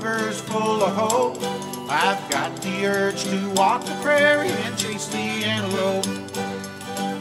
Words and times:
river's 0.00 0.40
full 0.40 0.82
of 0.82 0.94
hope. 0.94 1.36
I've 1.90 2.30
got 2.30 2.56
the 2.62 2.86
urge 2.86 3.24
to 3.24 3.50
walk 3.54 3.84
the 3.84 3.94
prairie 4.02 4.48
and 4.48 4.78
chase 4.78 5.06
the 5.08 5.18
antelope. 5.18 6.06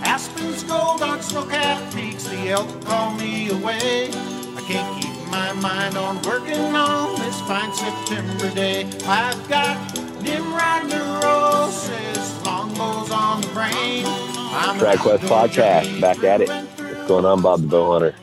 Aspens, 0.04 0.64
gold 0.64 1.02
on 1.02 1.22
snow-capped 1.22 1.94
peaks, 1.94 2.24
the 2.26 2.50
elk 2.50 2.70
call 2.86 3.14
me 3.16 3.50
away. 3.50 4.10
I 4.10 4.64
can't 4.66 5.02
keep 5.02 5.14
my 5.30 5.52
mind 5.54 5.98
on 5.98 6.22
working 6.22 6.74
on 6.76 7.20
this 7.20 7.40
fine 7.42 7.74
September 7.74 8.50
day. 8.56 8.86
I've 9.06 9.50
got 9.50 9.78
Nimrod 10.22 10.90
neurosis, 10.90 12.46
longbows 12.46 13.12
on 13.12 13.42
the 13.42 13.48
brain. 13.48 14.06
I'm 14.06 14.80
Track 14.80 15.00
Quest 15.00 15.24
Podcast, 15.24 16.00
back 16.00 16.24
at 16.24 16.42
it. 16.42 16.50
What's 16.50 17.08
going 17.08 17.26
on, 17.26 17.42
Bob 17.42 17.62
the 17.62 17.68
Bow 17.68 17.92
Hunter? 17.92 18.16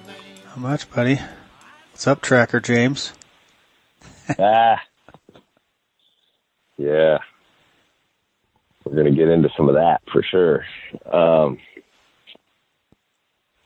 How 0.46 0.60
much, 0.60 0.90
buddy? 0.90 1.20
What's 1.92 2.06
up, 2.06 2.22
Tracker 2.22 2.60
James? 2.60 3.12
Ah, 4.38 4.76
yeah. 6.76 7.18
We're 8.84 8.94
going 8.94 9.12
to 9.12 9.16
get 9.18 9.28
into 9.28 9.48
some 9.56 9.68
of 9.68 9.74
that 9.74 10.00
for 10.12 10.22
sure. 10.22 10.64
Um, 11.12 11.58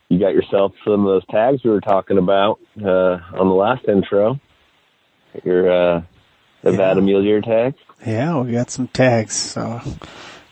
you 0.09 0.19
got 0.19 0.33
yourself 0.33 0.73
some 0.85 1.01
of 1.01 1.07
those 1.07 1.27
tags 1.31 1.63
we 1.63 1.71
were 1.71 1.81
talking 1.81 2.19
about 2.19 2.59
uh, 2.83 3.19
on 3.39 3.49
the 3.49 3.55
last 3.55 3.85
intro. 3.87 4.41
Your 5.45 5.71
uh, 5.71 6.03
Nevada 6.65 7.01
Yeah. 7.01 7.05
mule 7.05 7.23
deer 7.23 7.41
tags. 7.43 7.77
Yeah, 8.05 8.41
we 8.41 8.53
got 8.53 8.71
some 8.71 8.89
tags. 8.89 9.35
So, 9.35 9.81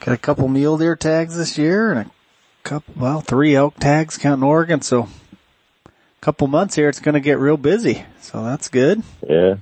got 0.00 0.14
a 0.14 0.18
couple 0.18 0.46
mule 0.48 0.76
deer 0.76 0.96
tags 0.96 1.36
this 1.36 1.56
year 1.56 1.92
and 1.92 2.00
a 2.00 2.10
couple, 2.62 2.94
well, 2.96 3.20
three 3.22 3.56
elk 3.56 3.76
tags 3.80 4.18
counting 4.18 4.44
Oregon. 4.44 4.82
So, 4.82 5.08
a 5.86 5.90
couple 6.20 6.46
months 6.46 6.74
here, 6.74 6.88
it's 6.90 7.00
going 7.00 7.14
to 7.14 7.20
get 7.20 7.38
real 7.38 7.56
busy. 7.56 8.04
So 8.20 8.44
that's 8.44 8.68
good. 8.68 9.02
Yeah. 9.26 9.54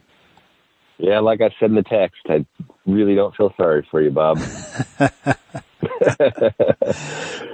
Yeah, 0.99 1.21
like 1.21 1.41
I 1.43 1.51
said 1.61 1.71
in 1.71 1.77
the 1.77 1.83
text, 1.83 2.21
I 2.29 2.47
really 2.87 3.15
don't 3.15 3.35
feel 3.37 3.53
sorry 3.57 3.87
for 3.91 4.01
you, 4.01 4.11
Bob. 4.11 4.39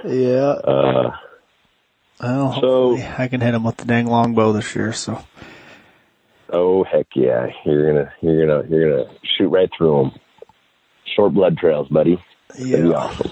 Yeah. 0.05 0.51
Uh, 0.63 1.11
Well, 2.21 2.53
So- 2.61 2.95
hopefully 2.95 3.07
I 3.17 3.27
can 3.27 3.41
hit 3.41 3.53
him 3.53 3.63
with 3.63 3.77
the 3.77 3.85
dang 3.85 4.07
longbow 4.07 4.51
this 4.53 4.75
year. 4.75 4.93
So, 4.93 5.23
oh 6.51 6.83
heck 6.83 7.07
yeah, 7.15 7.47
you're 7.65 7.87
gonna 7.93 8.13
you're 8.21 8.45
gonna 8.45 8.69
you're 8.69 8.89
gonna 9.05 9.11
shoot 9.37 9.47
right 9.49 9.69
through 9.77 9.97
them. 10.11 10.11
Short 11.15 11.33
blood 11.33 11.57
trails, 11.57 11.87
buddy. 11.89 12.21
That'd 12.49 12.65
be 12.83 12.89
yeah. 12.89 12.95
awesome. 12.95 13.31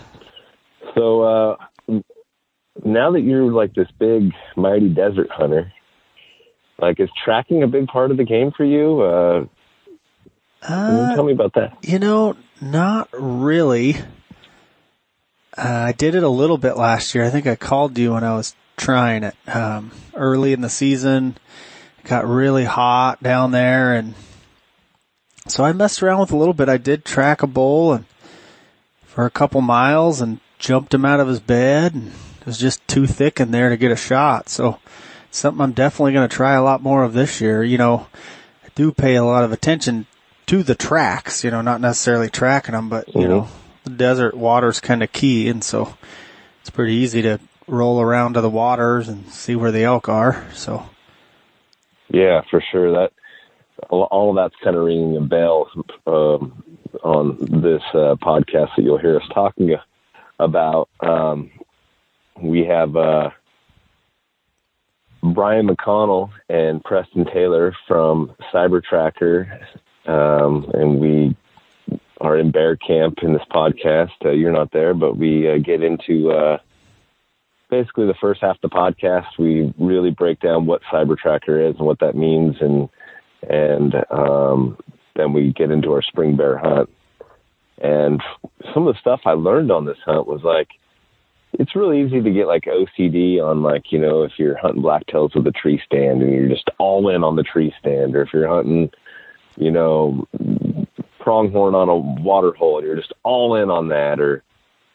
So 0.96 1.22
uh, 1.24 1.56
now 2.84 3.12
that 3.12 3.22
you're 3.22 3.52
like 3.52 3.74
this 3.74 3.88
big 4.00 4.32
mighty 4.56 4.90
desert 4.90 5.30
hunter, 5.30 5.72
like 6.80 7.00
is 7.00 7.10
tracking 7.24 7.64
a 7.64 7.68
big 7.68 7.88
part 7.88 8.12
of 8.12 8.18
the 8.18 8.24
game 8.26 8.52
for 8.56 8.66
you? 8.66 9.02
Uh, 9.02 9.40
you 9.42 9.50
Uh, 10.62 11.16
tell 11.16 11.24
me 11.24 11.34
about 11.34 11.54
that. 11.54 11.78
You 11.82 12.00
know, 12.00 12.36
not 12.62 13.10
really. 13.12 13.98
Uh, 15.58 15.86
I 15.88 15.92
did 15.92 16.16
it 16.16 16.24
a 16.24 16.30
little 16.30 16.58
bit 16.58 16.78
last 16.78 17.14
year. 17.14 17.24
I 17.24 17.30
think 17.30 17.48
I 17.48 17.56
called 17.56 17.98
you 17.98 18.14
when 18.14 18.24
I 18.24 18.36
was 18.36 18.56
trying 18.78 19.24
it 19.24 19.36
um, 19.48 19.92
early 20.14 20.54
in 20.54 20.62
the 20.62 20.70
season. 20.70 21.38
It 22.00 22.08
got 22.08 22.28
really 22.28 22.64
hot 22.64 23.22
down 23.22 23.52
there, 23.52 23.96
and 23.96 24.14
so 25.48 25.64
I 25.64 25.74
messed 25.74 26.02
around 26.02 26.20
with 26.20 26.32
a 26.32 26.38
little 26.38 26.54
bit. 26.54 26.70
I 26.70 26.78
did 26.78 27.06
track 27.06 27.44
a 27.44 27.48
bull 27.48 27.94
and 27.94 28.06
for 29.04 29.26
a 29.26 29.32
couple 29.32 29.60
miles 29.62 30.22
and 30.22 30.40
jumped 30.58 30.94
him 30.94 31.04
out 31.04 31.20
of 31.20 31.28
his 31.28 31.40
bed, 31.40 31.94
and 31.94 32.08
it 32.40 32.46
was 32.46 32.58
just 32.58 32.88
too 32.88 33.06
thick 33.06 33.40
in 33.40 33.52
there 33.52 33.70
to 33.70 33.78
get 33.78 33.92
a 33.92 33.96
shot. 33.96 34.48
So 34.48 34.80
something 35.32 35.62
I'm 35.62 35.74
definitely 35.74 36.14
going 36.14 36.30
to 36.30 36.36
try 36.36 36.54
a 36.54 36.64
lot 36.64 36.82
more 36.82 37.04
of 37.04 37.14
this 37.14 37.42
year. 37.42 37.64
You 37.64 37.78
know, 37.78 38.08
I 38.64 38.70
do 38.76 38.92
pay 38.92 39.16
a 39.16 39.24
lot 39.24 39.44
of 39.44 39.52
attention 39.52 40.06
to 40.52 40.64
the 40.64 40.76
tracks, 40.76 41.46
you 41.46 41.50
know, 41.50 41.62
not 41.62 41.80
necessarily 41.80 42.30
tracking 42.30 42.74
them, 42.74 42.90
but 42.90 43.08
you 43.16 43.22
Mhm. 43.22 43.30
know, 43.30 43.48
the 43.86 43.92
desert 43.92 44.36
water's 44.36 44.82
kind 44.82 45.02
of 45.02 45.10
key. 45.14 45.48
And 45.48 45.64
so 45.64 45.94
it's 46.60 46.70
pretty 46.70 46.96
easy 46.96 47.22
to 47.22 47.40
roll 47.68 48.02
around 48.02 48.34
to 48.34 48.42
the 48.42 48.50
waters 48.50 49.08
and 49.08 49.26
see 49.30 49.56
where 49.56 49.72
the 49.72 49.86
elk 49.86 50.10
are. 50.10 50.44
So 50.52 50.84
Yeah, 52.10 52.42
for 52.50 52.60
sure. 52.70 52.92
That 52.92 53.14
all, 53.90 54.34
that's 54.34 54.54
kind 54.62 54.76
of 54.76 54.84
ringing 54.84 55.16
a 55.16 55.22
bell 55.22 55.70
um, 56.06 56.62
on 57.02 57.38
this 57.40 57.82
uh, 57.94 58.16
podcast 58.22 58.76
that 58.76 58.84
you'll 58.84 58.98
hear 58.98 59.16
us 59.16 59.28
talking 59.34 59.74
about. 60.38 60.90
Um, 61.00 61.50
we 62.42 62.66
have 62.66 62.98
uh, 62.98 63.30
Brian 65.24 65.70
McConnell 65.70 66.32
and 66.50 66.84
Preston 66.84 67.24
Taylor 67.24 67.74
from 67.88 68.34
Cyber 68.54 68.84
Tracker, 68.84 69.62
um, 70.06 70.70
and 70.74 71.00
we 71.00 71.36
are 72.20 72.38
in 72.38 72.52
bear 72.52 72.76
camp 72.76 73.20
in 73.22 73.34
this 73.34 73.46
podcast. 73.52 74.12
Uh, 74.24 74.32
you're 74.32 74.52
not 74.52 74.72
there, 74.72 74.94
but 74.94 75.18
we 75.18 75.50
uh, 75.50 75.58
get 75.58 75.84
into 75.84 76.32
uh, 76.32 76.58
basically 77.70 78.06
the 78.06 78.16
first 78.22 78.42
half 78.42 78.58
of 78.62 78.70
the 78.70 78.76
podcast. 78.76 79.38
We 79.40 79.74
really 79.80 80.12
break 80.12 80.40
down 80.40 80.66
what 80.66 80.82
Cyber 80.92 81.18
Tracker 81.18 81.60
is 81.60 81.76
and 81.78 81.86
what 81.86 82.00
that 82.00 82.16
means, 82.16 82.58
and 82.62 82.90
and 83.50 83.96
um, 84.12 84.78
then 85.16 85.34
we 85.34 85.52
get 85.54 85.72
into 85.72 85.92
our 85.92 86.02
spring 86.02 86.36
bear 86.36 86.58
hunt. 86.58 86.90
And 87.82 88.22
some 88.74 88.88
of 88.88 88.94
the 88.94 89.00
stuff 89.00 89.22
I 89.26 89.32
learned 89.32 89.72
on 89.72 89.86
this 89.86 89.98
hunt 90.06 90.28
was 90.28 90.44
like, 90.44 90.68
it's 91.54 91.76
really 91.76 92.02
easy 92.04 92.22
to 92.22 92.32
get 92.32 92.48
like 92.48 92.66
OCD 92.66 93.44
on 93.44 93.64
like, 93.64 93.92
you 93.92 94.00
know, 94.00 94.24
if 94.24 94.34
you're 94.38 94.58
hunting 94.58 94.84
blacktails 94.84 95.36
with 95.36 95.48
a 95.48 95.52
tree 95.52 95.82
stand 95.86 96.22
and 96.22 96.32
you're 96.32 96.48
just 96.48 96.70
all 96.78 97.10
in 97.10 97.24
on 97.24 97.36
the 97.36 97.44
tree 97.44 97.74
stand, 97.80 98.16
or 98.16 98.22
if 98.22 98.30
you're 98.32 98.48
hunting, 98.48 98.92
you 99.56 99.72
know, 99.72 100.28
pronghorn 101.20 101.76
on 101.76 101.90
a 101.90 101.96
water 101.96 102.54
hole 102.54 102.78
and 102.78 102.88
you're 102.88 102.96
just 102.96 103.14
all 103.24 103.56
in 103.56 103.70
on 103.70 103.90
that, 103.90 104.20
or, 104.20 104.44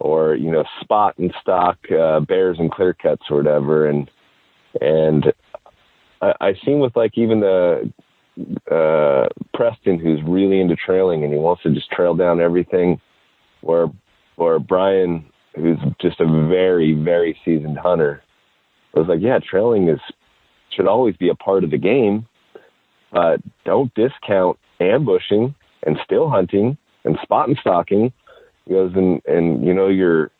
or, 0.00 0.34
you 0.34 0.50
know, 0.50 0.64
spot 0.80 1.16
and 1.18 1.32
stock, 1.40 1.78
uh, 1.90 2.20
bears 2.20 2.58
and 2.58 2.70
clear 2.70 2.94
cuts 2.94 3.22
or 3.30 3.36
whatever. 3.36 3.86
And, 3.86 4.10
and 4.80 5.32
I, 6.20 6.34
I 6.40 6.54
seen 6.64 6.80
with 6.80 6.96
like 6.96 7.16
even 7.16 7.40
the, 7.40 7.92
uh, 8.70 9.28
Preston 9.54 9.98
who's 9.98 10.20
really 10.22 10.60
into 10.60 10.76
trailing 10.76 11.24
and 11.24 11.32
he 11.32 11.38
wants 11.38 11.62
to 11.62 11.70
just 11.70 11.90
trail 11.90 12.14
down 12.14 12.40
everything 12.40 13.00
where, 13.62 13.86
or 14.36 14.58
Brian 14.58 15.24
who's 15.56 15.78
just 16.00 16.20
a 16.20 16.48
very, 16.48 16.92
very 16.92 17.38
seasoned 17.44 17.78
hunter, 17.78 18.22
was 18.94 19.08
like, 19.08 19.20
yeah, 19.20 19.38
trailing 19.38 19.88
is 19.88 20.00
should 20.70 20.86
always 20.86 21.16
be 21.16 21.28
a 21.28 21.34
part 21.34 21.64
of 21.64 21.70
the 21.70 21.78
game, 21.78 22.26
but 23.12 23.40
don't 23.64 23.92
discount 23.94 24.58
ambushing 24.80 25.54
and 25.84 25.98
still 26.04 26.28
hunting 26.28 26.76
and 27.04 27.18
spot 27.22 27.48
and 27.48 27.58
stalking. 27.58 28.12
Goes 28.68 28.92
and 28.94 29.22
and 29.26 29.64
you 29.64 29.72
know 29.72 29.88
your 29.88 30.30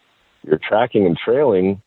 your 0.44 0.58
tracking 0.58 1.06
and 1.06 1.16
trailing 1.16 1.80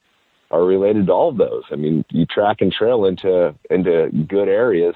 are 0.52 0.64
related 0.64 1.08
to 1.08 1.12
all 1.12 1.30
of 1.30 1.38
those. 1.38 1.64
I 1.72 1.76
mean, 1.76 2.06
you 2.10 2.26
track 2.26 2.62
and 2.62 2.72
trail 2.72 3.06
into 3.06 3.54
into 3.70 4.10
good 4.28 4.48
areas 4.48 4.96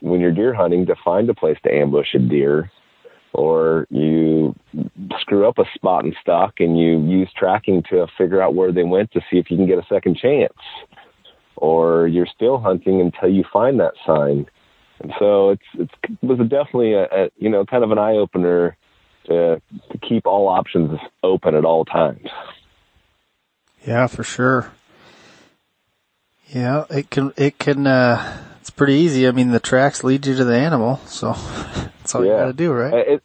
when 0.00 0.20
you're 0.20 0.32
deer 0.32 0.54
hunting 0.54 0.86
to 0.86 0.94
find 1.04 1.28
a 1.28 1.34
place 1.34 1.58
to 1.64 1.72
ambush 1.72 2.14
a 2.14 2.18
deer 2.18 2.70
or 3.32 3.86
you 3.90 4.54
screw 5.18 5.48
up 5.48 5.58
a 5.58 5.64
spot 5.74 6.04
and 6.04 6.14
stock 6.20 6.54
and 6.60 6.78
you 6.78 7.00
use 7.00 7.28
tracking 7.36 7.82
to 7.90 8.06
figure 8.16 8.40
out 8.40 8.54
where 8.54 8.70
they 8.70 8.84
went 8.84 9.10
to 9.12 9.20
see 9.30 9.38
if 9.38 9.50
you 9.50 9.56
can 9.56 9.66
get 9.66 9.78
a 9.78 9.86
second 9.88 10.16
chance 10.16 10.52
or 11.56 12.06
you're 12.06 12.26
still 12.26 12.58
hunting 12.58 13.00
until 13.00 13.28
you 13.28 13.44
find 13.52 13.80
that 13.80 13.94
sign 14.06 14.46
and 15.00 15.12
so 15.18 15.50
it's, 15.50 15.62
it's 15.74 15.92
it 16.02 16.26
was 16.26 16.40
a 16.40 16.44
definitely 16.44 16.94
a, 16.94 17.04
a 17.04 17.30
you 17.36 17.48
know 17.48 17.64
kind 17.64 17.84
of 17.84 17.90
an 17.90 17.98
eye 17.98 18.14
opener 18.14 18.76
to, 19.26 19.60
to 19.90 19.98
keep 19.98 20.26
all 20.26 20.48
options 20.48 20.98
open 21.22 21.54
at 21.54 21.64
all 21.64 21.84
times 21.84 22.28
yeah, 23.86 24.06
for 24.06 24.24
sure. 24.24 24.72
Yeah, 26.48 26.84
it 26.90 27.10
can, 27.10 27.32
it 27.36 27.58
can, 27.58 27.86
uh, 27.86 28.42
it's 28.60 28.70
pretty 28.70 28.94
easy. 28.94 29.28
I 29.28 29.32
mean, 29.32 29.50
the 29.50 29.60
tracks 29.60 30.04
lead 30.04 30.26
you 30.26 30.34
to 30.36 30.44
the 30.44 30.56
animal. 30.56 30.96
So 31.06 31.32
that's 31.32 32.14
all 32.14 32.24
you 32.24 32.30
gotta 32.30 32.52
do, 32.52 32.72
right? 32.72 32.92
Uh, 32.92 33.14
It, 33.14 33.22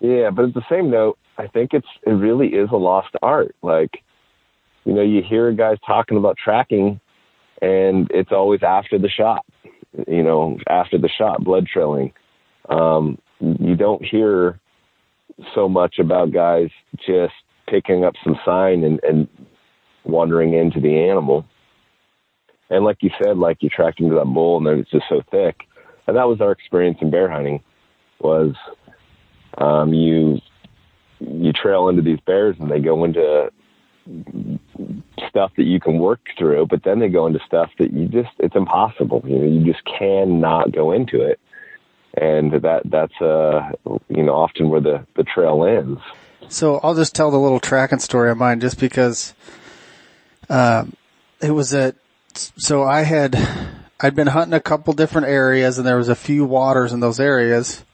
yeah, 0.00 0.30
but 0.30 0.46
at 0.46 0.54
the 0.54 0.64
same 0.68 0.90
note, 0.90 1.18
I 1.38 1.46
think 1.46 1.72
it's 1.72 1.86
it 2.06 2.10
really 2.10 2.48
is 2.48 2.68
a 2.70 2.76
lost 2.76 3.14
art. 3.22 3.56
Like, 3.62 4.02
you 4.84 4.92
know, 4.92 5.02
you 5.02 5.22
hear 5.22 5.50
guys 5.52 5.78
talking 5.86 6.18
about 6.18 6.36
tracking, 6.36 7.00
and 7.62 8.08
it's 8.10 8.30
always 8.30 8.62
after 8.62 8.98
the 8.98 9.08
shot. 9.08 9.44
You 10.08 10.22
know, 10.22 10.58
after 10.68 10.98
the 10.98 11.08
shot, 11.08 11.44
blood 11.44 11.66
trailing. 11.66 12.12
Um, 12.68 13.18
you 13.40 13.76
don't 13.76 14.04
hear 14.04 14.58
so 15.54 15.68
much 15.68 15.98
about 15.98 16.32
guys 16.32 16.68
just 17.06 17.34
picking 17.68 18.04
up 18.04 18.14
some 18.22 18.38
sign 18.44 18.84
and, 18.84 19.00
and 19.02 19.28
wandering 20.04 20.54
into 20.54 20.80
the 20.80 21.08
animal. 21.08 21.44
And 22.70 22.84
like 22.84 22.98
you 23.00 23.10
said, 23.22 23.36
like 23.36 23.58
you 23.60 23.68
tracked 23.68 24.00
into 24.00 24.14
that 24.16 24.24
bull, 24.24 24.56
and 24.56 24.66
then 24.66 24.78
it's 24.80 24.90
just 24.90 25.04
so 25.08 25.22
thick. 25.30 25.60
And 26.06 26.16
that 26.16 26.28
was 26.28 26.40
our 26.40 26.52
experience 26.52 26.98
in 27.00 27.10
bear 27.10 27.30
hunting. 27.30 27.62
Was 28.20 28.54
um, 29.58 29.92
you 29.92 30.38
you 31.20 31.52
trail 31.52 31.88
into 31.88 32.02
these 32.02 32.20
bears 32.26 32.56
and 32.58 32.70
they 32.70 32.80
go 32.80 33.04
into 33.04 33.50
stuff 35.28 35.52
that 35.56 35.64
you 35.64 35.80
can 35.80 35.98
work 35.98 36.20
through, 36.38 36.66
but 36.66 36.82
then 36.84 36.98
they 36.98 37.08
go 37.08 37.26
into 37.26 37.40
stuff 37.46 37.70
that 37.78 37.92
you 37.92 38.08
just 38.08 38.30
it's 38.38 38.56
impossible. 38.56 39.22
You 39.26 39.38
know, 39.38 39.46
you 39.46 39.72
just 39.72 39.84
cannot 39.84 40.72
go 40.72 40.92
into 40.92 41.20
it. 41.22 41.38
and 42.16 42.52
that 42.52 42.82
that's 42.84 43.20
uh 43.20 43.70
you 44.08 44.22
know 44.22 44.34
often 44.34 44.68
where 44.68 44.80
the 44.80 45.06
the 45.16 45.24
trail 45.24 45.64
ends. 45.64 46.00
So 46.48 46.78
I'll 46.82 46.94
just 46.94 47.14
tell 47.14 47.30
the 47.30 47.38
little 47.38 47.60
tracking 47.60 47.98
story 47.98 48.30
of 48.30 48.36
mine, 48.38 48.60
just 48.60 48.78
because 48.78 49.34
um, 50.48 50.94
it 51.40 51.50
was 51.50 51.72
at. 51.74 51.96
So 52.34 52.82
I 52.82 53.02
had 53.02 53.36
I'd 54.00 54.14
been 54.14 54.26
hunting 54.26 54.54
a 54.54 54.60
couple 54.60 54.92
different 54.92 55.28
areas, 55.28 55.78
and 55.78 55.86
there 55.86 55.96
was 55.96 56.08
a 56.08 56.14
few 56.14 56.44
waters 56.44 56.92
in 56.92 57.00
those 57.00 57.18
areas. 57.20 57.84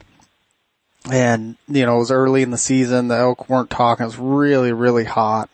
And 1.10 1.56
you 1.68 1.86
know, 1.86 1.96
it 1.96 2.00
was 2.00 2.10
early 2.10 2.42
in 2.42 2.50
the 2.50 2.58
season. 2.58 3.08
The 3.08 3.16
elk 3.16 3.48
weren't 3.48 3.70
talking. 3.70 4.04
It 4.04 4.08
was 4.08 4.18
really, 4.18 4.72
really 4.72 5.04
hot. 5.04 5.48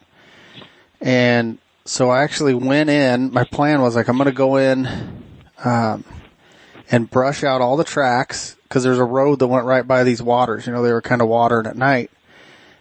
And 1.01 1.59
so 1.85 2.11
I 2.11 2.23
actually 2.23 2.55
went 2.55 2.91
in. 2.91 3.33
My 3.33 3.45
plan 3.45 3.83
was 3.83 3.97
like, 3.97 4.09
I'm 4.09 4.17
going 4.17 4.27
to 4.27 4.33
go 4.33 4.57
in, 4.57 4.87
um, 5.65 6.05
and 6.91 7.11
brush 7.11 7.43
out 7.43 7.61
all 7.61 7.77
the 7.77 7.85
tracks 7.85 8.57
because 8.65 8.83
there's 8.83 8.99
a 8.99 9.05
road 9.05 9.39
that 9.39 9.47
went 9.47 9.65
right 9.65 9.87
by 9.87 10.05
these 10.05 10.23
waters. 10.23 10.67
You 10.67 10.73
know, 10.73 10.83
they 10.83 10.93
were 10.93 11.03
kind 11.03 11.23
of 11.23 11.29
watered 11.29 11.67
at 11.67 11.77
night. 11.77 12.11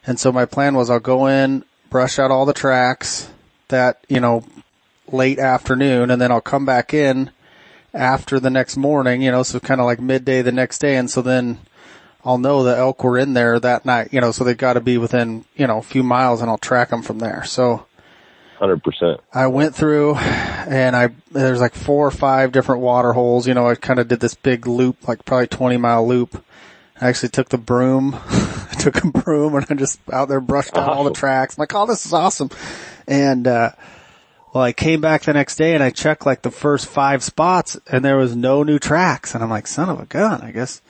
And 0.06 0.20
so 0.20 0.32
my 0.32 0.46
plan 0.46 0.76
was 0.76 0.90
I'll 0.90 1.00
go 1.00 1.28
in, 1.28 1.64
brush 1.90 2.20
out 2.20 2.32
all 2.32 2.46
the 2.46 2.54
tracks 2.54 3.30
that, 3.70 4.04
you 4.08 4.20
know, 4.20 4.44
late 5.12 5.40
afternoon 5.40 6.12
and 6.12 6.22
then 6.22 6.32
I'll 6.32 6.42
come 6.42 6.66
back 6.66 6.94
in 6.94 7.32
after 7.94 8.40
the 8.40 8.50
next 8.50 8.78
morning, 8.78 9.22
you 9.22 9.32
know, 9.32 9.44
so 9.44 9.60
kind 9.60 9.80
of 9.80 9.86
like 9.86 10.00
midday 10.00 10.42
the 10.42 10.52
next 10.52 10.80
day. 10.80 10.98
And 10.98 11.10
so 11.10 11.22
then 11.22 11.60
I'll 12.24 12.38
know 12.38 12.64
the 12.64 12.76
elk 12.76 13.04
were 13.04 13.18
in 13.18 13.34
there 13.34 13.60
that 13.60 13.86
night, 13.86 14.10
you 14.12 14.22
know, 14.22 14.32
so 14.32 14.44
they've 14.44 14.58
got 14.58 14.74
to 14.74 14.82
be 14.82 14.98
within, 14.98 15.46
you 15.56 15.68
know, 15.68 15.78
a 15.78 15.84
few 15.84 16.04
miles 16.04 16.42
and 16.42 16.50
I'll 16.50 16.58
track 16.58 16.90
them 16.90 17.02
from 17.02 17.20
there. 17.20 17.44
So, 17.46 17.86
Hundred 18.58 18.84
percent. 18.84 19.20
I 19.34 19.48
went 19.48 19.76
through 19.76 20.16
and 20.16 20.96
I, 20.96 21.10
there's 21.32 21.60
like 21.60 21.76
four 21.76 22.08
or 22.08 22.12
five 22.12 22.54
different 22.54 22.82
water 22.82 23.12
holes. 23.12 23.48
You 23.48 23.54
know, 23.54 23.68
I 23.68 23.76
kind 23.76 24.00
of 24.00 24.08
did 24.08 24.22
this 24.22 24.34
big 24.34 24.66
loop, 24.66 25.08
like 25.08 25.26
probably 25.26 25.48
20 25.48 25.76
mile 25.76 26.08
loop. 26.08 26.42
I 27.00 27.10
actually 27.10 27.30
took 27.30 27.50
the 27.50 27.58
broom, 27.58 28.16
I 28.16 28.76
took 28.80 29.04
a 29.04 29.08
broom 29.08 29.56
and 29.56 29.66
I 29.70 29.74
just 29.74 30.00
out 30.12 30.30
there 30.30 30.40
brushed 30.40 30.78
out 30.78 30.88
all 30.88 31.04
the 31.04 31.12
tracks. 31.12 31.58
I'm 31.58 31.64
like, 31.64 31.76
oh, 31.76 31.86
this 31.86 32.06
is 32.06 32.14
awesome. 32.14 32.50
And, 33.06 33.46
uh, 33.46 33.72
well, 34.54 34.64
I 34.64 34.72
came 34.72 35.02
back 35.02 35.24
the 35.24 35.34
next 35.34 35.58
day 35.58 35.74
and 35.74 35.84
I 35.84 35.90
checked 35.90 36.26
like 36.26 36.42
the 36.42 36.52
first 36.52 36.88
five 36.88 37.22
spots 37.24 37.78
and 37.92 38.06
there 38.06 38.16
was 38.16 38.38
no 38.38 38.64
new 38.64 38.80
tracks. 38.80 39.36
And 39.36 39.44
I'm 39.44 39.50
like, 39.50 39.68
son 39.68 39.90
of 39.90 40.00
a 40.00 40.06
gun, 40.06 40.42
I 40.42 40.52
guess 40.52 40.82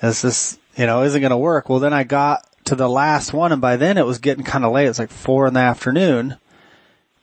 this 0.00 0.24
is, 0.24 0.58
you 0.76 0.86
know, 0.86 1.02
isn't 1.02 1.20
going 1.20 1.30
to 1.30 1.36
work. 1.36 1.68
Well, 1.68 1.80
then 1.80 1.92
I 1.92 2.04
got 2.04 2.48
to 2.64 2.74
the 2.74 2.88
last 2.88 3.34
one 3.34 3.52
and 3.52 3.60
by 3.60 3.76
then 3.76 3.98
it 3.98 4.06
was 4.06 4.18
getting 4.18 4.44
kind 4.44 4.64
of 4.64 4.72
late. 4.72 4.86
It's 4.86 4.98
like 4.98 5.10
four 5.10 5.46
in 5.46 5.52
the 5.52 5.60
afternoon 5.60 6.38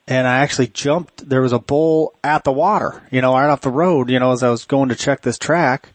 and 0.10 0.28
I 0.28 0.40
actually 0.40 0.68
jumped. 0.68 1.30
There 1.30 1.42
was 1.42 1.54
a 1.54 1.60
bull 1.60 2.16
at 2.24 2.44
the 2.44 2.52
water, 2.52 3.04
you 3.12 3.22
know, 3.22 3.34
right 3.34 3.50
off 3.50 3.62
the 3.62 3.70
road, 3.70 4.10
you 4.10 4.20
know, 4.20 4.32
as 4.32 4.42
I 4.42 4.50
was 4.50 4.66
going 4.66 4.90
to 4.90 4.96
check 4.96 5.22
this 5.22 5.38
track 5.38 5.90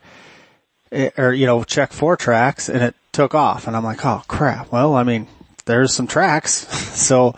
eh, 0.92 1.10
or, 1.18 1.32
you 1.32 1.46
know, 1.46 1.64
check 1.64 1.92
four 1.92 2.16
tracks 2.16 2.68
and 2.68 2.80
it 2.80 2.94
took 3.10 3.34
off 3.34 3.66
and 3.66 3.76
I'm 3.76 3.82
like, 3.82 4.06
oh 4.06 4.22
crap. 4.28 4.70
Well, 4.70 4.94
I 4.94 5.02
mean, 5.02 5.26
there's 5.64 5.92
some 5.92 6.06
tracks. 6.06 6.52
so 6.96 7.34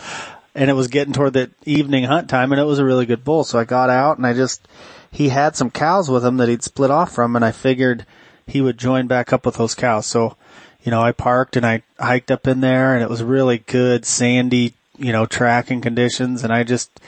and 0.55 0.69
it 0.69 0.75
was 0.75 0.89
getting 0.89 1.15
toward 1.15 1.33
the 1.33 1.51
evening 1.65 2.05
hunt 2.05 2.29
time 2.29 2.53
and 2.53 2.61
it 2.61 2.65
was 2.65 2.79
a 2.79 2.85
really 2.85 3.07
good 3.07 3.25
bull. 3.25 3.43
So 3.43 3.59
I 3.59 3.65
got 3.65 3.89
out 3.89 4.19
and 4.19 4.27
I 4.27 4.35
just, 4.35 4.69
he 5.11 5.31
had 5.31 5.57
some 5.57 5.71
cows 5.71 6.11
with 6.11 6.25
him 6.25 6.37
that 6.37 6.51
he'd 6.51 6.63
split 6.63 6.91
off 6.91 7.11
from 7.11 7.37
and 7.37 7.45
I 7.45 7.53
figured 7.53 8.05
he 8.47 8.61
would 8.61 8.77
join 8.77 9.07
back 9.07 9.33
up 9.33 9.47
with 9.47 9.57
those 9.57 9.75
cows. 9.75 10.05
So, 10.05 10.37
you 10.83 10.91
know, 10.91 11.03
I 11.03 11.13
parked 11.13 11.57
and 11.57 11.65
I 11.65 11.83
hiked 11.99 12.31
up 12.31 12.47
in 12.47 12.61
there 12.61 12.93
and 12.93 13.03
it 13.03 13.09
was 13.09 13.23
really 13.23 13.59
good 13.59 14.05
sandy, 14.05 14.75
you 14.99 15.13
know, 15.13 15.27
tracking 15.27 15.81
conditions 15.81 16.45
and 16.45 16.53
I 16.53 16.65
just, 16.65 17.01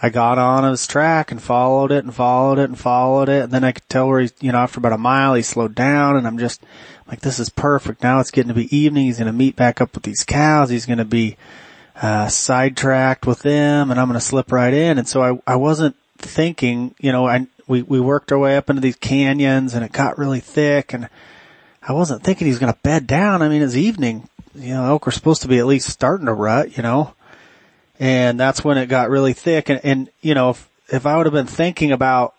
I 0.00 0.10
got 0.10 0.38
on 0.38 0.68
his 0.68 0.86
track 0.86 1.30
and 1.30 1.40
followed 1.40 1.92
it 1.92 2.04
and 2.04 2.14
followed 2.14 2.58
it 2.58 2.68
and 2.68 2.78
followed 2.78 3.28
it. 3.28 3.44
And 3.44 3.52
then 3.52 3.64
I 3.64 3.72
could 3.72 3.88
tell 3.88 4.08
where 4.08 4.20
he, 4.20 4.30
you 4.40 4.52
know, 4.52 4.58
after 4.58 4.78
about 4.78 4.92
a 4.92 4.98
mile, 4.98 5.34
he 5.34 5.42
slowed 5.42 5.74
down 5.74 6.16
and 6.16 6.26
I'm 6.26 6.38
just 6.38 6.62
like, 7.06 7.20
this 7.20 7.38
is 7.38 7.50
perfect. 7.50 8.02
Now 8.02 8.20
it's 8.20 8.30
getting 8.30 8.48
to 8.48 8.54
be 8.54 8.76
evening. 8.76 9.06
He's 9.06 9.18
going 9.18 9.26
to 9.26 9.32
meet 9.32 9.54
back 9.54 9.80
up 9.80 9.94
with 9.94 10.02
these 10.02 10.24
cows. 10.24 10.70
He's 10.70 10.86
going 10.86 10.98
to 10.98 11.04
be, 11.04 11.36
uh, 12.00 12.28
sidetracked 12.28 13.26
with 13.26 13.40
them 13.40 13.90
and 13.90 14.00
I'm 14.00 14.08
going 14.08 14.18
to 14.18 14.24
slip 14.24 14.50
right 14.50 14.74
in. 14.74 14.98
And 14.98 15.06
so 15.06 15.22
I, 15.22 15.52
I 15.52 15.56
wasn't 15.56 15.94
thinking, 16.18 16.94
you 16.98 17.12
know, 17.12 17.26
I, 17.26 17.46
we, 17.68 17.82
we 17.82 18.00
worked 18.00 18.32
our 18.32 18.38
way 18.38 18.56
up 18.56 18.70
into 18.70 18.82
these 18.82 18.96
canyons 18.96 19.74
and 19.74 19.84
it 19.84 19.92
got 19.92 20.18
really 20.18 20.40
thick 20.40 20.92
and 20.92 21.08
I 21.86 21.92
wasn't 21.92 22.22
thinking 22.22 22.46
he's 22.46 22.58
going 22.58 22.72
to 22.72 22.78
bed 22.80 23.06
down. 23.06 23.42
I 23.42 23.48
mean, 23.48 23.62
it's 23.62 23.74
evening, 23.74 24.28
you 24.54 24.74
know, 24.74 24.84
elk 24.84 25.06
are 25.08 25.12
supposed 25.12 25.42
to 25.42 25.48
be 25.48 25.58
at 25.58 25.66
least 25.66 25.88
starting 25.88 26.26
to 26.26 26.32
rut, 26.32 26.76
you 26.76 26.82
know, 26.82 27.14
and 28.02 28.40
that's 28.40 28.64
when 28.64 28.78
it 28.78 28.86
got 28.86 29.10
really 29.10 29.32
thick. 29.32 29.68
And, 29.68 29.80
and 29.84 30.10
you 30.22 30.34
know, 30.34 30.50
if, 30.50 30.68
if 30.88 31.06
I 31.06 31.16
would 31.16 31.26
have 31.26 31.32
been 31.32 31.46
thinking 31.46 31.92
about 31.92 32.34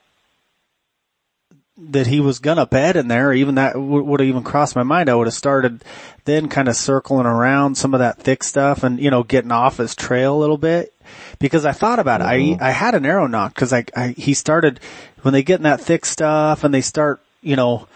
that 1.78 2.06
he 2.06 2.20
was 2.20 2.40
gonna 2.40 2.66
bed 2.66 2.98
in 2.98 3.08
there, 3.08 3.32
even 3.32 3.56
that 3.56 3.72
w- 3.72 4.04
would 4.04 4.20
have 4.20 4.28
even 4.28 4.44
crossed 4.44 4.76
my 4.76 4.84
mind. 4.84 5.10
I 5.10 5.16
would 5.16 5.28
have 5.28 5.34
started 5.34 5.86
then 6.26 6.50
kind 6.50 6.68
of 6.68 6.76
circling 6.76 7.26
around 7.26 7.76
some 7.76 7.94
of 7.94 8.02
that 8.02 8.20
thick 8.20 8.44
stuff 8.44 8.84
and, 8.84 9.00
you 9.00 9.10
know, 9.10 9.24
getting 9.24 9.54
off 9.54 9.78
his 9.78 9.96
trail 9.96 10.36
a 10.36 10.42
little 10.42 10.58
bit 10.58 10.94
because 11.40 11.66
I 11.66 11.72
thought 11.72 12.00
about 12.00 12.20
it. 12.20 12.26
Mm-hmm. 12.26 12.62
I, 12.62 12.68
I 12.68 12.72
had 12.72 12.94
an 12.94 13.06
arrow 13.06 13.28
nock 13.28 13.56
because 13.56 13.72
I, 13.72 13.86
I, 13.96 14.10
he 14.10 14.34
started 14.34 14.82
when 15.22 15.34
they 15.34 15.44
get 15.44 15.62
in 15.62 15.64
that 15.64 15.80
thick 15.80 16.06
stuff 16.06 16.66
and 16.66 16.74
they 16.74 16.82
start, 16.82 17.22
you 17.42 17.56
know, 17.56 17.88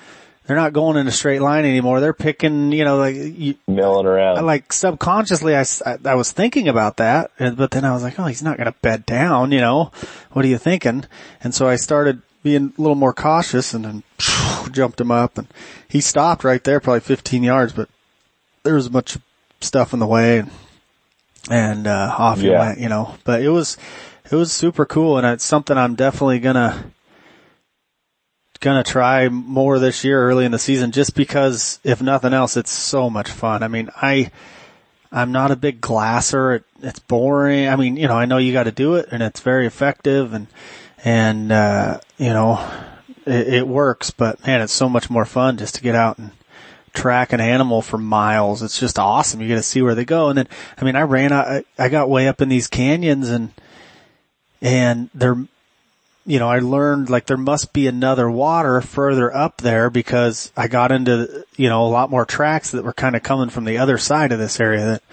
they're 0.48 0.56
not 0.56 0.72
going 0.72 0.96
in 0.96 1.08
a 1.08 1.12
straight 1.12 1.42
line 1.42 1.66
anymore. 1.66 2.00
They're 2.00 2.14
picking, 2.14 2.72
you 2.72 2.86
know, 2.86 2.98
like 2.98 3.16
you, 3.16 3.56
milling 3.68 4.06
around. 4.06 4.46
Like 4.46 4.72
subconsciously, 4.72 5.56
I, 5.56 5.66
I, 5.86 5.98
I 6.06 6.16
was 6.16 6.32
thinking 6.32 6.70
about 6.70 6.98
that, 6.98 7.32
but 7.38 7.72
then 7.72 7.84
I 7.84 7.94
was 7.94 8.02
like, 8.02 8.18
oh, 8.18 8.26
he's 8.26 8.42
not 8.42 8.56
going 8.56 8.72
to 8.72 8.80
bed 8.82 9.06
down, 9.06 9.52
you 9.52 9.60
know. 9.60 9.92
What 10.32 10.46
are 10.46 10.48
you 10.48 10.58
thinking? 10.58 11.06
And 11.44 11.54
so 11.54 11.68
I 11.68 11.76
started 11.76 12.22
being 12.44 12.74
a 12.78 12.82
little 12.82 12.96
more 12.96 13.14
cautious 13.14 13.74
and 13.74 13.84
then 13.84 14.04
jumped 14.72 15.02
him 15.02 15.12
up 15.12 15.38
and 15.38 15.48
he 15.88 16.00
stopped 16.00 16.46
right 16.46 16.64
there, 16.64 16.80
probably 16.80 17.02
15 17.02 17.44
yards, 17.44 17.74
but 17.74 17.90
there 18.64 18.76
was 18.76 18.88
a 18.88 18.92
bunch 18.92 19.18
of 19.18 19.22
stuff 19.60 19.94
in 19.94 20.00
the 20.00 20.08
way 20.08 20.40
and, 20.40 20.52
and 21.50 21.88
uh, 21.88 22.16
off 22.18 22.40
he 22.40 22.50
went, 22.50 22.80
you 22.80 22.88
know, 22.88 23.16
but 23.26 23.42
it 23.42 23.50
was, 23.50 23.78
it 24.32 24.36
was 24.36 24.54
super 24.54 24.86
cool 24.86 25.18
and 25.18 25.28
it's 25.28 25.44
something 25.44 25.78
I'm 25.78 25.96
definitely 25.96 26.40
gonna, 26.40 26.92
gonna 28.57 28.83
try 28.83 29.30
more 29.30 29.80
this 29.80 30.04
year 30.04 30.21
early 30.21 30.45
in 30.45 30.51
the 30.51 30.59
season 30.59 30.92
just 30.92 31.15
because 31.15 31.80
if 31.83 32.01
nothing 32.01 32.33
else, 32.33 32.57
it's 32.57 32.71
so 32.71 33.09
much 33.09 33.30
fun. 33.30 33.63
I 33.63 33.68
mean, 33.68 33.89
I, 33.95 34.31
I'm 35.12 35.31
not 35.31 35.51
a 35.51 35.56
big 35.56 35.81
glasser. 35.81 36.56
It, 36.56 36.63
it's 36.81 37.00
boring. 37.00 37.68
I 37.68 37.75
mean, 37.75 37.98
you 37.98 38.07
know, 38.07 38.15
I 38.15 38.26
know 38.26 38.37
you 38.37 38.54
got 38.54 38.64
to 38.64 38.71
do 38.71 38.95
it 38.95 39.09
and 39.11 39.23
it's 39.23 39.40
very 39.40 39.66
effective 39.66 40.33
and, 40.33 40.47
and, 41.04 41.52
uh, 41.52 41.99
you 42.18 42.30
know, 42.30 42.66
it, 43.26 43.54
it 43.54 43.68
works, 43.68 44.11
but 44.11 44.45
man, 44.45 44.61
it's 44.61 44.73
so 44.73 44.90
much 44.90 45.09
more 45.09 45.26
fun 45.26 45.57
just 45.57 45.76
to 45.76 45.81
get 45.81 45.95
out 45.95 46.18
and 46.18 46.31
track 46.94 47.33
an 47.33 47.40
animal 47.40 47.81
for 47.81 47.97
miles. 47.97 48.64
It's 48.64 48.80
just 48.80 48.97
awesome. 48.97 49.42
You 49.42 49.47
get 49.47 49.56
to 49.56 49.64
see 49.64 49.81
where 49.81 49.95
they 49.95 50.06
go. 50.06 50.30
And 50.30 50.37
then, 50.37 50.47
I 50.78 50.83
mean, 50.83 50.95
I 50.95 51.02
ran, 51.02 51.31
I, 51.31 51.64
I 51.78 51.90
got 51.90 52.09
way 52.09 52.28
up 52.28 52.42
in 52.42 52.49
these 52.49 52.68
canyons 52.68 53.30
and, 53.30 53.52
and 54.61 55.09
there, 55.14 55.37
you 56.28 56.40
know, 56.40 56.50
I 56.50 56.60
learned 56.60 57.10
like 57.10 57.26
there 57.26 57.38
must 57.38 57.72
be 57.72 57.88
another 57.88 58.30
water 58.30 58.81
further 58.81 59.34
up 59.34 59.62
there 59.62 59.90
because 59.90 60.52
I 60.57 60.68
got 60.68 60.92
into, 60.92 61.46
you 61.56 61.69
know, 61.69 61.86
a 61.86 61.88
lot 61.88 62.10
more 62.10 62.26
tracks 62.26 62.72
that 62.72 62.84
were 62.84 62.92
kind 62.92 63.16
of 63.16 63.24
coming 63.24 63.50
from 63.50 63.64
the 63.64 63.78
other 63.78 63.98
side 63.98 64.34
of 64.34 64.38
this 64.38 64.60
area 64.60 64.86
that, 64.86 65.04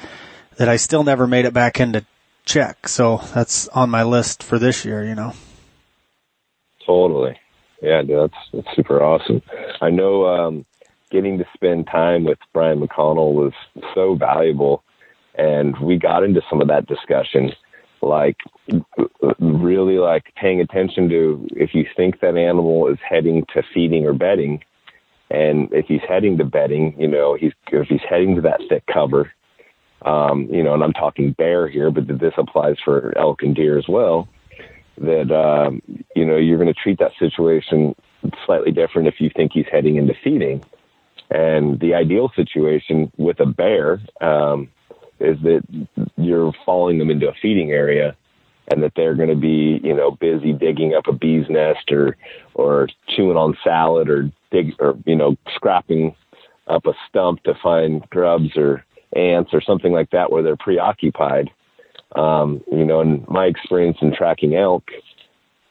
that 0.56 0.68
I 0.68 0.74
still 0.74 1.04
never 1.04 1.28
made 1.28 1.44
it 1.44 1.54
back 1.54 1.78
into 1.78 2.04
check. 2.44 2.88
So 2.88 3.18
that's 3.32 3.68
on 3.68 3.90
my 3.90 4.02
list 4.02 4.42
for 4.42 4.58
this 4.58 4.84
year, 4.84 5.04
you 5.04 5.14
know. 5.14 5.34
Totally. 6.84 7.38
Yeah, 7.80 8.02
dude, 8.02 8.30
that's, 8.30 8.50
that's 8.52 8.76
super 8.76 9.00
awesome. 9.00 9.40
I 9.80 9.90
know, 9.90 10.26
um, 10.26 10.66
getting 11.12 11.38
to 11.38 11.44
spend 11.54 11.86
time 11.86 12.24
with 12.24 12.38
Brian 12.52 12.80
McConnell 12.80 13.34
was 13.34 13.52
so 13.94 14.16
valuable. 14.16 14.82
And 15.36 15.78
we 15.78 15.96
got 15.96 16.24
into 16.24 16.42
some 16.50 16.60
of 16.60 16.66
that 16.68 16.86
discussion, 16.86 17.52
like 18.06 18.36
really 19.38 19.98
like 19.98 20.32
paying 20.36 20.60
attention 20.60 21.08
to 21.08 21.46
if 21.52 21.74
you 21.74 21.86
think 21.96 22.20
that 22.20 22.36
animal 22.36 22.88
is 22.88 22.98
heading 23.08 23.44
to 23.54 23.62
feeding 23.72 24.06
or 24.06 24.12
bedding, 24.12 24.62
and 25.30 25.68
if 25.72 25.86
he's 25.86 26.02
heading 26.08 26.38
to 26.38 26.44
bedding, 26.44 26.94
you 26.98 27.08
know, 27.08 27.34
he's 27.34 27.52
if 27.72 27.88
he's 27.88 28.00
heading 28.08 28.36
to 28.36 28.40
that 28.42 28.60
thick 28.68 28.84
cover, 28.92 29.32
um, 30.02 30.48
you 30.50 30.62
know, 30.62 30.74
and 30.74 30.82
I'm 30.82 30.92
talking 30.92 31.32
bear 31.32 31.68
here, 31.68 31.90
but 31.90 32.06
this 32.06 32.34
applies 32.36 32.76
for 32.84 33.16
elk 33.16 33.42
and 33.42 33.54
deer 33.54 33.78
as 33.78 33.88
well. 33.88 34.28
That 34.98 35.32
um, 35.32 35.82
you 36.14 36.24
know 36.24 36.36
you're 36.36 36.58
going 36.58 36.72
to 36.72 36.80
treat 36.80 36.98
that 37.00 37.12
situation 37.18 37.94
slightly 38.46 38.70
different 38.70 39.08
if 39.08 39.20
you 39.20 39.30
think 39.34 39.52
he's 39.52 39.66
heading 39.70 39.96
into 39.96 40.14
feeding 40.22 40.64
and 41.30 41.80
the 41.80 41.94
ideal 41.94 42.30
situation 42.36 43.10
with 43.16 43.40
a 43.40 43.46
bear 43.46 44.00
um, 44.20 44.68
is 45.20 45.36
that 45.42 45.62
you're 46.16 46.52
following 46.64 46.98
them 46.98 47.10
into 47.10 47.28
a 47.28 47.34
feeding 47.40 47.70
area 47.70 48.16
and 48.70 48.82
that 48.82 48.92
they're 48.96 49.14
going 49.14 49.28
to 49.28 49.36
be, 49.36 49.80
you 49.82 49.94
know, 49.94 50.12
busy 50.12 50.52
digging 50.52 50.94
up 50.94 51.06
a 51.06 51.12
bee's 51.12 51.46
nest 51.48 51.90
or, 51.90 52.16
or 52.54 52.88
chewing 53.08 53.36
on 53.36 53.56
salad 53.62 54.08
or 54.08 54.30
dig 54.50 54.72
or, 54.78 54.96
you 55.04 55.14
know, 55.14 55.36
scrapping 55.54 56.14
up 56.66 56.86
a 56.86 56.92
stump 57.08 57.42
to 57.44 57.54
find 57.62 58.08
grubs 58.10 58.56
or 58.56 58.84
ants 59.14 59.50
or 59.52 59.60
something 59.60 59.92
like 59.92 60.10
that 60.10 60.32
where 60.32 60.42
they're 60.42 60.56
preoccupied. 60.56 61.50
Um, 62.16 62.62
you 62.70 62.84
know, 62.84 63.00
in 63.00 63.24
my 63.28 63.46
experience 63.46 63.98
in 64.00 64.14
tracking 64.14 64.54
elk, 64.54 64.84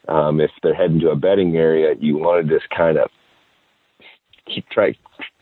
um, 0.08 0.42
if 0.42 0.52
they're 0.62 0.76
heading 0.76 1.00
to 1.00 1.10
a 1.10 1.16
bedding 1.16 1.56
area, 1.56 1.96
you 2.00 2.18
want 2.18 2.46
to 2.46 2.54
just 2.60 2.70
kind 2.70 2.98
of 2.98 3.10
keep 4.46 4.68
try 4.70 4.94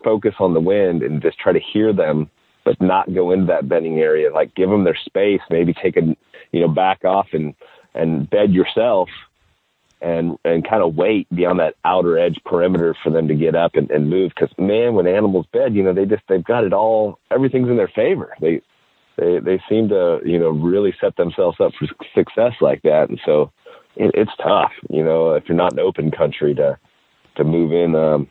focus 0.03 0.36
on 0.39 0.53
the 0.53 0.60
wind 0.60 1.01
and 1.03 1.22
just 1.22 1.39
try 1.39 1.51
to 1.51 1.60
hear 1.60 1.93
them, 1.93 2.29
but 2.63 2.80
not 2.82 3.13
go 3.13 3.32
into 3.32 3.48
that 3.48 3.68
bedding 3.68 4.00
area. 4.00 4.32
Like 4.32 4.56
give 4.56 4.70
them 4.70 4.84
their 4.84 4.98
space. 5.06 5.41
Maybe 5.50 5.74
take 5.74 5.98
a 5.98 6.15
you 6.51 6.62
know 6.62 6.68
back 6.68 7.03
off 7.06 7.27
and 7.34 7.56
and 7.94 8.30
bed 8.30 8.51
yourself 8.51 9.10
and 10.01 10.38
and 10.44 10.68
kind 10.68 10.84
of 10.84 10.96
wait 10.96 11.27
beyond 11.34 11.60
that 11.60 11.75
outer 11.86 12.18
edge 12.18 12.39
perimeter 12.46 12.96
for 13.03 13.12
them 13.12 13.27
to 13.27 13.36
get 13.36 13.56
up 13.56 13.75
and, 13.75 13.89
and 13.91 14.10
move. 14.10 14.32
Because 14.36 14.56
man, 14.58 14.96
when 14.96 15.08
animals 15.08 15.46
bed, 15.53 15.75
you 15.75 15.84
know 15.84 15.94
they 15.94 16.06
just 16.06 16.24
they've 16.27 16.44
got 16.44 16.63
it 16.63 16.74
all. 16.74 17.20
Everything's 17.30 17.70
in 17.70 17.77
their 17.77 17.91
favor. 17.96 18.36
They 18.41 18.62
they 19.18 19.39
they 19.39 19.62
seem 19.70 19.89
to 19.89 20.20
you 20.25 20.39
know 20.39 20.50
really 20.50 20.94
set 21.00 21.15
themselves 21.18 21.60
up 21.60 21.74
for 21.77 21.88
success 22.15 22.53
like 22.62 22.82
that. 22.84 23.10
And 23.10 23.20
so 23.25 23.51
it, 23.96 24.12
it's 24.13 24.32
tough, 24.41 24.72
you 24.89 25.03
know, 25.03 25.34
if 25.34 25.48
you're 25.48 25.58
not 25.58 25.74
in 25.74 25.80
open 25.80 26.12
country 26.12 26.56
to 26.56 26.77
to 27.36 27.44
move 27.44 27.72
in 27.72 27.96
um, 27.96 28.30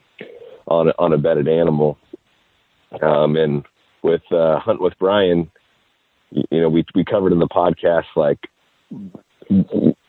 on 0.66 0.88
a, 0.88 0.92
on 0.98 1.12
a 1.12 1.18
bedded 1.18 1.48
animal. 1.48 1.98
Um, 3.02 3.36
and 3.36 3.64
with 4.02 4.22
uh, 4.32 4.58
hunt 4.58 4.80
with 4.80 4.94
Brian, 4.98 5.50
you, 6.30 6.60
know, 6.60 6.68
we 6.68 6.84
we 6.94 7.04
covered 7.04 7.32
in 7.32 7.38
the 7.38 7.48
podcast 7.48 8.06
like 8.16 8.38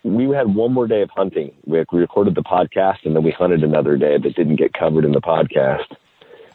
we 0.03 0.29
had 0.36 0.53
one 0.53 0.74
more 0.74 0.88
day 0.88 1.01
of 1.01 1.10
hunting. 1.10 1.51
We, 1.65 1.83
we 1.91 2.00
recorded 2.00 2.36
the 2.36 2.43
podcast 2.43 3.05
and 3.05 3.15
then 3.15 3.24
we 3.24 3.31
hunted 3.31 3.63
another 3.63 3.98
day 3.98 4.17
that 4.17 4.36
didn't 4.36 4.57
get 4.57 4.74
covered 4.74 5.03
in 5.03 5.12
the 5.12 5.21
podcast. 5.21 5.95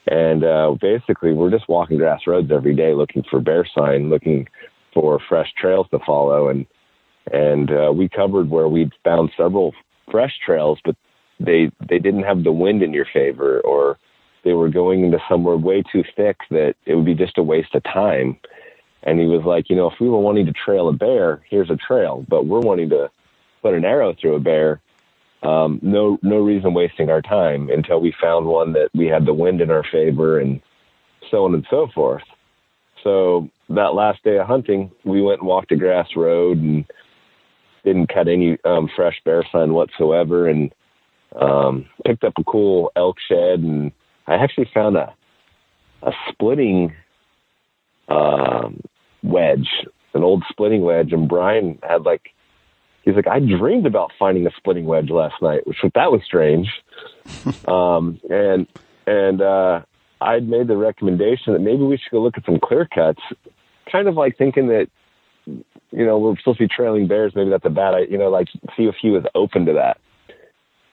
And 0.07 0.45
uh, 0.45 0.77
basically, 0.81 1.33
we're 1.33 1.51
just 1.51 1.69
walking 1.69 1.97
grass 1.99 2.21
roads 2.27 2.53
every 2.53 2.77
day, 2.77 2.95
looking 2.95 3.25
for 3.29 3.41
bear 3.41 3.67
sign, 3.75 4.09
looking 4.09 4.49
for 4.95 5.21
fresh 5.29 5.53
trails 5.61 5.89
to 5.91 5.99
follow. 6.07 6.49
And 6.49 6.67
and 7.33 7.71
uh, 7.73 7.93
we 7.93 8.09
covered 8.09 8.49
where 8.49 8.69
we 8.69 8.91
found 9.03 9.33
several 9.37 9.75
fresh 10.11 10.33
trails, 10.45 10.79
but 10.85 10.97
they 11.41 11.71
they 11.89 11.99
didn't 11.99 12.23
have 12.23 12.45
the 12.45 12.53
wind 12.53 12.85
in 12.85 12.93
your 12.93 13.07
favor, 13.13 13.61
or 13.61 13.99
they 14.47 14.53
were 14.53 14.69
going 14.69 15.05
into 15.05 15.19
somewhere 15.29 15.57
way 15.57 15.83
too 15.83 16.05
thick 16.15 16.37
that 16.51 16.77
it 16.87 16.95
would 16.95 17.05
be 17.05 17.15
just 17.15 17.37
a 17.37 17.43
waste 17.43 17.75
of 17.75 17.83
time. 17.83 18.39
And 19.03 19.19
he 19.19 19.27
was 19.27 19.45
like, 19.45 19.69
you 19.69 19.75
know, 19.75 19.91
if 19.91 19.99
we 20.01 20.09
were 20.09 20.21
wanting 20.21 20.47
to 20.47 20.53
trail 20.53 20.89
a 20.89 20.93
bear, 20.93 21.43
here's 21.51 21.69
a 21.69 21.75
trail, 21.75 22.25
but 22.29 22.47
we're 22.47 22.61
wanting 22.61 22.89
to 22.91 23.11
put 23.61 23.75
an 23.75 23.85
arrow 23.85 24.15
through 24.15 24.37
a 24.37 24.41
bear. 24.41 24.81
Um, 25.43 25.81
no, 25.83 26.19
no 26.23 26.39
reason 26.39 26.75
wasting 26.75 27.11
our 27.11 27.23
time 27.23 27.71
until 27.71 28.01
we 28.01 28.15
found 28.21 28.47
one 28.47 28.73
that 28.75 28.91
we 28.95 29.07
had 29.07 29.27
the 29.27 29.35
wind 29.35 29.61
in 29.61 29.71
our 29.73 29.83
favor 29.83 30.39
and 30.39 30.61
so 31.29 31.45
on 31.45 31.53
and 31.53 31.67
so 31.69 31.89
forth. 31.93 32.23
So 33.03 33.51
that 33.71 33.95
last 33.95 34.23
day 34.23 34.39
of 34.39 34.47
hunting, 34.47 34.93
we 35.05 35.23
went 35.23 35.41
and 35.41 35.49
walked 35.49 35.73
a 35.73 35.77
grass 35.77 36.09
road 36.15 36.59
and 36.59 36.85
didn't 37.85 38.15
cut 38.15 38.29
any 38.29 38.59
um, 38.65 38.89
fresh 38.95 39.21
bear 39.25 39.45
sign 39.51 39.75
whatsoever, 39.75 40.49
and 40.49 40.73
um, 41.35 41.87
picked 42.05 42.23
up 42.23 42.35
a 42.39 42.45
cool 42.45 42.93
elk 42.95 43.17
shed. 43.29 43.59
And 43.61 43.93
I 44.27 44.35
actually 44.35 44.71
found 44.73 44.97
a 44.97 45.15
a 46.03 46.13
splitting 46.29 46.95
um, 48.09 48.81
wedge, 49.23 49.69
an 50.15 50.23
old 50.23 50.45
splitting 50.49 50.83
wedge, 50.83 51.13
and 51.13 51.29
Brian 51.29 51.79
had 51.83 52.03
like 52.03 52.31
he's 53.07 53.15
like, 53.15 53.27
I 53.27 53.39
dreamed 53.39 53.87
about 53.87 54.13
finding 54.19 54.47
a 54.47 54.51
splitting 54.57 54.85
wedge 54.85 55.11
last 55.11 55.41
night, 55.41 55.67
which 55.67 55.79
that 55.95 56.13
was 56.13 56.21
strange. 56.25 56.69
um, 57.69 58.21
and 58.29 58.67
and 59.07 59.41
uh, 59.41 59.83
I'd 60.21 60.49
made 60.49 60.69
the 60.69 60.77
recommendation 60.77 61.55
that 61.55 61.61
maybe 61.61 61.83
we 61.83 61.97
should 61.97 62.11
go 62.11 62.21
look 62.21 62.37
at 62.37 62.45
some 62.45 62.61
clear 62.61 62.87
cuts, 62.93 63.21
kind 63.91 64.09
of 64.09 64.17
like 64.17 64.37
thinking 64.37 64.69
that 64.69 64.89
you 65.47 66.05
know 66.05 66.19
we're 66.19 66.37
supposed 66.39 66.59
to 66.59 66.65
be 66.65 66.75
trailing 66.75 67.07
bears. 67.07 67.33
Maybe 67.35 67.51
that's 67.51 67.65
a 67.65 67.71
bad 67.71 67.95
idea. 67.95 68.11
You 68.11 68.19
know, 68.19 68.29
like 68.29 68.49
see 68.77 68.85
if 68.85 68.97
he 69.01 69.11
was 69.11 69.25
open 69.35 69.65
to 69.67 69.73
that. 69.75 69.99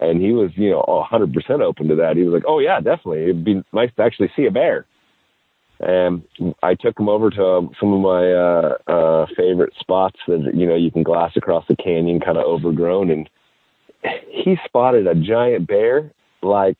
And 0.03 0.21
he 0.21 0.33
was, 0.33 0.51
you 0.55 0.69
know, 0.69 0.83
100% 1.11 1.61
open 1.61 1.87
to 1.87 1.95
that. 1.95 2.17
He 2.17 2.23
was 2.23 2.33
like, 2.33 2.43
"Oh 2.45 2.59
yeah, 2.59 2.81
definitely. 2.81 3.23
It'd 3.23 3.45
be 3.45 3.63
nice 3.71 3.89
to 3.95 4.03
actually 4.03 4.31
see 4.35 4.45
a 4.45 4.51
bear." 4.51 4.85
And 5.79 6.23
I 6.61 6.75
took 6.75 6.99
him 6.99 7.09
over 7.09 7.29
to 7.29 7.69
some 7.79 7.93
of 7.93 8.01
my 8.01 8.31
uh, 8.31 8.77
uh, 8.87 9.25
favorite 9.35 9.73
spots 9.79 10.17
that 10.27 10.51
you 10.53 10.67
know 10.67 10.75
you 10.75 10.91
can 10.91 11.03
glass 11.03 11.31
across 11.35 11.65
the 11.67 11.75
canyon, 11.75 12.19
kind 12.19 12.37
of 12.37 12.45
overgrown, 12.45 13.09
and 13.09 13.29
he 14.29 14.57
spotted 14.65 15.07
a 15.07 15.15
giant 15.15 15.67
bear 15.67 16.11
like 16.41 16.77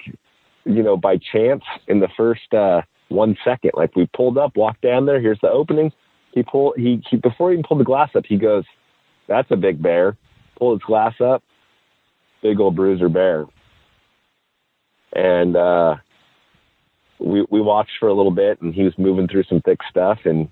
you 0.66 0.84
know 0.84 0.98
by 0.98 1.18
chance 1.18 1.64
in 1.88 2.00
the 2.00 2.10
first 2.16 2.54
uh, 2.54 2.82
one 3.10 3.38
second. 3.44 3.72
Like 3.74 3.96
we 3.96 4.08
pulled 4.16 4.38
up, 4.38 4.56
walked 4.58 4.82
down 4.82 5.06
there. 5.06 5.22
Here's 5.22 5.40
the 5.42 5.50
opening. 5.50 5.92
He 6.34 6.44
pulled 6.44 6.76
he, 6.78 7.02
he 7.10 7.18
before 7.18 7.52
he 7.52 7.56
even 7.56 7.64
pulled 7.68 7.80
the 7.80 7.86
glass 7.86 8.10
up. 8.16 8.26
He 8.28 8.38
goes, 8.38 8.66
"That's 9.28 9.50
a 9.52 9.58
big 9.58 9.82
bear." 9.82 10.18
Pulled 10.58 10.82
his 10.82 10.86
glass 10.86 11.16
up, 11.20 11.44
big 12.44 12.60
old 12.60 12.76
bruiser 12.76 13.10
bear, 13.10 13.46
and 15.16 15.56
uh, 15.56 15.96
we 17.20 17.46
we 17.50 17.62
watched 17.62 17.94
for 18.00 18.10
a 18.10 18.14
little 18.14 18.32
bit, 18.32 18.62
and 18.62 18.76
he 18.76 18.84
was 18.84 18.94
moving 18.98 19.28
through 19.28 19.46
some 19.46 19.62
thick 19.62 19.80
stuff, 19.90 20.20
and 20.26 20.50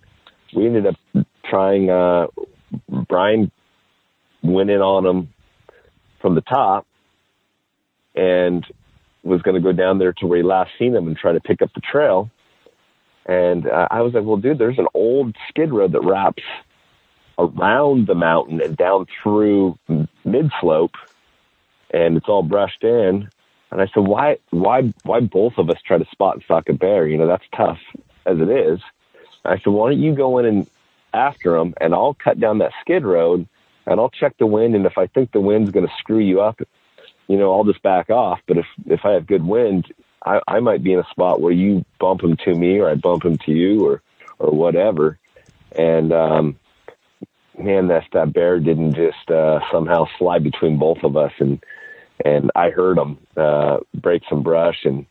we 0.56 0.66
ended 0.66 0.88
up 0.88 1.26
trying. 1.46 1.90
Uh, 1.90 2.28
Brian 3.08 3.52
went 4.42 4.70
in 4.70 4.82
on 4.82 5.06
him 5.06 5.34
from 6.22 6.34
the 6.36 6.42
top, 6.42 6.88
and 8.16 8.66
was 9.24 9.42
going 9.42 9.56
to 9.56 9.62
go 9.62 9.74
down 9.74 10.00
there 10.00 10.14
to 10.14 10.26
where 10.26 10.38
he 10.38 10.44
last 10.44 10.72
seen 10.80 10.96
him 10.96 11.08
and 11.08 11.18
try 11.18 11.32
to 11.32 11.40
pick 11.40 11.62
up 11.62 11.70
the 11.76 11.82
trail. 11.82 12.32
And 13.26 13.68
uh, 13.68 13.88
I 13.92 14.02
was 14.02 14.14
like, 14.14 14.24
"Well, 14.24 14.38
dude, 14.38 14.58
there's 14.58 14.80
an 14.80 14.88
old 14.94 15.36
skid 15.50 15.72
road 15.72 15.92
that 15.92 16.02
wraps 16.02 16.44
around 17.38 18.08
the 18.08 18.16
mountain 18.16 18.62
and 18.62 18.76
down 18.76 19.06
through 19.22 19.78
mid 20.24 20.52
slope, 20.60 20.96
and 21.92 22.18
it's 22.18 22.28
all 22.28 22.44
brushed 22.44 22.84
in." 22.84 23.30
And 23.72 23.82
I 23.82 23.88
said, 23.94 24.06
why, 24.06 24.38
why, 24.50 24.94
why 25.04 25.22
both 25.22 25.54
of 25.58 25.70
us 25.70 25.78
try 25.86 25.98
to 25.98 26.06
spot 26.12 26.36
and 26.36 26.44
stalk 26.44 26.68
a 26.68 26.74
bear? 26.74 27.08
You 27.08 27.18
know, 27.18 27.28
that's 27.28 27.46
tough 27.56 27.80
as 28.26 28.38
it 28.40 28.50
is. 28.50 28.82
I 29.46 29.58
said, 29.60 29.68
why 29.68 29.92
don't 29.92 30.02
you 30.02 30.14
go 30.14 30.40
in 30.40 30.46
and 30.46 30.70
after 31.14 31.58
them 31.58 31.74
and 31.80 31.94
I'll 31.94 32.14
cut 32.14 32.38
down 32.38 32.58
that 32.58 32.74
skid 32.82 33.06
road 33.06 33.48
and 33.86 34.00
I'll 34.00 34.10
check 34.10 34.38
the 34.38 34.46
wind. 34.46 34.76
And 34.76 34.86
if 34.86 34.98
I 34.98 35.08
think 35.08 35.32
the 35.32 35.40
wind's 35.40 35.72
going 35.72 35.88
to 35.88 35.94
screw 36.00 36.20
you 36.20 36.42
up, 36.42 36.60
you 37.28 37.38
know, 37.38 37.54
I'll 37.54 37.64
just 37.64 37.82
back 37.82 38.10
off. 38.10 38.42
But 38.46 38.58
if, 38.58 38.66
if 38.88 39.06
I 39.06 39.12
have 39.14 39.26
good 39.26 39.46
wind, 39.46 39.94
I, 40.26 40.42
I 40.50 40.60
might 40.60 40.84
be 40.84 40.92
in 40.92 41.00
a 41.00 41.10
spot 41.10 41.40
where 41.40 41.54
you 41.54 41.86
bump 41.98 42.24
him 42.24 42.36
to 42.44 42.54
me 42.54 42.78
or 42.78 42.90
I 42.90 42.96
bump 42.96 43.24
him 43.24 43.38
to 43.46 43.52
you 43.54 43.88
or, 43.88 44.02
or 44.38 44.52
whatever. 44.52 45.18
And, 45.72 46.12
um, 46.12 46.60
man, 47.58 47.88
that, 47.88 48.04
that 48.12 48.34
bear 48.34 48.60
didn't 48.60 48.96
just, 48.96 49.32
uh, 49.32 49.62
somehow 49.72 50.08
slide 50.20 50.44
between 50.44 50.78
both 50.78 51.04
of 51.04 51.16
us. 51.16 51.32
And, 51.40 51.64
and 52.26 52.52
I 52.56 52.70
heard 52.70 52.98
them 52.98 53.18
uh, 53.38 53.78
break 53.94 54.24
some 54.30 54.44
brush, 54.44 54.86
and 54.86 55.06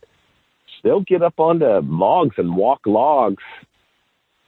they'll 0.83 1.01
get 1.01 1.21
up 1.21 1.39
onto 1.39 1.65
logs 1.65 2.35
and 2.37 2.55
walk 2.55 2.81
logs. 2.85 3.43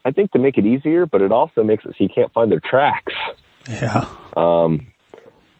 I 0.05 0.11
think 0.11 0.31
to 0.31 0.39
make 0.39 0.57
it 0.57 0.65
easier, 0.65 1.05
but 1.05 1.21
it 1.21 1.31
also 1.31 1.63
makes 1.63 1.85
it 1.85 1.95
so 1.97 2.03
you 2.03 2.09
can't 2.13 2.31
find 2.33 2.51
their 2.51 2.59
tracks. 2.59 3.13
Yeah. 3.69 4.05
Um, 4.35 4.87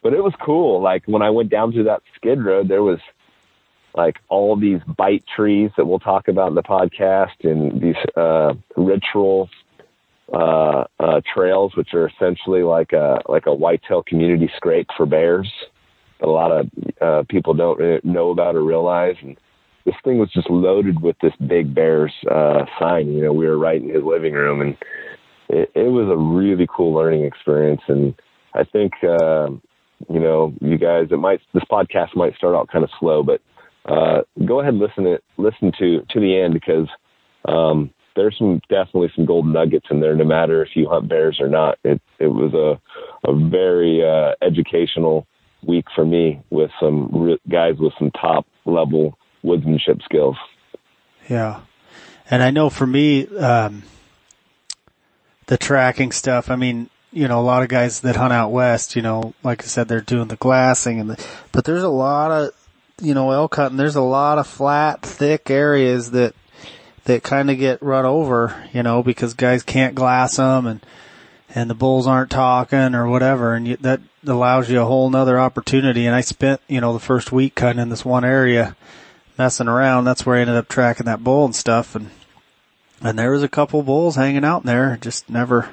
but 0.01 0.13
it 0.13 0.21
was 0.21 0.33
cool. 0.41 0.81
Like 0.81 1.03
when 1.05 1.21
I 1.21 1.29
went 1.29 1.49
down 1.49 1.71
through 1.71 1.85
that 1.85 2.01
skid 2.15 2.43
road, 2.43 2.67
there 2.67 2.83
was 2.83 2.99
like 3.95 4.17
all 4.27 4.55
these 4.57 4.81
bite 4.83 5.23
trees 5.33 5.71
that 5.77 5.85
we'll 5.85 5.99
talk 5.99 6.27
about 6.27 6.49
in 6.49 6.55
the 6.55 6.63
podcast, 6.63 7.43
and 7.43 7.79
these 7.79 7.95
uh, 8.17 8.53
ritual 8.75 9.49
uh, 10.33 10.85
uh, 10.99 11.21
trails, 11.33 11.75
which 11.75 11.93
are 11.93 12.07
essentially 12.07 12.63
like 12.63 12.91
a 12.91 13.21
like 13.29 13.45
a 13.45 13.53
whitetail 13.53 14.03
community 14.03 14.51
scrape 14.57 14.89
for 14.97 15.05
bears 15.05 15.51
a 16.23 16.27
lot 16.27 16.51
of 16.51 16.69
uh, 17.01 17.23
people 17.29 17.53
don't 17.53 18.03
know 18.03 18.31
about 18.31 18.55
or 18.55 18.63
realize. 18.63 19.15
And 19.21 19.37
this 19.85 19.95
thing 20.03 20.17
was 20.17 20.31
just 20.31 20.49
loaded 20.49 21.01
with 21.01 21.17
this 21.21 21.33
big 21.47 21.75
bear's 21.75 22.13
uh, 22.31 22.65
sign. 22.79 23.11
You 23.11 23.23
know, 23.23 23.33
we 23.33 23.45
were 23.45 23.57
right 23.57 23.81
in 23.81 23.89
his 23.89 24.03
living 24.03 24.33
room, 24.33 24.61
and 24.61 24.77
it, 25.49 25.69
it 25.75 25.91
was 25.91 26.07
a 26.09 26.17
really 26.17 26.67
cool 26.73 26.93
learning 26.93 27.25
experience. 27.25 27.81
And 27.87 28.13
I 28.53 28.63
think, 28.63 28.93
uh, 29.03 29.49
you 30.09 30.19
know, 30.19 30.53
you 30.61 30.77
guys, 30.77 31.07
it 31.11 31.17
might 31.17 31.41
this 31.53 31.63
podcast 31.69 32.15
might 32.15 32.35
start 32.35 32.55
out 32.55 32.69
kind 32.71 32.83
of 32.83 32.89
slow, 32.99 33.23
but 33.23 33.41
uh, 33.85 34.21
go 34.45 34.61
ahead 34.61 34.73
and 34.73 34.81
listen 34.81 35.03
to 35.03 35.19
listen 35.37 35.71
to 35.79 36.01
to 36.09 36.19
the 36.19 36.39
end 36.39 36.53
because 36.53 36.87
um, 37.47 37.91
there's 38.15 38.37
some 38.37 38.61
definitely 38.69 39.11
some 39.15 39.25
gold 39.25 39.45
nuggets 39.45 39.87
in 39.91 39.99
there. 39.99 40.15
No 40.15 40.23
matter 40.23 40.63
if 40.63 40.69
you 40.75 40.87
hunt 40.87 41.09
bears 41.09 41.37
or 41.41 41.49
not, 41.49 41.77
it 41.83 42.01
it 42.19 42.27
was 42.27 42.53
a 42.53 43.29
a 43.29 43.49
very 43.49 44.01
uh, 44.01 44.33
educational 44.41 45.27
week 45.65 45.85
for 45.95 46.05
me 46.05 46.41
with 46.49 46.71
some 46.79 47.09
re- 47.11 47.41
guys 47.49 47.75
with 47.77 47.93
some 47.97 48.11
top 48.11 48.45
level 48.65 49.17
woodsmanship 49.43 50.03
skills. 50.03 50.37
Yeah. 51.29 51.61
And 52.29 52.41
I 52.41 52.51
know 52.51 52.69
for 52.69 52.87
me, 52.87 53.27
um, 53.37 53.83
the 55.47 55.57
tracking 55.57 56.11
stuff, 56.11 56.49
I 56.49 56.55
mean, 56.55 56.89
you 57.11 57.27
know, 57.27 57.39
a 57.39 57.43
lot 57.43 57.61
of 57.61 57.69
guys 57.69 58.01
that 58.01 58.15
hunt 58.15 58.33
out 58.33 58.51
west, 58.51 58.95
you 58.95 59.01
know, 59.01 59.33
like 59.43 59.63
I 59.63 59.65
said, 59.65 59.87
they're 59.87 60.01
doing 60.01 60.29
the 60.29 60.35
glassing 60.35 60.99
and 60.99 61.11
the, 61.11 61.25
but 61.51 61.65
there's 61.65 61.83
a 61.83 61.89
lot 61.89 62.31
of, 62.31 62.51
you 63.01 63.13
know, 63.13 63.31
elk 63.31 63.55
hunting, 63.55 63.77
there's 63.77 63.95
a 63.95 64.01
lot 64.01 64.37
of 64.37 64.47
flat, 64.47 65.01
thick 65.01 65.49
areas 65.49 66.11
that, 66.11 66.33
that 67.05 67.21
kind 67.21 67.51
of 67.51 67.57
get 67.57 67.83
run 67.83 68.05
over, 68.05 68.67
you 68.73 68.81
know, 68.81 69.03
because 69.03 69.33
guys 69.33 69.61
can't 69.61 69.95
glass 69.95 70.37
them 70.37 70.65
and, 70.65 70.85
and 71.55 71.69
the 71.69 71.75
bulls 71.75 72.07
aren't 72.07 72.31
talking 72.31 72.95
or 72.95 73.07
whatever. 73.07 73.53
And 73.53 73.67
you, 73.67 73.77
that 73.77 74.01
allows 74.25 74.69
you 74.69 74.81
a 74.81 74.85
whole 74.85 75.09
nother 75.09 75.39
opportunity. 75.39 76.05
And 76.05 76.15
I 76.15 76.21
spent, 76.21 76.61
you 76.67 76.81
know, 76.81 76.93
the 76.93 76.99
first 76.99 77.31
week 77.31 77.55
cutting 77.55 77.81
in 77.81 77.89
this 77.89 78.05
one 78.05 78.25
area 78.25 78.75
messing 79.37 79.67
around. 79.67 80.05
That's 80.05 80.25
where 80.25 80.37
I 80.37 80.41
ended 80.41 80.55
up 80.55 80.67
tracking 80.67 81.05
that 81.05 81.23
bull 81.23 81.45
and 81.45 81.55
stuff. 81.55 81.95
And, 81.95 82.09
and 83.01 83.19
there 83.19 83.31
was 83.31 83.43
a 83.43 83.49
couple 83.49 83.83
bulls 83.83 84.15
hanging 84.15 84.43
out 84.45 84.61
in 84.63 84.67
there. 84.67 84.97
Just 84.99 85.29
never, 85.29 85.69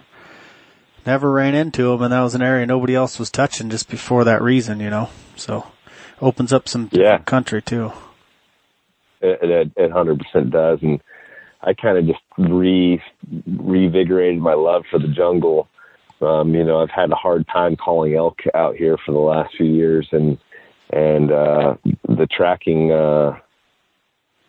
never 1.07 1.31
ran 1.31 1.55
into 1.55 1.85
them. 1.91 2.03
And 2.03 2.13
that 2.13 2.21
was 2.21 2.35
an 2.35 2.43
area 2.43 2.67
nobody 2.67 2.95
else 2.95 3.19
was 3.19 3.31
touching 3.31 3.71
just 3.71 3.89
before 3.89 4.25
that 4.25 4.43
reason, 4.43 4.81
you 4.81 4.91
know, 4.91 5.09
so 5.37 5.67
opens 6.21 6.53
up 6.53 6.69
some 6.69 6.89
Yeah. 6.93 7.19
country 7.19 7.63
too. 7.63 7.93
It, 9.23 9.39
it, 9.43 9.73
it 9.77 9.91
100% 9.93 10.51
does. 10.51 10.79
And 10.83 11.01
I 11.63 11.75
kind 11.75 11.99
of 11.99 12.07
just 12.07 12.21
re 12.39 13.03
revigorated 13.49 14.39
my 14.39 14.55
love 14.55 14.85
for 14.91 14.99
the 14.99 15.09
jungle. 15.09 15.69
Um, 16.23 16.55
you 16.55 16.65
know, 16.65 16.83
I've 16.83 16.91
had 16.91 17.11
a 17.11 17.17
hard 17.17 17.47
time 17.49 17.77
calling 17.77 18.15
elk 18.15 18.41
out 18.55 18.77
here 18.77 18.97
for 19.05 19.13
the 19.13 19.19
last 19.19 19.57
few 19.57 19.67
years, 19.67 20.09
and 20.13 20.39
and 20.91 21.31
uh, 21.31 21.77
the 22.09 22.27
tracking, 22.27 22.93
uh, 22.93 23.39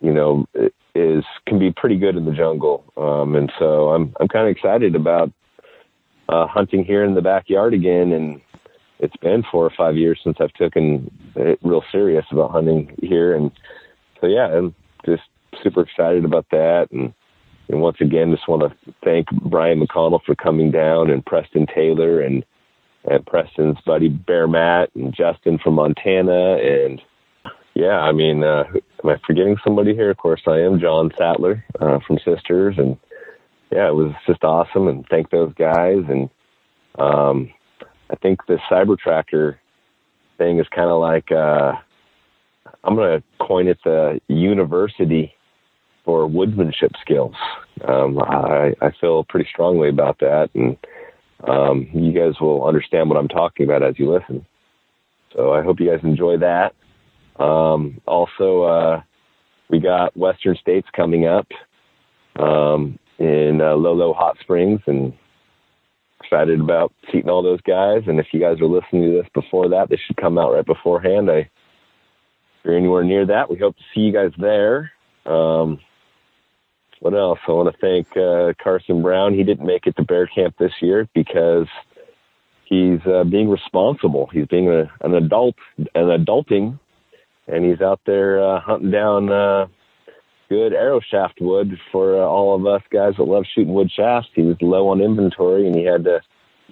you 0.00 0.12
know, 0.12 0.46
is 0.94 1.24
can 1.46 1.58
be 1.58 1.72
pretty 1.72 1.98
good 1.98 2.16
in 2.16 2.24
the 2.24 2.32
jungle. 2.32 2.84
Um, 2.96 3.36
and 3.36 3.52
so 3.58 3.90
I'm 3.90 4.14
I'm 4.20 4.28
kind 4.28 4.46
of 4.46 4.54
excited 4.54 4.94
about 4.94 5.30
uh, 6.28 6.46
hunting 6.46 6.84
here 6.84 7.04
in 7.04 7.14
the 7.14 7.22
backyard 7.22 7.74
again. 7.74 8.12
And 8.12 8.40
it's 8.98 9.16
been 9.18 9.42
four 9.50 9.64
or 9.64 9.72
five 9.76 9.96
years 9.96 10.20
since 10.22 10.38
I've 10.40 10.52
taken 10.54 11.10
it 11.36 11.58
real 11.62 11.84
serious 11.90 12.24
about 12.30 12.52
hunting 12.52 12.94
here, 13.02 13.34
and 13.34 13.50
so 14.20 14.26
yeah, 14.26 14.46
I'm 14.46 14.74
just 15.04 15.22
super 15.62 15.82
excited 15.82 16.24
about 16.24 16.46
that. 16.50 16.88
And 16.90 17.12
and 17.68 17.80
once 17.80 17.98
again, 18.00 18.32
just 18.34 18.48
want 18.48 18.62
to 18.62 18.92
thank 19.02 19.30
Brian 19.30 19.80
McConnell 19.80 20.22
for 20.24 20.34
coming 20.34 20.70
down 20.70 21.10
and 21.10 21.24
Preston 21.24 21.66
Taylor 21.66 22.20
and 22.20 22.44
and 23.04 23.26
Preston's 23.26 23.78
buddy 23.84 24.08
Bear 24.08 24.46
Matt 24.46 24.90
and 24.94 25.14
Justin 25.14 25.58
from 25.58 25.74
Montana. 25.74 26.56
And 26.58 27.00
yeah, 27.74 27.98
I 27.98 28.12
mean, 28.12 28.44
uh, 28.44 28.64
am 29.02 29.10
I 29.10 29.16
forgetting 29.26 29.56
somebody 29.64 29.94
here? 29.94 30.10
Of 30.10 30.18
course, 30.18 30.42
I 30.46 30.60
am 30.60 30.78
John 30.78 31.10
Sattler 31.18 31.64
uh, 31.80 31.98
from 32.06 32.18
Sisters. 32.18 32.76
And 32.78 32.96
yeah, 33.72 33.88
it 33.88 33.94
was 33.94 34.12
just 34.26 34.44
awesome. 34.44 34.86
And 34.86 35.06
thank 35.08 35.30
those 35.30 35.52
guys. 35.54 36.04
And 36.08 36.30
um, 36.98 37.52
I 38.10 38.16
think 38.16 38.46
the 38.46 38.58
Cyber 38.70 38.98
Tracker 38.98 39.58
thing 40.38 40.58
is 40.60 40.66
kind 40.74 40.90
of 40.90 41.00
like 41.00 41.32
uh, 41.32 41.72
I'm 42.84 42.94
going 42.94 43.20
to 43.20 43.44
coin 43.44 43.66
it 43.66 43.78
the 43.84 44.20
university 44.28 45.34
for 46.04 46.28
woodsmanship 46.28 46.92
skills. 47.00 47.34
Um, 47.86 48.18
I, 48.18 48.74
I 48.80 48.90
feel 49.00 49.24
pretty 49.24 49.48
strongly 49.52 49.88
about 49.88 50.18
that, 50.20 50.50
and 50.54 50.76
um, 51.48 51.88
you 51.92 52.12
guys 52.12 52.40
will 52.40 52.66
understand 52.66 53.08
what 53.08 53.18
I'm 53.18 53.28
talking 53.28 53.64
about 53.64 53.82
as 53.82 53.98
you 53.98 54.12
listen. 54.12 54.46
So 55.34 55.52
I 55.52 55.62
hope 55.62 55.80
you 55.80 55.90
guys 55.90 56.00
enjoy 56.02 56.36
that. 56.38 56.74
Um, 57.42 58.00
also, 58.06 58.62
uh, 58.62 59.02
we 59.70 59.80
got 59.80 60.16
Western 60.16 60.56
States 60.56 60.86
coming 60.94 61.26
up 61.26 61.46
um, 62.38 62.98
in 63.18 63.60
uh, 63.62 63.74
Lolo 63.74 64.12
Hot 64.12 64.36
Springs, 64.40 64.80
and 64.86 65.12
excited 66.22 66.60
about 66.60 66.92
seeing 67.10 67.28
all 67.28 67.42
those 67.42 67.60
guys. 67.62 68.02
And 68.06 68.20
if 68.20 68.26
you 68.32 68.40
guys 68.40 68.60
are 68.60 68.66
listening 68.66 69.02
to 69.10 69.22
this 69.22 69.30
before 69.34 69.68
that, 69.70 69.88
this 69.88 70.00
should 70.06 70.16
come 70.16 70.38
out 70.38 70.52
right 70.52 70.64
beforehand. 70.64 71.30
I, 71.30 71.38
if 71.38 71.48
you're 72.64 72.76
anywhere 72.76 73.04
near 73.04 73.26
that, 73.26 73.50
we 73.50 73.58
hope 73.58 73.76
to 73.76 73.82
see 73.94 74.02
you 74.02 74.12
guys 74.12 74.30
there. 74.38 74.92
Um, 75.26 75.78
what 77.02 77.14
else? 77.14 77.40
I 77.48 77.50
want 77.50 77.74
to 77.74 77.80
thank 77.80 78.06
uh, 78.16 78.52
Carson 78.62 79.02
Brown. 79.02 79.34
He 79.34 79.42
didn't 79.42 79.66
make 79.66 79.88
it 79.88 79.96
to 79.96 80.04
Bear 80.04 80.28
Camp 80.28 80.54
this 80.56 80.70
year 80.80 81.08
because 81.12 81.66
he's 82.64 83.00
uh, 83.04 83.24
being 83.24 83.50
responsible. 83.50 84.30
He's 84.32 84.46
being 84.46 84.68
a, 84.68 84.88
an 85.04 85.12
adult, 85.14 85.56
an 85.78 85.88
adulting, 85.96 86.78
and 87.48 87.64
he's 87.64 87.80
out 87.80 88.00
there 88.06 88.40
uh, 88.40 88.60
hunting 88.60 88.92
down 88.92 89.32
uh, 89.32 89.66
good 90.48 90.72
arrow 90.72 91.00
shaft 91.00 91.40
wood 91.40 91.76
for 91.90 92.22
uh, 92.22 92.24
all 92.24 92.54
of 92.54 92.64
us 92.66 92.82
guys 92.92 93.14
that 93.18 93.24
love 93.24 93.46
shooting 93.52 93.74
wood 93.74 93.90
shafts. 93.90 94.28
He 94.36 94.42
was 94.42 94.56
low 94.60 94.86
on 94.88 95.00
inventory, 95.00 95.66
and 95.66 95.74
he 95.74 95.84
had 95.84 96.04
to 96.04 96.20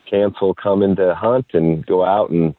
cancel 0.09 0.55
coming 0.55 0.95
to 0.95 1.12
hunt 1.12 1.47
and 1.55 1.85
go 1.85 2.05
out 2.05 2.31
and 2.31 2.55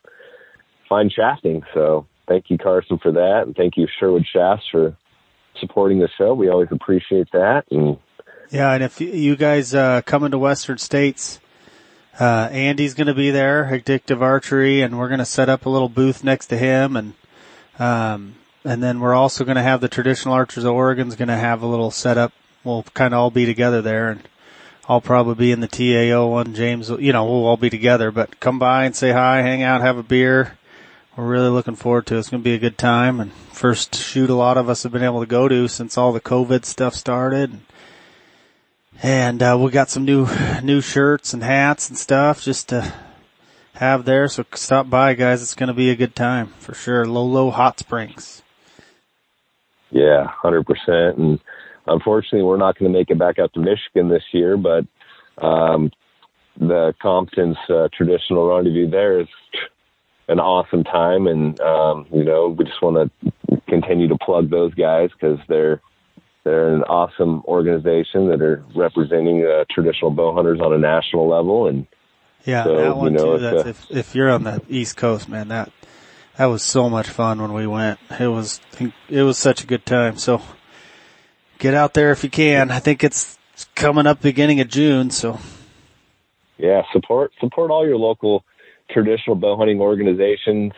find 0.90 1.10
shafting. 1.10 1.62
So 1.74 2.06
thank 2.28 2.50
you, 2.50 2.58
Carson, 2.58 3.00
for 3.02 3.14
that, 3.14 3.44
and 3.46 3.56
thank 3.56 3.78
you, 3.78 3.88
Sherwood 3.98 4.26
Shafts, 4.34 4.66
for 4.70 4.98
supporting 5.60 6.00
the 6.00 6.10
show. 6.18 6.34
We 6.34 6.50
always 6.50 6.70
appreciate 6.72 7.32
that. 7.32 7.66
And 7.72 7.98
Yeah, 8.50 8.72
and 8.74 8.84
if 8.84 9.00
you 9.02 9.36
guys 9.36 9.74
uh, 9.74 10.02
come 10.06 10.24
into 10.24 10.38
Western 10.38 10.78
States, 10.78 11.40
uh, 12.20 12.50
Andy's 12.52 12.94
going 12.94 13.08
to 13.08 13.14
be 13.14 13.32
there, 13.32 13.66
Addictive 13.72 14.22
Archery, 14.22 14.82
and 14.82 15.00
we're 15.00 15.08
going 15.08 15.20
to 15.20 15.26
set 15.26 15.50
up 15.50 15.66
a 15.66 15.70
little 15.70 15.90
booth 15.90 16.24
next 16.24 16.48
to 16.48 16.58
him, 16.58 16.96
and 16.96 17.14
um, 17.80 18.36
and 18.64 18.84
then 18.84 19.00
we're 19.00 19.16
also 19.16 19.44
going 19.44 19.56
to 19.56 19.64
have 19.64 19.82
the 19.82 19.88
Traditional 19.88 20.34
Archers 20.34 20.64
of 20.64 20.74
Oregon's 20.74 21.16
going 21.16 21.30
to 21.30 21.38
have 21.38 21.64
a 21.64 21.68
little 21.68 21.90
setup. 21.90 22.32
We'll 22.64 22.84
kind 22.94 23.14
of 23.14 23.20
all 23.20 23.32
be 23.32 23.46
together 23.46 23.82
there, 23.82 24.10
and 24.10 24.28
I'll 24.88 25.02
probably 25.02 25.36
be 25.36 25.52
in 25.52 25.62
the 25.62 25.68
TAO 25.68 26.28
one. 26.28 26.54
James, 26.54 26.90
you 26.90 27.14
know, 27.14 27.26
we'll 27.26 27.46
all 27.46 27.58
be 27.58 27.70
together. 27.70 28.12
But 28.12 28.40
come 28.40 28.60
by 28.60 28.86
and 28.86 28.96
say 28.96 29.12
hi, 29.12 29.42
hang 29.42 29.64
out, 29.64 29.82
have 29.82 29.98
a 29.98 30.04
beer. 30.04 30.58
We're 31.22 31.28
really 31.28 31.50
looking 31.50 31.76
forward 31.76 32.08
to 32.08 32.16
it. 32.16 32.18
It's 32.18 32.32
going 32.32 32.42
to 32.42 32.44
be 32.44 32.56
a 32.56 32.58
good 32.58 32.80
time, 32.80 33.20
and 33.20 33.32
first 33.32 33.94
shoot 33.94 34.32
a 34.32 34.34
lot 34.34 34.58
of 34.58 34.70
us 34.70 34.82
have 34.82 34.92
been 34.92 35.04
able 35.04 35.20
to 35.20 35.28
go 35.28 35.48
to 35.48 35.68
since 35.68 35.96
all 35.96 36.12
the 36.12 36.20
COVID 36.20 36.66
stuff 36.66 36.96
started. 36.96 37.60
And 39.04 39.44
uh, 39.44 39.56
we 39.62 39.70
got 39.70 39.92
some 39.92 40.04
new 40.04 40.28
new 40.64 40.82
shirts 40.82 41.32
and 41.36 41.44
hats 41.44 41.90
and 41.90 41.98
stuff 42.00 42.42
just 42.42 42.70
to 42.70 42.92
have 43.74 44.04
there. 44.04 44.28
So 44.30 44.44
stop 44.56 44.90
by, 44.90 45.14
guys. 45.14 45.44
It's 45.44 45.54
going 45.54 45.68
to 45.68 45.76
be 45.76 45.92
a 45.92 45.96
good 45.96 46.16
time 46.16 46.48
for 46.58 46.74
sure. 46.74 47.06
Lolo 47.06 47.52
Hot 47.52 47.78
Springs. 47.78 48.42
yeah, 49.92 50.26
hundred 50.26 50.66
percent. 50.66 51.20
And 51.20 51.40
unfortunately, 51.86 52.42
we're 52.42 52.58
not 52.58 52.80
going 52.80 52.92
to 52.92 52.98
make 52.98 53.12
it 53.12 53.20
back 53.20 53.38
out 53.38 53.54
to 53.54 53.60
Michigan 53.60 54.10
this 54.10 54.24
year. 54.32 54.58
But 54.58 54.88
um, 55.38 55.92
the 56.60 56.96
Compton's 57.00 57.58
uh, 57.70 57.90
traditional 57.96 58.48
rendezvous 58.48 58.90
there 58.90 59.20
is 59.20 59.28
an 60.28 60.40
awesome 60.40 60.84
time, 60.84 61.28
and 61.28 61.60
um, 61.62 62.08
you 62.12 62.24
know 62.24 62.50
we 62.50 62.66
just 62.66 62.82
want 62.82 63.12
to 63.50 63.62
continue 63.68 64.08
to 64.08 64.18
plug 64.18 64.50
those 64.50 64.74
guys 64.74 65.10
because 65.12 65.40
they're 65.48 65.82
they're 66.44 66.74
an 66.74 66.84
awesome 66.84 67.44
organization 67.46 68.30
that 68.30 68.42
are 68.42 68.64
representing 68.76 69.46
uh, 69.46 69.66
traditional 69.70 70.12
bow 70.12 70.34
hunters 70.34 70.60
on 70.60 70.74
a 70.74 70.78
national 70.78 71.28
level, 71.28 71.68
and 71.68 71.86
Yeah, 72.46 72.64
So, 72.64 72.76
that 72.76 72.96
one 72.96 73.14
you 73.14 73.20
know, 73.20 73.38
too. 73.38 73.44
That's 73.44 73.66
a- 73.66 73.70
if 73.70 73.92
if 73.92 74.16
you're 74.16 74.32
on 74.32 74.44
the 74.44 74.62
East 74.70 74.98
Coast, 74.98 75.30
man. 75.30 75.50
That 75.50 75.72
that 76.38 76.46
was 76.46 76.64
so 76.64 76.90
much 76.90 77.08
fun 77.08 77.42
when 77.42 77.54
we 77.54 77.68
went. 77.68 78.00
It 78.20 78.28
was 78.28 78.62
it 79.10 79.22
was 79.24 79.38
such 79.38 79.64
a 79.64 79.68
good 79.68 79.86
time. 79.86 80.18
So 80.18 80.42
get 81.60 81.74
out 81.74 81.94
there 81.94 82.12
if 82.12 82.24
you 82.24 82.30
can. 82.30 82.72
I 82.72 82.80
think 82.80 83.04
it's 83.04 83.38
coming 83.76 84.08
up 84.08 84.22
beginning 84.22 84.60
of 84.60 84.68
June. 84.68 85.12
So 85.12 85.40
yeah, 86.58 86.84
support 86.94 87.32
support 87.40 87.70
all 87.72 87.86
your 87.86 87.98
local 87.98 88.44
traditional 88.92 89.36
bow 89.36 89.58
hunting 89.58 89.80
organizations. 89.80 90.74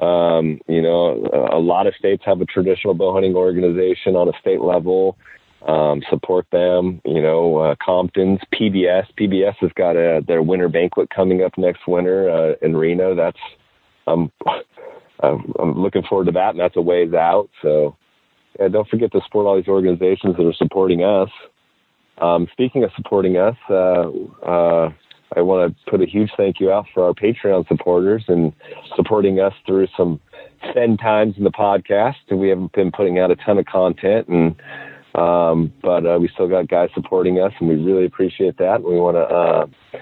Um, 0.00 0.60
you 0.68 0.80
know, 0.80 1.28
a 1.52 1.58
lot 1.58 1.86
of 1.86 1.94
states 1.94 2.22
have 2.24 2.40
a 2.40 2.44
traditional 2.44 2.94
bow 2.94 3.12
hunting 3.12 3.34
organization 3.34 4.14
on 4.14 4.28
a 4.28 4.32
state 4.40 4.60
level. 4.60 5.18
Um, 5.66 6.02
support 6.08 6.46
them. 6.52 7.00
You 7.04 7.20
know, 7.20 7.56
uh, 7.58 7.74
Compton's 7.84 8.38
PBS. 8.54 9.06
PBS 9.18 9.56
has 9.56 9.72
got 9.74 9.96
a, 9.96 10.22
their 10.26 10.40
winter 10.40 10.68
banquet 10.68 11.10
coming 11.10 11.42
up 11.42 11.58
next 11.58 11.80
winter 11.88 12.30
uh, 12.30 12.54
in 12.64 12.76
Reno. 12.76 13.16
That's 13.16 13.38
um, 14.06 14.30
I'm 15.20 15.52
I'm 15.58 15.82
looking 15.82 16.02
forward 16.08 16.26
to 16.26 16.32
that, 16.32 16.50
and 16.50 16.60
that's 16.60 16.76
a 16.76 16.80
ways 16.80 17.12
out. 17.12 17.48
So, 17.62 17.96
yeah, 18.58 18.68
don't 18.68 18.88
forget 18.88 19.10
to 19.12 19.20
support 19.24 19.46
all 19.46 19.56
these 19.56 19.68
organizations 19.68 20.36
that 20.36 20.46
are 20.46 20.54
supporting 20.54 21.02
us. 21.02 21.30
Um, 22.18 22.48
speaking 22.52 22.84
of 22.84 22.90
supporting 22.96 23.36
us, 23.36 23.56
uh, 23.68 24.10
uh, 24.46 24.90
I 25.36 25.42
want 25.42 25.76
to 25.76 25.90
put 25.90 26.00
a 26.00 26.06
huge 26.06 26.30
thank 26.36 26.60
you 26.60 26.72
out 26.72 26.86
for 26.92 27.04
our 27.04 27.12
Patreon 27.12 27.68
supporters 27.68 28.24
and 28.28 28.52
supporting 28.96 29.40
us 29.40 29.52
through 29.66 29.88
some 29.96 30.20
send 30.74 30.98
times 30.98 31.34
in 31.36 31.44
the 31.44 31.50
podcast. 31.50 32.14
We 32.30 32.48
haven't 32.48 32.72
been 32.72 32.90
putting 32.90 33.18
out 33.18 33.30
a 33.30 33.36
ton 33.36 33.58
of 33.58 33.66
content, 33.66 34.28
and 34.28 34.56
um, 35.14 35.72
but 35.82 36.06
uh, 36.06 36.18
we 36.20 36.28
still 36.28 36.48
got 36.48 36.68
guys 36.68 36.90
supporting 36.94 37.40
us, 37.40 37.52
and 37.60 37.68
we 37.68 37.76
really 37.76 38.06
appreciate 38.06 38.56
that. 38.58 38.82
We 38.82 38.94
want 38.98 39.16
to 39.16 39.20
uh, 39.20 39.98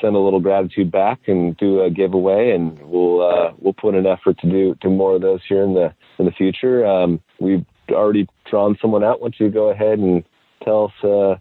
send 0.00 0.16
a 0.16 0.18
little 0.18 0.40
gratitude 0.40 0.90
back 0.90 1.20
and 1.26 1.56
do 1.56 1.82
a 1.82 1.90
giveaway, 1.90 2.50
and 2.50 2.78
we'll 2.82 3.22
uh, 3.22 3.52
we'll 3.58 3.74
put 3.74 3.94
an 3.94 4.06
effort 4.06 4.38
to 4.40 4.50
do 4.50 4.74
do 4.80 4.90
more 4.90 5.14
of 5.14 5.22
those 5.22 5.40
here 5.48 5.62
in 5.62 5.74
the 5.74 5.94
in 6.18 6.26
the 6.26 6.32
future. 6.32 6.84
Um, 6.84 7.20
we've 7.40 7.64
already 7.90 8.26
drawn 8.50 8.76
someone 8.80 9.04
out. 9.04 9.20
Why 9.20 9.26
don't 9.26 9.40
you 9.40 9.50
go 9.50 9.70
ahead 9.70 9.98
and 9.98 10.24
tell 10.64 10.92
us? 11.02 11.40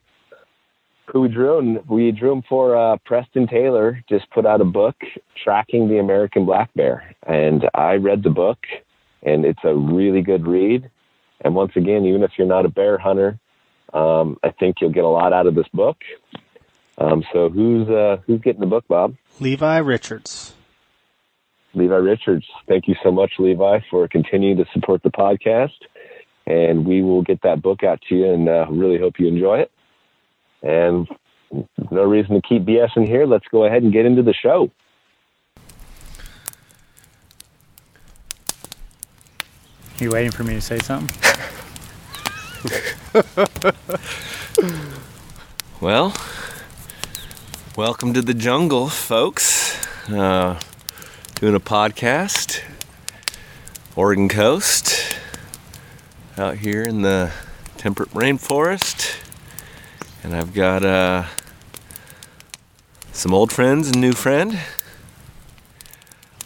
Who 1.08 1.22
we 1.22 1.28
drew, 1.28 1.60
and 1.60 1.88
we 1.88 2.12
drew 2.12 2.32
him 2.32 2.44
for 2.50 2.76
uh, 2.76 2.98
Preston 3.06 3.48
Taylor. 3.48 4.04
Just 4.10 4.30
put 4.32 4.46
out 4.46 4.60
a 4.60 4.66
book 4.66 4.96
tracking 5.44 5.88
the 5.88 6.00
American 6.00 6.46
black 6.46 6.74
bear, 6.74 7.16
and 7.26 7.70
I 7.74 7.94
read 7.94 8.24
the 8.24 8.32
book, 8.32 8.58
and 9.22 9.46
it's 9.46 9.64
a 9.64 9.76
really 9.76 10.22
good 10.22 10.48
read. 10.48 10.90
And 11.42 11.54
once 11.54 11.74
again, 11.76 12.06
even 12.06 12.24
if 12.24 12.32
you're 12.38 12.48
not 12.48 12.66
a 12.66 12.70
bear 12.70 12.98
hunter, 12.98 13.40
um, 13.94 14.38
I 14.44 14.50
think 14.50 14.78
you'll 14.82 14.92
get 14.92 15.04
a 15.04 15.08
lot 15.08 15.32
out 15.32 15.46
of 15.48 15.54
this 15.56 15.68
book. 15.74 15.98
Um, 16.98 17.24
so 17.32 17.50
who's 17.50 17.88
uh, 17.90 18.18
who's 18.26 18.42
getting 18.42 18.62
the 18.62 18.68
book, 18.68 18.88
Bob? 18.88 19.16
Levi 19.40 19.78
Richards. 19.78 20.54
Levi 21.74 21.96
Richards. 21.96 22.46
Thank 22.68 22.88
you 22.88 22.96
so 23.04 23.12
much, 23.12 23.34
Levi, 23.38 23.80
for 23.92 24.08
continuing 24.08 24.58
to 24.58 24.66
support 24.74 25.04
the 25.04 25.12
podcast. 25.12 25.78
and 26.48 26.86
we 26.86 27.02
will 27.02 27.22
get 27.22 27.42
that 27.42 27.62
book 27.62 27.84
out 27.84 28.02
to 28.08 28.16
you 28.16 28.32
and 28.32 28.48
uh, 28.48 28.66
really 28.70 28.98
hope 29.00 29.20
you 29.20 29.28
enjoy 29.28 29.60
it. 29.60 29.72
And 30.66 31.08
no 31.92 32.04
reason 32.04 32.34
to 32.34 32.42
keep 32.42 32.64
BSing 32.64 33.08
here. 33.08 33.28
Let's 33.28 33.46
go 33.52 33.66
ahead 33.66 33.84
and 33.84 33.94
get 33.94 34.08
into 34.08 34.24
the 34.24 34.34
show. 34.34 34.72
You 40.00 40.12
waiting 40.12 40.32
for 40.32 40.44
me 40.44 40.56
to 40.56 40.62
say 40.62 40.80
something? 40.80 41.16
well, 45.80 46.12
welcome 47.78 48.12
to 48.14 48.24
the 48.24 48.34
jungle, 48.34 48.90
folks. 48.90 49.78
Uh, 50.10 50.60
doing 51.36 51.54
a 51.54 51.60
podcast, 51.60 52.64
Oregon 53.96 54.28
coast, 54.28 55.20
out 56.40 56.58
here 56.58 56.82
in 56.82 57.04
the 57.04 57.32
temperate 57.78 58.10
rainforest, 58.10 59.25
and 60.26 60.36
I've 60.36 60.56
got 60.56 60.84
uh, 60.84 61.26
some 63.12 63.32
old 63.32 63.52
friends 63.52 63.90
and 63.90 64.02
new 64.02 64.14
friend. 64.14 64.54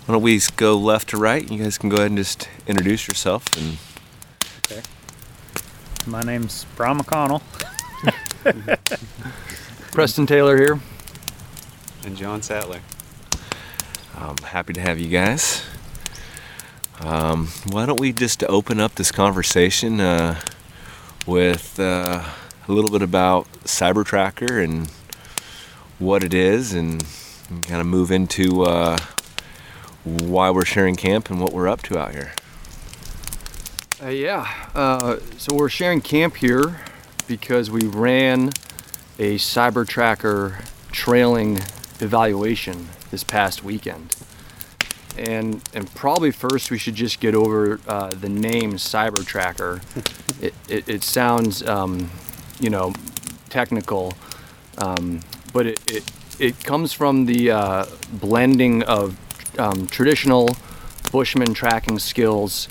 Why 0.06 0.16
don't 0.16 0.22
we 0.22 0.42
go 0.58 0.78
left 0.78 1.10
to 1.10 1.18
right? 1.18 1.50
You 1.50 1.64
guys 1.64 1.78
can 1.78 1.88
go 1.88 1.96
ahead 1.96 2.08
and 2.08 2.18
just 2.18 2.50
introduce 2.68 3.08
yourself 3.08 3.46
and. 3.56 3.78
Okay. 4.66 4.82
My 6.06 6.22
name's 6.22 6.66
Brian 6.76 6.98
McConnell. 6.98 7.42
Preston 9.94 10.26
Taylor 10.28 10.58
here. 10.58 10.82
And 12.06 12.18
John 12.18 12.42
Sattler. 12.42 12.82
I'm 14.18 14.38
happy 14.40 14.74
to 14.74 14.82
have 14.82 15.00
you 15.00 15.08
guys. 15.08 15.64
Um, 17.00 17.48
why 17.70 17.86
don't 17.86 18.00
we 18.00 18.12
just 18.12 18.44
open 18.44 18.82
up 18.82 18.96
this 18.96 19.14
conversation 19.14 20.02
uh, 20.02 20.42
with 21.26 21.80
uh, 21.80 22.26
a 22.70 22.74
little 22.74 22.92
bit 22.92 23.02
about 23.02 23.52
Cybertracker 23.64 24.64
and 24.64 24.88
what 25.98 26.24
it 26.24 26.34
is, 26.34 26.74
and, 26.74 27.04
and 27.50 27.66
kind 27.66 27.82
of 27.82 27.88
move 27.88 28.12
into 28.12 28.62
uh, 28.64 28.98
why 30.04 30.52
we're 30.52 30.66
sharing 30.66 30.96
camp 30.96 31.30
and 31.30 31.42
what 31.42 31.52
we're 31.52 31.68
up 31.68 31.82
to 31.84 31.98
out 31.98 32.12
here. 32.12 32.32
Uh, 34.02 34.10
yeah, 34.10 34.48
uh, 34.76 35.18
so 35.38 35.56
we're 35.56 35.68
sharing 35.68 36.00
camp 36.00 36.38
here 36.38 36.80
because 37.28 37.70
we 37.70 37.82
ran 37.82 38.50
a 39.18 39.36
Cybertracker 39.36 40.64
trailing 40.92 41.58
evaluation 42.00 42.88
this 43.12 43.24
past 43.24 43.64
weekend. 43.64 44.16
And, 45.18 45.62
and 45.74 45.94
probably 45.96 46.32
first 46.32 46.72
we 46.72 46.78
should 46.78 46.96
just 46.96 47.20
get 47.20 47.36
over 47.36 47.82
uh, 47.88 48.12
the 48.12 48.30
name 48.30 48.74
Cybertracker. 48.74 49.82
it, 50.42 50.54
it, 50.70 50.88
it 50.88 51.04
sounds, 51.04 51.62
um, 51.68 52.10
you 52.60 52.70
know, 52.70 52.94
technical, 53.50 54.14
um, 54.78 55.22
but 55.54 55.66
it, 55.66 55.92
it, 55.92 56.12
it 56.40 56.64
comes 56.64 56.94
from 56.94 57.26
the 57.26 57.52
uh, 57.52 57.86
blending 58.14 58.84
of 58.84 59.18
um, 59.60 59.88
traditional 59.88 60.56
bushman 61.12 61.54
tracking 61.54 62.00
skills 62.00 62.70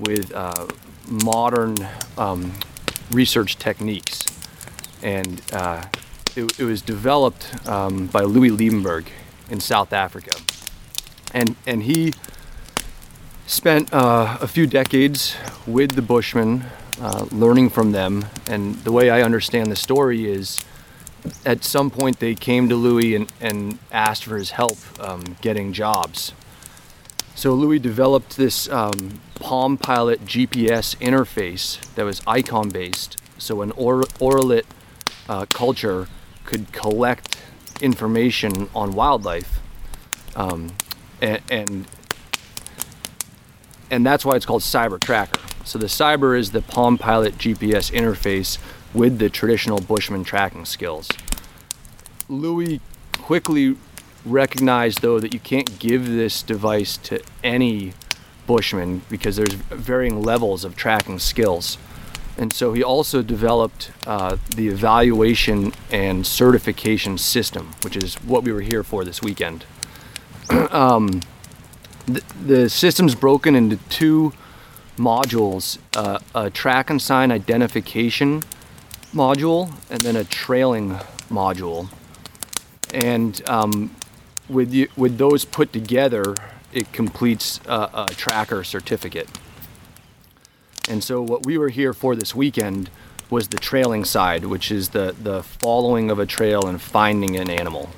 with 0.00 0.32
uh, 0.34 0.66
modern 1.08 1.76
um, 2.18 2.52
research 3.10 3.56
techniques. 3.56 4.24
And 5.02 5.40
uh, 5.52 5.84
it, 6.34 6.58
it, 6.58 6.64
was 6.64 6.82
developed 6.82 7.66
um, 7.68 8.06
by 8.08 8.22
Louis 8.22 8.50
Liebenberg 8.50 9.06
in 9.50 9.60
South 9.60 9.92
Africa. 9.92 10.36
And, 11.32 11.56
and 11.66 11.82
he 11.84 12.12
spent 13.46 13.92
uh, 13.92 14.38
a 14.40 14.48
few 14.48 14.66
decades 14.66 15.36
with 15.66 15.92
the 15.92 16.02
Bushmen, 16.02 16.64
uh, 17.00 17.26
learning 17.30 17.70
from 17.70 17.92
them. 17.92 18.26
And 18.48 18.76
the 18.76 18.92
way 18.92 19.10
I 19.10 19.22
understand 19.22 19.70
the 19.70 19.76
story 19.76 20.30
is 20.30 20.64
at 21.44 21.64
some 21.64 21.90
point 21.90 22.20
they 22.20 22.34
came 22.34 22.68
to 22.68 22.76
Louis 22.76 23.14
and, 23.14 23.32
and 23.40 23.78
asked 23.92 24.24
for 24.24 24.36
his 24.36 24.50
help 24.50 24.78
um, 25.00 25.36
getting 25.40 25.72
jobs. 25.72 26.32
So 27.34 27.52
Louis 27.52 27.78
developed 27.78 28.36
this 28.36 28.68
um, 28.70 29.20
Palm 29.34 29.76
Pilot 29.76 30.24
GPS 30.24 30.96
interface 30.96 31.78
that 31.94 32.04
was 32.04 32.22
icon 32.26 32.70
based. 32.70 33.18
So 33.38 33.60
an 33.60 33.72
or- 33.72 34.02
Orillit 34.18 34.64
uh, 35.28 35.46
culture 35.52 36.08
could 36.44 36.72
collect 36.72 37.36
information 37.82 38.68
on 38.74 38.92
wildlife. 38.92 39.60
Um, 40.34 40.72
and, 41.20 41.42
and, 41.50 41.86
and 43.90 44.06
that's 44.06 44.24
why 44.24 44.36
it's 44.36 44.46
called 44.46 44.62
Cybertracker. 44.62 45.55
So 45.66 45.80
the 45.80 45.86
Cyber 45.86 46.38
is 46.38 46.52
the 46.52 46.62
Palm 46.62 46.96
Pilot 46.96 47.38
GPS 47.38 47.90
interface 47.90 48.58
with 48.94 49.18
the 49.18 49.28
traditional 49.28 49.80
Bushman 49.80 50.22
tracking 50.22 50.64
skills. 50.64 51.08
Louis 52.28 52.80
quickly 53.12 53.76
recognized 54.24 55.02
though 55.02 55.18
that 55.18 55.34
you 55.34 55.40
can't 55.40 55.80
give 55.80 56.06
this 56.06 56.42
device 56.42 56.96
to 56.98 57.20
any 57.42 57.94
bushman 58.46 59.02
because 59.08 59.34
there's 59.34 59.54
varying 59.54 60.22
levels 60.22 60.64
of 60.64 60.76
tracking 60.76 61.18
skills. 61.18 61.78
And 62.38 62.52
so 62.52 62.72
he 62.72 62.84
also 62.84 63.20
developed 63.22 63.90
uh, 64.06 64.36
the 64.54 64.68
evaluation 64.68 65.72
and 65.90 66.24
certification 66.24 67.18
system, 67.18 67.72
which 67.82 67.96
is 67.96 68.14
what 68.16 68.44
we 68.44 68.52
were 68.52 68.60
here 68.60 68.84
for 68.84 69.04
this 69.04 69.20
weekend. 69.20 69.64
um, 70.70 71.22
the, 72.06 72.22
the, 72.40 72.70
system's 72.70 73.16
broken 73.16 73.56
into 73.56 73.78
two 73.88 74.32
modules 74.96 75.78
uh, 75.96 76.18
a 76.34 76.50
track 76.50 76.90
and 76.90 77.00
sign 77.00 77.30
identification 77.30 78.42
module 79.12 79.72
and 79.90 80.00
then 80.00 80.16
a 80.16 80.24
trailing 80.24 80.90
module. 81.30 81.88
And 82.92 83.46
um, 83.48 83.94
with, 84.48 84.72
you, 84.72 84.88
with 84.96 85.18
those 85.18 85.44
put 85.44 85.72
together, 85.72 86.34
it 86.72 86.92
completes 86.92 87.60
a, 87.66 88.06
a 88.08 88.14
tracker 88.14 88.64
certificate. 88.64 89.28
And 90.88 91.02
so 91.02 91.20
what 91.20 91.44
we 91.44 91.58
were 91.58 91.70
here 91.70 91.92
for 91.92 92.14
this 92.14 92.34
weekend 92.34 92.90
was 93.28 93.48
the 93.48 93.58
trailing 93.58 94.04
side, 94.04 94.44
which 94.44 94.70
is 94.70 94.90
the, 94.90 95.14
the 95.20 95.42
following 95.42 96.10
of 96.10 96.18
a 96.18 96.26
trail 96.26 96.66
and 96.66 96.80
finding 96.80 97.36
an 97.36 97.50
animal. 97.50 97.90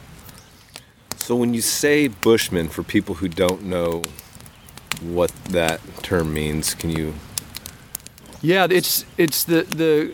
So 1.16 1.36
when 1.36 1.52
you 1.52 1.60
say 1.60 2.08
bushman, 2.08 2.68
for 2.68 2.82
people 2.82 3.16
who 3.16 3.28
don't 3.28 3.64
know 3.64 4.02
what 5.00 5.30
that 5.46 5.80
term 6.02 6.32
means, 6.32 6.74
can 6.74 6.90
you? 6.90 7.14
Yeah, 8.40 8.66
it's 8.70 9.04
it's 9.16 9.44
the 9.44 9.62
the 9.62 10.12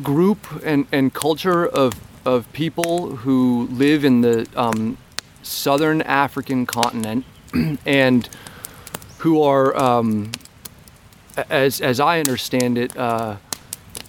group 0.00 0.46
and, 0.64 0.86
and 0.92 1.12
culture 1.12 1.66
of 1.66 1.94
of 2.24 2.52
people 2.52 3.16
who 3.16 3.68
live 3.70 4.04
in 4.04 4.20
the 4.20 4.48
um, 4.56 4.98
southern 5.42 6.02
African 6.02 6.66
continent 6.66 7.24
and 7.86 8.28
who 9.18 9.42
are 9.42 9.76
um, 9.76 10.32
as 11.48 11.80
as 11.80 12.00
I 12.00 12.20
understand 12.20 12.78
it, 12.78 12.96
uh, 12.96 13.36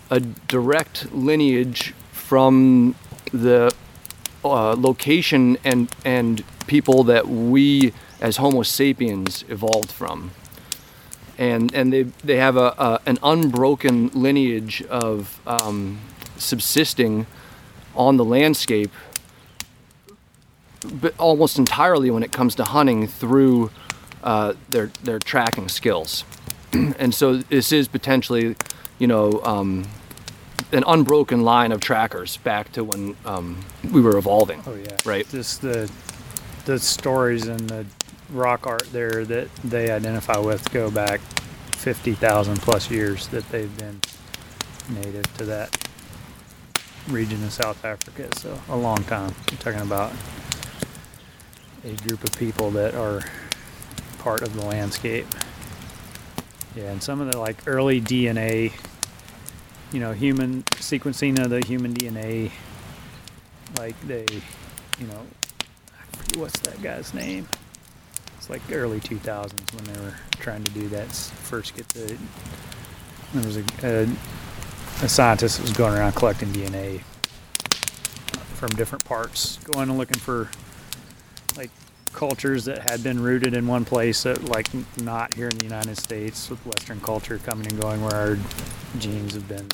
a 0.09 0.19
direct 0.19 1.11
lineage 1.13 1.93
from 2.11 2.95
the 3.31 3.73
uh, 4.43 4.75
location 4.75 5.57
and 5.63 5.93
and 6.03 6.43
people 6.67 7.03
that 7.05 7.27
we 7.27 7.93
as 8.21 8.37
Homo 8.37 8.63
sapiens 8.63 9.43
evolved 9.49 9.91
from, 9.91 10.31
and 11.37 11.73
and 11.73 11.91
they 11.91 12.03
they 12.23 12.37
have 12.37 12.55
a, 12.55 12.73
a 12.77 12.99
an 13.05 13.17
unbroken 13.23 14.09
lineage 14.09 14.83
of 14.83 15.39
um, 15.47 15.99
subsisting 16.37 17.25
on 17.95 18.17
the 18.17 18.25
landscape, 18.25 18.91
but 20.83 21.13
almost 21.17 21.57
entirely 21.57 22.09
when 22.11 22.23
it 22.23 22.31
comes 22.31 22.55
to 22.55 22.63
hunting 22.63 23.07
through 23.07 23.71
uh, 24.23 24.53
their 24.69 24.91
their 25.03 25.19
tracking 25.19 25.67
skills. 25.67 26.23
and 26.73 27.13
so 27.13 27.37
this 27.37 27.71
is 27.71 27.87
potentially, 27.87 28.55
you 28.97 29.07
know, 29.07 29.41
um, 29.43 29.85
an 30.71 30.83
unbroken 30.87 31.41
line 31.41 31.71
of 31.71 31.81
trackers 31.81 32.37
back 32.37 32.71
to 32.71 32.83
when 32.83 33.15
um, 33.25 33.59
we 33.91 33.99
were 33.99 34.17
evolving. 34.17 34.61
Oh 34.65 34.75
yeah, 34.75 34.97
right. 35.05 35.27
Just 35.29 35.61
the 35.61 35.91
the 36.65 36.79
stories 36.79 37.47
and 37.47 37.69
the 37.69 37.85
rock 38.31 38.65
art 38.67 38.87
there 38.91 39.25
that 39.25 39.53
they 39.63 39.91
identify 39.91 40.37
with 40.37 40.71
go 40.71 40.89
back 40.89 41.19
fifty 41.75 42.13
thousand 42.13 42.57
plus 42.61 42.89
years 42.89 43.27
that 43.27 43.47
they've 43.49 43.77
been 43.77 43.99
native 44.89 45.37
to 45.37 45.45
that 45.45 45.75
region 47.07 47.43
of 47.43 47.51
South 47.51 47.83
Africa. 47.83 48.27
So 48.37 48.59
a 48.69 48.77
long 48.77 49.03
time. 49.03 49.33
We're 49.51 49.57
talking 49.57 49.81
about 49.81 50.11
a 51.83 51.93
group 52.07 52.23
of 52.23 52.37
people 52.37 52.71
that 52.71 52.93
are 52.95 53.21
part 54.19 54.41
of 54.41 54.53
the 54.55 54.65
landscape. 54.65 55.25
Yeah, 56.75 56.91
and 56.91 57.01
some 57.01 57.19
of 57.19 57.31
the 57.31 57.37
like 57.37 57.57
early 57.67 57.99
DNA, 57.99 58.71
you 59.91 59.99
know, 59.99 60.13
human 60.13 60.63
sequencing 60.63 61.43
of 61.43 61.49
the 61.49 61.65
human 61.65 61.93
DNA, 61.93 62.51
like 63.77 63.99
they, 64.07 64.25
you 64.99 65.07
know, 65.07 65.25
what's 66.35 66.59
that 66.61 66.81
guy's 66.81 67.13
name? 67.13 67.47
Like 68.51 68.61
early 68.71 68.99
2000s 68.99 69.73
when 69.73 69.85
they 69.85 69.99
were 69.99 70.13
trying 70.39 70.63
to 70.63 70.71
do 70.71 70.87
that 70.89 71.11
first, 71.11 71.75
get 71.75 71.87
the 71.89 72.15
there 73.33 73.45
was 73.45 73.57
a, 73.57 73.63
a, 73.83 75.05
a 75.05 75.09
scientist 75.09 75.57
that 75.57 75.63
was 75.63 75.71
going 75.71 75.93
around 75.97 76.13
collecting 76.15 76.49
DNA 76.49 77.01
from 78.55 78.69
different 78.71 79.05
parts, 79.05 79.57
going 79.63 79.89
and 79.89 79.97
looking 79.97 80.19
for 80.19 80.49
like 81.55 81.71
cultures 82.13 82.65
that 82.65 82.79
had 82.79 83.01
been 83.01 83.21
rooted 83.21 83.53
in 83.53 83.67
one 83.67 83.85
place, 83.85 84.23
that 84.23 84.43
like 84.43 84.67
not 84.97 85.33
here 85.33 85.47
in 85.47 85.57
the 85.57 85.63
United 85.63 85.97
States, 85.97 86.49
with 86.49 86.63
Western 86.65 86.99
culture 86.99 87.37
coming 87.37 87.65
and 87.67 87.79
going, 87.79 88.03
where 88.03 88.13
our 88.13 88.37
genes 88.99 89.33
have 89.33 89.47
been, 89.47 89.67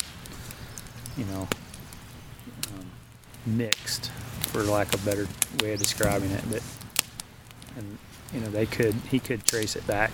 you 1.16 1.24
know, 1.24 1.48
um, 2.68 2.86
mixed, 3.44 4.12
for 4.52 4.62
lack 4.62 4.94
of 4.94 5.02
a 5.02 5.10
better 5.10 5.26
way 5.60 5.72
of 5.72 5.80
describing 5.80 6.30
it. 6.30 6.44
But 6.48 6.62
and 7.76 7.98
you 8.32 8.40
know, 8.40 8.48
they 8.48 8.66
could 8.66 8.94
he 9.10 9.18
could 9.18 9.44
trace 9.44 9.76
it 9.76 9.86
back 9.86 10.10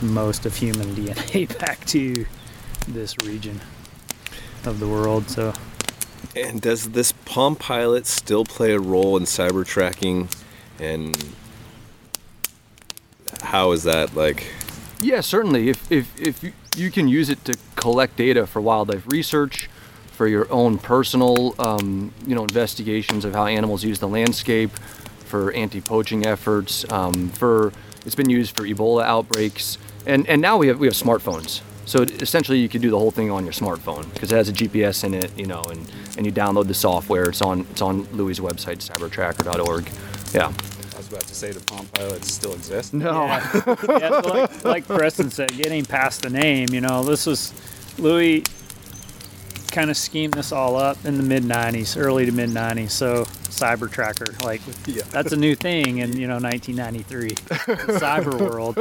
most 0.00 0.46
of 0.46 0.56
human 0.56 0.86
DNA 0.94 1.58
back 1.58 1.84
to 1.86 2.26
this 2.86 3.16
region 3.24 3.60
of 4.64 4.80
the 4.80 4.88
world. 4.88 5.28
So 5.28 5.52
And 6.36 6.60
does 6.60 6.90
this 6.90 7.12
Palm 7.12 7.56
Pilot 7.56 8.06
still 8.06 8.44
play 8.44 8.72
a 8.72 8.80
role 8.80 9.16
in 9.16 9.24
cyber 9.24 9.66
tracking? 9.66 10.28
And 10.78 11.34
how 13.42 13.72
is 13.72 13.82
that 13.84 14.14
like? 14.14 14.52
Yeah, 15.00 15.20
certainly. 15.20 15.68
If, 15.68 15.90
if, 15.90 16.20
if 16.20 16.42
you, 16.42 16.52
you 16.76 16.90
can 16.90 17.08
use 17.08 17.28
it 17.28 17.44
to 17.44 17.56
collect 17.76 18.16
data 18.16 18.46
for 18.46 18.60
wildlife 18.60 19.06
research, 19.06 19.68
for 20.12 20.26
your 20.26 20.50
own 20.50 20.78
personal, 20.78 21.54
um, 21.60 22.12
you 22.26 22.34
know, 22.34 22.42
investigations 22.42 23.24
of 23.24 23.34
how 23.34 23.46
animals 23.46 23.84
use 23.84 24.00
the 24.00 24.08
landscape, 24.08 24.70
for 25.28 25.52
anti-poaching 25.52 26.26
efforts, 26.26 26.90
um, 26.90 27.28
for 27.30 27.72
it's 28.04 28.14
been 28.14 28.30
used 28.30 28.56
for 28.56 28.64
Ebola 28.64 29.04
outbreaks, 29.04 29.78
and 30.06 30.26
and 30.28 30.40
now 30.40 30.56
we 30.56 30.68
have 30.68 30.78
we 30.78 30.86
have 30.86 30.94
smartphones. 30.94 31.60
So 31.88 32.02
essentially, 32.02 32.58
you 32.58 32.68
could 32.68 32.82
do 32.82 32.90
the 32.90 32.98
whole 32.98 33.10
thing 33.10 33.30
on 33.30 33.44
your 33.44 33.54
smartphone 33.54 34.12
because 34.12 34.30
it 34.30 34.36
has 34.36 34.50
a 34.50 34.52
GPS 34.52 35.04
in 35.04 35.14
it, 35.14 35.36
you 35.38 35.46
know, 35.46 35.62
and, 35.70 35.90
and 36.18 36.26
you 36.26 36.32
download 36.32 36.66
the 36.66 36.74
software. 36.74 37.30
It's 37.30 37.40
on 37.40 37.60
it's 37.70 37.80
on 37.80 38.04
Louis' 38.12 38.40
website, 38.40 38.86
cybertracker.org. 38.86 39.88
Yeah. 40.34 40.48
I 40.48 40.98
was 40.98 41.08
about 41.08 41.22
to 41.22 41.34
say 41.34 41.50
the 41.52 41.60
Palm 41.60 41.86
Pilots 41.94 42.30
still 42.30 42.52
exist. 42.52 42.92
No. 42.92 43.24
Yeah, 43.24 43.64
yeah 43.88 44.20
so 44.20 44.28
like, 44.28 44.64
like 44.64 44.86
Preston 44.86 45.30
said, 45.30 45.50
getting 45.56 45.84
past 45.84 46.22
the 46.22 46.28
name, 46.28 46.68
you 46.72 46.82
know, 46.82 47.02
this 47.02 47.24
was 47.24 47.54
Louis 47.98 48.44
kind 49.70 49.90
of 49.90 49.96
schemed 49.96 50.34
this 50.34 50.52
all 50.52 50.76
up 50.76 51.04
in 51.04 51.16
the 51.16 51.22
mid 51.22 51.44
90s, 51.44 52.00
early 52.00 52.26
to 52.26 52.32
mid 52.32 52.50
90s. 52.50 52.90
So 52.90 53.24
cyber 53.24 53.90
tracker, 53.90 54.26
like 54.44 54.64
that's 55.10 55.32
a 55.32 55.36
new 55.36 55.54
thing 55.54 55.98
in, 55.98 56.16
you 56.16 56.26
know, 56.26 56.38
1993, 56.38 57.30
cyber 57.98 58.38
world. 58.38 58.78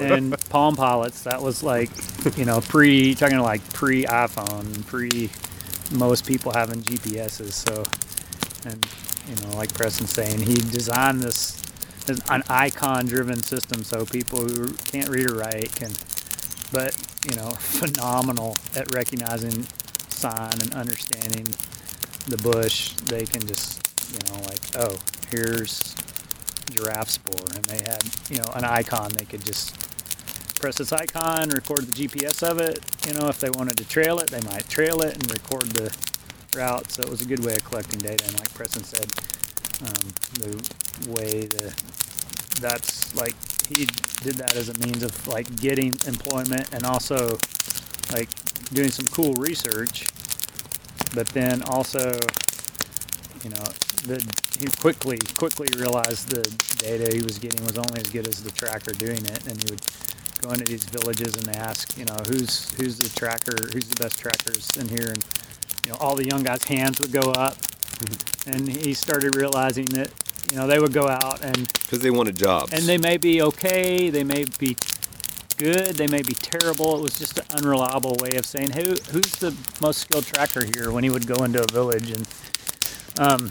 And 0.00 0.36
Palm 0.48 0.76
Pilots, 0.76 1.22
that 1.24 1.42
was 1.42 1.62
like, 1.62 1.90
you 2.36 2.44
know, 2.44 2.60
pre, 2.60 3.14
talking 3.14 3.38
like 3.38 3.66
pre 3.72 4.04
iPhone, 4.04 4.86
pre 4.86 5.30
most 5.92 6.26
people 6.26 6.52
having 6.52 6.80
GPSs. 6.82 7.52
So, 7.52 7.84
and, 8.68 8.86
you 9.28 9.46
know, 9.46 9.56
like 9.56 9.72
Preston's 9.74 10.10
saying, 10.10 10.40
he 10.40 10.54
designed 10.54 11.20
this 11.20 11.62
as 12.08 12.20
an 12.30 12.42
icon 12.48 13.06
driven 13.06 13.42
system 13.42 13.82
so 13.84 14.04
people 14.04 14.40
who 14.40 14.72
can't 14.84 15.08
read 15.08 15.30
or 15.30 15.34
write 15.36 15.74
can 15.74 15.90
but 16.72 16.96
you 17.28 17.36
know 17.36 17.50
phenomenal 17.58 18.56
at 18.74 18.92
recognizing 18.92 19.66
sign 20.20 20.52
and 20.60 20.74
understanding 20.74 21.46
the 22.28 22.36
bush 22.42 22.92
they 23.08 23.24
can 23.24 23.46
just 23.46 23.80
you 24.12 24.20
know 24.28 24.40
like 24.42 24.60
oh 24.76 24.96
here's 25.30 25.94
giraffe 26.70 27.10
spoor. 27.10 27.40
And 27.54 27.64
they 27.64 27.82
had 27.82 28.02
you 28.28 28.38
know 28.38 28.50
an 28.54 28.64
icon 28.64 29.10
they 29.12 29.24
could 29.24 29.44
just 29.44 29.74
press 30.60 30.76
this 30.76 30.92
icon 30.92 31.48
record 31.48 31.86
the 31.86 32.06
gps 32.06 32.42
of 32.42 32.58
it. 32.58 32.78
You 33.06 33.14
know 33.14 33.28
if 33.28 33.40
they 33.40 33.50
wanted 33.50 33.76
to 33.78 33.88
trail 33.88 34.18
it 34.18 34.30
they 34.30 34.42
might 34.42 34.68
trail 34.68 35.00
it 35.02 35.14
and 35.14 35.30
record 35.32 35.66
the 35.72 35.94
route. 36.54 36.90
So 36.90 37.02
it 37.02 37.08
was 37.08 37.22
a 37.22 37.26
good 37.26 37.44
way 37.44 37.54
of 37.54 37.64
collecting 37.64 38.00
data. 38.00 38.24
And 38.26 38.34
like 38.34 38.52
preston 38.54 38.84
said 38.84 39.08
um, 39.82 40.12
the 40.34 41.10
way 41.10 41.46
the 41.46 41.74
that's 42.60 43.14
like 43.14 43.34
he 43.68 43.86
did 44.22 44.36
that 44.36 44.54
as 44.56 44.68
a 44.68 44.78
means 44.86 45.02
of 45.02 45.26
like 45.28 45.48
getting 45.56 45.96
employment 46.06 46.68
and 46.72 46.84
also 46.84 47.38
like 48.12 48.28
doing 48.72 48.90
some 48.90 49.06
cool 49.06 49.32
research 49.34 50.08
but 51.14 51.26
then 51.28 51.62
also 51.68 52.10
you 53.44 53.50
know 53.50 53.64
the 54.06 54.22
he 54.58 54.66
quickly 54.78 55.18
quickly 55.36 55.68
realized 55.78 56.28
the 56.28 56.42
data 56.84 57.14
he 57.14 57.22
was 57.22 57.38
getting 57.38 57.64
was 57.64 57.78
only 57.78 58.00
as 58.00 58.10
good 58.10 58.26
as 58.28 58.42
the 58.42 58.50
tracker 58.50 58.92
doing 58.92 59.24
it. 59.24 59.46
And 59.46 59.56
he 59.56 59.70
would 59.70 59.80
go 60.42 60.50
into 60.50 60.64
these 60.64 60.84
villages 60.84 61.36
and 61.36 61.56
ask 61.56 61.96
you 61.96 62.04
know 62.04 62.16
who's 62.28 62.70
who's 62.74 62.98
the 62.98 63.08
tracker 63.18 63.56
who's 63.72 63.88
the 63.88 63.96
best 64.02 64.18
trackers 64.18 64.68
in 64.76 64.88
here? 64.88 65.08
And 65.08 65.24
you 65.86 65.92
know 65.92 65.96
all 66.00 66.14
the 66.14 66.26
young 66.26 66.42
guys 66.42 66.62
hands 66.64 67.00
would 67.00 67.12
go 67.12 67.30
up. 67.32 67.56
And 68.46 68.66
he 68.66 68.94
started 68.94 69.36
realizing 69.36 69.84
that 69.96 70.10
you 70.50 70.56
know 70.56 70.66
they 70.66 70.78
would 70.78 70.94
go 70.94 71.06
out 71.06 71.42
and 71.42 71.68
Because 71.82 72.00
they 72.00 72.10
wanted 72.10 72.36
jobs. 72.36 72.72
and 72.72 72.82
they 72.84 72.96
may 72.96 73.18
be 73.18 73.42
okay, 73.42 74.08
they 74.08 74.24
may 74.24 74.46
be 74.58 74.76
good, 75.60 75.94
they 75.94 76.06
may 76.06 76.22
be 76.22 76.32
terrible. 76.32 76.96
It 76.96 77.02
was 77.02 77.18
just 77.18 77.38
an 77.38 77.44
unreliable 77.58 78.16
way 78.18 78.36
of 78.36 78.46
saying 78.46 78.70
who 78.70 78.94
who's 79.12 79.36
the 79.36 79.54
most 79.82 79.98
skilled 79.98 80.24
tracker 80.24 80.64
here 80.64 80.90
when 80.90 81.04
he 81.04 81.10
would 81.10 81.26
go 81.26 81.44
into 81.44 81.62
a 81.62 81.66
village 81.70 82.10
and 82.10 82.26
um 83.18 83.50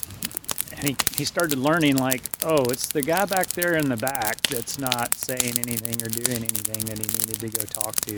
and 0.71 0.87
he, 0.87 0.95
he 1.17 1.25
started 1.25 1.59
learning 1.59 1.97
like, 1.97 2.21
oh, 2.45 2.63
it's 2.69 2.87
the 2.87 3.01
guy 3.01 3.25
back 3.25 3.47
there 3.47 3.75
in 3.75 3.89
the 3.89 3.97
back 3.97 4.41
that's 4.43 4.79
not 4.79 5.13
saying 5.13 5.59
anything 5.59 6.01
or 6.01 6.07
doing 6.07 6.37
anything 6.37 6.85
that 6.85 6.97
he 6.97 7.05
needed 7.19 7.39
to 7.39 7.49
go 7.49 7.65
talk 7.65 7.95
to. 8.07 8.13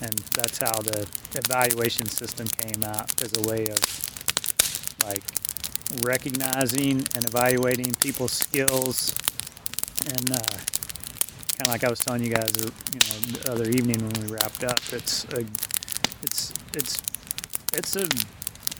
And 0.00 0.14
that's 0.38 0.58
how 0.58 0.80
the 0.80 1.08
evaluation 1.34 2.06
system 2.06 2.46
came 2.46 2.84
out 2.84 3.20
as 3.20 3.36
a 3.36 3.42
way 3.50 3.66
of 3.66 3.80
like 5.04 5.24
recognizing 6.00 6.98
and 7.16 7.24
evaluating 7.24 7.92
people's 7.94 8.32
skills 8.32 9.12
and 10.06 10.30
uh, 10.30 10.58
kind 11.58 11.68
of 11.68 11.72
like 11.72 11.82
I 11.84 11.90
was 11.90 11.98
telling 11.98 12.22
you 12.22 12.30
guys, 12.30 12.52
you 12.56 13.00
know, 13.00 13.40
the 13.42 13.50
other 13.52 13.68
evening 13.68 14.00
when 14.00 14.12
we 14.22 14.32
wrapped 14.32 14.62
up, 14.62 14.78
it's 14.92 15.24
a, 15.24 15.44
it's 16.22 16.52
it's 16.74 17.02
it's 17.74 17.96
a 17.96 18.06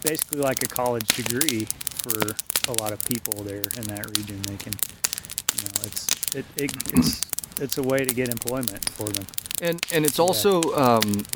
basically 0.03 0.39
like 0.39 0.63
a 0.63 0.69
college 0.69 1.09
degree 1.09 1.65
for 1.65 2.37
a 2.71 2.81
lot 2.81 2.93
of 2.93 3.05
people 3.05 3.43
there 3.43 3.65
in 3.77 3.83
that 3.85 4.07
region. 4.17 4.41
They 4.43 4.57
can, 4.57 4.73
you 5.57 5.63
know, 5.65 5.87
it's 5.87 6.35
it, 6.37 6.45
it 6.57 6.73
it's 6.95 7.33
it's 7.61 7.79
a 7.79 7.83
way 7.83 8.05
to 8.05 8.15
get 8.15 8.29
employment 8.29 8.89
for 8.91 9.09
them. 9.09 9.27
and 9.61 9.85
and 9.93 10.05
it's 10.05 10.21
also 10.21 10.73
um, 10.75 11.27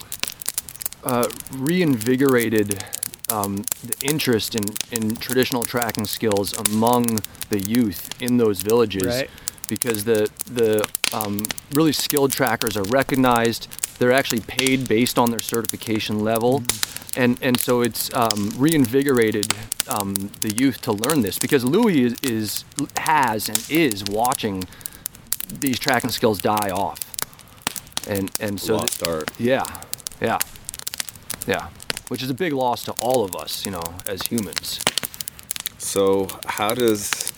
uh, 1.03 1.29
reinvigorated 1.55 2.81
um, 3.31 3.65
the 3.83 3.97
interest 4.03 4.55
in, 4.55 4.65
in 4.93 5.17
traditional 5.17 5.65
tracking 5.65 6.07
skills 6.07 6.57
among 6.71 7.19
the 7.51 7.59
youth 7.59 8.11
in 8.23 8.37
those 8.37 8.61
villages 8.61 9.07
Right. 9.07 9.31
Because 9.73 10.05
the 10.05 10.31
the 10.53 10.87
um, 11.15 11.47
really 11.73 11.93
skilled 11.93 12.31
trackers 12.31 12.77
are 12.77 12.83
recognized 12.85 13.69
they're 13.99 14.13
actually 14.13 14.41
paid 14.41 14.87
based 14.87 15.19
on 15.19 15.31
their 15.31 15.41
certification 15.41 16.19
level 16.21 16.63
and 17.17 17.39
and 17.41 17.59
so 17.59 17.81
it's 17.81 18.13
um, 18.13 18.53
reinvigorated 18.59 19.51
um, 19.89 20.13
the 20.43 20.55
youth 20.55 20.83
to 20.83 20.93
learn 20.93 21.23
this 21.23 21.39
because 21.39 21.65
Louis 21.65 22.03
is, 22.03 22.17
is 22.23 22.65
has 22.99 23.49
and 23.49 23.65
is 23.71 24.05
watching 24.05 24.65
these 25.49 25.79
tracking 25.79 26.11
skills 26.11 26.39
die 26.39 26.71
off 26.71 27.01
and 28.07 28.31
and 28.41 28.61
so 28.61 28.81
th- 28.81 29.03
art. 29.03 29.31
yeah, 29.39 29.65
yeah, 30.21 30.39
yeah. 31.47 31.69
Which 32.09 32.23
is 32.23 32.29
a 32.29 32.35
big 32.35 32.53
loss 32.53 32.85
to 32.85 32.93
all 33.01 33.25
of 33.25 33.35
us, 33.35 33.65
you 33.65 33.71
know, 33.71 33.83
as 34.07 34.21
humans. 34.27 34.81
So 35.79 36.29
how 36.45 36.75
does 36.75 37.32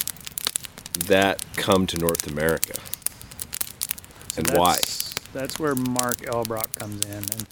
that 0.94 1.44
come 1.57 1.87
to 1.87 1.98
North 1.98 2.26
America? 2.26 2.80
And 4.37 4.48
why? 4.48 4.74
that's, 4.74 5.14
That's 5.33 5.59
where 5.59 5.74
Mark 5.74 6.18
Elbroch 6.22 6.74
comes 6.74 7.04
in, 7.07 7.12
and 7.12 7.46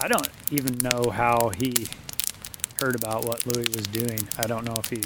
I 0.00 0.08
don't 0.08 0.28
even 0.50 0.78
know 0.78 1.10
how 1.10 1.50
he 1.50 1.86
heard 2.80 2.94
about 2.94 3.24
what 3.24 3.46
Louis 3.46 3.68
was 3.74 3.86
doing. 3.86 4.20
I 4.38 4.46
don't 4.46 4.64
know 4.64 4.76
if 4.76 4.90
he 4.90 5.02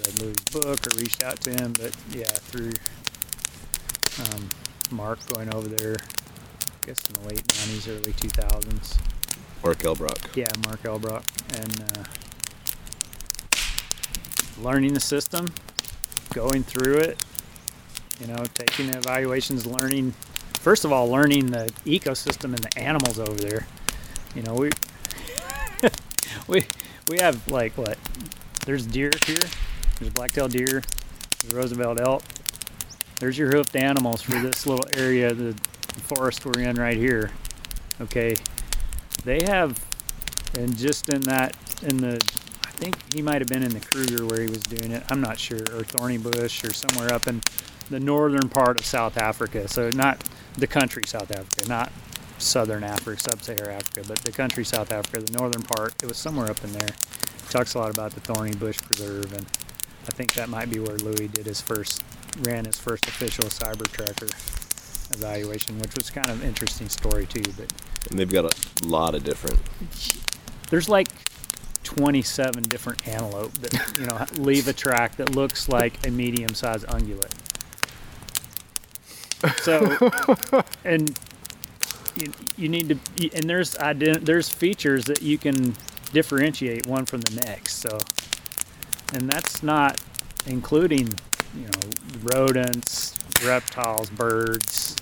read 0.00 0.22
Louis' 0.22 0.44
book 0.52 0.86
or 0.86 0.98
reached 0.98 1.22
out 1.22 1.40
to 1.42 1.50
him, 1.50 1.72
but 1.74 1.94
yeah, 2.10 2.24
through 2.24 2.72
um, 4.32 4.48
Mark 4.90 5.24
going 5.26 5.52
over 5.54 5.68
there, 5.68 5.96
I 5.98 6.86
guess 6.86 7.04
in 7.08 7.14
the 7.14 7.28
late 7.28 7.44
'90s, 7.44 7.88
early 7.88 8.12
2000s. 8.12 8.98
Mark 9.62 9.78
Elbroch. 9.78 10.36
Yeah, 10.36 10.48
Mark 10.66 10.82
Elbroch, 10.82 11.24
and 11.60 11.80
uh, 11.98 12.04
learning 14.62 14.94
the 14.94 15.00
system, 15.00 15.52
going 16.32 16.62
through 16.62 16.96
it, 16.96 17.24
you 18.20 18.26
know, 18.26 18.44
taking 18.54 18.90
the 18.90 18.98
evaluations, 18.98 19.66
learning. 19.66 20.14
First 20.54 20.84
of 20.84 20.92
all, 20.92 21.08
learning 21.08 21.46
the 21.46 21.72
ecosystem 21.84 22.44
and 22.44 22.58
the 22.58 22.78
animals 22.78 23.18
over 23.18 23.34
there. 23.34 23.66
You 24.34 24.42
know, 24.42 24.54
we 24.54 24.70
we 26.48 26.66
we 27.08 27.18
have 27.18 27.46
like 27.48 27.76
what? 27.76 27.98
There's 28.64 28.86
deer 28.86 29.10
here. 29.26 29.40
There's 29.98 30.12
black-tailed 30.12 30.52
deer. 30.52 30.82
There's 31.40 31.54
Roosevelt 31.54 32.00
elk. 32.00 32.22
There's 33.18 33.36
your 33.38 33.52
hoofed 33.52 33.76
animals 33.76 34.22
for 34.22 34.32
this 34.32 34.66
little 34.66 34.86
area, 34.96 35.32
the 35.32 35.54
forest 36.14 36.44
we're 36.44 36.60
in 36.60 36.76
right 36.76 36.96
here. 36.96 37.30
Okay, 38.00 38.34
they 39.24 39.42
have, 39.44 39.84
and 40.58 40.76
just 40.76 41.08
in 41.08 41.20
that, 41.22 41.56
in 41.82 41.98
the, 41.98 42.14
think 42.82 43.14
he 43.14 43.22
might 43.22 43.40
have 43.40 43.48
been 43.48 43.62
in 43.62 43.70
the 43.70 43.80
Kruger 43.80 44.26
where 44.26 44.40
he 44.40 44.48
was 44.48 44.62
doing 44.62 44.90
it. 44.90 45.04
I'm 45.08 45.20
not 45.20 45.38
sure, 45.38 45.58
or 45.58 45.84
Thornybush, 45.86 46.68
or 46.68 46.72
somewhere 46.72 47.14
up 47.14 47.28
in 47.28 47.40
the 47.90 48.00
northern 48.00 48.48
part 48.48 48.80
of 48.80 48.84
South 48.84 49.16
Africa. 49.16 49.68
So 49.68 49.90
not 49.90 50.24
the 50.58 50.66
country 50.66 51.04
South 51.06 51.30
Africa, 51.30 51.68
not 51.68 51.92
southern 52.38 52.82
Africa, 52.82 53.20
sub-Saharan 53.22 53.76
Africa, 53.76 54.02
but 54.08 54.18
the 54.18 54.32
country 54.32 54.64
South 54.64 54.90
Africa, 54.90 55.20
the 55.24 55.38
northern 55.38 55.62
part. 55.62 55.94
It 56.02 56.08
was 56.08 56.16
somewhere 56.16 56.50
up 56.50 56.62
in 56.64 56.72
there. 56.72 56.88
He 56.88 57.48
talks 57.50 57.74
a 57.74 57.78
lot 57.78 57.90
about 57.90 58.12
the 58.12 58.20
Thornybush 58.20 58.82
Preserve, 58.82 59.32
and 59.32 59.46
I 60.08 60.12
think 60.12 60.32
that 60.34 60.48
might 60.48 60.68
be 60.68 60.80
where 60.80 60.96
Louis 60.96 61.28
did 61.28 61.46
his 61.46 61.60
first, 61.60 62.02
ran 62.40 62.64
his 62.64 62.78
first 62.78 63.06
official 63.06 63.44
cyber 63.44 63.86
tracker 63.92 64.26
evaluation, 65.16 65.78
which 65.78 65.94
was 65.94 66.10
kind 66.10 66.30
of 66.30 66.42
an 66.42 66.48
interesting 66.48 66.88
story 66.88 67.26
too. 67.26 67.42
But 67.56 67.72
And 68.10 68.18
they've 68.18 68.32
got 68.32 68.52
a 68.52 68.86
lot 68.88 69.14
of 69.14 69.22
different. 69.22 69.60
there's 70.70 70.88
like 70.88 71.08
27 71.82 72.62
different 72.64 73.06
antelope 73.08 73.52
that 73.54 73.98
you 73.98 74.06
know 74.06 74.24
leave 74.42 74.68
a 74.68 74.72
track 74.72 75.16
that 75.16 75.34
looks 75.34 75.68
like 75.68 76.06
a 76.06 76.10
medium-sized 76.10 76.86
ungulate. 76.86 77.32
So, 79.62 80.62
and 80.84 81.18
you, 82.16 82.32
you 82.56 82.68
need 82.68 82.88
to, 82.88 83.30
and 83.34 83.48
there's 83.48 83.74
ident- 83.74 84.24
there's 84.24 84.48
features 84.48 85.04
that 85.06 85.22
you 85.22 85.38
can 85.38 85.74
differentiate 86.12 86.86
one 86.86 87.06
from 87.06 87.22
the 87.22 87.42
next. 87.46 87.76
So, 87.76 87.98
and 89.14 89.28
that's 89.28 89.62
not 89.62 90.00
including 90.46 91.08
you 91.56 91.64
know 91.64 91.90
rodents, 92.22 93.16
reptiles, 93.44 94.10
birds, 94.10 94.96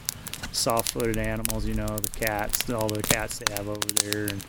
soft-footed 0.53 1.19
animals. 1.19 1.67
You 1.67 1.75
know 1.75 1.87
the 1.99 2.11
cats, 2.11 2.71
all 2.71 2.89
the 2.89 3.03
cats 3.03 3.39
they 3.39 3.53
have 3.55 3.69
over 3.69 3.89
there, 3.97 4.27
and 4.27 4.45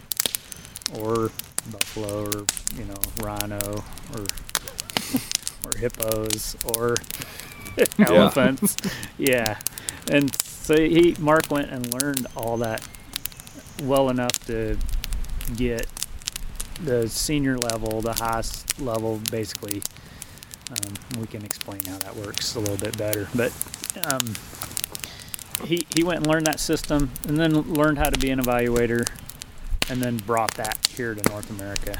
or 0.97 1.31
buffalo 1.69 2.25
or 2.25 2.45
you 2.75 2.85
know 2.85 2.95
rhino 3.23 3.83
or 4.13 4.25
or 5.65 5.77
hippos 5.77 6.55
or 6.75 6.95
elephants. 7.99 8.77
Yeah. 9.17 9.59
And 10.11 10.33
so 10.35 10.75
he 10.75 11.15
mark 11.19 11.49
went 11.49 11.69
and 11.69 11.93
learned 11.93 12.27
all 12.35 12.57
that 12.57 12.87
well 13.83 14.09
enough 14.09 14.37
to 14.47 14.77
get 15.55 15.87
the 16.83 17.07
senior 17.07 17.57
level 17.57 18.01
the 18.01 18.13
highest 18.13 18.79
level 18.81 19.19
basically 19.29 19.81
um, 20.71 21.19
we 21.19 21.27
can 21.27 21.43
explain 21.43 21.81
how 21.85 21.97
that 21.99 22.15
works 22.15 22.55
a 22.55 22.59
little 22.59 22.77
bit 22.77 22.97
better. 22.97 23.27
But 23.35 23.51
um, 24.05 24.33
he, 25.65 25.85
he 25.95 26.03
went 26.03 26.19
and 26.19 26.27
learned 26.27 26.47
that 26.47 26.59
system 26.59 27.11
and 27.27 27.37
then 27.37 27.53
learned 27.73 27.97
how 27.97 28.09
to 28.09 28.17
be 28.17 28.29
an 28.29 28.39
evaluator 28.39 29.07
and 29.91 30.01
then 30.01 30.15
brought 30.15 30.53
that 30.53 30.87
here 30.95 31.13
to 31.13 31.29
North 31.29 31.49
America. 31.49 31.97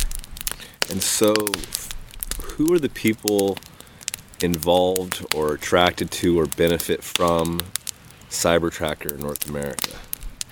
And 0.89 1.03
so, 1.03 1.33
who 2.41 2.73
are 2.73 2.79
the 2.79 2.89
people 2.89 3.57
involved 4.41 5.25
or 5.35 5.53
attracted 5.53 6.09
to 6.09 6.39
or 6.39 6.45
benefit 6.45 7.03
from 7.03 7.59
CyberTracker 8.29 9.15
in 9.15 9.19
North 9.19 9.47
America? 9.49 9.97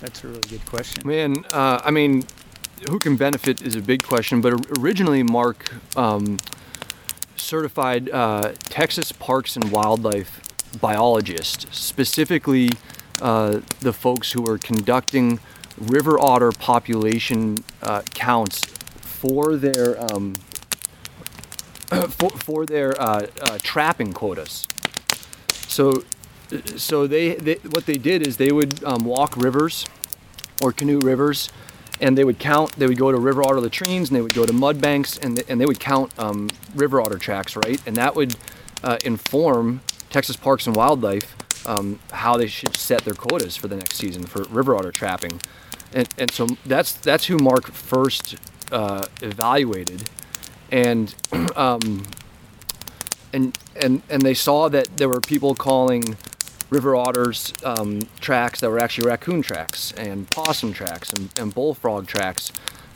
That's 0.02 0.22
a 0.26 0.28
really 0.28 0.42
good 0.50 0.66
question. 0.66 1.08
Man, 1.08 1.46
uh, 1.54 1.80
I 1.84 1.92
mean, 1.92 2.26
who 2.90 3.00
can 3.00 3.16
benefit 3.16 3.62
is 3.62 3.76
a 3.76 3.82
big 3.82 4.04
question, 4.04 4.42
but 4.42 4.78
originally 4.78 5.24
Mark 5.24 5.74
um, 5.96 6.38
certified 7.38 8.10
uh, 8.10 8.52
Texas 8.64 9.14
Parks 9.14 9.56
and 9.56 9.72
Wildlife 9.72 10.42
biologist, 10.82 11.74
specifically 11.74 12.70
uh, 13.22 13.62
the 13.80 13.94
folks 13.94 14.34
who 14.34 14.46
are 14.46 14.58
conducting 14.58 15.40
river 15.80 16.20
otter 16.20 16.52
population 16.52 17.64
uh, 17.82 18.02
counts 18.14 18.66
for 18.66 19.56
their 19.56 20.02
um, 20.12 20.34
for, 22.10 22.30
for 22.32 22.66
their 22.66 23.00
uh, 23.02 23.28
uh, 23.42 23.58
trapping 23.62 24.14
quotas. 24.14 24.68
So, 25.68 26.04
so 26.76 27.08
they, 27.08 27.36
they 27.36 27.56
what 27.70 27.86
they 27.86 27.98
did 27.98 28.26
is 28.26 28.38
they 28.38 28.52
would 28.52 28.84
um, 28.84 29.06
walk 29.06 29.38
rivers 29.38 29.86
or 30.62 30.72
canoe 30.72 31.00
rivers, 31.00 31.50
and 32.02 32.18
they 32.18 32.24
would 32.24 32.40
count. 32.40 32.74
They 32.74 32.88
would 32.88 32.98
go 32.98 33.12
to 33.12 33.18
river 33.18 33.44
otter 33.44 33.60
latrines, 33.60 34.10
and 34.10 34.18
they 34.18 34.22
would 34.22 34.34
go 34.34 34.46
to 34.46 34.54
mud 34.54 34.82
banks, 34.82 35.18
and 35.18 35.38
they, 35.38 35.44
and 35.52 35.60
they 35.60 35.66
would 35.66 35.80
count 35.80 36.18
um, 36.20 36.50
river 36.76 37.02
otter 37.02 37.18
tracks, 37.18 37.56
right? 37.56 37.82
And 37.86 37.96
that 37.98 38.16
would 38.16 38.36
uh, 38.84 38.98
inform 39.04 39.82
Texas 40.10 40.36
Parks 40.36 40.68
and 40.68 40.76
Wildlife 40.76 41.36
um, 41.66 42.00
how 42.12 42.38
they 42.38 42.48
should 42.48 42.76
set 42.76 43.04
their 43.06 43.14
quotas 43.14 43.56
for 43.56 43.68
the 43.68 43.76
next 43.76 43.98
season 43.98 44.24
for 44.24 44.44
river 44.44 44.76
otter 44.76 44.92
trapping. 44.92 45.42
And, 45.94 46.08
and 46.18 46.32
so 46.32 46.48
that's 46.66 46.94
that's 46.94 47.26
who 47.26 47.38
Mark 47.38 47.72
first 47.72 48.36
uh, 48.72 49.06
evaluated, 49.22 50.10
and 50.72 51.14
um, 51.56 52.06
and 53.34 53.58
and 53.76 54.02
and 54.10 54.22
they 54.22 54.34
saw 54.36 54.70
that 54.70 54.98
there 54.98 55.10
were 55.10 55.22
people 55.22 55.56
calling 55.56 56.16
river 56.70 56.96
otters 56.96 57.54
um, 57.64 58.02
tracks 58.20 58.60
that 58.60 58.70
were 58.70 58.80
actually 58.80 59.08
raccoon 59.08 59.42
tracks 59.42 59.92
and 59.94 60.30
possum 60.30 60.72
tracks 60.72 61.12
and, 61.12 61.30
and 61.40 61.54
bullfrog 61.54 62.08
tracks. 62.08 62.52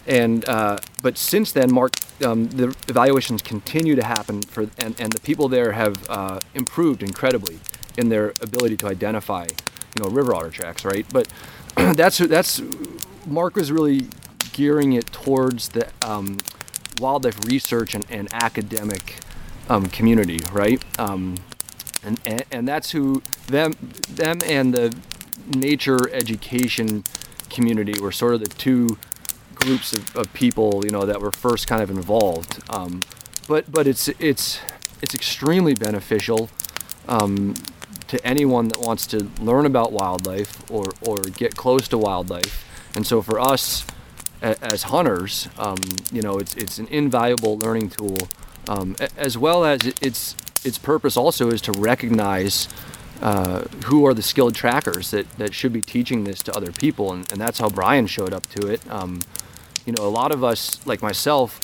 And 0.05 0.47
uh, 0.47 0.77
but 1.01 1.17
since 1.17 1.53
then, 1.53 1.73
Mark, 1.73 1.95
um, 2.23 2.49
the 2.49 2.75
evaluations 2.87 3.41
continue 3.41 3.95
to 3.95 4.03
happen 4.03 4.41
for, 4.41 4.63
and, 4.77 4.99
and 4.99 5.11
the 5.13 5.21
people 5.21 5.47
there 5.47 5.71
have 5.71 6.09
uh, 6.09 6.39
improved 6.53 7.01
incredibly 7.01 7.59
in 7.97 8.09
their 8.09 8.33
ability 8.41 8.77
to 8.77 8.87
identify, 8.87 9.43
you 9.45 10.03
know, 10.03 10.09
river 10.09 10.33
otter 10.33 10.49
tracks, 10.49 10.85
right? 10.85 11.05
But 11.11 11.27
that's 11.75 12.17
that's 12.17 12.61
Mark 13.25 13.55
was 13.55 13.71
really 13.71 14.07
gearing 14.51 14.93
it 14.93 15.07
towards 15.07 15.69
the 15.69 15.87
um, 16.01 16.37
wildlife 16.99 17.45
research 17.45 17.95
and, 17.95 18.05
and 18.09 18.27
academic 18.33 19.15
um, 19.69 19.87
community, 19.87 20.39
right? 20.51 20.81
Um, 20.99 21.37
and, 22.03 22.19
and 22.25 22.45
and 22.51 22.67
that's 22.67 22.91
who 22.91 23.21
them 23.47 23.73
them 24.09 24.39
and 24.45 24.73
the 24.73 24.95
nature 25.47 26.09
education 26.11 27.03
community 27.49 27.99
were 27.99 28.11
sort 28.11 28.33
of 28.33 28.41
the 28.41 28.47
two 28.47 28.97
groups 29.55 29.93
of, 29.93 30.15
of 30.15 30.33
people 30.33 30.81
you 30.83 30.91
know 30.91 31.05
that 31.05 31.21
were 31.21 31.31
first 31.31 31.67
kind 31.67 31.81
of 31.81 31.89
involved 31.89 32.59
um, 32.69 33.01
but 33.47 33.71
but 33.71 33.87
it's 33.87 34.07
it's 34.19 34.59
it's 35.01 35.13
extremely 35.13 35.73
beneficial 35.73 36.49
um, 37.07 37.53
to 38.13 38.25
anyone 38.25 38.67
that 38.69 38.79
wants 38.79 39.05
to 39.07 39.17
learn 39.41 39.65
about 39.65 39.91
wildlife 39.91 40.51
or 40.71 40.85
or 41.07 41.17
get 41.41 41.55
close 41.55 41.87
to 41.89 41.97
wildlife. 41.97 42.53
And 42.95 43.05
so 43.07 43.21
for 43.21 43.39
us 43.39 43.85
as 44.41 44.83
hunters 44.83 45.47
um, 45.57 45.77
you 46.11 46.21
know 46.21 46.37
it's 46.37 46.53
it's 46.55 46.77
an 46.79 46.87
invaluable 46.87 47.57
learning 47.57 47.89
tool. 47.89 48.17
Um, 48.69 48.95
as 49.17 49.37
well 49.37 49.65
as 49.65 49.85
it- 49.85 50.01
its 50.09 50.35
its 50.63 50.77
purpose 50.77 51.17
also 51.17 51.49
is 51.51 51.61
to 51.61 51.71
recognize 51.73 52.69
uh, 53.21 53.61
who 53.87 54.05
are 54.07 54.13
the 54.13 54.21
skilled 54.21 54.55
trackers 54.55 55.11
that, 55.11 55.25
that 55.37 55.53
should 55.53 55.73
be 55.73 55.81
teaching 55.81 56.23
this 56.23 56.41
to 56.43 56.51
other 56.55 56.71
people. 56.71 57.11
And, 57.13 57.29
and 57.31 57.39
that's 57.41 57.59
how 57.59 57.69
brian 57.69 58.07
showed 58.07 58.33
up 58.33 58.45
to 58.55 58.67
it. 58.73 58.81
Um, 58.89 59.19
you 59.85 59.91
know 59.93 60.05
a 60.07 60.13
lot 60.21 60.31
of 60.31 60.43
us 60.43 60.85
like 60.85 61.01
myself 61.01 61.59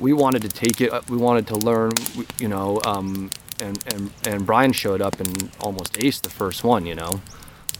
we 0.00 0.12
wanted 0.12 0.42
to 0.42 0.48
take 0.48 0.80
it 0.80 0.90
we 1.08 1.16
wanted 1.16 1.46
to 1.46 1.56
learn 1.56 1.92
you 2.38 2.48
know 2.48 2.80
um, 2.84 3.30
and, 3.62 3.78
and 3.94 4.10
and 4.26 4.46
brian 4.46 4.72
showed 4.72 5.00
up 5.00 5.20
and 5.20 5.50
almost 5.60 5.94
aced 5.94 6.22
the 6.22 6.30
first 6.30 6.64
one 6.64 6.86
you 6.86 6.94
know? 6.94 7.20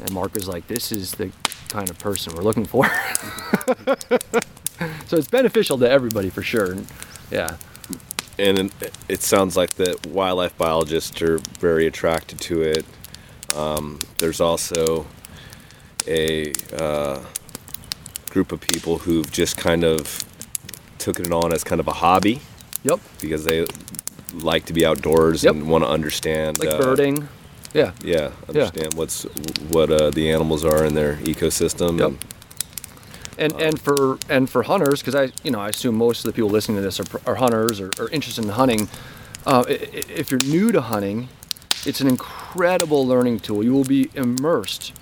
And 0.01 0.12
mark 0.12 0.35
was 0.35 0.49
like 0.49 0.66
this 0.68 0.92
is 0.92 1.12
the 1.12 1.31
kind 1.68 1.88
of 1.90 1.99
person 1.99 2.35
we're 2.35 2.42
looking 2.42 2.66
for. 2.66 2.87
So 5.07 5.16
it's 5.16 5.28
beneficial 5.28 5.78
to 5.78 5.89
everybody 5.89 6.30
for 6.30 6.43
sure. 6.43 6.72
And, 6.72 6.87
yeah. 7.30 7.57
And 8.39 8.59
it- 8.59 8.93
it 9.09 9.22
sounds 9.22 9.57
like 9.57 9.70
the 9.74 9.97
wildlife 10.09 10.57
biologists 10.59 11.20
are 11.22 11.39
very 11.61 11.87
attracted 11.87 12.41
to 12.41 12.62
it. 12.62 12.85
Um, 13.55 13.99
there's 14.18 14.41
also 14.41 15.07
a 16.09 16.53
uh, 16.76 17.20
group 18.30 18.51
of 18.53 18.61
people 18.61 18.99
who've 18.99 19.30
just 19.30 19.57
kind 19.57 19.85
of 19.85 20.24
took 20.99 21.20
it 21.20 21.30
on 21.30 21.53
as 21.53 21.62
kind 21.62 21.80
of 21.80 21.87
a 21.89 21.93
hobby. 21.93 22.41
Yep. 22.85 23.01
Because 23.20 23.45
they 23.45 23.66
like 24.35 24.66
to 24.66 24.72
be 24.72 24.85
outdoors 24.87 25.45
Yep. 25.45 25.55
and 25.55 25.68
want 25.68 25.85
to 25.85 25.89
understand 25.91 26.59
like 26.59 26.68
uh, 26.68 26.78
birding 26.78 27.28
yeah 27.74 27.93
Yeah, 28.05 28.30
understand 28.49 28.95
what's 28.95 29.22
what 29.70 29.91
uh, 29.91 30.11
the 30.11 30.30
animals 30.30 30.64
are 30.64 30.85
in 30.85 30.95
their 30.95 31.16
ecosystem. 31.16 31.99
Yep. 31.99 32.09
and- 32.11 32.18
and 33.39 33.53
and 33.62 33.80
for 33.80 34.18
and 34.28 34.49
for 34.51 34.62
hunters 34.64 35.01
because 35.01 35.14
i 35.14 35.33
you 35.43 35.51
know 35.51 35.59
i 35.59 35.68
assume 35.70 35.95
most 35.97 36.18
of 36.24 36.24
the 36.30 36.33
people 36.37 36.51
listening 36.51 36.76
to 36.76 36.83
this 36.83 37.01
are, 37.01 37.07
are 37.26 37.37
hunters 37.37 37.80
or, 37.80 37.91
or 37.99 38.09
interested 38.11 38.45
in 38.45 38.51
hunting 38.51 38.89
uh, 39.47 39.64
if 39.68 40.30
you're 40.30 40.41
new 40.47 40.70
to 40.70 40.83
hunting 40.83 41.28
it's 41.87 42.01
an 42.03 42.09
incredible 42.09 43.07
learning 43.07 43.41
tool 43.41 43.64
you 43.64 43.72
will 43.72 43.85
be 43.85 44.11
immersed 44.14 44.93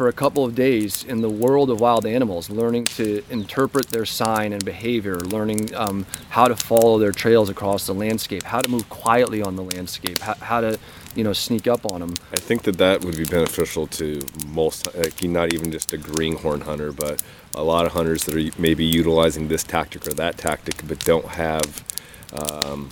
for 0.00 0.08
a 0.08 0.12
couple 0.14 0.46
of 0.46 0.54
days 0.54 1.04
in 1.04 1.20
the 1.20 1.28
world 1.28 1.68
of 1.68 1.78
wild 1.78 2.06
animals, 2.06 2.48
learning 2.48 2.86
to 2.86 3.22
interpret 3.28 3.86
their 3.88 4.06
sign 4.06 4.54
and 4.54 4.64
behavior, 4.64 5.16
learning 5.16 5.74
um, 5.74 6.06
how 6.30 6.48
to 6.48 6.56
follow 6.56 6.98
their 6.98 7.12
trails 7.12 7.50
across 7.50 7.86
the 7.86 7.92
landscape, 7.92 8.42
how 8.44 8.62
to 8.62 8.68
move 8.70 8.88
quietly 8.88 9.42
on 9.42 9.56
the 9.56 9.62
landscape, 9.62 10.18
how, 10.20 10.32
how 10.36 10.58
to 10.62 10.78
you 11.14 11.22
know 11.22 11.34
sneak 11.34 11.68
up 11.68 11.84
on 11.84 12.00
them. 12.00 12.14
I 12.32 12.36
think 12.36 12.62
that 12.62 12.78
that 12.78 13.04
would 13.04 13.14
be 13.14 13.26
beneficial 13.26 13.86
to 13.88 14.22
most, 14.46 14.88
like 14.96 15.22
not 15.22 15.52
even 15.52 15.70
just 15.70 15.92
a 15.92 15.98
greenhorn 15.98 16.62
hunter, 16.62 16.92
but 16.92 17.22
a 17.54 17.62
lot 17.62 17.84
of 17.84 17.92
hunters 17.92 18.24
that 18.24 18.34
are 18.34 18.58
maybe 18.58 18.86
utilizing 18.86 19.48
this 19.48 19.62
tactic 19.62 20.06
or 20.06 20.14
that 20.14 20.38
tactic, 20.38 20.80
but 20.88 21.04
don't 21.04 21.26
have 21.26 21.84
um, 22.32 22.88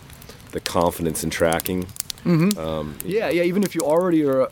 the 0.52 0.61
confidence 0.61 1.24
in 1.24 1.30
tracking. 1.30 1.86
Um, 2.25 2.97
Yeah, 3.05 3.29
yeah. 3.31 3.43
Even 3.43 3.62
if 3.62 3.75
you 3.75 3.83
already 3.83 4.25
are 4.25 4.43
a, 4.43 4.51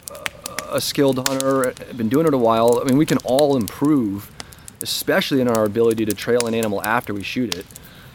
a 0.73 0.81
skilled 0.81 1.27
hunter, 1.29 1.73
been 1.97 2.09
doing 2.09 2.27
it 2.27 2.35
a 2.35 2.39
while, 2.39 2.81
I 2.81 2.85
mean, 2.85 2.97
we 2.97 3.07
can 3.07 3.19
all 3.19 3.57
improve, 3.57 4.31
especially 4.83 5.41
in 5.41 5.49
our 5.49 5.65
ability 5.65 6.05
to 6.07 6.15
trail 6.15 6.47
an 6.47 6.55
animal 6.55 6.83
after 6.83 7.13
we 7.15 7.23
shoot 7.23 7.55
it. 7.55 7.67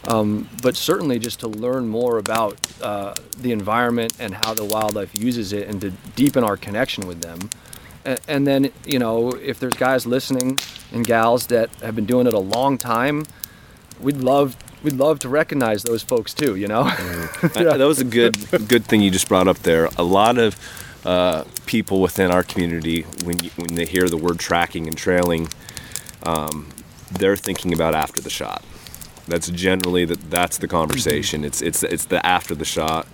Um, 0.08 0.50
but 0.64 0.76
certainly 0.76 1.20
just 1.20 1.42
to 1.42 1.48
learn 1.48 1.88
more 1.88 2.18
about 2.18 2.58
uh, 2.82 3.14
the 3.38 3.52
environment 3.52 4.14
and 4.20 4.34
how 4.34 4.56
the 4.56 4.66
wildlife 4.66 5.14
uses 5.14 5.54
it, 5.54 5.68
and 5.68 5.80
to 5.82 5.92
deepen 6.16 6.44
our 6.44 6.58
connection 6.58 7.06
with 7.06 7.22
them. 7.22 7.50
And, 8.04 8.20
and 8.28 8.48
then, 8.48 8.72
you 8.84 8.98
know, 8.98 9.30
if 9.30 9.60
there's 9.60 9.76
guys 9.76 10.08
listening 10.08 10.58
and 10.92 11.06
gals 11.06 11.48
that 11.48 11.70
have 11.82 11.96
been 11.96 12.08
doing 12.08 12.26
it 12.26 12.34
a 12.34 12.40
long 12.40 12.80
time, 12.80 13.26
we'd 14.00 14.18
love 14.18 14.56
we'd 14.84 14.94
love 14.98 15.20
to 15.20 15.30
recognize 15.30 15.84
those 15.84 16.04
folks 16.04 16.34
too. 16.34 16.56
You 16.56 16.68
know. 16.68 16.84
I- 16.84 17.50
that 17.78 17.80
was 17.88 18.00
a 18.00 18.04
good 18.06 18.36
good 18.68 18.86
thing 18.86 19.02
you 19.02 19.12
just 19.12 19.28
brought 19.28 19.48
up 19.48 19.60
there. 19.60 19.90
A 19.98 20.04
lot 20.04 20.38
of 20.38 20.56
uh, 21.06 21.44
people 21.66 22.00
within 22.02 22.32
our 22.32 22.44
community, 22.44 23.04
when 23.24 23.44
you, 23.44 23.50
when 23.56 23.76
they 23.76 23.86
hear 23.86 24.08
the 24.08 24.18
word 24.18 24.40
tracking 24.40 24.88
and 24.88 24.96
trailing, 24.98 25.48
um, 26.24 26.70
they're 27.12 27.36
thinking 27.36 27.74
about 27.74 27.96
after 27.96 28.22
the 28.22 28.30
shot. 28.30 28.64
That's 29.28 29.50
generally 29.50 30.06
that 30.06 30.30
that's 30.30 30.58
the 30.58 30.68
conversation. 30.68 31.44
It's 31.44 31.62
it's 31.62 31.84
it's 31.84 32.06
the 32.06 32.26
after 32.26 32.56
the 32.56 32.66
shot, 32.66 33.08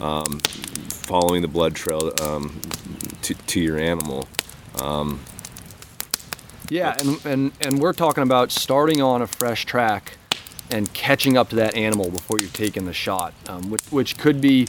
um, 0.00 0.38
following 0.88 1.42
the 1.42 1.48
blood 1.48 1.74
trail 1.74 2.12
um, 2.22 2.60
to 3.22 3.34
to 3.34 3.60
your 3.60 3.78
animal. 3.78 4.28
Yeah, 6.68 6.96
and, 7.00 7.24
and, 7.26 7.52
and 7.60 7.80
we're 7.80 7.92
talking 7.92 8.22
about 8.22 8.52
starting 8.52 9.02
on 9.02 9.22
a 9.22 9.26
fresh 9.26 9.64
track 9.66 10.16
and 10.70 10.92
catching 10.92 11.36
up 11.36 11.50
to 11.50 11.56
that 11.56 11.74
animal 11.74 12.10
before 12.10 12.38
you're 12.40 12.50
taking 12.50 12.86
the 12.86 12.92
shot, 12.92 13.34
um, 13.48 13.70
which, 13.70 13.82
which 13.90 14.18
could 14.18 14.40
be 14.40 14.66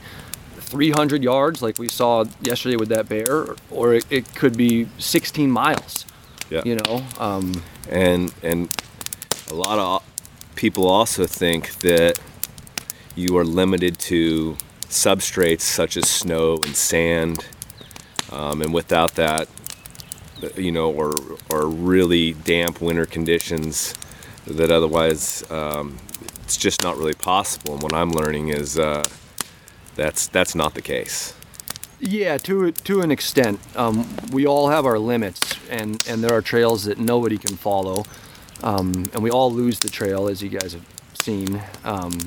300 0.71 1.21
yards, 1.21 1.61
like 1.61 1.77
we 1.77 1.89
saw 1.89 2.23
yesterday 2.41 2.77
with 2.77 2.89
that 2.89 3.09
bear, 3.09 3.55
or 3.69 3.95
it, 3.95 4.05
it 4.09 4.35
could 4.35 4.55
be 4.55 4.87
16 4.97 5.51
miles. 5.51 6.05
Yeah. 6.49 6.61
You 6.65 6.75
know, 6.75 7.05
um, 7.19 7.63
and 7.89 8.33
and 8.43 8.69
a 9.49 9.53
lot 9.53 9.79
of 9.79 10.03
people 10.55 10.87
also 10.87 11.25
think 11.25 11.75
that 11.79 12.19
you 13.15 13.37
are 13.37 13.45
limited 13.45 13.97
to 13.99 14.57
substrates 14.89 15.61
such 15.61 15.95
as 15.95 16.09
snow 16.09 16.55
and 16.65 16.75
sand, 16.75 17.45
um, 18.33 18.61
and 18.61 18.73
without 18.73 19.15
that, 19.15 19.47
you 20.57 20.73
know, 20.73 20.91
or 20.91 21.13
or 21.49 21.67
really 21.67 22.33
damp 22.33 22.81
winter 22.81 23.05
conditions, 23.05 23.93
that 24.47 24.71
otherwise 24.71 25.49
um, 25.51 25.97
it's 26.43 26.57
just 26.57 26.83
not 26.83 26.97
really 26.97 27.13
possible. 27.13 27.73
And 27.73 27.83
what 27.83 27.93
I'm 27.93 28.11
learning 28.11 28.49
is 28.49 28.77
uh, 28.77 29.03
that's 29.95 30.27
that's 30.27 30.55
not 30.55 30.73
the 30.73 30.81
case. 30.81 31.33
Yeah, 31.99 32.37
to 32.39 32.71
to 32.71 33.01
an 33.01 33.11
extent, 33.11 33.59
um, 33.75 34.07
we 34.31 34.47
all 34.47 34.69
have 34.69 34.85
our 34.85 34.97
limits, 34.97 35.39
and 35.69 36.03
and 36.07 36.23
there 36.23 36.33
are 36.33 36.41
trails 36.41 36.85
that 36.85 36.97
nobody 36.97 37.37
can 37.37 37.55
follow, 37.55 38.05
um, 38.63 39.09
and 39.13 39.21
we 39.21 39.29
all 39.29 39.51
lose 39.51 39.79
the 39.79 39.89
trail, 39.89 40.27
as 40.27 40.41
you 40.41 40.49
guys 40.49 40.73
have 40.73 40.85
seen. 41.13 41.61
Um, 41.83 42.17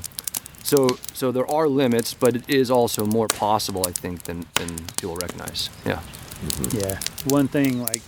so 0.63 0.97
so 1.13 1.33
there 1.33 1.51
are 1.51 1.69
limits, 1.69 2.15
but 2.15 2.37
it 2.37 2.49
is 2.49 2.71
also 2.71 3.05
more 3.05 3.27
possible, 3.27 3.85
I 3.87 3.91
think, 3.91 4.23
than 4.23 4.47
than 4.55 4.77
people 4.97 5.17
recognize. 5.17 5.71
Yeah. 5.85 6.01
Yeah. 6.73 7.01
One 7.27 7.49
thing, 7.49 7.81
like, 7.81 8.03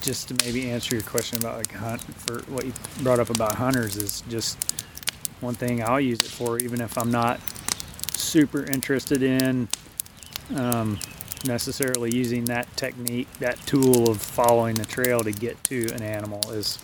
just 0.00 0.28
to 0.28 0.44
maybe 0.44 0.70
answer 0.70 0.94
your 0.94 1.04
question 1.04 1.38
about 1.38 1.58
like 1.58 1.72
hunt 1.72 2.00
for 2.00 2.40
what 2.50 2.64
you 2.64 2.72
brought 3.02 3.20
up 3.20 3.30
about 3.30 3.54
hunters 3.54 3.96
is 3.96 4.22
just 4.28 4.58
one 5.40 5.54
thing 5.54 5.82
I'll 5.82 6.00
use 6.00 6.22
it 6.22 6.28
for, 6.28 6.58
even 6.58 6.80
if 6.80 6.96
I'm 6.96 7.10
not 7.10 7.40
super 8.12 8.64
interested 8.64 9.22
in 9.22 9.68
um, 10.54 10.98
necessarily 11.44 12.14
using 12.14 12.44
that 12.46 12.74
technique, 12.76 13.30
that 13.38 13.58
tool 13.66 14.08
of 14.08 14.20
following 14.20 14.74
the 14.74 14.84
trail 14.84 15.20
to 15.20 15.32
get 15.32 15.62
to 15.64 15.88
an 15.92 16.02
animal 16.02 16.40
is 16.52 16.78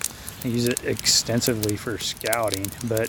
I 0.44 0.48
use 0.48 0.66
it 0.66 0.84
extensively 0.84 1.76
for 1.76 1.98
scouting. 1.98 2.66
But 2.88 3.08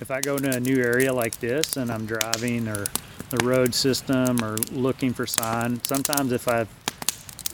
if 0.00 0.10
I 0.10 0.20
go 0.20 0.38
to 0.38 0.56
a 0.56 0.60
new 0.60 0.76
area 0.76 1.12
like 1.12 1.38
this 1.40 1.76
and 1.76 1.90
I'm 1.90 2.06
driving 2.06 2.68
or 2.68 2.86
the 3.30 3.44
road 3.44 3.74
system 3.74 4.42
or 4.44 4.56
looking 4.72 5.12
for 5.12 5.26
sign, 5.26 5.82
sometimes 5.82 6.32
if 6.32 6.48
I've, 6.48 6.68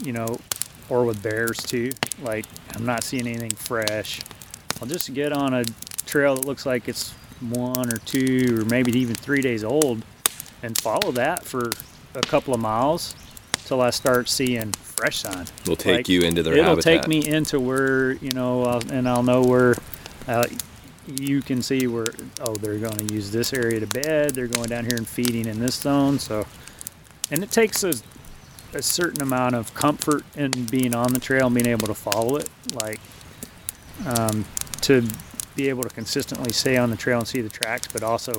you 0.02 0.12
know, 0.12 0.38
or 0.88 1.04
with 1.04 1.22
bears 1.22 1.58
too, 1.58 1.90
like 2.22 2.46
I'm 2.74 2.84
not 2.84 3.04
seeing 3.04 3.26
anything 3.26 3.50
fresh, 3.50 4.20
I'll 4.80 4.88
just 4.88 5.12
get 5.14 5.32
on 5.32 5.54
a 5.54 5.64
trail 6.06 6.34
that 6.36 6.44
looks 6.44 6.66
like 6.66 6.88
it's 6.88 7.12
one 7.40 7.92
or 7.92 7.96
two 7.98 8.58
or 8.60 8.64
maybe 8.66 8.92
even 8.98 9.14
three 9.14 9.40
days 9.42 9.64
old 9.64 10.04
and 10.62 10.78
follow 10.78 11.10
that 11.12 11.44
for 11.44 11.72
a 12.14 12.20
couple 12.20 12.54
of 12.54 12.60
miles 12.60 13.14
till 13.64 13.80
I 13.80 13.90
start 13.90 14.28
seeing 14.28 14.72
fresh 14.72 15.18
sign. 15.18 15.46
Will 15.66 15.76
take 15.76 15.96
Like, 15.98 16.08
you 16.08 16.22
into 16.22 16.42
their 16.42 16.54
It'll 16.54 16.76
habitat. 16.76 17.02
take 17.04 17.08
me 17.08 17.26
into 17.26 17.58
where 17.58 18.12
you 18.12 18.32
know, 18.32 18.64
uh, 18.64 18.80
and 18.90 19.08
I'll 19.08 19.22
know 19.22 19.42
where. 19.42 19.74
Uh, 20.28 20.46
you 21.20 21.42
can 21.42 21.62
see 21.62 21.86
where 21.88 22.06
oh 22.42 22.54
they're 22.54 22.78
going 22.78 22.96
to 22.96 23.12
use 23.12 23.30
this 23.32 23.52
area 23.52 23.80
to 23.80 23.86
bed. 23.86 24.30
They're 24.34 24.46
going 24.46 24.68
down 24.68 24.84
here 24.84 24.96
and 24.96 25.06
feeding 25.06 25.46
in 25.46 25.58
this 25.58 25.74
zone. 25.74 26.18
So, 26.18 26.46
and 27.30 27.42
it 27.42 27.50
takes 27.50 27.82
a, 27.82 27.92
a 28.74 28.82
certain 28.82 29.22
amount 29.22 29.54
of 29.54 29.72
comfort 29.74 30.24
in 30.36 30.50
being 30.66 30.94
on 30.94 31.12
the 31.12 31.20
trail 31.20 31.46
and 31.46 31.54
being 31.54 31.66
able 31.66 31.86
to 31.86 31.94
follow 31.94 32.36
it. 32.36 32.48
Like 32.74 33.00
um, 34.06 34.44
to 34.82 35.06
be 35.54 35.68
able 35.68 35.82
to 35.82 35.90
consistently 35.90 36.52
stay 36.52 36.76
on 36.76 36.90
the 36.90 36.96
trail 36.96 37.18
and 37.18 37.28
see 37.28 37.40
the 37.40 37.48
tracks, 37.48 37.88
but 37.92 38.02
also 38.02 38.32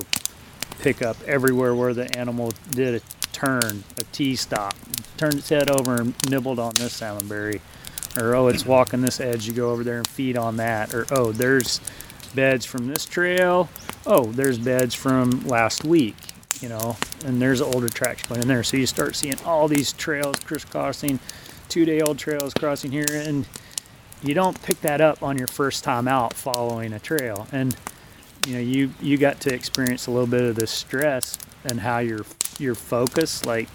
pick 0.80 1.02
up 1.02 1.16
everywhere 1.26 1.74
where 1.74 1.94
the 1.94 2.16
animal 2.18 2.52
did 2.70 2.96
a 2.96 3.00
turn, 3.32 3.84
a 3.98 4.02
T 4.12 4.36
stop, 4.36 4.74
turned 5.16 5.34
its 5.34 5.48
head 5.48 5.70
over 5.70 5.96
and 6.00 6.14
nibbled 6.28 6.58
on 6.58 6.74
this 6.74 7.00
salmonberry, 7.00 7.60
or 8.16 8.34
oh, 8.34 8.48
it's 8.48 8.66
walking 8.66 9.00
this 9.00 9.20
edge, 9.20 9.46
you 9.46 9.52
go 9.52 9.70
over 9.70 9.84
there 9.84 9.98
and 9.98 10.06
feed 10.06 10.36
on 10.36 10.56
that, 10.56 10.94
or 10.94 11.06
oh, 11.10 11.32
there's 11.32 11.80
beds 12.34 12.64
from 12.64 12.86
this 12.86 13.06
trail, 13.06 13.68
oh, 14.06 14.24
there's 14.26 14.58
beds 14.58 14.94
from 14.94 15.46
last 15.46 15.84
week, 15.84 16.16
you 16.64 16.70
know, 16.70 16.96
and 17.26 17.42
there's 17.42 17.60
older 17.60 17.90
tracks 17.90 18.22
going 18.26 18.40
in 18.40 18.48
there, 18.48 18.62
so 18.62 18.78
you 18.78 18.86
start 18.86 19.14
seeing 19.14 19.38
all 19.44 19.68
these 19.68 19.92
trails 19.92 20.36
crisscrossing, 20.46 21.20
two 21.68 21.84
day 21.84 22.00
old 22.00 22.18
trails 22.18 22.54
crossing 22.54 22.90
here, 22.90 23.04
and 23.10 23.46
you 24.22 24.32
don't 24.32 24.60
pick 24.62 24.80
that 24.80 25.02
up 25.02 25.22
on 25.22 25.36
your 25.36 25.46
first 25.46 25.84
time 25.84 26.08
out 26.08 26.32
following 26.32 26.94
a 26.94 26.98
trail, 26.98 27.46
and 27.52 27.76
you 28.46 28.54
know 28.54 28.60
you 28.60 28.90
you 29.02 29.18
got 29.18 29.40
to 29.40 29.52
experience 29.52 30.06
a 30.06 30.10
little 30.10 30.26
bit 30.26 30.40
of 30.40 30.56
the 30.56 30.66
stress 30.66 31.36
and 31.66 31.80
how 31.80 31.98
your 31.98 32.24
your 32.58 32.74
focus 32.74 33.44
like 33.44 33.68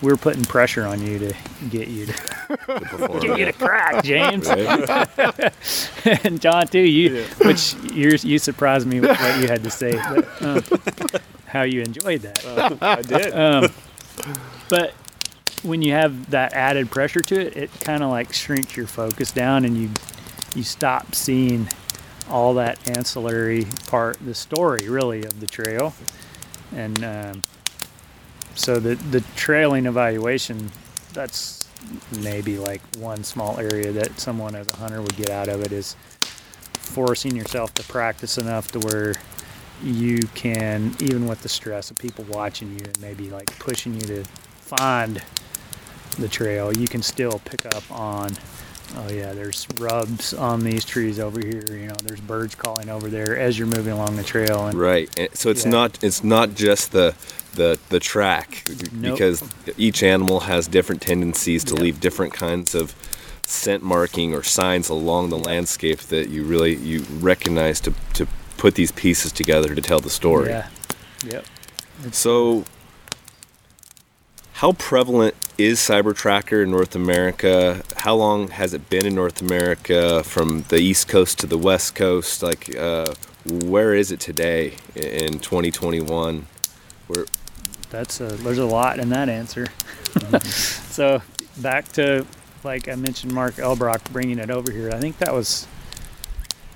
we're 0.00 0.16
putting 0.16 0.44
pressure 0.44 0.86
on 0.86 1.02
you 1.02 1.18
to 1.18 1.34
get 1.68 1.88
you 1.88 2.06
to 2.06 2.12
get 3.20 3.38
you 3.38 3.44
to 3.44 3.52
crack 3.52 4.04
james. 4.04 4.48
And 6.24 6.40
john 6.40 6.66
too 6.66 6.78
you 6.80 7.24
which 7.44 7.74
you 7.92 8.16
you 8.22 8.38
surprised 8.38 8.86
me 8.86 9.00
with 9.00 9.10
what 9.10 9.40
you 9.40 9.46
had 9.46 9.62
to 9.62 9.70
say 9.70 9.92
but, 9.92 10.42
um, 10.42 10.64
how 11.50 11.62
you 11.62 11.82
enjoyed 11.82 12.22
that 12.22 12.78
I 12.82 13.02
did. 13.02 13.34
um, 13.34 13.70
but 14.68 14.92
when 15.62 15.82
you 15.82 15.92
have 15.92 16.30
that 16.30 16.52
added 16.54 16.90
pressure 16.90 17.20
to 17.20 17.40
it, 17.40 17.56
it 17.56 17.80
kind 17.80 18.02
of 18.02 18.10
like 18.10 18.32
shrinks 18.32 18.76
your 18.76 18.86
focus 18.86 19.30
down, 19.32 19.64
and 19.64 19.76
you 19.76 19.90
you 20.54 20.62
stop 20.62 21.14
seeing 21.14 21.68
all 22.28 22.54
that 22.54 22.78
ancillary 22.88 23.66
part, 23.88 24.18
the 24.24 24.34
story 24.34 24.88
really 24.88 25.24
of 25.24 25.40
the 25.40 25.46
trail, 25.46 25.92
and 26.74 27.04
um, 27.04 27.42
so 28.54 28.78
the 28.78 28.94
the 28.94 29.20
trailing 29.36 29.86
evaluation, 29.86 30.70
that's 31.12 31.68
maybe 32.20 32.58
like 32.58 32.80
one 32.96 33.24
small 33.24 33.58
area 33.58 33.90
that 33.92 34.18
someone 34.20 34.54
as 34.54 34.68
a 34.72 34.76
hunter 34.76 35.00
would 35.00 35.16
get 35.16 35.30
out 35.30 35.48
of 35.48 35.62
it 35.62 35.72
is 35.72 35.96
forcing 36.72 37.34
yourself 37.36 37.72
to 37.74 37.82
practice 37.84 38.36
enough 38.38 38.70
to 38.72 38.78
where 38.80 39.14
you 39.82 40.18
can 40.34 40.94
even 41.00 41.26
with 41.26 41.40
the 41.42 41.48
stress 41.48 41.90
of 41.90 41.98
people 41.98 42.24
watching 42.30 42.70
you 42.70 42.84
and 42.84 43.00
maybe 43.00 43.30
like 43.30 43.46
pushing 43.58 43.94
you 43.94 44.00
to 44.02 44.24
find 44.24 45.22
the 46.18 46.28
trail 46.28 46.72
you 46.76 46.86
can 46.86 47.02
still 47.02 47.40
pick 47.44 47.64
up 47.66 47.90
on 47.90 48.30
oh 48.96 49.08
yeah 49.12 49.32
there's 49.32 49.66
rubs 49.78 50.34
on 50.34 50.60
these 50.60 50.84
trees 50.84 51.18
over 51.20 51.40
here 51.40 51.64
you 51.70 51.86
know 51.86 51.94
there's 52.04 52.20
birds 52.20 52.54
calling 52.54 52.88
over 52.88 53.08
there 53.08 53.38
as 53.38 53.58
you're 53.58 53.68
moving 53.68 53.92
along 53.92 54.16
the 54.16 54.24
trail 54.24 54.66
and 54.66 54.78
Right. 54.78 55.08
And 55.16 55.28
so 55.34 55.50
it's 55.50 55.64
Yeah. 55.64 55.70
not 55.70 56.02
it's 56.02 56.22
not 56.24 56.54
just 56.54 56.92
the 56.92 57.14
the 57.54 57.78
the 57.88 58.00
track 58.00 58.64
Nope. 58.92 59.14
because 59.14 59.42
each 59.76 60.02
animal 60.02 60.40
has 60.40 60.66
different 60.68 61.00
tendencies 61.02 61.64
to 61.64 61.74
Yep. 61.74 61.82
leave 61.82 62.00
different 62.00 62.32
kinds 62.32 62.74
of 62.74 62.94
scent 63.46 63.82
marking 63.82 64.34
or 64.34 64.42
signs 64.44 64.88
along 64.88 65.30
the 65.30 65.38
landscape 65.38 66.00
that 66.02 66.28
you 66.28 66.44
really 66.44 66.74
you 66.76 67.04
recognize 67.20 67.80
to 67.80 67.92
to 68.14 68.26
put 68.60 68.74
these 68.74 68.92
pieces 68.92 69.32
together 69.32 69.74
to 69.74 69.80
tell 69.80 70.00
the 70.00 70.10
story. 70.10 70.50
Yeah. 70.50 70.68
Yep. 71.26 71.44
So, 72.12 72.64
how 74.52 74.72
prevalent 74.72 75.34
is 75.56 75.78
Cybertracker 75.78 76.62
in 76.62 76.70
North 76.70 76.94
America? 76.94 77.82
How 77.96 78.14
long 78.14 78.48
has 78.48 78.74
it 78.74 78.90
been 78.90 79.06
in 79.06 79.14
North 79.14 79.40
America 79.40 80.22
from 80.22 80.64
the 80.68 80.76
East 80.76 81.08
Coast 81.08 81.38
to 81.40 81.46
the 81.46 81.56
West 81.56 81.94
Coast? 81.94 82.42
Like, 82.42 82.76
uh, 82.76 83.14
where 83.46 83.94
is 83.94 84.12
it 84.12 84.20
today 84.20 84.74
in 84.94 85.38
2021? 85.38 86.46
Where, 87.06 87.24
That's 87.88 88.20
a 88.20 88.26
there's 88.26 88.58
a 88.58 88.66
lot 88.66 88.98
in 88.98 89.08
that 89.08 89.30
answer. 89.30 89.68
so 90.44 91.22
back 91.56 91.88
to 91.92 92.26
like 92.62 92.88
I 92.88 92.94
mentioned, 92.94 93.32
Mark 93.32 93.54
Elbroch 93.54 94.12
bringing 94.12 94.38
it 94.38 94.50
over 94.50 94.70
here. 94.70 94.90
I 94.90 95.00
think 95.00 95.16
that 95.18 95.32
was 95.32 95.66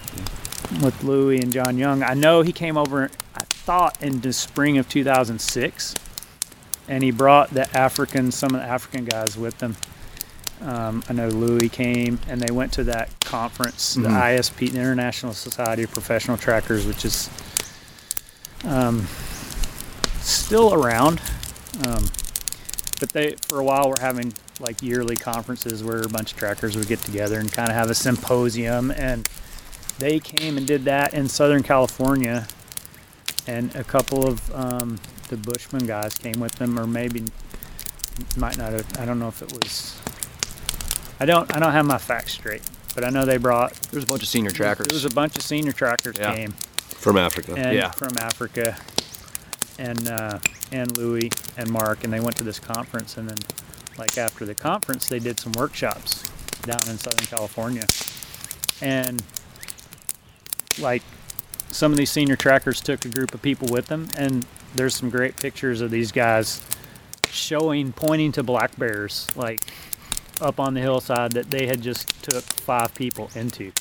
Yeah. 0.72 0.84
with 0.86 1.04
Louis 1.04 1.40
and 1.40 1.54
John 1.54 1.78
Young. 1.78 2.04
I 2.04 2.14
know 2.14 2.42
he 2.42 2.52
came 2.52 2.76
over. 2.78 3.10
I 3.36 3.44
thought 3.50 4.02
in 4.04 4.20
the 4.22 4.34
spring 4.34 4.78
of 4.78 4.90
2006, 4.90 5.96
and 6.92 7.02
he 7.02 7.10
brought 7.10 7.50
the 7.52 7.66
African, 7.76 8.32
some 8.34 8.54
of 8.54 8.60
the 8.60 8.68
African 8.68 9.06
guys 9.06 9.38
with 9.38 9.62
him. 9.62 9.78
Um, 10.62 11.02
I 11.10 11.14
know 11.14 11.30
Louis 11.30 11.70
came, 11.70 12.20
and 12.28 12.42
they 12.42 12.52
went 12.52 12.74
to 12.74 12.84
that 12.84 13.10
conference, 13.22 13.96
the 13.96 14.10
Mhm. 14.10 14.22
ISP, 14.22 14.68
the 14.70 14.78
International 14.78 15.34
Society 15.34 15.84
of 15.84 15.92
Professional 15.92 16.36
Trackers, 16.38 16.86
which 16.86 17.06
is 17.06 17.30
um, 18.66 19.08
still 20.20 20.74
around. 20.74 21.20
Um, 21.88 22.06
but 23.00 23.10
they, 23.14 23.36
for 23.48 23.60
a 23.60 23.64
while, 23.64 23.90
were 23.90 24.00
having 24.02 24.34
like 24.60 24.84
yearly 24.84 25.16
conferences 25.16 25.84
where 25.84 26.02
a 26.02 26.10
bunch 26.10 26.34
of 26.34 26.38
trackers 26.38 26.76
would 26.76 26.88
get 26.88 27.02
together 27.02 27.40
and 27.40 27.52
kind 27.52 27.70
of 27.70 27.76
have 27.76 27.90
a 27.90 27.96
symposium. 27.96 28.92
And 28.92 29.28
they 29.98 30.20
came 30.20 30.58
and 30.58 30.68
did 30.68 30.84
that 30.86 31.14
in 31.16 31.28
Southern 31.30 31.64
California, 31.64 32.48
and 33.48 33.74
a 33.76 33.84
couple 33.84 34.28
of 34.28 34.54
um, 34.54 35.00
the 35.32 35.38
Bushman 35.38 35.88
guys 35.88 36.14
came 36.14 36.40
with 36.40 36.52
them, 36.54 36.78
or 36.78 36.86
maybe 36.86 37.24
might 38.38 38.58
not 38.58 38.74
have. 38.74 38.86
I 39.00 39.06
don't 39.06 39.18
know 39.18 39.30
if 39.30 39.42
it 39.42 39.52
was. 39.52 40.00
I 41.20 41.26
don't. 41.26 41.54
I 41.56 41.60
don't 41.60 41.72
have 41.72 41.86
my 41.86 41.98
facts 41.98 42.34
straight, 42.34 42.62
but 42.94 43.04
I 43.06 43.10
know 43.10 43.26
they 43.26 43.38
brought. 43.38 43.74
There 43.74 43.98
was 43.98 44.04
a 44.04 44.08
bunch 44.08 44.22
of 44.22 44.28
senior 44.28 44.52
trackers. 44.52 44.88
There 44.88 44.96
was 44.96 45.06
a 45.06 45.10
bunch 45.10 45.36
of 45.38 45.42
senior 45.42 45.72
trackers 45.72 46.18
Yeah. 46.20 46.36
came 46.36 46.52
from 46.52 47.18
Africa. 47.18 47.54
and 47.56 47.76
Yeah. 47.76 47.92
from 47.92 48.18
Africa, 48.20 48.76
and 49.80 50.08
uh, 50.10 50.40
and 50.72 50.96
Louis 50.98 51.32
and 51.58 51.72
Mark, 51.72 52.04
and 52.04 52.12
they 52.12 52.20
went 52.20 52.36
to 52.36 52.44
this 52.44 52.60
conference, 52.60 53.16
and 53.18 53.30
then 53.30 53.38
like 53.98 54.18
after 54.18 54.46
the 54.46 54.54
conference, 54.56 55.08
they 55.08 55.20
did 55.20 55.40
some 55.40 55.54
workshops 55.54 56.24
down 56.64 56.82
in 56.90 56.98
Southern 56.98 57.26
California, 57.26 57.86
and 58.82 59.24
like 60.80 61.04
some 61.72 61.94
of 61.94 61.98
these 61.98 62.12
senior 62.12 62.36
trackers 62.36 62.82
took 62.82 63.06
a 63.06 63.10
group 63.10 63.34
of 63.34 63.42
people 63.42 63.70
with 63.72 63.88
them, 63.88 64.10
and 64.18 64.46
there's 64.76 64.96
some 64.96 65.10
great 65.10 65.36
pictures 65.38 65.82
of 65.82 65.92
these 65.92 66.12
guys 66.12 66.62
showing, 67.30 67.92
pointing 67.94 68.32
to 68.34 68.44
black 68.44 68.76
bears, 68.78 69.28
like 69.36 69.62
up 70.42 70.60
on 70.60 70.74
the 70.74 70.82
hillside 70.82 71.32
that 71.34 71.50
they 71.52 71.68
had 71.68 71.82
just 71.82 72.24
took 72.24 72.44
five 72.44 72.94
people 72.96 73.30
into. 73.36 73.72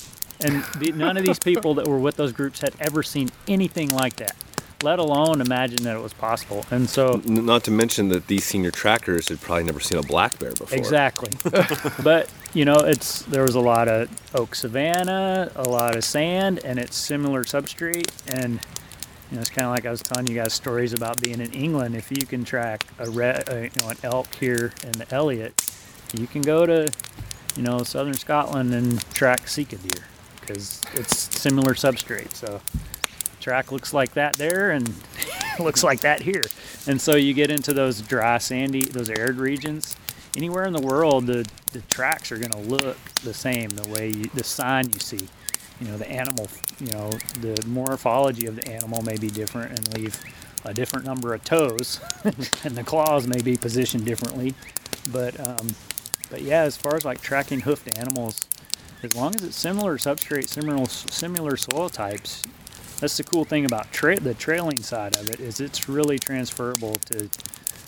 And 0.43 0.63
the, 0.79 0.91
none 0.91 1.17
of 1.17 1.23
these 1.23 1.39
people 1.43 1.73
that 1.75 1.87
were 1.87 1.99
with 1.99 2.15
those 2.15 2.31
groups 2.31 2.61
had 2.61 2.73
ever 2.79 3.03
seen 3.03 3.29
anything 3.47 3.89
like 3.89 4.15
that, 4.17 4.35
let 4.83 4.99
alone 4.99 5.41
imagine 5.41 5.83
that 5.83 5.95
it 5.95 6.01
was 6.01 6.13
possible. 6.13 6.65
And 6.71 6.89
so, 6.89 7.21
N- 7.27 7.45
Not 7.45 7.63
to 7.65 7.71
mention 7.71 8.09
that 8.09 8.27
these 8.27 8.43
senior 8.43 8.71
trackers 8.71 9.29
had 9.29 9.39
probably 9.41 9.63
never 9.65 9.79
seen 9.79 9.97
a 9.99 10.03
black 10.03 10.37
bear 10.39 10.51
before. 10.53 10.77
exactly. 10.77 11.29
but 12.03 12.29
you 12.53 12.65
know, 12.65 12.77
it's 12.77 13.21
there 13.23 13.43
was 13.43 13.55
a 13.55 13.59
lot 13.61 13.87
of 13.87 14.09
oak 14.35 14.55
savanna, 14.55 15.51
a 15.55 15.63
lot 15.63 15.95
of 15.95 16.03
sand, 16.03 16.59
and 16.65 16.79
it's 16.79 16.95
similar 16.97 17.43
substrate. 17.43 18.09
And 18.33 18.59
you 19.31 19.37
know, 19.37 19.41
it's 19.41 19.49
kind 19.49 19.65
of 19.65 19.71
like 19.71 19.85
I 19.85 19.91
was 19.91 20.01
telling 20.01 20.27
you 20.27 20.35
guys 20.35 20.53
stories 20.53 20.91
about 20.93 21.21
being 21.21 21.39
in 21.39 21.51
England. 21.53 21.95
If 21.95 22.11
you 22.11 22.25
can 22.25 22.43
track 22.43 22.85
a 22.99 23.09
red, 23.09 23.47
you 23.49 23.81
know, 23.81 23.89
an 23.89 23.97
elk 24.03 24.27
here 24.35 24.73
in 24.83 24.91
the 24.91 25.07
Elliot, 25.09 25.71
you 26.13 26.27
can 26.27 26.41
go 26.41 26.65
to, 26.65 26.91
you 27.55 27.63
know, 27.63 27.79
southern 27.79 28.13
Scotland 28.13 28.73
and 28.73 28.99
track 29.11 29.47
sika 29.47 29.77
deer 29.77 30.05
because 30.41 30.81
it's 30.95 31.39
similar 31.39 31.73
substrate. 31.73 32.33
So 32.33 32.59
track 33.39 33.71
looks 33.71 33.93
like 33.93 34.13
that 34.15 34.35
there 34.35 34.71
and 34.71 34.93
looks 35.59 35.81
like 35.81 36.01
that 36.01 36.21
here. 36.21 36.43
And 36.85 36.99
so 36.99 37.15
you 37.15 37.33
get 37.33 37.49
into 37.49 37.73
those 37.73 38.01
dry, 38.01 38.37
sandy, 38.37 38.83
those 38.83 39.09
arid 39.09 39.37
regions. 39.37 39.95
Anywhere 40.35 40.65
in 40.65 40.73
the 40.73 40.81
world, 40.81 41.27
the, 41.27 41.49
the 41.71 41.81
tracks 41.81 42.33
are 42.33 42.37
going 42.37 42.51
to 42.51 42.57
look 42.57 42.97
the 43.23 43.33
same. 43.33 43.69
The 43.69 43.87
way 43.87 44.09
you, 44.09 44.25
the 44.33 44.43
sign 44.43 44.89
you 44.91 44.99
see, 44.99 45.27
you 45.79 45.87
know, 45.87 45.97
the 45.97 46.09
animal, 46.09 46.47
you 46.79 46.91
know, 46.91 47.09
the 47.39 47.61
morphology 47.67 48.47
of 48.47 48.55
the 48.55 48.67
animal 48.67 49.01
may 49.01 49.17
be 49.17 49.27
different 49.27 49.71
and 49.71 49.97
leave 49.97 50.19
a 50.63 50.73
different 50.73 51.05
number 51.05 51.33
of 51.33 51.43
toes, 51.43 51.99
and 52.23 52.75
the 52.75 52.83
claws 52.83 53.27
may 53.27 53.41
be 53.41 53.57
positioned 53.57 54.05
differently. 54.05 54.53
But 55.11 55.39
um, 55.39 55.69
but 56.29 56.41
yeah, 56.41 56.61
as 56.61 56.77
far 56.77 56.95
as 56.95 57.03
like 57.03 57.21
tracking 57.21 57.61
hoofed 57.61 57.97
animals, 57.97 58.47
as 59.03 59.15
long 59.15 59.35
as 59.35 59.43
it's 59.43 59.55
similar 59.57 59.97
substrate, 59.97 60.47
similar 60.47 60.85
similar 60.85 61.57
soil 61.57 61.89
types, 61.89 62.43
that's 62.99 63.17
the 63.17 63.23
cool 63.23 63.45
thing 63.45 63.65
about 63.65 63.91
tra- 63.91 64.19
the 64.19 64.35
trailing 64.35 64.81
side 64.83 65.15
of 65.15 65.29
it 65.29 65.39
is 65.39 65.59
it's 65.59 65.89
really 65.89 66.19
transferable 66.19 66.95
to 67.05 67.27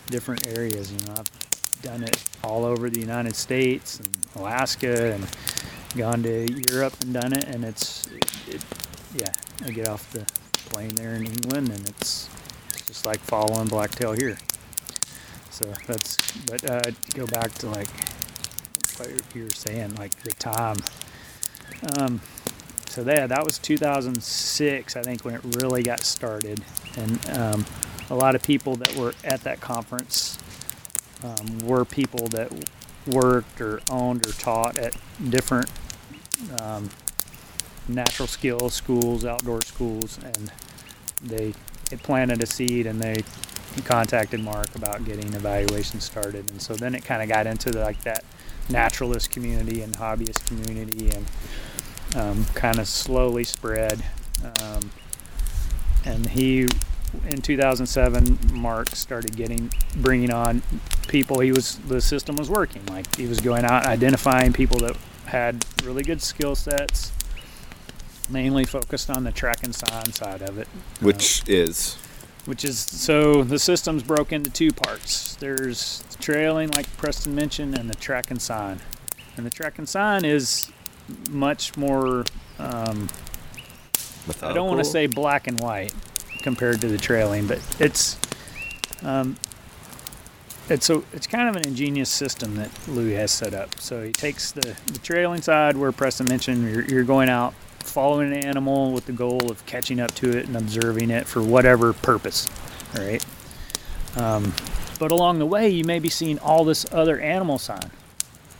different 0.07 0.47
areas. 0.47 0.91
You 0.91 0.97
know, 1.05 1.13
I've 1.19 1.29
done 1.83 2.03
it 2.03 2.23
all 2.43 2.65
over 2.65 2.89
the 2.89 2.99
United 2.99 3.35
States 3.35 3.99
and 3.99 4.09
Alaska 4.35 5.13
and 5.13 5.27
gone 5.95 6.23
to 6.23 6.51
Europe 6.71 6.93
and 7.01 7.13
done 7.13 7.33
it, 7.33 7.43
and 7.43 7.63
it's 7.63 8.07
it, 8.07 8.25
it, 8.47 8.63
yeah. 9.15 9.31
I 9.65 9.71
get 9.71 9.87
off 9.87 10.09
the 10.11 10.25
plane 10.69 10.95
there 10.95 11.13
in 11.13 11.25
England, 11.25 11.69
and 11.69 11.87
it's, 11.89 12.29
just 12.87 13.05
like 13.05 13.19
following 13.19 13.67
blacktail 13.67 14.13
here. 14.13 14.37
So 15.51 15.65
that's 15.87 16.17
but 16.47 16.69
uh, 16.69 16.91
go 17.13 17.27
back 17.27 17.51
to 17.55 17.69
like 17.69 17.89
what 18.97 19.09
you 19.35 19.43
were 19.43 19.49
saying, 19.51 19.95
like 19.95 20.15
the 20.23 20.31
time. 20.31 20.77
Um, 21.97 22.21
so 22.87 23.01
yeah, 23.01 23.27
that 23.27 23.43
was 23.43 23.57
2006, 23.59 24.95
I 24.95 25.01
think, 25.01 25.25
when 25.25 25.35
it 25.35 25.41
really 25.57 25.83
got 25.83 26.01
started, 26.01 26.63
and 26.97 27.29
um, 27.31 27.65
a 28.09 28.15
lot 28.15 28.35
of 28.35 28.43
people 28.43 28.75
that 28.77 28.95
were 28.95 29.13
at 29.23 29.41
that 29.43 29.61
conference 29.61 30.37
um, 31.23 31.59
were 31.59 31.85
people 31.85 32.27
that 32.27 32.51
worked 33.07 33.59
or 33.61 33.81
owned 33.89 34.25
or 34.25 34.31
taught 34.31 34.77
at 34.77 34.95
different 35.29 35.69
um, 36.59 36.89
natural 37.87 38.27
skills 38.27 38.73
schools, 38.73 39.25
outdoor 39.25 39.61
schools, 39.61 40.19
and 40.23 40.51
they 41.21 41.53
it 41.91 42.01
planted 42.01 42.41
a 42.41 42.45
seed 42.45 42.85
and 42.85 42.99
they 42.99 43.23
contacted 43.85 44.39
Mark 44.39 44.75
about 44.75 45.03
getting 45.05 45.33
evaluation 45.33 45.99
started, 45.99 46.49
and 46.49 46.61
so 46.61 46.75
then 46.75 46.95
it 46.95 47.03
kind 47.03 47.21
of 47.21 47.29
got 47.29 47.47
into 47.47 47.71
the, 47.71 47.81
like 47.81 48.01
that 48.03 48.23
naturalist 48.69 49.31
community 49.31 49.81
and 49.81 49.93
hobbyist 49.95 50.45
community, 50.45 51.09
and 51.11 51.25
um, 52.15 52.45
kind 52.53 52.79
of 52.79 52.87
slowly 52.87 53.43
spread. 53.43 54.03
Um, 54.61 54.91
and 56.05 56.27
he, 56.27 56.67
in 57.27 57.41
2007, 57.41 58.39
Mark 58.53 58.89
started 58.89 59.35
getting 59.35 59.71
bringing 59.97 60.31
on 60.31 60.61
people. 61.07 61.39
He 61.39 61.51
was 61.51 61.77
the 61.79 62.01
system 62.01 62.35
was 62.35 62.49
working. 62.49 62.85
Like 62.87 63.15
he 63.15 63.27
was 63.27 63.39
going 63.39 63.65
out 63.65 63.85
identifying 63.85 64.53
people 64.53 64.79
that 64.79 64.97
had 65.25 65.65
really 65.83 66.03
good 66.03 66.21
skill 66.21 66.55
sets, 66.55 67.11
mainly 68.29 68.65
focused 68.65 69.09
on 69.09 69.23
the 69.23 69.31
track 69.31 69.63
and 69.63 69.73
sign 69.73 70.11
side 70.13 70.41
of 70.41 70.57
it. 70.57 70.67
Uh, 70.67 71.05
Which 71.05 71.47
is 71.47 71.97
which 72.45 72.65
is 72.65 72.77
so 72.77 73.43
the 73.43 73.59
system's 73.59 74.03
broke 74.03 74.33
into 74.33 74.49
two 74.49 74.71
parts. 74.71 75.35
There's 75.35 76.03
trailing, 76.19 76.71
like 76.71 76.95
Preston 76.97 77.35
mentioned, 77.35 77.77
and 77.77 77.89
the 77.89 77.95
track 77.95 78.31
and 78.31 78.41
sign. 78.41 78.81
And 79.37 79.45
the 79.45 79.49
track 79.49 79.77
and 79.77 79.87
sign 79.87 80.25
is 80.25 80.71
much 81.29 81.77
more. 81.77 82.25
Um, 82.59 83.07
I 84.41 84.53
don't 84.53 84.67
want 84.67 84.79
to 84.79 84.85
say 84.85 85.07
black 85.07 85.47
and 85.47 85.59
white 85.59 85.93
compared 86.43 86.81
to 86.81 86.87
the 86.87 86.97
trailing, 86.97 87.47
but 87.47 87.59
it's 87.79 88.19
um, 89.01 89.37
it's 90.69 90.89
a 90.89 91.01
it's 91.13 91.27
kind 91.27 91.49
of 91.49 91.55
an 91.55 91.67
ingenious 91.67 92.09
system 92.09 92.55
that 92.55 92.69
Louis 92.87 93.15
has 93.15 93.31
set 93.31 93.53
up. 93.53 93.79
So 93.79 94.03
he 94.03 94.11
takes 94.11 94.51
the, 94.51 94.75
the 94.85 94.99
trailing 94.99 95.41
side 95.41 95.75
where 95.77 95.91
Preston 95.91 96.27
mentioned 96.27 96.69
you're, 96.69 96.85
you're 96.85 97.03
going 97.03 97.29
out 97.29 97.53
following 97.79 98.31
an 98.33 98.45
animal 98.45 98.91
with 98.91 99.05
the 99.05 99.11
goal 99.11 99.51
of 99.51 99.65
catching 99.65 99.99
up 99.99 100.13
to 100.15 100.37
it 100.37 100.47
and 100.47 100.55
observing 100.55 101.09
it 101.09 101.27
for 101.27 101.41
whatever 101.41 101.93
purpose, 101.93 102.47
right? 102.97 103.23
Um, 104.15 104.53
but 104.99 105.11
along 105.11 105.39
the 105.39 105.45
way, 105.45 105.69
you 105.69 105.83
may 105.83 105.99
be 105.99 106.09
seeing 106.09 106.39
all 106.39 106.63
this 106.63 106.85
other 106.93 107.19
animal 107.19 107.57
sign. 107.57 107.91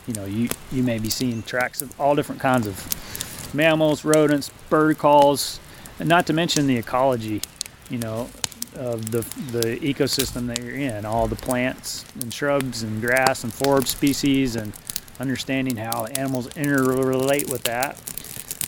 You 0.07 0.13
know, 0.13 0.25
you, 0.25 0.49
you 0.71 0.83
may 0.83 0.99
be 0.99 1.09
seeing 1.09 1.41
tracks 1.43 1.81
of 1.81 1.99
all 1.99 2.15
different 2.15 2.41
kinds 2.41 2.67
of 2.67 3.53
mammals, 3.53 4.03
rodents, 4.03 4.49
bird 4.69 4.97
calls, 4.97 5.59
and 5.99 6.09
not 6.09 6.27
to 6.27 6.33
mention 6.33 6.67
the 6.67 6.75
ecology, 6.75 7.41
you 7.89 7.97
know, 7.97 8.29
of 8.75 9.11
the, 9.11 9.21
the 9.51 9.77
ecosystem 9.77 10.47
that 10.47 10.61
you're 10.61 10.75
in, 10.75 11.05
all 11.05 11.27
the 11.27 11.35
plants 11.35 12.05
and 12.21 12.33
shrubs 12.33 12.83
and 12.83 13.01
grass 13.01 13.43
and 13.43 13.53
forb 13.53 13.87
species 13.87 14.55
and 14.55 14.73
understanding 15.19 15.77
how 15.77 16.05
the 16.05 16.19
animals 16.19 16.47
interrelate 16.49 17.49
with 17.51 17.63
that. 17.63 17.97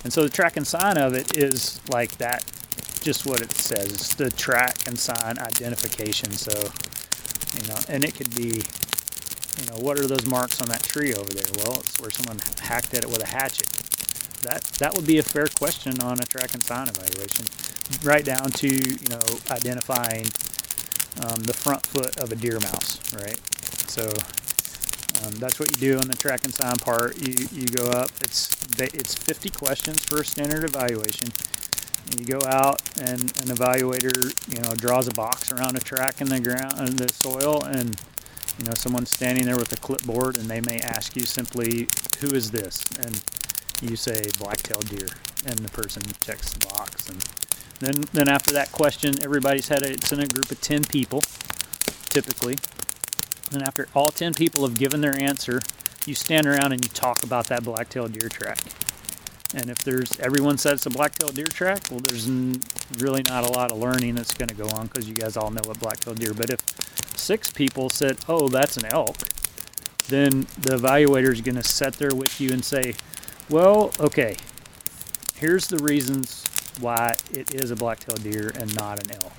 And 0.04 0.14
so 0.14 0.22
the 0.22 0.30
track 0.30 0.58
and 0.58 0.68
sign 0.68 0.98
of 0.98 1.16
it 1.16 1.36
is 1.36 1.82
like 1.90 2.18
that, 2.20 2.44
just 3.02 3.26
what 3.26 3.42
it 3.42 3.52
says. 3.52 3.92
It's 3.92 4.16
the 4.16 4.30
track 4.30 4.88
and 4.88 4.98
sign 4.98 5.40
identification. 5.40 6.32
So, 6.32 6.54
you 7.60 7.68
know, 7.68 7.80
and 7.90 8.04
it 8.04 8.14
could 8.14 8.34
be, 8.36 8.62
you 9.62 9.66
know, 9.72 9.78
what 9.80 10.00
are 10.00 10.06
those 10.06 10.28
marks 10.28 10.62
on 10.62 10.68
that 10.70 10.84
tree 10.84 11.14
over 11.14 11.32
there? 11.34 11.50
Well, 11.58 11.80
it's 11.80 12.00
where 12.00 12.12
someone 12.12 12.40
hacked 12.62 12.94
at 12.94 13.04
it 13.04 13.10
with 13.10 13.24
a 13.24 13.28
hatchet. 13.28 13.68
That 14.44 14.62
that 14.78 14.94
would 14.94 15.08
be 15.08 15.18
a 15.18 15.24
fair 15.24 15.48
question 15.48 16.00
on 16.02 16.20
a 16.20 16.24
track 16.24 16.54
and 16.54 16.62
sign 16.62 16.88
evaluation, 16.88 17.46
right 18.04 18.26
down 18.26 18.50
to 18.52 18.68
you 18.68 19.10
know 19.10 19.22
identifying 19.52 20.26
um, 21.24 21.40
the 21.44 21.54
front 21.54 21.86
foot 21.86 22.18
of 22.20 22.32
a 22.32 22.36
deer 22.36 22.60
mouse, 22.60 23.00
right? 23.14 23.40
So 23.90 24.10
um, 25.26 25.34
that's 25.36 25.60
what 25.60 25.70
you 25.72 25.78
do 25.78 25.98
on 25.98 26.08
the 26.08 26.16
track 26.16 26.44
and 26.44 26.54
sign 26.54 26.76
part. 26.78 27.18
You 27.22 27.48
you 27.52 27.68
go 27.68 27.90
up. 27.92 28.10
It's 28.22 28.56
it's 28.78 29.16
50 29.16 29.50
questions 29.52 30.04
for 30.04 30.22
a 30.22 30.26
standard 30.26 30.64
evaluation. 30.66 31.30
You 32.18 32.26
go 32.26 32.46
out 32.46 32.82
and 33.00 33.22
an 33.22 33.50
evaluator 33.56 34.32
you 34.54 34.62
know 34.62 34.76
draws 34.76 35.08
a 35.08 35.14
box 35.14 35.52
around 35.52 35.76
a 35.76 35.80
track 35.80 36.22
in 36.22 36.28
the 36.28 36.40
ground 36.40 36.80
in 36.80 36.96
the 36.98 37.12
soil 37.12 37.64
and 37.64 38.00
you 38.60 38.66
know 38.66 38.74
someone's 38.76 39.10
standing 39.10 39.46
there 39.46 39.56
with 39.56 39.74
a 39.74 39.78
clipboard 39.78 40.38
and 40.38 40.46
they 40.48 40.62
may 40.62 40.78
ask 40.80 41.16
you 41.16 41.24
simply 41.24 41.88
who 42.20 42.34
is 42.34 42.52
this 42.52 42.84
and 43.00 43.22
you 43.82 43.96
say 43.96 44.24
black-tailed 44.38 44.88
deer 44.88 45.08
and 45.48 45.58
the 45.60 45.70
person 45.70 46.04
checks 46.22 46.54
the 46.54 46.66
box 46.68 47.10
and 47.10 47.24
then 47.80 48.04
then 48.14 48.30
after 48.30 48.52
that 48.54 48.72
question 48.72 49.22
everybody's 49.24 49.68
had 49.68 49.84
a, 49.84 49.92
it's 49.92 50.12
in 50.12 50.20
a 50.20 50.28
group 50.28 50.52
of 50.52 50.62
10 50.62 50.86
people 50.86 51.22
typically 52.10 52.58
and 53.52 53.64
after 53.64 53.88
all 53.96 54.12
10 54.12 54.34
people 54.34 54.68
have 54.68 54.78
given 54.78 55.02
their 55.02 55.20
answer, 55.20 55.62
you 56.06 56.14
stand 56.14 56.48
around 56.48 56.72
and 56.72 56.84
you 56.84 56.90
talk 56.90 57.24
about 57.24 57.48
that 57.48 57.64
black-tailed 57.64 58.14
deer 58.14 58.30
track. 58.30 58.60
And 59.54 59.70
if 59.70 59.78
there's 59.80 60.20
everyone 60.20 60.58
says 60.58 60.74
it's 60.74 60.86
a 60.88 60.90
black-tailed 60.90 61.36
deer 61.36 61.46
track, 61.46 61.88
well, 61.90 62.02
there's 62.02 62.28
n- 62.28 62.62
really 62.98 63.24
not 63.24 63.46
a 63.46 63.52
lot 63.52 63.72
of 63.72 63.78
learning 63.78 64.16
that's 64.16 64.34
going 64.34 64.50
to 64.50 64.56
go 64.56 64.68
on 64.76 64.88
because 64.88 65.08
you 65.08 65.16
guys 65.16 65.38
all 65.38 65.50
know 65.50 65.62
what 65.66 65.80
black-tailed 65.80 66.20
deer. 66.20 66.34
But 66.34 66.50
if 66.50 66.60
six 67.16 67.52
people 67.52 67.90
said, 67.90 68.18
"Oh, 68.28 68.50
that's 68.50 68.76
an 68.76 68.86
elk," 68.92 69.16
then 70.10 70.48
the 70.60 70.78
evaluator 70.78 71.32
is 71.32 71.40
going 71.42 71.56
to 71.56 71.64
sit 71.64 71.94
there 71.94 72.14
with 72.14 72.42
you 72.42 72.52
and 72.52 72.66
say, 72.66 72.96
"Well, 73.50 73.92
okay, 73.98 74.36
here's 75.38 75.68
the 75.68 75.78
reasons 75.78 76.45
why 76.80 77.16
it 77.32 77.54
is 77.56 77.72
a 77.72 77.76
black-tailed 77.76 78.24
deer 78.24 78.52
and 78.60 78.74
not 78.76 79.04
an 79.06 79.16
elk." 79.22 79.34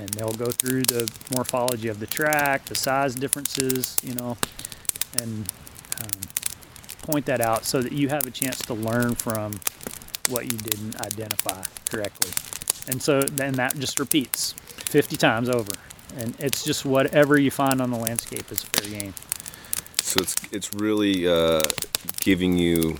and 0.00 0.08
they'll 0.10 0.32
go 0.32 0.46
through 0.46 0.82
the 0.82 1.10
morphology 1.34 1.88
of 1.88 2.00
the 2.00 2.06
track, 2.06 2.64
the 2.64 2.74
size 2.74 3.14
differences, 3.14 3.98
you 4.02 4.14
know, 4.14 4.36
and 5.20 5.48
um, 6.00 6.20
point 7.02 7.26
that 7.26 7.40
out 7.40 7.64
so 7.64 7.82
that 7.82 7.92
you 7.92 8.08
have 8.08 8.26
a 8.26 8.30
chance 8.30 8.58
to 8.58 8.74
learn 8.74 9.14
from 9.14 9.58
what 10.28 10.44
you 10.50 10.56
didn't 10.56 11.00
identify 11.00 11.62
correctly. 11.90 12.30
And 12.88 13.02
so 13.02 13.20
then 13.20 13.54
that 13.54 13.76
just 13.78 13.98
repeats 13.98 14.52
50 14.52 15.16
times 15.16 15.48
over. 15.48 15.72
And 16.16 16.34
it's 16.40 16.64
just 16.64 16.84
whatever 16.84 17.38
you 17.38 17.50
find 17.50 17.80
on 17.80 17.90
the 17.90 17.98
landscape 17.98 18.50
is 18.50 18.62
fair 18.62 19.00
game. 19.00 19.14
So 19.98 20.20
it's 20.20 20.34
it's 20.50 20.74
really 20.74 21.28
uh, 21.28 21.62
giving 22.18 22.56
you 22.58 22.96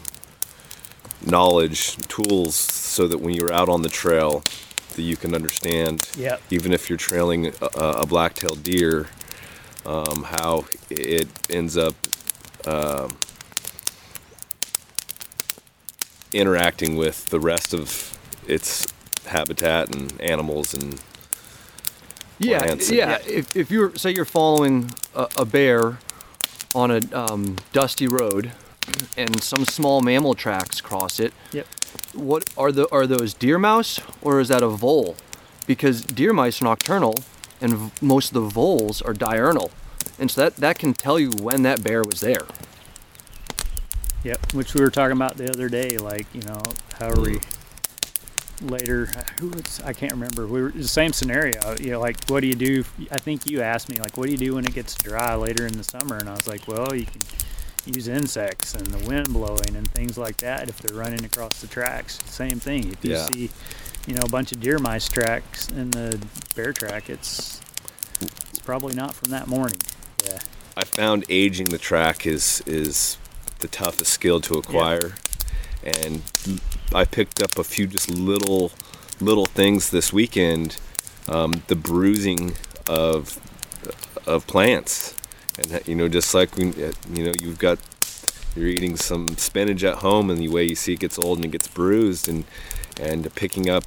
knowledge, 1.27 1.97
tools, 2.09 2.55
so 2.55 3.07
that 3.09 3.19
when 3.19 3.35
you're 3.35 3.53
out 3.53 3.69
on 3.69 3.83
the 3.83 3.89
trail, 3.89 4.43
that 4.97 5.03
you 5.03 5.17
can 5.17 5.35
understand. 5.35 6.09
Yep. 6.17 6.43
Even 6.51 6.73
if 6.73 6.89
you're 6.89 6.99
trailing 6.99 7.47
a, 7.61 7.67
a 7.79 8.07
black-tailed 8.07 8.63
deer, 8.63 9.07
um, 9.87 10.25
how 10.25 10.65
it 10.91 11.29
ends 11.49 11.77
up 11.77 11.95
um, 12.67 13.17
interacting 16.33 16.97
with 16.97 17.27
the 17.27 17.41
rest 17.41 17.75
of 17.75 18.17
its 18.47 18.87
habitat 19.27 19.95
and 19.95 20.21
animals 20.21 20.75
and 20.75 21.01
Yeah, 22.39 22.63
plants 22.63 22.89
and- 22.89 22.99
yeah. 22.99 23.19
If, 23.27 23.55
if 23.57 23.71
you're 23.71 23.95
say 23.97 24.11
you're 24.13 24.25
following 24.25 24.91
a, 25.15 25.29
a 25.37 25.45
bear 25.45 25.99
on 26.75 26.91
a 26.91 27.01
um, 27.13 27.57
dusty 27.73 28.07
road, 28.07 28.53
and 29.17 29.43
some 29.43 29.65
small 29.65 30.01
mammal 30.01 30.35
tracks 30.35 30.81
cross 30.81 31.19
it, 31.21 31.33
Yep. 31.53 31.67
what 32.15 32.49
are 32.57 32.73
the 32.73 32.89
are 32.93 33.07
those 33.07 33.35
deer 33.35 33.59
mouse 33.59 34.01
or 34.23 34.41
is 34.41 34.49
that 34.49 34.63
a 34.63 34.69
vole? 34.69 35.17
Because 35.67 36.03
deer 36.03 36.33
mice 36.33 36.61
are 36.61 36.65
nocturnal, 36.65 37.15
and 37.61 37.75
v- 37.77 37.91
most 38.01 38.29
of 38.29 38.35
the 38.35 38.49
voles 38.49 39.01
are 39.03 39.13
diurnal, 39.13 39.71
and 40.19 40.31
so 40.31 40.41
that 40.43 40.57
that 40.57 40.79
can 40.79 40.93
tell 40.95 41.19
you 41.19 41.31
when 41.41 41.63
that 41.63 41.83
bear 41.85 42.03
was 42.03 42.21
there. 42.21 42.47
Yep. 44.25 44.53
Which 44.53 44.75
we 44.75 44.81
were 44.83 44.91
talking 44.91 45.17
about 45.17 45.37
the 45.37 45.49
other 45.49 45.69
day, 45.69 45.97
like, 45.97 46.27
you 46.35 46.43
know, 46.43 46.61
how 46.99 47.09
are 47.09 47.21
we 47.21 47.39
later 48.63 49.07
who 49.39 49.49
was 49.49 49.81
I 49.83 49.95
can't 49.95 50.13
remember. 50.13 50.47
We 50.47 50.61
were 50.61 50.71
the 50.71 50.87
same 50.87 51.15
scenario. 51.15 51.75
You 51.81 51.93
know, 51.93 52.01
like 52.01 52.17
what 52.29 52.41
do 52.41 52.47
you 52.47 52.55
do 52.55 52.85
I 53.11 53.17
think 53.17 53.49
you 53.51 53.63
asked 53.63 53.89
me 53.89 53.97
like 53.99 54.19
what 54.19 54.27
do 54.27 54.33
you 54.33 54.39
do 54.39 54.57
when 54.57 54.67
it 54.67 54.75
gets 54.75 54.95
dry 54.97 55.35
later 55.35 55.67
in 55.67 55.73
the 55.79 55.85
summer 55.85 56.17
and 56.19 56.29
I 56.29 56.33
was 56.33 56.47
like, 56.47 56.69
Well, 56.69 56.95
you 56.95 57.07
can 57.07 57.21
use 57.87 58.09
insects 58.09 58.75
and 58.75 58.87
the 58.87 59.09
wind 59.09 59.33
blowing 59.33 59.75
and 59.77 59.91
things 59.93 60.19
like 60.19 60.37
that 60.39 60.69
if 60.69 60.79
they're 60.79 60.97
running 60.97 61.25
across 61.25 61.61
the 61.61 61.67
tracks. 61.67 62.19
Same 62.27 62.61
thing. 62.61 62.93
If 62.93 63.05
you 63.05 63.13
Yeah. 63.13 63.27
see, 63.27 63.51
you 64.07 64.15
know, 64.15 64.23
a 64.25 64.29
bunch 64.29 64.53
of 64.53 64.61
deer 64.61 64.79
mice 64.79 65.09
tracks 65.09 65.69
in 65.69 65.91
the 65.91 66.19
bear 66.55 66.73
track, 66.73 67.09
it's 67.11 67.61
it's 68.21 68.59
probably 68.59 68.95
not 68.95 69.15
from 69.15 69.31
that 69.31 69.47
morning. 69.47 69.79
Yeah. 70.25 70.39
I 70.77 70.85
found 70.85 71.25
aging 71.29 71.71
the 71.71 71.79
track 71.79 72.27
is 72.27 72.63
is 72.67 73.17
the 73.61 73.69
toughest 73.69 74.13
skill 74.13 74.41
to 74.43 74.55
acquire, 74.55 75.15
and 75.83 76.23
I 76.95 77.05
picked 77.05 77.43
up 77.43 77.59
a 77.59 77.65
few 77.65 77.87
just 77.87 78.09
little 78.11 78.73
little 79.21 79.47
things 79.47 79.91
this 79.91 80.13
weekend. 80.13 80.77
Um, 81.29 81.63
the 81.69 81.77
bruising 81.77 82.55
of 82.89 83.39
of 84.27 84.47
plants, 84.47 85.15
and 85.61 85.87
you 85.87 85.95
know, 85.95 86.09
just 86.09 86.35
like 86.35 86.57
when 86.57 86.71
uh, 86.83 86.93
you 87.13 87.25
know 87.25 87.33
you've 87.39 87.59
got 87.59 87.79
you're 88.57 88.69
eating 88.69 88.97
some 88.97 89.29
spinach 89.37 89.85
at 89.85 89.97
home, 89.97 90.31
and 90.31 90.39
the 90.39 90.49
way 90.49 90.65
you 90.65 90.75
see 90.75 90.95
it 90.95 91.01
gets 91.01 91.19
old 91.19 91.39
and 91.39 91.45
it 91.45 91.51
gets 91.53 91.69
bruised, 91.69 92.29
and 92.29 92.45
and 93.01 93.33
picking 93.35 93.71
up 93.71 93.85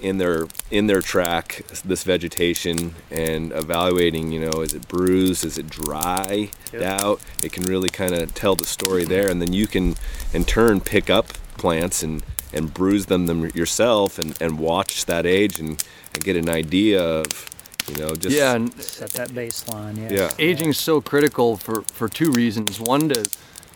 in 0.00 0.18
their 0.18 0.46
in 0.70 0.86
their 0.86 1.00
track 1.00 1.62
this 1.84 2.04
vegetation 2.04 2.94
and 3.10 3.52
evaluating 3.52 4.30
you 4.30 4.38
know 4.38 4.60
is 4.60 4.74
it 4.74 4.86
bruised 4.86 5.44
is 5.44 5.58
it 5.58 5.68
dry 5.68 6.48
Yep. 6.72 6.82
out 6.82 7.20
it 7.42 7.52
can 7.52 7.64
really 7.64 7.88
kind 7.88 8.14
of 8.14 8.32
tell 8.34 8.54
the 8.54 8.64
story 8.64 9.04
there 9.04 9.28
and 9.28 9.40
then 9.42 9.52
you 9.52 9.66
can 9.66 9.96
in 10.32 10.44
turn 10.44 10.80
pick 10.80 11.10
up 11.10 11.28
plants 11.58 12.02
and 12.02 12.22
and 12.52 12.72
bruise 12.72 13.06
them, 13.06 13.26
them 13.26 13.50
yourself 13.54 14.18
and 14.20 14.40
and 14.40 14.58
watch 14.60 15.06
that 15.06 15.26
age 15.26 15.58
and, 15.58 15.82
and 16.14 16.22
get 16.22 16.36
an 16.36 16.48
idea 16.48 17.02
of 17.02 17.50
you 17.88 17.96
know 17.96 18.14
just 18.14 18.36
yeah, 18.36 18.54
and 18.54 18.72
Set 18.82 19.10
that 19.10 19.30
baseline, 19.30 19.96
yeah. 19.98 20.10
Yeah. 20.10 20.30
aging 20.38 20.70
is 20.70 20.78
so 20.78 21.00
critical 21.00 21.56
for, 21.56 21.82
for 21.82 22.08
two 22.08 22.30
reasons. 22.30 22.80
One, 22.80 23.08
to 23.10 23.28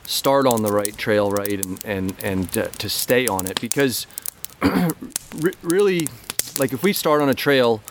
start 0.04 0.46
on 0.46 0.62
the 0.62 0.72
right 0.72 0.96
trail, 0.96 1.30
right, 1.30 1.64
and 1.64 1.80
and 1.84 2.14
and 2.22 2.52
to, 2.52 2.68
to 2.68 2.88
stay 2.88 3.26
on 3.26 3.46
it 3.46 3.60
because 3.60 4.06
really, 5.62 6.08
like 6.58 6.72
if 6.72 6.82
we 6.82 6.92
start 6.92 7.22
on 7.22 7.28
a 7.28 7.34
trail 7.34 7.82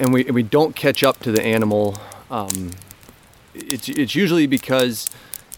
and 0.00 0.12
we 0.12 0.24
and 0.24 0.34
we 0.34 0.42
don't 0.42 0.74
catch 0.74 1.02
up 1.02 1.20
to 1.20 1.32
the 1.32 1.42
animal, 1.42 1.98
um, 2.30 2.72
it's 3.54 3.88
it's 3.88 4.14
usually 4.14 4.46
because 4.46 5.10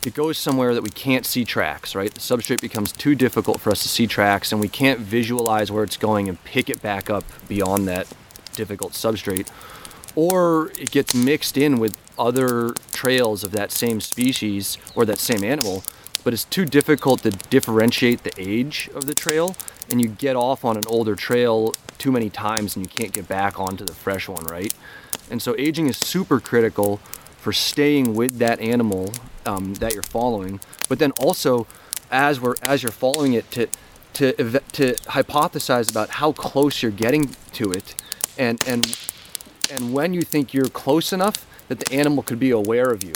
it 0.05 0.14
goes 0.14 0.39
somewhere 0.39 0.75
that 0.75 0.83
we 0.83 0.91
can't 0.91 1.27
see 1.27 1.45
tracks, 1.45 1.95
right? 1.95 2.12
The 2.12 2.21
substrate 2.21 2.61
becomes 2.61 2.91
too 2.91 3.14
difficult 3.14 3.61
for 3.61 3.71
us 3.71 3.83
to 3.83 3.89
see 3.89 4.07
tracks, 4.07 4.51
and 4.51 4.61
we 4.61 4.68
can't 4.68 4.99
visualize 5.01 5.71
where 5.71 5.85
it's 5.85 5.99
going 5.99 6.29
and 6.29 6.43
pick 6.45 6.71
it 6.71 6.81
back 6.83 7.11
up 7.11 7.25
beyond 7.49 7.87
that 7.89 8.07
difficult 8.55 8.92
substrate 8.92 9.48
or 10.14 10.72
it 10.78 10.90
gets 10.90 11.14
mixed 11.14 11.57
in 11.57 11.78
with 11.78 11.96
other 12.18 12.74
trails 12.92 13.44
of 13.44 13.53
that 13.53 13.70
same 13.70 14.01
species 14.01 14.76
or 14.94 15.05
that 15.05 15.18
same 15.18 15.44
animal, 15.44 15.82
but 16.24 16.32
it's 16.32 16.44
too 16.44 16.64
difficult 16.64 17.22
to 17.22 17.30
differentiate 17.30 18.22
the 18.24 18.32
age 18.36 18.90
of 18.94 19.07
the 19.07 19.14
trail, 19.14 19.57
and 19.88 20.01
you 20.01 20.09
get 20.09 20.36
off 20.36 20.64
on 20.64 20.76
an 20.76 20.82
older 20.86 21.14
trail 21.14 21.74
too 21.98 22.12
many 22.12 22.30
times 22.30 22.76
and 22.76 22.84
you 22.84 22.90
can't 22.90 23.12
get 23.12 23.28
back 23.28 23.59
onto 23.59 23.84
the 23.84 23.94
fresh 23.94 24.28
one, 24.28 24.44
right? 24.44 24.72
And 25.30 25.40
so 25.40 25.55
aging 25.59 25.86
is 25.86 25.96
super 25.96 26.40
critical 26.40 26.96
for 27.36 27.53
staying 27.53 28.14
with 28.14 28.38
that 28.38 28.61
animal 28.61 29.12
um, 29.46 29.74
that 29.74 29.94
you're 29.94 30.03
following, 30.03 30.61
but 30.88 30.98
then 30.98 31.12
also 31.12 31.66
as 32.11 32.40
we're 32.40 32.57
as 32.62 32.82
you're 32.82 32.92
following 32.92 33.32
it 33.34 33.51
to 33.53 33.68
to 34.14 34.32
to 34.32 34.94
hypothesize 35.07 35.90
about 35.90 36.11
how 36.11 36.32
close 36.32 36.82
you're 36.82 36.90
getting 36.90 37.30
to 37.53 37.70
it, 37.70 37.94
and 38.39 38.62
and 38.66 38.99
and 39.70 39.93
when 39.93 40.14
you 40.14 40.22
think 40.22 40.53
you're 40.53 40.68
close 40.68 41.12
enough 41.12 41.47
that 41.68 41.78
the 41.78 41.93
animal 41.95 42.22
could 42.22 42.41
be 42.41 42.51
aware 42.51 42.91
of 42.91 43.05
you, 43.05 43.14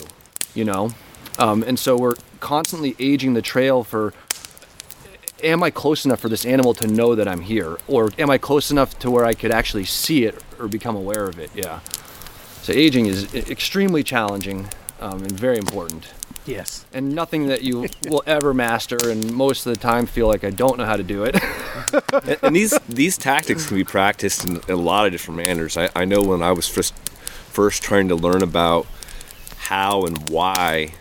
you 0.55 0.65
know, 0.65 0.91
um, 1.39 1.62
and 1.65 1.79
so 1.79 1.97
we're 1.97 2.15
constantly 2.41 2.95
aging 2.99 3.35
the 3.35 3.43
trail 3.43 3.85
for. 3.85 4.12
Am 5.43 5.62
I 5.62 5.71
close 5.71 6.07
enough 6.07 6.21
for 6.21 6.31
this 6.31 6.47
animal 6.47 6.73
to 6.75 6.87
know 6.87 7.15
that 7.15 7.29
I'm 7.29 7.43
here, 7.43 7.77
or 7.87 8.11
am 8.17 8.31
I 8.31 8.39
close 8.39 8.71
enough 8.71 8.99
to 9.01 9.11
where 9.11 9.27
I 9.27 9.35
could 9.35 9.51
actually 9.51 9.85
see 9.85 10.25
it 10.25 10.43
or 10.59 10.69
become 10.69 10.97
aware 10.97 11.27
of 11.27 11.39
it? 11.39 11.51
Yeah. 11.55 11.81
So 12.62 12.73
aging 12.73 13.07
is 13.07 13.35
extremely 13.35 14.03
challenging 14.03 14.69
um, 15.01 15.23
and 15.23 15.33
very 15.33 15.59
important 15.59 16.07
Yes. 16.47 16.85
and 16.93 17.15
nothing 17.15 17.47
that 17.49 17.63
you 17.63 17.89
will 18.09 18.23
ever 18.27 18.53
master 18.53 18.99
and 19.09 19.33
most 19.33 19.67
of 19.67 19.73
the 19.75 19.81
time 19.81 20.05
feel 20.07 20.27
like 20.27 20.45
i 20.45 20.51
don't 20.51 20.77
know 20.79 20.85
how 20.85 20.97
to 20.97 21.03
do 21.03 21.25
it 21.25 21.37
and, 22.25 22.39
and 22.43 22.57
these 22.57 22.79
these 22.89 23.17
tactics 23.17 23.67
can 23.67 23.77
be 23.77 23.85
practiced 23.85 24.45
in, 24.45 24.57
in 24.57 24.71
a 24.71 24.77
lot 24.77 25.07
of 25.07 25.13
different 25.13 25.39
manners. 25.39 25.77
I, 25.77 25.89
I 25.95 26.05
know 26.05 26.23
when 26.23 26.43
I 26.43 26.53
was 26.53 26.69
first 26.69 26.95
first 26.95 27.83
trying 27.83 28.09
to 28.09 28.15
learn 28.15 28.43
about 28.43 28.87
how 29.57 30.03
and 30.05 30.29
why 30.29 30.95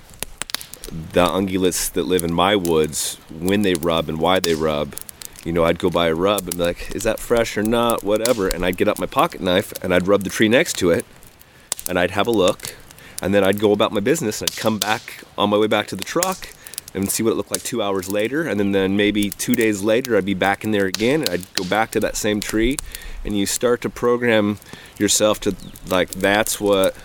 the 0.89 1.25
ungulates 1.25 1.91
that 1.93 2.03
live 2.03 2.23
in 2.23 2.33
my 2.33 2.55
woods 2.55 3.15
when 3.31 3.63
they 3.63 3.73
rub 3.73 4.09
and 4.09 4.19
why 4.19 4.39
they 4.39 4.53
rub. 4.53 4.95
You 5.43 5.51
know, 5.51 5.65
I'd 5.65 5.79
go 5.79 5.89
by 5.89 6.07
a 6.07 6.15
rub 6.15 6.41
and 6.41 6.57
be 6.57 6.63
like, 6.63 6.95
"Is 6.95 7.03
that 7.03 7.19
fresh 7.19 7.57
or 7.57 7.63
not?" 7.63 8.03
Whatever, 8.03 8.47
and 8.47 8.63
I'd 8.65 8.77
get 8.77 8.87
up 8.87 8.99
my 8.99 9.05
pocket 9.05 9.41
knife 9.41 9.73
and 9.83 9.93
I'd 9.93 10.07
rub 10.07 10.23
the 10.23 10.29
tree 10.29 10.47
next 10.47 10.77
to 10.77 10.91
it, 10.91 11.05
and 11.89 11.99
I'd 11.99 12.11
have 12.11 12.27
a 12.27 12.31
look, 12.31 12.75
and 13.23 13.33
then 13.33 13.43
I'd 13.43 13.57
go 13.57 13.71
about 13.71 13.93
my 13.93 14.01
business. 14.01 14.41
And 14.41 14.51
I'd 14.51 14.57
come 14.57 14.77
back 14.77 15.23
on 15.37 15.49
my 15.49 15.57
way 15.57 15.67
back 15.67 15.87
to 15.87 15.95
the 15.95 16.03
truck 16.03 16.49
and 16.93 17.09
see 17.09 17.23
what 17.23 17.31
it 17.31 17.35
looked 17.35 17.51
like 17.51 17.63
two 17.63 17.81
hours 17.81 18.09
later. 18.09 18.45
And 18.45 18.59
then, 18.59 18.73
then 18.73 18.97
maybe 18.97 19.29
two 19.29 19.55
days 19.55 19.81
later, 19.81 20.17
I'd 20.17 20.25
be 20.25 20.33
back 20.33 20.65
in 20.65 20.71
there 20.71 20.85
again. 20.85 21.21
And 21.21 21.29
I'd 21.29 21.53
go 21.53 21.63
back 21.63 21.91
to 21.91 22.01
that 22.01 22.17
same 22.17 22.41
tree. 22.41 22.75
And 23.23 23.37
you 23.37 23.45
start 23.45 23.79
to 23.81 23.89
program 23.89 24.59
yourself 24.99 25.39
to 25.41 25.55
like, 25.87 26.09
that's 26.09 26.59
what 26.59 26.97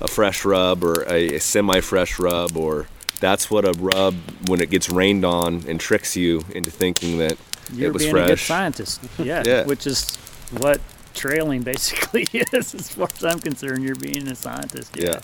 a 0.00 0.08
fresh 0.08 0.44
rub 0.44 0.82
or 0.82 1.04
a, 1.08 1.36
a 1.36 1.40
semi 1.40 1.80
fresh 1.80 2.18
rub, 2.18 2.56
or 2.56 2.88
that's 3.20 3.48
what 3.48 3.64
a 3.64 3.72
rub 3.78 4.14
when 4.48 4.60
it 4.60 4.68
gets 4.68 4.90
rained 4.90 5.24
on 5.24 5.62
and 5.68 5.78
tricks 5.78 6.16
you 6.16 6.44
into 6.52 6.72
thinking 6.72 7.18
that 7.18 7.32
it 7.32 7.38
was 7.38 7.70
fresh. 7.70 7.78
You're 7.78 7.88
it 7.88 7.92
was 7.92 8.02
being 8.02 8.16
a 8.16 8.26
good 8.26 8.38
scientist. 8.40 9.00
Yeah, 9.18 9.44
Yeah. 9.46 9.64
Which 9.64 9.86
is 9.86 10.16
what 10.58 10.80
trailing 11.14 11.62
basically 11.62 12.26
is, 12.52 12.74
as 12.74 12.90
far 12.90 13.08
as 13.14 13.24
I'm 13.24 13.38
concerned. 13.38 13.82
You're 13.84 13.94
being 13.94 14.28
a 14.28 14.34
scientist. 14.34 14.96
Yeah. 14.96 15.20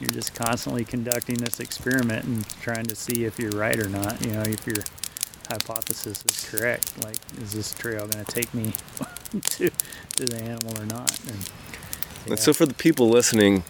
You're 0.00 0.10
just 0.10 0.34
constantly 0.34 0.84
conducting 0.84 1.36
this 1.36 1.60
experiment 1.60 2.24
and 2.24 2.48
trying 2.60 2.84
to 2.86 2.96
see 2.96 3.24
if 3.24 3.38
you're 3.38 3.52
right 3.52 3.78
or 3.78 3.88
not. 3.88 4.24
You 4.24 4.32
know, 4.32 4.42
if 4.42 4.66
your 4.66 4.82
hypothesis 5.48 6.24
is 6.24 6.50
correct. 6.50 7.02
Like, 7.04 7.16
is 7.40 7.52
this 7.52 7.72
trail 7.74 8.06
going 8.06 8.24
to 8.24 8.32
take 8.32 8.52
me 8.52 8.72
to 9.40 9.70
to 9.70 10.24
the 10.24 10.42
animal 10.42 10.80
or 10.80 10.86
not? 10.86 11.18
And, 11.26 11.50
And 12.26 12.38
so 12.38 12.52
for 12.52 12.66
the 12.66 12.74
people 12.74 13.08
listening, 13.08 13.64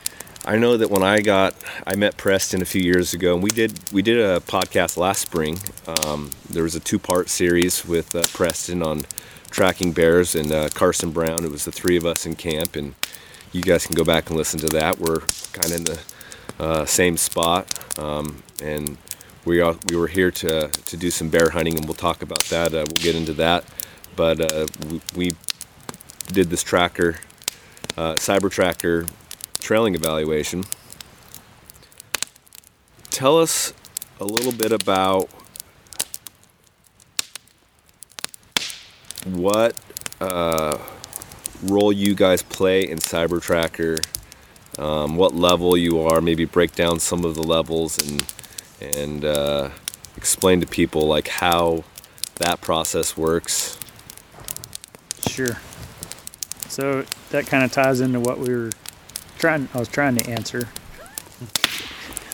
I 0.44 0.56
know 0.56 0.76
that 0.76 0.90
when 0.90 1.02
I 1.02 1.20
got, 1.20 1.54
I 1.86 1.96
met 1.96 2.16
Preston 2.16 2.62
a 2.62 2.64
few 2.64 2.82
years 2.82 3.12
ago, 3.12 3.34
and 3.34 3.42
we 3.42 3.50
did 3.50 3.78
we 3.92 4.02
did 4.02 4.18
a 4.18 4.40
podcast 4.40 4.96
last 4.96 5.20
spring. 5.20 5.58
Um, 5.86 6.30
there 6.48 6.62
was 6.62 6.74
a 6.74 6.80
two-part 6.80 7.28
series 7.28 7.84
with 7.84 8.14
uh, 8.14 8.22
Preston 8.32 8.82
on 8.82 9.06
tracking 9.50 9.92
bears 9.92 10.34
and 10.34 10.52
uh, 10.52 10.68
Carson 10.70 11.10
Brown. 11.10 11.44
It 11.44 11.50
was 11.50 11.64
the 11.64 11.72
three 11.72 11.96
of 11.96 12.04
us 12.04 12.26
in 12.26 12.34
camp, 12.34 12.76
and 12.76 12.94
you 13.52 13.62
guys 13.62 13.86
can 13.86 13.94
go 13.94 14.04
back 14.04 14.28
and 14.28 14.36
listen 14.36 14.60
to 14.60 14.66
that. 14.68 14.98
We're 14.98 15.20
kind 15.52 15.66
of 15.66 15.76
in 15.76 15.84
the 15.84 16.00
uh, 16.58 16.84
same 16.84 17.16
spot, 17.16 17.98
um, 17.98 18.42
and 18.62 18.98
we 19.44 19.60
are 19.60 19.76
we 19.88 19.96
were 19.96 20.08
here 20.08 20.30
to 20.30 20.68
to 20.68 20.96
do 20.96 21.10
some 21.10 21.28
bear 21.28 21.50
hunting, 21.50 21.76
and 21.76 21.84
we'll 21.84 21.94
talk 21.94 22.22
about 22.22 22.44
that. 22.44 22.74
Uh, 22.74 22.84
we'll 22.88 23.04
get 23.04 23.14
into 23.14 23.32
that, 23.34 23.64
but 24.14 24.40
uh, 24.40 24.66
we, 24.88 25.00
we 25.14 25.32
did 26.32 26.50
this 26.50 26.62
tracker 26.62 27.16
uh, 27.96 28.14
cyber 28.14 28.50
tracker 28.50 29.06
trailing 29.58 29.94
evaluation. 29.94 30.64
Tell 33.10 33.38
us 33.38 33.72
a 34.20 34.24
little 34.24 34.52
bit 34.52 34.72
about 34.72 35.30
what 39.34 39.76
uh, 40.20 40.78
role 41.62 41.92
you 41.92 42.14
guys 42.14 42.42
play 42.42 42.88
in 42.88 42.98
cyber 42.98 43.40
tracker, 43.40 43.98
um, 44.78 45.16
what 45.16 45.34
level 45.34 45.76
you 45.76 46.00
are, 46.00 46.20
maybe 46.20 46.44
break 46.44 46.74
down 46.74 47.00
some 47.00 47.24
of 47.24 47.34
the 47.34 47.42
levels 47.42 47.98
and 47.98 48.32
and 48.80 49.24
uh, 49.24 49.70
explain 50.16 50.60
to 50.60 50.66
people 50.66 51.06
like 51.06 51.28
how 51.28 51.84
that 52.36 52.60
process 52.60 53.16
works. 53.16 53.78
Sure. 55.28 55.58
So 56.68 57.04
that 57.30 57.46
kind 57.46 57.64
of 57.64 57.72
ties 57.72 58.00
into 58.00 58.20
what 58.20 58.38
we 58.38 58.54
were 58.54 58.70
trying. 59.38 59.68
I 59.74 59.78
was 59.78 59.88
trying 59.88 60.16
to 60.16 60.30
answer. 60.30 60.68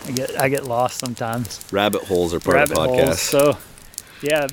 I 0.04 0.10
get 0.10 0.40
I 0.40 0.48
get 0.48 0.64
lost 0.66 0.98
sometimes. 0.98 1.64
Rabbit 1.70 2.02
holes 2.04 2.34
are 2.34 2.40
part 2.40 2.56
Rabbit 2.56 2.76
of 2.76 2.82
the 2.82 2.88
podcast. 2.88 3.18
So, 3.18 3.56
yeah, 4.20 4.48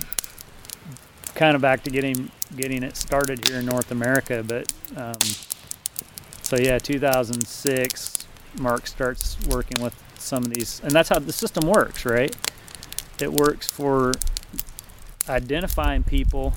kind 1.39 1.55
of 1.55 1.61
back 1.61 1.81
to 1.81 1.89
getting 1.89 2.29
getting 2.57 2.83
it 2.83 2.97
started 2.97 3.47
here 3.47 3.59
in 3.59 3.65
North 3.65 3.91
America. 3.91 4.43
But 4.45 4.73
um, 4.97 5.21
so 6.41 6.57
yeah, 6.57 6.77
2006, 6.77 8.27
Mark 8.59 8.85
starts 8.85 9.37
working 9.47 9.81
with 9.81 9.95
some 10.17 10.43
of 10.43 10.53
these, 10.53 10.81
and 10.83 10.91
that's 10.91 11.07
how 11.07 11.19
the 11.19 11.31
system 11.31 11.65
works, 11.65 12.03
right? 12.03 12.35
It 13.21 13.31
works 13.31 13.67
for 13.67 14.11
identifying 15.29 16.03
people 16.03 16.53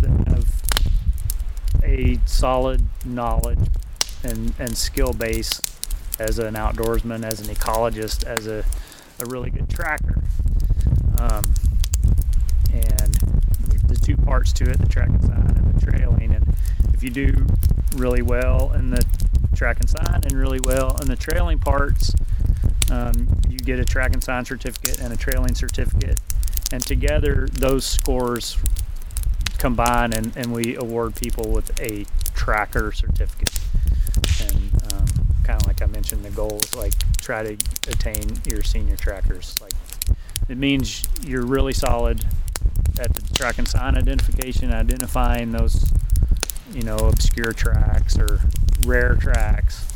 that 0.00 0.28
have 0.28 0.46
a 1.82 2.18
solid 2.24 2.86
knowledge 3.04 3.58
and, 4.24 4.54
and 4.58 4.74
skill 4.76 5.12
base 5.12 5.60
as 6.18 6.38
an 6.38 6.54
outdoorsman, 6.54 7.24
as 7.24 7.46
an 7.46 7.54
ecologist, 7.54 8.24
as 8.24 8.46
a, 8.46 8.64
a 9.20 9.26
really 9.26 9.50
good 9.50 9.68
tracker. 9.68 10.22
Um, 11.18 11.52
and 12.72 13.18
the 13.88 13.96
two 13.96 14.16
parts 14.16 14.52
to 14.54 14.70
it 14.70 14.78
the 14.78 14.86
track 14.86 15.08
and 15.08 15.24
sign 15.24 15.56
and 15.56 15.74
the 15.74 15.84
trailing. 15.84 16.34
And 16.34 16.54
if 16.92 17.02
you 17.02 17.10
do 17.10 17.46
really 17.96 18.22
well 18.22 18.72
in 18.74 18.90
the 18.90 19.04
track 19.54 19.80
and 19.80 19.88
sign 19.88 20.20
and 20.22 20.32
really 20.32 20.60
well 20.60 20.96
in 21.00 21.08
the 21.08 21.16
trailing 21.16 21.58
parts, 21.58 22.14
um, 22.90 23.28
you 23.48 23.58
get 23.58 23.78
a 23.78 23.84
track 23.84 24.12
and 24.12 24.22
sign 24.22 24.44
certificate 24.44 25.00
and 25.00 25.12
a 25.12 25.16
trailing 25.16 25.54
certificate. 25.54 26.20
And 26.70 26.82
together, 26.82 27.48
those 27.52 27.84
scores 27.86 28.58
combine 29.58 30.12
and, 30.12 30.36
and 30.36 30.52
we 30.52 30.76
award 30.76 31.16
people 31.16 31.50
with 31.50 31.78
a 31.80 32.06
tracker 32.34 32.92
certificate. 32.92 33.58
And 34.40 34.92
um, 34.92 35.06
kind 35.42 35.60
of 35.60 35.66
like 35.66 35.82
I 35.82 35.86
mentioned, 35.86 36.24
the 36.24 36.30
goal 36.30 36.58
is 36.62 36.76
like 36.76 36.94
try 37.18 37.42
to 37.42 37.52
attain 37.88 38.38
your 38.46 38.62
senior 38.62 38.96
trackers. 38.96 39.60
Like 39.60 39.72
it 40.48 40.56
means 40.56 41.06
you're 41.22 41.44
really 41.44 41.72
solid 41.72 42.24
at 42.98 43.14
the 43.14 43.34
track 43.34 43.58
and 43.58 43.68
sign 43.68 43.96
identification, 43.96 44.72
identifying 44.72 45.52
those, 45.52 45.90
you 46.72 46.82
know, 46.82 46.96
obscure 46.96 47.52
tracks 47.52 48.18
or 48.18 48.40
rare 48.86 49.14
tracks, 49.14 49.86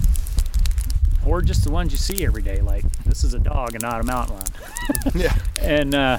or 1.27 1.43
just 1.43 1.65
the 1.65 1.71
ones 1.71 1.93
you 1.93 1.99
see 1.99 2.25
every 2.25 2.43
day. 2.43 2.61
Like 2.61 2.85
this 3.05 3.25
is 3.25 3.35
a 3.35 3.39
dog 3.39 3.75
and 3.75 3.83
not 3.83 4.01
a 4.01 4.05
mountain 4.05 4.37
lion. 4.37 4.47
yeah 5.15 5.37
and 5.63 5.95
uh, 5.95 6.19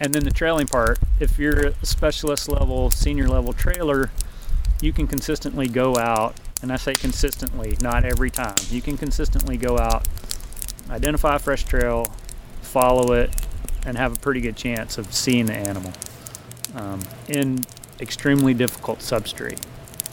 and 0.00 0.12
then 0.12 0.24
the 0.24 0.30
trailing 0.30 0.66
part. 0.66 0.98
If 1.20 1.38
you're 1.38 1.68
a 1.68 1.86
specialist 1.86 2.48
level, 2.48 2.90
senior 2.90 3.28
level 3.28 3.52
trailer, 3.52 4.10
you 4.80 4.92
can 4.92 5.06
consistently 5.06 5.68
go 5.68 5.96
out, 5.96 6.36
and 6.62 6.72
I 6.72 6.76
say 6.76 6.92
consistently, 6.94 7.78
not 7.80 8.04
every 8.04 8.30
time. 8.30 8.56
You 8.68 8.82
can 8.82 8.98
consistently 8.98 9.56
go 9.56 9.78
out, 9.78 10.06
identify 10.90 11.36
a 11.36 11.38
fresh 11.38 11.64
trail, 11.64 12.12
follow 12.60 13.12
it, 13.12 13.34
and 13.86 13.96
have 13.96 14.14
a 14.14 14.18
pretty 14.18 14.40
good 14.40 14.56
chance 14.56 14.98
of 14.98 15.12
seeing 15.14 15.46
the 15.46 15.54
animal 15.54 15.92
um, 16.74 17.00
in 17.28 17.64
extremely 18.00 18.52
difficult 18.52 18.98
substrate. 18.98 19.60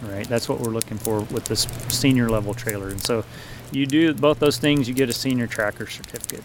Right, 0.03 0.27
that's 0.27 0.49
what 0.49 0.59
we're 0.59 0.71
looking 0.71 0.97
for 0.97 1.21
with 1.21 1.45
this 1.45 1.61
senior 1.87 2.29
level 2.29 2.53
trailer. 2.53 2.89
And 2.89 3.01
so, 3.01 3.23
you 3.71 3.85
do 3.85 4.13
both 4.13 4.39
those 4.39 4.57
things, 4.57 4.87
you 4.87 4.93
get 4.93 5.09
a 5.09 5.13
senior 5.13 5.47
tracker 5.47 5.87
certificate. 5.87 6.43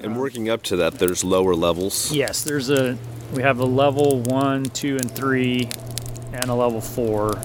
And 0.00 0.18
working 0.18 0.48
up 0.48 0.62
to 0.64 0.76
that, 0.76 0.94
there's 0.94 1.22
lower 1.22 1.54
levels. 1.54 2.10
Yes, 2.12 2.42
there's 2.42 2.70
a 2.70 2.98
we 3.32 3.42
have 3.42 3.60
a 3.60 3.64
level 3.64 4.20
one, 4.22 4.64
two, 4.64 4.96
and 4.96 5.10
three, 5.10 5.68
and 6.32 6.46
a 6.46 6.54
level 6.54 6.80
four, 6.80 7.38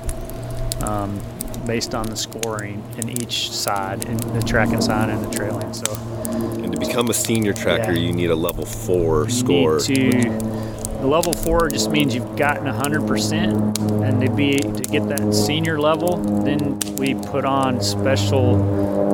um, 0.83 1.19
based 1.67 1.93
on 1.93 2.07
the 2.07 2.15
scoring 2.15 2.83
in 2.97 3.09
each 3.09 3.51
side, 3.51 4.05
in 4.05 4.17
the 4.17 4.41
tracking 4.41 4.81
side 4.81 5.09
and 5.09 5.23
the 5.23 5.29
trailing. 5.35 5.73
So 5.73 5.93
And 6.35 6.71
to 6.73 6.79
become 6.79 7.09
a 7.09 7.13
senior 7.13 7.53
tracker, 7.53 7.91
Yeah. 7.93 7.99
you 7.99 8.13
need 8.13 8.29
a 8.29 8.35
level 8.35 8.65
four 8.65 9.25
you 9.25 9.29
score. 9.31 9.79
need 9.87 10.23
to 10.23 10.65
the 11.05 11.11
level 11.11 11.33
four 11.33 11.69
just 11.69 11.91
means 11.91 12.15
you've 12.15 12.35
gotten 12.35 12.65
100%, 12.65 13.77
and 14.03 14.21
to 14.21 14.29
be 14.31 14.53
to 14.57 14.81
get 14.89 15.07
that 15.09 15.35
senior 15.35 15.79
level, 15.79 16.17
then 16.17 16.79
we 16.95 17.13
put 17.13 17.45
on 17.45 17.79
special 17.79 18.55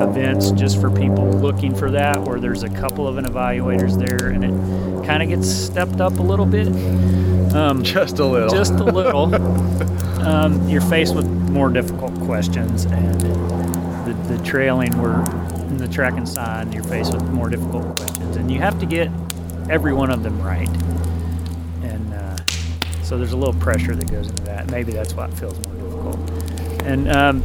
events 0.02 0.52
just 0.52 0.80
for 0.80 0.90
people 0.90 1.30
looking 1.30 1.76
for 1.76 1.92
that, 1.92 2.18
where 2.22 2.40
there's 2.40 2.64
a 2.64 2.70
couple 2.70 3.06
of 3.10 3.18
an 3.18 3.26
evaluators 3.26 3.98
there, 3.98 4.30
and 4.30 4.46
it 4.46 5.06
kind 5.06 5.22
of 5.22 5.28
gets 5.28 5.50
stepped 5.52 6.00
up 6.00 6.18
a 6.20 6.22
little 6.22 6.46
bit. 6.46 6.68
Um, 7.54 7.84
Just 7.84 8.20
a 8.20 8.26
little. 8.26 8.50
just 8.50 8.72
a 8.76 8.86
little. 8.86 9.36
um, 10.26 10.66
you're 10.70 10.80
faced 10.80 11.14
with 11.14 11.28
more 11.28 11.70
difficult 11.70 12.18
questions, 12.22 12.86
and 12.86 13.20
the, 13.20 14.14
the 14.34 14.42
trailing 14.46 14.98
we're 14.98 15.22
in 15.72 15.78
the 15.78 15.88
track 15.88 16.14
and 16.14 16.28
sign, 16.28 16.72
you're 16.72 16.84
faced 16.84 17.14
with 17.14 17.24
more 17.32 17.50
difficult 17.50 17.96
questions, 17.98 18.36
and 18.36 18.52
you 18.52 18.60
have 18.60 18.80
to 18.80 18.86
get 18.86 19.10
every 19.70 19.94
one 19.94 20.12
of 20.12 20.22
them 20.22 20.40
right. 20.42 20.70
And 21.82 22.14
uh, 22.14 22.36
so 23.04 23.18
there's 23.18 23.32
a 23.32 23.38
little 23.38 23.54
pressure 23.56 23.96
that 23.96 24.12
goes 24.12 24.28
into 24.30 24.44
that. 24.44 24.70
Maybe 24.70 24.92
that's 24.92 25.14
why 25.14 25.26
it 25.28 25.34
feels 25.34 25.58
more 25.66 25.74
difficult. 25.76 26.82
And 26.84 27.12
um, 27.12 27.42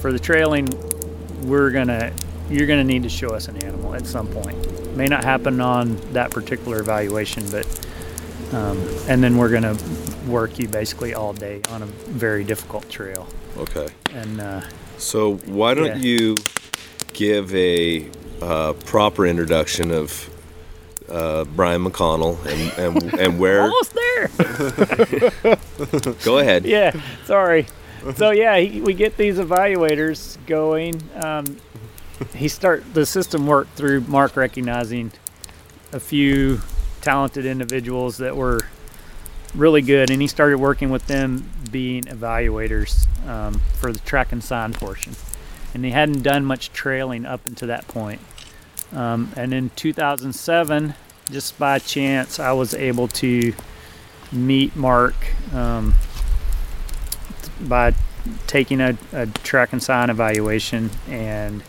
for 0.00 0.12
the 0.12 0.18
trailing, 0.18 0.68
we're 1.42 1.70
gonna 1.70 2.12
you're 2.48 2.66
gonna 2.66 2.84
need 2.84 3.02
to 3.02 3.08
show 3.08 3.28
us 3.30 3.48
an 3.48 3.62
animal 3.64 3.94
at 3.94 4.06
some 4.06 4.26
point. 4.28 4.96
May 4.96 5.06
not 5.06 5.24
happen 5.24 5.60
on 5.60 5.96
that 6.12 6.30
particular 6.30 6.80
evaluation, 6.80 7.44
but 7.50 7.66
um, 8.52 8.78
and 9.08 9.22
then 9.22 9.36
we're 9.36 9.50
gonna 9.50 9.76
work 10.26 10.58
you 10.58 10.68
basically 10.68 11.14
all 11.14 11.32
day 11.32 11.60
on 11.70 11.82
a 11.82 11.86
very 11.86 12.44
difficult 12.44 12.88
trail. 12.88 13.26
Okay. 13.56 13.88
And 14.12 14.40
uh, 14.40 14.60
So 14.98 15.36
why 15.46 15.74
don't 15.74 15.86
Yeah. 15.86 15.96
you 15.96 16.34
give 17.18 17.52
a 17.52 18.08
uh, 18.40 18.72
proper 18.84 19.26
introduction 19.26 19.90
of 19.90 20.30
uh, 21.08 21.44
Brian 21.56 21.84
McConnell 21.84 22.38
and 22.46 22.96
and, 22.96 23.14
and 23.14 23.38
where? 23.40 23.62
almost 23.64 23.92
there. 23.92 24.28
Go 26.24 26.38
ahead. 26.38 26.64
yeah, 26.64 26.92
sorry. 27.24 27.66
So 28.14 28.30
yeah, 28.30 28.56
he, 28.58 28.80
we 28.80 28.94
get 28.94 29.16
these 29.16 29.38
evaluators 29.38 30.38
going. 30.46 31.02
Um, 31.16 31.56
he 32.36 32.46
start 32.46 32.94
the 32.94 33.04
system 33.04 33.46
worked 33.46 33.72
through 33.72 34.02
Mark 34.02 34.36
recognizing 34.36 35.10
a 35.92 35.98
few 35.98 36.60
talented 37.00 37.46
individuals 37.46 38.18
that 38.18 38.36
were 38.36 38.60
really 39.56 39.82
good, 39.82 40.10
and 40.10 40.22
he 40.22 40.28
started 40.28 40.58
working 40.58 40.90
with 40.90 41.06
them 41.08 41.50
being 41.72 42.04
evaluators 42.04 43.06
um, 43.26 43.60
for 43.74 43.92
the 43.92 43.98
track 44.00 44.30
and 44.30 44.44
sign 44.44 44.72
portion. 44.72 45.14
And 45.74 45.84
he 45.84 45.90
hadn't 45.90 46.22
done 46.22 46.44
much 46.44 46.72
trailing 46.72 47.26
up 47.26 47.46
until 47.46 47.68
that 47.68 47.86
point. 47.88 48.20
Um, 48.92 49.32
and 49.36 49.52
in 49.52 49.70
2007, 49.70 50.94
just 51.30 51.58
by 51.58 51.78
chance, 51.78 52.40
I 52.40 52.52
was 52.52 52.74
able 52.74 53.08
to 53.08 53.52
meet 54.32 54.74
Mark 54.76 55.14
um, 55.52 55.94
by 57.60 57.94
taking 58.46 58.80
a, 58.80 58.96
a 59.12 59.26
track 59.26 59.72
and 59.72 59.82
sign 59.82 60.10
evaluation 60.10 60.90
and 61.08 61.62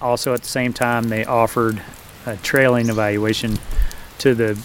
also 0.00 0.34
at 0.34 0.40
the 0.40 0.48
same 0.48 0.72
time 0.72 1.08
they 1.08 1.24
offered 1.24 1.82
a 2.26 2.36
trailing 2.38 2.88
evaluation 2.88 3.58
to 4.18 4.34
the 4.34 4.58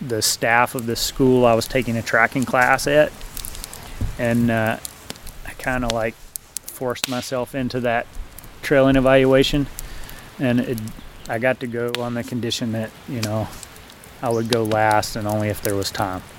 the 0.00 0.20
staff 0.20 0.74
of 0.74 0.86
the 0.86 0.96
school 0.96 1.46
I 1.46 1.54
was 1.54 1.68
taking 1.68 1.96
a 1.96 2.02
tracking 2.02 2.44
class 2.44 2.86
at 2.86 3.12
and 4.18 4.50
uh, 4.50 4.78
I 5.46 5.50
kind 5.52 5.84
of 5.84 5.92
like 5.92 6.14
forced 6.74 7.08
myself 7.08 7.54
into 7.54 7.80
that 7.80 8.06
trailing 8.62 8.96
evaluation. 8.96 9.66
And 10.38 10.60
it, 10.60 10.78
I 11.28 11.38
got 11.38 11.60
to 11.60 11.66
go 11.66 11.92
on 11.98 12.14
the 12.14 12.24
condition 12.24 12.72
that 12.72 12.90
you 13.08 13.20
know 13.22 13.48
I 14.22 14.30
would 14.30 14.48
go 14.48 14.64
last 14.64 15.16
and 15.16 15.26
only 15.26 15.48
if 15.48 15.62
there 15.62 15.74
was 15.74 15.90
time. 15.90 16.22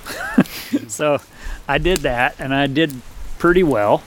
So 0.88 1.20
I 1.68 1.78
did 1.78 1.98
that 1.98 2.36
and 2.38 2.54
I 2.54 2.66
did 2.66 2.92
pretty 3.38 3.62
well. 3.62 4.02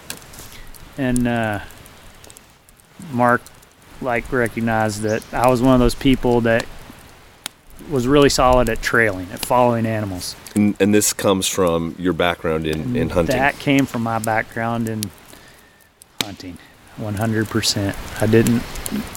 And 0.98 1.28
uh, 1.28 1.60
Mark 3.12 3.42
like 4.02 4.32
recognized 4.32 5.02
that 5.02 5.24
I 5.34 5.50
was 5.50 5.62
one 5.62 5.74
of 5.74 5.80
those 5.80 5.96
people 5.96 6.42
that 6.42 6.66
was 7.90 8.08
really 8.08 8.30
solid 8.30 8.70
at 8.70 8.82
trailing 8.82 9.28
at 9.32 9.40
following 9.40 9.86
animals. 9.86 10.36
And, 10.56 10.76
and 10.80 10.94
this 10.94 11.14
comes 11.14 11.48
from 11.48 11.96
your 11.98 12.14
background 12.14 12.68
in, 12.68 12.96
in 12.96 13.10
hunting. 13.10 13.36
that 13.36 13.58
came 13.60 13.86
from 13.86 14.04
my 14.04 14.20
background 14.20 14.90
in 14.90 15.10
hunting 16.24 16.58
100% 16.98 18.22
I 18.22 18.26
didn't 18.28 18.64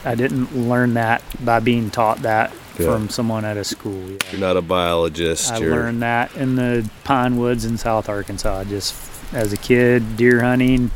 I 0.05 0.15
didn't 0.15 0.57
learn 0.57 0.95
that 0.95 1.23
by 1.45 1.59
being 1.61 1.91
taught 1.91 2.23
that 2.23 2.53
from 2.77 3.09
someone 3.09 3.45
at 3.45 3.57
a 3.57 3.65
school 3.65 4.11
yeah. 4.11 4.19
You're 4.31 4.41
not 4.41 4.57
a 4.57 4.63
biologist. 4.63 5.53
I 5.53 5.59
you're, 5.59 5.71
learned 5.71 6.03
that 6.03 6.35
in 6.37 6.57
the 6.57 6.89
pine 7.05 7.37
woods 7.37 7.65
in 7.65 7.77
South 7.77 8.09
Arkansas. 8.09 8.65
Just 8.65 8.95
as 9.33 9.53
a 9.53 9.57
kid, 9.57 10.17
deer 10.17 10.41
hunting. 10.41 10.91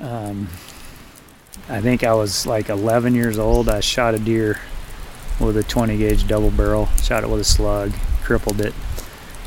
Um, 0.00 0.48
I 1.68 1.80
think 1.80 2.04
I 2.04 2.14
was 2.14 2.46
like 2.46 2.68
11 2.68 3.14
years 3.14 3.38
old. 3.38 3.68
I 3.68 3.80
shot 3.80 4.14
a 4.14 4.18
deer 4.18 4.60
with 5.38 5.56
a 5.56 5.62
20 5.62 5.96
gauge 5.96 6.26
double 6.26 6.50
barrel. 6.50 6.86
Shot 7.02 7.24
it 7.24 7.30
with 7.30 7.40
a 7.40 7.44
slug, 7.44 7.92
crippled 8.22 8.60
it, 8.60 8.74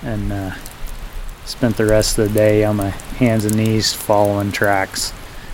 and 0.02 0.32
uh, 0.32 0.56
spent 1.46 1.78
the 1.78 1.86
rest 1.86 2.18
of 2.18 2.28
the 2.28 2.34
day 2.34 2.64
on 2.64 2.78
my 2.78 2.90
hands 2.90 3.46
and 3.46 3.56
knees 3.56 3.94
following 3.94 4.52
tracks 4.52 5.14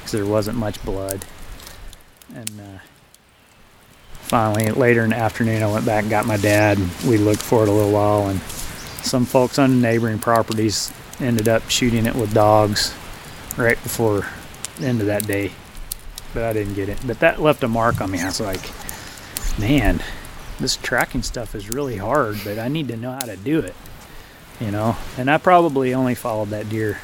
because 0.09 0.25
there 0.25 0.31
wasn't 0.31 0.57
much 0.57 0.83
blood. 0.83 1.23
And 2.33 2.49
uh, 2.59 2.79
finally, 4.13 4.71
later 4.71 5.03
in 5.03 5.11
the 5.11 5.17
afternoon, 5.17 5.61
I 5.61 5.71
went 5.71 5.85
back 5.85 6.03
and 6.03 6.09
got 6.09 6.25
my 6.25 6.37
dad. 6.37 6.77
And 6.77 6.89
we 7.07 7.17
looked 7.17 7.41
for 7.41 7.63
it 7.63 7.69
a 7.69 7.71
little 7.71 7.91
while, 7.91 8.29
and 8.29 8.41
some 8.41 9.25
folks 9.25 9.59
on 9.59 9.81
neighboring 9.81 10.19
properties 10.19 10.91
ended 11.19 11.47
up 11.47 11.69
shooting 11.69 12.05
it 12.05 12.15
with 12.15 12.33
dogs 12.33 12.93
right 13.57 13.81
before 13.83 14.25
the 14.79 14.87
end 14.87 15.01
of 15.01 15.07
that 15.07 15.27
day. 15.27 15.51
But 16.33 16.43
I 16.43 16.53
didn't 16.53 16.75
get 16.75 16.89
it. 16.89 16.99
But 17.05 17.19
that 17.19 17.41
left 17.41 17.63
a 17.63 17.67
mark 17.67 18.01
on 18.01 18.11
me. 18.11 18.19
I 18.19 18.25
was 18.25 18.39
like, 18.39 18.61
man, 19.59 20.01
this 20.59 20.75
tracking 20.75 21.23
stuff 21.23 21.55
is 21.55 21.69
really 21.69 21.97
hard, 21.97 22.39
but 22.43 22.57
I 22.57 22.67
need 22.67 22.87
to 22.89 22.97
know 22.97 23.11
how 23.11 23.25
to 23.25 23.37
do 23.37 23.59
it. 23.59 23.75
You 24.59 24.71
know? 24.71 24.97
And 25.17 25.29
I 25.29 25.37
probably 25.37 25.93
only 25.93 26.15
followed 26.15 26.49
that 26.49 26.69
deer 26.69 26.99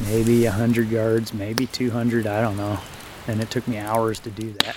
maybe 0.00 0.44
100 0.44 0.88
yards, 0.88 1.32
maybe 1.32 1.66
200, 1.66 2.26
I 2.26 2.40
don't 2.40 2.56
know. 2.56 2.78
And 3.26 3.40
it 3.40 3.50
took 3.50 3.66
me 3.66 3.78
hours 3.78 4.20
to 4.20 4.30
do 4.30 4.52
that. 4.52 4.76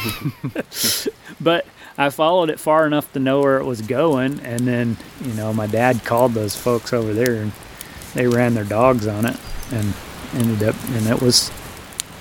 but 1.40 1.66
I 1.98 2.10
followed 2.10 2.50
it 2.50 2.58
far 2.58 2.86
enough 2.86 3.12
to 3.12 3.18
know 3.18 3.40
where 3.40 3.58
it 3.58 3.64
was 3.64 3.82
going, 3.82 4.40
and 4.40 4.60
then 4.60 4.96
you 5.20 5.32
know 5.34 5.52
my 5.52 5.66
dad 5.66 6.04
called 6.04 6.32
those 6.32 6.56
folks 6.56 6.92
over 6.92 7.12
there, 7.12 7.42
and 7.42 7.52
they 8.14 8.26
ran 8.26 8.54
their 8.54 8.64
dogs 8.64 9.06
on 9.06 9.26
it, 9.26 9.36
and 9.72 9.92
ended 10.34 10.68
up, 10.68 10.76
and 10.90 11.06
it 11.06 11.20
was, 11.20 11.50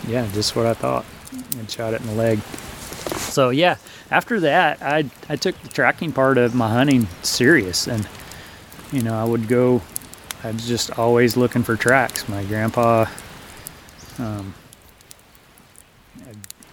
yeah, 0.07 0.27
just 0.33 0.55
what 0.55 0.65
I 0.65 0.73
thought, 0.73 1.05
and 1.57 1.69
shot 1.69 1.93
it 1.93 2.01
in 2.01 2.07
the 2.07 2.13
leg. 2.13 2.39
So 3.17 3.49
yeah, 3.49 3.77
after 4.09 4.39
that, 4.41 4.81
I 4.81 5.09
I 5.29 5.37
took 5.37 5.59
the 5.61 5.69
tracking 5.69 6.11
part 6.11 6.37
of 6.37 6.53
my 6.53 6.69
hunting 6.69 7.07
serious, 7.23 7.87
and 7.87 8.07
you 8.91 9.01
know 9.01 9.15
I 9.15 9.23
would 9.23 9.47
go, 9.47 9.81
I 10.43 10.51
was 10.51 10.67
just 10.67 10.97
always 10.97 11.37
looking 11.37 11.61
for 11.61 11.75
tracks. 11.75 12.27
My 12.27 12.43
grandpa, 12.43 13.05
um, 14.17 14.55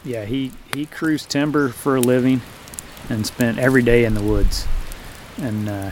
yeah, 0.04 0.24
he 0.24 0.52
he 0.74 0.86
cruised 0.86 1.28
timber 1.28 1.68
for 1.68 1.96
a 1.96 2.00
living 2.00 2.40
and 3.10 3.26
spent 3.26 3.58
every 3.58 3.82
day 3.82 4.04
in 4.04 4.14
the 4.14 4.22
woods. 4.22 4.66
And 5.36 5.68
uh, 5.68 5.90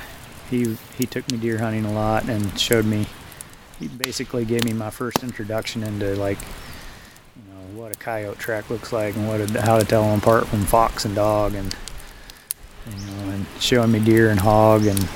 he 0.50 0.76
he 0.96 1.04
took 1.04 1.30
me 1.30 1.36
deer 1.36 1.58
hunting 1.58 1.84
a 1.84 1.92
lot 1.92 2.28
and 2.28 2.58
showed 2.58 2.86
me. 2.86 3.06
He 3.78 3.88
basically 3.88 4.46
gave 4.46 4.64
me 4.64 4.72
my 4.72 4.88
first 4.88 5.22
introduction 5.22 5.82
into 5.82 6.14
like, 6.16 6.38
you 6.40 7.52
know, 7.52 7.80
what 7.82 7.94
a 7.94 7.98
coyote 7.98 8.38
track 8.38 8.70
looks 8.70 8.90
like 8.90 9.14
and 9.16 9.28
what 9.28 9.40
a, 9.42 9.60
how 9.60 9.78
to 9.78 9.84
tell 9.84 10.02
them 10.02 10.18
apart 10.18 10.46
from 10.46 10.64
fox 10.64 11.04
and 11.04 11.14
dog 11.14 11.54
and 11.54 11.76
you 12.86 13.06
know 13.06 13.32
and 13.32 13.46
showing 13.60 13.92
me 13.92 13.98
deer 13.98 14.30
and 14.30 14.40
hog 14.40 14.86
and. 14.86 15.06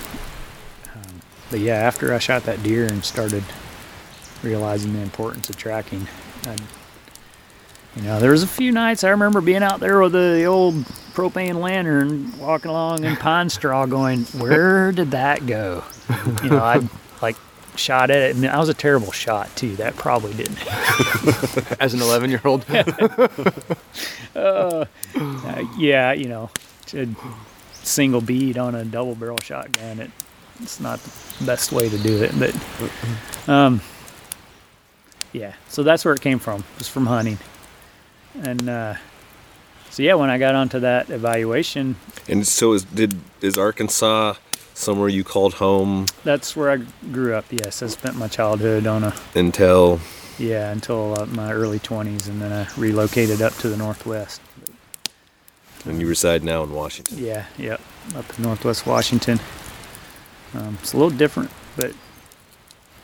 But 1.50 1.60
yeah, 1.60 1.74
after 1.74 2.14
I 2.14 2.18
shot 2.18 2.44
that 2.44 2.62
deer 2.62 2.86
and 2.86 3.04
started 3.04 3.42
realizing 4.42 4.92
the 4.92 5.00
importance 5.00 5.50
of 5.50 5.56
tracking, 5.56 6.06
I 6.46 6.56
you 7.96 8.02
know, 8.02 8.20
there 8.20 8.30
was 8.30 8.44
a 8.44 8.46
few 8.46 8.70
nights 8.70 9.02
I 9.02 9.10
remember 9.10 9.40
being 9.40 9.62
out 9.64 9.80
there 9.80 10.00
with 10.00 10.12
the 10.12 10.44
old 10.44 10.74
propane 11.12 11.60
lantern, 11.60 12.32
walking 12.38 12.70
along 12.70 13.02
in 13.02 13.16
pine 13.16 13.48
straw, 13.50 13.84
going, 13.86 14.22
"Where 14.26 14.92
did 14.92 15.10
that 15.10 15.44
go?" 15.46 15.82
You 16.44 16.50
know, 16.50 16.62
I 16.62 16.88
like 17.20 17.36
shot 17.74 18.10
at 18.10 18.22
it, 18.30 18.36
and 18.36 18.46
I 18.46 18.58
was 18.58 18.68
a 18.68 18.74
terrible 18.74 19.10
shot 19.10 19.54
too. 19.56 19.74
That 19.76 19.96
probably 19.96 20.34
didn't. 20.34 20.58
As 21.80 21.92
an 21.94 22.00
11 22.00 22.30
year 22.30 22.42
old. 22.44 22.64
Uh, 24.32 24.84
yeah, 25.76 26.12
you 26.12 26.28
know, 26.28 26.48
a 26.94 27.08
single 27.72 28.20
bead 28.20 28.56
on 28.56 28.76
a 28.76 28.84
double 28.84 29.16
barrel 29.16 29.36
shotgun. 29.42 29.98
It, 29.98 30.10
it's 30.62 30.80
not 30.80 31.00
the 31.00 31.44
best 31.44 31.72
way 31.72 31.88
to 31.88 31.98
do 31.98 32.22
it, 32.22 32.32
but 32.38 33.50
um, 33.52 33.80
yeah. 35.32 35.54
So 35.68 35.82
that's 35.82 36.04
where 36.04 36.14
it 36.14 36.20
came 36.20 36.38
from. 36.38 36.64
Was 36.78 36.88
from 36.88 37.06
hunting, 37.06 37.38
and 38.42 38.68
uh, 38.68 38.94
so 39.90 40.02
yeah, 40.02 40.14
when 40.14 40.30
I 40.30 40.38
got 40.38 40.54
onto 40.54 40.80
that 40.80 41.10
evaluation, 41.10 41.96
And 42.28 42.46
so 42.46 42.72
is 42.74 42.84
did 42.84 43.18
is 43.40 43.56
Arkansas 43.58 44.34
somewhere 44.74 45.08
you 45.10 45.22
called 45.22 45.54
home 45.54 46.06
That's 46.24 46.56
where 46.56 46.70
I 46.70 46.76
grew 47.12 47.34
up. 47.34 47.44
Yes, 47.50 47.82
I 47.82 47.86
spent 47.88 48.16
my 48.16 48.28
childhood 48.28 48.86
on 48.86 49.04
a 49.04 49.14
until 49.34 50.00
yeah 50.38 50.70
until 50.70 51.20
uh, 51.20 51.26
my 51.26 51.52
early 51.52 51.78
20s, 51.78 52.28
and 52.28 52.40
then 52.40 52.52
I 52.52 52.66
relocated 52.78 53.42
up 53.42 53.52
to 53.58 53.68
the 53.68 53.76
northwest. 53.76 54.40
and 55.84 56.00
you 56.00 56.06
reside 56.06 56.42
now 56.44 56.62
in 56.62 56.72
Washington. 56.72 57.18
Yeah, 57.18 57.44
yep, 57.58 57.80
up 58.14 58.38
in 58.38 58.44
Northwest 58.44 58.86
Washington. 58.86 59.40
Um, 60.54 60.78
it's 60.80 60.92
a 60.92 60.96
little 60.96 61.16
different, 61.16 61.50
but 61.76 61.92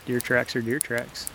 deer 0.05 0.19
tracks 0.19 0.55
are 0.55 0.61
deer 0.61 0.79
tracks. 0.79 1.29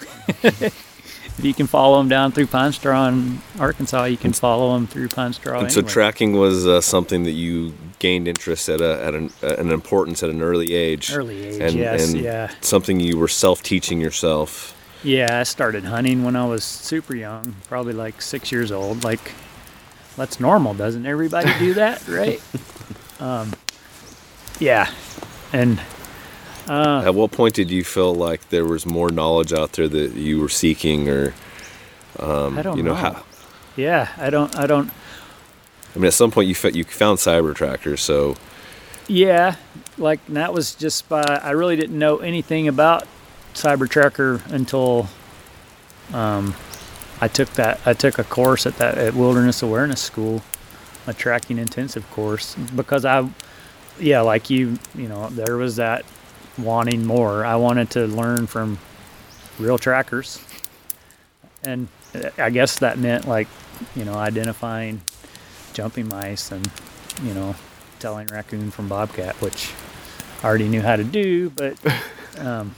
if 0.42 1.40
you 1.44 1.54
can 1.54 1.66
follow 1.66 1.98
them 1.98 2.08
down 2.08 2.32
through 2.32 2.46
Pine 2.46 2.72
Straw 2.72 3.08
in 3.08 3.40
Arkansas, 3.58 4.04
you 4.04 4.16
can 4.16 4.32
follow 4.32 4.74
them 4.74 4.86
through 4.86 5.08
Pine 5.08 5.32
Straw. 5.32 5.60
And 5.60 5.72
so 5.72 5.82
tracking 5.82 6.32
was 6.32 6.66
uh, 6.66 6.80
something 6.80 7.22
that 7.24 7.32
you 7.32 7.74
gained 7.98 8.26
interest 8.26 8.68
at 8.68 8.80
a 8.80 9.04
at 9.04 9.14
an, 9.14 9.30
an 9.42 9.70
importance 9.70 10.22
at 10.22 10.30
an 10.30 10.42
early 10.42 10.74
age. 10.74 11.12
Early 11.12 11.44
age, 11.44 11.60
and, 11.60 11.74
yes, 11.74 12.12
and 12.12 12.20
yeah. 12.20 12.52
Something 12.60 13.00
you 13.00 13.16
were 13.18 13.28
self-teaching 13.28 14.00
yourself. 14.00 14.76
Yeah, 15.04 15.40
I 15.40 15.42
started 15.42 15.84
hunting 15.84 16.22
when 16.22 16.36
I 16.36 16.44
was 16.46 16.62
super 16.62 17.14
young, 17.14 17.56
probably 17.68 17.92
like 17.92 18.22
six 18.22 18.52
years 18.52 18.70
old. 18.70 19.02
Like, 19.02 19.32
that's 20.16 20.38
normal, 20.38 20.74
doesn't 20.74 21.06
everybody 21.06 21.50
do 21.58 21.74
that, 21.74 22.06
right? 22.08 22.40
Um, 23.18 23.52
yeah, 24.58 24.90
and 25.52 25.80
uh, 26.68 27.04
At 27.04 27.14
what 27.14 27.32
point 27.32 27.54
did 27.54 27.70
you 27.70 27.84
feel 27.84 28.14
like 28.14 28.48
there 28.48 28.64
was 28.64 28.86
more 28.86 29.10
knowledge 29.10 29.52
out 29.52 29.72
there 29.72 29.88
that 29.88 30.14
you 30.14 30.40
were 30.40 30.48
seeking, 30.48 31.08
or 31.08 31.34
um, 32.18 32.58
I 32.58 32.62
don't 32.62 32.78
you 32.78 32.82
know, 32.82 32.94
know. 32.94 32.94
how? 32.94 33.24
yeah, 33.76 34.10
I 34.18 34.30
don't, 34.30 34.54
I 34.56 34.66
don't. 34.66 34.92
I 35.94 35.98
mean, 35.98 36.06
at 36.06 36.14
some 36.14 36.30
point 36.30 36.48
you 36.48 36.54
fe- 36.54 36.72
you 36.72 36.84
found 36.84 37.18
Cyber 37.18 37.54
Tracker, 37.54 37.96
so 37.96 38.36
Yeah, 39.08 39.56
like 39.98 40.24
that 40.28 40.52
was 40.54 40.74
just 40.74 41.08
by 41.08 41.40
I 41.42 41.50
really 41.52 41.76
didn't 41.76 41.98
know 41.98 42.18
anything 42.18 42.68
about 42.68 43.08
Cyber 43.54 43.88
Tracker 43.88 44.42
until 44.48 45.08
um, 46.12 46.56
I 47.20 47.28
took 47.28 47.50
that 47.54 47.80
I 47.86 47.94
took 47.94 48.18
a 48.18 48.24
course 48.24 48.66
at 48.66 48.76
that 48.78 48.98
at 48.98 49.14
Wilderness 49.14 49.62
Awareness 49.62 50.00
School, 50.00 50.42
a 51.06 51.14
tracking 51.14 51.58
intensive 51.58 52.08
course 52.10 52.54
because 52.74 53.04
I 53.04 53.28
yeah, 53.98 54.20
like 54.20 54.50
you, 54.50 54.78
you 54.94 55.08
know, 55.08 55.28
there 55.30 55.56
was 55.56 55.76
that 55.76 56.04
wanting 56.58 57.04
more. 57.04 57.44
I 57.44 57.56
wanted 57.56 57.90
to 57.90 58.06
learn 58.06 58.46
from 58.46 58.78
real 59.58 59.78
trackers. 59.78 60.42
And 61.64 61.88
uh, 62.14 62.30
I 62.38 62.50
guess 62.50 62.78
that 62.80 62.98
meant 62.98 63.26
like, 63.26 63.48
you 63.94 64.04
know, 64.04 64.14
identifying 64.14 65.00
jumping 65.72 66.08
mice 66.08 66.50
and, 66.52 66.68
you 67.22 67.34
know, 67.34 67.54
telling 67.98 68.26
raccoon 68.28 68.70
from 68.70 68.88
bobcat, 68.88 69.34
which 69.40 69.72
I 70.42 70.46
already 70.48 70.68
knew 70.68 70.82
how 70.82 70.96
to 70.96 71.04
do, 71.04 71.50
but 71.50 71.76
um, 72.38 72.74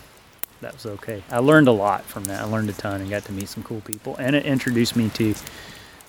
that 0.60 0.74
was 0.74 0.86
okay. 0.86 1.22
I 1.30 1.38
learned 1.38 1.68
a 1.68 1.72
lot 1.72 2.04
from 2.04 2.24
that. 2.26 2.40
I 2.42 2.44
learned 2.44 2.70
a 2.70 2.74
ton 2.74 3.00
and 3.00 3.10
got 3.10 3.24
to 3.26 3.32
meet 3.32 3.48
some 3.48 3.62
cool 3.62 3.80
people, 3.80 4.16
and 4.16 4.36
it 4.36 4.44
introduced 4.44 4.96
me 4.96 5.08
to, 5.10 5.34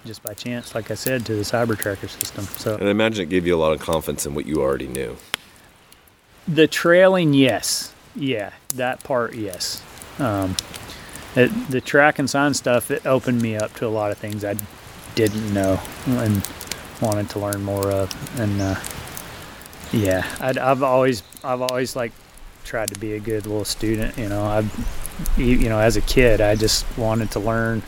just 0.05 0.23
by 0.23 0.33
chance, 0.33 0.75
like 0.75 0.91
I 0.91 0.95
said, 0.95 1.25
to 1.27 1.35
the 1.35 1.41
cyber 1.43 1.77
tracker 1.77 2.07
system. 2.07 2.43
So 2.45 2.75
and 2.75 2.87
I 2.87 2.91
imagine 2.91 3.23
it 3.23 3.29
gave 3.29 3.45
you 3.47 3.55
a 3.55 3.57
lot 3.57 3.73
of 3.73 3.79
confidence 3.81 4.25
in 4.25 4.35
what 4.35 4.45
you 4.45 4.61
already 4.61 4.87
knew. 4.87 5.17
the 6.47 6.67
trailing, 6.67 7.33
yes, 7.33 7.93
yeah, 8.15 8.51
that 8.75 9.03
part, 9.03 9.35
yes. 9.35 9.83
Um, 10.19 10.55
it, 11.35 11.49
the 11.69 11.81
track 11.81 12.19
and 12.19 12.29
sign 12.29 12.53
stuff, 12.53 12.91
it 12.91 13.05
opened 13.05 13.41
me 13.41 13.55
up 13.57 13.73
to 13.75 13.87
a 13.87 13.89
lot 13.89 14.11
of 14.11 14.17
things 14.17 14.45
I 14.45 14.55
didn't 15.15 15.53
know 15.53 15.79
and 16.07 16.47
wanted 17.01 17.29
to 17.31 17.39
learn 17.39 17.63
more 17.63 17.89
of. 17.91 18.39
And 18.39 18.61
uh, 18.61 18.79
yeah, 19.91 20.25
I'd, 20.39 20.57
I've 20.57 20.83
always, 20.83 21.23
I've 21.43 21.61
always 21.61 21.95
like 21.95 22.11
tried 22.63 22.89
to 22.89 22.99
be 22.99 23.13
a 23.13 23.19
good 23.19 23.45
little 23.45 23.65
student. 23.65 24.17
You 24.17 24.29
know, 24.29 24.45
I've, 24.45 25.37
you 25.37 25.67
know, 25.69 25.79
as 25.79 25.97
a 25.97 26.01
kid, 26.01 26.41
I 26.41 26.55
just 26.55 26.85
wanted 26.97 27.31
to 27.31 27.39
learn. 27.39 27.81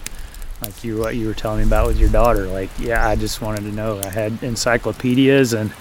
Like 0.61 0.83
you, 0.83 0.97
what 0.97 1.15
you 1.15 1.27
were 1.27 1.33
telling 1.33 1.59
me 1.59 1.65
about 1.65 1.87
with 1.87 1.99
your 1.99 2.09
daughter. 2.09 2.47
Like, 2.47 2.69
yeah, 2.79 3.07
I 3.07 3.15
just 3.15 3.41
wanted 3.41 3.61
to 3.61 3.71
know. 3.71 3.99
I 3.99 4.09
had 4.09 4.41
encyclopedias 4.41 5.53
and 5.53 5.71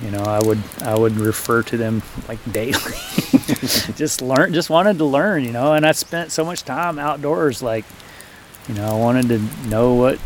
you 0.00 0.10
know 0.10 0.22
i 0.22 0.38
would 0.40 0.62
i 0.82 0.96
would 0.96 1.16
refer 1.16 1.62
to 1.62 1.76
them 1.76 2.02
like 2.28 2.38
daily 2.52 2.92
just 3.96 4.22
learn 4.22 4.52
just 4.52 4.70
wanted 4.70 4.98
to 4.98 5.04
learn 5.04 5.44
you 5.44 5.52
know 5.52 5.74
and 5.74 5.84
i 5.86 5.92
spent 5.92 6.30
so 6.30 6.44
much 6.44 6.62
time 6.62 6.98
outdoors 6.98 7.62
like 7.62 7.84
you 8.68 8.74
know 8.74 8.84
i 8.84 8.98
wanted 8.98 9.28
to 9.28 9.68
know 9.68 9.94
what 9.94 10.18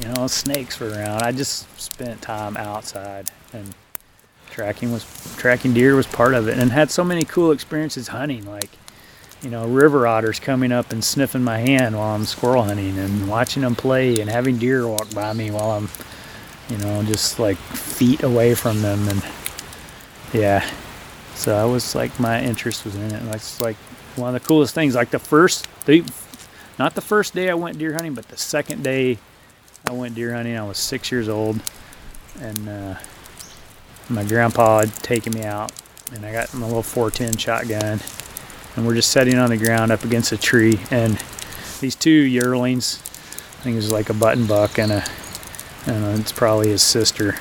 you 0.00 0.08
know 0.08 0.26
snakes 0.26 0.80
were 0.80 0.90
around 0.90 1.22
i 1.22 1.30
just 1.30 1.68
spent 1.80 2.20
time 2.20 2.56
outside 2.56 3.30
and 3.52 3.74
tracking 4.50 4.90
was 4.90 5.04
tracking 5.36 5.72
deer 5.72 5.94
was 5.94 6.06
part 6.06 6.34
of 6.34 6.48
it 6.48 6.58
and 6.58 6.72
had 6.72 6.90
so 6.90 7.04
many 7.04 7.24
cool 7.24 7.52
experiences 7.52 8.08
hunting 8.08 8.44
like 8.44 8.70
you 9.46 9.52
know 9.52 9.66
river 9.66 10.06
otters 10.06 10.38
coming 10.38 10.72
up 10.72 10.92
and 10.92 11.02
sniffing 11.02 11.42
my 11.42 11.58
hand 11.58 11.96
while 11.96 12.14
i'm 12.14 12.24
squirrel 12.24 12.64
hunting 12.64 12.98
and 12.98 13.28
watching 13.28 13.62
them 13.62 13.74
play 13.74 14.20
and 14.20 14.28
having 14.28 14.58
deer 14.58 14.86
walk 14.86 15.12
by 15.14 15.32
me 15.32 15.50
while 15.50 15.70
i'm 15.70 15.88
you 16.68 16.78
know, 16.78 17.02
just 17.04 17.38
like 17.38 17.56
feet 17.56 18.22
away 18.22 18.54
from 18.54 18.82
them, 18.82 19.08
and 19.08 19.22
yeah. 20.32 20.68
So 21.34 21.54
I 21.54 21.64
was 21.64 21.94
like, 21.94 22.18
my 22.18 22.42
interest 22.42 22.84
was 22.84 22.96
in 22.96 23.02
it. 23.02 23.12
And 23.12 23.28
that's 23.28 23.60
like 23.60 23.76
one 24.16 24.34
of 24.34 24.42
the 24.42 24.46
coolest 24.46 24.74
things. 24.74 24.94
Like 24.94 25.10
the 25.10 25.18
first, 25.18 25.68
the, 25.84 26.04
not 26.78 26.94
the 26.94 27.00
first 27.00 27.34
day 27.34 27.50
I 27.50 27.54
went 27.54 27.78
deer 27.78 27.92
hunting, 27.92 28.14
but 28.14 28.28
the 28.28 28.36
second 28.36 28.82
day 28.82 29.18
I 29.86 29.92
went 29.92 30.14
deer 30.14 30.34
hunting, 30.34 30.56
I 30.56 30.64
was 30.64 30.78
six 30.78 31.12
years 31.12 31.28
old, 31.28 31.60
and 32.40 32.68
uh, 32.68 32.94
my 34.08 34.24
grandpa 34.24 34.80
had 34.80 34.94
taken 34.94 35.34
me 35.34 35.44
out, 35.44 35.70
and 36.12 36.24
I 36.24 36.32
got 36.32 36.52
my 36.54 36.66
little 36.66 36.82
410 36.82 37.36
shotgun, 37.36 38.00
and 38.76 38.86
we're 38.86 38.94
just 38.94 39.10
sitting 39.10 39.38
on 39.38 39.50
the 39.50 39.56
ground 39.56 39.90
up 39.90 40.04
against 40.04 40.32
a 40.32 40.36
tree, 40.36 40.78
and 40.90 41.22
these 41.80 41.94
two 41.96 42.10
yearlings, 42.10 43.00
I 43.58 43.62
think 43.62 43.74
it 43.74 43.76
was 43.76 43.90
like 43.90 44.10
a 44.10 44.14
button 44.14 44.46
buck 44.46 44.78
and 44.78 44.92
a 44.92 45.04
and 45.86 46.18
it's 46.18 46.32
probably 46.32 46.68
his 46.68 46.82
sister. 46.82 47.36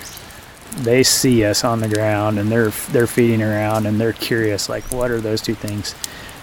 They 0.77 1.03
see 1.03 1.45
us 1.45 1.63
on 1.63 1.79
the 1.79 1.87
ground 1.87 2.37
and 2.37 2.51
they're 2.51 2.69
they're 2.91 3.07
feeding 3.07 3.41
around 3.41 3.85
and 3.85 3.99
they're 3.99 4.13
curious, 4.13 4.69
like 4.69 4.83
what 4.91 5.11
are 5.11 5.21
those 5.21 5.41
two 5.41 5.55
things? 5.55 5.95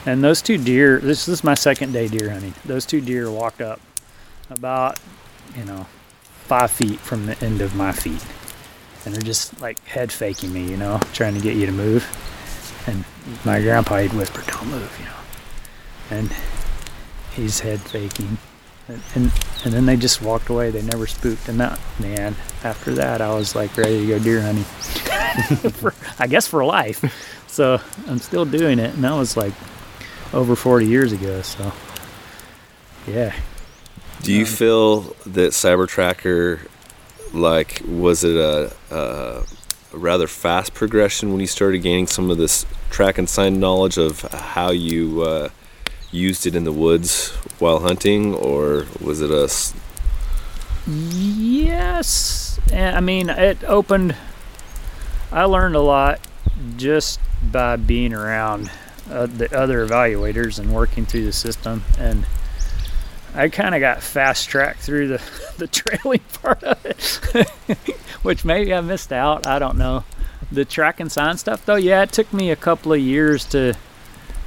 And 0.05 0.22
those 0.22 0.43
two 0.43 0.59
deer. 0.59 0.99
This, 0.99 1.26
this 1.26 1.38
is 1.38 1.45
my 1.45 1.55
second 1.55 1.93
day 1.93 2.09
deer 2.09 2.30
hunting. 2.30 2.55
Those 2.64 2.84
two 2.84 3.01
deer 3.01 3.30
walked 3.30 3.61
up 3.61 3.80
about 4.51 4.99
you 5.57 5.64
know 5.64 5.86
five 6.45 6.70
feet 6.70 6.99
from 6.99 7.26
the 7.26 7.45
end 7.45 7.61
of 7.61 7.74
my 7.76 7.93
feet, 7.93 8.24
and 9.05 9.14
they're 9.14 9.22
just 9.22 9.61
like 9.61 9.82
head 9.86 10.11
faking 10.11 10.53
me, 10.53 10.68
you 10.68 10.76
know, 10.76 10.99
trying 11.12 11.34
to 11.34 11.40
get 11.40 11.57
you 11.57 11.66
to 11.66 11.72
move. 11.72 12.05
And 13.27 13.45
my 13.45 13.61
grandpa 13.61 13.99
he'd 13.99 14.12
whisper, 14.12 14.43
"Don't 14.47 14.68
move," 14.68 14.97
you 14.99 15.05
know, 15.07 16.18
and 16.18 16.33
he's 17.35 17.61
head 17.61 17.81
faking 17.81 18.39
and 18.89 19.33
and 19.64 19.73
then 19.73 19.87
they 19.87 19.97
just 19.97 20.20
walked 20.20 20.49
away. 20.49 20.70
They 20.70 20.83
never 20.83 21.07
spooked. 21.07 21.49
And 21.49 21.61
that 21.61 21.79
man, 22.01 22.35
after 22.64 22.93
that, 22.95 23.20
I 23.20 23.35
was 23.35 23.55
like 23.55 23.77
ready 23.77 24.01
to 24.01 24.07
go 24.07 24.18
deer 24.18 24.43
hunting. 24.43 24.64
for, 25.70 25.95
I 26.18 26.27
guess 26.27 26.47
for 26.47 26.64
life. 26.64 27.03
So 27.47 27.81
I'm 28.07 28.18
still 28.18 28.45
doing 28.45 28.79
it, 28.79 28.95
and 28.95 29.05
that 29.05 29.14
was 29.14 29.37
like 29.37 29.55
over 30.33 30.57
40 30.57 30.87
years 30.87 31.12
ago. 31.12 31.43
So 31.43 31.73
yeah, 33.07 33.35
Do 34.23 34.33
you 34.33 34.41
Um, 34.43 34.47
feel 34.47 35.01
that 35.27 35.53
Cyber 35.53 35.89
Tracker, 35.89 36.61
like, 37.33 37.83
was 37.87 38.25
it 38.25 38.37
a, 38.37 38.73
a, 38.91 39.43
a 39.93 39.99
rather 39.99 40.26
fast 40.26 40.74
progression 40.74 41.30
when 41.30 41.40
you 41.40 41.47
started 41.47 41.78
gaining 41.82 42.07
some 42.07 42.30
of 42.30 42.38
this 42.38 42.64
track 42.90 43.18
and 43.18 43.28
sign 43.28 43.61
knowledge 43.61 43.99
of 43.99 44.22
how 44.22 44.70
you 44.70 45.22
uh, 45.22 45.49
used 46.11 46.47
it 46.47 46.55
in 46.55 46.64
the 46.64 46.72
woods 46.72 47.30
while 47.59 47.80
hunting, 47.80 48.34
or 48.34 48.86
was 49.01 49.20
it 49.20 49.30
a 49.30 49.45
s- 49.45 49.74
Yes, 50.86 52.59
I 52.72 53.01
mean 53.01 53.28
it 53.30 53.62
opened. 53.64 54.16
I 55.30 55.45
learned 55.45 55.76
a 55.76 55.80
lot 55.80 56.20
just 56.76 57.20
by 57.43 57.76
being 57.76 58.12
around 58.12 58.70
uh, 59.11 59.26
the 59.26 59.57
other 59.57 59.86
evaluators 59.86 60.59
and 60.59 60.72
working 60.74 61.07
through 61.07 61.24
the 61.24 61.32
system, 61.32 61.84
and 61.99 62.26
I 63.35 63.49
kind 63.49 63.74
of 63.74 63.80
got 63.80 64.03
fast 64.03 64.49
tracked 64.49 64.80
through 64.80 65.09
the 65.09 65.22
the 65.59 65.66
trailing 65.66 66.20
part 66.43 66.62
of 66.62 66.85
it, 66.85 67.49
which 68.22 68.45
maybe 68.45 68.74
I 68.74 68.80
missed 68.80 69.12
out. 69.12 69.47
I 69.47 69.59
don't 69.59 69.78
know. 69.78 70.05
The 70.51 70.64
track 70.64 71.01
and 71.01 71.11
sign 71.11 71.39
stuff, 71.39 71.64
though, 71.64 71.76
yeah, 71.76 72.03
it 72.03 72.12
took 72.12 72.30
me 72.33 72.51
a 72.51 72.57
couple 72.57 72.93
of 72.93 73.01
years 73.01 73.45
to 73.47 73.74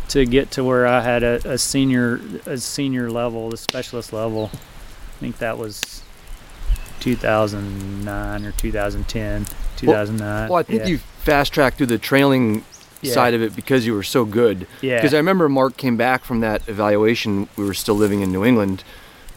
to 0.10 0.26
get 0.26 0.52
to 0.52 0.64
where 0.64 0.86
I 0.86 1.02
had 1.02 1.24
a, 1.24 1.42
a 1.50 1.58
senior 1.58 2.20
a 2.46 2.58
senior 2.58 3.10
level, 3.10 3.50
the 3.50 3.58
specialist 3.58 4.14
level. 4.14 4.52
I 4.54 5.20
think 5.20 5.40
that 5.40 5.58
was 5.58 6.04
2009 7.00 8.46
or 8.46 8.52
2010, 8.52 9.46
2009. 9.78 10.50
Well, 10.50 10.60
I 10.60 10.64
think 10.64 10.82
yeah. 10.82 10.88
you 10.88 10.98
fast 10.98 11.54
tracked 11.54 11.78
through 11.78 11.88
the 11.88 11.98
trailing 11.98 12.64
Yeah. 13.06 13.14
side 13.14 13.34
of 13.34 13.42
it 13.42 13.56
because 13.56 13.86
you 13.86 13.94
were 13.94 14.04
so 14.04 14.26
good. 14.26 14.68
Yeah. 14.82 14.98
Because 14.98 15.14
I 15.14 15.18
remember 15.18 15.48
Mark 15.50 15.78
came 15.78 15.98
back 15.98 16.24
from 16.26 16.40
that 16.42 16.68
evaluation. 16.68 17.48
We 17.58 17.66
were 17.66 17.74
still 17.74 17.96
living 17.96 18.22
in 18.22 18.32
New 18.32 18.44
England, 18.46 18.84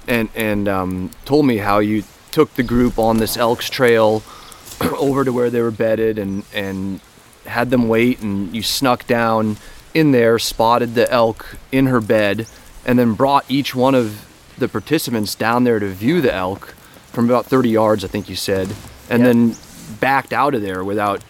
and 0.06 0.28
and 0.34 0.68
um, 0.68 1.10
told 1.24 1.46
me 1.46 1.58
how 1.58 1.78
you 1.78 2.04
took 2.30 2.54
the 2.54 2.62
group 2.62 2.98
on 2.98 3.18
this 3.18 3.36
Elks 3.36 3.68
Trail 3.70 4.22
over 4.98 5.24
to 5.24 5.32
where 5.32 5.50
they 5.50 5.60
were 5.62 5.70
bedded, 5.70 6.18
and 6.18 6.44
and 6.54 7.00
had 7.46 7.70
them 7.70 7.88
wait, 7.88 8.20
and 8.20 8.54
you 8.54 8.62
snuck 8.62 9.06
down 9.06 9.56
in 9.94 10.12
there, 10.12 10.38
spotted 10.38 10.94
the 10.94 11.10
elk 11.10 11.56
in 11.72 11.86
her 11.86 12.00
bed, 12.00 12.46
and 12.84 12.98
then 12.98 13.14
brought 13.14 13.44
each 13.48 13.74
one 13.74 13.94
of 13.94 14.26
the 14.58 14.68
participants 14.68 15.34
down 15.34 15.64
there 15.64 15.78
to 15.78 15.86
view 15.88 16.20
the 16.20 16.32
elk 16.34 16.74
from 17.12 17.24
about 17.24 17.46
30 17.46 17.70
yards, 17.70 18.04
I 18.04 18.08
think 18.08 18.28
you 18.28 18.36
said, 18.36 18.68
and 19.08 19.20
Yeah. 19.22 19.28
then 19.28 19.56
backed 19.98 20.32
out 20.34 20.54
of 20.54 20.60
there 20.60 20.84
without 20.84 21.22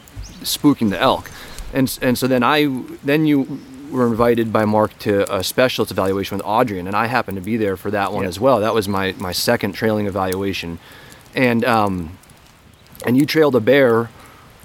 spooking 0.42 0.90
the 0.90 0.98
elk. 1.00 1.30
And 1.72 1.98
and 2.02 2.16
so 2.16 2.26
then 2.26 2.42
I 2.42 2.66
then 3.04 3.26
you 3.26 3.60
were 3.90 4.06
invited 4.06 4.52
by 4.52 4.64
Mark 4.64 4.98
to 5.00 5.32
a 5.34 5.42
specialist 5.42 5.90
evaluation 5.90 6.36
with 6.36 6.46
Adriaan, 6.46 6.86
and 6.86 6.94
I 6.94 7.06
happened 7.06 7.36
to 7.36 7.42
be 7.42 7.56
there 7.56 7.76
for 7.76 7.90
that 7.90 8.12
one 8.12 8.22
Yeah. 8.22 8.28
as 8.28 8.38
well. 8.40 8.60
That 8.60 8.74
was 8.74 8.88
my 8.88 9.14
my 9.18 9.32
second 9.32 9.72
trailing 9.72 10.06
evaluation, 10.06 10.78
and 11.34 11.64
um, 11.64 12.18
and 13.06 13.16
you 13.16 13.24
trailed 13.26 13.54
a 13.56 13.60
bear 13.60 14.10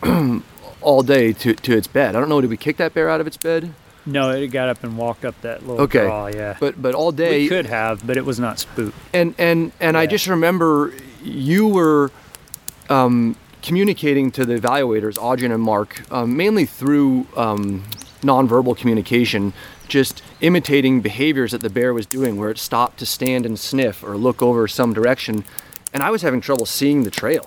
all 0.81 1.03
day 1.03 1.33
to 1.33 1.53
to 1.53 1.75
its 1.77 1.87
bed. 1.87 2.15
I 2.15 2.19
don't 2.19 2.29
know, 2.29 2.41
did 2.41 2.49
we 2.49 2.57
kick 2.57 2.77
that 2.77 2.93
bear 2.93 3.09
out 3.09 3.21
of 3.21 3.27
its 3.27 3.37
bed? 3.37 3.73
No, 4.05 4.31
it 4.31 4.47
got 4.47 4.67
up 4.67 4.83
and 4.83 4.97
walked 4.97 5.23
up 5.23 5.39
that 5.43 5.65
little 5.65 5.81
Okay. 5.83 6.03
draw. 6.03 6.27
Yeah, 6.27 6.57
But 6.59 6.81
but 6.81 6.93
all 6.93 7.11
day 7.13 7.43
we 7.43 7.47
could 7.47 7.65
have, 7.67 8.05
but 8.05 8.17
it 8.17 8.25
was 8.25 8.39
not 8.39 8.59
spooked. 8.59 8.95
and 9.13 9.33
and 9.37 9.71
and 9.79 9.95
I 9.97 10.05
just 10.05 10.27
remember 10.27 10.93
you 11.23 11.67
were 11.69 12.11
um, 12.89 13.37
communicating 13.63 14.29
to 14.31 14.45
the 14.45 14.59
evaluators, 14.59 15.17
Audrey 15.19 15.49
and 15.49 15.63
Mark, 15.63 16.03
um, 16.11 16.37
mainly 16.37 16.65
through 16.65 17.25
um, 17.35 17.83
nonverbal 18.21 18.77
communication, 18.77 19.53
just 19.87 20.21
imitating 20.41 21.01
behaviors 21.01 21.51
that 21.51 21.61
the 21.61 21.69
bear 21.69 21.93
was 21.93 22.05
doing, 22.05 22.37
where 22.37 22.51
it 22.51 22.59
stopped 22.59 22.99
to 22.99 23.05
stand 23.05 23.45
and 23.45 23.57
sniff 23.57 24.03
or 24.03 24.17
look 24.17 24.41
over 24.41 24.67
some 24.67 24.93
direction, 24.93 25.43
and 25.93 26.03
I 26.03 26.11
was 26.11 26.21
having 26.21 26.41
trouble 26.41 26.65
seeing 26.65 27.03
the 27.03 27.11
trail, 27.11 27.45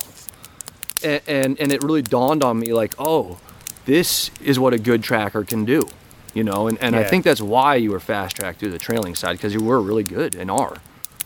and 1.04 1.20
and, 1.28 1.60
and 1.60 1.72
it 1.72 1.82
really 1.84 2.02
dawned 2.02 2.42
on 2.42 2.58
me 2.58 2.72
like, 2.72 2.94
oh, 2.98 3.38
this 3.84 4.30
is 4.42 4.58
what 4.58 4.72
a 4.74 4.78
good 4.78 5.02
tracker 5.02 5.44
can 5.44 5.64
do. 5.64 5.88
You 6.34 6.44
know, 6.44 6.68
and, 6.68 6.76
and 6.82 6.94
I 6.94 7.04
think 7.04 7.24
that's 7.24 7.40
why 7.40 7.76
you 7.76 7.92
were 7.92 8.00
fast 8.00 8.36
tracked 8.36 8.60
through 8.60 8.72
the 8.72 8.78
trailing 8.78 9.14
side 9.14 9.32
because 9.38 9.54
you 9.54 9.60
were 9.64 9.80
really 9.80 10.02
good 10.02 10.34
and 10.34 10.50
are. 10.50 10.76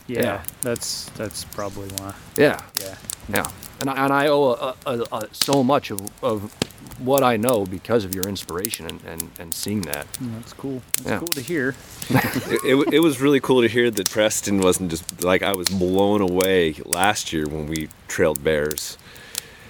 Yeah, 0.07 0.23
Yeah. 0.23 0.43
that's 0.63 1.07
that's 1.17 1.43
probably 1.45 1.89
why. 1.99 2.15
Yeah. 2.37 2.61
Yeah, 2.79 2.95
Yeah, 3.29 3.51
and 3.81 3.91
I, 3.91 4.05
and 4.05 4.13
I 4.13 4.27
owe 4.29 4.45
a, 4.53 4.75
a, 4.87 5.07
a, 5.13 5.29
so 5.33 5.63
much 5.65 5.91
of, 5.91 6.01
of 6.23 6.53
what 6.99 7.23
I 7.23 7.37
know 7.37 7.65
because 7.65 8.05
of 8.05 8.15
your 8.15 8.25
inspiration 8.29 8.87
and, 8.87 9.01
and, 9.07 9.31
and 9.39 9.55
seeing 9.55 9.81
that. 9.83 10.11
Mm, 10.15 10.35
that's 10.37 10.53
cool. 10.53 10.83
That's 10.99 11.09
Yeah. 11.09 11.19
cool 11.19 11.29
to 11.29 11.41
hear. 11.41 11.75
it, 12.11 12.65
it, 12.65 12.95
it 12.95 13.01
was 13.01 13.21
really 13.21 13.41
cool 13.41 13.63
to 13.63 13.69
hear 13.69 13.91
that 13.91 14.11
Preston 14.11 14.61
wasn't 14.61 14.91
just 14.91 15.23
like 15.25 15.43
I 15.43 15.53
was 15.55 15.69
blown 15.69 16.21
away 16.21 16.75
last 16.85 17.33
year 17.33 17.49
when 17.49 17.67
we 17.67 17.89
trailed 18.09 18.45
bears. 18.45 18.99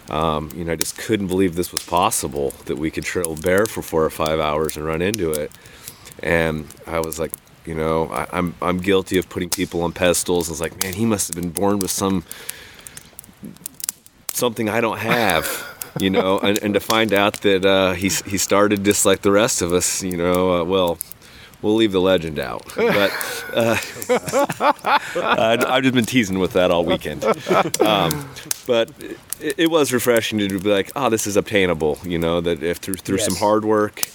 Um, 0.09 0.51
you 0.57 0.65
know, 0.65 0.73
I 0.73 0.77
just 0.77 0.99
couldn't 0.99 1.29
believe 1.29 1.55
this 1.55 1.71
was 1.71 1.85
possible 1.85 2.51
that 2.65 2.77
we 2.77 2.91
could 2.91 3.05
trail 3.05 3.37
bear 3.37 3.65
for 3.67 3.81
four 3.81 4.05
or 4.05 4.11
five 4.11 4.41
hours 4.41 4.77
and 4.77 4.85
run 4.85 5.01
into 5.03 5.31
it. 5.31 5.53
And 6.23 6.67
I 6.87 6.99
was 6.99 7.21
like, 7.21 7.31
you 7.65 7.75
know, 7.77 8.09
I, 8.11 8.27
I'm 8.33 8.55
I'm 8.61 8.79
guilty 8.79 9.19
of 9.19 9.29
putting 9.29 9.51
people 9.51 9.83
on 9.83 9.93
pedestals. 9.93 10.49
I 10.49 10.53
was 10.53 10.61
like, 10.61 10.83
man, 10.83 10.95
he 10.95 11.07
must 11.07 11.29
have 11.33 11.41
been 11.41 11.53
born 11.53 11.79
with 11.79 11.93
some 11.93 12.25
something 14.41 14.69
I 14.69 14.81
don't 14.81 14.99
have. 14.99 15.45
You 16.01 16.11
know, 16.11 16.39
and, 16.39 16.57
and 16.63 16.75
to 16.75 16.81
find 16.81 17.13
out 17.13 17.41
that 17.43 17.65
uh, 17.65 17.93
he 17.95 18.11
he 18.33 18.39
started 18.39 18.85
just 18.85 19.05
like 19.05 19.23
the 19.23 19.33
rest 19.33 19.61
of 19.61 19.73
us, 19.73 20.05
you 20.05 20.17
know, 20.17 20.61
uh, 20.61 20.65
well, 20.65 20.99
we'll 21.63 21.75
leave 21.75 21.93
the 21.93 22.01
legend 22.01 22.39
out. 22.39 22.63
But 22.77 23.11
uh, 23.55 23.77
I've 25.69 25.83
just 25.83 25.95
been 25.95 26.05
teasing 26.05 26.39
with 26.39 26.53
that 26.53 26.71
all 26.71 26.85
weekend. 26.85 27.25
Um, 27.81 28.29
but 28.67 28.91
it, 29.41 29.55
it 29.59 29.71
was 29.71 29.93
refreshing 29.93 30.39
to 30.39 30.59
be 30.61 30.71
like, 30.71 30.93
oh, 30.95 31.11
this 31.11 31.27
is 31.27 31.37
obtainable. 31.37 31.99
You 32.05 32.19
know, 32.19 32.41
that 32.41 32.63
if 32.63 32.79
through 32.79 32.97
through 32.97 33.19
some 33.19 33.35
hard 33.37 33.65
work, 33.65 34.09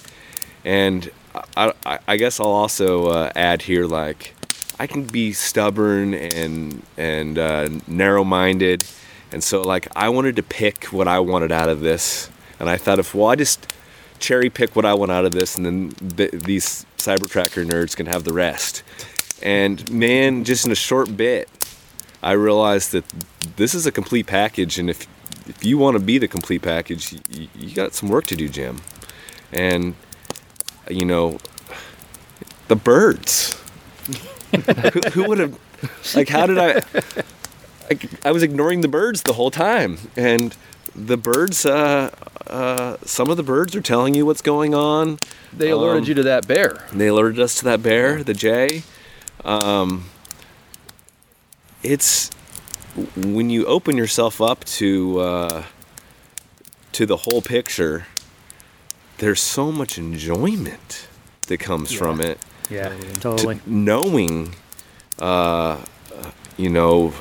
and 0.64 1.10
I, 1.56 1.72
I, 1.84 1.98
I 2.08 2.16
guess 2.16 2.40
I'll 2.40 2.46
also 2.46 3.08
uh, 3.08 3.32
add 3.34 3.62
here 3.62 3.86
like. 3.86 4.32
I 4.78 4.86
can 4.86 5.04
be 5.04 5.32
stubborn 5.32 6.12
and 6.12 6.82
and 6.98 7.38
uh, 7.38 7.70
narrow-minded, 7.86 8.84
and 9.32 9.42
so 9.42 9.62
like 9.62 9.88
I 9.96 10.08
wanted 10.08 10.36
to 10.36 10.42
pick 10.42 10.84
what 10.86 11.08
I 11.08 11.20
wanted 11.20 11.52
out 11.52 11.68
of 11.68 11.80
this, 11.80 12.30
and 12.58 12.68
I 12.68 12.76
thought 12.76 12.98
if 12.98 13.14
well 13.14 13.28
I 13.28 13.36
just 13.36 13.72
cherry 14.18 14.50
pick 14.50 14.74
what 14.74 14.84
I 14.84 14.94
want 14.94 15.12
out 15.12 15.24
of 15.24 15.32
this, 15.32 15.56
and 15.56 15.66
then 15.66 15.90
th- 16.16 16.30
these 16.30 16.86
cyber 16.96 17.28
tracker 17.28 17.64
nerds 17.64 17.96
can 17.96 18.06
have 18.06 18.24
the 18.24 18.32
rest. 18.32 18.82
And 19.42 19.88
man, 19.90 20.44
just 20.44 20.64
in 20.64 20.72
a 20.72 20.76
short 20.76 21.16
bit, 21.16 21.48
I 22.22 22.32
realized 22.32 22.92
that 22.92 23.04
this 23.56 23.74
is 23.74 23.86
a 23.86 23.92
complete 23.92 24.26
package, 24.26 24.78
and 24.78 24.88
if 24.88 25.06
if 25.48 25.64
you 25.64 25.78
want 25.78 25.96
to 25.96 26.02
be 26.02 26.18
the 26.18 26.28
complete 26.28 26.62
package, 26.62 27.12
you, 27.30 27.48
you 27.54 27.74
got 27.74 27.94
some 27.94 28.08
work 28.08 28.26
to 28.26 28.36
do, 28.36 28.48
Jim. 28.48 28.80
And 29.52 29.94
you 30.90 31.04
know, 31.04 31.38
the 32.68 32.76
birds. 32.76 33.60
who, 34.52 35.00
who 35.10 35.28
would 35.28 35.38
have 35.38 35.58
like 36.14 36.28
how 36.28 36.46
did 36.46 36.58
I, 36.58 36.82
I 37.90 37.98
I 38.24 38.32
was 38.32 38.42
ignoring 38.42 38.80
the 38.82 38.88
birds 38.88 39.22
the 39.22 39.34
whole 39.34 39.50
time. 39.50 39.98
And 40.16 40.56
the 40.94 41.16
birds 41.16 41.64
uh, 41.66 42.10
uh, 42.46 42.96
some 43.04 43.30
of 43.30 43.36
the 43.36 43.42
birds 43.42 43.74
are 43.76 43.82
telling 43.82 44.14
you 44.14 44.24
what's 44.26 44.42
going 44.42 44.74
on. 44.74 45.18
They 45.52 45.70
alerted 45.70 46.02
Um, 46.02 46.08
you 46.08 46.14
to 46.14 46.22
that 46.24 46.46
bear. 46.46 46.84
they 46.92 47.08
alerted 47.08 47.38
us 47.40 47.54
to 47.58 47.64
that 47.64 47.82
bear 47.82 48.22
the 48.24 48.34
jay. 48.34 48.82
Um, 49.44 50.04
it's 51.82 52.30
when 53.16 53.50
you 53.50 53.66
open 53.66 53.96
yourself 53.96 54.40
up 54.40 54.64
to 54.64 55.20
uh, 55.20 55.62
to 56.92 57.06
the 57.06 57.16
whole 57.18 57.42
picture 57.42 58.06
there's 59.18 59.40
so 59.40 59.72
much 59.72 59.96
enjoyment 59.96 61.08
that 61.46 61.58
comes 61.58 61.90
from 61.90 62.20
it. 62.20 62.38
Yeah, 62.68 62.90
to 62.90 63.12
totally. 63.20 63.60
knowing, 63.64 64.54
uh, 65.18 65.78
you 66.58 66.68
know, 66.68 67.14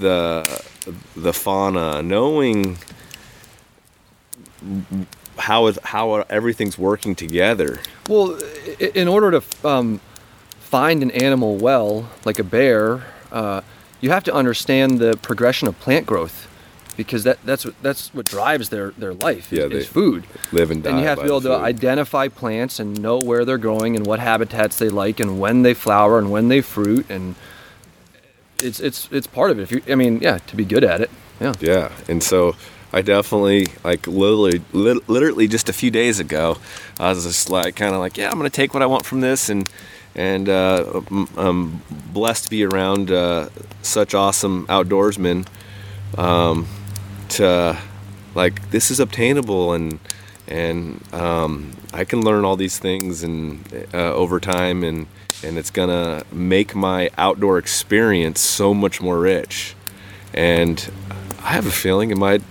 the 0.00 0.64
the 1.16 1.32
fauna, 1.32 2.02
knowing 2.02 2.76
how 5.38 5.66
it, 5.68 5.78
how 5.84 6.14
everything's 6.28 6.78
working 6.78 7.14
together. 7.14 7.80
Well, 8.08 8.38
in 8.78 9.08
order 9.08 9.40
to 9.40 9.66
um, 9.66 10.00
find 10.58 11.02
an 11.02 11.10
animal 11.12 11.56
well, 11.56 12.10
like 12.24 12.38
a 12.38 12.44
bear, 12.44 13.04
uh, 13.32 13.62
you 14.00 14.10
have 14.10 14.24
to 14.24 14.34
understand 14.34 14.98
the 14.98 15.16
progression 15.22 15.68
of 15.68 15.78
plant 15.80 16.06
growth, 16.06 16.46
because 16.96 17.24
that, 17.24 17.38
that's 17.44 17.64
what 17.64 17.74
that's 17.82 18.12
what 18.12 18.26
drives 18.26 18.68
their, 18.68 18.90
their 18.92 19.14
life 19.14 19.52
is, 19.52 19.58
Yeah, 19.58 19.64
is 19.78 19.86
food. 19.86 20.24
Live 20.52 20.70
and 20.70 20.82
die. 20.82 20.90
and 20.90 21.00
you 21.00 21.06
have 21.06 21.18
to 21.18 21.24
be 21.24 21.28
able 21.30 21.40
to 21.42 21.48
food. 21.48 21.62
identify 21.64 22.28
plants 22.28 22.78
and 22.78 23.00
know 23.00 23.18
where 23.18 23.44
they're 23.44 23.58
growing 23.58 23.96
and 23.96 24.06
what 24.06 24.20
habitats 24.20 24.78
they 24.78 24.88
like 24.90 25.20
and 25.20 25.40
when 25.40 25.62
they 25.62 25.72
flower 25.74 26.18
and 26.18 26.30
when 26.30 26.48
they 26.48 26.60
fruit 26.60 27.06
and 27.08 27.34
it's 28.62 28.80
it's 28.80 29.08
it's 29.12 29.26
part 29.26 29.50
of 29.50 29.58
it. 29.58 29.62
If 29.62 29.72
you, 29.72 29.82
I 29.92 29.94
mean, 29.96 30.20
yeah, 30.20 30.38
to 30.38 30.56
be 30.56 30.64
good 30.64 30.84
at 30.84 31.00
it. 31.00 31.10
Yeah. 31.40 31.54
Yeah, 31.60 31.92
and 32.08 32.22
so 32.22 32.54
I 32.92 33.02
definitely 33.02 33.68
like 33.84 34.06
literally, 34.06 34.62
lit- 34.72 35.08
literally 35.08 35.48
just 35.48 35.68
a 35.68 35.72
few 35.72 35.90
days 35.90 36.20
ago, 36.20 36.58
I 36.98 37.10
was 37.10 37.24
just 37.24 37.48
like 37.50 37.76
kind 37.76 37.94
of 37.94 38.00
like, 38.00 38.16
yeah, 38.18 38.30
I'm 38.30 38.36
gonna 38.36 38.50
take 38.50 38.74
what 38.74 38.82
I 38.82 38.86
want 38.86 39.06
from 39.06 39.20
this, 39.20 39.48
and 39.48 39.68
and 40.14 40.48
uh, 40.48 41.02
I'm- 41.10 41.28
I'm 41.36 41.82
blessed 42.12 42.44
to 42.44 42.50
be 42.50 42.64
around 42.64 43.10
uh, 43.10 43.48
such 43.82 44.14
awesome 44.14 44.66
outdoorsmen. 44.66 45.46
Um, 46.18 46.66
to 47.30 47.78
like 48.34 48.70
this 48.70 48.90
is 48.90 48.98
obtainable 49.00 49.72
and 49.72 50.00
and 50.48 51.00
um, 51.14 51.72
I 51.92 52.04
can 52.04 52.22
learn 52.22 52.44
all 52.44 52.56
these 52.56 52.78
things 52.78 53.22
and 53.22 53.62
uh, 53.94 54.12
over 54.14 54.40
time 54.40 54.82
and 54.82 55.06
and 55.42 55.58
it's 55.58 55.70
gonna 55.70 56.22
make 56.32 56.74
my 56.74 57.10
outdoor 57.16 57.58
experience 57.58 58.40
so 58.40 58.74
much 58.74 59.00
more 59.00 59.18
rich 59.18 59.74
and 60.32 60.90
I 61.42 61.52
have 61.52 61.66
a 61.66 61.70
feeling 61.70 62.10
it 62.10 62.18
might 62.18 62.42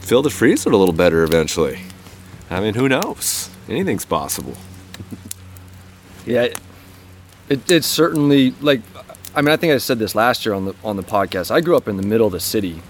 fill 0.00 0.22
the 0.22 0.30
freezer 0.30 0.70
a 0.70 0.76
little 0.76 0.94
better 0.94 1.22
eventually. 1.24 1.80
I 2.50 2.60
mean, 2.60 2.74
who 2.74 2.88
knows? 2.88 3.50
Anything's 3.68 4.04
possible. 4.04 4.54
Yeah, 6.28 6.42
it, 6.42 6.58
it, 7.48 7.70
it's 7.70 7.86
certainly 7.86 8.50
like 8.60 8.80
I 9.32 9.40
mean 9.40 9.52
I 9.52 9.56
think 9.56 9.72
I 9.72 9.78
said 9.78 10.00
this 10.00 10.16
last 10.16 10.44
year 10.44 10.56
on 10.56 10.64
the 10.64 10.74
on 10.82 10.96
the 10.96 11.04
podcast. 11.04 11.52
I 11.52 11.60
grew 11.60 11.76
up 11.76 11.86
in 11.86 11.96
the 11.96 12.02
middle 12.02 12.26
of 12.26 12.32
the 12.32 12.40
city. 12.40 12.82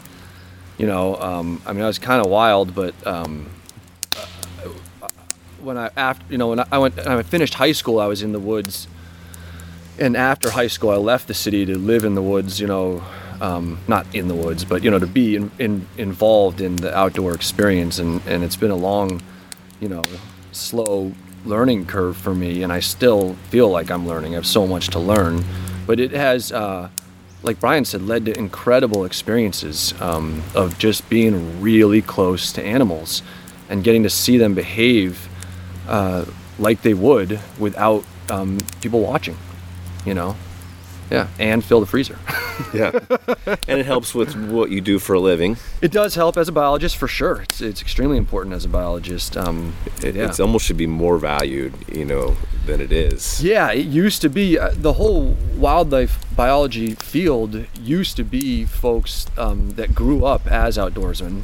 You 0.79 0.87
know, 0.87 1.17
um, 1.17 1.61
I 1.67 1.75
mean 1.75 1.83
I 1.83 1.87
was 1.87 1.99
kind 1.99 2.25
of 2.25 2.33
wild, 2.33 2.75
but 2.75 2.95
um, 3.07 3.51
uh, 4.17 5.09
when 5.61 5.77
I 5.77 5.91
after 5.99 6.25
you 6.31 6.39
know 6.39 6.49
when 6.49 6.61
I, 6.73 6.79
went 6.79 6.99
I 6.99 7.23
finished 7.25 7.53
high 7.53 7.73
school, 7.73 8.01
I 8.01 8.07
was 8.07 8.23
in 8.23 8.33
the 8.33 8.41
woods. 8.41 8.89
And 9.99 10.17
after 10.17 10.51
high 10.51 10.67
school, 10.67 10.91
I 10.91 10.97
left 10.97 11.27
the 11.27 11.35
city 11.35 11.65
to 11.67 11.79
live 11.79 12.05
in 12.05 12.15
the 12.15 12.23
woods. 12.23 12.61
You 12.61 12.67
know, 12.67 13.03
um, 13.41 13.79
not 13.89 14.07
in 14.15 14.29
the 14.29 14.35
woods, 14.35 14.65
but 14.65 14.83
you 14.83 14.91
know 14.91 14.99
to 14.99 15.07
be 15.07 15.37
in, 15.37 15.51
in, 15.59 15.87
involved 15.97 16.61
in 16.61 16.77
the 16.77 16.97
outdoor 16.97 17.35
experience. 17.35 17.99
And, 17.99 18.21
and 18.27 18.45
it's 18.45 18.57
been 18.57 18.71
a 18.71 18.77
long, 18.77 19.23
you 19.81 19.89
know, 19.89 20.03
slow 20.53 21.13
learning 21.45 21.87
curve 21.87 22.17
for 22.17 22.35
me, 22.35 22.63
and 22.63 22.73
I 22.73 22.81
still 22.81 23.35
feel 23.51 23.71
like 23.71 23.91
I'm 23.91 24.07
learning. 24.07 24.33
I 24.33 24.37
have 24.37 24.47
so 24.47 24.67
much 24.67 24.89
to 24.89 24.99
learn, 24.99 25.45
but 25.87 26.01
it 26.01 26.11
has, 26.11 26.51
uh, 26.51 26.89
like 27.43 27.61
Brian 27.61 27.85
said, 27.85 28.03
led 28.03 28.25
to 28.25 28.37
incredible 28.37 29.05
experiences 29.05 29.95
um, 30.01 30.43
of 30.55 30.77
just 30.79 31.09
being 31.09 31.61
really 31.63 32.03
close 32.03 32.53
to 32.53 32.63
animals, 32.63 33.23
and 33.69 33.85
getting 33.85 34.03
to 34.03 34.11
see 34.11 34.39
them 34.39 34.55
behave 34.55 35.29
uh, 35.89 36.25
like 36.59 36.83
they 36.83 36.95
would 36.95 37.39
without 37.59 38.05
um, 38.29 38.59
people 38.81 39.01
watching, 39.01 39.37
you 40.07 40.15
know? 40.15 40.37
Yeah, 41.11 41.29
and 41.39 41.65
fill 41.65 41.79
the 41.81 41.87
freezer. 41.87 42.19
Yeah. 42.75 42.91
and 43.69 43.79
it 43.79 43.87
helps 43.87 44.13
with 44.13 44.35
what 44.35 44.71
you 44.71 44.81
do 44.81 44.99
for 44.99 45.15
a 45.15 45.21
living. 45.21 45.57
it 45.81 45.93
does 45.93 46.17
help 46.17 46.37
as 46.37 46.49
a 46.49 46.53
biologist 46.53 46.97
for 46.97 47.07
sure. 47.07 47.43
It's, 47.43 47.61
it's 47.61 47.81
extremely 47.81 48.17
important 48.17 48.55
as 48.57 48.65
a 48.65 48.69
biologist. 48.69 49.37
Um, 49.37 49.75
It 50.03 50.17
yeah. 50.17 50.27
it's 50.27 50.41
almost 50.41 50.65
should 50.67 50.77
be 50.77 50.89
more 50.89 51.19
valued, 51.19 51.75
you 51.93 52.05
know, 52.05 52.37
than 52.67 52.81
it 52.81 52.91
is. 52.91 53.41
Yeah, 53.45 53.71
it 53.71 53.87
used 53.87 54.21
to 54.23 54.29
be 54.29 54.59
uh, 54.59 54.71
the 54.75 54.95
whole 54.95 55.37
wildlife 55.55 56.19
biology 56.35 56.95
field 56.97 57.67
used 57.81 58.17
to 58.17 58.25
be 58.25 58.65
folks 58.65 59.27
um, 59.39 59.71
that 59.77 59.95
grew 59.95 60.25
up 60.25 60.47
as 60.49 60.77
outdoorsmen 60.77 61.43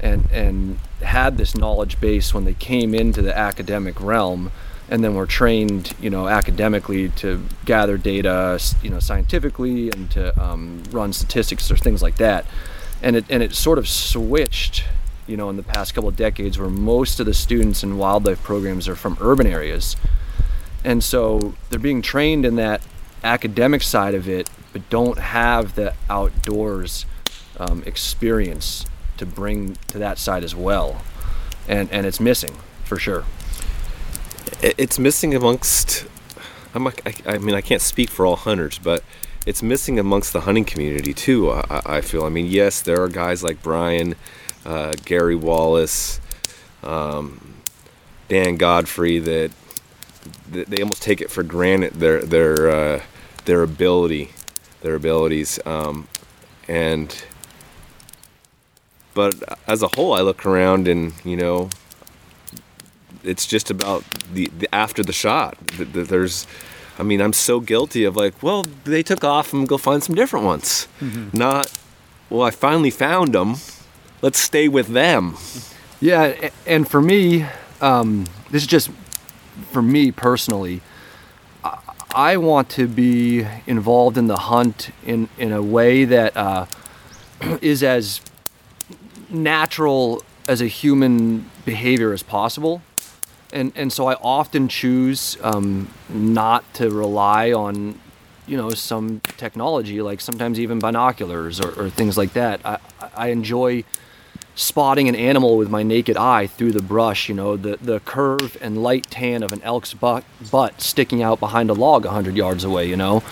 and 0.00 0.28
and 0.32 0.78
had 1.02 1.38
this 1.38 1.54
knowledge 1.56 2.00
base 2.00 2.34
when 2.34 2.44
they 2.44 2.54
came 2.54 2.94
into 2.94 3.22
the 3.22 3.36
academic 3.36 4.00
realm 4.00 4.50
and 4.90 5.04
then 5.04 5.14
we're 5.14 5.26
trained, 5.26 5.94
you 6.00 6.08
know, 6.08 6.28
academically 6.28 7.10
to 7.10 7.44
gather 7.64 7.98
data, 7.98 8.58
you 8.82 8.90
know, 8.90 9.00
scientifically 9.00 9.90
and 9.90 10.10
to 10.10 10.42
um, 10.42 10.82
run 10.90 11.12
statistics 11.12 11.70
or 11.70 11.76
things 11.76 12.02
like 12.02 12.16
that. 12.16 12.46
And 13.02 13.16
it 13.16 13.26
and 13.28 13.42
it 13.42 13.54
sort 13.54 13.78
of 13.78 13.86
switched, 13.88 14.84
you 15.26 15.36
know, 15.36 15.50
in 15.50 15.56
the 15.56 15.62
past 15.62 15.94
couple 15.94 16.08
of 16.08 16.16
decades 16.16 16.58
where 16.58 16.70
most 16.70 17.20
of 17.20 17.26
the 17.26 17.34
students 17.34 17.82
in 17.82 17.98
wildlife 17.98 18.42
programs 18.42 18.88
are 18.88 18.96
from 18.96 19.18
urban 19.20 19.46
areas. 19.46 19.96
And 20.84 21.04
so 21.04 21.54
they're 21.68 21.78
being 21.78 22.02
trained 22.02 22.46
in 22.46 22.56
that 22.56 22.82
academic 23.22 23.82
side 23.82 24.14
of 24.14 24.28
it 24.28 24.48
but 24.72 24.88
don't 24.90 25.18
have 25.18 25.74
the 25.74 25.94
outdoors 26.08 27.04
um, 27.58 27.82
experience 27.84 28.84
to 29.16 29.26
bring 29.26 29.76
to 29.88 29.98
that 29.98 30.18
side 30.18 30.44
as 30.44 30.54
well. 30.54 31.02
And 31.66 31.90
and 31.92 32.06
it's 32.06 32.20
missing 32.20 32.56
for 32.84 32.98
sure 32.98 33.24
It's 34.62 34.98
missing 34.98 35.34
amongst. 35.34 36.06
I'm, 36.74 36.86
mean, 37.38 37.54
I 37.54 37.60
can't 37.60 37.82
speak 37.82 38.10
for 38.10 38.26
all 38.26 38.36
hunters, 38.36 38.78
but 38.78 39.02
it's 39.46 39.62
missing 39.62 39.98
amongst 39.98 40.32
the 40.32 40.42
hunting 40.42 40.64
community 40.64 41.14
too. 41.14 41.50
I, 41.50 41.64
I- 41.70 41.96
I 41.96 42.00
feel. 42.00 42.24
I 42.24 42.28
mean, 42.28 42.46
yes, 42.46 42.80
there 42.82 43.00
are 43.02 43.08
guys 43.08 43.42
like 43.42 43.62
Brian, 43.62 44.14
uh, 44.64 44.92
Gary 45.04 45.36
Wallace, 45.36 46.20
um, 46.82 47.54
Dan 48.28 48.56
Godfrey 48.56 49.18
that, 49.20 49.50
that 50.50 50.68
they 50.68 50.82
almost 50.82 51.02
take 51.02 51.20
it 51.20 51.30
for 51.30 51.42
granted 51.42 51.94
their 51.94 52.20
their 52.22 52.70
uh, 52.70 53.02
their 53.46 53.62
ability, 53.62 54.30
their 54.82 54.94
abilities, 54.94 55.58
um, 55.66 56.08
and. 56.68 57.24
But 59.14 59.34
as 59.66 59.82
a 59.82 59.88
whole, 59.96 60.12
I 60.14 60.20
look 60.20 60.46
around 60.46 60.86
and 60.86 61.12
you 61.24 61.36
know, 61.36 61.70
it's 63.24 63.46
just 63.46 63.70
about 63.70 64.04
the, 64.32 64.50
the 64.58 64.68
after 64.74 65.02
the 65.02 65.12
shot. 65.12 65.56
Th- 65.68 65.92
th- 65.92 66.08
There's, 66.08 66.46
I 66.98 67.02
mean, 67.02 67.20
I'm 67.20 67.32
so 67.32 67.60
guilty 67.60 68.04
of 68.04 68.16
like, 68.16 68.42
well, 68.42 68.64
they 68.84 69.02
took 69.02 69.24
off 69.24 69.52
and 69.52 69.68
go 69.68 69.78
find 69.78 70.02
some 70.02 70.14
different 70.14 70.46
ones. 70.46 70.88
Not, 71.32 71.72
well, 72.30 72.42
I 72.42 72.50
finally 72.50 72.90
found 72.90 73.34
them. 73.34 73.56
Let's 74.22 74.40
stay 74.40 74.68
with 74.68 74.88
them. 74.88 75.36
yeah 76.00 76.50
and 76.66 76.88
for 76.88 77.00
me 77.00 77.44
um, 77.80 78.24
this 78.50 78.62
is 78.62 78.68
just 78.68 78.90
for 79.72 79.82
me 79.82 80.12
personally 80.12 80.80
I- 81.64 81.78
I 82.14 82.36
want 82.36 82.68
to 82.70 82.86
be 82.88 83.44
involved 83.66 84.16
in 84.16 84.26
the 84.28 84.36
hunt 84.36 84.90
in, 85.04 85.28
in 85.38 85.52
a 85.52 85.60
way 85.62 86.04
that 86.04 86.36
uh, 86.36 86.66
is 87.60 87.82
as 87.82 88.20
natural 89.28 90.22
as 90.46 90.60
a 90.60 90.66
human 90.66 91.50
behavior 91.64 92.12
as 92.12 92.22
possible. 92.22 92.82
And, 93.52 93.72
and 93.74 93.92
so 93.92 94.06
I 94.06 94.14
often 94.14 94.68
choose 94.68 95.38
um, 95.42 95.88
not 96.08 96.74
to 96.74 96.90
rely 96.90 97.52
on, 97.52 97.98
you 98.46 98.56
know, 98.56 98.70
some 98.70 99.20
technology, 99.38 100.02
like 100.02 100.20
sometimes 100.20 100.60
even 100.60 100.78
binoculars 100.78 101.60
or, 101.60 101.70
or 101.80 101.90
things 101.90 102.18
like 102.18 102.34
that. 102.34 102.60
I, 102.64 102.78
I 103.14 103.28
enjoy 103.28 103.84
spotting 104.54 105.08
an 105.08 105.14
animal 105.14 105.56
with 105.56 105.70
my 105.70 105.84
naked 105.84 106.16
eye 106.16 106.46
through 106.46 106.72
the 106.72 106.82
brush, 106.82 107.28
you 107.28 107.34
know, 107.34 107.56
the, 107.56 107.76
the 107.80 108.00
curve 108.00 108.58
and 108.60 108.82
light 108.82 109.06
tan 109.08 109.42
of 109.42 109.52
an 109.52 109.62
elk's 109.62 109.94
butt, 109.94 110.24
butt 110.50 110.80
sticking 110.80 111.22
out 111.22 111.38
behind 111.38 111.70
a 111.70 111.72
log 111.72 112.04
100 112.04 112.36
yards 112.36 112.64
away, 112.64 112.88
you 112.88 112.96
know. 112.96 113.22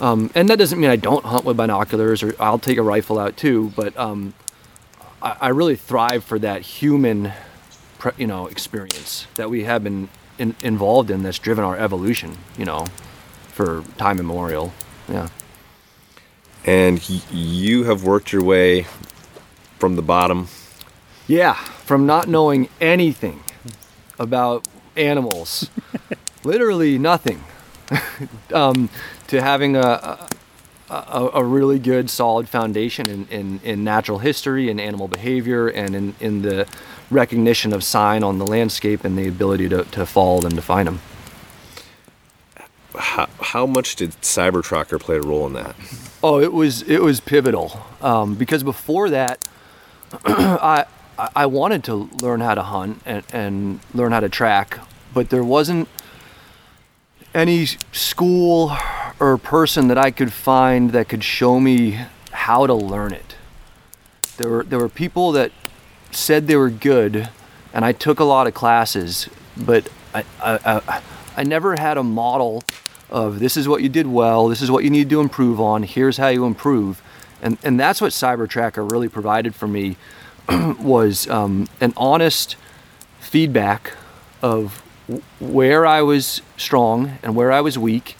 Um, 0.00 0.30
and 0.34 0.48
that 0.48 0.58
doesn't 0.58 0.80
mean 0.80 0.90
I 0.90 0.96
don't 0.96 1.24
hunt 1.24 1.44
with 1.44 1.56
binoculars 1.56 2.22
or 2.22 2.34
I'll 2.40 2.58
take 2.58 2.78
a 2.78 2.82
rifle 2.82 3.18
out 3.18 3.36
too, 3.36 3.72
but 3.76 3.96
um, 3.98 4.34
I, 5.22 5.36
I 5.42 5.48
really 5.48 5.76
thrive 5.76 6.24
for 6.24 6.38
that 6.38 6.62
human, 6.62 7.32
you 8.16 8.26
know, 8.26 8.46
experience 8.46 9.26
that 9.36 9.50
we 9.50 9.64
have 9.64 9.84
been 9.84 10.08
in, 10.38 10.54
involved 10.62 11.10
in 11.10 11.22
that's 11.22 11.38
driven 11.38 11.64
our 11.64 11.76
evolution, 11.76 12.36
you 12.58 12.64
know, 12.64 12.86
for 13.48 13.84
time 13.96 14.18
immemorial. 14.18 14.72
Yeah. 15.08 15.28
And 16.64 17.08
you 17.30 17.84
have 17.84 18.04
worked 18.04 18.32
your 18.32 18.42
way 18.42 18.86
from 19.78 19.96
the 19.96 20.02
bottom. 20.02 20.48
Yeah, 21.26 21.54
from 21.54 22.06
not 22.06 22.28
knowing 22.28 22.68
anything 22.80 23.42
about 24.18 24.66
animals, 24.96 25.68
literally 26.44 26.98
nothing, 26.98 27.44
um, 28.54 28.88
to 29.26 29.42
having 29.42 29.76
a, 29.76 29.80
a, 29.80 30.28
a 30.88 31.30
a 31.34 31.44
really 31.44 31.78
good, 31.78 32.08
solid 32.08 32.48
foundation 32.48 33.08
in, 33.08 33.26
in, 33.28 33.60
in 33.62 33.84
natural 33.84 34.18
history 34.18 34.70
and 34.70 34.80
animal 34.80 35.08
behavior 35.08 35.68
and 35.68 35.94
in, 35.94 36.14
in 36.20 36.42
the 36.42 36.66
recognition 37.14 37.72
of 37.72 37.82
sign 37.82 38.22
on 38.22 38.38
the 38.38 38.46
landscape 38.46 39.04
and 39.04 39.16
the 39.16 39.26
ability 39.28 39.68
to, 39.70 39.84
to 39.84 40.04
follow 40.04 40.40
them 40.40 40.52
to 40.56 40.62
find 40.62 40.86
them. 40.86 41.00
How, 42.96 43.28
how 43.40 43.66
much 43.66 43.96
did 43.96 44.10
Cybertracker 44.20 45.00
play 45.00 45.16
a 45.16 45.20
role 45.20 45.46
in 45.46 45.52
that? 45.54 45.74
Oh, 46.22 46.40
it 46.40 46.52
was 46.52 46.82
it 46.82 47.02
was 47.02 47.20
pivotal 47.20 47.82
um, 48.00 48.34
because 48.34 48.62
before 48.62 49.10
that, 49.10 49.46
I 50.24 50.86
I- 51.18 51.30
I 51.36 51.46
wanted 51.46 51.84
to 51.84 52.10
learn 52.22 52.40
how 52.40 52.54
to 52.56 52.62
hunt 52.64 53.00
and, 53.06 53.22
and 53.32 53.78
learn 53.94 54.10
how 54.10 54.18
to 54.18 54.28
track, 54.28 54.80
but 55.14 55.30
there 55.30 55.44
wasn't 55.44 55.88
any 57.32 57.66
school 57.92 58.72
or 59.20 59.38
person 59.38 59.86
that 59.86 59.96
I 59.96 60.10
could 60.10 60.32
find 60.32 60.90
that 60.90 61.08
could 61.08 61.22
show 61.22 61.60
me 61.60 62.00
how 62.32 62.66
to 62.66 62.74
learn 62.74 63.12
it. 63.12 63.36
There 64.38 64.50
were 64.50 64.64
there 64.64 64.80
were 64.80 64.88
people 64.88 65.30
that 65.32 65.52
said 66.14 66.46
they 66.46 66.56
were 66.56 66.70
good, 66.70 67.28
and 67.72 67.84
I 67.84 67.92
took 67.92 68.20
a 68.20 68.24
lot 68.24 68.46
of 68.46 68.54
classes, 68.54 69.28
but 69.56 69.88
I 70.14 70.24
I, 70.40 70.80
I, 70.88 71.02
I 71.36 71.42
never 71.42 71.76
had 71.76 71.96
a 71.96 72.02
model 72.02 72.62
of 73.10 73.38
this 73.38 73.56
is 73.56 73.68
what 73.68 73.82
you 73.82 73.88
did 73.88 74.06
well, 74.06 74.48
this 74.48 74.62
is 74.62 74.70
what 74.70 74.84
you 74.84 74.90
need 74.90 75.10
to 75.10 75.20
improve 75.20 75.60
on, 75.60 75.82
here's 75.82 76.16
how 76.16 76.28
you 76.28 76.44
improve, 76.46 77.02
and 77.42 77.58
and 77.62 77.78
that's 77.78 78.00
what 78.00 78.12
CyberTracker 78.12 78.90
really 78.90 79.08
provided 79.08 79.54
for 79.54 79.66
me 79.66 79.96
was 80.80 81.28
um, 81.28 81.68
an 81.80 81.92
honest 81.96 82.56
feedback 83.20 83.92
of 84.42 84.82
where 85.40 85.86
I 85.86 86.02
was 86.02 86.42
strong 86.56 87.18
and 87.22 87.34
where 87.34 87.52
I 87.52 87.60
was 87.60 87.78
weak, 87.78 88.16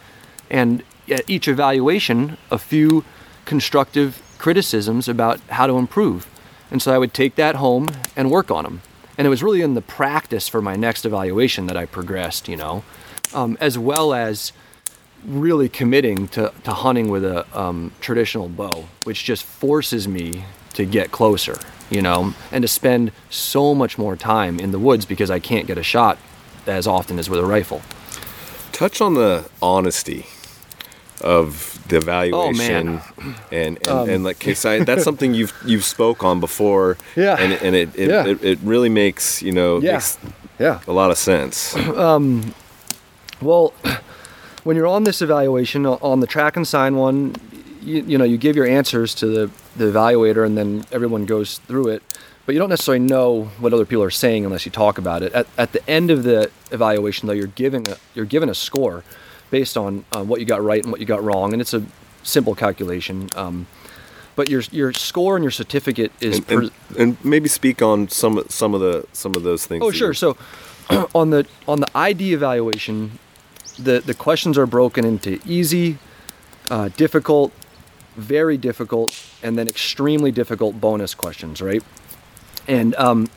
and 0.51 0.83
at 1.09 1.29
each 1.29 1.49
evaluation, 1.49 2.37
a 2.51 2.59
few 2.59 3.05
constructive 3.45 4.23
criticisms 4.39 5.09
about 5.09 5.41
how 5.51 5.67
to 5.67 5.77
improve. 5.79 6.27
And 6.71 6.83
so 6.83 6.95
I 6.95 6.99
would 6.99 7.15
take 7.15 7.37
that 7.37 7.57
home 7.57 7.89
and 8.17 8.31
work 8.31 8.51
on 8.51 8.65
them. 8.65 8.83
And 9.17 9.27
it 9.27 9.31
was 9.31 9.43
really 9.43 9.61
in 9.61 9.75
the 9.75 9.83
practice 9.83 10.49
for 10.49 10.61
my 10.61 10.77
next 10.77 11.05
evaluation 11.05 11.67
that 11.67 11.77
I 11.77 11.87
progressed, 11.87 12.49
you 12.49 12.57
know, 12.57 12.83
um, 13.33 13.57
as 13.61 13.79
well 13.79 14.13
as 14.13 14.53
really 15.25 15.69
committing 15.69 16.29
to, 16.29 16.53
to 16.65 16.73
hunting 16.73 17.09
with 17.09 17.25
a 17.25 17.47
um, 17.59 17.93
traditional 18.01 18.49
bow, 18.49 18.87
which 19.05 19.25
just 19.25 19.45
forces 19.45 20.07
me 20.09 20.45
to 20.75 20.85
get 20.85 21.13
closer, 21.13 21.59
you 21.91 22.03
know, 22.03 22.35
and 22.51 22.63
to 22.63 22.69
spend 22.69 23.13
so 23.31 23.75
much 23.75 23.97
more 23.97 24.17
time 24.17 24.59
in 24.59 24.73
the 24.73 24.79
woods 24.79 25.07
because 25.07 25.31
I 25.31 25.39
can't 25.39 25.67
get 25.67 25.79
a 25.79 25.83
shot 25.83 26.19
as 26.67 26.87
often 26.87 27.19
as 27.19 27.31
with 27.31 27.39
a 27.39 27.45
rifle. 27.45 27.83
Touch 28.73 29.01
on 29.01 29.15
the 29.15 29.49
honesty 29.63 30.27
of 31.21 31.74
the 31.89 31.97
evaluation 31.97 33.01
and 33.53 33.79
and, 33.87 34.09
and 34.09 34.25
like 34.25 34.39
'cause 34.41 34.65
I, 34.65 34.85
that's 34.85 35.05
something 35.11 35.35
you've 35.35 35.53
you've 35.67 35.85
spoke 35.85 36.25
on 36.25 36.41
before 36.41 36.97
Yeah. 37.17 37.37
and, 37.39 37.53
and 37.55 37.77
it 37.77 37.91
it, 37.95 38.09
Yeah. 38.09 38.27
it 38.27 38.43
it 38.45 38.59
really 38.63 38.89
makes 38.89 39.43
you 39.43 39.53
know 39.53 39.81
Yeah. 39.81 39.93
makes 39.93 40.19
Yeah. 40.59 40.81
a 40.87 40.93
lot 40.93 41.11
of 41.11 41.19
sense 41.19 41.77
um, 41.97 42.55
Well, 43.43 43.73
when 44.65 44.77
you're 44.77 44.87
on 44.87 45.05
this 45.05 45.21
evaluation 45.21 45.85
on 45.87 46.21
the 46.21 46.27
track 46.27 46.57
and 46.57 46.67
sign 46.67 46.97
one, 46.97 47.35
you, 47.83 48.03
you 48.07 48.19
know 48.19 48.25
you 48.25 48.39
give 48.39 48.57
your 48.57 48.67
answers 48.67 49.15
to 49.17 49.27
the, 49.27 49.51
the 49.77 49.85
evaluator, 49.93 50.47
and 50.47 50.57
then 50.57 50.85
everyone 50.93 51.27
goes 51.27 51.59
through 51.67 51.89
it. 51.89 52.03
But 52.47 52.55
you 52.55 52.59
don't 52.59 52.69
necessarily 52.71 53.05
know 53.05 53.45
what 53.59 53.73
other 53.73 53.85
people 53.87 54.03
are 54.05 54.11
saying 54.11 54.45
unless 54.45 54.65
you 54.67 54.73
talk 54.73 54.99
about 54.99 55.23
it. 55.23 55.33
At, 55.33 55.47
at 55.59 55.73
the 55.73 55.81
end 55.91 56.11
of 56.11 56.23
the 56.25 56.51
evaluation, 56.71 57.27
though, 57.27 57.33
you're 57.35 57.47
given 57.49 57.83
a, 57.89 57.97
you're 58.15 58.25
given 58.27 58.49
a 58.49 58.55
score 58.55 59.03
based 59.55 59.77
on 59.77 60.05
uh, 60.11 60.25
what 60.25 60.41
you 60.41 60.47
got 60.47 60.61
right 60.65 60.83
and 60.83 60.91
what 60.91 61.01
you 61.01 61.07
got 61.07 61.23
wrong, 61.23 61.53
and 61.53 61.63
it's 61.63 61.73
a 61.73 61.83
simple 62.25 62.57
calculation. 62.57 63.29
Um, 63.37 63.69
but 64.35 64.51
your 64.51 64.63
your 64.73 64.93
score 64.93 65.37
and 65.37 65.45
your 65.45 65.53
certificate 65.53 66.11
is 66.21 66.43
and, 66.49 66.73
and, 66.99 67.25
maybe 67.25 67.49
speak 67.49 67.81
on 67.81 68.09
some 68.09 68.45
some 68.49 68.75
of 68.75 68.81
the 68.81 69.07
some 69.13 69.37
of 69.37 69.45
those 69.45 69.65
things. 69.65 69.85
Oh, 69.85 69.93
sure. 69.93 70.09
you- 70.09 70.15
So 70.15 70.37
on 71.15 71.31
the 71.31 71.47
on 71.69 71.79
the 71.79 71.87
ID 71.95 72.33
evaluation, 72.33 73.21
the 73.79 74.01
the 74.01 74.15
questions 74.15 74.59
are 74.59 74.67
broken 74.67 75.05
into 75.05 75.39
easy, 75.47 75.99
uh, 76.69 76.89
difficult, 76.97 77.53
very 78.17 78.57
difficult, 78.57 79.11
and 79.41 79.57
then 79.57 79.69
extremely 79.69 80.33
difficult 80.33 80.81
bonus 80.81 81.15
questions, 81.15 81.63
right? 81.63 81.85
And 82.67 82.97
um, 82.97 83.29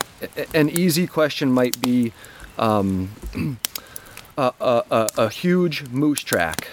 an 0.56 0.70
easy 0.70 1.06
question 1.06 1.52
might 1.52 1.80
be 1.80 2.12
um, 2.58 3.10
a, 4.38 4.54
a, 4.60 5.08
a, 5.18 5.30
huge 5.30 5.88
moose 5.90 6.22
track 6.22 6.68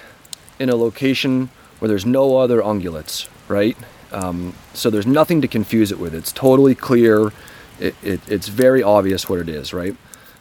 in 0.58 0.68
a 0.68 0.76
location 0.76 1.48
where 1.78 1.88
there's 1.88 2.06
no 2.06 2.36
other 2.36 2.60
ungulates, 2.60 3.28
right? 3.48 3.76
Um, 4.12 4.54
so 4.74 4.90
there's 4.90 5.06
nothing 5.06 5.40
to 5.40 5.48
confuse 5.48 5.90
it 5.90 5.98
with. 5.98 6.14
It's 6.14 6.32
totally 6.32 6.74
clear. 6.74 7.32
It, 7.80 7.94
it, 8.02 8.20
it's 8.28 8.48
very 8.48 8.82
obvious 8.82 9.28
what 9.28 9.40
it 9.40 9.48
is, 9.48 9.72
right? 9.72 9.96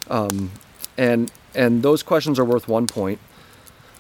Um, 0.10 0.52
and 0.98 1.32
and 1.56 1.84
those 1.84 2.04
questions 2.04 2.40
are 2.40 2.46
worth 2.46 2.68
one 2.68 2.88
point. 2.88 3.20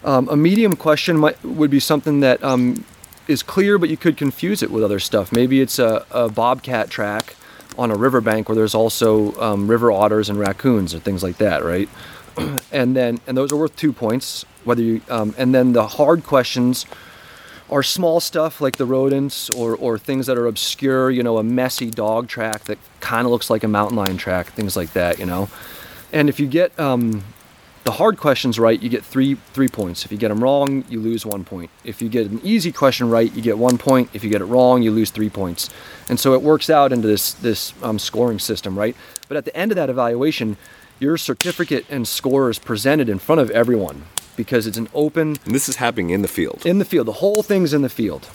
Um, 0.04 0.28
a 0.30 0.36
medium 0.36 0.76
question 0.76 1.18
might, 1.18 1.44
would 1.44 1.72
be 1.72 1.80
something 1.80 2.20
that 2.20 2.44
um, 2.44 2.84
is 3.28 3.42
clear, 3.42 3.78
but 3.78 3.90
you 3.90 3.98
could 3.98 4.18
confuse 4.18 4.62
it 4.62 4.70
with 4.72 4.84
other 4.84 5.00
stuff. 5.00 5.32
Maybe 5.32 5.62
it's 5.62 5.80
a, 5.80 6.06
a 6.12 6.30
bobcat 6.30 6.90
track 6.90 7.36
on 7.78 7.90
a 7.90 7.96
riverbank 7.96 8.50
where 8.50 8.56
there's 8.56 8.76
also 8.76 9.34
um, 9.40 9.68
river 9.68 9.92
otters 9.92 10.30
and 10.30 10.38
raccoons 10.38 10.94
or 10.94 11.00
things 11.00 11.24
like 11.24 11.38
that, 11.38 11.64
right? 11.64 11.90
and 12.72 12.96
then 12.96 13.20
and 13.28 13.38
those 13.38 13.52
are 13.52 13.58
worth 13.58 13.76
two 13.76 13.94
points. 13.94 14.46
Whether 14.64 14.82
you 14.82 15.02
um, 15.10 15.36
and 15.38 15.54
then 15.54 15.74
the 15.74 15.88
hard 15.88 16.24
questions 16.24 16.86
are 17.70 17.84
small 17.84 18.20
stuff 18.20 18.62
like 18.62 18.78
the 18.78 18.86
rodents 18.86 19.50
or, 19.50 19.76
or 19.76 19.98
things 19.98 20.28
that 20.28 20.38
are 20.38 20.46
obscure, 20.46 21.10
you 21.10 21.24
know, 21.24 21.38
a 21.38 21.44
messy 21.44 21.90
dog 21.90 22.28
track 22.28 22.66
that 22.66 22.78
kind 23.00 23.26
of 23.26 23.32
looks 23.32 23.50
like 23.50 23.64
a 23.64 23.68
mountain 23.68 23.98
lion 23.98 24.18
track, 24.18 24.48
things 24.52 24.76
like 24.76 24.94
that, 24.94 25.18
you 25.18 25.26
know. 25.26 25.50
And 26.12 26.30
if 26.30 26.40
you 26.40 26.46
get 26.46 26.78
um, 26.80 27.24
the 27.84 27.92
hard 27.92 28.18
questions 28.18 28.60
right, 28.60 28.80
you 28.80 28.90
get 28.90 29.04
three 29.04 29.36
three 29.54 29.68
points. 29.68 30.06
If 30.06 30.12
you 30.12 30.18
get 30.18 30.30
them 30.30 30.44
wrong, 30.44 30.86
you 30.88 31.00
lose 31.00 31.26
one 31.26 31.44
point. 31.44 31.72
If 31.84 32.02
you 32.02 32.10
get 32.10 32.28
an 32.28 32.40
easy 32.44 32.72
question 32.72 33.10
right, 33.10 33.34
you 33.34 33.42
get 33.42 33.58
one 33.58 33.78
point. 33.78 34.10
If 34.14 34.24
you 34.24 34.30
get 34.30 34.42
it 34.42 34.46
wrong, 34.46 34.84
you 34.84 34.92
lose 34.92 35.10
three 35.10 35.30
points. 35.30 35.70
And 36.10 36.20
so 36.20 36.34
it 36.34 36.42
works 36.42 36.70
out 36.70 36.94
into 36.94 37.08
this 37.08 37.34
this 37.34 37.74
um, 37.82 37.98
scoring 37.98 38.40
system, 38.40 38.78
right? 38.78 38.96
But 39.28 39.38
at 39.38 39.46
the 39.46 39.56
end 39.58 39.72
of 39.72 39.76
that 39.78 39.90
evaluation, 39.90 40.58
your 41.04 41.18
certificate 41.18 41.86
and 41.90 42.08
score 42.08 42.50
is 42.50 42.58
presented 42.58 43.10
in 43.10 43.20
front 43.20 43.42
of 43.42 43.52
everyone 43.52 44.04
because 44.36 44.66
it's 44.66 44.78
an 44.78 44.88
open 44.94 45.38
and 45.46 45.54
this 45.54 45.68
is 45.70 45.76
happening 45.76 46.10
in 46.10 46.22
the 46.22 46.28
field. 46.28 46.66
in 46.66 46.80
the 46.80 46.86
field. 46.86 47.06
The 47.08 47.14
whole 47.24 47.44
thing's 47.44 47.74
in 47.74 47.82
the 47.82 47.90
field. 47.90 48.30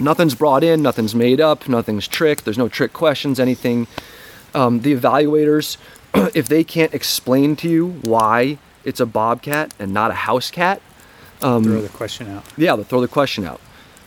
Nothing's 0.00 0.34
brought 0.34 0.64
in, 0.64 0.80
nothing's 0.82 1.14
made 1.14 1.40
up, 1.42 1.68
nothing's 1.68 2.08
tricked. 2.08 2.44
There's 2.46 2.56
no 2.58 2.68
trick 2.68 2.94
questions, 2.94 3.38
anything. 3.38 3.86
Um, 4.54 4.80
the 4.80 4.96
evaluators, 4.96 5.76
if 6.34 6.48
they 6.48 6.64
can't 6.64 6.94
explain 6.94 7.54
to 7.56 7.68
you 7.68 7.88
why 8.02 8.56
it's 8.82 8.98
a 8.98 9.06
bobcat 9.06 9.74
and 9.78 9.92
not 9.92 10.10
a 10.10 10.14
house 10.14 10.50
cat, 10.50 10.80
Throw 11.40 11.60
the 11.60 11.88
question 11.88 12.28
out. 12.28 12.44
yeah, 12.56 12.74
they'll 12.76 12.84
throw 12.84 13.00
the 13.00 13.08
question 13.08 13.44
out. 13.44 13.60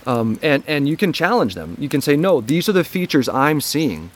Um, 0.06 0.38
and, 0.44 0.64
and 0.68 0.88
you 0.88 0.98
can 0.98 1.14
challenge 1.14 1.56
them. 1.56 1.76
You 1.80 1.90
can 1.90 2.02
say, 2.02 2.16
no, 2.16 2.42
these 2.42 2.68
are 2.70 2.74
the 2.74 2.84
features 2.84 3.28
I'm 3.30 3.60
seeing 3.62 4.12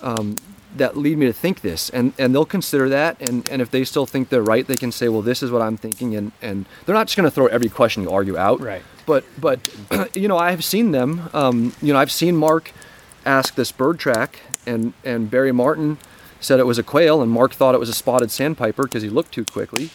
um, 0.00 0.34
that 0.78 0.96
lead 0.96 1.18
me 1.18 1.26
to 1.26 1.32
think 1.32 1.60
this. 1.60 1.90
And, 1.90 2.12
and 2.18 2.34
they'll 2.34 2.44
consider 2.44 2.88
that. 2.88 3.20
And, 3.20 3.48
and 3.48 3.62
if 3.62 3.70
they 3.70 3.84
still 3.84 4.06
think 4.06 4.28
they're 4.28 4.42
right, 4.42 4.66
they 4.66 4.76
can 4.76 4.92
say, 4.92 5.08
well, 5.08 5.22
this 5.22 5.42
is 5.42 5.50
what 5.50 5.62
I'm 5.62 5.76
thinking. 5.76 6.14
And, 6.14 6.32
and 6.42 6.66
they're 6.84 6.94
not 6.94 7.06
just 7.06 7.16
going 7.16 7.28
to 7.28 7.30
throw 7.30 7.46
every 7.46 7.68
question 7.68 8.02
you 8.02 8.10
argue 8.10 8.36
out. 8.36 8.60
Right. 8.60 8.82
But, 9.06 9.24
but 9.38 9.68
you 10.16 10.28
know, 10.28 10.38
I 10.38 10.50
have 10.50 10.64
seen 10.64 10.90
them. 10.92 11.28
Um, 11.32 11.72
you 11.80 11.92
know, 11.92 11.98
I've 11.98 12.12
seen 12.12 12.36
Mark 12.36 12.72
ask 13.24 13.54
this 13.54 13.72
bird 13.72 13.98
track, 13.98 14.40
and, 14.66 14.92
and 15.04 15.30
Barry 15.30 15.52
Martin 15.52 15.98
said 16.40 16.60
it 16.60 16.66
was 16.66 16.78
a 16.78 16.82
quail, 16.82 17.22
and 17.22 17.30
Mark 17.30 17.52
thought 17.52 17.74
it 17.74 17.78
was 17.78 17.88
a 17.88 17.94
spotted 17.94 18.30
sandpiper 18.30 18.84
because 18.84 19.02
he 19.02 19.08
looked 19.08 19.32
too 19.32 19.44
quickly. 19.44 19.90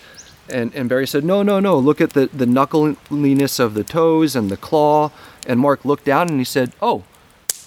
And, 0.50 0.74
and 0.76 0.90
Barry 0.90 1.08
said, 1.08 1.24
no, 1.24 1.44
no, 1.44 1.60
no, 1.60 1.78
look 1.78 2.02
at 2.02 2.12
the, 2.12 2.28
the 2.28 2.46
knuckliness 2.46 3.60
of 3.60 3.74
the 3.74 3.84
toes 3.84 4.36
and 4.36 4.50
the 4.50 4.58
claw. 4.58 5.12
And 5.48 5.60
Mark 5.60 5.86
looked 5.86 6.04
down 6.04 6.30
and 6.30 6.40
he 6.40 6.44
said, 6.44 6.74
oh, 6.82 7.04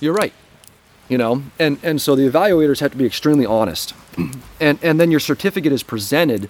you're 0.01 0.13
right. 0.13 0.35
You 1.09 1.19
know, 1.19 1.43
and, 1.59 1.79
and 1.83 2.01
so 2.01 2.17
the 2.17 2.29
evaluators 2.29 2.81
have 2.81 2.93
to 2.93 2.97
be 2.97 3.05
extremely 3.05 3.45
honest. 3.45 3.95
and, 4.61 4.79
and 4.83 4.99
then 4.99 5.11
your 5.11 5.21
certificate 5.21 5.73
is 5.73 5.83
presented 5.83 6.49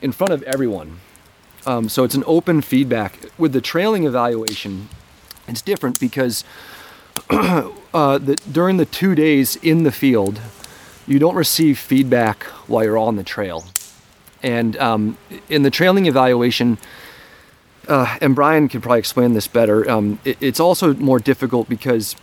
in 0.00 0.12
front 0.12 0.32
of 0.32 0.42
everyone. 0.44 1.00
Um, 1.66 1.88
so 1.88 2.04
it's 2.04 2.14
an 2.14 2.22
open 2.26 2.62
feedback. 2.62 3.18
With 3.36 3.52
the 3.52 3.60
trailing 3.60 4.04
evaluation, 4.04 4.88
it's 5.48 5.60
different 5.60 5.98
because 5.98 6.44
uh, 7.30 7.68
the, 7.92 8.36
during 8.50 8.76
the 8.76 8.84
two 8.84 9.16
days 9.16 9.56
in 9.56 9.82
the 9.82 9.90
field, 9.90 10.40
you 11.06 11.18
don't 11.18 11.34
receive 11.34 11.78
feedback 11.78 12.44
while 12.68 12.84
you're 12.84 12.98
on 12.98 13.16
the 13.16 13.24
trail. 13.24 13.64
And 14.42 14.76
um, 14.76 15.18
in 15.48 15.62
the 15.62 15.70
trailing 15.70 16.06
evaluation, 16.06 16.78
uh, 17.88 18.16
and 18.20 18.34
Brian 18.34 18.68
could 18.68 18.82
probably 18.82 18.98
explain 18.98 19.32
this 19.32 19.48
better. 19.48 19.88
Um, 19.90 20.18
it, 20.24 20.36
it's 20.40 20.60
also 20.60 20.94
more 20.94 21.18
difficult 21.18 21.68
because 21.68 22.16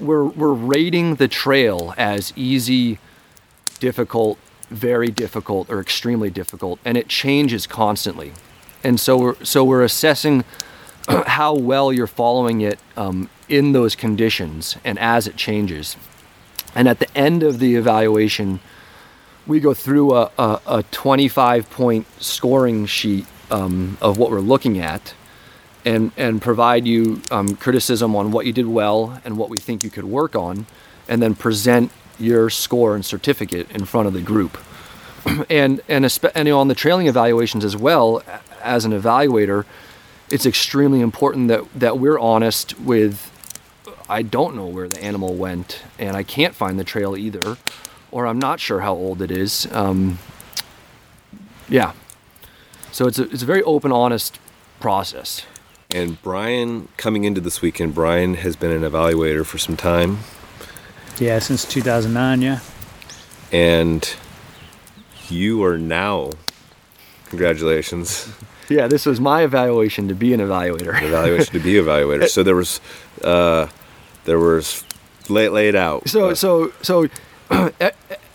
we're 0.00 0.24
we're 0.24 0.52
rating 0.52 1.16
the 1.16 1.28
trail 1.28 1.94
as 1.96 2.32
easy, 2.36 2.98
difficult, 3.78 4.38
very 4.68 5.08
difficult, 5.08 5.70
or 5.70 5.80
extremely 5.80 6.30
difficult, 6.30 6.78
and 6.84 6.96
it 6.96 7.08
changes 7.08 7.66
constantly. 7.66 8.32
And 8.84 9.00
so 9.00 9.16
we're 9.16 9.44
so 9.44 9.64
we're 9.64 9.84
assessing 9.84 10.44
how 11.08 11.54
well 11.54 11.92
you're 11.92 12.06
following 12.06 12.60
it 12.60 12.78
um, 12.96 13.28
in 13.48 13.72
those 13.72 13.94
conditions 13.94 14.76
and 14.84 14.98
as 14.98 15.26
it 15.26 15.36
changes. 15.36 15.96
And 16.74 16.88
at 16.88 17.00
the 17.00 17.18
end 17.18 17.42
of 17.42 17.58
the 17.58 17.74
evaluation, 17.74 18.60
we 19.46 19.58
go 19.58 19.74
through 19.74 20.14
a, 20.14 20.30
a, 20.38 20.60
a 20.66 20.82
25 20.90 21.68
point 21.70 22.06
scoring 22.22 22.86
sheet 22.86 23.26
um, 23.50 23.98
of 24.00 24.18
what 24.18 24.30
we're 24.30 24.40
looking 24.40 24.78
at 24.78 25.14
and, 25.84 26.12
and 26.16 26.42
provide 26.42 26.86
you 26.86 27.22
um, 27.30 27.56
criticism 27.56 28.14
on 28.14 28.30
what 28.30 28.46
you 28.46 28.52
did 28.52 28.66
well 28.66 29.20
and 29.24 29.36
what 29.36 29.48
we 29.48 29.58
think 29.58 29.82
you 29.82 29.90
could 29.90 30.04
work 30.04 30.34
on, 30.36 30.66
and 31.08 31.22
then 31.22 31.34
present 31.34 31.90
your 32.18 32.50
score 32.50 32.94
and 32.94 33.04
certificate 33.04 33.70
in 33.70 33.84
front 33.84 34.06
of 34.06 34.12
the 34.12 34.20
group. 34.20 34.58
and, 35.50 35.80
and, 35.88 36.18
and 36.34 36.48
on 36.48 36.68
the 36.68 36.74
trailing 36.74 37.06
evaluations 37.06 37.64
as 37.64 37.76
well, 37.76 38.22
as 38.62 38.84
an 38.84 38.92
evaluator, 38.92 39.64
it's 40.30 40.46
extremely 40.46 41.00
important 41.00 41.48
that, 41.48 41.64
that 41.74 41.98
we're 41.98 42.18
honest 42.18 42.78
with 42.80 43.30
I 44.10 44.22
don't 44.22 44.56
know 44.56 44.66
where 44.66 44.88
the 44.88 45.00
animal 45.04 45.36
went, 45.36 45.82
and 45.96 46.16
I 46.16 46.24
can't 46.24 46.52
find 46.52 46.80
the 46.80 46.84
trail 46.84 47.16
either, 47.16 47.56
or 48.10 48.26
I'm 48.26 48.40
not 48.40 48.58
sure 48.58 48.80
how 48.80 48.92
old 48.92 49.22
it 49.22 49.30
is. 49.30 49.68
Um, 49.70 50.18
yeah. 51.68 51.92
So 52.90 53.06
it's 53.06 53.20
a, 53.20 53.30
it's 53.30 53.44
a 53.44 53.46
very 53.46 53.62
open, 53.62 53.92
honest 53.92 54.40
process. 54.80 55.46
And 55.94 56.20
Brian, 56.22 56.88
coming 56.96 57.24
into 57.24 57.40
this 57.40 57.60
weekend, 57.62 57.94
Brian 57.94 58.34
has 58.34 58.54
been 58.56 58.70
an 58.70 58.82
evaluator 58.88 59.44
for 59.44 59.58
some 59.58 59.76
time, 59.76 60.18
Yeah, 61.18 61.38
since 61.40 61.64
2009. 61.64 62.42
Yeah. 62.42 62.60
and 63.52 64.14
you 65.28 65.62
are 65.64 65.78
now. 65.78 66.30
Congratulations, 67.28 68.28
Yeah, 68.68 68.86
this 68.86 69.04
was 69.04 69.20
my 69.20 69.42
evaluation 69.42 70.06
to 70.08 70.14
be 70.14 70.32
an 70.32 70.38
evaluator. 70.40 71.00
evaluation 71.02 71.52
to 71.54 71.58
be 71.60 71.72
evaluator. 71.74 72.28
So 72.30 72.42
there 72.44 72.54
was, 72.54 72.80
uh, 73.24 73.66
there 74.26 74.38
was 74.38 74.84
lay, 75.28 75.48
laid 75.48 75.74
out. 75.74 76.08
So 76.08 76.30
uh, 76.30 76.34
so 76.36 76.72
so 76.82 77.08
eh, 77.50 77.70
eh, 77.80 77.90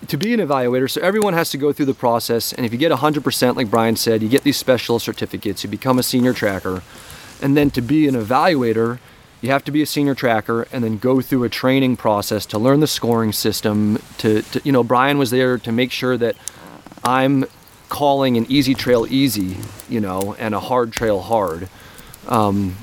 to 0.08 0.18
be 0.18 0.34
an 0.34 0.42
evaluator, 0.42 0.90
so 0.92 1.00
everyone 1.02 1.34
has 1.34 1.50
to 1.52 1.58
go 1.58 1.72
through 1.72 1.86
the 1.86 1.94
process, 1.94 2.52
and 2.52 2.66
if 2.66 2.74
you 2.74 2.78
get 2.78 2.92
100%, 2.92 3.56
like 3.56 3.70
Brian 3.72 3.96
said, 3.96 4.22
you 4.22 4.28
get 4.28 4.44
these 4.44 4.58
special 4.58 5.00
certificates. 5.00 5.64
You 5.64 5.70
become 5.70 5.98
a 6.00 6.04
senior 6.04 6.34
tracker, 6.34 6.84
and 7.42 7.56
then 7.56 7.70
to 7.72 7.82
be 7.82 8.08
an 8.08 8.16
evaluator, 8.16 9.00
you 9.42 9.50
have 9.52 9.64
to 9.66 9.72
be 9.72 9.82
a 9.82 9.86
senior 9.86 10.16
tracker, 10.16 10.68
and 10.72 10.84
then 10.84 10.98
go 10.98 11.22
through 11.22 11.44
a 11.44 11.50
training 11.50 11.98
process 11.98 12.46
to 12.48 12.58
learn 12.58 12.80
the 12.80 12.88
scoring 12.88 13.32
system. 13.32 14.00
To, 14.20 14.42
to 14.42 14.62
you 14.64 14.72
know, 14.72 14.84
Brian 14.84 15.18
was 15.18 15.30
there 15.30 15.58
to 15.58 15.72
make 15.72 15.92
sure 15.92 16.18
that 16.18 16.36
I'm 17.04 17.46
calling 17.90 18.38
an 18.38 18.46
easy 18.50 18.74
trail 18.74 19.06
easy, 19.10 19.58
you 19.88 20.00
know, 20.00 20.36
and 20.40 20.56
a 20.56 20.60
hard 20.60 20.92
trail 20.92 21.22
hard. 21.22 21.70
Um, 22.28 22.78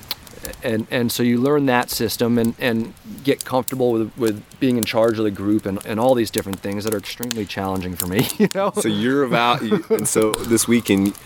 and 0.62 0.86
and 0.90 1.10
so 1.10 1.22
you 1.22 1.38
learn 1.38 1.66
that 1.66 1.90
system 1.90 2.38
and, 2.38 2.54
and 2.58 2.94
get 3.22 3.44
comfortable 3.44 3.92
with, 3.92 4.16
with 4.16 4.44
being 4.60 4.76
in 4.76 4.84
charge 4.84 5.18
of 5.18 5.24
the 5.24 5.30
group 5.30 5.66
and, 5.66 5.84
and 5.86 6.00
all 6.00 6.14
these 6.14 6.30
different 6.30 6.60
things 6.60 6.84
that 6.84 6.94
are 6.94 6.98
extremely 6.98 7.44
challenging 7.44 7.94
for 7.94 8.06
me, 8.06 8.28
you 8.38 8.48
know? 8.54 8.72
So 8.72 8.88
you're 8.88 9.24
about, 9.24 9.60
and 9.62 10.06
so 10.08 10.32
this 10.32 10.66
weekend, 10.66 11.16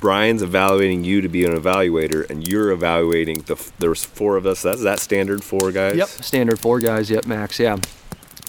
Brian's 0.00 0.42
evaluating 0.42 1.04
you 1.04 1.20
to 1.20 1.28
be 1.28 1.44
an 1.44 1.52
evaluator, 1.52 2.28
and 2.30 2.46
you're 2.46 2.70
evaluating 2.70 3.42
the. 3.42 3.72
There's 3.78 4.04
four 4.04 4.36
of 4.36 4.46
us. 4.46 4.62
That's 4.62 4.82
that 4.82 4.98
standard 5.00 5.44
four 5.44 5.70
guys. 5.72 5.96
Yep, 5.96 6.08
standard 6.08 6.58
four 6.58 6.80
guys, 6.80 7.10
yep, 7.10 7.26
max, 7.26 7.58
yeah. 7.58 7.76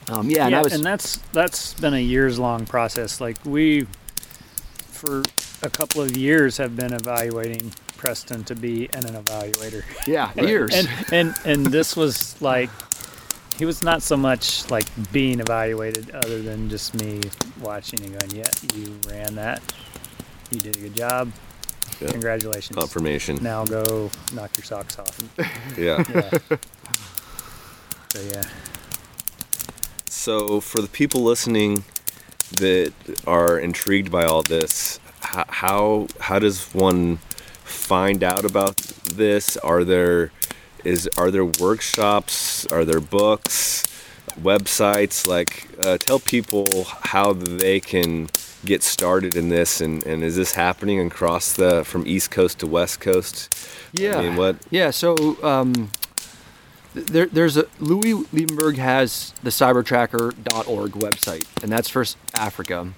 Um, 0.09 0.29
yeah, 0.29 0.45
and 0.45 0.55
I 0.55 0.61
was 0.61 0.73
and 0.73 0.85
that's 0.85 1.17
that's 1.33 1.73
been 1.75 1.93
a 1.93 1.99
years 2.01 2.39
long 2.39 2.65
process. 2.65 3.19
Like 3.19 3.37
we, 3.45 3.87
for 4.87 5.23
a 5.63 5.69
couple 5.69 6.01
of 6.01 6.15
years, 6.15 6.57
have 6.57 6.75
been 6.75 6.93
evaluating 6.93 7.71
Preston 7.97 8.43
to 8.45 8.55
be 8.55 8.89
an, 8.93 9.05
an 9.05 9.21
evaluator. 9.21 9.83
Yeah, 10.07 10.33
years. 10.41 10.73
and 10.73 10.89
and 11.11 11.35
and 11.45 11.65
this 11.67 11.95
was 11.95 12.41
like 12.41 12.69
he 13.57 13.65
was 13.65 13.83
not 13.83 14.01
so 14.01 14.17
much 14.17 14.69
like 14.71 14.85
being 15.11 15.39
evaluated 15.39 16.11
other 16.11 16.41
than 16.41 16.69
just 16.69 16.95
me 16.95 17.21
watching 17.61 18.01
and 18.01 18.19
going, 18.19 18.35
yeah, 18.35 18.49
you 18.75 18.97
ran 19.07 19.35
that. 19.35 19.61
You 20.51 20.59
did 20.59 20.75
a 20.75 20.79
good 20.79 20.95
job. 20.95 21.31
Yeah. 21.99 22.11
Congratulations. 22.11 22.77
Confirmation. 22.77 23.39
Now 23.41 23.63
go 23.65 24.09
knock 24.33 24.51
your 24.57 24.65
socks 24.65 24.99
off. 24.99 25.17
Yeah. 25.77 26.03
Yeah. 26.13 26.57
so 28.09 28.21
yeah. 28.21 28.43
So, 30.07 30.59
for 30.59 30.81
the 30.81 30.87
people 30.87 31.23
listening 31.23 31.83
that 32.57 32.93
are 33.25 33.57
intrigued 33.57 34.11
by 34.11 34.25
all 34.25 34.43
this, 34.43 34.99
how 35.21 36.07
how 36.19 36.39
does 36.39 36.73
one 36.73 37.17
find 37.63 38.23
out 38.23 38.43
about 38.43 38.77
this? 38.77 39.55
Are 39.57 39.83
there 39.83 40.31
is 40.83 41.09
are 41.17 41.31
there 41.31 41.45
workshops? 41.45 42.65
Are 42.67 42.83
there 42.83 42.99
books, 42.99 43.83
websites? 44.39 45.27
Like, 45.27 45.67
uh, 45.79 45.97
tell 45.97 46.19
people 46.19 46.65
how 46.85 47.33
they 47.33 47.79
can 47.79 48.29
get 48.65 48.83
started 48.83 49.35
in 49.35 49.49
this, 49.49 49.81
and, 49.81 50.05
and 50.05 50.23
is 50.23 50.35
this 50.35 50.53
happening 50.53 50.99
across 51.05 51.53
the 51.53 51.83
from 51.83 52.05
East 52.07 52.31
Coast 52.31 52.59
to 52.59 52.67
West 52.67 52.99
Coast? 52.99 53.55
Yeah. 53.93 54.17
I 54.17 54.21
mean, 54.21 54.35
what? 54.35 54.57
Yeah. 54.69 54.91
So 54.91 55.41
um, 55.43 55.91
there, 56.93 57.25
there's 57.25 57.57
a 57.57 57.65
Louis 57.79 58.25
Liebenberg 58.25 58.77
has 58.77 59.33
the 59.43 59.49
cybertracker.org 59.49 60.91
website, 60.91 61.63
and 61.63 61.71
that's 61.71 61.89
for 61.89 62.05
Africa. 62.35 62.93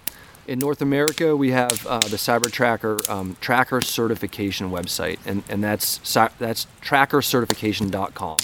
In 0.45 0.59
North 0.59 0.81
America, 0.81 1.37
we 1.37 1.51
have 1.51 1.87
uh, 1.87 1.99
the 1.99 2.17
CyberTracker 2.17 3.09
um, 3.09 3.37
Tracker 3.39 3.79
Certification 3.79 4.71
website, 4.71 5.19
and, 5.25 5.43
and 5.47 5.63
that's 5.63 5.99
that's 6.37 6.67
trackercertification.com. 6.81 8.37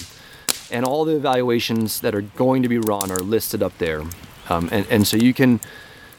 And 0.72 0.86
all 0.86 1.04
the 1.04 1.16
evaluations 1.16 2.00
that 2.02 2.16
are 2.16 2.22
going 2.22 2.64
to 2.64 2.70
be 2.70 2.78
run 2.78 3.12
are 3.12 3.20
listed 3.20 3.62
up 3.62 3.78
there. 3.80 4.04
Um, 4.50 4.70
and, 4.72 4.86
and 4.90 5.08
so 5.08 5.18
you 5.18 5.34
can, 5.34 5.60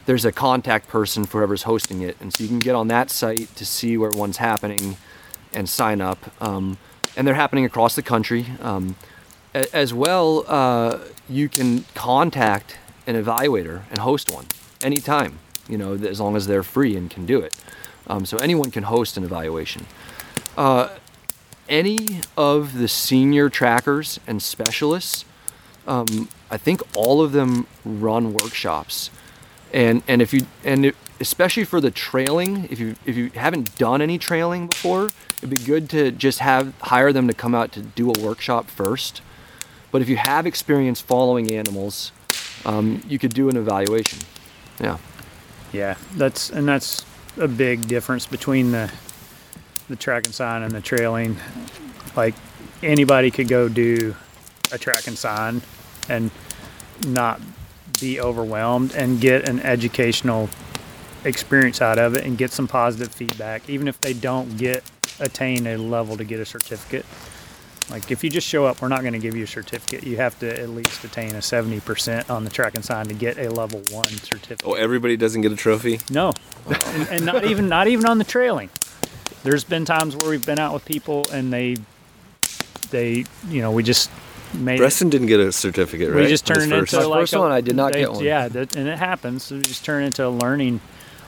there's 0.05 0.25
a 0.25 0.31
contact 0.31 0.87
person 0.87 1.25
for 1.25 1.39
whoever's 1.39 1.63
hosting 1.63 2.01
it. 2.01 2.17
And 2.19 2.33
so 2.33 2.43
you 2.43 2.49
can 2.49 2.59
get 2.59 2.75
on 2.75 2.87
that 2.87 3.09
site 3.09 3.55
to 3.55 3.65
see 3.65 3.97
where 3.97 4.09
one's 4.09 4.37
happening 4.37 4.97
and 5.53 5.69
sign 5.69 6.01
up. 6.01 6.31
Um, 6.41 6.77
and 7.15 7.27
they're 7.27 7.35
happening 7.35 7.65
across 7.65 7.95
the 7.95 8.01
country. 8.01 8.45
Um, 8.61 8.95
a- 9.53 9.73
as 9.75 9.93
well, 9.93 10.45
uh, 10.47 10.99
you 11.29 11.49
can 11.49 11.85
contact 11.93 12.77
an 13.07 13.21
evaluator 13.21 13.83
and 13.89 13.99
host 13.99 14.31
one 14.31 14.45
anytime, 14.81 15.39
you 15.67 15.77
know, 15.77 15.93
as 15.93 16.19
long 16.19 16.35
as 16.35 16.47
they're 16.47 16.63
free 16.63 16.95
and 16.95 17.09
can 17.09 17.25
do 17.25 17.39
it. 17.39 17.55
Um, 18.07 18.25
so 18.25 18.37
anyone 18.37 18.71
can 18.71 18.83
host 18.83 19.17
an 19.17 19.23
evaluation. 19.23 19.85
Uh, 20.57 20.89
any 21.69 22.21
of 22.35 22.77
the 22.77 22.87
senior 22.87 23.49
trackers 23.49 24.19
and 24.27 24.41
specialists, 24.41 25.25
um, 25.87 26.27
I 26.49 26.57
think 26.57 26.81
all 26.95 27.21
of 27.21 27.31
them 27.31 27.67
run 27.85 28.33
workshops, 28.33 29.09
and 29.73 30.03
and 30.07 30.21
if 30.21 30.33
you 30.33 30.45
and 30.63 30.93
especially 31.19 31.63
for 31.63 31.79
the 31.79 31.91
trailing, 31.91 32.67
if 32.69 32.79
you 32.79 32.95
if 33.05 33.15
you 33.15 33.29
haven't 33.31 33.77
done 33.77 34.01
any 34.01 34.17
trailing 34.17 34.67
before, 34.67 35.09
it'd 35.37 35.49
be 35.49 35.57
good 35.57 35.89
to 35.91 36.11
just 36.11 36.39
have 36.39 36.73
hire 36.81 37.13
them 37.13 37.27
to 37.27 37.33
come 37.33 37.55
out 37.55 37.71
to 37.73 37.81
do 37.81 38.11
a 38.11 38.19
workshop 38.19 38.69
first. 38.69 39.21
But 39.91 40.01
if 40.01 40.09
you 40.09 40.17
have 40.17 40.45
experience 40.45 41.01
following 41.01 41.51
animals, 41.51 42.11
um, 42.65 43.01
you 43.07 43.19
could 43.19 43.33
do 43.33 43.49
an 43.49 43.57
evaluation. 43.57 44.19
Yeah. 44.79 44.97
Yeah, 45.73 45.95
that's 46.15 46.49
and 46.49 46.67
that's 46.67 47.05
a 47.37 47.47
big 47.47 47.87
difference 47.87 48.25
between 48.25 48.71
the 48.71 48.91
the 49.89 49.95
track 49.95 50.25
and 50.25 50.33
sign 50.33 50.63
and 50.63 50.71
the 50.71 50.81
trailing. 50.81 51.37
Like 52.15 52.35
anybody 52.83 53.31
could 53.31 53.47
go 53.47 53.69
do 53.69 54.15
a 54.71 54.77
track 54.77 55.07
and 55.07 55.17
sign 55.17 55.61
and 56.09 56.31
not 57.07 57.41
be 58.01 58.19
overwhelmed 58.19 58.93
and 58.93 59.21
get 59.21 59.47
an 59.47 59.59
educational 59.59 60.49
experience 61.23 61.81
out 61.81 61.99
of 61.99 62.15
it 62.15 62.25
and 62.25 62.37
get 62.37 62.51
some 62.51 62.67
positive 62.67 63.13
feedback, 63.13 63.69
even 63.69 63.87
if 63.87 64.01
they 64.01 64.13
don't 64.13 64.57
get 64.57 64.83
attain 65.19 65.67
a 65.67 65.77
level 65.77 66.17
to 66.17 66.23
get 66.23 66.39
a 66.39 66.45
certificate. 66.45 67.05
Like 67.89 68.09
if 68.09 68.23
you 68.23 68.29
just 68.29 68.47
show 68.47 68.65
up, 68.65 68.81
we're 68.81 68.87
not 68.87 69.01
going 69.01 69.13
to 69.13 69.19
give 69.19 69.35
you 69.35 69.43
a 69.43 69.47
certificate. 69.47 70.03
You 70.03 70.17
have 70.17 70.39
to 70.39 70.59
at 70.59 70.69
least 70.69 71.03
attain 71.03 71.31
a 71.31 71.39
70% 71.39 72.29
on 72.29 72.43
the 72.43 72.49
track 72.49 72.73
and 72.75 72.83
sign 72.83 73.07
to 73.07 73.13
get 73.13 73.37
a 73.37 73.49
level 73.49 73.81
one 73.91 74.07
certificate. 74.07 74.65
Oh, 74.65 74.73
everybody 74.73 75.17
doesn't 75.17 75.41
get 75.41 75.51
a 75.51 75.57
trophy. 75.57 75.99
No, 76.09 76.31
and, 76.67 77.07
and 77.09 77.25
not 77.25 77.43
even 77.43 77.67
not 77.67 77.87
even 77.87 78.05
on 78.05 78.17
the 78.17 78.23
trailing. 78.23 78.69
There's 79.43 79.63
been 79.63 79.85
times 79.85 80.15
where 80.15 80.29
we've 80.29 80.45
been 80.45 80.59
out 80.59 80.73
with 80.73 80.85
people 80.85 81.25
and 81.31 81.51
they 81.51 81.77
they 82.91 83.25
you 83.49 83.61
know 83.61 83.71
we 83.71 83.83
just 83.83 84.09
made 84.53 84.79
it, 84.81 84.99
didn't 85.09 85.27
get 85.27 85.39
a 85.39 85.51
certificate, 85.51 86.09
right? 86.09 86.23
we 86.23 86.27
just 86.27 86.45
turned 86.45 86.69
first- 86.71 86.93
into 86.93 87.05
My 87.07 87.11
like 87.15 87.21
first 87.21 87.33
a- 87.33 87.39
one, 87.39 87.51
I 87.51 87.61
did 87.61 87.75
not 87.75 87.93
they- 87.93 88.01
get 88.01 88.11
one. 88.11 88.23
Yeah, 88.23 88.47
that, 88.49 88.75
and 88.75 88.87
it 88.87 88.97
happens. 88.97 89.43
So 89.43 89.55
we 89.55 89.61
just 89.61 89.83
turn 89.85 90.03
into 90.03 90.25
a 90.25 90.29
learning. 90.29 90.81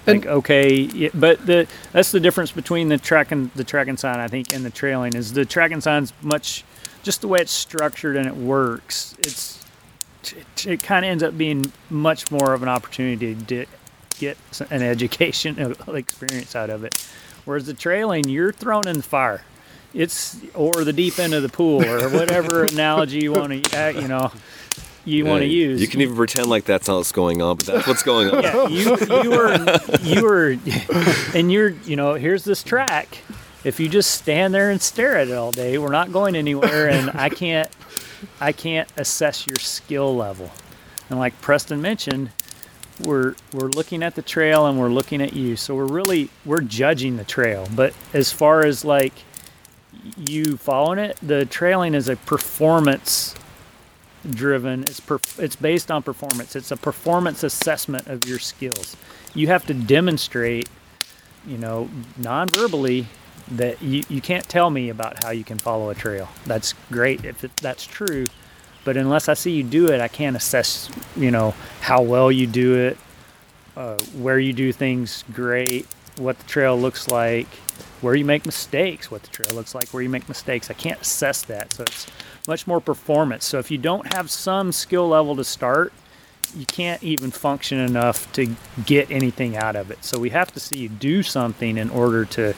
Like 0.05 0.25
okay, 0.25 0.85
y- 0.93 1.09
but 1.13 1.45
the 1.45 1.65
that's 1.93 2.11
the 2.11 2.19
difference 2.19 2.51
between 2.51 2.89
the 2.89 2.97
track 2.97 3.31
and 3.31 3.49
the 3.55 3.63
track 3.63 3.87
and 3.87 3.97
sign 3.97 4.19
I 4.19 4.27
think 4.27 4.53
and 4.53 4.65
the 4.65 4.69
trailing 4.69 5.15
is 5.15 5.31
the 5.31 5.45
track 5.45 5.71
and 5.71 5.81
sign's 5.81 6.11
much 6.21 6.65
just 7.03 7.21
the 7.21 7.27
way 7.29 7.39
it's 7.39 7.53
structured 7.53 8.17
and 8.17 8.25
it 8.27 8.35
works. 8.35 9.15
It's 9.19 9.63
it, 10.35 10.65
it 10.67 10.83
kind 10.83 11.05
of 11.05 11.11
ends 11.11 11.23
up 11.23 11.37
being 11.37 11.71
much 11.89 12.29
more 12.31 12.53
of 12.53 12.61
an 12.63 12.67
opportunity 12.69 13.33
to 13.35 13.65
get 14.19 14.37
an 14.69 14.81
education 14.81 15.73
experience 15.93 16.53
out 16.55 16.69
of 16.69 16.83
it. 16.83 17.07
Whereas 17.45 17.65
the 17.65 17.73
trailing, 17.73 18.27
you're 18.27 18.51
thrown 18.53 18.87
in 18.87 18.97
the 18.97 19.03
fire. 19.03 19.41
It's 19.93 20.37
or 20.53 20.83
the 20.83 20.93
deep 20.93 21.19
end 21.19 21.33
of 21.33 21.43
the 21.43 21.49
pool 21.49 21.85
or 21.85 22.09
whatever 22.17 22.63
analogy 22.63 23.19
you 23.19 23.31
want 23.31 23.65
to, 23.65 23.79
uh, 23.79 23.89
you 23.89 24.07
know, 24.07 24.31
you 25.05 25.25
want 25.25 25.41
to 25.41 25.47
use. 25.47 25.81
You 25.81 25.87
can 25.87 26.01
even 26.01 26.15
pretend 26.15 26.47
like 26.47 26.65
that's 26.65 26.87
not 26.87 26.97
what's 26.97 27.11
going 27.11 27.41
on, 27.41 27.57
but 27.57 27.65
that's 27.65 27.87
what's 27.87 28.03
going 28.03 28.29
on. 28.29 28.43
yeah, 28.43 28.67
you 28.67 28.97
you 29.23 29.31
were 29.31 29.79
you 30.01 30.23
were, 30.23 30.57
and 31.35 31.51
you're 31.51 31.69
you 31.69 31.95
know 31.95 32.13
here's 32.13 32.43
this 32.43 32.63
track. 32.63 33.19
If 33.63 33.79
you 33.79 33.87
just 33.87 34.11
stand 34.11 34.53
there 34.53 34.71
and 34.71 34.81
stare 34.81 35.17
at 35.17 35.29
it 35.29 35.33
all 35.33 35.51
day, 35.51 35.77
we're 35.77 35.91
not 35.91 36.11
going 36.11 36.35
anywhere, 36.35 36.89
and 36.89 37.11
I 37.11 37.29
can't 37.29 37.69
I 38.39 38.51
can't 38.51 38.89
assess 38.97 39.47
your 39.47 39.57
skill 39.57 40.15
level. 40.15 40.51
And 41.09 41.19
like 41.19 41.39
Preston 41.41 41.81
mentioned, 41.81 42.31
we're 43.03 43.35
we're 43.51 43.69
looking 43.69 44.03
at 44.03 44.15
the 44.15 44.21
trail 44.21 44.65
and 44.67 44.79
we're 44.79 44.89
looking 44.89 45.21
at 45.21 45.33
you, 45.33 45.55
so 45.55 45.75
we're 45.75 45.85
really 45.85 46.29
we're 46.45 46.61
judging 46.61 47.17
the 47.17 47.23
trail. 47.23 47.67
But 47.75 47.93
as 48.13 48.31
far 48.31 48.65
as 48.65 48.85
like 48.85 49.13
you 50.17 50.57
following 50.57 50.99
it, 50.99 51.17
the 51.21 51.45
trailing 51.45 51.93
is 51.93 52.09
a 52.09 52.15
performance 52.15 53.35
driven. 54.29 54.83
It's 54.83 54.99
perf- 54.99 55.39
it's 55.39 55.55
based 55.55 55.91
on 55.91 56.03
performance. 56.03 56.55
It's 56.55 56.71
a 56.71 56.77
performance 56.77 57.43
assessment 57.43 58.07
of 58.07 58.25
your 58.27 58.39
skills. 58.39 58.95
You 59.33 59.47
have 59.47 59.65
to 59.67 59.73
demonstrate, 59.73 60.69
you 61.47 61.57
know, 61.57 61.89
non-verbally 62.17 63.07
that 63.51 63.81
you, 63.81 64.03
you 64.09 64.21
can't 64.21 64.47
tell 64.47 64.69
me 64.69 64.89
about 64.89 65.23
how 65.23 65.31
you 65.31 65.43
can 65.43 65.57
follow 65.57 65.89
a 65.89 65.95
trail. 65.95 66.29
That's 66.45 66.73
great 66.91 67.25
if 67.25 67.43
it, 67.43 67.55
that's 67.57 67.85
true, 67.85 68.25
but 68.85 68.95
unless 68.95 69.27
I 69.27 69.33
see 69.33 69.51
you 69.51 69.63
do 69.63 69.91
it, 69.91 69.99
I 70.01 70.07
can't 70.07 70.35
assess, 70.35 70.89
you 71.15 71.31
know, 71.31 71.53
how 71.81 72.01
well 72.01 72.31
you 72.31 72.47
do 72.47 72.75
it, 72.75 72.97
uh, 73.75 73.97
where 74.17 74.39
you 74.39 74.53
do 74.53 74.71
things 74.71 75.23
great, 75.33 75.87
what 76.17 76.37
the 76.37 76.45
trail 76.45 76.79
looks 76.79 77.07
like, 77.09 77.47
where 78.03 78.15
you 78.15 78.25
make 78.25 78.45
mistakes, 78.45 79.09
what 79.09 79.23
the 79.23 79.29
trail 79.29 79.55
looks 79.55 79.73
like, 79.73 79.87
where 79.89 80.03
you 80.03 80.09
make 80.09 80.27
mistakes. 80.27 80.69
I 80.69 80.73
can't 80.73 81.01
assess 81.01 81.41
that. 81.43 81.73
So 81.73 81.83
it's 81.83 82.07
much 82.47 82.67
more 82.67 82.81
performance. 82.81 83.45
So 83.45 83.59
if 83.59 83.71
you 83.71 83.77
don't 83.77 84.13
have 84.13 84.29
some 84.29 84.73
skill 84.73 85.07
level 85.07 85.35
to 85.37 85.43
start, 85.43 85.93
you 86.55 86.65
can't 86.65 87.01
even 87.01 87.31
function 87.31 87.79
enough 87.79 88.31
to 88.33 88.55
get 88.85 89.09
anything 89.09 89.55
out 89.55 89.75
of 89.75 89.89
it. 89.89 90.03
So 90.03 90.19
we 90.19 90.31
have 90.31 90.51
to 90.51 90.59
see 90.59 90.79
you 90.79 90.89
do 90.89 91.23
something 91.23 91.77
in 91.77 91.89
order 91.89 92.25
to 92.25 92.53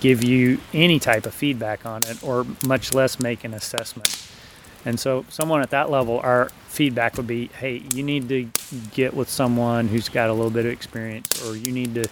give 0.00 0.24
you 0.24 0.58
any 0.72 0.98
type 0.98 1.26
of 1.26 1.34
feedback 1.34 1.86
on 1.86 2.00
it 2.06 2.22
or 2.24 2.46
much 2.66 2.94
less 2.94 3.20
make 3.20 3.44
an 3.44 3.54
assessment. 3.54 4.08
And 4.86 4.98
so 4.98 5.24
someone 5.28 5.62
at 5.62 5.70
that 5.70 5.90
level, 5.90 6.20
our 6.20 6.50
feedback 6.68 7.16
would 7.16 7.26
be, 7.26 7.46
hey, 7.48 7.82
you 7.94 8.02
need 8.02 8.28
to 8.28 8.48
get 8.92 9.14
with 9.14 9.30
someone 9.30 9.88
who's 9.88 10.08
got 10.08 10.28
a 10.28 10.32
little 10.32 10.50
bit 10.50 10.66
of 10.66 10.72
experience 10.72 11.46
or 11.46 11.56
you 11.56 11.72
need 11.72 11.94
to 11.94 12.04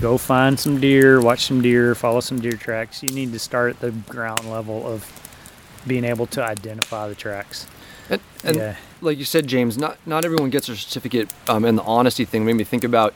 go 0.00 0.18
find 0.18 0.58
some 0.58 0.80
deer, 0.80 1.20
watch 1.20 1.44
some 1.46 1.62
deer, 1.62 1.94
follow 1.94 2.20
some 2.20 2.40
deer 2.40 2.52
tracks. 2.52 3.02
You 3.02 3.10
need 3.12 3.32
to 3.32 3.38
start 3.38 3.70
at 3.74 3.80
the 3.80 3.90
ground 4.12 4.50
level 4.50 4.86
of 4.86 5.06
being 5.86 6.04
able 6.04 6.26
to 6.28 6.42
identify 6.42 7.08
the 7.08 7.14
tracks. 7.14 7.66
And, 8.10 8.20
and 8.42 8.56
Yeah. 8.56 8.76
like 9.00 9.18
you 9.18 9.24
said, 9.24 9.46
James, 9.46 9.78
not 9.78 9.98
not 10.06 10.24
everyone 10.24 10.50
gets 10.50 10.68
a 10.68 10.76
certificate. 10.76 11.32
Um, 11.48 11.64
and 11.64 11.78
the 11.78 11.82
honesty 11.82 12.24
thing 12.24 12.44
made 12.44 12.56
me 12.56 12.64
think 12.64 12.84
about 12.84 13.14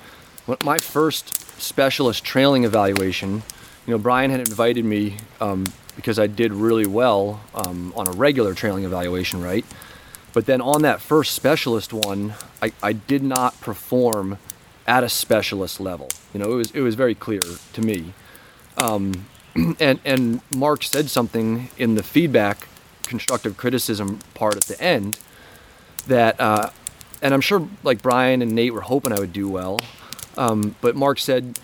my 0.64 0.78
first 0.78 1.60
specialist 1.60 2.24
trailing 2.24 2.64
evaluation. 2.64 3.42
You 3.86 3.92
know, 3.92 3.98
Brian 3.98 4.30
had 4.30 4.40
invited 4.40 4.84
me 4.84 5.16
um, 5.40 5.64
because 5.96 6.18
I 6.18 6.26
did 6.26 6.52
really 6.52 6.86
well 6.86 7.40
um, 7.54 7.92
on 7.96 8.06
a 8.06 8.12
regular 8.12 8.54
trailing 8.54 8.84
evaluation, 8.84 9.42
right? 9.42 9.64
But 10.32 10.46
then 10.46 10.60
on 10.60 10.82
that 10.82 11.00
first 11.00 11.34
specialist 11.34 11.92
one, 11.92 12.34
I, 12.62 12.72
I 12.82 12.92
did 12.92 13.22
not 13.22 13.58
perform 13.60 14.38
at 14.88 15.04
a 15.04 15.08
specialist 15.08 15.78
level. 15.78 16.08
You 16.32 16.40
know, 16.40 16.50
it 16.50 16.56
was 16.56 16.70
it 16.72 16.80
was 16.80 16.96
very 16.96 17.14
clear 17.14 17.42
to 17.74 17.80
me. 17.80 18.14
Um, 18.78 19.26
and 19.78 20.00
and 20.04 20.40
Mark 20.56 20.82
said 20.82 21.10
something 21.10 21.68
in 21.76 21.94
the 21.94 22.02
feedback, 22.02 22.66
constructive 23.04 23.56
criticism 23.56 24.18
part 24.34 24.56
at 24.56 24.64
the 24.64 24.80
end, 24.82 25.18
that, 26.06 26.40
uh, 26.40 26.70
and 27.20 27.34
I'm 27.34 27.42
sure 27.42 27.68
like 27.84 28.02
Brian 28.02 28.40
and 28.40 28.52
Nate 28.52 28.72
were 28.72 28.80
hoping 28.80 29.12
I 29.12 29.20
would 29.20 29.32
do 29.32 29.48
well, 29.48 29.78
um, 30.38 30.74
but 30.80 30.96
Mark 30.96 31.18
said 31.18 31.60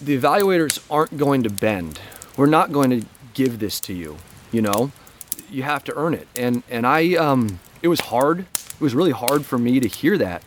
the 0.00 0.18
evaluators 0.18 0.82
aren't 0.90 1.18
going 1.18 1.42
to 1.42 1.50
bend. 1.50 2.00
We're 2.38 2.46
not 2.46 2.72
going 2.72 2.90
to 2.90 3.06
give 3.34 3.58
this 3.58 3.80
to 3.80 3.92
you. 3.92 4.16
You 4.50 4.62
know, 4.62 4.92
you 5.50 5.62
have 5.62 5.84
to 5.84 5.94
earn 5.94 6.14
it. 6.14 6.26
And 6.34 6.62
and 6.70 6.86
I 6.86 7.16
um, 7.16 7.60
it 7.82 7.88
was 7.88 8.00
hard. 8.00 8.40
It 8.40 8.80
was 8.80 8.94
really 8.94 9.10
hard 9.10 9.44
for 9.44 9.58
me 9.58 9.78
to 9.80 9.88
hear 9.88 10.16
that 10.16 10.42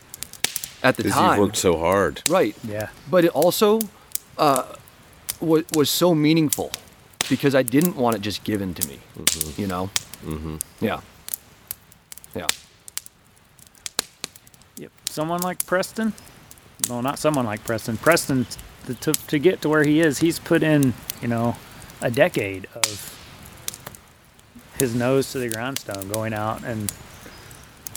at 0.83 0.97
the 0.97 1.03
time. 1.03 1.31
you've 1.31 1.47
worked 1.47 1.57
so 1.57 1.77
hard. 1.77 2.21
Right. 2.27 2.55
Yeah. 2.63 2.89
But 3.09 3.25
it 3.25 3.31
also 3.31 3.81
uh, 4.37 4.75
was, 5.39 5.65
was 5.75 5.89
so 5.89 6.15
meaningful 6.15 6.71
because 7.29 7.55
I 7.55 7.63
didn't 7.63 7.95
want 7.95 8.15
it 8.15 8.21
just 8.21 8.43
given 8.43 8.73
to 8.73 8.87
me. 8.87 8.99
You 9.57 9.67
know? 9.67 9.89
Mm-hmm. 10.23 10.57
Yeah. 10.79 11.01
Yeah. 12.35 12.47
Yep. 14.77 14.91
Someone 15.05 15.41
like 15.41 15.65
Preston. 15.65 16.13
No, 16.89 17.01
not 17.01 17.19
someone 17.19 17.45
like 17.45 17.63
Preston. 17.63 17.97
Preston, 17.97 18.47
to, 18.87 18.95
to, 18.95 19.13
to 19.13 19.39
get 19.39 19.61
to 19.61 19.69
where 19.69 19.83
he 19.83 20.01
is, 20.01 20.19
he's 20.19 20.39
put 20.39 20.63
in, 20.63 20.93
you 21.21 21.27
know, 21.27 21.55
a 22.01 22.09
decade 22.09 22.67
of 22.73 23.07
his 24.77 24.95
nose 24.95 25.31
to 25.31 25.39
the 25.39 25.49
grindstone, 25.49 26.09
going 26.09 26.33
out 26.33 26.63
and, 26.63 26.91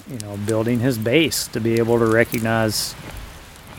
you 0.09 0.19
know, 0.19 0.37
building 0.37 0.81
his 0.81 0.99
base 0.99 1.47
to 1.49 1.61
be 1.61 1.75
able 1.75 1.99
to 1.99 2.07
recognize, 2.07 2.95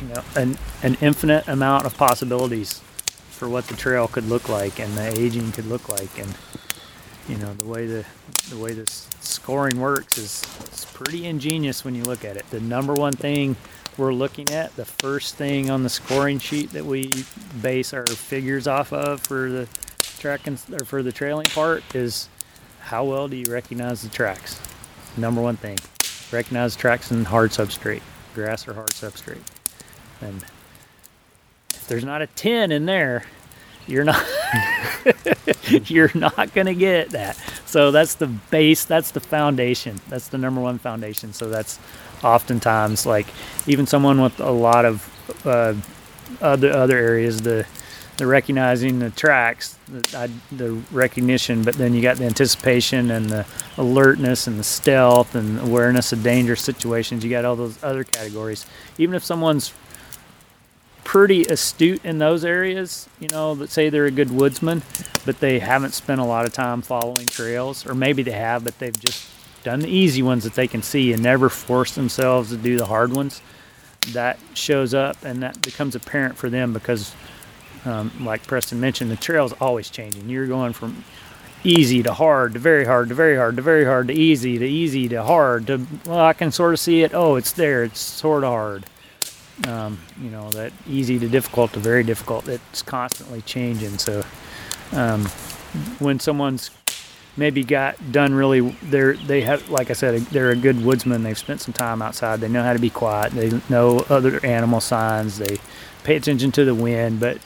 you 0.02 0.08
know, 0.08 0.24
an, 0.36 0.58
an 0.84 0.98
infinite 1.02 1.48
amount 1.48 1.86
of 1.86 1.96
possibilities 1.98 2.82
for 3.30 3.48
what 3.50 3.68
the 3.68 3.76
trail 3.76 4.08
could 4.08 4.28
look 4.28 4.50
like 4.50 4.80
and 4.80 4.94
the 4.94 5.20
aging 5.20 5.52
could 5.52 5.66
look 5.66 5.88
like. 5.90 6.18
And, 6.18 6.34
you 7.28 7.38
know, 7.38 7.54
the 7.54 7.66
way 7.66 7.86
the, 7.86 8.06
the 8.50 8.58
way 8.58 8.74
this 8.74 9.08
scoring 9.20 9.80
works 9.80 10.18
is 10.18 10.44
it's 10.62 10.86
pretty 10.86 11.26
ingenious 11.26 11.84
when 11.86 11.96
you 11.96 12.04
look 12.04 12.26
at 12.26 12.38
it. 12.38 12.50
The 12.50 12.60
number 12.60 12.94
one 12.94 13.14
thing 13.14 13.56
we're 13.98 14.14
looking 14.14 14.50
at, 14.50 14.76
the 14.76 14.86
first 14.86 15.36
thing 15.36 15.70
on 15.70 15.84
the 15.84 15.90
scoring 15.90 16.40
sheet 16.40 16.72
that 16.72 16.86
we 16.86 17.12
base 17.62 17.94
our 17.94 18.06
figures 18.06 18.68
off 18.68 18.92
of 18.92 19.22
for 19.22 19.50
the 19.50 19.68
tracking 20.00 20.58
or 20.72 20.86
for 20.86 21.04
the 21.04 21.12
trailing 21.12 21.46
part 21.46 21.84
is 21.96 22.30
how 22.82 23.04
well 23.04 23.28
do 23.28 23.36
you 23.36 23.46
recognize 23.52 24.02
the 24.02 24.10
tracks? 24.10 24.60
Number 25.18 25.42
one 25.42 25.56
thing. 25.56 25.78
Recognize 26.32 26.76
tracks 26.76 27.12
in 27.12 27.26
hard 27.26 27.52
substrate, 27.52 28.02
grass 28.34 28.68
or 28.68 28.74
hard 28.74 28.90
substrate. 28.90 29.42
And 30.22 30.44
if 31.70 31.88
there's 31.88 32.04
not 32.04 32.22
a 32.22 32.28
10 32.28 32.72
in 32.72 32.86
there, 32.86 33.24
you're 33.88 34.04
not 34.04 34.26
you're 35.86 36.12
not 36.16 36.54
going 36.54 36.68
to 36.68 36.74
get 36.74 37.12
that. 37.12 37.38
So 37.66 37.92
that's 37.92 38.16
the 38.16 38.28
base, 38.28 38.86
that's 38.86 39.12
the 39.12 39.20
foundation. 39.20 40.00
That's 40.10 40.28
the 40.30 40.38
number 40.38 40.62
one 40.62 40.80
foundation. 40.80 41.34
So 41.34 41.50
that's 41.50 41.80
oftentimes 42.24 43.06
like 43.06 43.28
even 43.68 43.86
someone 43.86 44.22
with 44.22 44.40
a 44.40 44.52
lot 44.52 44.86
of 44.86 45.46
uh, 45.46 45.76
other 46.42 46.72
other 46.72 46.98
areas 46.98 47.42
the 47.42 47.66
the 48.18 48.26
recognizing 48.26 49.00
the 49.00 49.10
tracks, 49.10 49.78
the, 49.88 50.18
I, 50.18 50.56
the 50.56 50.72
recognition, 50.92 51.64
but 51.64 51.76
then 51.76 51.94
you 51.94 52.02
got 52.02 52.18
the 52.18 52.26
anticipation 52.26 53.12
and 53.12 53.30
the 53.30 53.46
alertness 53.78 54.48
and 54.48 54.58
the 54.58 54.64
stealth 54.64 55.36
and 55.36 55.60
awareness 55.60 56.14
of 56.14 56.24
dangerous 56.24 56.62
situations. 56.62 57.24
You 57.24 57.30
got 57.30 57.46
all 57.46 57.56
those 57.56 57.84
other 57.84 58.04
categories. 58.04 58.66
Even 58.98 59.16
if 59.16 59.24
someone's 59.24 59.74
pretty 61.04 61.44
astute 61.44 62.04
in 62.04 62.18
those 62.18 62.44
areas, 62.44 63.08
you 63.20 63.28
know, 63.30 63.56
that 63.56 63.70
say 63.70 63.90
they're 63.90 64.06
a 64.06 64.12
good 64.12 64.32
woodsman, 64.32 64.82
but 65.26 65.40
they 65.40 65.60
haven't 65.60 65.94
spent 65.94 66.20
a 66.20 66.24
lot 66.26 66.46
of 66.46 66.54
time 66.54 66.82
following 66.82 67.28
trails, 67.28 67.86
or 67.86 67.94
maybe 67.94 68.24
they 68.24 68.32
have, 68.32 68.64
but 68.64 68.78
they've 68.80 69.00
just 69.00 69.30
done 69.64 69.80
the 69.80 69.90
easy 69.90 70.22
ones 70.22 70.44
that 70.44 70.54
they 70.54 70.68
can 70.68 70.82
see 70.82 71.14
and 71.14 71.22
never 71.22 71.50
forced 71.50 71.96
themselves 71.96 72.50
to 72.50 72.58
do 72.58 72.78
the 72.78 72.86
hard 72.86 73.14
ones. 73.14 73.42
That 74.14 74.40
shows 74.54 74.94
up 74.94 75.18
and 75.24 75.42
that 75.42 75.62
becomes 75.62 75.96
apparent 75.96 76.38
for 76.38 76.50
them 76.50 76.74
because, 76.74 77.14
um, 77.86 78.12
like 78.22 78.46
Preston 78.48 78.80
mentioned, 78.80 79.12
the 79.12 79.16
trail's 79.16 79.54
always 79.54 79.90
changing. 79.90 80.30
You're 80.30 80.48
going 80.48 80.74
from 80.74 81.04
easy 81.64 82.04
to 82.04 82.14
hard 82.14 82.54
to 82.54 82.60
very 82.60 82.86
hard 82.86 83.10
to 83.10 83.16
very 83.16 83.36
hard 83.36 83.56
to 83.56 83.62
very 83.62 83.86
hard 83.86 84.08
to 84.08 84.14
easy 84.14 84.60
to 84.60 84.66
easy 84.66 85.10
to 85.10 85.24
hard 85.24 85.66
to 85.66 85.84
well 86.06 86.20
I 86.20 86.34
can 86.34 86.52
sort 86.52 86.74
of 86.74 86.80
see 86.80 87.02
it. 87.04 87.14
Oh 87.14 87.36
it's 87.36 87.52
there. 87.52 87.84
It's 87.84 88.00
sort 88.00 88.44
of 88.44 88.52
hard. 88.52 88.86
Um, 89.68 90.00
you 90.22 90.30
know 90.30 90.50
that 90.52 90.74
easy 90.88 91.18
to 91.20 91.28
difficult 91.28 91.74
to 91.74 91.80
very 91.80 92.04
difficult. 92.04 92.48
It's 92.48 92.82
constantly 92.82 93.42
changing. 93.42 93.98
So 93.98 94.24
um, 94.92 95.26
when 96.00 96.20
someone's 96.20 96.72
maybe 97.38 97.64
got 97.64 98.14
done 98.14 98.34
really 98.34 98.62
they're 98.84 99.14
they 99.14 99.42
have 99.42 99.70
like 99.70 99.90
i 99.90 99.94
said 99.94 100.22
they're 100.28 100.52
a 100.52 100.56
good 100.56 100.84
woodsman. 100.84 101.24
They've 101.24 101.38
spent 101.38 101.62
some 101.62 101.74
time 101.74 102.02
outside. 102.02 102.40
They 102.40 102.48
know 102.48 102.64
how 102.64 102.74
to 102.74 102.80
be 102.80 102.90
quiet. 102.90 103.34
They 103.34 103.60
know 103.70 104.06
other 104.10 104.44
animal 104.46 104.82
signs. 104.82 105.38
They 105.38 105.58
pay 106.04 106.16
attention 106.16 106.52
to 106.54 106.66
the 106.66 106.76
wind. 106.76 107.20
But 107.20 107.40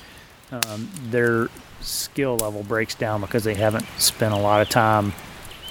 um, 0.52 0.90
their 1.06 1.50
skill 1.82 2.38
level 2.38 2.64
breaks 2.64 2.96
down 2.96 3.22
because 3.22 3.44
they 3.44 3.56
haven't 3.56 3.86
spent 3.98 4.34
a 4.34 4.38
lot 4.38 4.62
of 4.62 4.70
time 4.70 5.12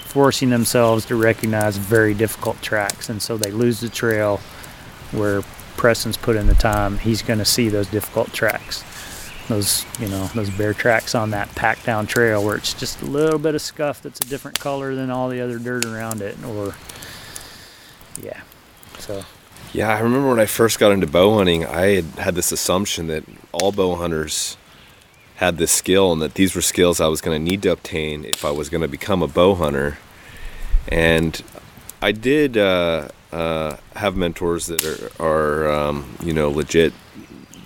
forcing 0.04 0.48
themselves 0.50 1.04
to 1.04 1.16
recognize 1.16 1.76
very 1.76 2.14
difficult 2.14 2.60
tracks 2.62 3.10
and 3.10 3.20
so 3.20 3.36
they 3.36 3.50
lose 3.50 3.80
the 3.80 3.88
trail 3.88 4.40
where 5.12 5.42
Preston's 5.78 6.16
put 6.16 6.36
in 6.36 6.46
the 6.46 6.54
time, 6.54 6.98
he's 6.98 7.22
going 7.22 7.38
to 7.38 7.44
see 7.44 7.68
those 7.68 7.86
difficult 7.86 8.32
tracks. 8.32 8.84
Those, 9.48 9.86
you 9.98 10.08
know, 10.08 10.26
those 10.34 10.50
bear 10.50 10.74
tracks 10.74 11.14
on 11.14 11.30
that 11.30 11.54
packed 11.54 11.86
down 11.86 12.06
trail 12.06 12.44
where 12.44 12.56
it's 12.56 12.74
just 12.74 13.00
a 13.00 13.06
little 13.06 13.38
bit 13.38 13.54
of 13.54 13.62
scuff 13.62 14.02
that's 14.02 14.20
a 14.20 14.28
different 14.28 14.58
color 14.58 14.94
than 14.94 15.08
all 15.10 15.30
the 15.30 15.40
other 15.40 15.58
dirt 15.58 15.86
around 15.86 16.20
it. 16.20 16.36
Or, 16.44 16.74
yeah. 18.20 18.42
So, 18.98 19.24
Yeah, 19.72 19.88
I 19.88 20.00
remember 20.00 20.28
when 20.28 20.40
I 20.40 20.46
first 20.46 20.78
got 20.78 20.92
into 20.92 21.06
bow 21.06 21.38
hunting, 21.38 21.64
I 21.64 21.94
had 21.94 22.04
had 22.16 22.34
this 22.34 22.52
assumption 22.52 23.06
that 23.06 23.24
all 23.52 23.72
bow 23.72 23.94
hunters 23.94 24.58
had 25.38 25.56
this 25.56 25.70
skill 25.70 26.12
and 26.12 26.20
that 26.20 26.34
these 26.34 26.56
were 26.56 26.60
skills 26.60 27.00
I 27.00 27.06
was 27.06 27.20
going 27.20 27.38
to 27.38 27.50
need 27.50 27.62
to 27.62 27.70
obtain 27.70 28.24
if 28.24 28.44
I 28.44 28.50
was 28.50 28.68
going 28.68 28.80
to 28.80 28.88
become 28.88 29.22
a 29.22 29.28
bow 29.28 29.54
hunter. 29.54 29.96
And 30.88 31.40
I 32.02 32.10
did 32.10 32.56
uh, 32.56 33.08
uh, 33.32 33.76
have 33.94 34.16
mentors 34.16 34.66
that 34.66 34.84
are, 34.84 35.22
are 35.24 35.72
um, 35.72 36.16
you 36.24 36.32
know, 36.32 36.50
legit 36.50 36.92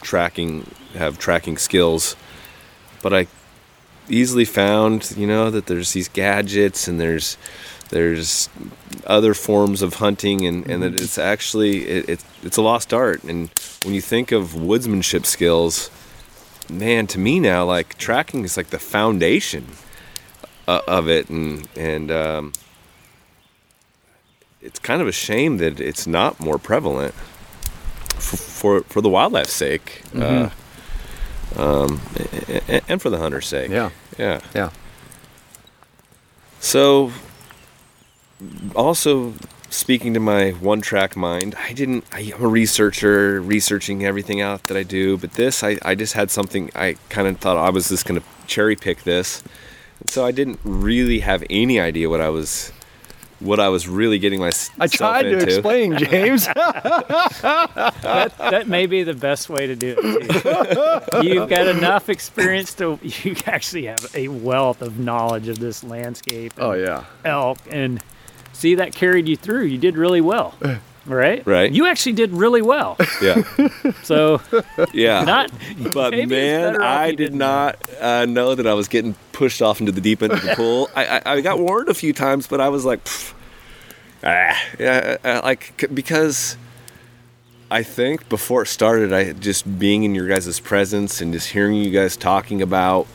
tracking, 0.03 0.71
have 0.93 1.19
tracking 1.19 1.57
skills. 1.57 2.15
But 3.01 3.15
I 3.15 3.27
easily 4.07 4.45
found, 4.45 5.15
you 5.17 5.27
know, 5.27 5.51
that 5.51 5.65
there's 5.65 5.95
these 5.95 6.09
gadgets 6.09 6.87
and 6.87 7.01
there's 7.01 7.39
there's 7.89 8.51
other 9.07 9.35
forms 9.35 9.81
of 9.81 9.95
hunting 9.95 10.47
and, 10.47 10.67
and 10.67 10.83
that 10.83 10.95
it's 10.95 11.19
actually 11.19 11.87
it, 11.87 12.09
it, 12.09 12.25
it's 12.43 12.57
a 12.57 12.63
lost 12.63 12.95
art 12.95 13.23
and 13.23 13.51
when 13.85 13.93
you 13.93 14.01
think 14.01 14.33
of 14.33 14.55
woodsmanship 14.55 15.27
skills 15.27 15.91
man 16.73 17.07
to 17.09 17.19
me 17.19 17.39
now 17.41 17.65
like 17.65 17.97
tracking 17.99 18.45
is 18.45 18.57
like 18.57 18.69
the 18.71 18.79
foundation 18.79 19.67
uh, 20.69 20.81
of 20.89 21.09
it 21.09 21.29
and 21.29 21.69
and 21.77 22.11
um, 22.11 22.53
it's 24.61 24.79
kind 24.79 25.03
of 25.03 25.09
a 25.09 25.13
shame 25.13 25.59
that 25.59 25.81
it's 25.81 26.07
not 26.07 26.39
more 26.41 26.59
prevalent 26.59 27.15
for 28.19 28.37
for, 28.37 28.81
for 28.85 29.01
the 29.01 29.09
wildlife's 29.09 29.53
sake 29.53 30.03
uh, 30.17 30.49
um, 31.57 32.01
a- 32.49 32.77
a- 32.77 32.83
and 32.89 33.03
for 33.03 33.11
the 33.11 33.19
hunter's 33.19 33.47
sake 33.47 33.71
Yeah. 33.71 33.91
yeah 34.19 34.41
Yeah. 34.55 34.71
so, 36.61 37.11
also 38.75 39.35
speaking 39.73 40.15
to 40.15 40.21
my 40.21 40.51
one 40.51 40.81
track 40.81 41.17
mind, 41.17 41.55
I 41.59 41.73
didn't, 41.73 42.05
I, 42.13 42.33
I'm 42.35 42.45
a 42.45 42.49
researcher, 42.49 43.41
researching 43.41 44.05
everything 44.05 44.41
out 44.41 44.65
that 44.65 44.77
I 44.77 44.83
do, 44.83 45.17
but 45.17 45.33
this, 45.33 45.63
I, 45.65 45.79
I 45.83 45.95
just 45.95 46.13
had 46.15 46.31
something, 46.31 46.71
I 46.75 46.97
kind 47.09 47.27
of 47.29 47.39
thought 47.39 47.57
I 47.57 47.71
was 47.71 47.89
just 47.89 48.05
going 48.07 48.21
to 48.21 48.27
cherry 48.47 48.77
pick 48.77 49.03
this. 49.05 49.43
And 50.01 50.11
so 50.11 50.25
I 50.25 50.33
didn't 50.33 50.61
really 50.65 51.21
have 51.21 51.43
any 51.49 51.81
idea 51.81 52.09
what 52.11 52.21
I 52.21 52.29
was, 52.29 52.71
what 53.41 53.59
I 53.61 53.69
was 53.71 53.89
really 53.89 54.19
getting 54.19 54.41
myself 54.41 54.79
I 54.79 54.87
tried 54.87 55.27
into. 55.27 55.47
to 55.47 55.53
explain, 55.55 55.97
James. 56.11 56.47
that, 56.47 58.33
that 58.39 58.69
may 58.69 58.87
be 58.87 59.03
the 59.03 59.15
best 59.15 59.49
way 59.49 59.67
to 59.67 59.75
do 59.75 59.97
it. 59.99 61.13
Too. 61.13 61.27
You've 61.27 61.49
got 61.49 61.67
enough 61.67 62.09
experience 62.09 62.75
to, 62.75 62.99
you 63.03 63.37
actually 63.47 63.87
have 63.87 64.07
a 64.15 64.29
wealth 64.29 64.83
of 64.83 64.99
knowledge 64.99 65.49
of 65.49 65.59
this 65.59 65.83
landscape. 65.83 66.53
and 66.57 66.63
oh 66.63 66.73
yeah. 66.73 67.05
elk 67.25 67.59
and 67.71 68.03
see 68.63 68.75
that 68.77 68.95
carried 68.95 69.27
you 69.29 69.37
through 69.37 69.65
you 69.65 69.79
did 69.79 69.97
really 69.97 70.21
well 70.21 70.55
right 71.05 71.45
Right. 71.47 71.71
you 71.73 71.87
actually 71.87 72.13
did 72.13 72.31
really 72.31 72.63
well 72.63 72.97
Yeah. 73.21 73.43
so 74.05 74.41
Yeah. 74.93 75.25
not 75.25 75.51
but 75.93 76.11
man, 76.29 76.81
I 76.81 77.09
did 77.11 77.17
didn't. 77.17 77.43
uh, 77.43 78.25
know 78.27 78.55
that 78.55 78.67
I 78.67 78.75
was 78.75 78.87
getting 78.89 79.15
pushed 79.33 79.61
off 79.63 79.81
into 79.81 79.91
the 79.93 80.01
deep 80.01 80.23
end 80.23 80.33
of 80.33 80.43
the 80.43 80.55
pool. 80.55 80.89
I, 80.97 81.03
I, 81.19 81.23
I 81.35 81.41
got 81.41 81.59
warned 81.59 81.89
a 81.89 81.95
few 81.95 82.13
times, 82.13 82.47
but 82.47 82.61
I 82.61 82.69
was 82.69 82.85
like, 82.85 83.03
"Pff, 83.05 83.33
ah, 84.23 84.57
yeah, 84.79 85.17
uh, 85.25 85.41
like 85.43 85.89
because 85.93 86.57
I 87.71 87.83
think 87.83 88.29
before 88.29 88.63
it 88.63 88.69
started, 88.69 89.13
I 89.13 89.33
just 89.33 89.63
being 89.79 90.05
in 90.05 90.15
your 90.15 90.29
guys' 90.29 90.61
presence 90.61 91.21
and 91.21 91.33
just 91.33 91.49
hearing 91.49 91.75
you 91.75 91.91
guys 91.91 92.17
talking 92.17 92.63
about 92.63 93.07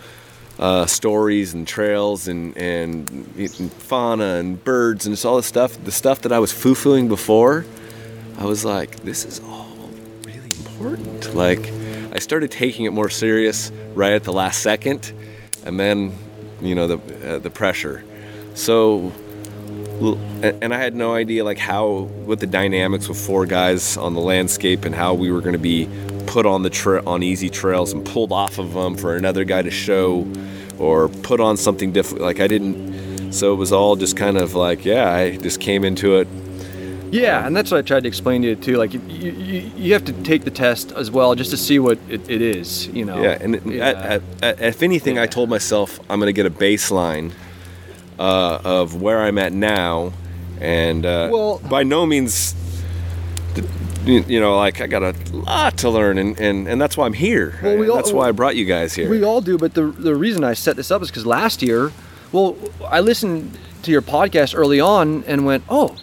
uh, 0.60 0.86
stories 0.86 1.54
and 1.54 1.68
trails 1.68 2.28
and, 2.28 2.58
and 2.58 3.10
and 3.38 3.72
fauna 3.74 4.36
and 4.36 4.64
birds 4.64 5.06
and 5.06 5.14
just 5.14 5.26
all 5.26 5.36
this 5.38 5.46
stuff. 5.46 5.84
The 5.84 5.92
stuff 5.92 6.22
that 6.22 6.32
I 6.32 6.40
was 6.40 6.52
foo-fooing 6.52 7.08
before, 7.08 7.66
I 8.38 8.46
was 8.46 8.66
like, 8.66 9.02
this 9.02 9.26
is 9.26 9.40
all 9.40 9.70
really 10.24 10.52
important. 10.58 11.36
Like, 11.36 11.72
I 12.14 12.20
started 12.20 12.52
taking 12.52 12.86
it 12.86 12.94
more 12.94 13.10
serious 13.10 13.72
right 13.94 14.14
at 14.14 14.24
the 14.24 14.34
last 14.34 14.62
second, 14.62 15.14
and 15.66 15.80
then, 15.80 16.14
you 16.62 16.74
know, 16.74 16.88
the 16.88 17.36
uh, 17.36 17.40
the 17.40 17.50
pressure. 17.50 18.04
So, 18.56 19.12
and 20.42 20.64
and 20.64 20.74
I 20.74 20.80
had 20.80 20.96
no 20.96 21.14
idea 21.14 21.44
like 21.44 21.60
how 21.60 22.10
what 22.26 22.40
the 22.40 22.48
dynamics 22.48 23.08
with 23.08 23.24
four 23.24 23.46
guys 23.46 23.98
on 23.98 24.16
the 24.16 24.22
landscape 24.22 24.86
and 24.86 24.96
how 24.96 25.14
we 25.14 25.32
were 25.32 25.42
going 25.42 25.54
to 25.54 25.60
be 25.60 25.88
put 26.28 26.46
on 26.46 26.62
the 26.64 26.70
tra- 26.70 27.04
on 27.06 27.24
easy 27.24 27.50
trails 27.50 27.94
and 27.94 28.06
pulled 28.06 28.32
off 28.32 28.60
of 28.60 28.74
them 28.74 28.96
for 28.96 29.16
another 29.16 29.44
guy 29.44 29.62
to 29.62 29.72
show, 29.72 30.28
or 30.78 31.08
put 31.10 31.40
on 31.40 31.58
something 31.58 31.92
different. 31.92 32.22
Like 32.24 32.40
I 32.40 32.48
didn't. 32.48 33.34
So 33.34 33.52
it 33.54 33.56
was 33.56 33.72
all 33.74 33.96
just 33.96 34.16
kind 34.16 34.38
of 34.38 34.54
like, 34.56 34.86
yeah, 34.86 35.12
I 35.12 35.36
just 35.38 35.60
came 35.60 35.84
into 35.84 36.16
it 36.16 36.28
Yeah, 37.12 37.46
and 37.46 37.56
that's 37.56 37.72
what 37.72 37.78
I 37.78 37.82
tried 37.82 38.04
to 38.04 38.08
explain 38.08 38.42
to 38.44 38.50
you 38.50 38.56
too. 38.56 38.76
Like 38.78 38.94
you, 38.94 39.02
you, 39.08 39.72
you 39.76 39.94
have 39.94 40.06
to 40.06 40.14
take 40.24 40.44
the 40.46 40.52
test 40.52 40.92
as 40.94 41.10
well 41.12 41.36
just 41.36 41.52
to 41.52 41.58
see 41.58 41.80
what 41.80 41.98
it, 42.10 42.30
it 42.30 42.42
is. 42.42 42.88
You 42.88 43.06
know. 43.06 43.22
Yeah, 43.22 43.38
and 43.42 43.60
Yeah. 43.66 43.86
At, 43.90 43.96
at, 43.96 44.22
at, 44.44 44.62
if 44.62 44.84
anything, 44.84 45.18
I 45.20 45.26
told 45.28 45.50
myself 45.50 46.00
I'm 46.10 46.20
going 46.20 46.28
to 46.28 46.34
get 46.34 46.46
a 46.46 46.52
baseline 46.52 47.32
uh, 48.20 48.60
of 48.64 49.02
where 49.02 49.20
I'm 49.22 49.38
at 49.38 49.52
now, 49.54 50.14
and 50.62 51.06
uh, 51.06 51.30
Well- 51.32 51.60
by 51.70 51.84
no 51.84 52.06
means, 52.06 52.56
you 54.08 54.24
you 54.28 54.40
know, 54.40 54.58
like 54.58 54.82
I 54.82 54.88
got 54.88 55.04
a 55.04 55.14
lot 55.36 55.78
to 55.80 55.90
learn, 55.90 56.18
and, 56.18 56.40
and, 56.40 56.68
and 56.68 56.80
that's 56.82 56.96
why 56.98 57.06
I'm 57.06 57.14
here. 57.14 57.60
Well, 57.62 57.78
we 57.78 57.90
all- 57.90 57.96
that's 57.98 58.12
why 58.12 58.28
I 58.28 58.32
brought 58.32 58.56
you 58.56 58.66
guys 58.66 58.94
here. 58.96 59.10
We 59.10 59.24
all 59.24 59.42
do, 59.42 59.58
but 59.58 59.74
the 59.74 59.84
the 59.88 60.16
reason 60.16 60.44
I 60.44 60.54
set 60.54 60.76
this 60.76 60.92
up 60.92 61.02
is 61.02 61.10
because 61.10 61.26
last 61.26 61.62
year, 61.62 61.92
well, 62.32 62.56
I 62.88 63.00
listened 63.00 63.58
to 63.84 63.92
your 63.92 64.02
podcast 64.02 64.54
early 64.56 64.80
on 64.80 65.24
and 65.26 65.46
went, 65.46 65.64
oh, 65.70 65.96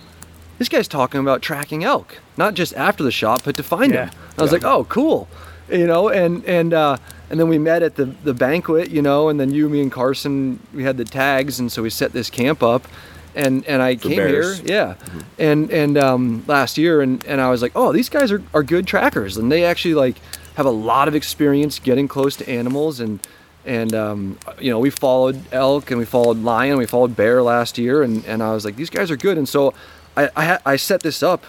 this 0.59 0.69
guy's 0.69 0.89
talking 0.89 1.21
about 1.21 1.43
tracking 1.43 1.83
elk, 1.85 2.19
not 2.37 2.55
just 2.55 2.73
after 2.75 3.03
the 3.03 3.11
shot, 3.11 3.43
but 3.45 3.57
to 3.57 3.63
find 3.63 3.93
Yeah. 3.93 4.07
them. 4.07 4.15
I 4.39 4.43
was 4.43 4.53
like, 4.53 4.65
oh, 4.65 4.85
cool, 4.85 5.29
you 5.71 5.87
know, 5.87 6.09
and 6.09 6.45
and 6.45 6.73
uh, 6.75 6.97
and 7.31 7.41
then 7.41 7.49
we 7.49 7.59
met 7.59 7.83
at 7.83 7.97
the 7.97 8.07
the 8.25 8.35
banquet, 8.35 8.91
you 8.91 9.03
know, 9.03 9.29
and 9.29 9.39
then 9.41 9.51
you, 9.53 9.69
me, 9.69 9.81
and 9.83 9.91
Carson, 9.93 10.61
we 10.73 10.85
had 10.85 10.97
the 10.97 11.05
tags, 11.05 11.59
and 11.59 11.71
so 11.73 11.83
we 11.83 11.91
set 11.91 12.13
this 12.13 12.31
camp 12.31 12.63
up. 12.63 12.87
And, 13.35 13.67
and 13.67 13.83
I 13.83 13.97
came 13.97 14.17
bears. 14.17 14.61
here, 14.61 14.67
yeah, 14.69 14.95
and 15.39 15.71
and 15.71 15.99
um, 15.99 16.45
last 16.47 16.79
year, 16.79 17.01
and, 17.03 17.25
and 17.25 17.41
I 17.41 17.51
was 17.51 17.63
like, 17.63 17.73
oh, 17.75 17.93
these 17.93 18.09
guys 18.09 18.31
are, 18.31 18.43
are 18.53 18.63
good 18.63 18.87
trackers, 18.87 19.37
and 19.37 19.51
they 19.51 19.65
actually 19.65 19.95
like 19.95 20.17
have 20.55 20.67
a 20.67 20.71
lot 20.71 21.09
of 21.09 21.17
experience 21.17 21.81
getting 21.81 22.07
close 22.07 22.37
to 22.37 22.49
animals, 22.49 23.01
and 23.01 23.19
and 23.65 23.93
um, 23.95 24.39
you 24.61 24.71
know 24.71 24.79
we 24.79 24.91
followed 24.91 25.41
elk 25.53 25.91
and 25.91 25.99
we 25.99 26.05
followed 26.05 26.39
lion, 26.45 26.79
we 26.79 26.87
followed 26.87 27.17
bear 27.17 27.43
last 27.43 27.77
year, 27.77 28.03
and, 28.03 28.25
and 28.27 28.43
I 28.43 28.53
was 28.53 28.65
like, 28.65 28.77
these 28.77 28.91
guys 28.91 29.11
are 29.11 29.17
good, 29.17 29.37
and 29.37 29.49
so 29.49 29.75
I 30.17 30.31
I, 30.37 30.45
ha- 30.45 30.61
I 30.65 30.77
set 30.77 31.03
this 31.03 31.23
up 31.23 31.45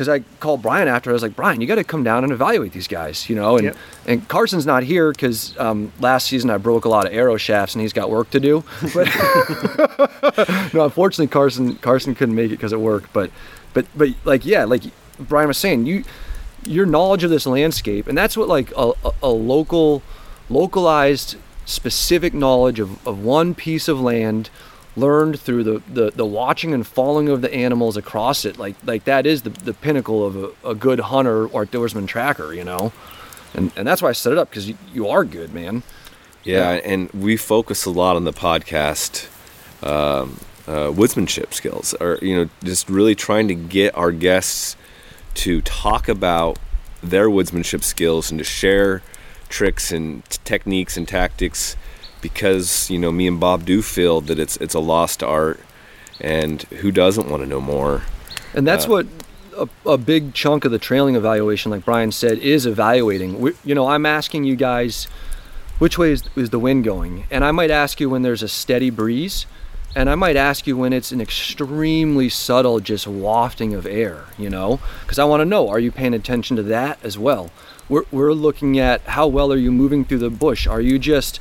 because 0.00 0.08
I 0.08 0.20
called 0.40 0.62
Brian 0.62 0.88
after. 0.88 1.10
I 1.10 1.12
was 1.12 1.20
like, 1.20 1.36
Brian, 1.36 1.60
you 1.60 1.66
got 1.66 1.74
to 1.74 1.84
come 1.84 2.02
down 2.02 2.24
and 2.24 2.32
evaluate 2.32 2.72
these 2.72 2.88
guys, 2.88 3.28
you 3.28 3.36
know. 3.36 3.56
And 3.58 3.64
Yep. 3.66 3.76
and 4.06 4.28
Carson's 4.28 4.64
not 4.64 4.82
here 4.82 5.12
because 5.12 5.54
um, 5.58 5.92
last 6.00 6.26
season 6.26 6.48
I 6.48 6.56
broke 6.56 6.86
a 6.86 6.88
lot 6.88 7.06
of 7.06 7.12
arrow 7.12 7.36
shafts 7.36 7.74
and 7.74 7.82
he's 7.82 7.92
got 7.92 8.08
work 8.08 8.30
to 8.30 8.40
do. 8.40 8.64
But 8.94 9.08
no, 10.72 10.84
unfortunately, 10.86 11.26
Carson 11.26 11.76
Carson 11.76 12.14
couldn't 12.14 12.34
make 12.34 12.46
it 12.46 12.56
because 12.56 12.72
of 12.72 12.80
work. 12.80 13.12
But 13.12 13.30
but 13.74 13.84
but 13.94 14.08
like 14.24 14.46
yeah, 14.46 14.64
like 14.64 14.84
Brian 15.18 15.48
was 15.48 15.58
saying, 15.58 15.84
you 15.84 16.04
your 16.64 16.86
knowledge 16.86 17.22
of 17.22 17.28
this 17.28 17.44
landscape, 17.44 18.08
and 18.08 18.16
that's 18.16 18.38
what 18.38 18.48
like 18.48 18.70
a, 18.78 18.92
a, 19.04 19.12
a 19.24 19.28
local, 19.28 20.02
localized, 20.48 21.36
specific 21.66 22.32
knowledge 22.32 22.80
of, 22.80 23.06
of 23.06 23.22
one 23.22 23.54
piece 23.54 23.86
of 23.86 24.00
land 24.00 24.48
learned 25.00 25.40
through 25.40 25.64
the, 25.64 25.82
the, 25.92 26.10
the 26.10 26.26
watching 26.26 26.72
and 26.72 26.86
following 26.86 27.28
of 27.28 27.40
the 27.42 27.52
animals 27.52 27.96
across 27.96 28.44
it. 28.44 28.58
Like 28.58 28.76
like 28.84 29.04
that 29.04 29.26
is 29.26 29.42
the, 29.42 29.50
the 29.50 29.74
pinnacle 29.74 30.24
of 30.24 30.36
a, 30.36 30.70
a 30.70 30.74
good 30.74 31.00
hunter 31.00 31.46
or 31.46 31.66
outdoorsman 31.66 32.06
tracker 32.06 32.52
you 32.54 32.64
know? 32.64 32.92
And 33.54 33.72
and 33.76 33.86
that's 33.86 34.02
why 34.02 34.10
i 34.10 34.12
set 34.12 34.32
it 34.32 34.38
up 34.38 34.50
because 34.50 34.68
you, 34.68 34.76
you 34.92 35.08
are 35.08 35.24
good 35.24 35.52
man. 35.52 35.82
Yeah, 36.42 36.70
and 36.70 37.10
we 37.10 37.36
focus 37.36 37.84
a 37.84 37.90
lot 37.90 38.16
on 38.16 38.24
the 38.24 38.32
podcast 38.32 39.26
um, 39.82 40.38
uh, 40.66 40.90
woodsmanship 40.90 41.52
skills, 41.52 41.94
or 42.00 42.18
you 42.22 42.34
know, 42.34 42.50
just 42.64 42.88
really 42.88 43.14
trying 43.14 43.48
to 43.48 43.54
get 43.54 43.94
our 43.96 44.12
guests 44.12 44.76
to 45.34 45.60
talk 45.62 46.08
about 46.08 46.58
their 47.02 47.28
woodsmanship 47.28 47.82
skills 47.82 48.30
and 48.30 48.38
to 48.38 48.44
share 48.44 49.02
tricks 49.48 49.92
and 49.92 50.24
t- 50.30 50.38
techniques 50.44 50.96
and 50.96 51.06
tactics, 51.08 51.76
because 52.20 52.90
you 52.90 52.98
know, 52.98 53.12
me 53.12 53.26
and 53.26 53.40
Bob 53.40 53.64
do 53.64 53.82
feel 53.82 54.20
that 54.22 54.38
it's 54.38 54.56
it's 54.58 54.74
a 54.74 54.80
lost 54.80 55.22
art, 55.22 55.60
and 56.20 56.62
who 56.62 56.90
doesn't 56.90 57.28
want 57.28 57.42
to 57.42 57.48
know 57.48 57.60
more? 57.60 58.02
And 58.54 58.66
that's 58.66 58.86
uh, 58.86 58.90
what 58.90 59.06
a, 59.56 59.68
a 59.86 59.98
big 59.98 60.34
chunk 60.34 60.64
of 60.64 60.72
the 60.72 60.78
trailing 60.78 61.16
evaluation, 61.16 61.70
like 61.70 61.84
Brian 61.84 62.12
said, 62.12 62.38
is 62.38 62.66
evaluating. 62.66 63.40
We, 63.40 63.52
you 63.64 63.74
know, 63.74 63.88
I'm 63.88 64.06
asking 64.06 64.44
you 64.44 64.56
guys, 64.56 65.04
which 65.78 65.98
way 65.98 66.12
is, 66.12 66.24
is 66.36 66.50
the 66.50 66.58
wind 66.58 66.84
going? 66.84 67.24
And 67.30 67.44
I 67.44 67.52
might 67.52 67.70
ask 67.70 68.00
you 68.00 68.10
when 68.10 68.22
there's 68.22 68.42
a 68.42 68.48
steady 68.48 68.90
breeze, 68.90 69.46
and 69.94 70.08
I 70.08 70.14
might 70.14 70.36
ask 70.36 70.66
you 70.66 70.76
when 70.76 70.92
it's 70.92 71.12
an 71.12 71.20
extremely 71.20 72.28
subtle, 72.28 72.80
just 72.80 73.06
wafting 73.06 73.74
of 73.74 73.86
air, 73.86 74.24
you 74.38 74.50
know? 74.50 74.80
Because 75.02 75.18
I 75.18 75.24
want 75.24 75.40
to 75.40 75.44
know, 75.44 75.68
are 75.68 75.80
you 75.80 75.90
paying 75.90 76.14
attention 76.14 76.56
to 76.56 76.62
that 76.64 76.98
as 77.04 77.18
well? 77.18 77.50
We're, 77.88 78.04
we're 78.12 78.32
looking 78.32 78.78
at 78.78 79.00
how 79.02 79.26
well 79.26 79.52
are 79.52 79.56
you 79.56 79.72
moving 79.72 80.04
through 80.04 80.18
the 80.18 80.30
bush? 80.30 80.66
Are 80.66 80.80
you 80.80 80.98
just 80.98 81.40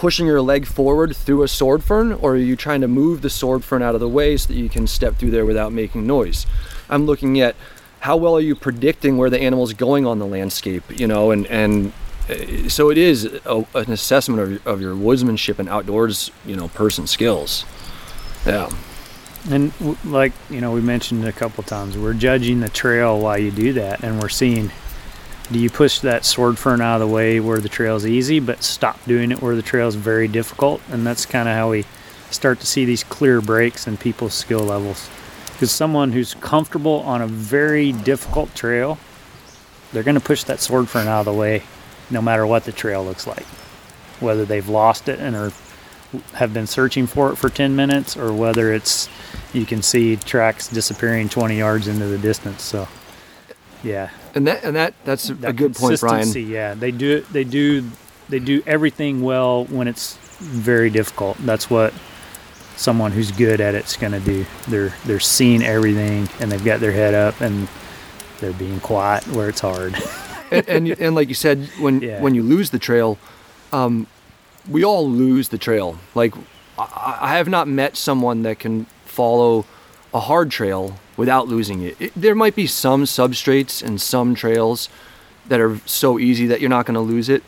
pushing 0.00 0.24
your 0.24 0.40
leg 0.40 0.64
forward 0.64 1.14
through 1.14 1.42
a 1.42 1.48
sword 1.48 1.84
fern, 1.84 2.10
or 2.10 2.32
are 2.32 2.36
you 2.38 2.56
trying 2.56 2.80
to 2.80 2.88
move 2.88 3.20
the 3.20 3.28
sword 3.28 3.62
fern 3.62 3.82
out 3.82 3.94
of 3.94 4.00
the 4.00 4.08
way 4.08 4.34
so 4.34 4.48
that 4.48 4.58
you 4.58 4.66
can 4.66 4.86
step 4.86 5.14
through 5.16 5.30
there 5.30 5.44
without 5.44 5.74
making 5.74 6.06
noise? 6.06 6.46
I'm 6.88 7.04
looking 7.04 7.38
at 7.38 7.54
how 8.00 8.16
well 8.16 8.34
are 8.34 8.40
you 8.40 8.56
predicting 8.56 9.18
where 9.18 9.28
the 9.28 9.38
animal's 9.38 9.74
going 9.74 10.06
on 10.06 10.18
the 10.18 10.24
landscape, 10.24 10.84
you 10.88 11.06
know, 11.06 11.30
and 11.32 11.46
and 11.48 11.92
uh, 12.30 12.66
so 12.70 12.90
it 12.90 12.96
is 12.96 13.26
a, 13.44 13.66
an 13.74 13.92
assessment 13.92 14.40
of, 14.40 14.66
of 14.66 14.80
your 14.80 14.94
woodsmanship 14.94 15.58
and 15.58 15.68
outdoors, 15.68 16.30
you 16.46 16.56
know, 16.56 16.68
person 16.68 17.06
skills. 17.06 17.66
Yeah. 18.46 18.70
And 19.50 19.70
like 20.06 20.32
you 20.48 20.62
know, 20.62 20.72
we 20.72 20.80
mentioned 20.80 21.26
a 21.26 21.32
couple 21.32 21.62
times, 21.62 21.98
we're 21.98 22.14
judging 22.14 22.60
the 22.60 22.70
trail 22.70 23.20
while 23.20 23.36
you 23.36 23.50
do 23.50 23.74
that, 23.74 24.02
and 24.02 24.18
we're 24.18 24.30
seeing. 24.30 24.70
Do 25.52 25.58
you 25.58 25.68
push 25.68 25.98
that 26.00 26.24
sword 26.24 26.58
fern 26.58 26.80
out 26.80 27.00
of 27.00 27.08
the 27.08 27.12
way 27.12 27.40
where 27.40 27.58
the 27.58 27.68
trail's 27.68 28.06
easy, 28.06 28.38
but 28.38 28.62
stop 28.62 29.04
doing 29.04 29.32
it 29.32 29.42
where 29.42 29.56
the 29.56 29.62
trail's 29.62 29.96
very 29.96 30.28
difficult? 30.28 30.80
And 30.90 31.04
that's 31.04 31.26
kind 31.26 31.48
of 31.48 31.56
how 31.56 31.70
we 31.70 31.84
start 32.30 32.60
to 32.60 32.66
see 32.66 32.84
these 32.84 33.02
clear 33.02 33.40
breaks 33.40 33.88
in 33.88 33.96
people's 33.96 34.34
skill 34.34 34.60
levels. 34.60 35.10
Because 35.52 35.72
someone 35.72 36.12
who's 36.12 36.34
comfortable 36.34 37.00
on 37.00 37.20
a 37.20 37.26
very 37.26 37.90
difficult 37.90 38.54
trail, 38.54 38.96
they're 39.92 40.04
going 40.04 40.14
to 40.14 40.20
push 40.20 40.44
that 40.44 40.60
sword 40.60 40.88
fern 40.88 41.08
out 41.08 41.20
of 41.20 41.24
the 41.26 41.32
way, 41.32 41.64
no 42.10 42.22
matter 42.22 42.46
what 42.46 42.64
the 42.64 42.72
trail 42.72 43.04
looks 43.04 43.26
like. 43.26 43.46
Whether 44.20 44.44
they've 44.44 44.68
lost 44.68 45.08
it 45.08 45.18
and 45.18 45.34
are 45.34 45.52
have 46.34 46.52
been 46.52 46.66
searching 46.66 47.06
for 47.06 47.32
it 47.32 47.36
for 47.36 47.48
10 47.48 47.76
minutes 47.76 48.16
or 48.16 48.32
whether 48.32 48.72
it's 48.72 49.08
you 49.52 49.64
can 49.64 49.80
see 49.80 50.16
tracks 50.16 50.66
disappearing 50.66 51.28
20 51.28 51.56
yards 51.56 51.86
into 51.86 52.06
the 52.06 52.18
distance 52.18 52.62
so 52.62 52.88
yeah 53.82 54.10
And 54.34 54.46
that 54.46 54.64
and 54.64 54.76
that 54.76 54.94
that's 55.04 55.28
a 55.30 55.52
good 55.52 55.74
point, 55.74 56.00
Brian. 56.00 56.28
yeah 56.34 56.74
they 56.74 56.90
do 56.90 57.16
it 57.18 57.32
they 57.32 57.44
do 57.44 57.84
they 58.28 58.38
do 58.38 58.62
everything 58.66 59.22
well 59.22 59.64
when 59.66 59.88
it's 59.88 60.16
very 60.38 60.90
difficult 60.90 61.36
that's 61.38 61.68
what 61.70 61.92
someone 62.76 63.12
who's 63.12 63.30
good 63.32 63.60
at 63.60 63.74
it's 63.74 63.96
going 63.96 64.12
to 64.12 64.20
do 64.20 64.46
they're 64.68 64.94
they're 65.04 65.20
seeing 65.20 65.62
everything 65.62 66.28
and 66.40 66.50
they've 66.50 66.64
got 66.64 66.80
their 66.80 66.92
head 66.92 67.12
up 67.14 67.40
and 67.40 67.68
they're 68.40 68.52
being 68.54 68.80
quiet 68.80 69.26
where 69.28 69.48
it's 69.50 69.60
hard 69.60 69.94
and, 70.50 70.66
and 70.68 70.88
and 71.00 71.14
like 71.14 71.28
you 71.28 71.34
said, 71.34 71.68
when 71.78 72.00
Yeah. 72.00 72.20
when 72.20 72.34
you 72.34 72.42
lose 72.42 72.70
the 72.70 72.78
trail, 72.78 73.18
um, 73.72 74.06
we 74.68 74.82
all 74.84 75.08
lose 75.08 75.50
the 75.50 75.58
trail. 75.58 75.96
Like 76.14 76.34
I, 76.78 77.18
I 77.20 77.36
have 77.36 77.48
not 77.48 77.68
met 77.68 77.96
someone 77.96 78.42
that 78.42 78.58
can 78.58 78.86
follow 79.04 79.64
a 80.12 80.18
hard 80.20 80.50
trail 80.50 80.96
without 81.20 81.46
losing 81.48 81.82
it. 81.82 81.94
it. 82.00 82.12
There 82.16 82.34
might 82.34 82.56
be 82.56 82.66
some 82.66 83.04
substrates 83.04 83.82
and 83.82 84.00
some 84.00 84.34
trails 84.34 84.88
that 85.48 85.60
are 85.60 85.78
so 85.84 86.18
easy 86.18 86.46
that 86.46 86.60
you're 86.60 86.70
not 86.70 86.86
going 86.86 86.94
to 86.94 87.00
lose 87.14 87.28
it, 87.28 87.42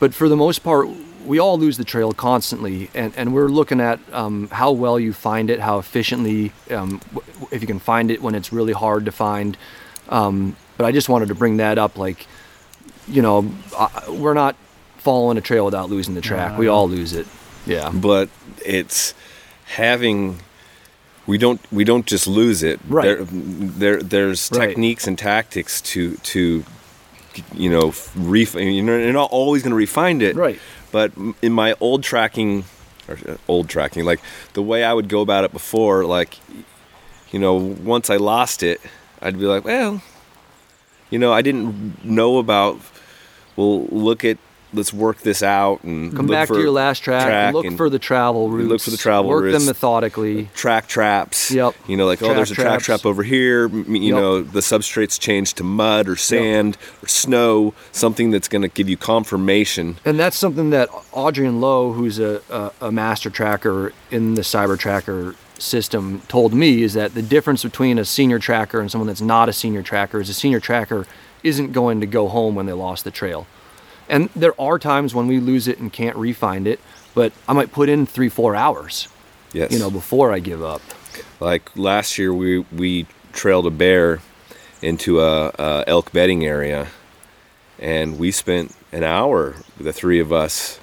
but 0.00 0.12
for 0.12 0.28
the 0.28 0.36
most 0.36 0.58
part, 0.64 0.88
we 1.24 1.38
all 1.38 1.56
lose 1.56 1.76
the 1.76 1.84
trail 1.84 2.12
constantly, 2.12 2.90
and, 2.94 3.12
and 3.16 3.32
we're 3.32 3.46
looking 3.46 3.80
at 3.80 4.00
um, 4.12 4.48
how 4.48 4.72
well 4.72 4.98
you 4.98 5.12
find 5.12 5.50
it, 5.50 5.60
how 5.60 5.78
efficiently, 5.78 6.52
um, 6.72 7.00
if 7.52 7.60
you 7.60 7.68
can 7.68 7.78
find 7.78 8.10
it 8.10 8.20
when 8.20 8.34
it's 8.34 8.52
really 8.52 8.72
hard 8.72 9.04
to 9.04 9.12
find. 9.12 9.56
Um, 10.08 10.56
but 10.76 10.84
I 10.84 10.90
just 10.90 11.08
wanted 11.08 11.28
to 11.28 11.36
bring 11.36 11.58
that 11.58 11.78
up, 11.78 11.96
like, 11.96 12.26
you 13.06 13.22
know, 13.22 13.48
I, 13.78 14.10
we're 14.10 14.34
not 14.34 14.56
following 14.96 15.38
a 15.38 15.40
trail 15.40 15.64
without 15.64 15.88
losing 15.88 16.14
the 16.14 16.20
track. 16.20 16.58
we 16.58 16.66
all 16.66 16.88
lose 16.88 17.12
it. 17.12 17.28
Yeah. 17.66 17.92
but 17.94 18.28
it's 18.66 19.14
having 19.66 20.40
we 21.26 21.38
don't 21.38 21.60
we 21.72 21.84
don't 21.84 22.06
just 22.06 22.26
lose 22.26 22.62
it. 22.62 22.80
Right. 22.88 23.04
There, 23.04 23.24
there 23.24 24.02
there's 24.02 24.50
Right. 24.52 24.68
techniques 24.68 25.06
and 25.06 25.18
tactics 25.18 25.80
to 25.92 26.16
to 26.16 26.64
you 27.54 27.70
know 27.70 27.94
ref. 28.16 28.54
You 28.54 28.82
know, 28.82 28.96
you're 28.98 29.12
not 29.12 29.30
always 29.30 29.62
going 29.62 29.70
to 29.70 29.76
refine 29.76 30.20
it. 30.20 30.36
Right. 30.36 30.58
But 30.90 31.12
in 31.40 31.52
my 31.52 31.74
old 31.80 32.02
tracking, 32.02 32.64
or 33.08 33.16
uh, 33.26 33.36
old 33.48 33.68
tracking, 33.68 34.04
like 34.04 34.20
the 34.52 34.62
way 34.62 34.84
I 34.84 34.92
would 34.92 35.08
go 35.08 35.20
about 35.22 35.44
it 35.44 35.52
before, 35.52 36.04
like 36.04 36.38
you 37.32 37.38
know, 37.38 37.54
once 37.54 38.10
I 38.10 38.16
lost 38.16 38.62
it, 38.62 38.80
I'd 39.22 39.38
be 39.38 39.46
like, 39.46 39.64
well, 39.64 40.02
you 41.10 41.18
know, 41.18 41.32
I 41.32 41.40
didn't 41.42 42.04
know 42.04 42.38
about. 42.38 42.78
Well, 43.56 43.84
look 43.86 44.24
at 44.24 44.38
let's 44.74 44.92
work 44.92 45.18
this 45.18 45.42
out 45.42 45.82
and 45.84 46.14
Come 46.16 46.26
back 46.26 46.48
to 46.48 46.58
your 46.58 46.70
last 46.70 47.00
track. 47.00 47.52
look 47.54 47.64
and 47.66 47.76
for 47.76 47.90
the 47.90 47.98
travel 47.98 48.48
routes. 48.48 48.68
look 48.68 48.80
for 48.80 48.90
the 48.90 48.96
travel 48.96 49.28
Work 49.30 49.44
routes. 49.44 49.58
them 49.58 49.66
methodically. 49.66 50.44
Uh, 50.46 50.48
track 50.54 50.88
traps. 50.88 51.50
Yep. 51.50 51.74
You 51.86 51.96
know, 51.96 52.06
like 52.06 52.22
oh, 52.22 52.34
there's 52.34 52.50
a 52.50 52.54
track 52.54 52.66
traps. 52.80 52.84
trap 52.86 53.06
over 53.06 53.22
here. 53.22 53.68
You 53.68 53.84
Yep. 54.14 54.14
know, 54.14 54.42
the 54.42 54.60
substrate's 54.60 55.18
changed 55.18 55.56
to 55.58 55.64
mud 55.64 56.08
or 56.08 56.16
sand 56.16 56.76
or 57.02 57.08
snow. 57.08 57.74
Something 57.92 58.30
that's 58.30 58.48
going 58.48 58.62
to 58.62 58.68
give 58.68 58.88
you 58.88 58.96
confirmation. 58.96 59.96
And 60.04 60.18
that's 60.18 60.36
something 60.36 60.70
that 60.70 60.88
Adriaan 61.12 61.60
Louw, 61.60 61.94
who's 61.94 62.18
a, 62.18 62.40
a, 62.50 62.72
a 62.88 62.92
master 62.92 63.30
tracker 63.30 63.92
in 64.10 64.34
the 64.34 64.42
Cyber 64.42 64.78
Tracker 64.78 65.34
system, 65.58 66.20
told 66.28 66.52
me 66.54 66.82
is 66.82 66.94
that 66.94 67.14
the 67.14 67.22
difference 67.22 67.62
between 67.62 67.98
a 67.98 68.04
senior 68.04 68.38
tracker 68.38 68.80
and 68.80 68.90
someone 68.90 69.06
that's 69.06 69.20
not 69.20 69.48
a 69.48 69.52
senior 69.52 69.82
tracker 69.82 70.20
is 70.20 70.28
a 70.28 70.34
senior 70.34 70.60
tracker 70.60 71.06
isn't 71.42 71.72
going 71.72 72.00
to 72.00 72.06
go 72.06 72.28
home 72.28 72.54
when 72.54 72.66
they 72.66 72.72
lost 72.72 73.04
the 73.04 73.10
trail. 73.10 73.46
And 74.12 74.28
there 74.36 74.54
are 74.60 74.78
times 74.78 75.12
when 75.14 75.26
we 75.26 75.40
lose 75.40 75.66
it 75.66 75.78
and 75.80 75.92
can't 75.92 76.16
refind 76.16 76.66
it, 76.66 76.78
but 77.14 77.32
I 77.48 77.52
might 77.54 77.72
put 77.72 77.88
in 77.88 78.06
three, 78.06 78.28
four 78.28 78.54
hours, 78.54 79.08
Yes. 79.52 79.72
you 79.72 79.78
know, 79.80 79.90
before 79.90 80.32
I 80.32 80.38
give 80.38 80.62
up. 80.62 80.82
like 81.40 81.70
last 81.76 82.18
year 82.18 82.32
we 82.32 82.60
we 82.70 83.06
trailed 83.32 83.66
a 83.66 83.70
bear 83.70 84.20
into 84.82 85.20
a, 85.20 85.48
a 85.58 85.84
elk 85.86 86.12
bedding 86.12 86.44
area 86.46 86.86
and 87.78 88.18
we 88.18 88.30
spent 88.30 88.74
an 88.92 89.02
hour 89.02 89.54
the 89.80 89.92
three 89.92 90.20
of 90.20 90.32
us 90.32 90.78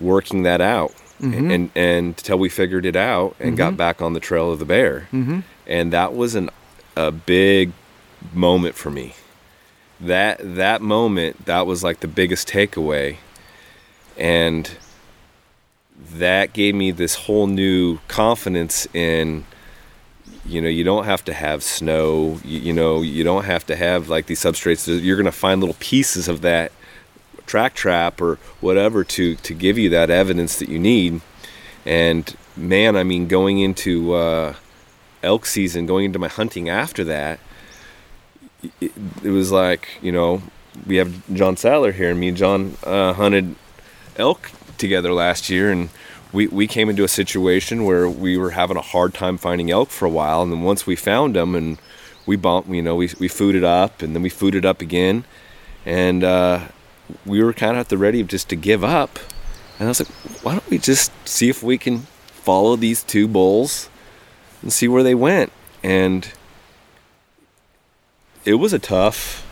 working 0.00 0.42
that 0.44 0.60
out 0.60 0.92
Mm-hmm. 1.20 1.50
and 1.50 1.70
and 1.76 2.06
until 2.16 2.38
we 2.38 2.48
figured 2.48 2.86
it 2.86 2.96
out 2.96 3.36
and 3.38 3.54
got 3.54 3.76
back 3.76 4.00
on 4.00 4.14
the 4.14 4.20
trail 4.20 4.50
of 4.50 4.58
the 4.58 4.64
bear 4.64 5.06
Mm-hmm. 5.12 5.40
and 5.66 5.92
that 5.92 6.14
was 6.14 6.34
an 6.34 6.48
a 6.96 7.10
big 7.12 7.72
moment 8.32 8.74
for 8.74 8.90
me 8.90 9.12
that 10.00 10.38
that 10.42 10.80
moment 10.80 11.44
that 11.46 11.66
was 11.66 11.84
like 11.84 12.00
the 12.00 12.08
biggest 12.08 12.48
takeaway. 12.48 13.16
And 14.16 14.70
that 16.12 16.52
gave 16.52 16.74
me 16.74 16.90
this 16.90 17.14
whole 17.14 17.46
new 17.46 17.98
confidence 18.08 18.86
in 18.94 19.44
you 20.46 20.60
know 20.60 20.68
you 20.68 20.84
don't 20.84 21.04
have 21.04 21.24
to 21.26 21.32
have 21.32 21.62
snow. 21.62 22.40
You, 22.44 22.60
you 22.60 22.72
know 22.72 23.02
you 23.02 23.24
don't 23.24 23.44
have 23.44 23.66
to 23.66 23.76
have 23.76 24.08
like 24.08 24.26
these 24.26 24.40
substrates. 24.40 24.86
You're 25.02 25.16
going 25.16 25.26
to 25.26 25.32
find 25.32 25.60
little 25.60 25.76
pieces 25.80 26.28
of 26.28 26.40
that 26.42 26.72
track 27.46 27.74
trap 27.74 28.20
or 28.20 28.36
whatever 28.60 29.04
to 29.04 29.34
to 29.36 29.54
give 29.54 29.76
you 29.76 29.90
that 29.90 30.10
evidence 30.10 30.58
that 30.58 30.68
you 30.68 30.78
need. 30.78 31.20
And 31.84 32.36
man 32.60 32.96
i 32.96 33.02
mean 33.02 33.26
going 33.26 33.58
into 33.58 34.12
uh 34.12 34.54
elk 35.22 35.46
season 35.46 35.86
going 35.86 36.04
into 36.04 36.18
my 36.18 36.28
hunting 36.28 36.68
after 36.68 37.04
that 37.04 37.38
it, 38.80 38.92
it 39.22 39.30
was 39.30 39.50
like 39.50 39.88
you 40.02 40.12
know 40.12 40.42
we 40.86 40.96
have 40.96 41.34
john 41.34 41.56
sattler 41.56 41.92
here 41.92 42.10
and 42.10 42.20
me 42.20 42.28
and 42.28 42.36
john 42.36 42.76
uh, 42.84 43.12
hunted 43.12 43.54
elk 44.16 44.50
together 44.78 45.12
last 45.12 45.50
year 45.50 45.70
and 45.70 45.90
we, 46.32 46.46
we 46.46 46.68
came 46.68 46.88
into 46.88 47.02
a 47.02 47.08
situation 47.08 47.84
where 47.84 48.08
we 48.08 48.38
were 48.38 48.50
having 48.50 48.76
a 48.76 48.82
hard 48.82 49.12
time 49.12 49.36
finding 49.36 49.70
elk 49.70 49.90
for 49.90 50.06
a 50.06 50.10
while 50.10 50.42
and 50.42 50.52
then 50.52 50.62
once 50.62 50.86
we 50.86 50.94
found 50.94 51.34
them 51.34 51.54
and 51.54 51.78
we 52.26 52.36
bump 52.36 52.68
you 52.68 52.82
know 52.82 52.94
we, 52.94 53.10
we 53.18 53.28
fooded 53.28 53.64
up 53.64 54.02
and 54.02 54.14
then 54.14 54.22
we 54.22 54.30
fooded 54.30 54.64
up 54.64 54.80
again 54.80 55.24
and 55.84 56.22
uh, 56.22 56.60
we 57.26 57.42
were 57.42 57.52
kind 57.52 57.72
of 57.72 57.78
at 57.78 57.88
the 57.88 57.98
ready 57.98 58.20
of 58.20 58.28
just 58.28 58.48
to 58.48 58.56
give 58.56 58.84
up 58.84 59.18
and 59.78 59.86
i 59.86 59.90
was 59.90 60.00
like 60.00 60.42
why 60.44 60.52
don't 60.52 60.70
we 60.70 60.78
just 60.78 61.10
see 61.26 61.48
if 61.48 61.62
we 61.62 61.76
can 61.76 62.06
follow 62.40 62.76
these 62.76 63.02
two 63.02 63.28
bulls 63.28 63.88
and 64.62 64.72
see 64.72 64.88
where 64.88 65.02
they 65.02 65.14
went? 65.14 65.52
And 65.82 66.30
it 68.44 68.54
was 68.54 68.72
a 68.72 68.78
tough 68.78 69.46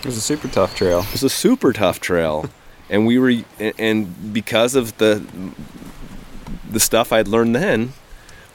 It 0.00 0.06
was 0.06 0.16
a 0.16 0.20
super 0.20 0.48
tough 0.48 0.74
trail. 0.74 1.00
it 1.00 1.12
was 1.12 1.22
a 1.22 1.30
super 1.30 1.72
tough 1.72 2.00
trail 2.00 2.46
and 2.90 3.06
we 3.06 3.18
were 3.18 3.32
and 3.78 4.32
because 4.32 4.74
of 4.74 4.96
the 4.98 5.22
the 6.70 6.80
stuff 6.80 7.12
i'd 7.12 7.28
learned 7.28 7.54
then 7.54 7.92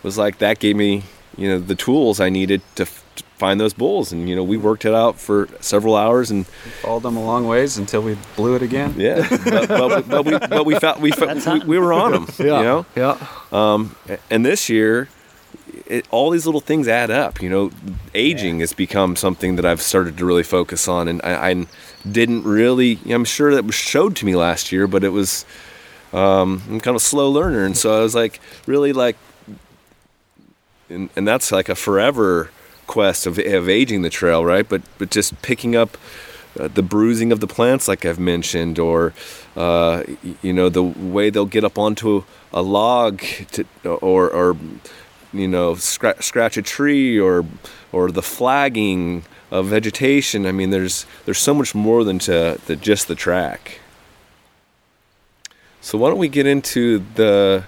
was 0.03 0.17
like 0.17 0.37
that 0.39 0.59
gave 0.59 0.75
me 0.75 1.03
you 1.37 1.47
know 1.47 1.59
the 1.59 1.75
tools 1.75 2.19
i 2.19 2.29
needed 2.29 2.61
to, 2.75 2.85
to 3.15 3.23
find 3.37 3.59
those 3.59 3.73
bulls 3.73 4.11
and 4.11 4.27
you 4.29 4.35
know 4.35 4.43
we 4.43 4.57
worked 4.57 4.83
it 4.83 4.93
out 4.93 5.17
for 5.17 5.47
several 5.61 5.95
hours 5.95 6.29
and 6.29 6.45
Followed 6.81 7.03
them 7.03 7.15
a 7.15 7.23
long 7.23 7.47
ways 7.47 7.77
until 7.77 8.01
we 8.01 8.17
blew 8.35 8.55
it 8.55 8.61
again. 8.61 8.93
yeah 8.97 9.25
but, 9.45 9.67
but, 9.69 10.09
but 10.09 10.25
we 10.25 10.37
but 10.37 10.65
we 10.65 10.75
felt 10.77 10.99
we, 10.99 11.11
felt, 11.11 11.45
we, 11.45 11.59
we 11.65 11.79
were 11.79 11.93
on 11.93 12.11
them 12.11 12.27
you 12.37 12.45
know 12.47 12.85
Yeah. 12.97 13.17
um, 13.53 13.95
and 14.29 14.45
this 14.45 14.67
year, 14.67 15.07
it, 15.89 16.05
all 16.11 16.29
these 16.29 16.45
little 16.45 16.61
things 16.61 16.87
add 16.87 17.11
up. 17.11 17.41
You 17.41 17.49
know, 17.49 17.71
aging 18.13 18.59
has 18.59 18.73
become 18.73 19.15
something 19.15 19.55
that 19.57 19.65
I've 19.65 19.81
started 19.81 20.17
to 20.17 20.25
really 20.25 20.43
focus 20.43 20.87
on, 20.87 21.07
and 21.07 21.21
I, 21.23 21.49
I 21.49 21.65
didn't 22.09 22.43
really. 22.43 22.99
I'm 23.09 23.25
sure 23.25 23.53
that 23.53 23.65
was 23.65 23.75
showed 23.75 24.15
to 24.17 24.25
me 24.25 24.35
last 24.35 24.71
year, 24.71 24.87
but 24.87 25.03
it 25.03 25.09
was. 25.09 25.45
Um, 26.11 26.63
I'm 26.67 26.79
kind 26.79 26.95
of 26.95 27.01
a 27.01 27.05
slow 27.05 27.29
learner, 27.29 27.65
and 27.65 27.77
so 27.77 27.95
I 27.95 28.01
was 28.01 28.15
like, 28.15 28.39
really 28.65 28.93
like, 28.93 29.15
and, 30.89 31.09
and 31.15 31.27
that's 31.27 31.51
like 31.51 31.69
a 31.69 31.75
forever 31.75 32.49
quest 32.87 33.27
of, 33.27 33.37
of 33.37 33.69
aging 33.69 34.01
the 34.01 34.09
trail, 34.09 34.43
right? 34.43 34.67
But 34.67 34.81
but 34.97 35.11
just 35.11 35.41
picking 35.41 35.75
up 35.75 35.97
uh, 36.59 36.67
the 36.67 36.81
bruising 36.81 37.31
of 37.31 37.39
the 37.39 37.47
plants, 37.47 37.87
like 37.87 38.05
I've 38.05 38.19
mentioned, 38.19 38.79
or 38.79 39.13
uh, 39.55 40.03
you 40.41 40.53
know 40.53 40.69
the 40.69 40.83
way 40.83 41.29
they'll 41.29 41.45
get 41.45 41.63
up 41.63 41.77
onto 41.77 42.23
a 42.51 42.61
log 42.61 43.21
to, 43.51 43.65
or 43.83 44.29
or 44.29 44.57
you 45.33 45.47
know 45.47 45.75
scratch, 45.75 46.23
scratch 46.25 46.57
a 46.57 46.61
tree, 46.61 47.19
or 47.19 47.45
or 47.91 48.11
the 48.11 48.21
flagging 48.21 49.23
of 49.51 49.67
vegetation. 49.67 50.45
I 50.45 50.51
mean, 50.51 50.69
there's 50.69 51.05
there's 51.25 51.39
so 51.39 51.53
much 51.53 51.73
more 51.75 52.03
than 52.03 52.19
to 52.19 52.59
the, 52.65 52.75
just 52.75 53.07
the 53.07 53.15
track. 53.15 53.79
So 55.81 55.97
why 55.97 56.09
don't 56.09 56.19
we 56.19 56.27
get 56.29 56.45
into 56.45 57.03
the 57.15 57.63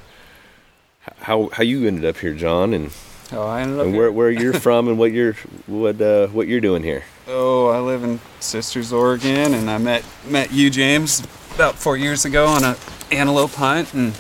how 1.21 1.49
how 1.53 1.63
you 1.63 1.88
ended 1.88 2.05
up 2.05 2.17
here, 2.17 2.33
John, 2.33 2.73
and, 2.73 2.91
Oh, 3.33 3.47
I 3.47 3.61
ended 3.61 3.79
up. 3.79 3.85
and 3.85 3.93
here. 3.93 4.01
where 4.03 4.11
where 4.11 4.31
you're 4.31 4.53
from 4.53 4.88
and 4.89 4.99
what 4.99 5.11
you're 5.13 5.33
what 5.67 6.01
uh, 6.01 6.27
what 6.27 6.47
you're 6.47 6.59
doing 6.61 6.83
here. 6.83 7.03
Oh, 7.27 7.67
I 7.69 7.79
live 7.79 8.03
in 8.03 8.19
Sisters, 8.39 8.91
Oregon, 8.91 9.53
and 9.53 9.69
I 9.69 9.77
met 9.77 10.03
met 10.27 10.51
you, 10.51 10.69
James, 10.69 11.21
about 11.55 11.75
four 11.75 11.95
years 11.95 12.25
ago 12.25 12.47
on 12.47 12.63
a 12.63 12.75
antelope 13.11 13.53
hunt, 13.53 13.93
and 13.93 14.13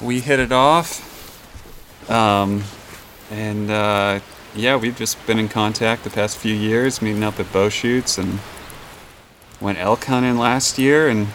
we 0.00 0.20
hit 0.20 0.38
it 0.38 0.52
off. 0.52 1.02
Um, 2.08 2.62
and 3.30 3.70
uh, 3.70 4.20
yeah, 4.54 4.76
we've 4.76 4.96
just 4.96 5.24
been 5.26 5.38
in 5.38 5.48
contact 5.48 6.04
the 6.04 6.10
past 6.10 6.38
few 6.38 6.54
years, 6.54 7.02
meeting 7.02 7.24
up 7.24 7.38
at 7.40 7.52
bow 7.52 7.68
shoots, 7.68 8.18
and 8.18 8.38
went 9.60 9.78
elk 9.78 10.04
hunting 10.04 10.38
last 10.38 10.78
year, 10.78 11.08
and 11.08 11.28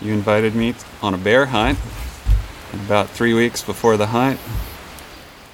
you 0.00 0.12
invited 0.12 0.54
me 0.54 0.74
on 1.02 1.14
a 1.14 1.18
bear 1.18 1.46
hunt. 1.46 1.78
And 2.72 2.80
about 2.82 3.08
three 3.10 3.34
weeks 3.34 3.62
before 3.62 3.96
the 3.96 4.08
hunt, 4.08 4.38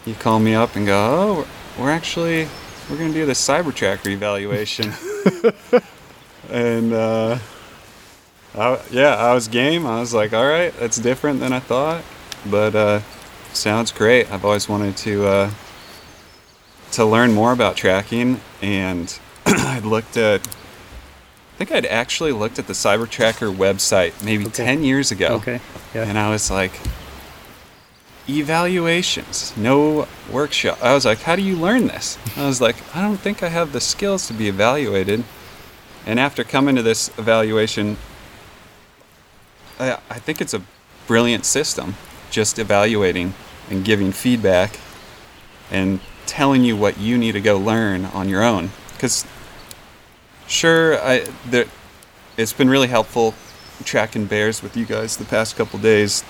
you 0.05 0.15
call 0.15 0.39
me 0.39 0.55
up 0.55 0.77
and 0.77 0.87
go, 0.87 0.97
"Oh, 0.97 1.49
we're, 1.79 1.91
actually 1.91 2.49
we're 2.89 2.99
gonna 2.99 3.13
do 3.13 3.27
the 3.27 3.33
cyber 3.33 3.75
tracker 3.75 4.09
evaluation." 4.09 4.93
and 6.51 6.93
uh, 6.93 7.39
I, 8.55 8.81
yeah, 8.91 9.17
I 9.17 9.35
was 9.35 9.49
game. 9.49 9.87
I 9.87 10.01
was 10.01 10.15
like, 10.15 10.33
"All 10.33 10.47
right, 10.47 10.75
that's 10.79 10.97
different 10.97 11.41
than 11.41 11.53
I 11.53 11.61
thought, 11.61 12.03
but 12.51 12.75
uh, 12.75 13.01
sounds 13.57 13.91
great." 13.93 14.31
I've 14.31 14.45
always 14.45 14.69
wanted 14.69 14.97
to 14.99 15.27
uh, 15.27 15.51
to 16.93 17.05
learn 17.05 17.33
more 17.33 17.53
about 17.53 17.77
tracking, 17.77 18.41
and 18.63 19.19
I 19.47 19.81
looked 19.81 20.17
at. 20.17 20.47
I 20.47 21.59
think 21.59 21.73
I'd 21.73 21.87
actually 21.87 22.33
looked 22.33 22.59
at 22.59 22.67
the 22.67 22.75
Cyber 22.75 23.09
Tracker 23.09 23.47
website 23.47 24.23
maybe 24.23 24.45
Okay. 24.45 24.65
10 24.67 24.85
years 24.85 25.11
ago. 25.11 25.29
Okay. 25.37 25.59
Yeah. 25.95 26.03
And 26.03 26.19
I 26.19 26.29
was 26.29 26.51
like, 26.51 26.73
evaluations, 28.29 29.57
no 29.57 30.07
workshop. 30.31 30.79
I 30.83 30.93
was 30.93 31.07
like, 31.07 31.21
how 31.23 31.35
do 31.35 31.41
you 31.41 31.57
learn 31.57 31.87
this? 31.87 32.19
I 32.37 32.47
was 32.47 32.61
like, 32.61 32.77
I 32.95 33.01
don't 33.01 33.17
think 33.17 33.43
I 33.43 33.49
have 33.49 33.73
the 33.73 33.81
skills 33.81 34.27
to 34.27 34.35
be 34.35 34.49
evaluated. 34.49 35.25
And 36.05 36.21
after 36.21 36.45
coming 36.45 36.77
to 36.77 36.83
this 36.83 37.09
evaluation, 37.19 37.97
I, 39.81 39.99
I 40.11 40.19
think 40.19 40.43
it's 40.43 40.53
a 40.55 40.63
brilliant 41.07 41.47
system, 41.47 41.95
just 42.31 42.59
evaluating 42.59 43.33
and 43.71 43.85
giving 43.85 44.13
feedback 44.13 44.79
and 45.71 46.01
telling 46.27 46.65
you 46.65 46.77
what 46.77 46.99
you 46.99 47.19
need 47.19 47.33
to 47.33 47.41
go 47.41 47.59
learn 47.59 48.05
on 48.07 48.29
your 48.29 48.43
own. 48.43 48.71
Because 48.93 49.25
sure, 50.47 50.99
I 51.01 51.27
there, 51.45 51.67
it's 52.37 52.53
been 52.53 52.69
really 52.69 52.89
helpful 52.89 53.35
tracking 53.85 54.27
bears 54.27 54.63
with 54.63 54.77
you 54.77 54.87
guys 54.87 55.17
the 55.17 55.25
past 55.25 55.57
couple 55.57 55.79
days 55.79 56.25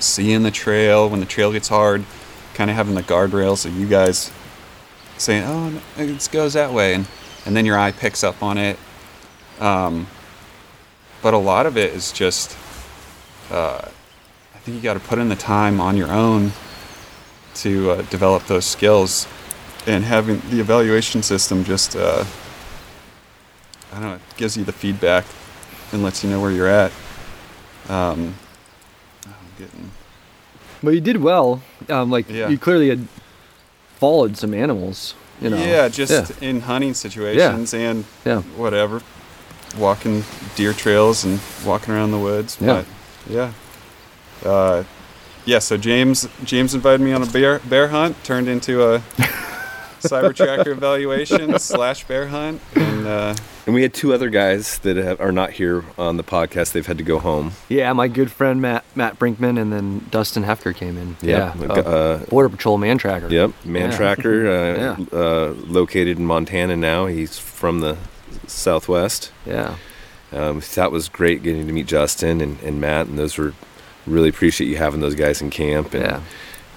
seeing 0.00 0.42
the 0.42 0.50
trail 0.50 1.08
when 1.08 1.20
the 1.20 1.26
trail 1.26 1.52
gets 1.52 1.68
hard 1.68 2.04
kind 2.54 2.70
of 2.70 2.76
having 2.76 2.94
the 2.94 3.02
guardrails 3.02 3.64
of 3.66 3.78
you 3.78 3.86
guys 3.86 4.30
saying, 5.18 5.44
"Oh, 5.46 5.80
it 5.96 6.28
goes 6.32 6.54
that 6.54 6.72
way," 6.72 6.94
and 6.94 7.06
and 7.46 7.56
then 7.56 7.66
your 7.66 7.78
eye 7.78 7.92
picks 7.92 8.24
up 8.24 8.42
on 8.42 8.58
it. 8.58 8.78
Um, 9.60 10.06
but 11.22 11.34
a 11.34 11.38
lot 11.38 11.66
of 11.66 11.76
it 11.76 11.92
is 11.94 12.12
just, 12.12 12.56
uh, 13.50 13.88
think 14.64 14.76
you 14.76 14.82
got 14.82 14.94
to 14.94 15.00
put 15.00 15.18
in 15.18 15.28
the 15.28 15.36
time 15.36 15.78
on 15.80 15.96
your 15.96 16.10
own 16.10 16.52
to 17.56 17.90
uh, 17.90 18.02
develop 18.02 18.46
those 18.46 18.64
skills, 18.64 19.28
and 19.86 20.04
having 20.04 20.40
the 20.50 20.58
evaluation 20.60 21.22
system 21.22 21.62
just, 21.64 21.94
uh, 21.94 22.24
I 23.92 24.00
don't 24.00 24.08
know, 24.08 24.14
it 24.14 24.20
gives 24.36 24.56
you 24.56 24.64
the 24.64 24.72
feedback 24.72 25.24
and 25.92 26.02
lets 26.02 26.24
you 26.24 26.30
know 26.30 26.40
where 26.40 26.50
you're 26.50 26.66
at. 26.68 26.90
Um, 27.88 28.34
I'm 29.26 29.32
getting 29.58 29.90
Well, 30.82 30.94
you 30.94 31.00
did 31.02 31.18
well. 31.18 31.62
Um, 31.90 32.10
like 32.10 32.28
Yeah. 32.30 32.48
you 32.48 32.56
clearly 32.58 32.88
had 32.88 33.06
followed 33.98 34.36
some 34.38 34.54
animals. 34.54 35.14
You 35.42 35.50
know. 35.50 35.56
yeah, 35.58 35.88
just 35.88 36.10
yeah. 36.40 36.48
in 36.48 36.60
hunting 36.62 36.94
situations 36.94 37.74
and 37.74 38.04
Yeah. 38.24 38.40
whatever, 38.56 39.02
walking 39.76 40.24
deer 40.56 40.72
trails 40.72 41.24
and 41.24 41.40
walking 41.66 41.92
around 41.92 42.12
the 42.12 42.18
woods. 42.18 42.56
Yeah. 42.60 42.66
But 42.66 42.86
yeah, 43.28 43.52
uh, 44.44 44.84
yeah. 45.44 45.58
So 45.58 45.76
James 45.76 46.28
James 46.44 46.74
invited 46.74 47.00
me 47.00 47.12
on 47.12 47.22
a 47.22 47.26
bear 47.26 47.58
bear 47.60 47.88
hunt. 47.88 48.22
Turned 48.24 48.48
into 48.48 48.82
a 48.82 48.98
cyber 50.00 50.34
tracker 50.34 50.70
evaluation 50.72 51.58
slash 51.58 52.04
bear 52.04 52.28
hunt, 52.28 52.60
and 52.74 53.06
uh, 53.06 53.34
And 53.66 53.74
we 53.74 53.82
had 53.82 53.94
two 53.94 54.12
other 54.12 54.28
guys 54.30 54.78
that 54.80 54.96
have, 54.96 55.20
are 55.20 55.32
not 55.32 55.50
here 55.52 55.84
on 55.96 56.16
the 56.18 56.22
podcast. 56.24 56.72
They've 56.72 56.86
had 56.86 56.98
to 56.98 57.04
go 57.04 57.18
home. 57.18 57.52
Yeah, 57.68 57.92
my 57.94 58.08
good 58.08 58.30
friend 58.30 58.60
Matt 58.60 58.84
Matt 58.94 59.18
Brinkman 59.18 59.58
and 59.60 59.72
then 59.72 60.06
Dustin 60.10 60.44
Hefker 60.44 60.74
came 60.74 60.96
in. 60.98 61.16
Yep. 61.22 61.56
Yeah. 61.58 61.66
Uh, 61.68 62.18
Border 62.26 62.48
Patrol 62.50 62.76
man 62.78 62.98
tracker. 62.98 63.28
Yep, 63.28 63.52
Man 63.64 63.90
Yeah. 63.90 63.96
Tracker, 63.96 64.46
uh, 64.46 64.76
Yeah. 64.76 65.18
uh, 65.18 65.54
located 65.66 66.18
in 66.18 66.26
Montana 66.26 66.76
now. 66.76 67.06
He's 67.06 67.38
from 67.38 67.80
the 67.80 67.96
Southwest. 68.46 69.32
Yeah. 69.46 69.76
Um, 70.32 70.60
that 70.74 70.90
was 70.90 71.08
great 71.08 71.42
getting 71.44 71.66
to 71.66 71.72
meet 71.72 71.86
Justin 71.86 72.40
and, 72.40 72.60
and 72.62 72.80
Matt, 72.80 73.06
and 73.06 73.16
those 73.18 73.38
were 73.38 73.54
really 74.06 74.28
appreciate 74.28 74.68
you 74.68 74.76
having 74.76 75.00
those 75.00 75.14
guys 75.14 75.40
in 75.40 75.50
camp. 75.50 75.94
And, 75.94 76.02
Yeah. 76.04 76.20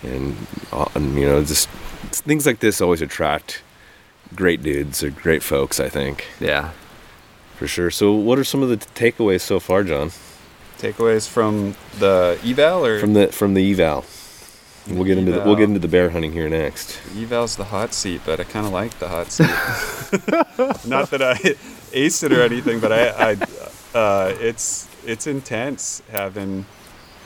and, 0.03 0.35
uh, 0.71 0.85
and 0.95 1.15
you 1.17 1.25
know, 1.25 1.43
just 1.43 1.69
things 2.11 2.45
like 2.45 2.59
this 2.59 2.81
always 2.81 3.01
attract 3.01 3.61
great 4.35 4.61
dudes 4.63 5.03
or 5.03 5.09
great 5.09 5.43
folks. 5.43 5.79
I 5.79 5.89
think 5.89 6.25
Yeah. 6.39 6.71
for 7.57 7.67
sure. 7.67 7.89
So, 7.91 8.11
what 8.13 8.37
are 8.39 8.43
some 8.43 8.61
of 8.63 8.69
the 8.69 8.77
takeaways 8.77 9.41
so 9.41 9.59
far, 9.59 9.83
John, 9.83 10.11
takeaways 10.79 11.27
from 11.27 11.75
the 11.99 12.37
eval 12.45 12.85
or 12.85 12.99
from 12.99 13.13
the 13.13 13.27
from 13.27 13.53
the 13.55 13.71
eval? 13.71 14.05
We'll 14.89 15.03
get 15.03 15.17
into 15.17 15.33
the, 15.33 15.41
we'll 15.41 15.57
get 15.57 15.65
into 15.67 15.79
the 15.81 15.87
bear 15.89 16.11
hunting 16.11 16.31
here 16.31 16.47
next. 16.47 17.01
eval's 17.17 17.57
the 17.57 17.65
hot 17.65 17.93
seat, 17.93 18.21
but 18.25 18.39
I 18.39 18.45
kind 18.45 18.65
of 18.65 18.71
like 18.71 18.97
the 18.99 19.09
hot 19.09 19.29
seat. 19.33 19.47
Not 20.87 21.09
that 21.11 21.21
I 21.21 21.35
aced 21.91 22.23
it 22.23 22.31
or 22.31 22.41
anything, 22.41 22.79
but 22.79 22.93
I, 22.93 23.31
I 23.31 23.97
uh, 23.97 24.33
it's 24.39 24.87
it's 25.05 25.27
intense 25.27 26.01
having 26.09 26.65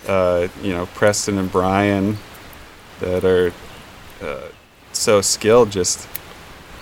uh, 0.08 0.48
you 0.62 0.74
know 0.74 0.86
Preston 0.88 1.38
and 1.38 1.52
Brian 1.52 2.18
that 3.00 3.24
are 3.26 3.54
uh, 4.22 4.48
so 4.94 5.22
skilled, 5.22 5.72
just 5.72 6.08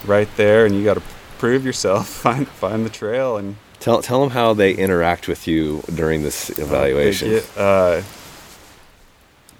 right 0.06 0.30
there, 0.36 0.66
and 0.66 0.76
you 0.76 0.84
got 0.84 0.96
to 0.96 1.04
prove 1.38 1.66
yourself, 1.66 2.08
find 2.24 2.48
find 2.48 2.86
the 2.86 2.90
trail, 2.90 3.38
and 3.38 3.56
Tell 3.80 4.02
tell 4.02 4.20
them 4.20 4.32
how 4.32 4.54
they 4.54 4.74
interact 4.74 5.30
with 5.30 5.48
you 5.48 5.82
during 5.96 6.22
this 6.22 6.50
evaluation. 6.60 7.30
They, 7.30 7.36
get, 7.36 7.58
uh, 7.58 8.02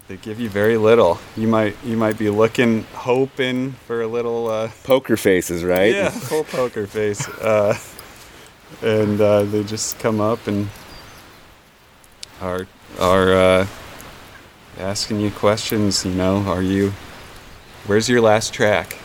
they 0.08 0.18
give 0.18 0.38
you 0.38 0.50
very 0.50 0.76
little. 0.76 1.18
You 1.38 1.48
might 1.48 1.74
you 1.82 1.96
might 1.96 2.18
be 2.18 2.28
looking, 2.28 2.82
hoping 2.92 3.72
for 3.86 4.02
a 4.02 4.06
little. 4.06 4.48
Uh, 4.48 4.70
Poker 4.84 5.16
faces, 5.16 5.64
right? 5.64 5.94
Yeah, 5.94 6.10
full 6.10 6.44
poker 6.44 6.86
face. 6.86 7.26
Uh, 7.28 7.78
and 8.82 9.18
uh, 9.20 9.44
they 9.44 9.64
just 9.64 9.98
come 9.98 10.20
up 10.20 10.46
and 10.46 10.68
are 12.42 12.66
are 12.98 13.32
uh, 13.32 13.66
asking 14.78 15.20
you 15.20 15.30
questions. 15.30 16.04
You 16.04 16.12
know, 16.12 16.38
are 16.46 16.62
you? 16.62 16.92
Where's 17.86 18.08
your 18.08 18.20
last 18.20 18.52
track? 18.52 18.96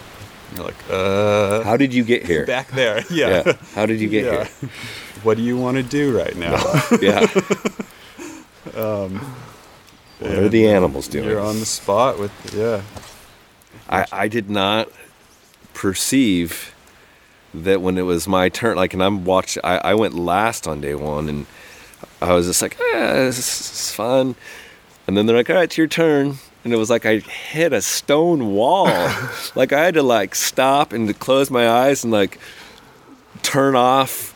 You're 0.56 0.66
like, 0.66 0.90
uh, 0.90 1.64
How 1.64 1.78
did 1.78 1.94
you 1.94 2.04
get 2.04 2.26
here? 2.26 2.46
back 2.56 2.70
there. 2.72 3.04
Yeah. 3.10 3.44
Yeah. 3.46 3.54
How 3.74 3.86
did 3.86 4.00
you 4.00 4.08
get 4.10 4.26
Yeah. 4.26 4.44
here? 4.46 4.70
What 5.24 5.38
do 5.38 5.44
you 5.44 5.58
want 5.58 5.78
to 5.78 5.84
do 5.84 6.16
right 6.18 6.36
now? 6.36 6.56
Yeah. 7.02 7.26
Um, 8.76 9.20
what 10.20 10.32
are 10.32 10.50
the 10.50 10.68
animals 10.68 11.08
doing? 11.08 11.26
You're 11.30 11.40
on 11.40 11.60
the 11.60 11.66
spot 11.66 12.20
with 12.20 12.32
yeah. 12.56 12.82
I, 13.90 14.06
I 14.24 14.28
did 14.28 14.50
not 14.50 14.90
perceive 15.74 16.74
that 17.54 17.82
when 17.82 17.98
it 17.98 18.02
was 18.04 18.28
my 18.28 18.50
turn, 18.50 18.76
like, 18.76 18.94
and 18.94 19.04
I'm 19.04 19.24
watching, 19.24 19.62
I, 19.64 19.78
I 19.78 19.94
went 19.94 20.14
last 20.14 20.68
on 20.68 20.82
day 20.82 20.96
one 20.96 21.30
and 21.30 21.46
I 22.22 22.34
was 22.34 22.48
just 22.48 22.62
like, 22.62 22.78
eh, 22.80 23.14
this 23.26 23.38
is 23.40 23.92
fun. 23.92 24.36
And 25.08 25.16
then 25.16 25.26
they're 25.26 25.36
like, 25.36 25.50
all 25.50 25.56
right, 25.58 25.64
it's 25.66 25.78
your 25.78 25.88
turn. 25.88 26.36
And 26.64 26.74
it 26.74 26.78
was 26.78 26.90
like 26.90 27.06
I 27.06 27.20
hit 27.20 27.74
a 27.74 27.82
stone 27.82 28.54
wall. 28.54 28.88
like 29.56 29.72
I 29.72 29.84
had 29.86 29.94
to 29.96 30.04
like 30.04 30.34
stop 30.34 30.94
and 30.94 31.08
to 31.08 31.14
close 31.14 31.52
my 31.52 31.70
eyes 31.70 32.04
and 32.04 32.12
like 32.12 32.40
turn 33.44 33.76
off 33.76 34.32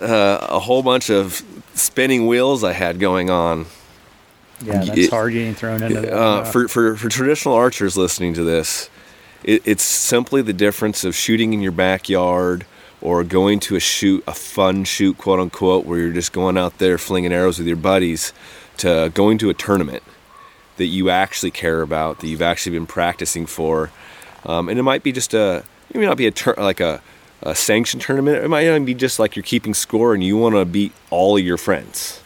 uh, 0.00 0.38
a 0.48 0.60
whole 0.60 0.82
bunch 0.82 1.10
of 1.10 1.42
spinning 1.74 2.26
wheels 2.26 2.62
I 2.62 2.72
had 2.72 3.00
going 3.00 3.30
on. 3.30 3.66
Yeah, 4.62 4.84
that's 4.84 4.98
It- 4.98 5.10
hard 5.10 5.32
getting 5.32 5.54
thrown 5.54 5.82
into 5.82 6.00
that. 6.02 6.12
Uh, 6.12 6.16
uh, 6.16 6.44
for, 6.44 6.68
for, 6.68 6.96
for 6.96 7.08
traditional 7.08 7.54
archers 7.54 7.96
listening 7.96 8.32
to 8.34 8.44
this, 8.44 8.88
it, 9.42 9.62
it's 9.66 9.82
simply 9.82 10.42
the 10.42 10.52
difference 10.52 11.04
of 11.04 11.14
shooting 11.14 11.52
in 11.52 11.60
your 11.60 11.72
backyard 11.72 12.64
or 13.00 13.22
going 13.24 13.60
to 13.60 13.76
a 13.76 13.80
shoot, 13.80 14.24
a 14.26 14.34
fun 14.34 14.84
shoot, 14.84 15.18
quote 15.18 15.40
unquote, 15.40 15.84
where 15.84 15.98
you're 15.98 16.12
just 16.12 16.32
going 16.32 16.56
out 16.56 16.78
there 16.78 16.98
flinging 16.98 17.32
arrows 17.32 17.58
with 17.58 17.66
your 17.66 17.76
buddies, 17.76 18.32
to 18.78 19.10
going 19.14 19.38
to 19.38 19.50
a 19.50 19.54
tournament 19.54 20.02
that 20.76 20.86
you 20.86 21.08
actually 21.08 21.50
care 21.50 21.82
about, 21.82 22.20
that 22.20 22.26
you've 22.26 22.42
actually 22.42 22.76
been 22.76 22.86
practicing 22.86 23.46
for. 23.46 23.90
Um, 24.44 24.68
and 24.68 24.78
it 24.78 24.82
might 24.82 25.02
be 25.02 25.12
just 25.12 25.34
a, 25.34 25.64
it 25.90 25.96
may 25.98 26.06
not 26.06 26.16
be 26.16 26.26
a 26.26 26.30
tur- 26.30 26.54
like 26.58 26.80
a, 26.80 27.00
a 27.42 27.54
sanctioned 27.54 28.02
tournament. 28.02 28.44
It 28.44 28.48
might 28.48 28.66
even 28.66 28.84
be 28.84 28.94
just 28.94 29.18
like 29.18 29.36
you're 29.36 29.42
keeping 29.42 29.74
score 29.74 30.14
and 30.14 30.22
you 30.22 30.36
want 30.36 30.54
to 30.54 30.64
beat 30.64 30.92
all 31.10 31.38
your 31.38 31.56
friends 31.56 32.20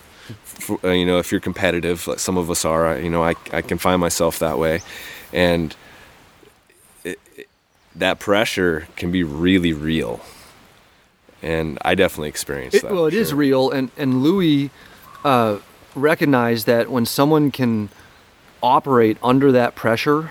for, 0.61 0.79
uh, 0.85 0.93
you 0.93 1.07
know, 1.07 1.19
if 1.19 1.33
you're 1.33 1.41
competitive, 1.41 2.07
like 2.07 2.19
some 2.19 2.37
of 2.37 2.51
us 2.51 2.65
are, 2.65 2.99
you 2.99 3.11
know, 3.11 3.23
I, 3.23 3.35
I 3.53 3.63
can 3.63 3.79
find 3.79 4.01
myself 4.01 4.39
that 4.39 4.59
way. 4.59 4.83
And 5.33 5.75
it, 7.05 7.19
it, 7.37 7.49
that 7.97 8.19
pressure 8.19 8.87
can 8.97 9.11
be 9.11 9.23
really 9.23 9.73
real. 9.73 10.21
And 11.43 11.79
I 11.83 11.95
definitely 11.95 12.29
experienced 12.29 12.77
It, 12.77 12.83
that. 12.83 12.93
well, 12.93 13.07
it 13.07 13.15
is 13.15 13.29
sure. 13.29 13.39
real, 13.39 13.71
and 13.71 13.91
and 13.97 14.23
Louis 14.23 14.71
uh, 15.25 15.59
recognized 15.95 16.67
that 16.67 16.91
when 16.91 17.07
someone 17.07 17.51
can 17.51 17.89
operate 18.63 19.17
under 19.23 19.51
that 19.53 19.75
pressure 19.75 20.31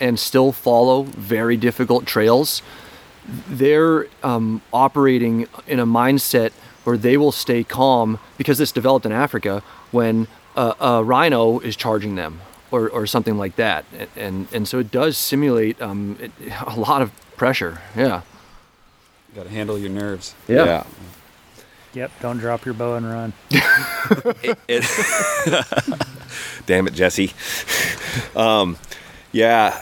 and 0.00 0.18
still 0.18 0.52
follow 0.52 1.02
very 1.02 1.56
difficult 1.56 2.06
trails, 2.06 2.62
they're 3.48 4.06
um, 4.22 4.62
operating 4.72 5.48
in 5.66 5.80
a 5.80 5.86
mindset 5.86 6.52
where 6.84 6.96
they 6.96 7.16
will 7.16 7.32
stay 7.32 7.64
calm 7.64 8.18
because 8.38 8.58
this 8.58 8.70
developed 8.70 9.04
in 9.04 9.10
Africa 9.10 9.62
when 9.90 10.28
a, 10.54 10.74
a 10.80 11.02
rhino 11.02 11.58
is 11.58 11.74
charging 11.74 12.14
them 12.14 12.40
or, 12.70 12.88
or 12.90 13.06
something 13.06 13.36
like 13.36 13.56
that, 13.56 13.84
and 13.92 14.08
and, 14.16 14.48
and 14.52 14.68
so 14.68 14.78
it 14.78 14.92
does 14.92 15.18
simulate 15.18 15.80
um, 15.82 16.16
it, 16.20 16.30
a 16.66 16.78
lot 16.78 17.02
of 17.02 17.10
pressure. 17.36 17.80
Yeah. 17.96 18.22
Got 19.36 19.44
to 19.44 19.50
handle 19.50 19.78
your 19.78 19.90
nerves. 19.90 20.34
Yeah. 20.48 20.84
yep, 21.92 22.10
don't 22.22 22.38
drop 22.38 22.64
your 22.64 22.72
bow 22.72 22.94
and 22.94 23.06
run. 23.06 23.32
It- 24.42 24.58
it- 24.66 25.66
Damn 26.66 26.86
it, 26.86 26.94
Jesse. 26.94 27.32
um, 28.36 28.78
yeah, 29.32 29.78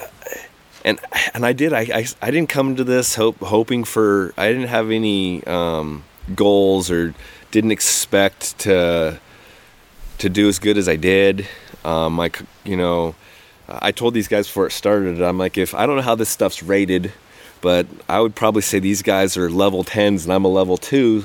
and 0.85 0.99
and 1.35 1.47
I 1.47 1.53
did. 1.53 1.73
I, 1.73 1.81
I 1.83 2.07
I 2.21 2.31
didn't 2.33 2.49
come 2.49 2.75
to 2.77 2.85
this 2.85 3.15
hope 3.15 3.39
hoping 3.39 3.85
for. 3.85 4.35
I 4.37 4.49
didn't 4.53 4.69
have 4.69 4.91
any 4.91 5.45
um, 5.45 6.03
goals 6.35 6.91
or 6.91 7.15
didn't 7.53 7.71
expect 7.71 8.59
to 8.61 9.21
to 10.19 10.29
do 10.29 10.49
as 10.49 10.59
good 10.59 10.77
as 10.77 10.89
I 10.89 10.97
did. 10.97 11.47
Um, 11.85 12.19
like 12.19 12.41
you 12.65 12.77
know, 12.77 13.15
I 13.69 13.93
told 13.93 14.15
these 14.15 14.29
guys 14.29 14.47
before 14.49 14.67
it 14.67 14.73
started. 14.73 15.23
I'm 15.23 15.39
like, 15.39 15.57
if 15.57 15.75
I 15.75 15.87
don't 15.87 15.97
know 15.97 16.03
how 16.03 16.17
this 16.17 16.29
stuff's 16.29 16.63
rated, 16.63 17.13
but 17.65 17.87
I 18.11 18.21
would 18.21 18.35
probably 18.35 18.61
say 18.61 18.79
these 18.79 19.01
guys 19.01 19.39
are 19.39 19.49
level 19.49 19.85
tens 19.85 20.25
and 20.25 20.35
I'm 20.35 20.45
a 20.45 20.49
level 20.49 20.77
two. 20.77 21.25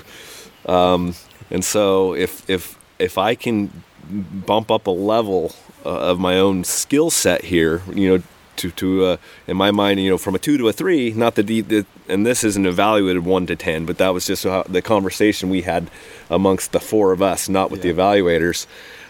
Um, 0.65 1.13
and 1.51 1.65
so 1.65 2.15
if 2.15 2.49
if 2.49 2.79
if 2.97 3.17
I 3.17 3.35
can 3.35 3.83
bump 4.09 4.71
up 4.71 4.87
a 4.87 4.91
level 4.91 5.53
uh, 5.85 6.11
of 6.11 6.17
my 6.17 6.39
own 6.39 6.63
skill 6.63 7.09
set 7.09 7.43
here, 7.43 7.81
you 7.93 8.07
know, 8.09 8.23
to 8.55 8.71
to 8.71 9.05
uh, 9.05 9.17
in 9.47 9.57
my 9.57 9.71
mind, 9.71 9.99
you 9.99 10.09
know, 10.09 10.17
from 10.17 10.33
a 10.33 10.39
two 10.39 10.57
to 10.57 10.69
a 10.69 10.73
three. 10.73 11.11
Not 11.11 11.35
that 11.35 11.47
the, 11.47 11.59
the 11.59 11.85
and 12.07 12.25
this 12.25 12.45
isn't 12.45 12.65
evaluated 12.65 13.25
one 13.25 13.45
to 13.47 13.57
ten, 13.57 13.85
but 13.85 13.97
that 13.97 14.13
was 14.13 14.25
just 14.25 14.45
how, 14.45 14.63
the 14.63 14.81
conversation 14.81 15.49
we 15.49 15.63
had 15.63 15.91
amongst 16.29 16.71
the 16.71 16.79
four 16.79 17.11
of 17.11 17.21
us, 17.21 17.49
not 17.49 17.69
with 17.69 17.81
the 17.81 17.93
evaluators. 17.93 18.65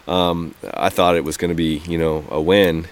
Um, 0.07 0.55
I 0.73 0.89
thought 0.89 1.15
it 1.15 1.23
was 1.23 1.37
going 1.37 1.49
to 1.49 1.55
be, 1.55 1.77
you 1.87 1.99
know, 1.99 2.25
a 2.31 2.41
win, 2.41 2.87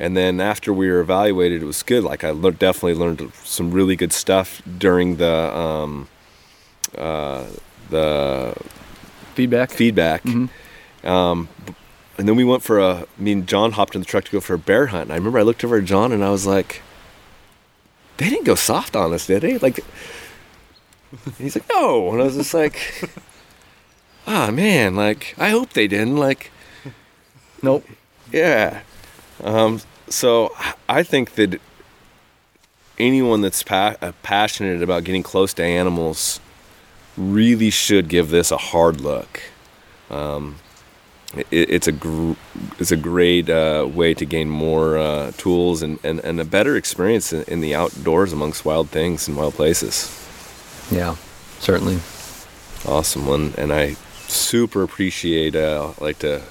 and 0.00 0.16
then 0.16 0.40
after 0.40 0.72
we 0.72 0.88
were 0.90 0.98
evaluated, 1.00 1.62
it 1.62 1.66
was 1.66 1.82
good. 1.84 2.02
Like 2.02 2.24
I 2.24 2.30
lear- 2.32 2.50
definitely 2.52 2.94
learned 2.94 3.30
some 3.44 3.70
really 3.70 3.94
good 3.94 4.12
stuff 4.12 4.60
during 4.78 5.16
the 5.16 5.56
um, 5.56 6.08
uh, 6.98 7.44
the 7.90 8.54
Feedback. 9.34 9.70
feedback. 9.70 10.22
Um, 11.04 11.48
and 12.18 12.28
then 12.28 12.34
we 12.36 12.44
went 12.44 12.62
for 12.62 12.78
a. 12.78 12.90
I 13.18 13.22
mean, 13.22 13.46
John 13.46 13.72
hopped 13.72 13.94
in 13.94 14.00
the 14.02 14.06
truck 14.06 14.24
to 14.24 14.30
go 14.32 14.40
for 14.40 14.54
a 14.54 14.58
bear 14.58 14.86
hunt. 14.88 15.04
And 15.04 15.12
I 15.12 15.16
remember 15.16 15.38
I 15.38 15.42
looked 15.42 15.64
over 15.64 15.78
at 15.78 15.84
John 15.84 16.12
and 16.12 16.22
I 16.24 16.30
was 16.30 16.44
like, 16.46 16.82
"They 18.18 18.28
didn't 18.28 18.44
go 18.44 18.54
soft 18.54 18.94
on 18.96 19.14
us, 19.14 19.26
did 19.26 19.40
they?" 19.42 19.56
Like, 19.58 19.80
he's 21.38 21.54
like, 21.56 21.68
"No," 21.70 22.10
and 22.12 22.20
I 22.20 22.24
was 22.26 22.36
just 22.36 22.52
like, 22.52 22.76
"Ah, 24.26 24.50
man! 24.50 24.94
Like, 24.96 25.34
I 25.38 25.48
hope 25.50 25.70
they 25.72 25.86
didn't." 25.88 26.16
Like, 26.18 26.50
Nope. 27.62 27.86
yeah. 28.32 28.80
Um, 29.42 29.80
so 30.08 30.54
I 30.88 31.02
think 31.02 31.34
that 31.34 31.60
anyone 32.98 33.40
that's 33.40 33.62
pa- 33.62 33.96
uh, 34.02 34.12
passionate 34.22 34.82
about 34.82 35.04
getting 35.04 35.22
close 35.22 35.54
to 35.54 35.64
animals 35.64 36.40
really 37.16 37.70
should 37.70 38.08
give 38.08 38.30
this 38.30 38.50
a 38.50 38.56
hard 38.56 39.00
look. 39.00 39.40
Um, 40.10 40.56
it, 41.36 41.70
it's 41.70 41.86
a 41.86 41.92
gr- 41.92 42.32
it's 42.78 42.90
a 42.90 42.96
great 42.96 43.48
uh, 43.48 43.88
way 43.92 44.14
to 44.14 44.24
gain 44.24 44.48
more 44.48 44.98
uh, 44.98 45.32
tools 45.36 45.82
and, 45.82 45.98
and, 46.02 46.20
and 46.20 46.40
a 46.40 46.44
better 46.44 46.76
experience 46.76 47.32
in, 47.32 47.44
in 47.44 47.60
the 47.60 47.74
outdoors 47.74 48.32
amongst 48.32 48.64
wild 48.64 48.90
things 48.90 49.28
and 49.28 49.36
wild 49.36 49.54
places. 49.54 50.16
Yeah, 50.90 51.16
certainly. 51.60 52.00
Awesome 52.84 53.26
one, 53.26 53.54
and 53.56 53.72
I 53.72 53.94
super 54.26 54.82
appreciate. 54.82 55.54
Uh, 55.54 55.92
like 56.00 56.18
to 56.20 56.42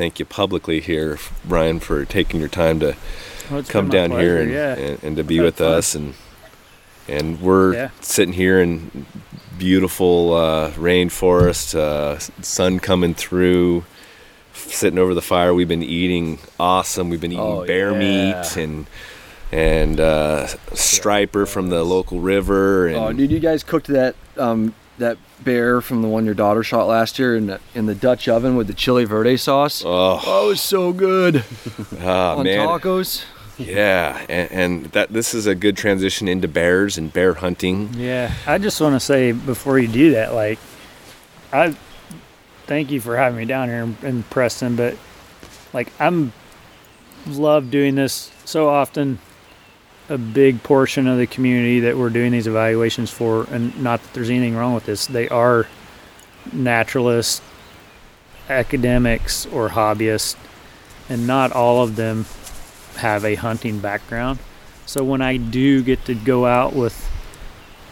thank 0.00 0.18
you 0.18 0.24
publicly 0.24 0.80
here, 0.80 1.18
Brian, 1.44 1.78
for 1.78 2.06
taking 2.06 2.40
your 2.40 2.48
time 2.48 2.80
to 2.80 2.96
Well, 3.50 3.62
come 3.64 3.90
down 3.90 4.12
here 4.12 4.40
and, 4.40 4.50
yeah. 4.50 4.74
and, 4.74 5.04
and 5.04 5.16
to 5.18 5.22
be 5.24 5.40
with 5.40 5.58
fun. 5.58 5.72
us 5.74 5.94
and 5.94 6.14
and 7.06 7.38
we're 7.42 7.74
Yeah. 7.74 7.88
sitting 8.00 8.32
here 8.32 8.62
in 8.62 9.04
beautiful 9.58 10.32
uh, 10.32 10.70
rainforest, 10.70 11.74
uh, 11.78 12.18
sun 12.40 12.78
coming 12.80 13.12
through, 13.12 13.84
sitting 14.54 14.98
over 14.98 15.12
the 15.12 15.20
fire. 15.20 15.52
We've 15.52 15.68
been 15.68 15.82
eating 15.82 16.38
awesome. 16.58 17.10
We've 17.10 17.20
been 17.20 17.32
eating 17.32 17.44
Oh, 17.44 17.66
bear 17.66 17.90
yeah. 17.92 17.98
meat 18.40 18.56
and 18.56 18.86
and 19.52 20.00
uh, 20.00 20.46
striper 20.72 21.44
from 21.44 21.68
the 21.68 21.84
local 21.84 22.20
river. 22.20 22.86
And 22.86 22.96
Oh, 22.96 23.12
dude, 23.12 23.30
you 23.32 23.40
guys 23.40 23.62
cooked 23.62 23.88
that 23.88 24.14
um, 24.38 24.72
that 25.00 25.18
bear 25.42 25.80
from 25.80 26.02
the 26.02 26.08
one 26.08 26.24
your 26.26 26.34
daughter 26.34 26.62
shot 26.62 26.84
last 26.86 27.18
year 27.18 27.34
in 27.36 27.46
the, 27.46 27.60
in 27.74 27.86
the 27.86 27.94
Dutch 27.94 28.28
oven 28.28 28.54
with 28.54 28.66
the 28.66 28.74
chili 28.74 29.04
verde 29.04 29.36
sauce. 29.36 29.82
oh, 29.84 30.20
Oh, 30.24 30.46
it 30.46 30.48
was 30.50 30.60
so 30.60 30.92
good 30.92 31.42
ah, 32.00 32.36
on 32.36 32.44
man, 32.44 32.68
tacos. 32.68 33.24
yeah, 33.58 34.24
and, 34.28 34.52
and 34.52 34.84
that 34.92 35.12
this 35.12 35.34
is 35.34 35.46
a 35.46 35.54
good 35.54 35.76
transition 35.76 36.28
into 36.28 36.46
bears 36.48 36.96
and 36.98 37.12
bear 37.12 37.34
hunting. 37.34 37.92
Yeah, 37.94 38.32
I 38.46 38.58
just 38.58 38.80
want 38.80 38.94
to 38.94 39.00
say 39.00 39.32
before 39.32 39.78
you 39.78 39.88
do 39.88 40.12
that, 40.12 40.34
like, 40.34 40.58
I 41.52 41.74
thank 42.66 42.90
you 42.90 43.00
for 43.00 43.16
having 43.16 43.38
me 43.38 43.44
down 43.46 43.68
here 43.68 43.82
in, 43.82 43.96
in 44.02 44.22
Preston, 44.24 44.76
but 44.76 44.96
like, 45.72 45.90
I'm 45.98 46.32
love 47.26 47.70
doing 47.70 47.94
this 47.94 48.30
so 48.44 48.68
often. 48.68 49.18
A 50.10 50.18
big 50.18 50.62
portion 50.62 51.06
of 51.06 51.18
the 51.18 51.26
community 51.26 51.80
that 51.80 51.96
we're 51.96 52.10
doing 52.10 52.32
these 52.32 52.46
evaluations 52.46 53.10
for, 53.10 53.44
and 53.44 53.80
not 53.80 54.02
that 54.02 54.12
there's 54.12 54.28
anything 54.28 54.56
wrong 54.56 54.74
with 54.74 54.84
this, 54.84 55.06
they 55.06 55.28
are 55.28 55.66
naturalists, 56.52 57.40
academics, 58.48 59.46
or 59.46 59.68
hobbyists, 59.68 60.36
and 61.08 61.26
not 61.26 61.52
all 61.52 61.82
of 61.82 61.96
them 61.96 62.26
have 62.96 63.24
a 63.24 63.36
hunting 63.36 63.78
background. 63.78 64.40
So 64.84 65.04
when 65.04 65.22
I 65.22 65.36
do 65.36 65.82
get 65.82 66.04
to 66.06 66.14
go 66.14 66.44
out 66.44 66.74
with, 66.74 67.08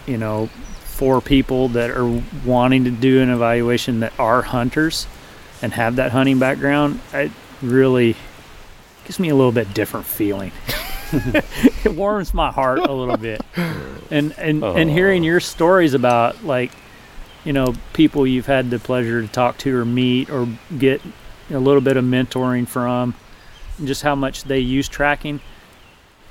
you 0.07 0.19
know, 0.19 0.49
four 0.83 1.21
people 1.21 1.69
that 1.69 1.91
are 1.91 2.23
wanting 2.45 2.83
to 2.83 2.91
do 2.91 3.23
an 3.23 3.31
evaluation 3.31 4.01
that 4.01 4.13
are 4.19 4.43
hunters 4.43 5.07
and 5.63 5.73
have 5.75 5.95
that 5.97 6.11
hunting 6.11 6.41
background, 6.41 7.01
it 7.13 7.31
really 7.63 8.17
gives 9.05 9.21
me 9.21 9.29
a 9.29 9.37
little 9.37 9.53
bit 9.53 9.73
different 9.73 10.07
feeling. 10.07 10.51
it 11.85 11.95
warms 11.95 12.35
my 12.35 12.51
heart 12.51 12.81
a 12.81 12.93
little 12.93 13.17
bit. 13.17 13.43
And 14.11 14.33
and 14.39 14.65
and 14.65 14.89
hearing 14.89 15.23
your 15.23 15.39
stories 15.39 15.93
about 15.93 16.43
like 16.43 16.71
you 17.45 17.53
know 17.53 17.75
people 17.93 18.27
you've 18.27 18.47
had 18.47 18.71
the 18.71 18.79
pleasure 18.79 19.21
to 19.21 19.29
talk 19.29 19.59
to 19.59 19.77
or 19.77 19.85
meet 19.85 20.31
or 20.31 20.49
get 20.79 21.03
a 21.51 21.59
little 21.59 21.83
bit 21.83 21.99
of 21.99 22.07
mentoring 22.07 22.67
from 22.67 23.15
and 23.77 23.87
just 23.87 24.01
how 24.01 24.15
much 24.15 24.45
they 24.45 24.61
use 24.61 24.89
tracking 24.89 25.43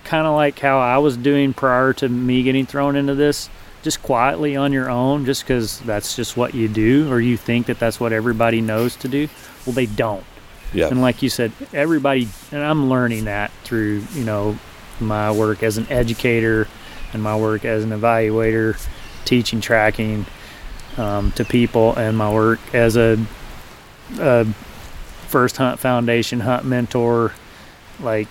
kind 0.07 0.25
of 0.25 0.33
like 0.33 0.57
how 0.59 0.79
I 0.79 0.97
was 0.97 1.17
doing 1.17 1.53
prior 1.53 1.93
to 1.93 2.09
me 2.09 2.41
getting 2.43 2.65
thrown 2.65 2.95
into 2.95 3.13
this, 3.13 3.49
just 3.83 4.01
quietly 4.01 4.55
on 4.55 4.71
your 4.71 4.89
own, 4.89 5.25
just 5.25 5.43
because 5.43 5.79
that's 5.81 6.15
just 6.15 6.37
what 6.37 6.55
you 6.55 6.67
do, 6.67 7.11
or 7.11 7.19
you 7.19 7.37
think 7.37 7.67
that 7.67 7.77
that's 7.77 7.99
what 7.99 8.13
everybody 8.13 8.61
knows 8.61 8.95
to 8.97 9.07
do. 9.07 9.27
Well, 9.65 9.73
they 9.73 9.85
don't. 9.85 10.23
Yeah, 10.73 10.88
And 10.88 11.02
like 11.02 11.22
you 11.22 11.30
said, 11.30 11.52
everybody, 11.73 12.27
and 12.52 12.61
I'm 12.61 12.89
learning 12.89 13.26
that 13.26 13.52
through, 13.64 14.03
you 14.14 14.23
know, 14.23 14.57
my 14.99 15.31
work 15.31 15.64
as 15.64 15.77
an 15.77 15.88
educator 15.89 16.68
and 17.14 17.23
my 17.23 17.38
work 17.38 17.64
as 17.65 17.84
an 17.84 17.91
evaluator, 17.91 18.77
teaching 19.26 19.61
tracking 19.61 20.26
um, 20.98 21.31
to 21.34 21.45
people, 21.45 21.95
and 21.95 22.18
my 22.18 22.31
work 22.31 22.60
as 22.73 22.98
a, 22.98 23.18
a 24.19 24.45
First 25.27 25.57
Hunt 25.57 25.80
Foundation 25.80 26.39
hunt 26.41 26.65
mentor. 26.65 27.34
Like, 27.99 28.27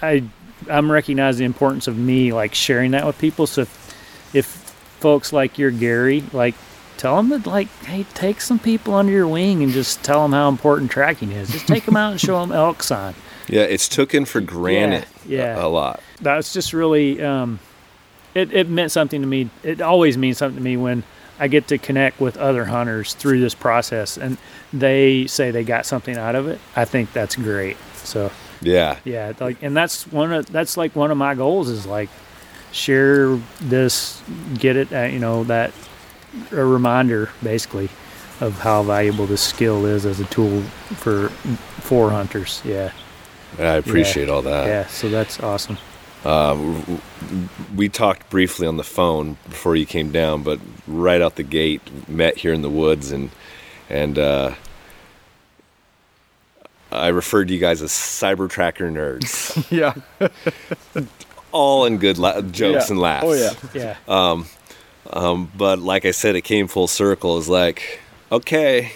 I, 0.00 0.24
I'm 0.70 0.90
recognizing 0.90 1.40
the 1.40 1.46
importance 1.46 1.88
of 1.88 1.98
me 1.98 2.32
like 2.32 2.54
sharing 2.54 2.92
that 2.92 3.06
with 3.06 3.18
people. 3.18 3.46
So 3.46 3.62
if, 3.62 4.34
if 4.34 4.46
folks 5.00 5.32
like 5.32 5.58
your 5.58 5.70
Gary, 5.70 6.22
like 6.32 6.54
tell 7.04 7.16
them 7.16 7.28
that 7.28 7.46
like 7.46 7.68
hey 7.84 8.06
take 8.14 8.40
some 8.40 8.58
people 8.58 8.94
under 8.94 9.12
your 9.12 9.28
wing 9.28 9.62
and 9.62 9.72
just 9.72 10.02
tell 10.02 10.22
them 10.22 10.32
how 10.32 10.48
important 10.48 10.90
tracking 10.90 11.30
is 11.32 11.50
just 11.50 11.68
take 11.68 11.84
them 11.84 11.96
out 11.96 12.10
and 12.10 12.18
show 12.18 12.40
them 12.40 12.50
elk 12.50 12.82
sign 12.82 13.14
yeah, 13.46 13.60
it's 13.60 13.90
taken 13.90 14.24
for 14.24 14.40
granted. 14.40 15.04
yeah. 15.26 15.60
a, 15.60 15.66
a 15.66 15.68
lot. 15.68 16.00
that's 16.22 16.54
just 16.54 16.72
really 16.72 17.20
um, 17.20 17.58
it, 18.34 18.50
it 18.54 18.70
meant 18.70 18.90
something 18.90 19.20
to 19.20 19.26
me 19.26 19.50
it 19.62 19.82
always 19.82 20.16
means 20.16 20.38
something 20.38 20.56
to 20.56 20.64
me 20.64 20.78
when 20.78 21.02
i 21.38 21.46
get 21.46 21.68
to 21.68 21.76
connect 21.76 22.22
with 22.22 22.38
other 22.38 22.64
hunters 22.64 23.12
through 23.12 23.38
this 23.38 23.54
process 23.54 24.16
and 24.16 24.38
they 24.72 25.26
say 25.26 25.50
they 25.50 25.62
got 25.62 25.84
something 25.84 26.16
out 26.16 26.34
of 26.34 26.48
it 26.48 26.58
i 26.74 26.86
think 26.86 27.12
that's 27.12 27.36
great 27.36 27.76
so 27.96 28.30
Yeah, 28.62 28.98
yeah 29.04 29.34
like 29.40 29.62
and 29.62 29.76
that's 29.76 30.10
one 30.10 30.32
of 30.32 30.46
that's 30.46 30.78
like 30.78 30.96
one 30.96 31.10
of 31.10 31.18
my 31.18 31.34
goals 31.34 31.68
is 31.68 31.84
like 31.84 32.08
share 32.72 33.38
this 33.60 34.22
get 34.58 34.76
it 34.76 34.90
at, 34.90 35.12
you 35.12 35.18
know 35.18 35.44
that 35.44 35.70
a 36.52 36.64
reminder 36.64 37.30
basically 37.42 37.88
of 38.40 38.58
how 38.60 38.82
valuable 38.82 39.26
this 39.26 39.40
skill 39.42 39.86
is 39.86 40.04
as 40.06 40.18
a 40.20 40.24
tool 40.24 40.60
for 40.96 41.28
for 41.80 42.10
hunters 42.10 42.60
yeah 42.64 42.92
I 43.58 43.74
appreciate 43.76 44.28
all 44.28 44.42
that. 44.42 44.66
yeah 44.66 44.86
so 44.86 45.08
that's 45.08 45.40
awesome 45.40 45.78
Um, 46.24 47.00
we 47.76 47.88
talked 47.90 48.30
briefly 48.30 48.66
on 48.66 48.76
the 48.78 48.82
phone 48.84 49.36
before 49.50 49.76
you 49.76 49.84
came 49.84 50.10
down, 50.10 50.42
but 50.42 50.58
right 50.88 51.20
out 51.20 51.36
the 51.36 51.42
gate, 51.42 51.82
met 52.08 52.38
here 52.38 52.54
in 52.54 52.62
the 52.62 52.70
woods, 52.70 53.12
and 53.12 53.28
and 53.90 54.18
uh, 54.18 54.54
I 56.90 57.08
referred 57.08 57.48
to 57.48 57.54
you 57.54 57.60
guys 57.60 57.82
as 57.82 57.90
cyber 57.90 58.48
tracker 58.48 58.90
nerds, 58.90 59.52
Yeah. 59.70 59.94
all 61.52 61.84
in 61.84 61.98
good 61.98 62.18
la- 62.18 62.40
jokes 62.40 62.86
Yeah. 62.86 62.92
and 62.92 62.98
laughs. 63.00 63.26
Oh, 63.26 63.32
yeah. 63.34 63.52
yeah 63.74 63.96
Um, 64.08 64.46
but 65.12 65.78
like 65.78 66.04
I 66.04 66.10
said, 66.10 66.36
it 66.36 66.42
came 66.42 66.66
full 66.68 66.86
circle. 66.88 67.38
It's 67.38 67.48
like, 67.48 68.00
okay, 68.32 68.92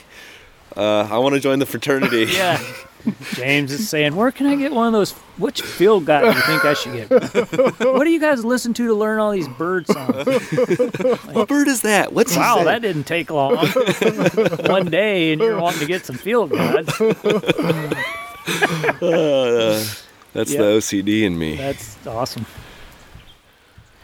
uh, 0.76 1.08
I 1.10 1.18
want 1.18 1.34
to 1.34 1.40
join 1.40 1.58
the 1.58 1.66
fraternity. 1.66 2.24
yeah 2.32 2.60
james 3.34 3.70
is 3.72 3.88
saying 3.88 4.14
where 4.16 4.32
can 4.32 4.44
i 4.44 4.56
get 4.56 4.72
one 4.72 4.88
of 4.88 4.92
those 4.92 5.12
which 5.38 5.62
field 5.62 6.04
guide 6.04 6.22
do 6.22 6.26
you 6.36 6.42
think 6.42 6.64
i 6.64 6.74
should 6.74 6.92
get 6.92 7.08
what 7.80 8.02
do 8.04 8.10
you 8.10 8.18
guys 8.18 8.44
listen 8.44 8.74
to 8.74 8.88
to 8.88 8.92
learn 8.94 9.20
all 9.20 9.30
these 9.30 9.46
bird 9.50 9.86
songs 9.86 10.26
what 11.32 11.46
bird 11.48 11.68
is 11.68 11.82
that? 11.82 12.12
What's 12.12 12.32
he 12.34 12.40
wow 12.40 12.56
say? 12.58 12.64
that 12.64 12.82
didn't 12.82 13.04
take 13.04 13.30
long 13.30 13.56
one 14.66 14.86
day 14.86 15.30
and 15.32 15.40
you're 15.40 15.60
wanting 15.60 15.78
to 15.78 15.86
get 15.86 16.04
some 16.04 16.16
field 16.16 16.50
guides 16.50 16.92
Uh, 19.00 19.84
that's 20.32 20.52
Yeah. 20.52 20.58
the 20.62 20.64
OCD 20.76 21.22
in 21.24 21.38
me. 21.38 21.54
that's 21.56 22.04
awesome 22.06 22.46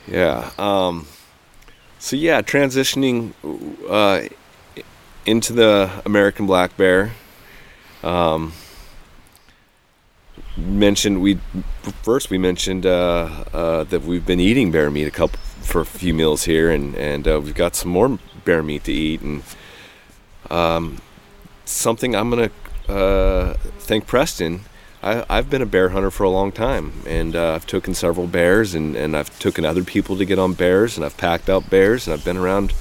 Yeah. 0.07 0.51
Um, 0.57 1.07
so 2.05 2.17
yeah, 2.17 2.43
transitioning 2.43 3.33
uh, 3.89 4.29
into 5.25 5.55
the 5.55 6.03
American 6.05 6.47
black 6.47 6.77
bear. 6.77 7.13
Um, 8.03 8.53
mentioned 10.55 11.23
we 11.23 11.39
first 12.03 12.29
we 12.29 12.37
mentioned 12.37 12.85
uh, 12.85 13.45
uh, 13.55 13.85
that 13.85 14.03
we've 14.03 14.27
been 14.27 14.39
eating 14.39 14.71
bear 14.71 14.91
meat 14.91 15.07
a 15.07 15.11
couple 15.11 15.41
for 15.63 15.81
a 15.81 15.87
few 15.87 16.13
meals 16.13 16.45
here, 16.45 16.71
and 16.71 16.95
and 16.97 17.27
uh, 17.27 17.41
we've 17.43 17.55
got 17.55 17.75
some 17.75 17.91
more 17.91 18.19
bear 18.45 18.63
meat 18.63 18.85
to 18.85 18.93
eat, 18.93 19.23
and 19.23 19.43
um, 20.51 21.01
something 21.65 22.15
I'm 22.15 22.29
gonna 22.29 22.51
uh, 22.87 23.55
thank 23.79 24.07
Preston. 24.07 24.61
I, 25.05 25.27
I've 25.29 25.51
been 25.51 25.61
a 25.61 25.67
bear 25.67 25.91
hunter 25.91 26.11
for 26.11 26.25
a 26.25 26.31
long 26.31 26.51
time, 26.51 26.93
and 27.07 27.37
uh, 27.37 27.53
I've 27.53 27.67
taken 27.67 27.93
several 27.93 28.27
bears, 28.27 28.75
and, 28.75 28.97
and 28.97 29.15
I've 29.15 29.39
taken 29.39 29.67
other 29.67 29.85
people 29.85 30.17
to 30.17 30.25
get 30.25 30.39
on 30.39 30.55
bears, 30.55 30.97
and 30.97 31.05
I've 31.05 31.17
packed 31.19 31.51
out 31.51 31.69
bears, 31.69 32.07
and 32.07 32.15
I've 32.15 32.25
been 32.25 32.39
around 32.39 32.73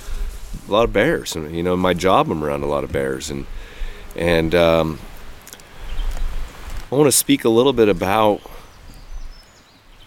a 0.65 0.71
lot 0.71 0.85
of 0.85 0.93
bears, 0.93 1.35
and 1.35 1.53
you 1.53 1.61
know, 1.61 1.73
in 1.73 1.81
my 1.81 1.93
job, 1.93 2.31
I'm 2.31 2.41
around 2.41 2.63
a 2.63 2.67
lot 2.67 2.85
of 2.85 2.93
bears, 2.93 3.29
and 3.29 3.45
and 4.15 4.55
um, 4.55 4.99
I 6.89 6.95
want 6.95 7.07
to 7.07 7.11
speak 7.11 7.43
a 7.43 7.49
little 7.49 7.73
bit 7.73 7.89
about 7.89 8.39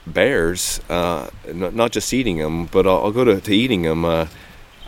bears, 0.06 0.80
uh, 0.88 1.28
not, 1.52 1.74
not 1.74 1.92
just 1.92 2.14
eating 2.14 2.38
them, 2.38 2.64
but 2.64 2.86
I'll, 2.86 3.04
I'll 3.04 3.12
go 3.12 3.24
to, 3.24 3.42
to 3.42 3.54
eating 3.54 3.82
them. 3.82 4.06
Uh, 4.06 4.28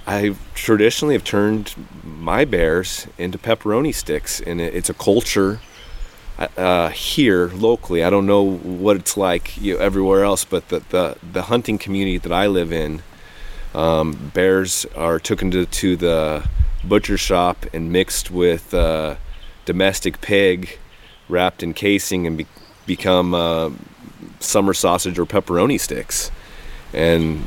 I 0.07 0.35
traditionally 0.55 1.15
have 1.15 1.25
turned 1.25 1.75
my 2.03 2.47
bears 2.47 3.07
into 3.19 3.37
pepperoni 3.37 3.95
sticks, 3.95 4.41
and 4.41 4.63
it, 4.63 4.75
it's 4.75 4.89
a 4.89 4.95
culture 4.95 5.61
uh, 6.39 6.91
here 6.91 7.49
locally. 7.49 8.05
I 8.05 8.11
don't 8.11 8.27
know 8.27 8.43
what 8.43 8.97
it's 8.97 9.17
like 9.17 9.57
you 9.61 9.75
know, 9.75 9.81
everywhere 9.81 10.25
else, 10.25 10.45
but 10.45 10.69
the, 10.69 10.81
the, 10.91 11.17
the 11.33 11.43
hunting 11.43 11.79
community 11.79 12.19
that 12.19 12.33
I 12.33 12.47
live 12.47 12.73
in, 12.73 13.03
um, 13.75 14.31
bears 14.35 14.87
are 14.97 15.19
taken 15.19 15.51
to, 15.51 15.67
to 15.67 15.97
the 15.97 16.49
butcher 16.85 17.19
shop 17.19 17.67
and 17.73 17.93
mixed 17.93 18.31
with 18.31 18.73
uh, 18.73 19.17
domestic 19.65 20.21
pig, 20.21 20.79
wrapped 21.29 21.63
in 21.63 21.75
casing, 21.75 22.27
and 22.27 22.39
be- 22.39 22.47
become 22.87 23.35
uh, 23.35 23.71
summer 24.41 24.73
sausage 24.73 25.19
or 25.19 25.27
pepperoni 25.27 25.79
sticks, 25.79 26.31
and 26.93 27.47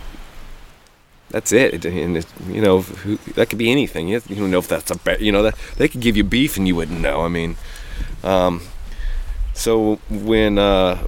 that's 1.30 1.52
it. 1.52 1.86
And 1.86 2.18
it, 2.18 2.26
you 2.48 2.62
know, 2.62 2.82
that 2.82 3.50
could 3.50 3.58
be 3.58 3.72
anything. 3.72 4.10
You 4.10 4.20
don't 4.20 4.52
know 4.52 4.60
if 4.60 4.68
that's 4.68 4.92
a 4.92 4.98
bear. 4.98 5.22
You 5.22 5.32
know 5.32 5.44
that 5.44 5.56
they 5.78 5.88
could 5.88 6.02
give 6.02 6.18
you 6.18 6.24
beef 6.24 6.58
and 6.58 6.68
you 6.68 6.76
wouldn't 6.76 7.02
know. 7.02 7.22
I 7.22 7.30
mean, 7.30 7.56
um, 8.24 8.62
so 9.54 9.96
when 10.10 10.58
uh, 10.58 11.06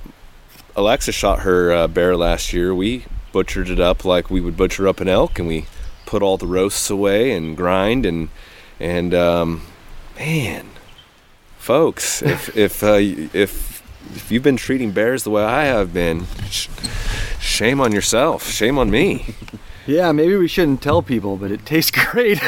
Alexa 0.75 1.11
shot 1.11 1.39
her 1.39 1.71
uh, 1.71 1.87
bear 1.87 2.15
last 2.15 2.53
year, 2.53 2.73
we 2.73 3.05
butchered 3.31 3.69
it 3.69 3.79
up 3.79 4.05
like 4.05 4.29
we 4.29 4.41
would 4.41 4.55
butcher 4.57 4.87
up 4.87 4.99
an 4.99 5.07
elk, 5.07 5.39
and 5.39 5.47
we 5.47 5.65
put 6.05 6.21
all 6.21 6.37
the 6.37 6.47
roasts 6.47 6.89
away 6.89 7.31
and 7.31 7.57
grind 7.57 8.05
and 8.05 8.29
and 8.79 9.13
um, 9.13 9.61
man, 10.17 10.69
folks, 11.57 12.21
if 12.21 12.55
if 12.57 12.83
uh, 12.83 12.97
if 12.99 13.81
if 14.15 14.31
you've 14.31 14.43
been 14.43 14.57
treating 14.57 14.91
bears 14.91 15.23
the 15.23 15.29
way 15.29 15.43
I 15.43 15.63
have 15.65 15.93
been, 15.93 16.25
sh- 16.49 16.67
shame 17.39 17.79
on 17.79 17.91
yourself, 17.91 18.47
shame 18.49 18.77
on 18.77 18.89
me. 18.91 19.35
Yeah, 19.85 20.13
maybe 20.13 20.37
we 20.37 20.47
shouldn't 20.47 20.81
tell 20.81 21.01
people, 21.01 21.35
but 21.35 21.51
it 21.51 21.65
tastes 21.65 21.91
great. 22.05 22.39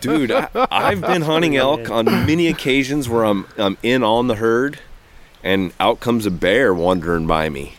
Dude, 0.00 0.32
I, 0.32 0.48
I've 0.70 1.02
been 1.02 1.20
hunting 1.20 1.54
elk 1.54 1.90
on 1.90 2.06
many 2.06 2.46
occasions 2.46 3.10
where 3.10 3.24
I'm 3.24 3.46
I'm 3.58 3.76
in 3.82 4.02
on 4.02 4.26
the 4.28 4.36
herd, 4.36 4.78
and 5.42 5.72
out 5.80 6.00
comes 6.00 6.26
a 6.26 6.30
bear 6.30 6.72
wandering 6.74 7.26
by 7.26 7.48
me, 7.48 7.74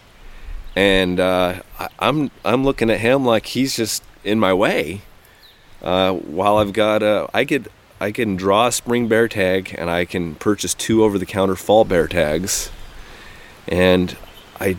and 0.75 1.19
uh, 1.19 1.61
I, 1.79 1.87
I'm 1.99 2.31
I'm 2.43 2.63
looking 2.63 2.89
at 2.89 2.99
him 2.99 3.25
like 3.25 3.47
he's 3.47 3.75
just 3.75 4.03
in 4.23 4.39
my 4.39 4.53
way. 4.53 5.01
Uh, 5.81 6.13
while 6.13 6.57
I've 6.57 6.73
got 6.73 7.01
uh, 7.03 7.27
I 7.33 7.45
could 7.45 7.69
I 7.99 8.11
can 8.11 8.35
draw 8.35 8.67
a 8.67 8.71
spring 8.71 9.07
bear 9.07 9.27
tag 9.27 9.75
and 9.77 9.89
I 9.89 10.05
can 10.05 10.35
purchase 10.35 10.73
two 10.73 11.03
over 11.03 11.17
the 11.17 11.25
counter 11.25 11.55
fall 11.55 11.85
bear 11.85 12.07
tags, 12.07 12.69
and 13.67 14.15
I 14.59 14.77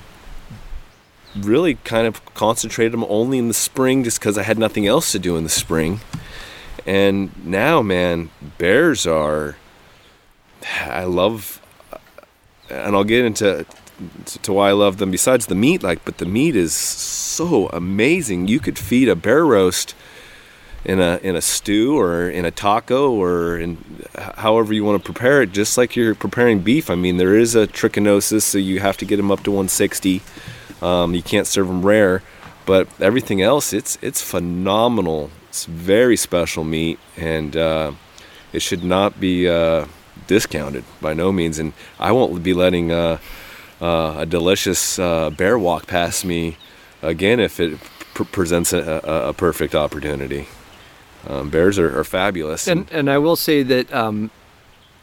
really 1.36 1.76
kind 1.76 2.06
of 2.06 2.24
concentrated 2.34 2.92
them 2.92 3.04
only 3.08 3.38
in 3.38 3.48
the 3.48 3.54
spring 3.54 4.04
just 4.04 4.18
because 4.18 4.36
I 4.36 4.42
had 4.42 4.58
nothing 4.58 4.86
else 4.86 5.12
to 5.12 5.18
do 5.18 5.36
in 5.36 5.44
the 5.44 5.50
spring. 5.50 6.00
And 6.86 7.30
now, 7.44 7.82
man, 7.82 8.30
bears 8.58 9.06
are. 9.06 9.56
I 10.82 11.04
love, 11.04 11.61
and 12.72 12.96
I'll 12.96 13.04
get 13.04 13.24
into 13.24 13.66
to 14.42 14.52
why 14.52 14.70
I 14.70 14.72
love 14.72 14.98
them. 14.98 15.10
Besides 15.10 15.46
the 15.46 15.54
meat, 15.54 15.82
like, 15.82 16.04
but 16.04 16.18
the 16.18 16.26
meat 16.26 16.56
is 16.56 16.72
so 16.72 17.68
amazing. 17.68 18.48
You 18.48 18.60
could 18.60 18.78
feed 18.78 19.08
a 19.08 19.16
bear 19.16 19.44
roast 19.44 19.94
in 20.84 21.00
a 21.00 21.20
in 21.22 21.36
a 21.36 21.42
stew 21.42 21.98
or 21.98 22.28
in 22.28 22.44
a 22.44 22.50
taco 22.50 23.12
or 23.12 23.56
in 23.56 23.78
however 24.36 24.72
you 24.72 24.84
want 24.84 25.02
to 25.02 25.12
prepare 25.12 25.42
it, 25.42 25.52
just 25.52 25.78
like 25.78 25.94
you're 25.94 26.14
preparing 26.14 26.60
beef. 26.60 26.90
I 26.90 26.94
mean, 26.94 27.16
there 27.16 27.36
is 27.36 27.54
a 27.54 27.66
trichinosis, 27.66 28.42
so 28.42 28.58
you 28.58 28.80
have 28.80 28.96
to 28.98 29.04
get 29.04 29.16
them 29.16 29.30
up 29.30 29.42
to 29.44 29.50
160. 29.50 30.22
Um, 30.80 31.14
you 31.14 31.22
can't 31.22 31.46
serve 31.46 31.68
them 31.68 31.86
rare, 31.86 32.22
but 32.66 32.88
everything 33.00 33.40
else, 33.40 33.72
it's 33.72 33.98
it's 34.02 34.20
phenomenal. 34.20 35.30
It's 35.48 35.66
very 35.66 36.16
special 36.16 36.64
meat, 36.64 36.98
and 37.16 37.56
uh, 37.56 37.92
it 38.52 38.62
should 38.62 38.82
not 38.82 39.20
be 39.20 39.48
uh, 39.48 39.86
discounted 40.26 40.84
by 41.00 41.14
no 41.14 41.32
means. 41.32 41.58
And 41.58 41.72
I 41.98 42.12
won't 42.12 42.42
be 42.42 42.54
letting 42.54 42.90
uh, 42.90 43.18
uh 43.80 44.14
a 44.18 44.26
delicious 44.26 44.98
uh, 44.98 45.30
bear 45.30 45.58
walk 45.58 45.86
past 45.86 46.24
me 46.24 46.56
again 47.02 47.40
if 47.40 47.58
it 47.60 47.78
pr- 48.14 48.24
presents 48.24 48.72
a, 48.72 49.00
a, 49.04 49.28
a, 49.30 49.32
perfect 49.32 49.74
opportunity. 49.74 50.46
Um, 51.26 51.50
bears 51.50 51.78
are, 51.78 51.98
are, 51.98 52.04
fabulous, 52.04 52.66
and 52.66 52.90
and 52.90 53.08
I 53.08 53.18
will 53.18 53.36
say 53.36 53.62
that 53.62 53.92
um, 53.94 54.30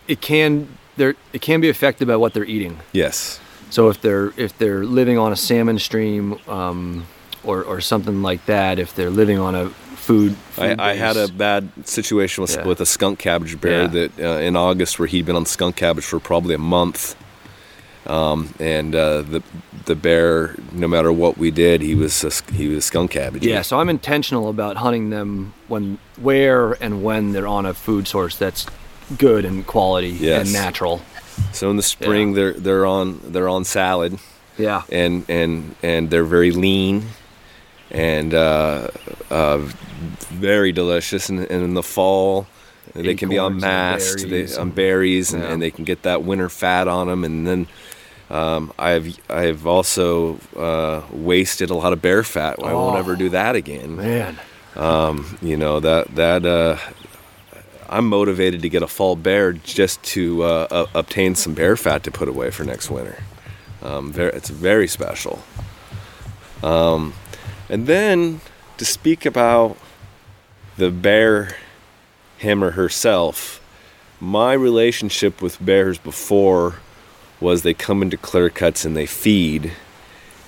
it 0.07 0.19
can 0.19 0.67
it 0.97 1.41
can 1.41 1.61
be 1.61 1.69
affected 1.69 2.07
by 2.07 2.17
what 2.17 2.33
they're 2.33 2.45
eating. 2.45 2.79
Yes. 2.91 3.39
So 3.69 3.89
if 3.89 4.01
they're 4.01 4.33
if 4.35 4.57
they're 4.57 4.83
living 4.83 5.17
on 5.17 5.31
a 5.31 5.35
salmon 5.35 5.79
stream 5.79 6.37
um, 6.47 7.05
or 7.49 7.63
or 7.63 7.81
something 7.81 8.21
like 8.21 8.45
that, 8.45 8.79
if 8.79 8.95
they're 8.95 9.09
living 9.09 9.39
on 9.39 9.55
a 9.55 9.69
food, 9.69 10.35
food 10.35 10.79
I, 10.79 10.91
I, 10.91 10.93
had 10.93 11.17
a 11.17 11.27
bad 11.27 11.69
situation 11.85 12.41
with, 12.41 12.55
yeah. 12.55 12.65
with 12.65 12.81
a 12.81 12.85
skunk 12.85 13.19
cabbage 13.19 13.59
bear 13.59 13.81
yeah. 13.83 13.87
that 13.87 14.19
uh, 14.19 14.39
in 14.39 14.55
August 14.55 14.99
where 14.99 15.07
he'd 15.07 15.25
been 15.25 15.35
on 15.35 15.45
skunk 15.45 15.75
cabbage 15.75 16.05
for 16.05 16.19
probably 16.19 16.55
a 16.55 16.59
month, 16.59 17.15
um, 18.07 18.53
and 18.59 18.95
uh, 18.95 19.21
the 19.21 19.43
the 19.85 19.95
bear, 19.95 20.55
no 20.71 20.87
matter 20.87 21.11
what 21.11 21.37
we 21.37 21.51
did, 21.51 21.81
he 21.81 21.95
was 21.95 22.23
a, 22.23 22.53
he 22.53 22.67
was 22.67 22.85
skunk 22.85 23.11
cabbage. 23.11 23.45
Yeah, 23.45 23.61
so 23.61 23.79
I'm 23.79 23.89
intentional 23.89 24.49
about 24.49 24.77
hunting 24.77 25.09
them 25.09 25.53
when 25.67 25.99
where 26.17 26.73
and 26.83 27.03
when 27.03 27.31
they're 27.31 27.47
on 27.47 27.65
a 27.65 27.73
food 27.73 28.07
source 28.07 28.37
that's 28.37 28.65
good 29.17 29.45
and 29.45 29.65
quality 29.65 30.09
yes. 30.09 30.45
and 30.45 30.53
natural. 30.53 31.01
So 31.51 31.69
in 31.69 31.77
the 31.77 31.83
spring, 31.83 32.29
yeah. 32.29 32.35
they're 32.35 32.53
they're 32.53 32.85
on 32.85 33.19
they're 33.23 33.49
on 33.49 33.63
salad. 33.63 34.19
Yeah. 34.57 34.83
And 34.91 35.25
and 35.29 35.75
and 35.81 36.09
they're 36.09 36.25
very 36.25 36.51
lean, 36.51 37.05
and 37.91 38.33
uh, 38.33 38.87
uh, 39.29 39.57
very 40.29 40.71
delicious. 40.71 41.29
And, 41.29 41.39
and, 41.39 41.63
in 41.63 41.73
the 41.73 41.83
fall, 41.83 42.47
Acorns 42.89 43.05
they 43.05 43.15
can 43.15 43.29
be 43.29 43.37
on 43.37 43.59
mast, 43.59 44.27
berries, 44.27 44.55
they, 44.55 44.61
on 44.61 44.71
berries, 44.71 45.33
and, 45.33 45.43
yeah. 45.43 45.51
and, 45.51 45.61
they 45.61 45.71
can 45.71 45.85
get 45.85 46.03
that 46.03 46.23
winter 46.23 46.49
fat 46.49 46.87
on 46.87 47.07
them. 47.07 47.23
And 47.23 47.47
then 47.47 47.67
um, 48.29 48.73
I've 48.77 49.17
I've 49.29 49.65
also 49.65 50.39
uh, 50.55 51.01
wasted 51.11 51.69
a 51.69 51.75
lot 51.75 51.93
of 51.93 52.01
bear 52.01 52.23
fat. 52.23 52.55
Oh, 52.59 52.65
I 52.65 52.73
won't 52.73 52.97
ever 52.97 53.15
do 53.15 53.29
that 53.29 53.55
again. 53.55 53.95
Man. 53.95 54.39
Um, 54.75 55.37
you 55.41 55.57
know 55.57 55.79
that 55.79 56.15
that 56.15 56.45
uh, 56.45 56.77
I'm 57.89 58.07
motivated 58.07 58.61
to 58.61 58.69
get 58.69 58.83
a 58.83 58.87
fall 58.87 59.15
bear 59.15 59.53
just 59.53 60.01
to 60.03 60.43
uh, 60.43 60.67
uh, 60.69 60.85
obtain 60.93 61.33
some 61.33 61.55
bear 61.55 61.75
fat 61.75 62.03
to 62.03 62.11
put 62.11 62.27
away 62.27 62.51
for 62.51 62.63
next 62.63 62.89
winter. 62.89 63.23
Um, 63.81 64.11
very, 64.11 64.31
it's 64.33 64.49
very 64.49 64.87
special. 64.87 65.41
Um, 66.61 67.13
and 67.69 67.87
then 67.87 68.41
to 68.77 68.85
speak 68.85 69.25
about 69.25 69.77
the 70.77 70.91
bear, 70.91 71.55
him 72.37 72.63
or 72.63 72.71
herself, 72.71 73.61
my 74.19 74.53
relationship 74.53 75.41
with 75.41 75.63
bears 75.63 75.97
before 75.97 76.75
was 77.39 77.63
they 77.63 77.73
come 77.73 78.01
into 78.01 78.17
clear 78.17 78.49
cuts 78.49 78.83
and 78.83 78.95
they 78.95 79.05
feed, 79.05 79.71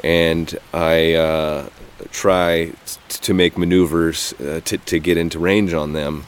and 0.03 0.57
I 0.73 1.13
uh, 1.13 1.69
try 2.11 2.71
t- 2.85 2.99
to 3.09 3.33
make 3.33 3.57
maneuvers 3.57 4.33
uh, 4.33 4.61
to, 4.65 4.77
to 4.77 4.99
get 4.99 5.17
into 5.17 5.39
range 5.39 5.73
on 5.73 5.93
them 5.93 6.25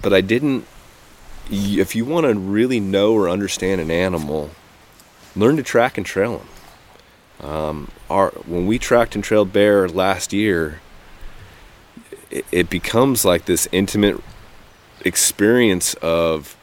but 0.00 0.12
I 0.12 0.20
didn't. 0.20 0.66
If 1.50 1.94
you 1.94 2.04
want 2.04 2.26
to 2.26 2.34
really 2.34 2.80
know 2.80 3.12
or 3.12 3.28
understand 3.28 3.80
an 3.80 3.90
animal, 3.90 4.50
learn 5.36 5.56
to 5.56 5.62
track 5.62 5.98
and 5.98 6.06
trail 6.06 6.42
them. 7.40 7.50
Um, 7.50 7.90
our 8.10 8.30
when 8.46 8.66
we 8.66 8.78
tracked 8.78 9.14
and 9.14 9.24
trailed 9.24 9.52
bear 9.52 9.88
last 9.88 10.32
year, 10.32 10.80
it, 12.30 12.44
it 12.52 12.70
becomes 12.70 13.24
like 13.24 13.46
this 13.46 13.68
intimate 13.72 14.20
experience 15.04 15.94
of 15.94 16.56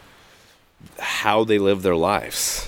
how 0.99 1.43
they 1.43 1.59
live 1.59 1.81
their 1.81 1.95
lives 1.95 2.67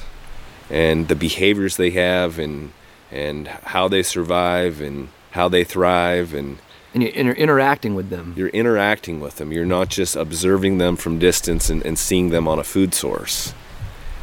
and 0.69 1.07
the 1.07 1.15
behaviors 1.15 1.77
they 1.77 1.91
have 1.91 2.39
and 2.39 2.71
and 3.11 3.47
how 3.47 3.87
they 3.87 4.01
survive 4.01 4.81
and 4.81 5.09
how 5.31 5.47
they 5.47 5.63
thrive 5.63 6.33
and 6.33 6.57
and 6.93 7.01
you're 7.01 7.11
inter- 7.13 7.33
interacting 7.33 7.95
with 7.95 8.09
them. 8.09 8.35
You're 8.37 8.49
interacting 8.49 9.19
with 9.19 9.37
them. 9.37 9.51
You're 9.51 9.65
not 9.65 9.89
just 9.89 10.15
observing 10.15 10.77
them 10.77 10.95
from 10.95 11.17
distance 11.17 11.69
and, 11.69 11.83
and 11.83 11.97
seeing 11.97 12.29
them 12.29 12.47
on 12.47 12.59
a 12.59 12.63
food 12.63 12.93
source. 12.93 13.53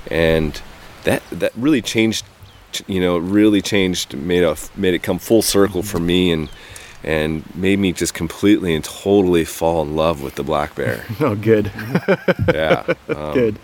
And 0.09 0.60
that 1.02 1.22
that 1.31 1.52
really 1.56 1.82
changed, 1.82 2.24
you 2.87 3.01
know, 3.01 3.17
it 3.17 3.21
really 3.21 3.61
changed, 3.63 4.15
made 4.17 4.43
a, 4.43 4.57
made 4.77 4.95
it 4.95 5.03
come 5.03 5.19
full 5.19 5.43
circle 5.43 5.83
for 5.83 5.99
me 6.01 6.33
and 6.33 6.49
and 7.03 7.43
made 7.57 7.79
me 7.79 7.93
just 7.93 8.13
completely 8.13 8.75
and 8.75 8.85
totally 8.85 9.45
fall 9.45 9.81
in 9.83 9.97
love 9.97 10.23
with 10.23 10.35
the 10.35 10.43
black 10.43 10.75
bear. 10.75 11.05
oh, 11.21 11.35
good. 11.35 11.71
yeah. 12.53 12.93
Um, 13.09 13.35
good. 13.35 13.59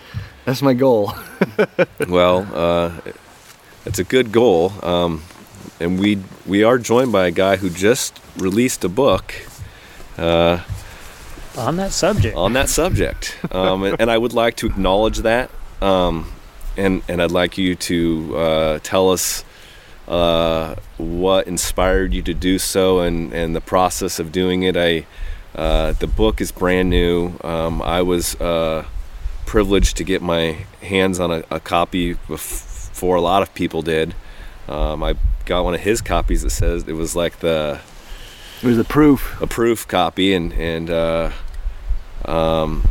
That's 0.45 0.63
my 0.63 0.75
goal. 0.75 1.13
well, 2.09 2.47
uh, 2.55 2.93
it's 3.85 3.99
a 3.99 4.05
good 4.05 4.33
goal, 4.33 4.73
um, 4.85 5.23
and 5.81 5.99
we 5.99 6.19
we 6.47 6.63
are 6.65 6.79
joined 6.79 7.13
by 7.13 7.27
a 7.27 7.31
guy 7.31 7.57
who 7.57 7.69
just 7.71 8.21
released 8.37 8.85
a 8.85 8.89
book 8.89 9.35
uh, 10.19 10.61
On 11.57 11.77
that 11.77 11.93
subject. 11.93 12.37
on 12.37 12.53
that 12.55 12.69
subject, 12.69 13.37
um, 13.51 13.83
and, 13.85 14.01
and 14.01 14.11
I 14.11 14.19
would 14.19 14.33
like 14.33 14.57
to 14.57 14.67
acknowledge 14.67 15.19
that, 15.19 15.51
um, 15.81 16.31
and 16.77 17.03
and 17.09 17.23
I'd 17.23 17.31
like 17.31 17.59
you 17.59 17.75
to 17.75 18.37
uh, 18.37 18.79
tell 18.83 19.11
us 19.11 19.45
uh, 20.09 20.77
what 20.99 21.47
inspired 21.47 22.15
you 22.15 22.23
to 22.23 22.35
do 22.35 22.59
so, 22.59 23.01
and 23.01 23.33
and 23.33 23.55
the 23.55 23.61
process 23.61 24.19
of 24.19 24.33
doing 24.33 24.63
it. 24.63 24.77
I 24.77 25.07
uh, 25.55 25.93
the 25.93 26.07
book 26.07 26.41
is 26.41 26.53
brand 26.53 26.91
new. 26.91 27.33
Um, 27.43 27.81
I 27.83 28.03
was 28.03 28.35
uh, 28.41 28.85
privileged 29.47 29.97
to 29.97 30.05
get 30.05 30.21
my 30.23 30.59
hands 30.83 31.19
on 31.19 31.31
a, 31.31 31.43
a 31.51 31.61
copy 31.61 32.15
before 32.29 33.17
a 33.17 33.21
lot 33.21 33.43
of 33.43 33.55
people 33.55 33.83
did. 33.83 34.15
Um, 34.69 35.03
I 35.03 35.15
got 35.45 35.65
one 35.65 35.75
of 35.75 35.81
his 35.81 36.01
copies 36.03 36.43
that 36.43 36.51
says 36.51 36.85
it 36.89 36.93
was 36.95 37.15
like 37.17 37.39
the 37.39 37.81
It 38.63 38.67
was 38.67 38.77
the 38.77 38.85
proof. 38.85 39.41
a 39.41 39.47
proof 39.47 39.87
copy 39.89 40.35
and 40.35 40.53
and 40.53 40.91
uh, 40.91 41.31
um, 42.25 42.89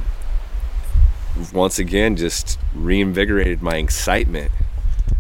once 1.53 1.77
again 1.79 2.15
just 2.15 2.57
reinvigorated 2.75 3.61
my 3.61 3.77
excitement 3.77 4.51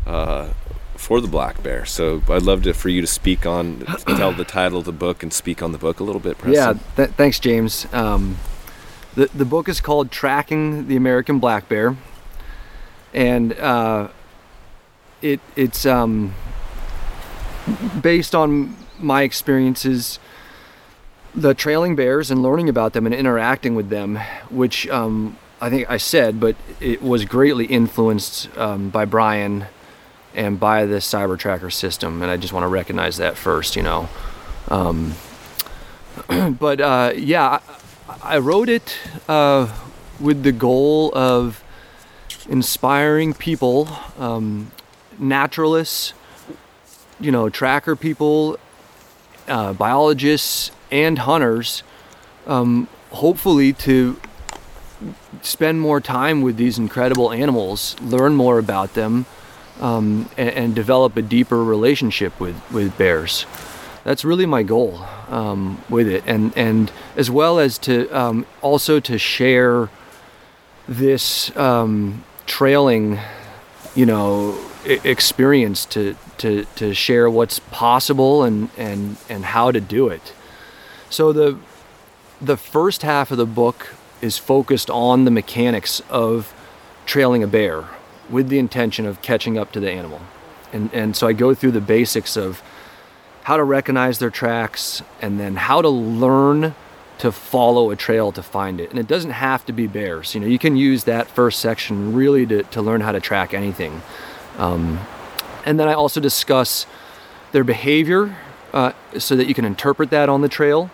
uh, 0.05 0.49
for 0.95 1.21
the 1.21 1.27
black 1.27 1.61
bear. 1.63 1.85
So 1.85 2.21
I'd 2.29 2.43
love 2.43 2.63
to 2.63 2.73
for 2.73 2.89
you 2.89 3.01
to 3.01 3.07
speak 3.07 3.45
on 3.45 3.79
tell 4.07 4.31
the 4.31 4.43
title 4.45 4.79
of 4.79 4.85
the 4.85 4.91
book 4.91 5.23
and 5.23 5.31
speak 5.33 5.61
on 5.61 5.71
the 5.71 5.77
book 5.77 5.99
a 5.99 6.03
little 6.03 6.21
bit. 6.21 6.37
Yeah, 6.45 6.73
th- 6.95 7.11
thanks, 7.11 7.39
James. 7.39 7.87
Um, 7.93 8.37
the 9.15 9.27
the 9.33 9.45
book 9.45 9.69
is 9.69 9.81
called 9.81 10.11
"Tracking 10.11 10.87
the 10.87 10.95
American 10.95 11.39
Black 11.39 11.69
Bear," 11.69 11.95
and 13.13 13.53
uh, 13.53 14.09
it 15.21 15.39
it's 15.55 15.85
um, 15.85 16.33
based 18.01 18.35
on 18.35 18.75
my 18.99 19.23
experiences, 19.23 20.19
the 21.33 21.53
trailing 21.53 21.95
bears 21.95 22.31
and 22.31 22.41
learning 22.41 22.69
about 22.69 22.93
them 22.93 23.05
and 23.05 23.13
interacting 23.13 23.75
with 23.75 23.89
them, 23.89 24.19
which 24.49 24.87
um, 24.89 25.37
I 25.61 25.69
think 25.69 25.89
I 25.89 25.97
said, 25.97 26.39
but 26.39 26.55
it 26.79 27.01
was 27.01 27.25
greatly 27.25 27.65
influenced 27.65 28.55
um, 28.57 28.89
by 28.89 29.05
Brian 29.05 29.65
and 30.33 30.59
by 30.59 30.85
the 30.85 30.97
Cyber 30.97 31.39
Tracker 31.39 31.69
system, 31.69 32.21
and 32.21 32.29
I 32.29 32.37
just 32.37 32.51
want 32.51 32.65
to 32.65 32.67
recognize 32.67 33.17
that 33.17 33.37
first, 33.37 33.75
you 33.75 33.81
know. 33.81 34.09
Um, 34.67 35.13
but 36.59 36.81
uh, 36.81 37.13
yeah, 37.15 37.59
I, 38.09 38.35
I 38.35 38.37
wrote 38.39 38.67
it 38.67 38.97
uh, 39.29 39.73
with 40.19 40.43
the 40.43 40.51
goal 40.51 41.11
of 41.15 41.63
inspiring 42.49 43.33
people, 43.33 43.87
um, 44.19 44.71
naturalists, 45.17 46.13
you 47.19 47.31
know, 47.31 47.49
tracker 47.49 47.95
people, 47.95 48.59
uh, 49.47 49.73
biologists, 49.73 50.71
and 50.91 51.19
hunters, 51.19 51.81
um, 52.45 52.87
hopefully 53.11 53.71
to 53.71 54.19
spend 55.41 55.81
more 55.81 56.01
time 56.01 56.41
with 56.41 56.57
these 56.57 56.77
incredible 56.77 57.31
animals, 57.31 57.95
learn 58.01 58.35
more 58.35 58.59
about 58.59 58.93
them, 58.93 59.25
um, 59.81 60.29
and, 60.37 60.49
and 60.49 60.75
develop 60.75 61.17
a 61.17 61.21
deeper 61.21 61.63
relationship 61.63 62.39
with, 62.39 62.55
with 62.71 62.97
bears 62.97 63.45
that's 64.05 64.23
really 64.23 64.45
my 64.45 64.61
goal 64.63 65.03
um, 65.29 65.83
with 65.89 66.07
it, 66.07 66.23
and 66.25 66.55
and 66.55 66.91
as 67.17 67.29
well 67.29 67.59
as 67.59 67.77
to 67.79 68.07
um, 68.17 68.45
also 68.61 68.99
to 69.01 69.17
share 69.17 69.89
this 70.87 71.55
um, 71.57 72.23
trailing, 72.45 73.19
you 73.95 74.05
know, 74.05 74.57
experience 74.85 75.85
to 75.85 76.15
to 76.37 76.65
to 76.75 76.93
share 76.93 77.29
what's 77.29 77.57
possible 77.59 78.43
and 78.43 78.69
and 78.77 79.17
and 79.27 79.43
how 79.45 79.71
to 79.71 79.81
do 79.81 80.07
it. 80.07 80.33
So 81.09 81.33
the 81.33 81.57
the 82.39 82.57
first 82.57 83.01
half 83.01 83.31
of 83.31 83.37
the 83.39 83.47
book 83.47 83.94
is 84.21 84.37
focused 84.37 84.89
on 84.89 85.25
the 85.25 85.31
mechanics 85.31 86.01
of 86.09 86.53
trailing 87.05 87.43
a 87.43 87.47
bear 87.47 87.85
with 88.29 88.49
the 88.49 88.57
intention 88.57 89.05
of 89.05 89.21
catching 89.21 89.57
up 89.57 89.71
to 89.71 89.79
the 89.79 89.91
animal. 89.91 90.21
And 90.73 90.93
and 90.93 91.15
so 91.15 91.27
I 91.27 91.33
go 91.33 91.53
through 91.53 91.71
the 91.71 91.81
basics 91.81 92.37
of 92.37 92.61
how 93.43 93.57
to 93.57 93.63
recognize 93.63 94.17
their 94.17 94.31
tracks, 94.31 95.03
and 95.21 95.39
then 95.39 95.55
how 95.55 95.79
to 95.79 95.89
learn 95.89 96.73
to 97.19 97.31
follow 97.31 97.91
a 97.91 97.95
trail 97.95 98.31
to 98.31 98.41
find 98.41 98.81
it. 98.81 98.89
And 98.89 98.97
it 98.97 99.07
doesn't 99.07 99.31
have 99.31 99.63
to 99.67 99.73
be 99.73 99.87
bears. 99.87 100.33
You 100.33 100.41
know, 100.41 100.47
you 100.47 100.57
can 100.57 100.75
use 100.75 101.03
that 101.03 101.27
first 101.27 101.59
section 101.59 102.13
really 102.13 102.45
to, 102.47 102.63
to 102.63 102.81
learn 102.81 103.01
how 103.01 103.11
to 103.11 103.19
track 103.19 103.53
anything. 103.53 104.01
Um, 104.57 104.99
and 105.63 105.79
then 105.79 105.87
I 105.87 105.93
also 105.93 106.19
discuss 106.19 106.87
their 107.51 107.63
behavior 107.63 108.35
uh, 108.73 108.93
so 109.17 109.35
that 109.35 109.47
you 109.47 109.53
can 109.53 109.63
interpret 109.63 110.09
that 110.09 110.27
on 110.27 110.41
the 110.41 110.49
trail. 110.49 110.89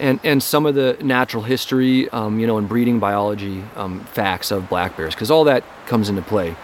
And, 0.00 0.20
and 0.22 0.40
some 0.40 0.64
of 0.64 0.76
the 0.76 0.96
natural 1.02 1.42
history, 1.42 2.08
um, 2.10 2.38
you 2.38 2.46
know, 2.46 2.56
and 2.56 2.68
breeding 2.68 3.00
biology 3.00 3.64
um, 3.74 4.04
facts 4.04 4.52
of 4.52 4.68
black 4.68 4.96
bears, 4.96 5.14
because 5.14 5.30
all 5.30 5.44
that 5.44 5.64
comes 5.86 6.08
into 6.08 6.22
play. 6.22 6.54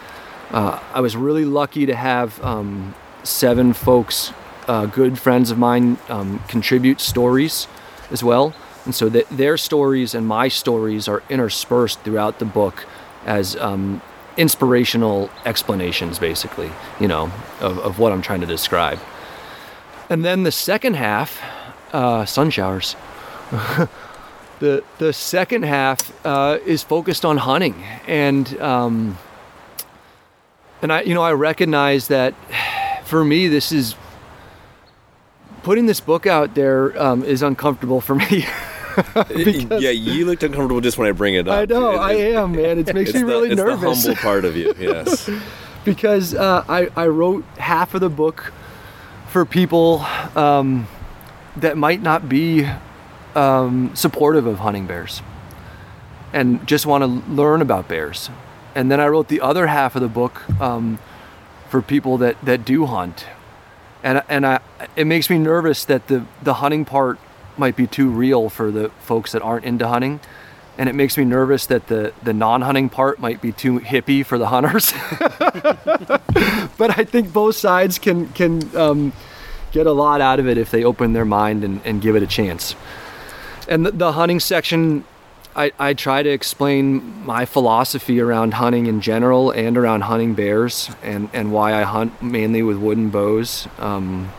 Uh, 0.51 0.79
I 0.93 1.01
was 1.01 1.17
really 1.17 1.43
lucky 1.43 1.85
to 1.85 1.95
have 1.95 2.41
um, 2.41 2.95
seven 3.23 3.73
folks 3.73 4.31
uh, 4.67 4.85
good 4.85 5.19
friends 5.19 5.51
of 5.51 5.57
mine 5.57 5.97
um, 6.09 6.39
contribute 6.47 7.01
stories 7.01 7.67
as 8.09 8.23
well. 8.23 8.53
And 8.85 8.93
so 8.93 9.09
that 9.09 9.27
their 9.29 9.57
stories 9.57 10.15
and 10.15 10.27
my 10.27 10.47
stories 10.47 11.07
are 11.07 11.23
interspersed 11.29 12.01
throughout 12.01 12.39
the 12.39 12.45
book 12.45 12.85
as 13.25 13.55
um, 13.57 14.01
inspirational 14.37 15.29
explanations, 15.45 16.19
basically, 16.19 16.71
you 16.99 17.07
know, 17.07 17.31
of, 17.59 17.79
of 17.79 17.99
what 17.99 18.11
I'm 18.11 18.21
trying 18.21 18.41
to 18.41 18.47
describe. 18.47 18.99
And 20.09 20.23
then 20.23 20.43
the 20.43 20.51
second 20.51 20.95
half, 20.95 21.41
uh, 21.93 22.25
sun 22.25 22.49
showers. 22.51 22.95
the 24.59 24.83
the 24.97 25.13
second 25.13 25.63
half 25.63 26.25
uh, 26.25 26.59
is 26.65 26.83
focused 26.83 27.25
on 27.25 27.37
hunting, 27.37 27.75
and 28.07 28.59
um, 28.61 29.17
and 30.81 30.91
I 30.91 31.01
you 31.01 31.13
know 31.13 31.21
I 31.21 31.33
recognize 31.33 32.07
that 32.07 32.33
for 33.05 33.23
me 33.23 33.47
this 33.47 33.71
is 33.71 33.95
putting 35.63 35.85
this 35.85 35.99
book 35.99 36.25
out 36.25 36.55
there 36.55 36.99
um, 37.01 37.23
is 37.23 37.41
uncomfortable 37.41 38.01
for 38.01 38.15
me. 38.15 38.45
Because- 39.27 39.83
yeah, 39.83 39.89
you 39.89 40.25
looked 40.25 40.41
uncomfortable 40.43 40.79
just 40.79 40.97
when 40.97 41.09
I 41.09 41.11
bring 41.11 41.33
it 41.35 41.49
up. 41.49 41.57
I 41.57 41.65
know 41.65 41.91
It- 41.91 41.97
I 41.97 42.13
am, 42.13 42.53
man. 42.53 42.79
It 42.79 42.93
makes 42.93 43.13
me 43.13 43.19
the- 43.19 43.25
really 43.25 43.49
it's 43.49 43.57
nervous 43.57 44.03
the 44.03 44.13
humble 44.15 44.21
part 44.21 44.45
of 44.45 44.55
you. 44.55 44.73
Yes. 44.79 45.29
because 45.83 46.33
uh, 46.33 46.63
I 46.69 46.87
I 46.95 47.07
wrote 47.07 47.43
half 47.57 47.93
of 47.93 47.99
the 47.99 48.09
book 48.09 48.53
for 49.27 49.43
people 49.45 49.99
um, 50.37 50.87
that 51.57 51.77
might 51.77 52.01
not 52.01 52.29
be 52.29 52.69
um, 53.35 53.95
supportive 53.95 54.45
of 54.45 54.59
hunting 54.59 54.87
bears 54.87 55.21
and 56.33 56.65
just 56.67 56.85
want 56.85 57.01
to 57.01 57.31
learn 57.31 57.61
about 57.61 57.87
bears. 57.87 58.29
And 58.75 58.91
then 58.91 58.99
I 58.99 59.07
wrote 59.07 59.29
the 59.29 59.41
other 59.41 59.67
half 59.67 59.95
of 59.95 60.01
the 60.01 60.09
book 60.09 60.47
um, 60.59 60.99
for 61.69 61.81
people 61.81 62.17
that, 62.17 62.43
that 62.43 62.65
do 62.65 62.85
hunt. 62.85 63.25
And, 64.03 64.21
and 64.27 64.45
I, 64.45 64.59
it 64.95 65.05
makes 65.05 65.29
me 65.29 65.37
nervous 65.37 65.85
that 65.85 66.07
the, 66.07 66.25
the 66.43 66.55
hunting 66.55 66.83
part 66.83 67.17
might 67.57 67.77
be 67.77 67.87
too 67.87 68.09
real 68.09 68.49
for 68.49 68.69
the 68.69 68.89
folks 68.99 69.31
that 69.31 69.41
aren't 69.41 69.65
into 69.65 69.87
hunting. 69.87 70.19
And 70.77 70.89
it 70.89 70.93
makes 70.93 71.17
me 71.17 71.23
nervous 71.23 71.65
that 71.67 71.87
the, 71.87 72.13
the 72.21 72.33
non 72.33 72.61
hunting 72.61 72.89
part 72.89 73.17
might 73.17 73.41
be 73.41 73.53
too 73.53 73.79
hippie 73.79 74.25
for 74.25 74.37
the 74.37 74.47
hunters. 74.47 74.91
but 76.77 76.99
I 76.99 77.05
think 77.05 77.31
both 77.31 77.55
sides 77.55 77.97
can, 77.97 78.27
can 78.33 78.75
um, 78.75 79.13
get 79.71 79.87
a 79.87 79.93
lot 79.93 80.19
out 80.19 80.39
of 80.41 80.49
it 80.49 80.57
if 80.57 80.69
they 80.69 80.83
open 80.83 81.13
their 81.13 81.23
mind 81.23 81.63
and, 81.63 81.79
and 81.85 82.01
give 82.01 82.17
it 82.17 82.23
a 82.23 82.27
chance. 82.27 82.75
And 83.67 83.85
the, 83.85 83.91
the 83.91 84.11
hunting 84.13 84.39
section, 84.39 85.05
I, 85.55 85.71
I 85.79 85.93
try 85.93 86.23
to 86.23 86.29
explain 86.29 87.25
my 87.25 87.45
philosophy 87.45 88.19
around 88.19 88.55
hunting 88.55 88.87
in 88.87 89.01
general 89.01 89.51
and 89.51 89.77
around 89.77 90.01
hunting 90.01 90.33
bears 90.33 90.89
and, 91.03 91.29
and 91.33 91.51
why 91.51 91.73
I 91.73 91.83
hunt 91.83 92.21
mainly 92.21 92.61
with 92.61 92.77
wooden 92.77 93.09
bows. 93.09 93.67
Um, 93.79 94.31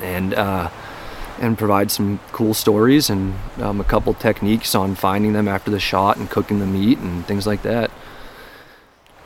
and 0.00 0.34
uh, 0.34 0.70
and 1.38 1.58
provide 1.58 1.90
some 1.90 2.18
cool 2.32 2.54
stories 2.54 3.10
and 3.10 3.34
um, 3.60 3.80
a 3.80 3.84
couple 3.84 4.14
techniques 4.14 4.74
on 4.74 4.94
finding 4.94 5.34
them 5.34 5.48
after 5.48 5.70
the 5.70 5.80
shot 5.80 6.16
and 6.16 6.30
cooking 6.30 6.60
the 6.60 6.66
meat 6.66 6.98
and 6.98 7.26
things 7.26 7.46
like 7.46 7.62
that. 7.62 7.90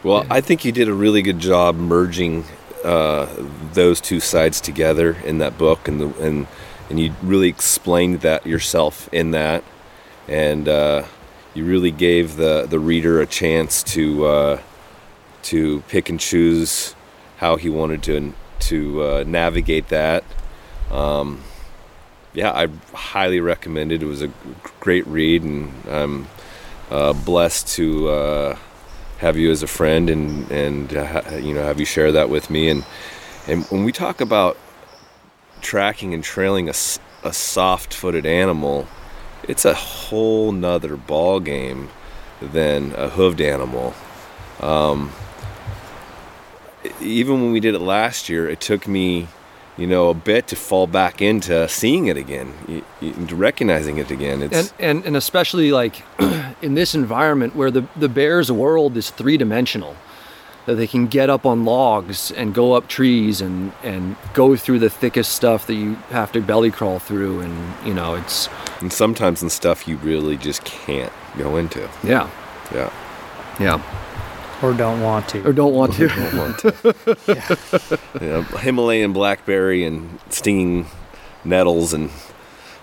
Well, 0.02 0.26
I 0.30 0.40
think 0.40 0.64
you 0.64 0.72
did 0.72 0.88
a 0.88 0.94
really 0.94 1.22
good 1.22 1.38
job 1.38 1.76
merging 1.76 2.44
uh, 2.84 3.28
those 3.74 4.00
two 4.00 4.18
sides 4.18 4.60
together 4.60 5.12
in 5.24 5.38
that 5.38 5.58
book, 5.58 5.86
and 5.86 6.00
the 6.00 6.08
and 6.22 6.46
and 6.90 7.00
you 7.00 7.14
really 7.22 7.48
explained 7.48 8.20
that 8.20 8.46
yourself 8.46 9.08
in 9.12 9.30
that, 9.30 9.64
and 10.28 10.68
uh, 10.68 11.04
you 11.54 11.64
really 11.64 11.90
gave 11.90 12.36
the 12.36 12.66
the 12.68 12.78
reader 12.78 13.20
a 13.20 13.26
chance 13.26 13.82
to 13.84 14.26
uh, 14.26 14.60
to 15.44 15.80
pick 15.88 16.10
and 16.10 16.20
choose 16.20 16.94
how 17.38 17.56
he 17.56 17.70
wanted 17.70 18.02
to 18.02 18.34
to 18.60 19.02
uh, 19.02 19.24
navigate 19.26 19.88
that. 19.88 20.24
Um, 20.90 21.42
yeah, 22.34 22.52
I 22.52 22.68
highly 22.94 23.40
recommend 23.40 23.92
it. 23.92 24.02
It 24.02 24.06
was 24.06 24.22
a 24.22 24.30
great 24.80 25.06
read, 25.06 25.42
and 25.42 25.72
I'm 25.88 26.28
uh, 26.90 27.12
blessed 27.12 27.68
to 27.68 28.08
uh, 28.08 28.58
have 29.18 29.36
you 29.36 29.50
as 29.50 29.62
a 29.62 29.66
friend 29.66 30.10
and 30.10 30.50
and 30.50 30.96
uh, 30.96 31.22
you 31.40 31.54
know 31.54 31.62
have 31.62 31.78
you 31.78 31.86
share 31.86 32.12
that 32.12 32.28
with 32.28 32.50
me 32.50 32.68
and 32.68 32.84
and 33.46 33.64
when 33.66 33.84
we 33.84 33.92
talk 33.92 34.20
about 34.20 34.56
tracking 35.60 36.14
and 36.14 36.22
trailing 36.22 36.68
a 36.68 36.72
soft-footed 37.32 38.26
animal, 38.26 38.86
it's 39.44 39.64
a 39.64 39.74
whole 39.74 40.52
nother 40.52 40.96
ball 40.96 41.40
game 41.40 41.88
than 42.40 42.92
a 42.92 43.08
hooved 43.08 43.40
animal. 43.40 43.94
Um, 44.60 45.12
even 47.00 47.42
when 47.42 47.52
we 47.52 47.60
did 47.60 47.74
it 47.74 47.80
last 47.80 48.28
year, 48.28 48.48
it 48.48 48.60
took 48.60 48.88
me, 48.88 49.28
you 49.76 49.86
know, 49.86 50.08
a 50.08 50.14
bit 50.14 50.46
to 50.48 50.56
fall 50.56 50.86
back 50.86 51.20
into 51.20 51.68
seeing 51.68 52.06
it 52.06 52.16
again, 52.16 52.84
recognizing 53.30 53.98
it 53.98 54.10
again. 54.10 54.42
It's 54.42 54.72
and 54.72 54.72
and, 54.78 55.06
and 55.06 55.16
especially 55.16 55.72
like 55.72 56.02
in 56.62 56.74
this 56.74 56.94
environment 56.94 57.54
where 57.54 57.70
the 57.70 57.86
the 57.96 58.08
bear's 58.08 58.50
world 58.50 58.96
is 58.96 59.10
three 59.10 59.36
dimensional 59.36 59.96
that 60.70 60.76
they 60.76 60.86
can 60.86 61.08
get 61.08 61.28
up 61.28 61.44
on 61.44 61.64
logs 61.64 62.30
and 62.30 62.54
go 62.54 62.74
up 62.74 62.86
trees 62.86 63.40
and 63.40 63.72
and 63.82 64.14
go 64.34 64.54
through 64.56 64.78
the 64.78 64.88
thickest 64.90 65.32
stuff 65.32 65.66
that 65.66 65.74
you 65.74 65.94
have 66.10 66.30
to 66.30 66.40
belly 66.40 66.70
crawl 66.70 67.00
through 67.00 67.40
and 67.40 67.74
you 67.86 67.92
know 67.92 68.14
it's 68.14 68.48
and 68.80 68.92
sometimes 68.92 69.42
in 69.42 69.50
stuff 69.50 69.88
you 69.88 69.96
really 69.96 70.36
just 70.36 70.62
can't 70.64 71.12
go 71.36 71.56
into. 71.56 71.80
yeah 72.04 72.30
Yeah. 72.72 72.90
yeah 73.58 73.80
Or 74.62 74.72
don't 74.72 75.00
want 75.02 75.28
to. 75.30 75.42
or 75.44 75.52
don't 75.52 75.74
want 75.74 75.94
to 75.94 76.06
Don't 76.08 76.34
want 76.36 76.58
to. 76.60 77.98
yeah. 78.20 78.42
Himalayan 78.60 79.12
blackberry 79.12 79.84
and 79.84 80.20
stinging 80.28 80.86
nettles 81.44 81.92
and 81.92 82.10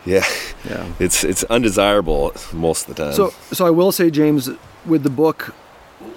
yeah, 0.05 0.25
yeah 0.69 0.85
it's 0.99 1.23
it's 1.23 1.43
undesirable 1.45 2.33
most 2.53 2.87
of 2.89 2.95
the 2.95 3.03
time. 3.05 3.13
So, 3.13 3.29
so 3.51 3.65
I 3.65 3.69
will 3.71 3.91
say, 3.91 4.09
James, 4.09 4.49
with 4.85 5.03
the 5.03 5.09
book, 5.09 5.53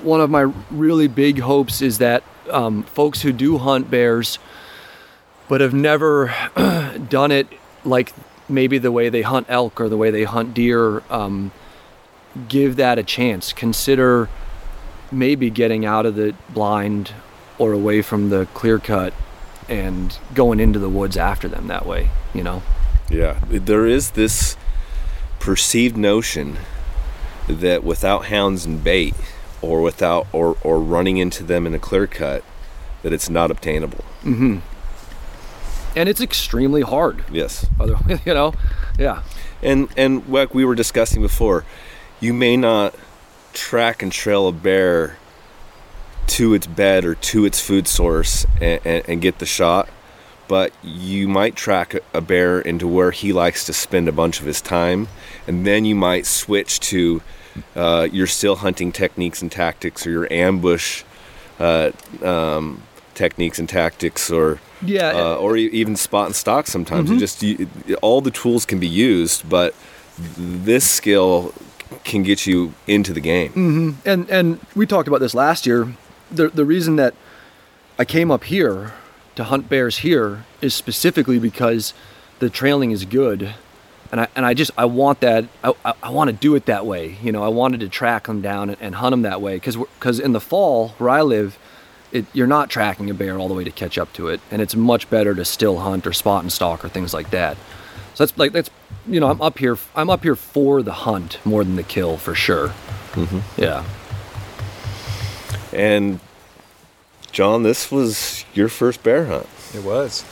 one 0.02 0.20
of 0.20 0.30
my 0.30 0.52
really 0.70 1.08
big 1.08 1.40
hopes 1.40 1.82
is 1.82 1.98
that 1.98 2.22
um, 2.50 2.82
folks 2.82 3.22
who 3.22 3.32
do 3.32 3.58
hunt 3.58 3.90
bears, 3.90 4.38
but 5.48 5.60
have 5.60 5.74
never 5.74 6.34
done 7.08 7.30
it 7.30 7.48
like 7.84 8.12
maybe 8.48 8.78
the 8.78 8.92
way 8.92 9.08
they 9.08 9.22
hunt 9.22 9.46
elk 9.48 9.80
or 9.80 9.88
the 9.88 9.96
way 9.96 10.10
they 10.10 10.24
hunt 10.24 10.54
deer, 10.54 11.02
um, 11.10 11.52
give 12.48 12.76
that 12.76 12.98
a 12.98 13.02
chance. 13.02 13.52
Consider 13.52 14.28
maybe 15.10 15.50
getting 15.50 15.84
out 15.84 16.06
of 16.06 16.14
the 16.14 16.34
blind 16.50 17.12
or 17.58 17.72
away 17.72 18.02
from 18.02 18.30
the 18.30 18.46
clear 18.54 18.78
cut 18.78 19.12
and 19.68 20.18
going 20.34 20.60
into 20.60 20.78
the 20.78 20.88
woods 20.88 21.16
after 21.16 21.48
them 21.48 21.68
that 21.68 21.86
way. 21.86 22.10
You 22.34 22.42
know. 22.42 22.62
Yeah, 23.08 23.40
there 23.48 23.86
is 23.86 24.12
this 24.12 24.56
perceived 25.40 25.96
notion 25.96 26.58
that 27.48 27.82
without 27.82 28.26
hounds 28.26 28.64
and 28.64 28.82
bait, 28.84 29.14
or 29.62 29.80
without 29.80 30.26
or 30.32 30.56
or 30.62 30.80
running 30.80 31.16
into 31.16 31.42
them 31.42 31.66
in 31.66 31.74
a 31.74 31.78
clear 31.78 32.06
cut, 32.06 32.44
that 33.02 33.12
it's 33.12 33.28
not 33.28 33.50
obtainable. 33.50 34.04
Mm-hmm. 34.22 34.58
And 35.96 36.08
it's 36.08 36.20
extremely 36.20 36.82
hard. 36.82 37.24
Yes, 37.30 37.66
Otherwise, 37.78 38.20
you 38.24 38.34
know, 38.34 38.54
yeah. 38.98 39.22
and 39.62 39.88
and 39.96 40.26
like 40.28 40.54
we 40.54 40.64
were 40.64 40.74
discussing 40.74 41.20
before, 41.22 41.64
you 42.20 42.32
may 42.32 42.56
not 42.56 42.94
track 43.52 44.02
and 44.02 44.12
trail 44.12 44.46
a 44.46 44.52
bear 44.52 45.18
to 46.28 46.54
its 46.54 46.66
bed 46.66 47.04
or 47.04 47.16
to 47.16 47.44
its 47.44 47.60
food 47.60 47.88
source 47.88 48.46
and, 48.60 48.80
and, 48.84 49.08
and 49.08 49.20
get 49.20 49.40
the 49.40 49.46
shot 49.46 49.88
but 50.46 50.72
you 50.82 51.28
might 51.28 51.54
track 51.54 51.94
a- 51.94 52.00
a 52.14 52.20
bear 52.20 52.60
into 52.60 52.86
where 52.86 53.10
he 53.12 53.32
likes 53.32 53.64
to 53.64 53.72
spend 53.72 54.08
a 54.08 54.12
bunch 54.12 54.40
of 54.40 54.46
his 54.46 54.60
time 54.60 55.08
and 55.48 55.66
then 55.66 55.84
you 55.84 55.94
might 55.94 56.26
switch 56.26 56.78
to 56.78 57.20
uh, 57.76 58.08
your 58.12 58.26
still 58.26 58.56
hunting 58.56 58.92
techniques 58.92 59.42
and 59.42 59.50
tactics 59.52 60.06
or 60.06 60.10
your 60.10 60.32
ambush 60.32 61.02
uh, 61.58 61.90
um, 62.22 62.82
techniques 63.14 63.58
and 63.58 63.68
tactics 63.68 64.30
or 64.30 64.58
Yeah. 64.82 65.12
uh, 65.14 65.34
or 65.36 65.56
even 65.56 65.96
spot 65.96 66.26
and 66.26 66.34
stalk 66.36 66.66
sometimes 66.66 67.10
it 67.10 67.18
just 67.18 67.42
you, 67.42 67.68
all 68.02 68.20
the 68.22 68.30
tools 68.30 68.64
can 68.64 68.78
be 68.78 68.88
used 68.88 69.48
but 69.48 69.74
this 70.36 70.88
skill 70.88 71.52
can 72.04 72.22
get 72.22 72.46
you 72.46 72.72
into 72.86 73.12
the 73.12 73.20
game 73.20 73.98
and 74.06 74.30
and 74.30 74.58
we 74.74 74.86
talked 74.86 75.08
about 75.08 75.20
this 75.20 75.34
last 75.34 75.66
year. 75.66 75.88
The 76.30 76.48
the 76.48 76.64
reason 76.64 76.96
that 76.96 77.14
I 77.98 78.04
came 78.04 78.30
up 78.30 78.44
here 78.44 78.92
to 79.34 79.44
hunt 79.44 79.68
bears 79.68 79.98
here 79.98 80.44
is 80.62 80.72
specifically 80.74 81.38
because 81.38 81.92
the 82.38 82.48
trailing 82.48 82.92
is 82.92 83.04
good, 83.04 83.54
and 84.12 84.20
I 84.22 84.28
and 84.34 84.44
I 84.46 84.54
just 84.54 84.70
I 84.76 84.84
want 84.86 85.20
that 85.20 85.46
I, 85.62 85.72
I, 85.84 85.94
I 86.04 86.10
want 86.10 86.28
to 86.30 86.36
do 86.36 86.54
it 86.54 86.66
that 86.66 86.84
way. 86.86 87.16
You 87.22 87.32
know, 87.32 87.42
I 87.42 87.48
wanted 87.48 87.80
to 87.80 87.88
track 87.88 88.26
them 88.26 88.40
down 88.42 88.70
and, 88.70 88.78
and 88.80 88.94
hunt 88.96 89.12
them 89.12 89.22
that 89.22 89.40
way 89.40 89.54
because 89.56 89.76
because 89.76 90.18
in 90.20 90.32
the 90.32 90.40
fall 90.40 90.88
where 90.98 91.10
I 91.10 91.22
live. 91.22 91.58
It, 92.12 92.26
you're 92.32 92.48
not 92.48 92.70
tracking 92.70 93.08
a 93.08 93.14
bear 93.14 93.38
all 93.38 93.46
the 93.46 93.54
way 93.54 93.62
to 93.62 93.70
catch 93.70 93.96
up 93.96 94.12
to 94.14 94.26
it, 94.26 94.40
and 94.50 94.60
it's 94.60 94.74
much 94.74 95.08
better 95.08 95.32
to 95.32 95.44
still 95.44 95.78
hunt 95.78 96.08
or 96.08 96.12
spot 96.12 96.42
and 96.42 96.52
stalk 96.52 96.84
or 96.84 96.88
things 96.88 97.14
like 97.14 97.30
that. 97.30 97.56
So 98.14 98.24
that's 98.26 98.36
like 98.36 98.50
that's 98.50 98.68
you 99.06 99.20
know 99.20 99.28
I'm 99.28 99.40
up 99.40 99.58
here 99.60 99.78
I'm 99.94 100.10
up 100.10 100.24
here 100.24 100.34
for 100.34 100.82
the 100.82 100.92
hunt 100.92 101.38
more 101.44 101.62
than 101.62 101.76
the 101.76 101.84
kill 101.84 102.16
for 102.16 102.34
sure. 102.34 102.72
Yeah. 103.56 103.84
and 105.72 106.18
john 107.30 107.62
this 107.62 107.92
was 107.92 108.44
your 108.54 108.68
first 108.68 109.02
bear 109.04 109.26
hunt 109.26 109.46
It 109.72 109.84
was. 109.84 110.24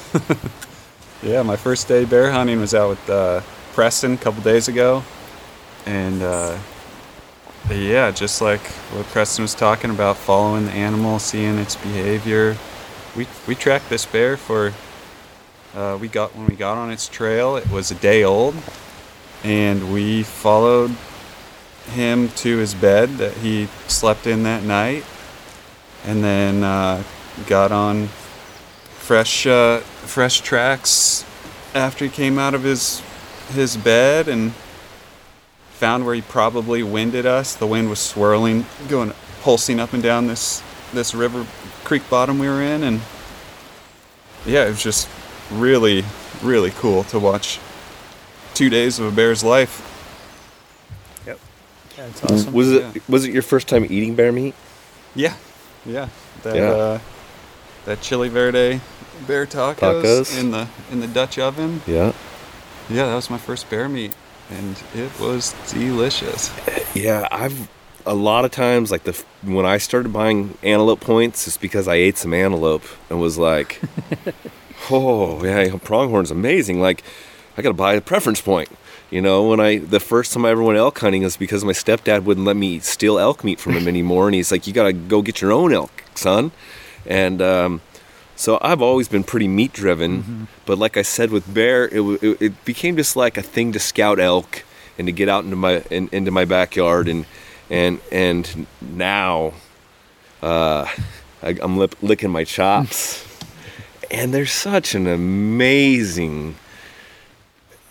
yeah, 1.22 1.42
my 1.42 1.54
first 1.56 1.86
day 1.86 2.04
bear 2.04 2.32
hunting 2.32 2.58
was 2.58 2.74
out 2.74 2.88
with 2.90 3.08
uh, 3.10 3.40
Preston 3.74 4.14
a 4.14 4.16
couple 4.16 4.42
days 4.42 4.68
ago, 4.68 5.04
and 5.86 6.22
uh, 6.22 6.58
yeah, 7.70 8.10
just 8.10 8.40
like 8.40 8.60
what 8.92 9.06
Preston 9.06 9.42
was 9.42 9.54
talking 9.54 9.90
about, 9.90 10.16
following 10.16 10.66
the 10.66 10.72
animal, 10.72 11.18
seeing 11.18 11.58
its 11.58 11.76
behavior. 11.76 12.56
We 13.16 13.26
we 13.46 13.54
tracked 13.54 13.88
this 13.90 14.06
bear 14.06 14.36
for. 14.36 14.72
Uh, 15.74 15.98
we 16.00 16.08
got 16.08 16.34
when 16.34 16.46
we 16.46 16.56
got 16.56 16.78
on 16.78 16.90
its 16.90 17.08
trail. 17.08 17.56
It 17.56 17.70
was 17.70 17.90
a 17.90 17.94
day 17.94 18.24
old, 18.24 18.54
and 19.44 19.92
we 19.92 20.22
followed 20.22 20.96
him 21.90 22.28
to 22.28 22.58
his 22.58 22.74
bed 22.74 23.10
that 23.18 23.34
he 23.34 23.68
slept 23.86 24.26
in 24.26 24.42
that 24.44 24.62
night, 24.62 25.04
and 26.04 26.24
then 26.24 26.64
uh, 26.64 27.02
got 27.46 27.70
on 27.70 28.08
fresh 29.08 29.46
uh, 29.46 29.78
fresh 29.80 30.40
tracks 30.40 31.24
after 31.74 32.04
he 32.06 32.10
came 32.10 32.38
out 32.38 32.54
of 32.54 32.62
his 32.62 33.02
his 33.48 33.76
bed 33.76 34.28
and 34.28 34.52
found 35.72 36.04
where 36.04 36.14
he 36.14 36.22
probably 36.22 36.82
winded 36.82 37.24
us. 37.26 37.54
The 37.54 37.66
wind 37.66 37.88
was 37.88 37.98
swirling, 38.00 38.66
going 38.88 39.12
pulsing 39.42 39.78
up 39.80 39.92
and 39.92 40.02
down 40.02 40.26
this 40.26 40.62
this 40.92 41.14
river 41.14 41.46
creek 41.84 42.02
bottom 42.10 42.38
we 42.38 42.48
were 42.48 42.62
in, 42.62 42.82
and 42.82 43.00
yeah, 44.46 44.64
it 44.66 44.70
was 44.70 44.82
just 44.82 45.08
really 45.50 46.04
really 46.42 46.70
cool 46.70 47.04
to 47.04 47.18
watch 47.18 47.58
two 48.54 48.68
days 48.70 48.98
of 48.98 49.06
a 49.06 49.10
bear's 49.14 49.42
life. 49.44 49.84
Yep. 51.26 51.38
That's 51.96 52.24
awesome. 52.24 52.52
was 52.52 52.72
it 52.72 52.82
Yeah. 52.94 53.00
was 53.08 53.24
it 53.24 53.32
your 53.32 53.42
first 53.42 53.68
time 53.68 53.84
eating 53.84 54.14
bear 54.14 54.32
meat 54.32 54.54
Yeah, 55.14 55.34
yeah, 55.86 56.08
that 56.42 56.56
Yeah. 56.56 56.70
Uh, 56.70 56.98
that 57.84 58.00
chili 58.00 58.28
verde 58.28 58.80
bear 59.26 59.46
tacos, 59.46 59.76
Tacos. 60.02 60.38
in 60.38 60.50
the 60.50 60.66
in 60.92 61.00
the 61.00 61.06
Dutch 61.06 61.38
oven. 61.38 61.82
yeah 61.86 62.12
Yeah, 62.90 63.06
that 63.06 63.14
was 63.14 63.30
my 63.30 63.38
first 63.38 63.68
bear 63.68 63.88
meat, 63.88 64.14
and 64.50 64.76
it 64.94 65.10
was 65.20 65.54
delicious. 65.70 66.50
Yeah, 66.94 67.28
I've 67.30 67.68
a 68.06 68.14
lot 68.14 68.46
of 68.46 68.50
times 68.50 68.90
like 68.90 69.04
the 69.04 69.22
when 69.42 69.66
I 69.66 69.76
started 69.76 70.12
buying 70.12 70.56
antelope 70.62 71.00
points, 71.00 71.46
it's 71.46 71.58
because 71.58 71.86
I 71.86 71.96
ate 71.96 72.16
some 72.16 72.32
antelope 72.32 72.84
and 73.10 73.20
was 73.20 73.36
like, 73.36 73.80
oh 74.90 75.44
yeah, 75.44 75.76
pronghorn's 75.76 76.30
amazing. 76.30 76.80
Like 76.80 77.04
I 77.56 77.62
got 77.62 77.70
to 77.70 77.74
buy 77.74 77.94
a 77.94 78.00
preference 78.00 78.40
point. 78.40 78.70
You 79.10 79.20
know, 79.22 79.48
when 79.48 79.60
I 79.60 79.78
the 79.78 80.00
first 80.00 80.32
time 80.32 80.44
I 80.44 80.50
ever 80.50 80.62
went 80.62 80.78
elk 80.78 80.98
hunting 80.98 81.22
is 81.22 81.36
because 81.36 81.64
my 81.64 81.72
stepdad 81.72 82.24
wouldn't 82.24 82.46
let 82.46 82.56
me 82.56 82.78
steal 82.78 83.18
elk 83.18 83.44
meat 83.44 83.60
from 83.60 83.72
him 83.72 83.86
anymore, 83.86 84.26
and 84.28 84.34
he's 84.34 84.50
like, 84.50 84.66
you 84.66 84.72
got 84.72 84.84
to 84.84 84.92
go 84.92 85.22
get 85.22 85.40
your 85.40 85.52
own 85.52 85.72
elk, 85.72 86.04
son. 86.14 86.52
And 87.06 87.40
um, 87.40 87.80
so 88.38 88.56
I've 88.62 88.80
always 88.80 89.08
been 89.08 89.24
pretty 89.24 89.48
meat 89.48 89.72
driven, 89.72 90.46
but 90.64 90.78
like 90.78 90.96
I 90.96 91.02
said 91.02 91.32
with 91.32 91.52
bear, 91.52 91.88
it, 91.88 92.00
it 92.22 92.42
it 92.42 92.64
became 92.64 92.96
just 92.96 93.16
like 93.16 93.36
a 93.36 93.42
thing 93.42 93.72
to 93.72 93.80
scout 93.80 94.20
elk 94.20 94.62
and 94.96 95.08
to 95.08 95.12
get 95.12 95.28
out 95.28 95.42
into 95.42 95.56
my 95.56 95.82
in, 95.90 96.08
into 96.12 96.30
my 96.30 96.44
backyard 96.44 97.08
and 97.08 97.26
and 97.68 97.98
and 98.12 98.68
now 98.80 99.54
uh, 100.40 100.86
I, 101.42 101.58
I'm 101.60 101.78
lip, 101.78 101.96
licking 102.00 102.30
my 102.30 102.44
chops, 102.44 103.26
and 104.08 104.32
they're 104.32 104.46
such 104.46 104.94
an 104.94 105.08
amazing. 105.08 106.54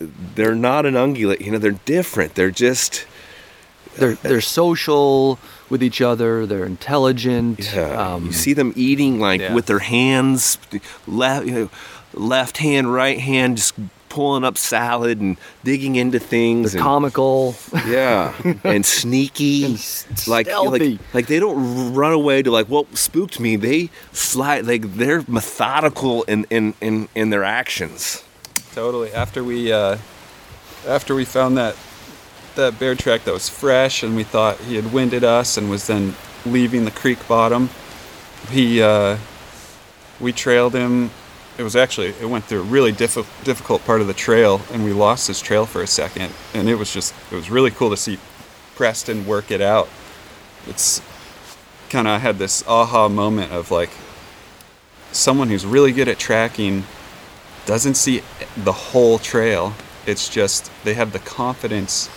They're 0.00 0.54
not 0.54 0.86
an 0.86 0.94
ungulate, 0.94 1.42
you 1.42 1.52
know. 1.52 1.58
They're 1.58 1.72
different. 1.72 2.36
They're 2.36 2.50
just 2.50 3.06
they're 3.96 4.14
they're 4.14 4.40
social 4.40 5.38
with 5.70 5.82
each 5.82 6.00
other. 6.00 6.46
They're 6.46 6.64
intelligent. 6.64 7.72
Yeah, 7.74 8.14
Um, 8.14 8.26
you 8.26 8.32
see 8.32 8.52
them 8.52 8.72
eating 8.76 9.20
like 9.20 9.40
yeah. 9.40 9.54
with 9.54 9.66
their 9.66 9.78
hands, 9.80 10.58
left, 11.06 11.46
you 11.46 11.52
know, 11.52 11.70
left 12.14 12.58
hand, 12.58 12.92
right 12.92 13.18
hand, 13.20 13.56
just 13.58 13.74
pulling 14.08 14.42
up 14.42 14.56
salad 14.56 15.20
and 15.20 15.36
digging 15.64 15.96
into 15.96 16.18
things. 16.18 16.72
They're 16.72 16.80
and, 16.80 16.84
comical. 16.84 17.54
yeah, 17.86 18.32
and 18.64 18.84
sneaky, 18.86 19.64
And 19.66 19.74
s- 19.74 20.26
like 20.26 20.46
stealthy. 20.46 20.92
like 20.92 21.14
like 21.14 21.26
they 21.26 21.38
don't 21.38 21.92
run 21.94 22.12
away 22.12 22.42
to 22.42 22.50
like 22.50 22.68
what 22.68 22.96
spooked 22.96 23.38
me. 23.38 23.56
They 23.56 23.90
slide 24.12 24.64
like 24.66 24.94
they're 24.94 25.22
methodical 25.28 26.22
in 26.24 26.46
in 26.50 26.74
in, 26.80 27.08
in 27.14 27.30
their 27.30 27.44
actions. 27.44 28.24
Totally. 28.74 29.12
After 29.12 29.44
we 29.44 29.70
uh, 29.72 29.98
after 30.86 31.14
we 31.14 31.24
found 31.26 31.58
that 31.58 31.76
that 32.58 32.78
bear 32.78 32.96
track 32.96 33.22
that 33.24 33.32
was 33.32 33.48
fresh, 33.48 34.02
and 34.02 34.16
we 34.16 34.24
thought 34.24 34.58
he 34.58 34.74
had 34.74 34.92
winded 34.92 35.22
us 35.22 35.56
and 35.56 35.70
was 35.70 35.86
then 35.86 36.14
leaving 36.44 36.84
the 36.84 36.90
creek 36.90 37.26
bottom, 37.28 37.70
he 38.50 38.82
uh, 38.82 39.16
we 40.20 40.32
trailed 40.32 40.74
him. 40.74 41.10
It 41.56 41.62
was 41.62 41.76
actually 41.76 42.08
it 42.20 42.28
went 42.28 42.44
through 42.44 42.60
a 42.60 42.64
really 42.64 42.92
diffi- 42.92 43.26
difficult 43.44 43.84
part 43.84 44.00
of 44.00 44.08
the 44.08 44.12
trail, 44.12 44.60
and 44.72 44.84
we 44.84 44.92
lost 44.92 45.28
his 45.28 45.40
trail 45.40 45.66
for 45.66 45.82
a 45.82 45.86
second, 45.86 46.32
and 46.52 46.68
it 46.68 46.74
was 46.74 46.92
just 46.92 47.14
it 47.30 47.36
was 47.36 47.48
really 47.48 47.70
cool 47.70 47.90
to 47.90 47.96
see 47.96 48.18
Preston 48.74 49.24
work 49.24 49.50
it 49.52 49.60
out. 49.60 49.88
It's 50.66 51.00
kind 51.90 52.08
of 52.08 52.20
had 52.20 52.38
this 52.38 52.66
aha 52.66 53.08
moment 53.08 53.52
of 53.52 53.70
like 53.70 53.90
someone 55.12 55.48
who's 55.48 55.64
really 55.64 55.92
good 55.92 56.08
at 56.08 56.18
tracking 56.18 56.84
doesn't 57.66 57.94
see 57.94 58.22
the 58.56 58.72
whole 58.72 59.18
trail. 59.18 59.74
It's 60.06 60.28
just 60.28 60.72
they 60.82 60.94
have 60.94 61.12
the 61.12 61.18
confidence 61.20 62.10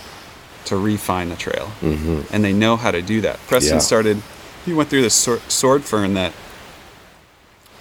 to 0.66 0.78
refine 0.78 1.30
the 1.30 1.36
trail, 1.36 1.72
mm-hmm. 1.82 2.22
and 2.34 2.44
they 2.44 2.54
know 2.54 2.76
how 2.76 2.92
to 2.92 3.02
do 3.02 3.22
that. 3.22 3.40
Preston 3.48 3.76
Yeah. 3.76 3.80
started. 3.80 4.22
He 4.66 4.74
went 4.74 4.90
through 4.90 5.02
this 5.02 5.16
sword, 5.16 5.42
sword 5.52 5.84
fern 5.84 6.14
that, 6.14 6.34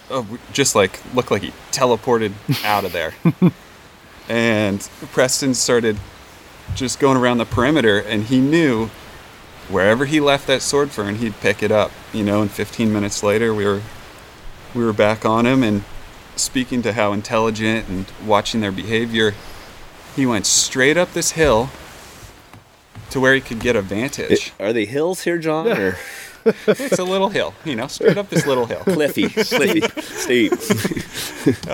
oh, 0.09 0.25
just 0.51 0.75
like 0.75 0.99
looked 1.13 1.31
like 1.31 1.43
he 1.43 1.53
teleported 1.71 2.33
out 2.65 2.85
of 2.85 2.91
there, 2.91 3.13
and 4.29 4.81
Preston 5.11 5.53
started 5.53 5.97
just 6.75 6.99
going 6.99 7.17
around 7.17 7.37
the 7.37 7.45
perimeter, 7.45 7.99
and 7.99 8.25
he 8.25 8.39
knew 8.39 8.89
wherever 9.69 10.05
he 10.05 10.19
left 10.19 10.47
that 10.47 10.61
sword 10.61 10.91
fern, 10.91 11.15
he'd 11.15 11.39
pick 11.39 11.61
it 11.63 11.71
up. 11.71 11.91
You 12.13 12.23
know, 12.23 12.41
and 12.41 12.51
15 12.51 12.91
minutes 12.91 13.23
later, 13.23 13.53
we 13.53 13.65
were 13.65 13.81
we 14.73 14.83
were 14.83 14.93
back 14.93 15.25
on 15.25 15.45
him 15.45 15.63
and 15.63 15.83
speaking 16.35 16.81
to 16.81 16.93
how 16.93 17.13
intelligent 17.13 17.87
and 17.87 18.05
watching 18.25 18.61
their 18.61 18.71
behavior, 18.71 19.33
he 20.15 20.25
went 20.25 20.45
straight 20.45 20.97
up 20.97 21.13
this 21.13 21.31
hill 21.31 21.69
to 23.11 23.19
where 23.19 23.33
he 23.35 23.41
could 23.41 23.59
get 23.59 23.75
a 23.75 23.81
vantage. 23.81 24.51
Are 24.59 24.73
they 24.73 24.85
hills 24.85 25.21
here, 25.23 25.37
John, 25.37 25.67
or 25.67 25.97
it's 26.67 26.97
a 26.99 27.03
little 27.03 27.29
hill, 27.29 27.53
you 27.65 27.75
know, 27.75 27.87
straight 27.87 28.17
up 28.17 28.29
this 28.29 28.45
little 28.47 28.65
hill. 28.65 28.79
cliffy, 28.79 29.29
cliffy, 29.29 29.81
steep, 30.01 30.53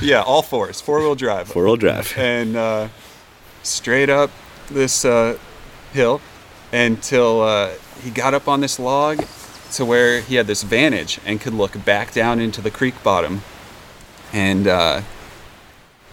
Yeah, 0.00 0.22
all 0.22 0.42
fours, 0.42 0.80
four 0.80 1.00
wheel 1.00 1.14
drive. 1.14 1.48
four 1.48 1.64
wheel 1.64 1.76
drive? 1.76 2.12
and 2.16 2.56
uh, 2.56 2.88
straight 3.62 4.08
up 4.08 4.30
this 4.70 5.04
uh, 5.04 5.38
hill 5.92 6.20
until 6.72 7.42
uh, 7.42 7.70
he 8.02 8.10
got 8.10 8.34
up 8.34 8.48
on 8.48 8.60
this 8.60 8.78
log 8.78 9.24
to 9.72 9.84
where 9.84 10.20
he 10.20 10.36
had 10.36 10.46
this 10.46 10.62
vantage 10.62 11.18
and 11.26 11.40
could 11.40 11.54
look 11.54 11.84
back 11.84 12.12
down 12.12 12.40
into 12.40 12.60
the 12.60 12.70
creek 12.70 12.94
bottom. 13.02 13.42
And 14.32 14.66
uh, 14.66 15.02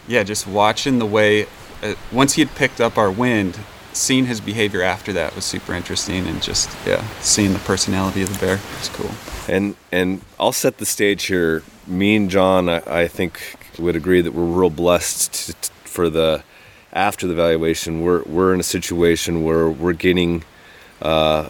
yeah, 0.08 0.24
just 0.24 0.48
watching 0.48 1.00
the 1.00 1.06
way, 1.06 1.46
uh, 1.82 1.96
once 2.12 2.34
he 2.34 2.42
had 2.44 2.56
picked 2.56 2.80
up 2.82 2.98
our 2.98 3.12
wind, 3.12 3.60
seeing 3.94 4.26
his 4.26 4.42
behavior 4.42 4.82
after 4.82 5.14
that 5.14 5.36
was 5.36 5.46
super 5.46 5.74
interesting. 5.74 6.28
And 6.28 6.42
just, 6.42 6.70
yeah, 6.86 7.06
seeing 7.22 7.54
the 7.54 7.60
personality 7.60 8.22
of 8.22 8.34
the 8.34 8.40
bear 8.40 8.60
was 8.80 8.90
cool. 8.90 9.12
And 9.48 9.76
and 9.92 10.22
I'll 10.40 10.52
set 10.52 10.78
the 10.78 10.86
stage 10.86 11.26
here. 11.26 11.64
Me 11.88 12.16
and 12.16 12.30
John, 12.30 12.70
I, 12.70 13.04
I 13.04 13.08
think, 13.08 13.58
would 13.78 13.96
agree 13.96 14.22
that 14.22 14.34
we're 14.34 14.44
real 14.44 14.70
blessed 14.70 15.34
to, 15.34 15.54
t 15.54 15.70
for 15.84 16.10
the 16.10 16.44
after 16.94 17.28
the 17.28 17.36
valuation. 17.36 18.02
We're 18.02 18.24
we're 18.24 18.54
in 18.54 18.60
a 18.60 18.70
situation 18.78 19.44
where 19.44 19.70
we're 19.70 19.94
getting 19.94 20.44
uh, 21.02 21.50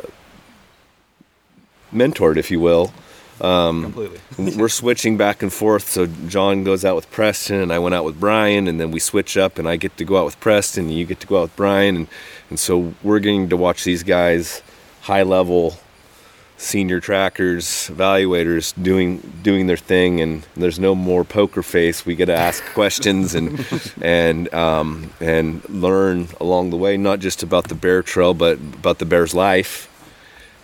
mentored, 1.94 2.38
if 2.38 2.50
you 2.50 2.60
will. 2.60 2.94
Completely. 3.44 4.20
we're 4.58 4.70
switching 4.70 5.18
back 5.18 5.44
and 5.44 5.52
forth. 5.52 5.90
So 5.90 6.06
John 6.28 6.64
goes 6.64 6.86
out 6.86 6.96
with 6.96 7.12
Preston, 7.12 7.60
and 7.60 7.74
I 7.74 7.80
went 7.80 7.94
out 7.94 8.06
with 8.06 8.18
Brian, 8.18 8.70
and 8.70 8.80
then 8.80 8.90
we 8.90 9.00
switch 9.00 9.36
up, 9.36 9.60
and 9.60 9.68
I 9.68 9.76
get 9.76 9.98
to 9.98 10.06
go 10.06 10.18
out 10.18 10.26
with 10.26 10.40
Preston, 10.40 10.86
and 10.86 10.94
you 10.94 11.06
get 11.06 11.20
to 11.20 11.28
go 11.28 11.40
out 11.40 11.42
with 11.44 11.56
Brian, 11.58 11.96
and 11.98 12.08
and 12.50 12.60
so 12.60 12.94
we're 13.04 13.20
getting 13.20 13.50
to 13.50 13.58
watch 13.58 13.84
these 13.84 14.04
guys, 14.04 14.62
high 15.02 15.24
level, 15.24 15.78
senior 16.56 17.02
trackers, 17.02 17.66
evaluators 17.94 18.74
doing 18.82 19.20
doing 19.44 19.68
their 19.68 19.76
thing, 19.76 20.22
and 20.22 20.48
there's 20.56 20.80
no 20.80 20.96
more 20.96 21.26
poker 21.26 21.64
face. 21.64 22.06
We 22.06 22.16
get 22.16 22.28
to 22.28 22.36
ask 22.36 22.64
questions 22.74 23.36
and 23.36 23.66
and 24.02 24.54
um, 24.54 25.12
and 25.20 25.68
learn 25.68 26.30
along 26.40 26.70
the 26.70 26.78
way, 26.78 26.96
not 26.96 27.20
just 27.20 27.44
about 27.44 27.68
the 27.68 27.76
bear 27.76 28.04
trail, 28.04 28.34
but 28.34 28.54
about 28.58 29.00
the 29.00 29.06
bear's 29.06 29.34
life, 29.34 29.90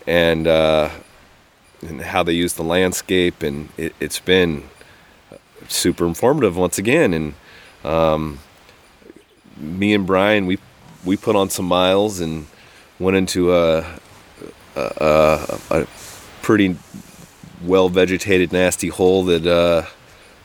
and. 0.07 0.47
Uh, 0.47 0.91
and 1.81 2.01
how 2.01 2.23
they 2.23 2.33
use 2.33 2.53
the 2.53 2.63
landscape, 2.63 3.43
and 3.43 3.69
it, 3.77 3.95
it's 3.99 4.19
been 4.19 4.63
super 5.67 6.05
informative 6.05 6.57
once 6.57 6.77
again. 6.77 7.13
And 7.13 7.33
um, 7.83 8.39
me 9.57 9.93
and 9.93 10.05
Brian, 10.05 10.45
we 10.45 10.59
we 11.05 11.15
put 11.17 11.35
on 11.35 11.49
some 11.49 11.65
miles 11.65 12.19
and 12.19 12.47
went 12.99 13.17
into 13.17 13.53
a 13.53 13.99
a, 14.75 14.81
a, 14.97 15.59
a 15.71 15.87
pretty 16.41 16.75
well 17.63 17.89
vegetated, 17.89 18.51
nasty 18.51 18.87
hole 18.87 19.23
that 19.25 19.45
uh, 19.45 19.85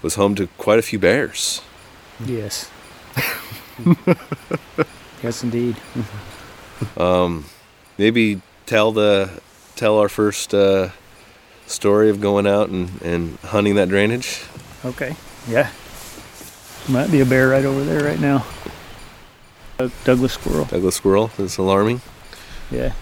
was 0.02 0.16
home 0.16 0.34
to 0.36 0.46
quite 0.58 0.78
a 0.78 0.82
few 0.82 0.98
bears. 0.98 1.60
Yes. 2.24 2.70
yes, 5.22 5.42
indeed. 5.42 5.76
Maybe 7.98 8.40
tell 8.66 8.92
the 8.92 9.40
tell 9.76 9.98
our 9.98 10.08
first 10.08 10.54
uh, 10.54 10.90
story 11.66 12.10
of 12.10 12.20
going 12.20 12.46
out 12.46 12.68
and, 12.68 13.00
and 13.02 13.38
hunting 13.40 13.74
that 13.76 13.88
drainage. 13.88 14.42
Okay. 14.84 15.16
Yeah. 15.48 15.70
Might 16.88 17.10
be 17.10 17.20
a 17.20 17.26
bear 17.26 17.48
right 17.48 17.64
over 17.64 17.82
there 17.84 18.04
right 18.04 18.20
now. 18.20 18.44
Doug- 19.78 19.92
Douglas 20.04 20.32
squirrel. 20.34 20.66
Douglas 20.66 20.94
squirrel 20.96 21.30
is 21.38 21.56
alarming. 21.58 22.00
Yeah. 22.70 22.92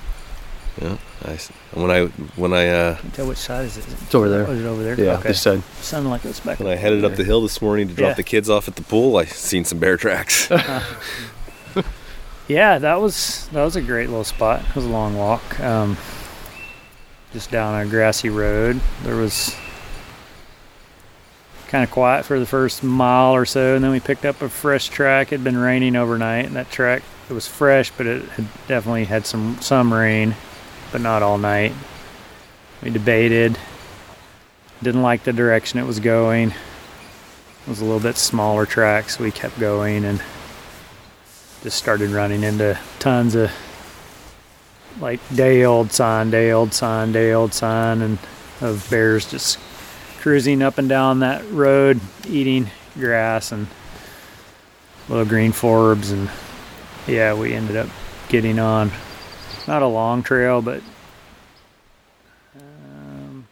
Yeah, 0.80 0.96
I, 1.22 1.38
when 1.74 1.90
I 1.90 2.06
when 2.36 2.54
I 2.54 2.68
uh, 2.68 2.96
Can 2.96 3.10
tell 3.10 3.26
which 3.28 3.36
side 3.36 3.66
is 3.66 3.76
it? 3.76 3.84
It's 4.04 4.14
over 4.14 4.30
there. 4.30 4.46
Oh, 4.46 4.52
is 4.52 4.60
it 4.64 4.66
over 4.66 4.82
there? 4.82 4.98
Yeah, 4.98 5.18
Okay. 5.18 5.28
this 5.28 5.42
side. 5.42 5.62
Sounded 5.82 6.08
like 6.08 6.24
it's 6.24 6.40
back. 6.40 6.60
when 6.60 6.68
I 6.68 6.76
headed 6.76 7.04
up 7.04 7.14
the 7.16 7.24
hill 7.24 7.42
this 7.42 7.60
morning 7.60 7.88
to 7.88 7.94
drop 7.94 8.08
Yeah. 8.08 8.14
the 8.14 8.22
kids 8.22 8.48
off 8.48 8.68
at 8.68 8.76
the 8.76 8.82
pool, 8.82 9.18
I 9.18 9.26
seen 9.26 9.66
some 9.66 9.78
bear 9.78 9.98
tracks. 9.98 10.50
Yeah, 12.48 12.78
that 12.78 13.00
was 13.00 13.48
that 13.52 13.62
was 13.64 13.76
a 13.76 13.80
great 13.80 14.08
little 14.08 14.24
spot. 14.24 14.62
It 14.68 14.74
was 14.76 14.84
a 14.84 14.88
long 14.88 15.16
walk. 15.16 15.60
Um, 15.60 15.96
just 17.32 17.50
down 17.50 17.80
a 17.80 17.88
grassy 17.88 18.28
road. 18.28 18.80
There 19.02 19.16
was 19.16 19.56
kind 21.68 21.82
of 21.82 21.90
quiet 21.90 22.26
for 22.26 22.38
the 22.38 22.46
first 22.46 22.82
mile 22.82 23.34
or 23.34 23.46
so, 23.46 23.74
and 23.74 23.82
then 23.82 23.90
we 23.90 24.00
picked 24.00 24.24
up 24.24 24.42
a 24.42 24.48
fresh 24.48 24.88
track. 24.88 25.32
It'd 25.32 25.42
been 25.42 25.56
raining 25.56 25.96
overnight, 25.96 26.44
and 26.44 26.56
that 26.56 26.70
track 26.70 27.02
it 27.30 27.32
was 27.32 27.48
fresh, 27.48 27.90
but 27.96 28.06
it 28.06 28.28
had 28.30 28.46
definitely 28.68 29.06
had 29.06 29.24
some 29.24 29.58
some 29.60 29.92
rain, 29.92 30.36
but 30.92 31.00
not 31.00 31.22
all 31.22 31.38
night. 31.38 31.72
We 32.82 32.90
debated. 32.90 33.58
Didn't 34.82 35.02
like 35.02 35.24
the 35.24 35.32
direction 35.32 35.78
it 35.78 35.86
was 35.86 36.00
going. 36.00 36.50
It 36.50 37.68
was 37.68 37.80
a 37.80 37.84
little 37.84 38.00
bit 38.00 38.16
smaller 38.16 38.66
track, 38.66 39.08
so 39.08 39.22
we 39.22 39.30
kept 39.30 39.58
going 39.58 40.04
and 40.04 40.20
just 41.62 41.78
started 41.78 42.10
running 42.10 42.42
into 42.42 42.78
tons 42.98 43.36
of 43.36 43.50
like 45.00 45.20
day 45.34 45.64
old 45.64 45.92
sign, 45.92 46.30
day 46.30 46.52
old 46.52 46.72
sign, 46.72 47.12
day 47.12 47.32
old 47.32 47.54
sign, 47.54 48.02
and 48.02 48.18
of 48.60 48.86
bears 48.90 49.30
just 49.30 49.58
cruising 50.20 50.62
up 50.62 50.78
and 50.78 50.88
down 50.88 51.20
that 51.20 51.48
road, 51.50 52.00
eating 52.28 52.70
grass 52.94 53.50
and 53.52 53.66
little 55.08 55.24
green 55.24 55.52
forbs. 55.52 56.12
And 56.12 56.30
yeah, 57.06 57.34
we 57.34 57.54
ended 57.54 57.76
up 57.76 57.88
getting 58.28 58.58
on 58.58 58.90
not 59.66 59.82
a 59.82 59.86
long 59.86 60.22
trail, 60.22 60.62
but 60.62 60.82
um, 62.56 63.46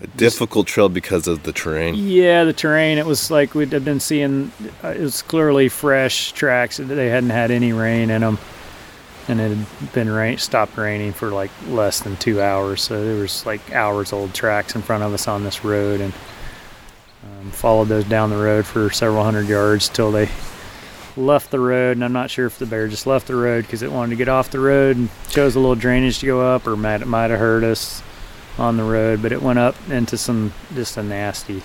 a 0.00 0.06
difficult 0.08 0.66
trail 0.66 0.88
because 0.88 1.26
of 1.26 1.44
the 1.44 1.52
terrain. 1.52 1.94
yeah, 1.94 2.44
the 2.44 2.52
terrain. 2.52 2.98
It 2.98 3.06
was 3.06 3.30
like 3.30 3.54
we'd 3.54 3.72
have 3.72 3.84
been 3.84 4.00
seeing. 4.00 4.52
Uh, 4.82 4.88
it 4.88 5.00
was 5.00 5.22
clearly 5.22 5.68
fresh 5.68 6.32
tracks. 6.32 6.78
They 6.78 7.08
hadn't 7.08 7.30
had 7.30 7.50
any 7.50 7.72
rain 7.72 8.10
in 8.10 8.22
them, 8.22 8.38
and 9.28 9.40
it 9.40 9.56
had 9.56 9.92
been 9.92 10.10
rain 10.10 10.38
stopped 10.38 10.76
raining 10.76 11.12
for 11.12 11.30
like 11.30 11.50
less 11.66 12.00
than 12.00 12.16
two 12.16 12.40
hours. 12.40 12.82
So 12.82 13.04
there 13.04 13.20
was 13.20 13.44
like 13.46 13.72
hours 13.72 14.12
old 14.12 14.34
tracks 14.34 14.74
in 14.74 14.82
front 14.82 15.04
of 15.04 15.12
us 15.12 15.28
on 15.28 15.44
this 15.44 15.64
road, 15.64 16.00
and 16.00 16.12
um, 17.24 17.50
followed 17.50 17.88
those 17.88 18.04
down 18.04 18.30
the 18.30 18.36
road 18.36 18.66
for 18.66 18.90
several 18.90 19.22
hundred 19.22 19.48
yards 19.48 19.88
till 19.88 20.10
they 20.10 20.28
left 21.16 21.50
the 21.50 21.60
road. 21.60 21.96
And 21.96 22.04
I'm 22.04 22.12
not 22.12 22.30
sure 22.30 22.46
if 22.46 22.58
the 22.58 22.66
bear 22.66 22.88
just 22.88 23.06
left 23.06 23.26
the 23.26 23.36
road 23.36 23.64
because 23.64 23.82
it 23.82 23.92
wanted 23.92 24.10
to 24.10 24.16
get 24.16 24.28
off 24.28 24.50
the 24.50 24.60
road 24.60 24.96
and 24.96 25.08
chose 25.28 25.54
a 25.54 25.60
little 25.60 25.74
drainage 25.74 26.20
to 26.20 26.26
go 26.26 26.40
up, 26.40 26.66
or 26.66 26.76
might 26.76 27.02
it 27.02 27.06
might 27.06 27.30
have 27.30 27.38
heard 27.38 27.64
us 27.64 28.02
on 28.58 28.76
the 28.76 28.82
road, 28.82 29.22
but 29.22 29.30
it 29.30 29.40
went 29.40 29.58
up 29.58 29.76
into 29.88 30.18
some 30.18 30.52
just 30.74 30.96
a 30.96 31.02
nasty 31.02 31.62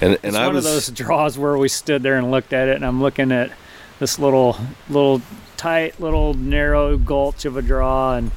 And 0.00 0.12
It's 0.12 0.24
and 0.24 0.36
I 0.36 0.46
one 0.46 0.56
was 0.56 0.66
of 0.66 0.72
those 0.72 0.88
draws 0.88 1.38
where 1.38 1.56
we 1.56 1.68
stood 1.68 2.02
there 2.02 2.16
and 2.16 2.30
looked 2.30 2.52
at 2.52 2.68
it, 2.68 2.76
and 2.76 2.84
I'm 2.84 3.00
looking 3.00 3.32
at 3.32 3.52
this 3.98 4.18
little, 4.18 4.56
little 4.90 5.22
tight, 5.66 5.98
little 5.98 6.32
narrow 6.32 6.96
gulch 6.96 7.44
of 7.44 7.56
a 7.56 7.62
draw, 7.62 8.14
and 8.14 8.30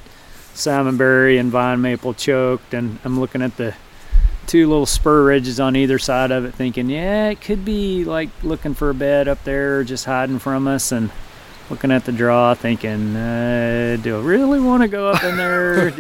salmonberry 0.56 1.40
and 1.40 1.52
vine 1.52 1.80
maple 1.80 2.16
choked, 2.16 2.74
and 2.74 2.98
I'm 3.06 3.20
looking 3.20 3.44
at 3.44 3.56
the 3.56 3.76
two 4.48 4.68
little 4.68 4.88
spur 4.88 5.26
ridges 5.26 5.60
on 5.60 5.76
either 5.76 6.00
side 6.00 6.32
of 6.32 6.44
it, 6.46 6.56
thinking, 6.56 6.90
yeah, 6.90 7.30
it 7.30 7.40
could 7.40 7.64
be 7.64 8.04
like 8.04 8.30
looking 8.42 8.74
for 8.74 8.90
a 8.90 8.96
bed 8.96 9.28
up 9.28 9.44
there, 9.44 9.84
just 9.84 10.06
hiding 10.06 10.40
from 10.40 10.68
us, 10.68 10.92
and 10.92 11.12
looking 11.70 11.92
at 11.92 12.06
the 12.06 12.12
draw, 12.12 12.54
thinking, 12.54 13.16
uh, 13.16 13.98
do 14.02 14.18
I 14.18 14.22
really 14.22 14.60
want 14.60 14.82
to 14.84 14.88
go 14.88 15.10
up 15.10 15.24
in 15.24 15.38
there? 15.38 15.88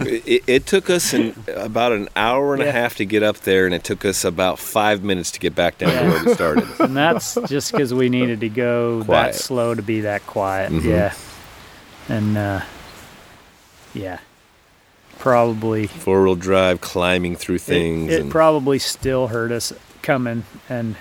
it, 0.00 0.44
it 0.46 0.66
took 0.66 0.90
us 0.90 1.12
an, 1.12 1.34
about 1.56 1.92
an 1.92 2.08
hour 2.14 2.54
and 2.54 2.62
a 2.62 2.70
half 2.70 2.96
to 2.96 3.04
get 3.04 3.22
up 3.22 3.38
there, 3.38 3.64
and 3.66 3.74
it 3.74 3.84
took 3.84 4.04
us 4.04 4.24
about 4.24 4.58
five 4.58 5.02
minutes 5.02 5.30
to 5.32 5.40
get 5.40 5.54
back 5.54 5.78
down 5.78 5.92
to 5.92 6.10
where 6.10 6.24
we 6.24 6.34
started. 6.34 6.68
and 6.80 6.96
that's 6.96 7.38
just 7.46 7.72
because 7.72 7.94
we 7.94 8.08
needed 8.08 8.40
to 8.40 8.48
go 8.48 9.02
Quiet. 9.04 9.32
that 9.32 9.38
slow 9.38 9.74
to 9.74 9.82
be 9.82 10.02
that 10.02 10.26
quiet. 10.26 10.70
Mhm. 10.72 10.84
Yeah, 10.84 11.14
and 12.08 12.36
uh, 12.36 12.60
yeah, 13.94 14.18
probably 15.18 15.86
Four 15.86 16.22
wheel 16.24 16.34
drive, 16.34 16.80
climbing 16.80 17.36
through 17.36 17.56
it, 17.56 17.62
things. 17.62 18.12
it 18.12 18.20
and 18.22 18.30
probably 18.30 18.78
still 18.78 19.28
hurt 19.28 19.52
us 19.52 19.72
coming 20.02 20.44
and 20.68 20.96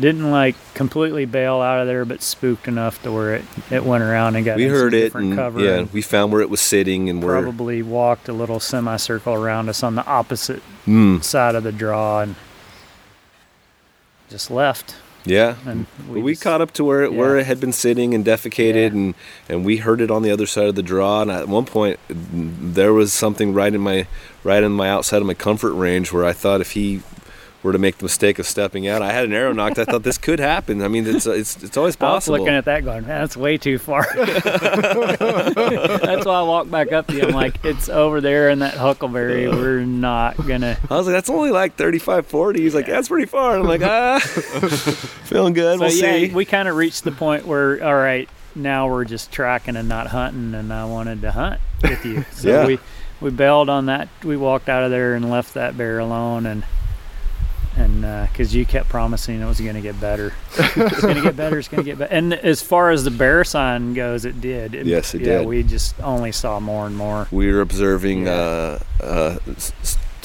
didn't 0.00 0.30
like 0.30 0.54
completely 0.74 1.24
bail 1.24 1.60
out 1.60 1.80
of 1.80 1.86
there, 1.86 2.04
but 2.04 2.22
spooked 2.22 2.68
enough 2.68 3.02
to 3.02 3.10
where 3.12 3.34
it, 3.36 3.44
it 3.70 3.84
went 3.84 4.02
around 4.04 4.36
and 4.36 4.44
got 4.44 4.56
we 4.56 4.64
heard 4.66 4.94
it, 4.94 5.14
and 5.14 5.34
cover. 5.34 5.60
yeah, 5.60 5.76
and 5.78 5.92
we 5.92 6.02
found 6.02 6.32
where 6.32 6.40
it 6.40 6.50
was 6.50 6.60
sitting, 6.60 7.08
and 7.10 7.22
we're 7.22 7.40
probably 7.42 7.82
walked 7.82 8.28
a 8.28 8.32
little 8.32 8.60
semicircle 8.60 9.34
around 9.34 9.68
us 9.68 9.82
on 9.82 9.94
the 9.96 10.06
opposite 10.06 10.62
mm, 10.86 11.22
side 11.22 11.54
of 11.54 11.64
the 11.64 11.72
draw 11.72 12.20
and 12.20 12.36
just 14.30 14.50
left. 14.50 14.94
yeah. 15.24 15.56
And 15.66 15.86
We, 16.08 16.22
we 16.22 16.32
just- 16.32 16.42
caught 16.42 16.60
up 16.60 16.72
to 16.74 16.84
where 16.84 17.02
it, 17.02 17.12
where 17.12 17.36
it 17.38 17.46
had 17.46 17.60
been 17.60 17.72
sitting 17.72 18.14
and 18.14 18.24
defecated, 18.24 18.74
Yeah. 18.92 18.98
and 18.98 19.14
and 19.48 19.64
we 19.64 19.78
heard 19.78 20.00
it 20.00 20.10
on 20.10 20.22
the 20.22 20.30
other 20.30 20.46
side 20.46 20.66
of 20.68 20.74
the 20.74 20.82
draw. 20.82 21.22
And 21.22 21.30
at 21.30 21.48
one 21.48 21.64
point, 21.64 21.98
there 22.08 22.92
was 22.92 23.12
something 23.12 23.52
right 23.54 23.74
in 23.74 23.80
my 23.80 24.06
right 24.44 24.62
in 24.62 24.72
my 24.72 24.88
outside 24.88 25.18
of 25.22 25.26
my 25.26 25.34
comfort 25.34 25.72
range 25.72 26.12
where 26.12 26.24
I 26.24 26.32
thought 26.32 26.60
if 26.60 26.72
he 26.72 27.02
were 27.62 27.72
to 27.72 27.78
make 27.78 27.98
the 27.98 28.04
mistake 28.04 28.38
of 28.38 28.46
stepping 28.46 28.86
out, 28.86 29.02
I 29.02 29.12
had 29.12 29.24
an 29.24 29.32
arrow 29.32 29.52
nocked. 29.52 29.78
I 29.78 29.84
thought 29.84 30.02
this 30.04 30.18
could 30.18 30.38
happen. 30.38 30.82
I 30.82 30.88
mean, 30.88 31.06
it's 31.06 31.26
it's 31.26 31.62
it's 31.62 31.76
always 31.76 31.96
I 32.00 32.04
was 32.04 32.24
possible. 32.24 32.38
looking 32.38 32.54
at 32.54 32.64
that 32.66 32.84
going, 32.84 33.06
man, 33.06 33.20
that's 33.20 33.36
way 33.36 33.56
too 33.58 33.78
far. 33.78 34.06
that's 34.14 34.44
why 36.26 36.38
I 36.38 36.42
walked 36.42 36.70
back 36.70 36.92
up 36.92 37.06
to 37.08 37.14
you. 37.14 37.22
I'm 37.22 37.30
like, 37.34 37.64
it's 37.64 37.88
over 37.88 38.20
there 38.20 38.50
in 38.50 38.60
that 38.60 38.74
huckleberry. 38.74 39.48
We're 39.48 39.80
not 39.84 40.36
gonna. 40.46 40.78
I 40.90 40.96
was 40.96 41.06
like, 41.06 41.14
that's 41.14 41.30
only 41.30 41.50
like 41.50 41.76
35, 41.76 42.26
40. 42.26 42.60
He's 42.60 42.74
like, 42.74 42.86
that's 42.86 43.08
pretty 43.08 43.26
far. 43.26 43.54
And 43.54 43.62
I'm 43.62 43.68
like, 43.68 43.82
ah, 43.82 44.18
feeling 45.24 45.54
good. 45.54 45.78
So 45.78 45.86
we'll 45.86 45.94
yeah, 45.94 46.28
see. 46.28 46.34
we 46.34 46.44
kind 46.44 46.68
of 46.68 46.76
reached 46.76 47.04
the 47.04 47.12
point 47.12 47.46
where, 47.46 47.82
all 47.84 47.94
right, 47.94 48.28
now 48.54 48.88
we're 48.88 49.04
just 49.04 49.32
tracking 49.32 49.76
and 49.76 49.88
not 49.88 50.08
hunting, 50.08 50.54
and 50.54 50.72
I 50.72 50.84
wanted 50.84 51.22
to 51.22 51.32
hunt 51.32 51.60
with 51.82 52.04
you. 52.04 52.24
So 52.32 52.48
Yeah. 52.48 52.66
we 52.66 52.78
we 53.20 53.30
bailed 53.30 53.68
on 53.68 53.86
that. 53.86 54.08
We 54.22 54.36
walked 54.36 54.68
out 54.68 54.84
of 54.84 54.90
there 54.90 55.14
and 55.14 55.30
left 55.30 55.54
that 55.54 55.76
bear 55.76 55.98
alone, 55.98 56.46
and 56.46 56.64
and 57.78 58.28
because 58.32 58.54
you 58.54 58.66
kept 58.66 58.88
promising 58.88 59.40
it 59.40 59.46
was 59.46 59.60
going 59.60 59.74
to 59.74 59.80
get 59.80 60.00
better, 60.00 60.32
it's 60.58 61.00
going 61.00 61.14
to 61.16 61.22
get 61.22 61.36
better, 61.36 61.58
it's 61.58 61.68
going 61.68 61.82
to 61.84 61.88
get 61.90 61.98
better. 61.98 62.12
And 62.12 62.34
as 62.34 62.60
far 62.62 62.90
as 62.90 63.04
the 63.04 63.10
bear 63.10 63.44
sign 63.44 63.94
goes, 63.94 64.24
it 64.24 64.40
did. 64.40 64.74
It- 64.74 64.86
Yes, 64.86 65.14
it 65.14 65.20
yeah, 65.22 65.38
did. 65.38 65.46
we 65.46 65.62
just 65.62 66.00
only 66.00 66.32
saw 66.32 66.58
more 66.60 66.86
and 66.86 66.96
more. 66.96 67.28
we 67.30 67.52
were 67.52 67.60
observing. 67.60 68.26
Yeah. 68.26 68.32
Uh, 68.32 68.78
uh, 69.04 69.38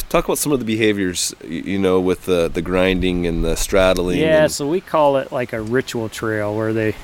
talk 0.09 0.25
about 0.25 0.37
some 0.37 0.51
of 0.51 0.59
the 0.59 0.65
behaviors, 0.65 1.33
you 1.47 1.77
know, 1.79 1.99
with 1.99 2.25
the 2.25 2.47
the 2.47 2.61
grinding 2.61 3.25
and 3.27 3.43
the 3.43 3.55
straddling. 3.55 4.19
Yeah, 4.19 4.47
so 4.47 4.67
we 4.67 4.79
call 4.81 5.17
it 5.17 5.31
like 5.31 5.53
a 5.53 5.61
ritual 5.61 6.07
trail 6.09 6.55
where 6.55 6.71
they, 6.73 6.95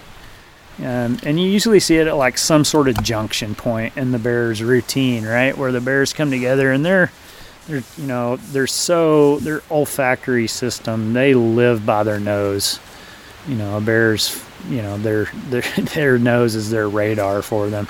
um, 0.80 1.18
and 1.24 1.40
you 1.40 1.48
usually 1.50 1.80
see 1.80 1.98
it 1.98 2.08
at 2.08 2.16
like 2.16 2.38
some 2.38 2.64
sort 2.64 2.88
of 2.88 3.02
junction 3.04 3.56
point 3.56 3.98
in 3.98 4.12
the 4.12 4.20
bear's 4.20 4.62
routine, 4.64 5.26
right? 5.26 5.58
Where 5.58 5.72
the 5.72 5.82
bears 5.82 6.14
come 6.14 6.30
together 6.32 6.72
and 6.72 6.86
they're, 6.86 7.12
they're, 7.70 7.84
you 7.98 8.08
know, 8.08 8.38
they're 8.38 8.68
so 8.68 9.38
their 9.40 9.62
olfactory 9.70 10.48
system 10.48 11.14
they 11.14 11.34
live 11.34 11.86
by 11.86 12.04
their 12.04 12.20
nose. 12.20 12.80
You 13.48 13.56
know, 13.56 13.78
a 13.78 13.82
bear's, 13.82 14.44
you 14.68 14.82
know, 14.82 14.98
their 14.98 15.26
their 15.50 15.62
their 15.62 16.18
nose 16.18 16.56
is 16.56 16.70
their 16.70 16.90
radar 16.90 17.42
for 17.42 17.70
them, 17.70 17.88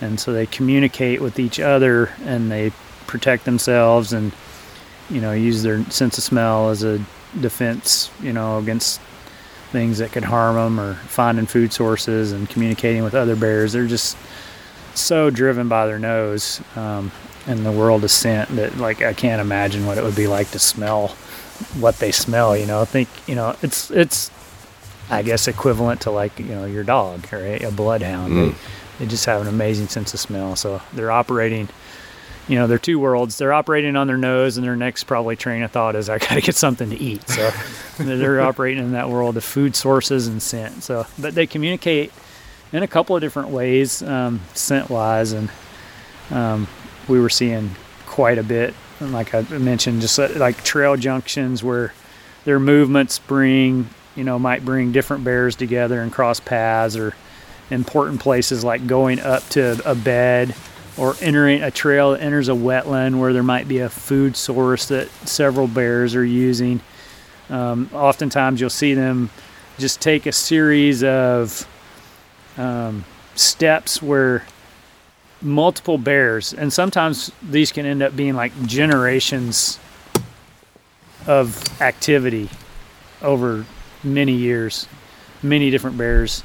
and 0.00 0.18
so 0.18 0.32
they 0.32 0.46
communicate 0.46 1.20
with 1.20 1.38
each 1.38 1.60
other 1.60 2.10
and 2.24 2.50
they 2.50 2.72
protect 3.06 3.44
themselves 3.44 4.12
and 4.14 4.32
you 5.10 5.20
know 5.20 5.32
use 5.32 5.62
their 5.62 5.84
sense 5.90 6.16
of 6.16 6.24
smell 6.24 6.70
as 6.70 6.82
a 6.82 7.04
defense, 7.40 8.10
you 8.20 8.32
know, 8.32 8.58
against 8.58 9.00
things 9.70 9.98
that 9.98 10.12
could 10.12 10.24
harm 10.24 10.56
them 10.56 10.80
or 10.80 10.94
finding 10.94 11.46
food 11.46 11.72
sources 11.72 12.32
and 12.32 12.48
communicating 12.48 13.02
with 13.02 13.14
other 13.14 13.36
bears. 13.36 13.72
They're 13.72 13.86
just 13.86 14.16
so 14.94 15.30
driven 15.30 15.68
by 15.68 15.86
their 15.86 15.98
nose 15.98 16.60
um, 16.76 17.10
and 17.46 17.66
the 17.66 17.72
world 17.72 18.04
of 18.04 18.10
scent 18.10 18.50
that, 18.50 18.78
like, 18.78 19.02
I 19.02 19.12
can't 19.12 19.40
imagine 19.40 19.86
what 19.86 19.98
it 19.98 20.04
would 20.04 20.16
be 20.16 20.26
like 20.26 20.50
to 20.52 20.58
smell 20.58 21.08
what 21.78 21.98
they 21.98 22.12
smell. 22.12 22.56
You 22.56 22.66
know, 22.66 22.80
I 22.80 22.84
think 22.84 23.08
you 23.26 23.34
know 23.34 23.56
it's 23.62 23.90
it's 23.90 24.30
I 25.10 25.22
guess 25.22 25.48
equivalent 25.48 26.02
to 26.02 26.10
like 26.10 26.38
you 26.38 26.46
know 26.46 26.64
your 26.64 26.84
dog 26.84 27.32
or 27.32 27.38
a, 27.38 27.60
a 27.60 27.70
bloodhound. 27.70 28.32
Mm. 28.32 28.50
They, 28.50 29.04
they 29.04 29.10
just 29.10 29.26
have 29.26 29.40
an 29.40 29.48
amazing 29.48 29.88
sense 29.88 30.14
of 30.14 30.20
smell. 30.20 30.56
So 30.56 30.80
they're 30.92 31.10
operating 31.10 31.68
you 32.48 32.58
know, 32.58 32.66
they're 32.66 32.78
two 32.78 32.98
worlds. 32.98 33.38
They're 33.38 33.52
operating 33.52 33.94
on 33.96 34.06
their 34.06 34.18
nose, 34.18 34.56
and 34.56 34.66
their 34.66 34.76
next 34.76 35.04
probably 35.04 35.36
train 35.36 35.62
of 35.62 35.70
thought 35.70 35.94
is, 35.94 36.08
I 36.08 36.18
got 36.18 36.30
to 36.30 36.40
get 36.40 36.56
something 36.56 36.90
to 36.90 36.96
eat. 36.96 37.28
So 37.28 37.50
they're 37.98 38.40
operating 38.40 38.82
in 38.84 38.92
that 38.92 39.08
world 39.08 39.36
of 39.36 39.44
food 39.44 39.76
sources 39.76 40.26
and 40.26 40.42
scent. 40.42 40.82
So, 40.82 41.06
but 41.18 41.34
they 41.34 41.46
communicate 41.46 42.12
in 42.72 42.82
a 42.82 42.88
couple 42.88 43.14
of 43.14 43.22
different 43.22 43.50
ways, 43.50 44.02
um, 44.02 44.40
scent 44.54 44.90
wise, 44.90 45.32
and 45.32 45.50
um, 46.30 46.66
we 47.08 47.20
were 47.20 47.30
seeing 47.30 47.70
quite 48.06 48.38
a 48.38 48.42
bit. 48.42 48.74
And 49.00 49.12
like 49.12 49.34
I 49.34 49.42
mentioned, 49.42 50.00
just 50.00 50.18
uh, 50.18 50.28
like 50.36 50.62
trail 50.62 50.96
junctions 50.96 51.62
where 51.62 51.92
their 52.44 52.60
movements 52.60 53.18
bring, 53.18 53.88
you 54.14 54.24
know, 54.24 54.38
might 54.38 54.64
bring 54.64 54.92
different 54.92 55.24
bears 55.24 55.56
together 55.56 56.00
and 56.00 56.12
cross 56.12 56.40
paths, 56.40 56.96
or 56.96 57.14
important 57.70 58.20
places 58.20 58.62
like 58.62 58.86
going 58.86 59.18
up 59.20 59.48
to 59.50 59.80
a 59.90 59.94
bed 59.94 60.54
or 60.98 61.14
entering 61.20 61.62
a 61.62 61.70
trail 61.70 62.12
that 62.12 62.20
enters 62.20 62.48
a 62.48 62.52
wetland 62.52 63.18
where 63.18 63.32
there 63.32 63.42
might 63.42 63.66
be 63.66 63.78
a 63.78 63.88
food 63.88 64.36
source 64.36 64.88
that 64.88 65.08
several 65.26 65.66
bears 65.66 66.14
are 66.14 66.24
using. 66.24 66.80
Um, 67.48 67.88
oftentimes, 67.92 68.60
you'll 68.60 68.70
see 68.70 68.94
them 68.94 69.30
just 69.78 70.00
take 70.00 70.26
a 70.26 70.32
series 70.32 71.02
of 71.02 71.66
um, 72.58 73.04
steps 73.34 74.02
where 74.02 74.44
multiple 75.42 75.98
bears, 75.98 76.52
and 76.52 76.72
sometimes 76.72 77.32
these 77.42 77.72
can 77.72 77.86
end 77.86 78.02
up 78.02 78.14
being 78.16 78.34
like 78.34 78.52
generations 78.66 79.78
of 81.26 81.62
activity 81.80 82.48
over 83.22 83.64
many 84.02 84.32
years, 84.32 84.88
many 85.42 85.70
different 85.70 85.96
bears. 85.96 86.42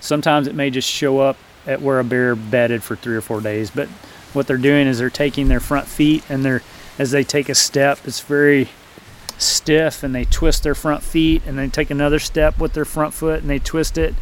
Sometimes 0.00 0.46
it 0.46 0.54
may 0.54 0.70
just 0.70 0.88
show 0.88 1.18
up 1.18 1.36
at 1.66 1.82
where 1.82 2.00
a 2.00 2.04
bear 2.04 2.34
bedded 2.34 2.82
for 2.82 2.96
three 2.96 3.16
or 3.16 3.20
four 3.20 3.40
days. 3.40 3.70
But 3.70 3.88
what 4.32 4.46
they're 4.46 4.56
doing 4.56 4.86
is 4.86 4.98
they're 4.98 5.10
taking 5.10 5.48
their 5.48 5.60
front 5.60 5.86
feet 5.86 6.24
and 6.28 6.44
they're 6.44 6.62
as 6.98 7.10
they 7.10 7.24
take 7.24 7.48
a 7.48 7.54
step, 7.54 7.98
it's 8.04 8.20
very 8.20 8.68
stiff 9.38 10.02
and 10.02 10.14
they 10.14 10.26
twist 10.26 10.62
their 10.62 10.74
front 10.74 11.02
feet 11.02 11.42
and 11.46 11.58
they 11.58 11.66
take 11.66 11.88
another 11.88 12.18
step 12.18 12.58
with 12.58 12.74
their 12.74 12.84
front 12.84 13.14
foot 13.14 13.40
and 13.40 13.48
they 13.48 13.58
twist 13.58 13.96
it 13.96 14.14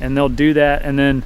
and 0.00 0.16
they'll 0.16 0.30
do 0.30 0.54
that 0.54 0.80
and 0.82 0.98
then 0.98 1.22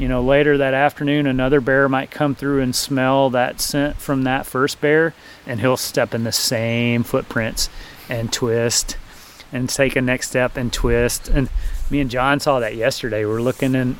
you 0.00 0.08
know 0.08 0.22
later 0.22 0.56
that 0.58 0.72
afternoon 0.72 1.26
another 1.26 1.60
bear 1.60 1.88
might 1.88 2.10
come 2.10 2.34
through 2.34 2.60
and 2.60 2.74
smell 2.74 3.30
that 3.30 3.60
scent 3.60 3.96
from 3.96 4.22
that 4.22 4.46
first 4.46 4.80
bear 4.80 5.14
and 5.46 5.60
he'll 5.60 5.76
step 5.76 6.14
in 6.14 6.24
the 6.24 6.32
same 6.32 7.02
footprints 7.02 7.68
and 8.08 8.32
twist 8.32 8.96
and 9.52 9.68
take 9.68 9.96
a 9.96 10.00
next 10.00 10.28
step 10.28 10.56
and 10.56 10.72
twist. 10.72 11.28
And 11.28 11.48
me 11.90 12.00
and 12.00 12.10
John 12.10 12.40
saw 12.40 12.60
that 12.60 12.76
yesterday. 12.76 13.24
We're 13.24 13.42
looking 13.42 13.74
and 13.74 13.96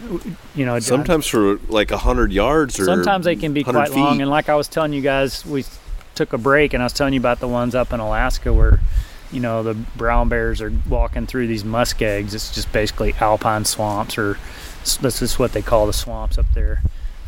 you 0.55 0.65
know 0.65 0.75
John, 0.75 0.83
Sometimes 0.83 1.27
for 1.27 1.57
like 1.69 1.91
a 1.91 1.99
hundred 1.99 2.33
yards 2.33 2.79
or 2.79 2.85
sometimes 2.85 3.25
they 3.25 3.37
can 3.37 3.53
be 3.53 3.63
100 3.63 3.91
quite 3.91 4.01
long. 4.01 4.21
and 4.21 4.31
like 4.31 4.49
i 4.49 4.55
was 4.55 4.69
telling 4.69 4.93
you 4.93 5.01
guys 5.01 5.45
we 5.45 5.65
took 6.15 6.33
a 6.33 6.39
break 6.39 6.73
and 6.73 6.83
i 6.83 6.87
was 6.87 6.93
telling 6.93 7.13
you 7.13 7.21
about 7.21 7.41
the 7.41 7.49
ones 7.49 7.75
up 7.75 7.93
in 7.93 8.01
alaska 8.01 8.53
where 8.53 8.81
you 9.33 9.41
know 9.41 9.63
the 9.63 9.75
brown 9.97 10.29
bears 10.29 10.61
are 10.61 10.73
walking 10.89 11.27
through 11.27 11.47
these 11.47 11.65
muskegs 11.65 12.35
it's 12.35 12.55
just 12.55 12.71
basically 12.73 13.13
alpine 13.21 13.65
swamps 13.65 14.19
or 14.19 14.39
s- 14.83 14.97
that's 14.99 15.19
just 15.21 15.39
what 15.39 15.53
they 15.53 15.63
call 15.63 15.87
the 15.87 15.93
swamps 15.93 16.39
up 16.39 16.47
there 16.55 16.83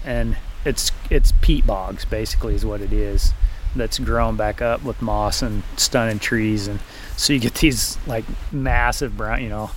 and 0.05 0.37
it's 0.65 0.93
it's 1.11 1.33
peat 1.41 1.67
bogs 1.67 2.05
basically 2.05 2.55
is 2.55 2.65
what 2.65 2.81
it 2.81 2.93
is 2.93 3.33
that's 3.75 3.99
grown 3.99 4.37
back 4.37 4.61
up 4.63 4.83
with 4.83 5.01
moss 5.03 5.43
and 5.43 5.63
stunning 5.77 6.19
trees 6.19 6.69
and 6.69 6.79
so 7.17 7.33
you 7.33 7.39
get 7.41 7.55
these 7.61 7.99
like 8.07 8.25
massive 8.53 9.17
brown 9.17 9.43
you 9.43 9.49
know 9.49 9.71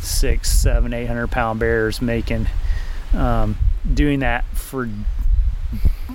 six 0.00 0.50
seven 0.50 0.92
eight 0.92 1.06
hundred 1.06 1.28
pound 1.30 1.58
bears 1.58 2.00
making 2.02 2.46
um, 3.14 3.56
doing 3.94 4.20
that 4.20 4.44
for 4.54 4.88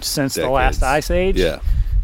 since 0.01 0.35
the 0.35 0.49
last 0.49 0.83
ice 0.83 1.09
age 1.11 1.37
Yeah. 1.37 1.59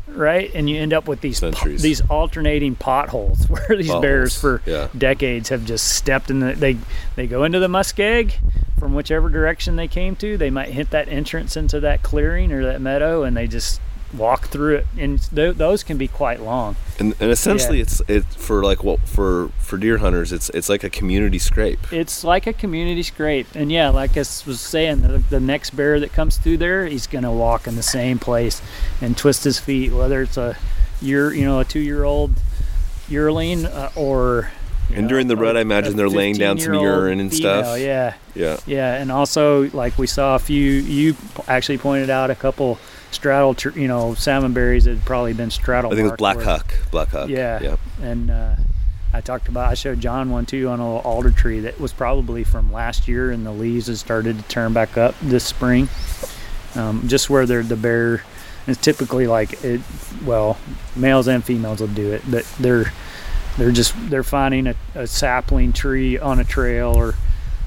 right? 0.07 0.49
And 0.53 0.69
you 0.69 0.77
end 0.80 0.94
up 0.94 1.07
with 1.07 1.22
these 1.22 1.40
po- 1.40 1.52
these 1.52 2.02
alternating 2.10 2.76
potholes 2.76 3.45
where 3.49 3.77
these 3.77 3.94
bears 3.95 4.40
for 4.40 4.61
yeah. 4.65 4.88
decades 4.98 5.49
have 5.49 5.65
just 5.65 5.95
stepped 5.95 6.30
in 6.30 6.40
the 6.40 6.53
they 6.53 6.77
they 7.15 7.27
go 7.27 7.44
into 7.44 7.60
the 7.60 7.68
muskeg 7.68 8.34
from 8.80 8.93
whichever 8.93 9.30
direction 9.30 9.76
they 9.76 9.88
came 9.88 10.15
to. 10.18 10.38
They 10.38 10.49
might 10.49 10.69
hit 10.69 10.89
that 10.91 11.07
entrance 11.10 11.56
into 11.57 11.80
that 11.81 12.01
clearing 12.03 12.51
or 12.51 12.64
that 12.65 12.81
meadow, 12.81 13.23
and 13.23 13.35
they 13.35 13.47
just 13.47 13.81
walk 14.11 14.47
through 14.47 14.76
it. 14.77 14.88
And 14.97 15.22
th- 15.35 15.57
those 15.57 15.84
can 15.84 15.97
be 15.99 16.07
quite 16.07 16.39
long. 16.41 16.76
And, 16.97 17.14
and 17.19 17.30
essentially, 17.30 17.77
Yeah. 17.77 17.84
it's 17.84 18.01
it 18.07 18.26
for 18.26 18.64
like 18.64 18.84
what 18.84 19.01
for 19.01 19.49
for 19.60 19.77
deer 19.77 19.99
hunters, 19.99 20.31
it's 20.31 20.49
it's 20.49 20.68
like 20.69 20.84
a 20.84 20.89
community 20.89 21.38
scrape. 21.38 21.93
It's 21.93 22.23
like 22.23 22.47
a 22.47 22.53
community 22.53 23.03
scrape, 23.03 23.47
and 23.53 23.72
yeah, 23.72 23.89
like 23.89 24.18
I 24.18 24.22
was 24.22 24.60
saying, 24.60 25.01
the, 25.01 25.19
the 25.19 25.39
next 25.39 25.72
bear 25.72 25.99
that 25.99 26.11
comes 26.11 26.38
through 26.38 26.57
there, 26.57 26.88
he's 26.88 27.06
gonna 27.06 27.31
walk 27.31 27.68
in 27.68 27.76
the 27.76 27.84
same 27.84 28.18
place 28.18 28.61
and 29.01 29.15
twist 29.15 29.43
his 29.43 29.60
feet, 29.60 29.91
whether 29.91 30.22
it's 30.23 30.38
a 30.38 30.57
year, 31.01 31.31
you 31.34 31.45
know, 31.45 31.60
a 31.60 31.65
two-year-old 31.65 32.34
yearling 33.07 33.65
uh, 33.65 33.91
or. 33.95 34.51
And 34.94 35.03
know, 35.03 35.07
during 35.10 35.28
the 35.28 35.36
rut, 35.36 35.56
a- 35.56 35.60
I 35.60 35.61
imagine 35.61 35.95
they're 35.95 36.10
laying 36.10 36.36
down 36.36 36.57
some 36.60 36.74
urine 36.74 37.20
and 37.20 37.32
female, 37.32 37.64
stuff. 37.64 37.80
Yeah, 37.80 38.14
Yeah. 38.36 38.57
yeah, 38.66 38.95
and 38.95 39.11
also 39.11 39.70
like 39.72 39.98
we 39.98 40.07
saw 40.07 40.36
a 40.36 40.40
few. 40.40 40.64
You 40.72 41.16
actually 41.48 41.78
pointed 41.78 42.10
out 42.10 42.30
a 42.32 42.36
couple 42.36 42.78
straddle, 43.11 43.53
tr- 43.53 43.78
you 43.78 43.88
know, 43.88 44.14
salmon 44.16 44.53
berries 44.53 44.86
that 44.86 44.91
had 44.95 45.06
probably 45.06 45.34
been 45.34 45.52
straddle. 45.52 45.91
I 45.91 45.95
think 45.95 46.07
it 46.07 46.11
was 46.11 46.18
black 46.18 46.38
where- 46.38 46.45
huck. 46.45 46.74
Black 46.91 47.10
huck. 47.10 47.30
yeah. 47.30 47.60
Yeah. 47.61 47.76
And 48.02 48.30
uh, 48.32 48.56
I 49.14 49.22
talked 49.22 49.48
about, 49.48 49.70
I 49.70 49.74
showed 49.74 49.99
John 49.99 50.30
one 50.30 50.45
too 50.45 50.68
on 50.70 50.80
a 50.80 50.86
little 50.86 51.02
alder 51.02 51.32
tree 51.32 51.60
that 51.61 51.80
was 51.80 51.91
probably 51.94 52.44
from 52.44 52.72
last 52.72 53.07
year, 53.07 53.32
and 53.32 53.45
the 53.45 53.52
leaves 53.52 53.88
had 53.88 53.98
started 53.98 54.38
to 54.38 54.44
turn 54.48 54.74
back 54.74 54.98
up 54.98 55.16
this 55.22 55.44
spring. 55.44 55.90
Um, 56.76 57.07
just 57.07 57.30
where 57.30 57.45
they're 57.48 57.64
the 57.64 57.76
bear 57.76 58.24
is 58.68 58.78
typically 58.78 59.26
like 59.26 59.64
it. 59.64 59.82
Well, 60.24 60.57
males 60.95 61.28
and 61.28 61.44
females 61.44 61.80
will 61.82 61.88
do 61.88 62.11
it, 62.11 62.22
but 62.30 62.45
they're 62.60 62.91
they're 63.60 63.72
just 63.72 63.94
they're 64.10 64.23
finding 64.23 64.68
a, 64.68 64.76
a 64.95 65.06
sapling 65.06 65.73
tree 65.73 66.18
on 66.18 66.40
a 66.40 66.44
trail, 66.44 66.94
or 66.95 67.15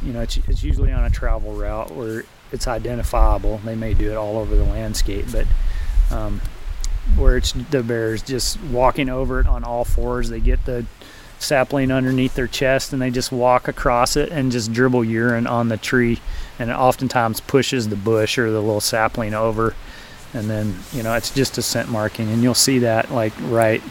you 0.02 0.12
know, 0.12 0.22
it's, 0.22 0.38
it's 0.48 0.64
usually 0.64 0.90
on 0.90 1.04
a 1.04 1.10
travel 1.10 1.52
route 1.54 1.90
where 1.92 2.24
it's 2.50 2.66
identifiable. 2.66 3.58
They 3.58 3.74
may 3.74 3.94
do 3.94 4.10
it 4.10 4.16
all 4.16 4.38
over 4.38 4.56
the 4.56 4.64
landscape, 4.64 5.26
but 5.30 5.46
um, 6.10 6.40
where 7.16 7.36
it's 7.36 7.52
the 7.52 7.82
bears 7.82 8.22
just 8.22 8.60
walking 8.62 9.08
over 9.08 9.40
it 9.40 9.46
on 9.46 9.64
all 9.64 9.84
fours. 9.84 10.28
They 10.28 10.40
get 10.40 10.64
the 10.64 10.86
sapling 11.38 11.90
underneath 11.90 12.34
their 12.34 12.46
chest 12.46 12.92
and 12.92 13.02
they 13.02 13.10
just 13.10 13.32
walk 13.32 13.66
across 13.66 14.16
it 14.16 14.30
and 14.30 14.52
just 14.52 14.72
dribble 14.72 15.04
urine 15.04 15.46
on 15.46 15.68
the 15.68 15.76
tree 15.76 16.20
and 16.58 16.70
it 16.70 16.74
oftentimes 16.74 17.40
pushes 17.40 17.88
the 17.88 17.96
bush 17.96 18.38
or 18.38 18.50
the 18.50 18.60
little 18.60 18.80
sapling 18.80 19.34
over 19.34 19.74
and 20.34 20.48
then 20.48 20.72
you 20.92 21.02
know 21.02 21.14
it's 21.14 21.34
just 21.34 21.58
a 21.58 21.62
scent 21.62 21.88
marking 21.88 22.30
and 22.30 22.44
you'll 22.44 22.54
see 22.54 22.78
that 22.78 23.10
like 23.10 23.32
right 23.48 23.82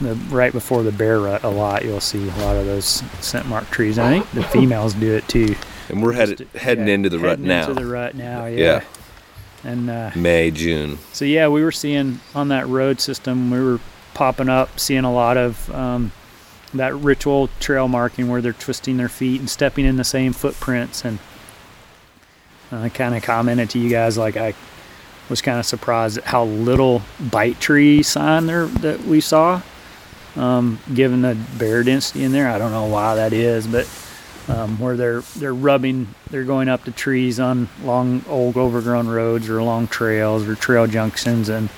the 0.00 0.14
right 0.34 0.52
before 0.52 0.82
the 0.82 0.90
bear 0.92 1.20
rut 1.20 1.44
a 1.44 1.48
lot 1.48 1.84
you'll 1.84 2.00
see 2.00 2.22
a 2.28 2.36
lot 2.38 2.56
of 2.56 2.66
those 2.66 2.84
scent 3.20 3.46
mark 3.46 3.68
trees 3.70 3.96
and 3.98 4.06
i 4.06 4.10
think 4.20 4.30
the 4.32 4.42
females 4.42 4.92
do 4.94 5.14
it 5.14 5.26
too 5.28 5.54
And 5.90 6.02
we're 6.02 6.12
headed 6.14 6.38
Just- 6.38 6.56
heading 6.56 6.88
yeah, 6.88 6.94
into 6.94 7.08
the 7.10 7.18
rut 7.18 7.30
heading 7.38 7.46
now. 7.46 7.68
into 7.68 7.74
the 7.74 7.86
rut 7.86 8.14
now 8.14 8.46
yeah, 8.46 8.58
Yeah. 8.58 9.70
and 9.70 9.90
uh 9.90 10.10
May, 10.16 10.50
June. 10.50 10.98
so 11.12 11.24
yeah, 11.26 11.46
we 11.48 11.62
were 11.62 11.70
seeing 11.72 12.20
on 12.34 12.48
that 12.48 12.66
road 12.66 13.00
system, 13.00 13.50
we 13.50 13.60
were 13.60 13.80
popping 14.14 14.48
up, 14.48 14.80
seeing 14.80 15.04
a 15.04 15.12
lot 15.12 15.36
of 15.36 15.70
um, 15.74 16.10
that 16.72 16.94
ritual 16.94 17.48
trail 17.60 17.86
marking 17.88 18.28
where 18.28 18.40
they're 18.40 18.52
twisting 18.54 18.96
their 18.96 19.08
feet 19.10 19.40
and 19.40 19.50
stepping 19.50 19.84
in 19.84 19.96
the 19.96 20.04
same 20.04 20.32
footprints. 20.32 21.04
And 21.04 21.18
I 22.72 22.88
kind 22.88 23.14
of 23.14 23.22
commented 23.22 23.70
to 23.70 23.78
you 23.78 23.90
guys 23.90 24.16
like 24.18 24.36
I 24.36 24.54
was 25.28 25.42
kind 25.42 25.58
of 25.58 25.66
surprised 25.66 26.18
at 26.18 26.24
how 26.24 26.44
little 26.44 27.02
bite 27.30 27.60
tree 27.60 28.02
sign 28.02 28.46
there 28.46 28.66
that 28.66 29.00
we 29.02 29.20
saw, 29.20 29.60
um, 30.36 30.78
given 30.92 31.22
the 31.22 31.36
bear 31.58 31.82
density 31.82 32.24
in 32.24 32.32
there. 32.32 32.48
I 32.48 32.58
don't 32.58 32.72
know 32.72 32.86
why 32.86 33.16
that 33.16 33.32
is, 33.32 33.66
but 33.66 33.88
um, 34.48 34.78
where 34.78 34.96
they're 34.96 35.20
they're 35.36 35.54
rubbing, 35.54 36.08
they're 36.30 36.44
going 36.44 36.68
up 36.68 36.84
to 36.84 36.92
trees 36.92 37.40
on 37.40 37.68
long 37.82 38.24
old 38.28 38.56
overgrown 38.56 39.08
roads 39.08 39.48
or 39.48 39.58
along 39.58 39.88
trails 39.88 40.46
or 40.46 40.54
trail 40.54 40.86
junctions, 40.86 41.48
and 41.48 41.68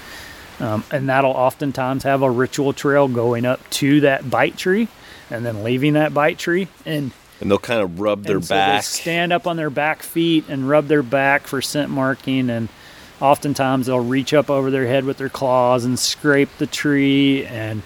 um, 0.59 0.85
and 0.91 1.09
that'll 1.09 1.33
oftentimes 1.33 2.03
have 2.05 2.23
a 2.23 2.31
ritual 2.31 2.73
trail 2.73 3.09
going 3.09 3.45
up 3.45 3.69
to 3.71 4.01
that 4.01 4.29
bite 4.29 4.57
tree, 4.57 4.89
and 5.31 5.45
then 5.45 5.63
leaving 5.63 5.93
that 5.93 6.13
bite 6.15 6.39
tree, 6.39 6.69
and 6.85 7.13
And 7.41 7.51
they'll 7.51 7.59
kind 7.59 7.83
of 7.83 8.01
rub 8.01 8.25
their 8.25 8.37
and 8.37 8.45
so 8.45 8.55
back. 8.55 8.83
they 8.83 8.87
stand 8.87 9.33
up 9.33 9.47
on 9.47 9.57
their 9.57 9.71
back 9.71 10.03
feet 10.03 10.47
and 10.49 10.69
rub 10.69 10.89
their 10.89 11.03
back 11.03 11.47
for 11.47 11.61
scent 11.61 11.91
marking, 11.91 12.49
and 12.51 12.69
oftentimes 13.21 13.87
they'll 13.87 14.01
reach 14.01 14.35
up 14.35 14.51
over 14.51 14.71
their 14.71 14.87
head 14.87 15.05
with 15.05 15.19
their 15.19 15.29
claws 15.29 15.85
and 15.85 15.99
scrape 15.99 16.49
the 16.59 16.67
tree, 16.67 17.45
and 17.47 17.83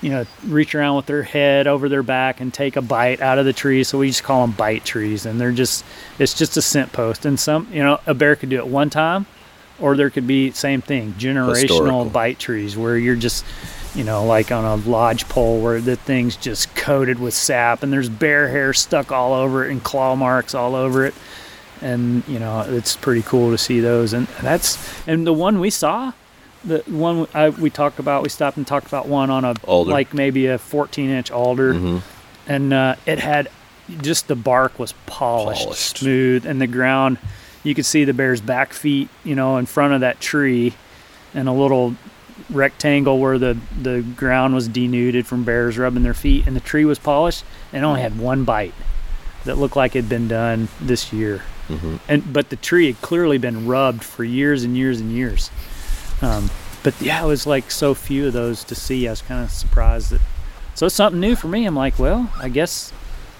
you 0.00 0.10
know 0.10 0.24
reach 0.46 0.74
around 0.74 0.96
with 0.96 1.06
their 1.06 1.22
head 1.22 1.66
over 1.66 1.88
their 1.88 2.02
back 2.02 2.40
and 2.40 2.52
take 2.52 2.76
a 2.76 2.82
bite 2.82 3.20
out 3.20 3.38
of 3.38 3.44
the 3.44 3.52
tree. 3.52 3.84
So 3.84 3.98
we 3.98 4.08
just 4.08 4.22
call 4.22 4.46
them 4.46 4.52
bite 4.56 4.84
trees, 4.84 5.26
and 5.26 5.40
they're 5.40 5.52
just 5.52 5.84
it's 6.18 6.34
just 6.34 6.56
a 6.56 6.62
scent 6.62 6.92
post. 6.92 7.24
And 7.26 7.38
some 7.38 7.68
you 7.72 7.82
know 7.82 8.00
a 8.06 8.14
bear 8.14 8.36
could 8.36 8.50
do 8.50 8.58
it 8.58 8.66
one 8.66 8.90
time, 8.90 9.26
or 9.78 9.96
there 9.96 10.10
could 10.10 10.26
be 10.26 10.50
same 10.52 10.80
thing 10.80 11.12
generational 11.14 11.60
Historical. 11.60 12.04
bite 12.06 12.38
trees 12.38 12.76
where 12.76 12.96
you're 12.96 13.16
just 13.16 13.44
you 13.94 14.04
know, 14.04 14.24
like 14.24 14.52
on 14.52 14.64
a 14.64 14.76
lodge 14.88 15.28
pole 15.28 15.60
where 15.60 15.80
the 15.80 15.96
thing's 15.96 16.36
just 16.36 16.74
coated 16.76 17.18
with 17.18 17.34
sap 17.34 17.82
and 17.82 17.92
there's 17.92 18.08
bear 18.08 18.48
hair 18.48 18.72
stuck 18.72 19.10
all 19.10 19.34
over 19.34 19.64
it 19.64 19.70
and 19.70 19.82
claw 19.82 20.14
marks 20.14 20.54
all 20.54 20.74
over 20.74 21.04
it. 21.04 21.14
And, 21.82 22.26
you 22.28 22.38
know, 22.38 22.60
it's 22.60 22.96
pretty 22.96 23.22
cool 23.22 23.50
to 23.50 23.58
see 23.58 23.80
those. 23.80 24.12
And 24.12 24.28
that's, 24.42 24.78
and 25.08 25.26
the 25.26 25.32
one 25.32 25.60
we 25.60 25.70
saw, 25.70 26.12
the 26.64 26.78
one 26.86 27.26
I, 27.34 27.48
we 27.50 27.70
talked 27.70 27.98
about, 27.98 28.22
we 28.22 28.28
stopped 28.28 28.56
and 28.56 28.66
talked 28.66 28.86
about 28.86 29.06
one 29.08 29.30
on 29.30 29.44
a, 29.44 29.54
Alder. 29.64 29.90
like 29.90 30.12
maybe 30.14 30.46
a 30.46 30.58
14 30.58 31.08
inch 31.10 31.30
alder. 31.30 31.74
Mhm. 31.74 32.02
And 32.46 32.72
uh, 32.72 32.96
it 33.06 33.18
had 33.18 33.48
just 34.02 34.28
the 34.28 34.36
bark 34.36 34.78
was 34.78 34.92
polished, 35.06 35.62
Polished. 35.64 35.98
smooth, 35.98 36.44
and 36.46 36.60
the 36.60 36.66
ground, 36.66 37.18
you 37.64 37.74
could 37.74 37.86
see 37.86 38.04
the 38.04 38.12
bear's 38.14 38.40
back 38.40 38.72
feet, 38.72 39.08
you 39.24 39.34
know, 39.34 39.56
in 39.58 39.66
front 39.66 39.94
of 39.94 40.00
that 40.00 40.20
tree 40.20 40.74
and 41.34 41.48
a 41.48 41.52
little 41.52 41.94
rectangle 42.48 43.18
where 43.18 43.38
the 43.38 43.56
the 43.80 44.00
ground 44.16 44.54
was 44.54 44.66
denuded 44.66 45.26
from 45.26 45.44
bears 45.44 45.76
rubbing 45.78 46.02
their 46.02 46.14
feet 46.14 46.46
and 46.46 46.56
the 46.56 46.60
tree 46.60 46.84
was 46.84 46.98
polished 46.98 47.44
and 47.72 47.84
only 47.84 48.00
had 48.00 48.18
one 48.18 48.44
bite 48.44 48.72
that 49.44 49.56
looked 49.58 49.76
like 49.76 49.94
it 49.94 50.00
had 50.00 50.08
been 50.08 50.26
done 50.26 50.66
this 50.80 51.12
year 51.12 51.42
Mhm. 51.68 52.00
and 52.08 52.32
but 52.32 52.48
the 52.48 52.56
tree 52.56 52.86
had 52.86 53.00
clearly 53.02 53.36
been 53.38 53.66
rubbed 53.66 54.02
for 54.02 54.24
years 54.24 54.64
and 54.64 54.76
years 54.76 55.00
and 55.00 55.12
years 55.12 55.50
um, 56.22 56.50
but 56.82 56.94
yeah 57.00 57.22
it 57.22 57.26
was 57.26 57.46
like 57.46 57.70
so 57.70 57.94
few 57.94 58.26
of 58.26 58.32
those 58.32 58.64
to 58.64 58.74
see 58.74 59.06
i 59.06 59.10
was 59.10 59.22
kind 59.22 59.44
of 59.44 59.50
surprised 59.50 60.10
that 60.10 60.20
so 60.74 60.86
it's 60.86 60.94
something 60.94 61.20
new 61.20 61.36
for 61.36 61.48
me. 61.48 61.66
I'm 61.66 61.76
like 61.76 61.98
well 61.98 62.30
i 62.38 62.48
guess 62.48 62.92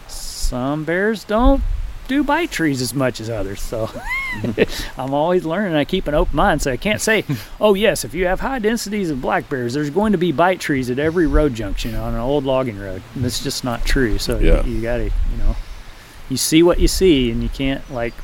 some 0.08 0.84
bears 0.84 1.24
don't 1.24 1.62
do 2.08 2.24
bite 2.24 2.50
trees 2.50 2.82
as 2.82 2.92
much 2.92 3.20
as 3.20 3.30
others 3.30 3.62
so 3.62 3.88
i'm 4.98 5.14
always 5.14 5.44
learning. 5.44 5.76
I 5.76 5.84
keep 5.84 6.08
an 6.08 6.14
open 6.14 6.34
mind 6.36 6.60
so 6.60 6.72
i 6.72 6.76
can't 6.76 7.00
say 7.00 7.24
oh 7.60 7.74
yes 7.74 8.04
if 8.04 8.14
you 8.14 8.26
have 8.26 8.40
high 8.40 8.58
densities 8.58 9.10
of 9.10 9.20
black 9.22 9.48
bears 9.48 9.74
there's 9.74 9.90
going 9.90 10.12
to 10.12 10.18
be 10.18 10.32
bite 10.32 10.58
trees 10.60 10.90
at 10.90 10.98
every 10.98 11.26
road 11.28 11.54
junction 11.54 11.94
on 11.94 12.14
an 12.14 12.20
old 12.20 12.44
logging 12.44 12.78
road. 12.78 13.02
And 13.14 13.24
that's 13.24 13.42
just 13.42 13.62
not 13.64 13.84
true 13.84 14.18
so 14.18 14.38
Yeah. 14.38 14.64
you, 14.64 14.74
you 14.76 14.82
gotta 14.82 15.04
you 15.04 15.36
know 15.38 15.54
you 16.28 16.36
see 16.36 16.62
what 16.64 16.80
you 16.80 16.88
see 16.88 17.30
and 17.30 17.42
you 17.44 17.48
can't 17.48 17.88
like 17.92 18.14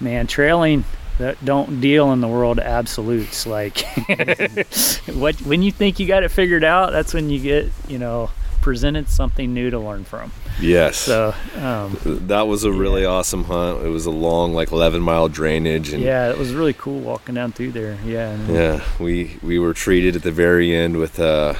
man 0.00 0.26
trailing 0.26 0.84
that 1.18 1.42
don't 1.44 1.80
deal 1.80 2.12
in 2.12 2.20
the 2.20 2.28
world 2.28 2.58
of 2.58 2.64
absolutes 2.64 3.46
like 3.46 3.80
what 5.14 5.34
when 5.42 5.62
you 5.62 5.72
think 5.72 5.98
you 5.98 6.06
got 6.06 6.22
it 6.22 6.28
figured 6.30 6.64
out 6.64 6.92
that's 6.92 7.12
when 7.14 7.28
you 7.30 7.38
get 7.40 7.70
you 7.88 7.98
know 7.98 8.30
presented 8.60 9.08
something 9.08 9.54
new 9.54 9.70
to 9.70 9.78
learn 9.78 10.04
from 10.04 10.30
Yes. 10.60 10.96
so 10.96 11.34
um, 11.56 11.96
that 12.26 12.48
was 12.48 12.64
a 12.64 12.72
really 12.72 13.04
awesome 13.04 13.44
hunt. 13.44 13.84
It 13.86 13.90
was 13.90 14.06
a 14.06 14.10
long, 14.10 14.54
like 14.54 14.72
11 14.72 15.00
mile 15.00 15.28
drainage, 15.28 15.92
and 15.92 16.02
yeah 16.02 16.28
it 16.30 16.36
was 16.36 16.52
really 16.52 16.72
cool 16.72 16.98
walking 16.98 17.36
down 17.36 17.52
through 17.52 17.70
there 17.72 17.96
yeah 18.04 18.30
and 18.30 18.54
Yeah, 18.54 18.84
we 18.98 19.38
we 19.42 19.58
were 19.60 19.72
treated 19.74 20.16
at 20.16 20.22
the 20.24 20.32
very 20.32 20.74
end 20.74 20.96
with 20.96 21.20
uh, 21.20 21.54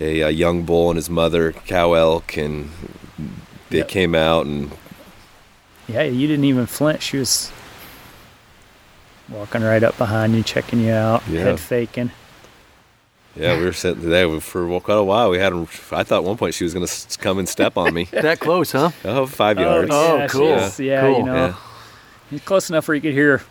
a, 0.00 0.20
a 0.20 0.30
young 0.30 0.62
bull 0.62 0.90
and 0.90 0.96
his 0.96 1.10
mother, 1.10 1.52
cow 1.52 1.92
elk, 1.94 2.36
and 2.36 2.70
they 3.70 3.78
Yep. 3.78 3.88
came 3.88 4.14
out 4.14 4.46
and 4.46 4.70
yeah 5.88 6.02
you 6.02 6.26
didn't 6.28 6.44
even 6.44 6.66
flinch 6.66 7.02
she 7.02 7.16
was 7.18 7.50
walking 9.30 9.62
right 9.62 9.82
up 9.82 9.96
behind 9.98 10.34
you 10.34 10.42
checking 10.42 10.80
you 10.80 10.92
out 10.92 11.22
Yeah. 11.28 11.40
head 11.44 11.60
faking 11.60 12.10
yeah, 13.36 13.56
we 13.58 13.64
were 13.64 13.72
sitting 13.72 14.10
there 14.10 14.40
for 14.40 14.80
quite 14.80 14.98
a 14.98 15.04
while. 15.04 15.30
We 15.30 15.38
had, 15.38 15.52
I 15.52 16.02
thought 16.02 16.10
at 16.18 16.24
one 16.24 16.36
point 16.36 16.52
she 16.52 16.64
was 16.64 16.74
gonna 16.74 16.88
come 17.18 17.38
and 17.38 17.48
step 17.48 17.76
on 17.76 17.94
me. 17.94 18.04
That 18.10 18.40
close, 18.40 18.72
huh? 18.72 18.90
Oh, 19.04 19.26
five 19.26 19.56
oh, 19.58 19.62
yards. 19.62 19.88
Oh, 19.92 20.16
yeah, 20.16 20.26
cool. 20.26 20.58
she's- 20.58 20.80
yeah 20.80 21.00
Cool. 21.02 21.18
you 21.18 21.24
know 21.24 21.34
Yeah. 21.34 21.54
He's 22.28 22.42
close 22.42 22.68
enough 22.70 22.88
where 22.88 22.96
you 22.96 23.00
could 23.00 23.12
hear 23.14 23.42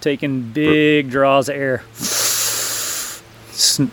taking 0.00 0.42
big 0.42 1.10
draws 1.10 1.48
of 1.48 1.56
air. 1.56 1.82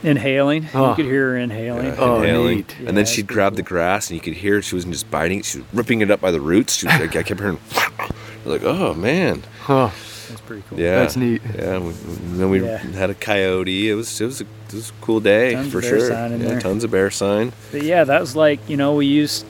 Inhaling. 0.02 0.68
Oh. 0.74 0.90
You 0.90 0.94
could 0.96 1.04
hear 1.06 1.30
her 1.30 1.36
inhaling. 1.38 1.86
Yeah, 1.86 1.96
Oh, 1.98 2.22
inhaling. 2.22 2.56
neat. 2.58 2.74
and 2.78 2.86
Yeah, 2.86 2.92
then 2.92 3.06
she'd 3.06 3.26
pretty 3.26 3.34
grab 3.34 3.56
the 3.56 3.62
grass, 3.62 4.10
and 4.10 4.14
you 4.16 4.20
could 4.20 4.34
hear 4.34 4.62
she 4.62 4.74
wasn't 4.76 4.94
just 4.94 5.10
biting 5.10 5.42
she 5.42 5.58
was 5.58 5.66
ripping 5.72 6.00
it 6.00 6.10
up 6.10 6.20
by 6.20 6.30
the 6.30 6.40
roots. 6.40 6.76
She 6.76 6.86
was 6.86 6.94
I 6.94 7.06
kept 7.08 7.40
hearing, 7.40 7.58
like, 8.44 8.62
oh 8.64 8.94
man. 8.94 9.42
Huh. 9.62 9.90
That's 10.46 10.48
pretty 10.48 10.62
cool. 10.68 10.78
Yeah, 10.78 11.00
That's 11.00 11.16
neat. 11.16 11.42
Yeah, 11.56 11.78
we, 11.78 11.92
then 11.92 12.50
we 12.50 12.62
Yeah. 12.64 12.76
had 12.78 13.10
a 13.10 13.14
coyote. 13.14 13.90
It 13.90 13.94
was 13.94 14.20
it 14.20 14.24
was 14.26 14.40
a, 14.40 14.44
it 14.44 14.74
was 14.74 14.90
a 14.90 14.92
cool 15.04 15.20
day 15.20 15.52
Tons 15.54 15.66
of 15.66 15.72
for 15.72 15.80
bear 15.80 15.98
sure. 15.98 16.08
sign 16.08 16.32
in 16.32 16.40
yeah, 16.40 16.48
there. 16.48 16.60
tons 16.60 16.84
of 16.84 16.90
bear 16.90 17.10
sign. 17.10 17.52
But 17.72 17.82
yeah, 17.82 18.04
that 18.04 18.20
was 18.20 18.34
like 18.36 18.60
you 18.68 18.76
know 18.76 18.94
we 18.94 19.06
used 19.06 19.44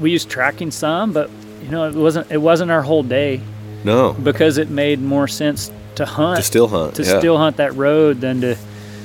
we 0.00 0.10
used 0.10 0.28
tracking 0.30 0.70
some, 0.70 1.12
but 1.12 1.30
you 1.62 1.70
know 1.70 1.88
it 1.88 1.94
wasn't 1.94 2.30
it 2.30 2.38
wasn't 2.38 2.70
our 2.70 2.82
whole 2.82 3.02
day 3.02 3.40
No, 3.84 4.12
because 4.14 4.58
it 4.58 4.70
made 4.70 5.00
more 5.00 5.28
sense 5.28 5.70
to 5.96 6.06
hunt 6.06 6.38
to 6.38 6.42
still 6.42 6.68
hunt. 6.68 6.94
to 6.96 7.02
yeah. 7.04 7.18
still 7.18 7.36
hunt 7.38 7.56
that 7.58 7.74
road 7.76 8.20
than 8.20 8.40
to. 8.40 8.56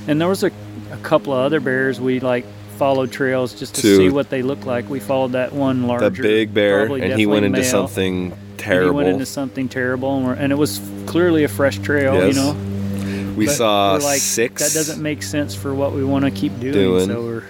And 0.08 0.22
there 0.22 0.28
was 0.30 0.44
a, 0.44 0.52
a 0.92 0.98
couple 1.04 1.34
of 1.34 1.40
other 1.40 1.60
bears 1.60 2.00
we 2.00 2.20
like 2.22 2.46
followed 2.78 3.12
trails 3.12 3.54
just 3.54 3.76
to, 3.76 3.82
To- 3.82 3.96
see 3.98 4.10
what 4.10 4.30
they 4.30 4.42
looked 4.44 4.66
like. 4.66 4.90
We 4.90 5.00
followed 5.02 5.34
that 5.34 5.52
one 5.52 5.88
larger, 5.88 6.10
that 6.10 6.22
big 6.22 6.54
bear, 6.54 6.86
and 6.86 7.20
he 7.20 7.26
went 7.26 7.44
into 7.46 7.60
male. 7.60 7.70
something 7.70 8.32
And 8.32 8.42
terrible. 8.58 8.92
He 8.92 8.96
went 8.96 9.10
into 9.10 9.26
something 9.26 9.70
terrible, 9.70 10.18
and, 10.30 10.40
and 10.40 10.52
it 10.52 10.56
was 10.56 10.80
clearly 11.06 11.44
a 11.44 11.48
fresh 11.48 11.78
trail. 11.80 12.14
Yes. 12.16 12.36
You 12.36 12.42
know, 12.42 13.34
we 13.36 13.46
But 13.46 13.56
saw 13.56 13.94
like, 14.02 14.20
six. 14.20 14.62
That 14.62 14.78
doesn't 14.78 15.02
make 15.02 15.24
sense 15.24 15.54
for 15.56 15.74
what 15.74 15.94
we 15.94 16.04
want 16.04 16.26
to 16.26 16.32
keep 16.32 16.60
doing. 16.60 16.74
Doing. 16.74 17.08
So 17.08 17.22
we're 17.24 17.44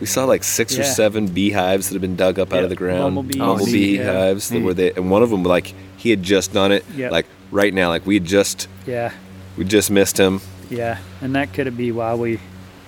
We 0.00 0.06
saw 0.06 0.24
like 0.24 0.44
six 0.44 0.78
or 0.78 0.84
seven 0.84 1.26
beehives 1.26 1.88
that 1.88 1.94
had 1.94 2.00
been 2.02 2.16
dug 2.16 2.38
up 2.38 2.52
out 2.52 2.62
of 2.64 2.70
the 2.70 2.76
ground. 2.76 3.14
Bumblebee 3.16 3.96
Yeah. 3.98 4.12
hives 4.12 4.48
that 4.50 4.56
Neat. 4.58 4.64
were 4.64 4.74
there, 4.74 4.92
and 4.96 5.10
one 5.10 5.22
of 5.22 5.30
them 5.30 5.42
like 5.42 5.74
he 5.96 6.10
had 6.10 6.22
just 6.22 6.52
done 6.52 6.72
it. 6.72 6.84
Yep. 6.96 7.12
Like 7.12 7.26
right 7.50 7.72
now, 7.74 7.88
like 7.88 8.06
we 8.06 8.14
had 8.14 8.24
just 8.24 8.68
yeah, 8.86 9.12
we 9.56 9.64
just 9.64 9.90
missed 9.90 10.18
him. 10.18 10.40
yeah, 10.70 10.98
and 11.20 11.34
that 11.34 11.52
could 11.52 11.76
be 11.76 11.92
why 11.92 12.14
we 12.14 12.38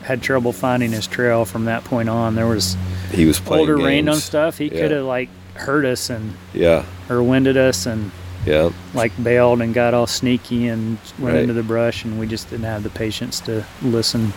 had 0.02 0.20
trouble 0.22 0.52
finding 0.52 0.90
his 0.90 1.06
trail 1.06 1.44
from 1.44 1.66
that 1.66 1.84
point 1.84 2.08
on. 2.08 2.34
There 2.34 2.46
was 2.46 2.76
He 3.12 3.24
was 3.26 3.38
playing 3.38 3.60
older 3.60 3.76
rain 3.76 4.08
on 4.08 4.16
stuff. 4.16 4.58
He 4.58 4.64
Yeah. 4.66 4.80
could 4.80 4.90
have 4.92 5.04
like 5.04 5.28
hurt 5.54 5.84
us 5.84 6.10
and 6.10 6.34
Yeah, 6.54 6.84
or 7.08 7.22
winded 7.22 7.56
us 7.56 7.86
and 7.86 8.10
yeah. 8.46 8.70
like 8.94 9.12
bailed 9.22 9.60
and 9.62 9.72
got 9.74 9.94
all 9.94 10.06
sneaky 10.06 10.68
and 10.68 10.98
went 11.18 11.34
Right. 11.34 11.42
into 11.42 11.54
the 11.54 11.62
brush 11.62 12.04
and 12.04 12.18
we 12.18 12.26
just 12.26 12.48
didn't 12.50 12.64
have 12.66 12.82
the 12.82 12.90
patience 12.90 13.40
to 13.40 13.64
listen. 13.82 14.32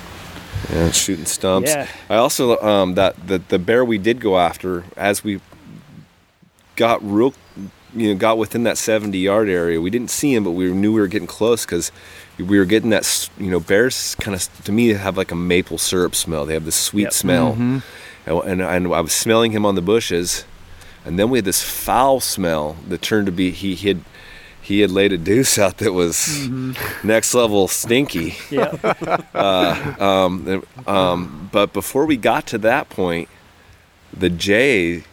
Yeah, 0.73 0.91
shooting 0.91 1.25
stumps. 1.25 1.71
Yeah. 1.71 1.87
I 2.09 2.15
also 2.15 2.57
um, 2.59 2.95
that 2.95 3.27
the 3.27 3.39
the 3.49 3.59
bear 3.59 3.83
we 3.85 3.97
did 3.97 4.19
go 4.19 4.37
after 4.39 4.83
as 4.97 5.23
we 5.23 5.39
got 6.75 6.99
real, 7.03 7.33
you 7.95 8.09
know, 8.13 8.15
got 8.15 8.37
within 8.37 8.63
that 8.63 8.77
seventy 8.77 9.19
yard 9.19 9.47
area. 9.49 9.79
We 9.79 9.89
didn't 9.89 10.09
see 10.09 10.33
him, 10.33 10.43
but 10.43 10.51
we 10.51 10.71
knew 10.71 10.93
we 10.93 10.99
were 11.01 11.07
getting 11.07 11.27
close 11.27 11.65
because 11.65 11.91
we 12.37 12.57
were 12.57 12.65
getting 12.65 12.89
that. 12.89 13.29
You 13.37 13.51
know, 13.51 13.59
bears 13.59 14.15
kind 14.19 14.33
of 14.35 14.63
to 14.63 14.71
me 14.71 14.89
have 14.89 15.17
like 15.17 15.31
a 15.31 15.35
maple 15.35 15.77
syrup 15.77 16.15
smell. 16.15 16.45
They 16.45 16.53
have 16.53 16.65
this 16.65 16.75
sweet 16.75 17.03
Yep. 17.03 17.13
smell, 17.13 17.53
Mhm. 17.53 17.83
and, 18.25 18.37
and 18.43 18.61
and 18.61 18.93
I 18.93 19.01
was 19.01 19.13
smelling 19.13 19.51
him 19.51 19.65
on 19.65 19.75
the 19.75 19.81
bushes, 19.81 20.45
and 21.05 21.17
then 21.19 21.29
we 21.29 21.37
had 21.37 21.45
this 21.45 21.61
foul 21.63 22.19
smell 22.19 22.75
that 22.89 23.01
turned 23.01 23.25
to 23.27 23.31
be 23.31 23.51
he 23.51 23.75
had. 23.75 24.01
He 24.61 24.79
had 24.79 24.89
laid 24.89 25.13
a 25.13 25.17
deuce 25.19 25.59
out 25.59 25.77
that 25.77 25.93
was 25.93 26.15
Mm-hmm. 26.17 27.07
next 27.07 27.35
level 27.35 27.67
stinky. 27.67 28.35
Yeah. 28.49 28.75
Um, 29.99 30.63
um, 30.87 31.49
but 31.51 31.71
before 31.71 32.05
we 32.07 32.17
got 32.17 32.47
to 32.47 32.57
that 32.59 32.89
point, 32.89 33.29
the 34.11 34.29
Jay 34.31 35.03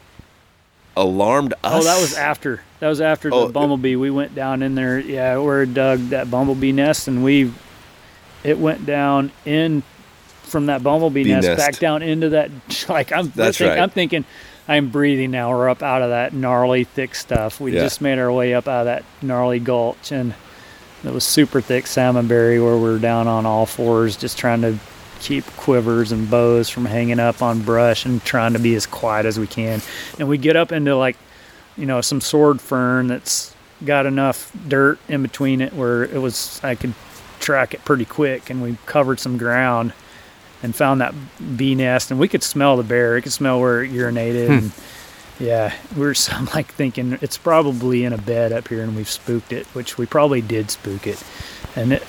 alarmed 0.96 1.52
us. 1.64 1.82
oh, 1.82 1.84
that 1.84 2.00
was 2.00 2.14
after. 2.16 2.62
That 2.80 2.88
was 2.88 3.00
after 3.00 3.30
Oh, 3.32 3.46
the 3.46 3.52
bumblebee. 3.52 3.96
We 3.96 4.10
went 4.10 4.34
down 4.34 4.62
in 4.62 4.74
there. 4.74 4.98
Yeah, 4.98 5.36
where 5.38 5.62
it 5.62 5.74
dug 5.74 6.00
that 6.10 6.30
bumblebee 6.30 6.72
nest 6.72 7.08
and 7.08 7.22
we 7.24 7.52
it 8.44 8.58
went 8.58 8.86
down 8.86 9.30
in 9.44 9.82
from 10.44 10.66
that 10.66 10.82
bumblebee 10.82 11.24
nest, 11.24 11.46
nest. 11.46 11.58
back 11.58 11.78
down 11.78 12.02
into 12.02 12.30
that 12.30 12.50
like 12.88 13.12
I'm 13.12 13.30
That's 13.30 13.58
think- 13.58 13.68
right. 13.70 13.78
I'm 13.80 13.90
thinking 13.90 14.24
I'm 14.68 14.89
breathing 14.91 15.31
now. 15.32 15.50
We're 15.50 15.68
up 15.68 15.82
out 15.82 16.02
of 16.02 16.10
that 16.10 16.32
gnarly 16.32 16.84
thick 16.84 17.15
stuff. 17.15 17.60
We 17.60 17.73
Yeah. 17.74 17.82
just 17.82 18.00
made 18.00 18.18
our 18.18 18.31
way 18.32 18.55
up 18.55 18.68
out 18.68 18.81
of 18.81 18.86
that 18.86 19.05
gnarly 19.20 19.58
gulch 19.58 20.12
and 20.12 20.34
it 21.05 21.12
was 21.12 21.24
super 21.24 21.60
thick 21.60 21.86
salmonberry 21.86 22.62
where 22.65 22.76
we 22.76 22.91
were 22.91 22.99
down 22.99 23.26
on 23.26 23.44
all 23.44 23.66
fours 23.66 24.16
just 24.16 24.39
trying 24.39 24.62
to 24.62 24.76
keep 25.20 25.44
quivers 25.57 26.12
and 26.12 26.31
bows 26.31 26.68
from 26.68 26.84
hanging 26.84 27.18
up 27.20 27.42
on 27.42 27.60
brush 27.60 28.05
and 28.05 28.24
trying 28.24 28.52
to 28.52 28.58
be 28.58 28.74
as 28.76 28.86
quiet 28.86 29.26
as 29.26 29.39
we 29.39 29.47
can. 29.47 29.81
And 30.18 30.28
we 30.28 30.39
get 30.39 30.55
up 30.57 30.70
into 30.73 30.97
like, 30.97 31.16
you 31.76 31.86
know, 31.86 32.00
some 32.00 32.20
sword 32.20 32.60
fern 32.60 33.08
that's 33.08 33.52
got 33.84 34.07
enough 34.07 34.52
dirt 34.68 34.99
in 35.08 35.23
between 35.23 35.60
it 35.60 35.73
where 35.74 36.05
it 36.05 36.20
was 36.20 36.60
I 36.62 36.76
could 36.76 36.94
track 37.41 37.74
it 37.74 37.84
pretty 37.84 38.05
quick 38.05 38.49
and 38.50 38.62
we 38.62 38.76
covered 38.86 39.18
some 39.18 39.36
ground 39.39 39.92
and 40.62 40.74
found 40.74 41.00
that 41.00 41.15
bee 41.57 41.74
nest 41.74 42.10
and 42.10 42.20
we 42.20 42.28
could 42.28 42.42
smell 42.42 42.76
the 42.76 42.82
bear. 42.82 43.16
It 43.16 43.23
could 43.23 43.32
smell 43.32 43.60
where 43.60 43.82
it 43.82 43.92
urinated 43.92 44.47
hmm. 44.47 44.52
and 44.52 44.73
yeah, 45.41 45.74
we 45.97 46.02
were 46.02 46.15
so 46.15 46.32
I'm 46.32 46.47
like 46.47 46.73
thinking 46.73 47.18
it's 47.20 47.39
probably 47.39 48.05
in 48.05 48.12
a 48.12 48.18
bed 48.18 48.52
up 48.52 48.68
here 48.68 48.82
and 48.82 48.94
we've 48.94 49.10
spooked 49.10 49.52
it, 49.52 49.66
which 49.68 49.99
we 49.99 50.07
probably 50.07 50.41
did 50.41 50.70
spook 50.70 51.07
it. 51.07 51.23
And 51.76 51.94
it 51.94 52.07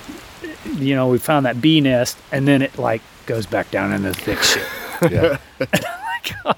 you 0.76 0.94
know, 0.94 1.08
we 1.08 1.18
found 1.18 1.46
that 1.46 1.60
bee 1.60 1.80
nest 1.80 2.16
and 2.32 2.46
then 2.48 2.62
it 2.62 2.78
like 2.78 3.02
goes 3.26 3.46
back 3.46 3.70
down 3.70 3.92
into 3.92 4.08
the 4.08 4.14
thick 4.14 4.42
shit. 4.42 4.66
Yeah. 5.10 5.38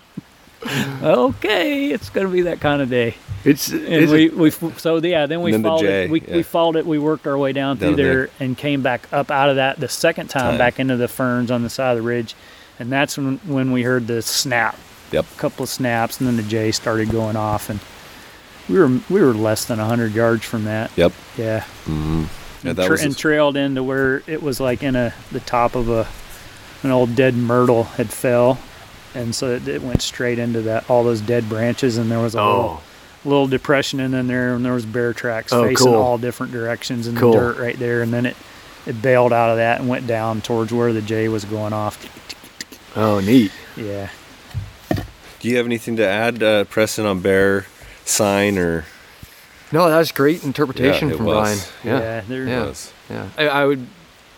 Oh 1.01 1.29
okay, 1.29 1.91
it's 1.93 2.11
gonna 2.11 2.29
be 2.29 2.43
that 2.43 2.61
kind 2.61 2.83
of 2.83 2.91
day. 2.91 3.15
It's, 3.47 3.71
And 3.73 4.11
we, 4.11 4.29
we 4.29 4.51
so 4.51 4.97
yeah, 4.99 5.27
then 5.27 5.41
we 5.41 5.53
then 5.53 5.63
the 5.63 5.69
followed 5.69 5.83
J, 5.83 6.05
it. 6.05 6.11
We, 6.11 6.21
yeah. 6.21 6.37
we 6.37 6.43
followed 6.43 6.77
it. 6.77 6.85
We 6.87 6.99
worked 6.99 7.27
our 7.27 7.39
way 7.39 7.53
down 7.53 7.77
through 7.79 7.91
Down 7.91 7.97
there. 7.97 8.15
there 8.27 8.31
and 8.41 8.59
came 8.59 8.83
back 8.83 9.07
up 9.13 9.31
out 9.31 9.49
of 9.51 9.57
that 9.57 9.79
the 9.79 9.89
second 9.89 10.29
time, 10.29 10.53
Time. 10.53 10.59
back 10.59 10.81
into 10.81 10.97
the 10.97 11.09
ferns 11.09 11.51
on 11.51 11.63
the 11.63 11.71
side 11.71 11.93
of 11.93 11.99
the 11.99 12.03
ridge, 12.03 12.35
and 12.79 12.91
that's 12.91 13.17
when 13.17 13.39
when 13.47 13.71
we 13.73 13.83
heard 13.83 14.07
the 14.09 14.21
snap, 14.23 14.77
Yep. 15.13 15.25
a 15.33 15.39
couple 15.39 15.63
of 15.63 15.69
snaps, 15.69 16.19
and 16.19 16.27
then 16.29 16.37
the 16.37 16.43
jay 16.43 16.73
started 16.73 17.09
going 17.11 17.37
off, 17.37 17.71
and 17.71 17.79
we 18.69 18.79
were 18.79 18.89
we 19.09 19.23
were 19.23 19.33
less 19.35 19.65
than 19.65 19.79
hundred 19.79 20.13
yards 20.13 20.45
from 20.45 20.65
that. 20.65 20.91
Yep. 20.97 21.13
Yeah. 21.39 21.61
hmm 21.85 22.25
Yeah, 22.65 22.71
and, 22.71 22.79
that 22.79 22.87
tra- 22.87 22.91
was 22.93 23.03
and 23.05 23.17
trailed 23.17 23.57
into 23.57 23.83
where 23.85 24.23
it 24.27 24.43
was 24.43 24.59
like 24.59 24.83
in 24.83 24.97
a 24.97 25.15
the 25.31 25.41
top 25.41 25.77
of 25.77 25.89
a 25.89 26.07
an 26.83 26.91
old 26.91 27.15
dead 27.15 27.35
myrtle 27.35 27.85
had 27.85 28.11
fell, 28.11 28.59
and 29.15 29.35
so 29.35 29.51
it, 29.55 29.69
it 29.69 29.83
went 29.83 30.03
straight 30.03 30.39
into 30.41 30.63
that 30.63 30.91
all 30.91 31.05
those 31.05 31.21
dead 31.21 31.49
branches, 31.49 31.97
and 31.97 32.11
there 32.11 32.19
was 32.21 32.35
a 32.35 32.41
oh, 32.41 32.57
little 32.57 32.83
depression 33.49 34.01
in 34.01 34.13
then 34.13 34.27
there, 34.27 34.55
and 34.55 34.65
there 34.65 34.73
was 34.73 34.87
bear 34.87 35.13
tracks 35.13 35.53
Oh, 35.53 35.65
facing 35.65 35.87
cool. 35.87 35.95
all 35.97 36.19
different 36.19 36.53
directions 36.53 37.07
in 37.07 37.17
Cool. 37.17 37.33
the 37.33 37.39
dirt 37.39 37.59
right 37.59 37.79
there, 37.79 38.03
and 38.03 38.13
then 38.13 38.27
it 38.27 38.37
it 38.87 39.03
bailed 39.03 39.33
out 39.33 39.51
of 39.51 39.57
that 39.57 39.81
and 39.81 39.89
went 39.89 40.07
down 40.07 40.41
towards 40.41 40.73
where 40.73 40.93
the 40.93 41.03
jay 41.03 41.29
was 41.29 41.45
going 41.45 41.73
off. 41.73 41.99
oh, 42.97 43.19
neat. 43.21 43.51
Yeah. 43.77 44.09
Do 45.41 45.49
you 45.49 45.57
have 45.57 45.67
anything 45.67 45.97
to 45.97 46.07
add, 46.07 46.43
uh, 46.43 46.65
Preston, 46.65 47.05
on 47.05 47.21
bear 47.21 47.67
sign 48.05 48.57
or? 48.59 48.85
No, 49.73 49.91
that 49.91 49.99
was 49.99 50.13
great 50.13 50.45
interpretation 50.45 51.09
Yeah, 51.11 51.17
from 51.17 51.27
was. 51.27 51.69
Brian. 51.83 52.01
Yeah. 52.01 52.21
there- 52.29 52.45
Yeah. 52.47 52.65
Was? 52.67 52.93
Yeah, 53.11 53.27
I, 53.37 53.49
I 53.49 53.65
would 53.67 53.87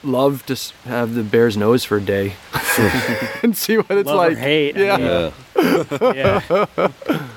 love 0.02 0.44
to 0.46 0.56
have 0.86 1.14
the 1.14 1.22
bear's 1.22 1.56
nose 1.56 1.84
for 1.84 1.98
a 1.98 2.00
day 2.00 2.34
and 3.42 3.54
see 3.56 3.76
what 3.76 3.90
it's 3.90 4.06
Love 4.06 4.16
like. 4.16 4.32
or 4.32 4.40
hate. 4.40 4.76
I 4.76 4.80
Yeah. 4.80 4.96
mean, 4.96 5.86
Yeah. 6.00 6.40
yeah. 6.76 6.88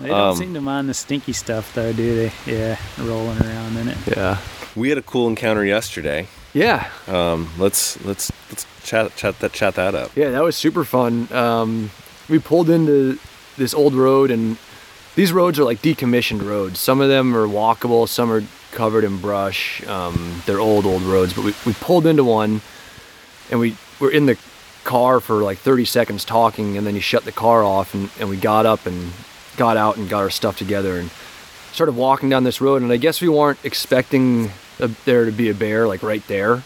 They 0.00 0.08
don't 0.08 0.20
Um, 0.30 0.36
seem 0.36 0.54
to 0.54 0.60
mind 0.60 0.88
the 0.88 0.94
stinky 0.94 1.32
stuff 1.32 1.74
though, 1.74 1.92
do 1.92 2.14
they? 2.16 2.32
Yeah, 2.52 2.78
rolling 2.98 3.40
around 3.42 3.76
in 3.76 3.88
it. 3.88 3.98
Yeah. 4.16 4.38
We 4.76 4.90
had 4.90 4.98
a 4.98 5.02
cool 5.02 5.26
encounter 5.28 5.64
yesterday. 5.64 6.28
Yeah. 6.54 6.88
Um, 7.06 7.50
let's 7.58 8.02
let's 8.04 8.30
let's 8.50 8.66
chat 8.84 9.14
chat 9.16 9.38
that 9.40 9.52
chat 9.52 9.74
that 9.74 9.94
up. 9.94 10.12
Yeah, 10.14 10.30
that 10.30 10.42
was 10.42 10.56
super 10.56 10.84
fun. 10.84 11.30
Um, 11.32 11.90
we 12.28 12.38
pulled 12.38 12.70
into 12.70 13.18
this 13.56 13.74
old 13.74 13.94
road, 13.94 14.30
and 14.30 14.56
these 15.16 15.32
roads 15.32 15.58
are 15.58 15.64
like 15.64 15.82
decommissioned 15.82 16.46
roads. 16.46 16.78
Some 16.78 17.00
of 17.00 17.08
them 17.08 17.36
are 17.36 17.46
walkable, 17.46 18.08
some 18.08 18.30
are 18.30 18.42
covered 18.70 19.02
in 19.04 19.18
brush. 19.18 19.84
Um, 19.86 20.42
they're 20.46 20.60
old, 20.60 20.86
old 20.86 21.02
roads. 21.02 21.32
But 21.32 21.44
we, 21.44 21.54
we 21.66 21.72
pulled 21.74 22.06
into 22.06 22.22
one, 22.24 22.60
and 23.50 23.58
we 23.58 23.76
were 23.98 24.10
in 24.10 24.26
the 24.26 24.36
car 24.84 25.20
for 25.20 25.36
like 25.42 25.58
30 25.58 25.84
seconds 25.86 26.24
talking, 26.24 26.76
and 26.76 26.86
then 26.86 26.94
he 26.94 27.00
shut 27.00 27.24
the 27.24 27.32
car 27.32 27.64
off, 27.64 27.94
and, 27.94 28.10
and 28.20 28.28
we 28.28 28.36
got 28.36 28.64
up 28.64 28.86
and 28.86 29.12
got 29.58 29.76
out 29.76 29.98
and 29.98 30.08
got 30.08 30.20
our 30.20 30.30
stuff 30.30 30.56
together 30.56 30.98
and 30.98 31.10
started 31.72 31.92
walking 31.92 32.30
down 32.30 32.44
this 32.44 32.60
road. 32.60 32.80
And 32.80 32.90
I 32.90 32.96
guess 32.96 33.20
we 33.20 33.28
weren't 33.28 33.58
expecting 33.64 34.50
a, 34.80 34.88
there 35.04 35.26
to 35.26 35.32
be 35.32 35.50
a 35.50 35.54
bear 35.54 35.86
like 35.86 36.02
right 36.02 36.26
there. 36.26 36.62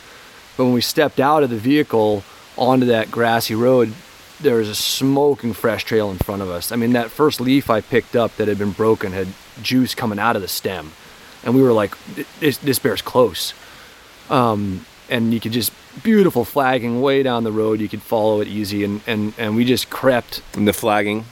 But 0.57 0.65
when 0.65 0.73
we 0.73 0.81
stepped 0.81 1.19
out 1.19 1.43
of 1.43 1.51
the 1.51 1.59
vehicle 1.59 2.23
onto 2.57 2.87
that 2.87 3.11
grassy 3.11 3.55
road, 3.55 3.95
there 4.41 4.57
was 4.57 4.69
a 4.69 4.75
smoking 4.75 5.53
fresh 5.53 5.85
trail 5.85 6.11
in 6.11 6.19
front 6.19 6.43
of 6.43 6.51
us. 6.51 6.71
I 6.71 6.77
mean, 6.77 6.93
that 6.93 7.11
first 7.11 7.41
leaf 7.41 7.71
I 7.71 7.81
picked 7.81 8.15
up 8.15 8.37
that 8.37 8.49
had 8.49 8.59
been 8.59 8.73
broken 8.73 9.13
had 9.13 9.29
juice 9.63 9.95
coming 9.95 10.19
out 10.19 10.37
of 10.37 10.43
the 10.43 10.49
stem. 10.49 10.93
And 11.45 11.55
we 11.55 11.63
were 11.63 11.73
like, 11.73 11.97
this, 12.41 12.59
this 12.59 12.79
bear's 12.79 13.03
close. 13.03 13.55
Um, 14.31 14.87
and 15.09 15.35
you 15.35 15.41
could 15.41 15.53
just, 15.53 15.73
beautiful 16.03 16.45
flagging 16.45 17.03
way 17.03 17.23
down 17.23 17.45
the 17.45 17.53
road. 17.53 17.81
You 17.81 17.89
could 17.89 18.03
follow 18.03 18.41
it 18.41 18.49
easy. 18.49 18.85
And, 18.85 19.01
and, 19.07 19.35
and 19.39 19.57
we 19.57 19.65
just 19.65 19.91
crept 19.91 20.43
And 20.55 20.67
the 20.67 20.73
flagging. 20.73 21.25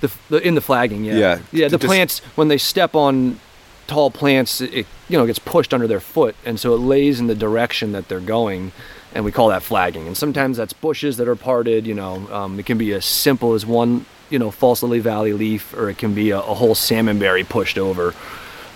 The, 0.00 0.10
the 0.30 0.38
in 0.46 0.54
the 0.54 0.60
flagging, 0.60 1.04
yeah. 1.04 1.14
Yeah, 1.16 1.38
Yeah, 1.52 1.68
the 1.68 1.78
just- 1.78 1.86
plants 1.86 2.18
when 2.36 2.48
they 2.48 2.58
step 2.58 2.94
on 2.94 3.40
tall 3.86 4.10
plants, 4.10 4.60
it 4.60 4.86
you 5.08 5.18
know 5.18 5.26
gets 5.26 5.38
pushed 5.38 5.72
under 5.72 5.86
their 5.86 6.00
foot, 6.00 6.36
and 6.44 6.58
so 6.60 6.74
it 6.74 6.78
lays 6.78 7.20
in 7.20 7.26
the 7.26 7.34
direction 7.34 7.92
that 7.92 8.08
they're 8.08 8.20
going, 8.20 8.72
and 9.14 9.24
we 9.24 9.32
call 9.32 9.48
that 9.48 9.62
flagging. 9.62 10.06
And 10.06 10.16
sometimes 10.16 10.56
that's 10.56 10.72
bushes 10.72 11.16
that 11.16 11.26
are 11.28 11.36
parted. 11.36 11.86
You 11.86 11.94
know, 11.94 12.28
um, 12.32 12.58
it 12.58 12.66
can 12.66 12.78
be 12.78 12.92
as 12.92 13.04
simple 13.04 13.54
as 13.54 13.64
one 13.66 14.04
you 14.30 14.38
know 14.38 14.50
false 14.50 14.82
lily 14.82 15.00
valley 15.00 15.32
leaf, 15.32 15.72
or 15.74 15.88
it 15.88 15.98
can 15.98 16.14
be 16.14 16.30
a, 16.30 16.38
a 16.38 16.54
whole 16.54 16.74
salmonberry 16.74 17.48
pushed 17.48 17.78
over. 17.78 18.14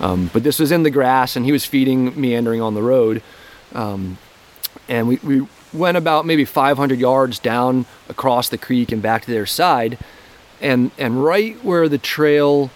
Um, 0.01 0.31
but 0.33 0.43
this 0.43 0.59
was 0.59 0.73
in 0.73 0.83
the 0.83 0.91
grass, 0.91 1.37
and 1.37 1.45
he 1.45 1.53
was 1.53 1.65
feeding, 1.65 2.19
meandering 2.21 2.61
on 2.61 2.75
the 2.75 2.83
road. 2.83 3.23
Um, 3.75 4.19
and 4.89 5.07
we, 5.07 5.17
we 5.23 5.47
went 5.73 5.97
about 5.97 6.27
maybe 6.27 6.45
500 6.45 6.99
yards 6.99 7.39
down 7.39 7.87
across 8.09 8.49
the 8.49 8.59
creek 8.59 8.91
and 8.91 9.01
back 9.01 9.25
to 9.27 9.31
their 9.31 9.47
side. 9.47 9.99
And, 10.63 10.93
and 10.97 11.23
right 11.25 11.63
where 11.65 11.89
the 11.89 11.99
trail, 11.99 12.71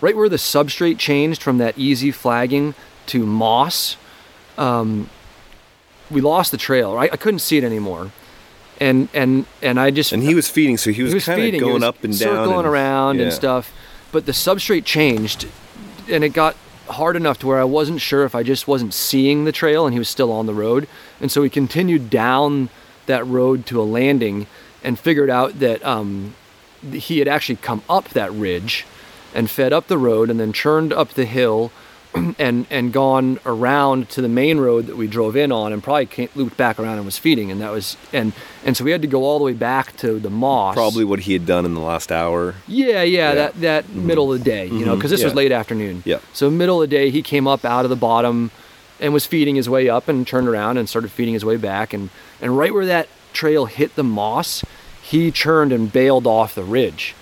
right 0.00 0.16
where 0.16 0.28
the 0.28 0.36
substrate 0.36 0.98
changed 0.98 1.42
from 1.42 1.58
that 1.58 1.76
easy 1.76 2.10
flagging 2.10 2.74
to 3.06 3.26
moss, 3.26 3.96
um, 4.56 5.10
we 6.10 6.20
lost 6.20 6.50
the 6.52 6.56
trail. 6.56 6.94
Right, 6.94 7.12
I 7.12 7.16
couldn't 7.16 7.40
see 7.40 7.58
it 7.58 7.64
anymore, 7.64 8.12
and 8.80 9.08
and 9.12 9.46
and 9.60 9.80
I 9.80 9.90
just 9.90 10.12
And 10.12 10.22
he 10.22 10.34
was 10.34 10.48
feeding, 10.48 10.76
so 10.76 10.90
he 10.90 11.02
was, 11.02 11.24
kind 11.24 11.54
of 11.54 11.60
going 11.60 11.74
was 11.74 11.82
up 11.82 12.04
and 12.04 12.16
down, 12.18 12.28
circling 12.36 12.58
and- 12.58 12.66
around 12.66 13.20
and 13.20 13.32
stuff. 13.32 13.72
But 14.12 14.26
the 14.26 14.32
substrate 14.32 14.84
changed, 14.84 15.48
and 16.10 16.22
it 16.22 16.30
got 16.34 16.54
hard 16.88 17.16
enough 17.16 17.38
to 17.38 17.46
where 17.46 17.58
I 17.58 17.64
wasn't 17.64 18.00
sure 18.00 18.24
if 18.24 18.34
I 18.34 18.42
just 18.42 18.68
wasn't 18.68 18.92
seeing 18.92 19.44
the 19.44 19.52
trail 19.52 19.86
and 19.86 19.94
he 19.94 19.98
was 19.98 20.08
still 20.08 20.30
on 20.30 20.46
the 20.46 20.52
road. 20.52 20.86
And 21.20 21.32
so 21.32 21.40
we 21.40 21.48
continued 21.48 22.10
down 22.10 22.68
that 23.06 23.26
road 23.26 23.64
to 23.66 23.80
a 23.80 23.84
landing 23.84 24.46
and 24.84 24.98
figured 24.98 25.30
out 25.30 25.60
that 25.60 25.82
um, 25.86 26.34
he 26.90 27.18
had 27.18 27.28
actually 27.28 27.56
come 27.56 27.82
up 27.88 28.08
that 28.10 28.32
ridge 28.32 28.86
and 29.34 29.50
fed 29.50 29.72
up 29.72 29.86
the 29.86 29.98
road 29.98 30.30
and 30.30 30.38
then 30.38 30.52
churned 30.52 30.92
up 30.92 31.10
the 31.10 31.24
hill 31.24 31.72
and 32.38 32.66
and 32.70 32.92
gone 32.92 33.38
around 33.46 34.08
to 34.10 34.20
the 34.20 34.28
main 34.28 34.58
road 34.58 34.86
that 34.86 34.96
we 34.96 35.06
drove 35.06 35.34
in 35.34 35.50
on 35.50 35.72
and 35.72 35.82
probably 35.82 36.06
came, 36.06 36.28
looped 36.34 36.56
back 36.56 36.78
around 36.78 36.96
and 36.96 37.06
was 37.06 37.16
feeding 37.16 37.50
and 37.50 37.60
that 37.60 37.72
was 37.72 37.96
and 38.12 38.32
and 38.64 38.76
so 38.76 38.84
we 38.84 38.90
had 38.90 39.00
to 39.00 39.08
go 39.08 39.24
all 39.24 39.38
the 39.38 39.44
way 39.44 39.54
back 39.54 39.96
to 39.96 40.18
the 40.18 40.28
moss 40.28 40.74
Probably 40.74 41.04
what 41.04 41.20
he 41.20 41.32
had 41.32 41.46
done 41.46 41.64
in 41.64 41.74
the 41.74 41.80
last 41.80 42.12
hour. 42.12 42.54
yeah, 42.66 43.02
yeah, 43.02 43.02
Yeah. 43.02 43.34
that 43.34 43.60
that 43.60 43.84
mm-hmm. 43.84 44.06
middle 44.06 44.32
of 44.32 44.38
the 44.38 44.44
day, 44.44 44.66
you 44.66 44.72
know, 44.72 44.92
mm-hmm. 44.92 44.94
because 44.96 45.10
this 45.10 45.24
was 45.24 45.34
late 45.34 45.52
afternoon. 45.52 46.02
Yeah. 46.04 46.18
So 46.32 46.50
middle 46.50 46.82
of 46.82 46.90
the 46.90 46.94
day, 46.94 47.10
he 47.10 47.22
came 47.22 47.46
up 47.46 47.64
out 47.64 47.84
of 47.84 47.90
the 47.90 47.96
bottom, 47.96 48.50
and 49.00 49.12
was 49.12 49.26
feeding 49.26 49.56
his 49.56 49.68
way 49.68 49.88
up, 49.88 50.08
and 50.08 50.26
turned 50.26 50.48
around 50.48 50.76
and 50.76 50.88
started 50.88 51.10
feeding 51.10 51.34
his 51.34 51.44
way 51.44 51.56
back, 51.56 51.92
and 51.94 52.10
and 52.40 52.56
right 52.58 52.72
where 52.74 52.86
that 52.86 53.08
trail 53.32 53.64
hit 53.64 53.94
the 53.96 54.04
moss, 54.04 54.62
he 55.12 55.30
churned 55.30 55.72
and 55.72 55.92
bailed 55.92 56.26
off 56.26 56.54
the 56.54 56.64
ridge, 56.64 57.14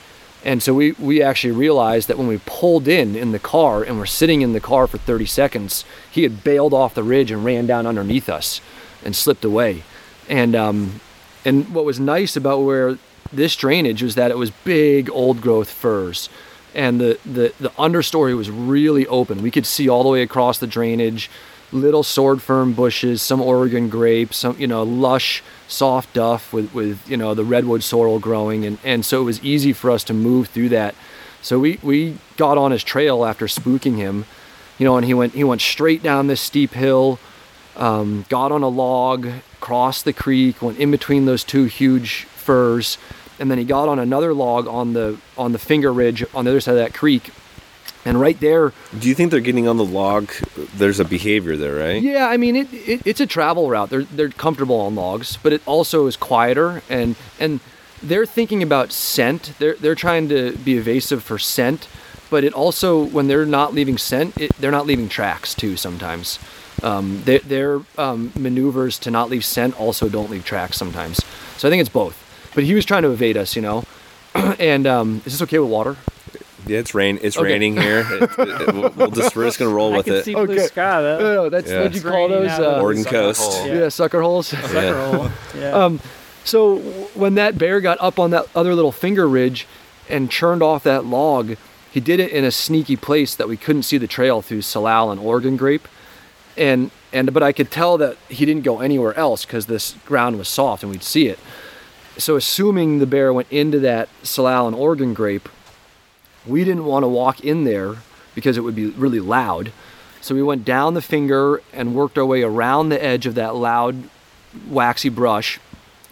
and 0.45 0.63
so 0.63 0.73
we 0.73 0.93
we 0.93 1.21
actually 1.21 1.51
realized 1.51 2.07
that 2.07 2.19
when 2.19 2.29
we 2.29 2.39
pulled 2.47 2.87
in 2.87 3.17
in 3.17 3.33
the 3.33 3.39
car 3.41 3.83
and 3.83 3.99
were 3.99 4.07
sitting 4.07 4.43
in 4.43 4.53
the 4.53 4.61
car 4.61 4.87
for 4.87 4.97
30 4.97 5.27
seconds, 5.27 5.85
he 6.09 6.23
had 6.23 6.45
bailed 6.45 6.73
off 6.73 6.95
the 6.95 7.03
ridge 7.03 7.33
and 7.33 7.45
ran 7.45 7.67
down 7.67 7.87
underneath 7.87 8.29
us, 8.29 8.61
and 9.05 9.17
slipped 9.17 9.45
away, 9.45 9.83
and 10.29 10.55
um, 10.55 11.01
and 11.45 11.75
what 11.75 11.85
was 11.85 11.99
nice 11.99 12.37
about 12.37 12.61
where 12.61 12.97
this 13.33 13.57
drainage 13.57 14.03
was 14.03 14.15
that 14.15 14.31
it 14.31 14.39
was 14.39 14.51
big 14.51 15.11
old 15.11 15.41
growth 15.41 15.71
firs. 15.71 16.29
And 16.73 17.01
the, 17.01 17.19
the, 17.25 17.53
the 17.59 17.71
understory 17.71 18.37
was 18.37 18.49
really 18.49 19.05
open. 19.09 19.43
We 19.43 19.51
could 19.51 19.67
see 19.67 19.89
all 19.89 20.05
the 20.05 20.09
way 20.09 20.23
across 20.23 20.59
the 20.59 20.69
drainage, 20.69 21.29
little 21.73 22.03
sword 22.03 22.43
fern 22.43 22.73
bushes, 22.73 23.23
some 23.23 23.41
Oregon 23.41 23.89
grapes, 23.89 24.39
some, 24.39 24.59
you 24.59 24.67
know, 24.67 24.83
lush, 24.83 25.43
soft 25.69 26.13
duff 26.15 26.53
with, 26.53 26.73
with 26.75 27.09
you 27.09 27.17
know, 27.17 27.35
the 27.35 27.45
redwood 27.45 27.83
sorrel 27.83 28.19
growing. 28.19 28.65
And, 28.65 28.79
and 28.85 29.05
so 29.05 29.21
it 29.21 29.25
was 29.25 29.43
easy 29.43 29.73
for 29.73 29.91
us 29.91 30.05
to 30.05 30.15
move 30.15 30.49
through 30.49 30.71
that. 30.71 30.95
So 31.43 31.59
we, 31.59 31.79
we 31.83 32.19
got 32.37 32.59
on 32.59 32.71
his 32.71 32.85
trail 32.85 33.25
after 33.25 33.47
spooking 33.47 33.97
him, 33.97 34.27
you 34.79 34.85
know, 34.85 34.97
and 34.97 35.07
he 35.07 35.15
went, 35.15 35.35
he 35.35 35.45
went 35.45 35.61
straight 35.61 36.03
down 36.03 36.27
this 36.27 36.41
steep 36.41 36.73
hill, 36.73 37.19
um, 37.77 38.27
got 38.29 38.53
on 38.53 38.63
a 38.63 38.69
log, 38.69 39.29
crossed 39.61 40.05
the 40.05 40.13
creek, 40.13 40.61
went 40.61 40.79
in 40.79 40.91
between 40.91 41.25
those 41.25 41.45
two 41.45 41.65
huge 41.65 42.25
firs, 42.25 42.99
and 43.39 43.51
then 43.51 43.59
he 43.59 43.65
got 43.65 43.89
on 43.89 43.99
another 43.99 44.35
log 44.35 44.67
on 44.67 44.93
the 44.93 45.17
on 45.39 45.53
the 45.53 45.59
finger 45.59 45.93
ridge 45.93 46.25
on 46.35 46.45
the 46.45 46.51
other 46.51 46.61
side 46.61 46.73
of 46.73 46.79
that 46.79 46.93
creek. 46.93 47.31
And 48.05 48.19
right 48.19 48.39
there, 48.41 48.73
Do 48.99 49.09
you 49.09 49.15
think 49.15 49.31
they're 49.31 49.41
getting 49.41 49.69
on 49.69 49.77
the 49.77 49.85
log? 49.85 50.31
There's 50.75 51.01
a 51.01 51.05
behavior 51.05 51.57
there, 51.57 51.75
right? 51.75 52.03
yeah, 52.03 52.29
I 52.29 52.37
mean 52.39 52.57
it, 52.57 52.73
it 52.73 53.03
it's 53.05 53.21
a 53.21 53.27
travel 53.27 53.69
route. 53.69 53.91
They're 53.91 54.05
they're 54.05 54.31
comfortable 54.31 54.81
on 54.81 54.95
logs, 54.95 55.37
but 55.43 55.53
it 55.53 55.61
also 55.67 56.07
is 56.07 56.17
quieter 56.17 56.83
and 56.89 57.15
and 57.39 57.61
they're 58.03 58.25
thinking 58.27 58.63
about 58.63 58.91
scent. 58.93 59.53
They're 59.59 59.75
they're 59.75 59.95
trying 59.95 60.29
to 60.31 60.57
be 60.57 60.79
evasive 60.79 61.23
for 61.23 61.39
scent, 61.39 61.89
but 62.31 62.43
it 62.45 62.55
also 62.55 63.05
when 63.05 63.29
they're 63.29 63.45
not 63.45 63.75
leaving 63.75 63.99
scent, 63.99 64.39
it, 64.41 64.57
they're 64.57 64.71
not 64.71 64.87
leaving 64.87 65.09
tracks 65.09 65.55
too 65.55 65.77
sometimes. 65.77 66.39
Um, 66.83 67.23
their 67.25 67.41
their 67.41 67.81
um, 67.99 68.33
maneuvers 68.35 68.99
to 69.01 69.11
not 69.11 69.29
leave 69.29 69.45
scent 69.45 69.79
also 69.79 70.09
don't 70.09 70.31
leave 70.31 70.47
tracks 70.47 70.79
sometimes. 70.79 71.23
So 71.59 71.69
I 71.69 71.71
think 71.71 71.83
it's 71.83 71.91
both. 71.91 72.17
But 72.55 72.65
he 72.65 72.73
was 72.75 72.87
trying 72.87 73.03
to 73.03 73.11
evade 73.11 73.37
us, 73.37 73.55
you 73.55 73.61
know. 73.63 73.85
and 74.59 74.87
um, 74.87 75.17
is 75.27 75.33
this 75.33 75.43
okay 75.43 75.59
with 75.59 75.69
water? 75.69 75.97
Yeah, 76.67 76.79
it's 76.79 76.95
rain. 76.95 77.19
It's 77.23 77.37
Okay. 77.37 77.47
raining 77.53 77.77
here. 77.77 78.07
It- 78.11 78.23
it- 78.39 78.75
we'll- 78.75 78.93
we'll 78.97 79.11
just 79.11 79.35
we're 79.37 79.45
just 79.47 79.59
gonna 79.59 79.71
roll 79.71 79.95
I 79.95 79.99
with 79.99 80.07
can 80.07 80.15
it. 80.17 80.25
see 80.25 80.35
blue 80.35 80.45
Okay. 80.45 80.67
sky. 80.67 81.03
That, 81.03 81.21
No, 81.21 81.35
no, 81.35 81.49
that's 81.49 81.71
Yeah. 81.71 81.79
what'd 81.79 81.95
you 81.95 82.03
call 82.03 82.29
those? 82.29 82.49
out 82.51 82.63
of 82.63 82.79
Uh, 82.79 82.83
Oregon 82.83 83.05
coast. 83.05 83.41
hole. 83.41 83.67
yeah. 83.69 83.89
sucker 83.89 84.21
holes. 84.23 84.49
sucker 84.49 84.95
hole. 85.11 85.31
Yeah. 85.59 85.71
Um, 85.73 86.01
so 86.45 86.77
when 87.15 87.35
that 87.37 87.59
bear 87.59 87.81
got 87.81 87.99
up 88.01 88.19
on 88.19 88.31
that 88.31 88.47
other 88.55 88.75
little 88.75 88.93
finger 88.93 89.29
ridge 89.29 89.67
and 90.09 90.31
churned 90.31 90.63
off 90.63 90.83
that 90.85 91.05
log, 91.05 91.57
he 91.91 92.01
did 92.01 92.21
it 92.21 92.31
in 92.31 92.45
a 92.45 92.51
sneaky 92.51 92.97
place 92.97 93.35
that 93.35 93.49
we 93.49 93.57
couldn't 93.57 93.83
see 93.83 93.99
the 93.99 94.07
trail 94.07 94.43
through 94.43 94.63
Salal 94.63 95.11
and 95.11 95.21
Oregon 95.21 95.57
grape, 95.57 95.87
and 96.57 96.91
and 97.13 97.33
but 97.35 97.43
I 97.43 97.51
could 97.53 97.71
tell 97.73 97.99
that 97.99 98.17
he 98.29 98.45
didn't 98.47 98.63
go 98.63 98.81
anywhere 98.81 99.17
else 99.19 99.45
because 99.45 99.67
this 99.67 99.95
ground 100.07 100.39
was 100.39 100.49
soft 100.49 100.83
and 100.85 100.93
we'd 100.93 101.03
see 101.03 101.27
it. 101.27 101.39
So 102.19 102.37
assuming 102.37 102.99
the 103.01 103.07
bear 103.07 103.33
went 103.33 103.49
into 103.51 103.79
that 103.81 104.09
Salal 104.23 104.67
and 104.69 104.77
Oregon 104.77 105.13
grape, 105.15 105.49
we 106.47 106.65
didn't 106.65 106.85
want 106.85 107.03
to 107.03 107.09
walk 107.09 107.41
in 107.41 107.65
there 107.65 107.97
because 108.35 108.57
it 108.57 108.63
would 108.63 108.75
be 108.75 108.87
really 108.87 109.21
loud. 109.21 109.73
So 110.21 110.35
we 110.35 110.43
went 110.43 110.65
down 110.65 110.95
the 110.95 111.03
finger 111.03 111.63
and 111.73 111.95
worked 111.95 112.19
our 112.19 112.27
way 112.27 112.43
around 112.43 112.89
the 112.89 113.03
edge 113.03 113.27
of 113.27 113.35
that 113.37 113.57
loud, 113.57 114.09
waxy 114.69 115.09
brush, 115.09 115.59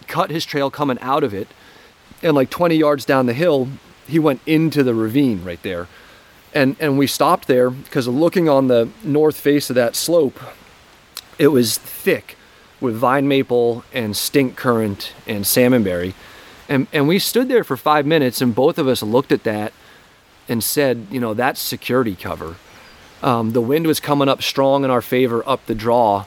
cut 0.06 0.30
his 0.30 0.44
trail 0.44 0.70
coming 0.70 0.98
out 1.00 1.22
of 1.22 1.34
it, 1.34 1.48
and 2.22 2.34
like 2.34 2.50
20 2.50 2.74
yards 2.74 3.04
down 3.04 3.26
the 3.26 3.34
hill, 3.34 3.68
he 4.06 4.18
went 4.18 4.40
into 4.46 4.82
the 4.82 4.94
ravine 4.94 5.44
right 5.44 5.62
there. 5.62 5.86
And 6.54 6.76
and 6.80 6.96
we 6.98 7.06
stopped 7.06 7.46
there 7.46 7.68
because 7.68 8.08
looking 8.08 8.48
on 8.48 8.68
the 8.68 8.88
north 9.04 9.38
face 9.38 9.68
of 9.68 9.76
that 9.76 9.94
slope, 9.94 10.40
it 11.38 11.48
was 11.48 11.76
thick 11.76 12.36
with 12.80 12.96
vine 12.96 13.28
maple 13.28 13.84
and 13.92 14.16
stink 14.16 14.56
currant 14.56 15.12
and 15.26 15.44
salmonberry. 15.44 16.14
And 16.68 16.86
and 16.92 17.06
we 17.06 17.18
stood 17.18 17.48
there 17.48 17.64
for 17.64 17.76
five 17.76 18.06
minutes 18.06 18.40
and 18.40 18.54
both 18.54 18.78
of 18.78 18.88
us 18.88 19.02
looked 19.02 19.30
at 19.30 19.44
that 19.44 19.74
and 20.48 20.62
said, 20.64 21.06
you 21.10 21.20
know, 21.20 21.34
that's 21.34 21.60
security 21.60 22.14
cover. 22.14 22.56
Um, 23.22 23.52
the 23.52 23.60
wind 23.60 23.86
was 23.86 24.00
coming 24.00 24.28
up 24.28 24.42
strong 24.42 24.84
in 24.84 24.90
our 24.90 25.02
favor 25.02 25.42
up 25.48 25.66
the 25.66 25.74
draw, 25.74 26.24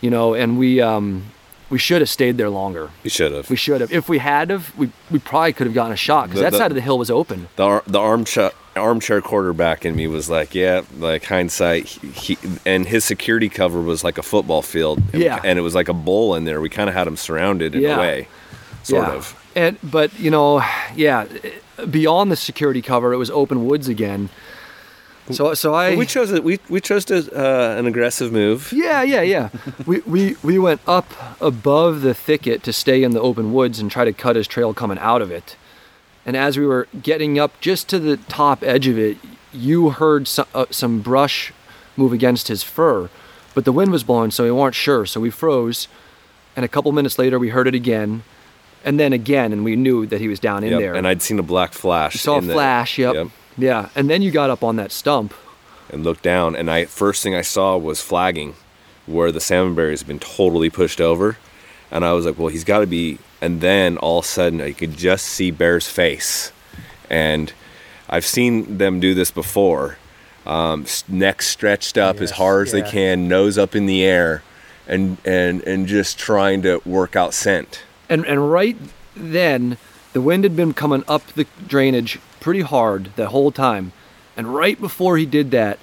you 0.00 0.10
know, 0.10 0.34
and 0.34 0.58
we 0.58 0.80
um, 0.80 1.26
we 1.70 1.78
should 1.78 2.00
have 2.02 2.08
stayed 2.10 2.36
there 2.36 2.50
longer. 2.50 2.90
We 3.04 3.10
should 3.10 3.32
have. 3.32 3.48
We 3.48 3.56
should 3.56 3.80
have. 3.80 3.92
If 3.92 4.08
we 4.08 4.18
had 4.18 4.50
have, 4.50 4.76
we, 4.76 4.90
we 5.10 5.18
probably 5.20 5.52
could 5.52 5.66
have 5.68 5.74
gotten 5.74 5.92
a 5.92 5.96
shot 5.96 6.26
because 6.28 6.40
that 6.42 6.50
the- 6.52 6.58
side 6.58 6.70
of 6.70 6.74
the 6.74 6.80
hill 6.80 6.98
was 6.98 7.10
open. 7.10 7.48
the 7.56 7.82
the 7.86 7.98
armchair 8.00 8.50
armchair 8.74 9.20
quarterback 9.20 9.84
in 9.84 9.94
me 9.94 10.06
was 10.08 10.28
like, 10.30 10.54
yeah, 10.54 10.80
like 10.98 11.24
hindsight. 11.26 11.86
He, 11.86 12.08
he 12.34 12.38
and 12.66 12.86
his 12.86 13.04
security 13.04 13.48
cover 13.48 13.80
was 13.80 14.02
like 14.02 14.18
a 14.18 14.22
football 14.22 14.62
field. 14.62 15.00
And- 15.12 15.22
Yeah. 15.22 15.40
and 15.44 15.58
it 15.58 15.62
was 15.62 15.74
like 15.74 15.88
a 15.88 15.94
bowl 15.94 16.34
in 16.34 16.44
there. 16.44 16.60
We 16.60 16.68
kind 16.70 16.88
of 16.88 16.94
had 16.96 17.06
him 17.06 17.16
surrounded 17.16 17.74
in 17.76 17.82
Yeah. 17.82 17.96
a 17.96 18.00
way, 18.00 18.28
sort 18.82 19.06
yeah. 19.06 19.14
of. 19.14 19.38
And 19.54 19.78
but 19.82 20.18
you 20.18 20.30
know, 20.30 20.62
yeah, 20.96 21.26
beyond 21.90 22.30
the 22.30 22.36
security 22.36 22.82
cover, 22.82 23.12
it 23.12 23.18
was 23.18 23.30
open 23.30 23.66
woods 23.66 23.88
again. 23.88 24.28
So 25.30 25.54
so 25.54 25.72
I 25.72 25.94
we 25.94 26.04
chose 26.04 26.32
it. 26.32 26.42
We 26.42 26.58
we 26.68 26.80
chose 26.80 27.04
to, 27.06 27.18
uh, 27.32 27.78
an 27.78 27.86
aggressive 27.86 28.32
move. 28.32 28.72
Yeah, 28.72 29.02
yeah, 29.02 29.22
yeah. 29.22 29.50
we, 29.86 30.00
we 30.00 30.36
we 30.42 30.58
went 30.58 30.80
up 30.86 31.06
above 31.40 32.00
the 32.02 32.12
thicket 32.12 32.62
to 32.64 32.72
stay 32.72 33.02
in 33.04 33.12
the 33.12 33.20
open 33.20 33.52
woods 33.52 33.78
and 33.78 33.90
try 33.90 34.04
to 34.04 34.12
cut 34.12 34.34
his 34.34 34.48
trail 34.48 34.74
coming 34.74 34.98
out 34.98 35.22
of 35.22 35.30
it. 35.30 35.56
And 36.26 36.36
as 36.36 36.58
we 36.58 36.66
were 36.66 36.88
getting 37.02 37.38
up 37.38 37.60
just 37.60 37.88
to 37.90 37.98
the 37.98 38.16
top 38.16 38.62
edge 38.62 38.86
of 38.86 38.98
it, 38.98 39.18
you 39.52 39.90
heard 39.90 40.26
some, 40.28 40.46
uh, 40.54 40.66
some 40.70 41.00
brush 41.00 41.52
move 41.96 42.12
against 42.12 42.48
his 42.48 42.62
fur, 42.62 43.10
but 43.54 43.64
the 43.64 43.72
wind 43.72 43.92
was 43.92 44.04
blowing, 44.04 44.30
so 44.30 44.44
we 44.44 44.50
weren't 44.50 44.74
sure. 44.74 45.04
So 45.06 45.20
we 45.20 45.30
froze, 45.30 45.88
and 46.56 46.64
a 46.64 46.68
couple 46.68 46.90
minutes 46.92 47.18
later 47.18 47.38
we 47.38 47.50
heard 47.50 47.66
it 47.66 47.74
again, 47.74 48.22
and 48.84 48.98
then 49.00 49.12
again, 49.12 49.52
and 49.52 49.64
we 49.64 49.76
knew 49.76 50.06
that 50.06 50.20
he 50.20 50.28
was 50.28 50.40
down 50.40 50.64
in 50.64 50.70
Yep, 50.72 50.80
there. 50.80 50.94
And 50.94 51.06
I'd 51.06 51.22
seen 51.22 51.38
a 51.38 51.42
black 51.42 51.72
flash. 51.72 52.14
You 52.14 52.18
saw 52.18 52.34
a 52.34 52.38
in 52.38 52.46
the- 52.46 52.52
flash, 52.54 52.98
yep. 52.98 53.14
Yep. 53.14 53.28
Yeah, 53.58 53.88
and 53.94 54.08
then 54.08 54.22
you 54.22 54.30
got 54.30 54.48
up 54.50 54.62
on 54.64 54.76
that 54.76 54.92
stump. 54.92 55.34
and 55.90 56.04
looked 56.04 56.22
down 56.22 56.56
and 56.56 56.70
I 56.70 56.86
first 56.86 57.22
thing 57.22 57.34
I 57.34 57.42
saw 57.42 57.76
was 57.76 58.00
flagging 58.00 58.54
where 59.06 59.30
the 59.30 59.40
salmon 59.40 59.74
berries 59.74 60.00
had 60.00 60.08
been 60.08 60.18
totally 60.20 60.70
pushed 60.70 61.00
over 61.02 61.36
and 61.90 62.02
I 62.02 62.12
was 62.12 62.24
like 62.24 62.38
well 62.38 62.48
he's 62.48 62.64
got 62.64 62.78
to 62.80 62.86
be 62.86 63.18
and 63.42 63.60
then 63.60 63.98
all 63.98 64.20
of 64.20 64.24
a 64.24 64.28
sudden 64.28 64.60
I 64.62 64.72
could 64.72 64.96
just 64.96 65.26
see 65.26 65.50
Bear's 65.50 65.86
face 65.88 66.50
and 67.10 67.52
I've 68.08 68.24
seen 68.24 68.78
them 68.78 69.00
do 69.00 69.12
this 69.12 69.30
before 69.30 69.98
um, 70.46 70.86
neck 71.08 71.42
stretched 71.42 71.98
up 71.98 72.20
as 72.22 72.30
hard 72.32 72.68
as 72.68 72.72
they 72.72 72.82
can 72.82 73.28
nose 73.28 73.58
up 73.58 73.76
in 73.76 73.84
the 73.84 74.02
air 74.02 74.42
and 74.86 75.18
and 75.26 75.60
and 75.64 75.86
just 75.86 76.18
trying 76.18 76.62
to 76.62 76.80
work 76.86 77.16
out 77.16 77.34
scent 77.34 77.82
And 78.12 78.26
and 78.26 78.50
right 78.50 78.76
then, 79.16 79.78
the 80.12 80.20
wind 80.20 80.44
had 80.44 80.54
been 80.56 80.74
coming 80.74 81.04
up 81.08 81.26
the 81.28 81.46
drainage 81.66 82.18
pretty 82.40 82.60
hard 82.60 83.10
the 83.16 83.28
whole 83.28 83.50
time. 83.52 83.92
And 84.36 84.54
right 84.54 84.78
before 84.80 85.16
he 85.16 85.26
did 85.26 85.50
that, 85.52 85.78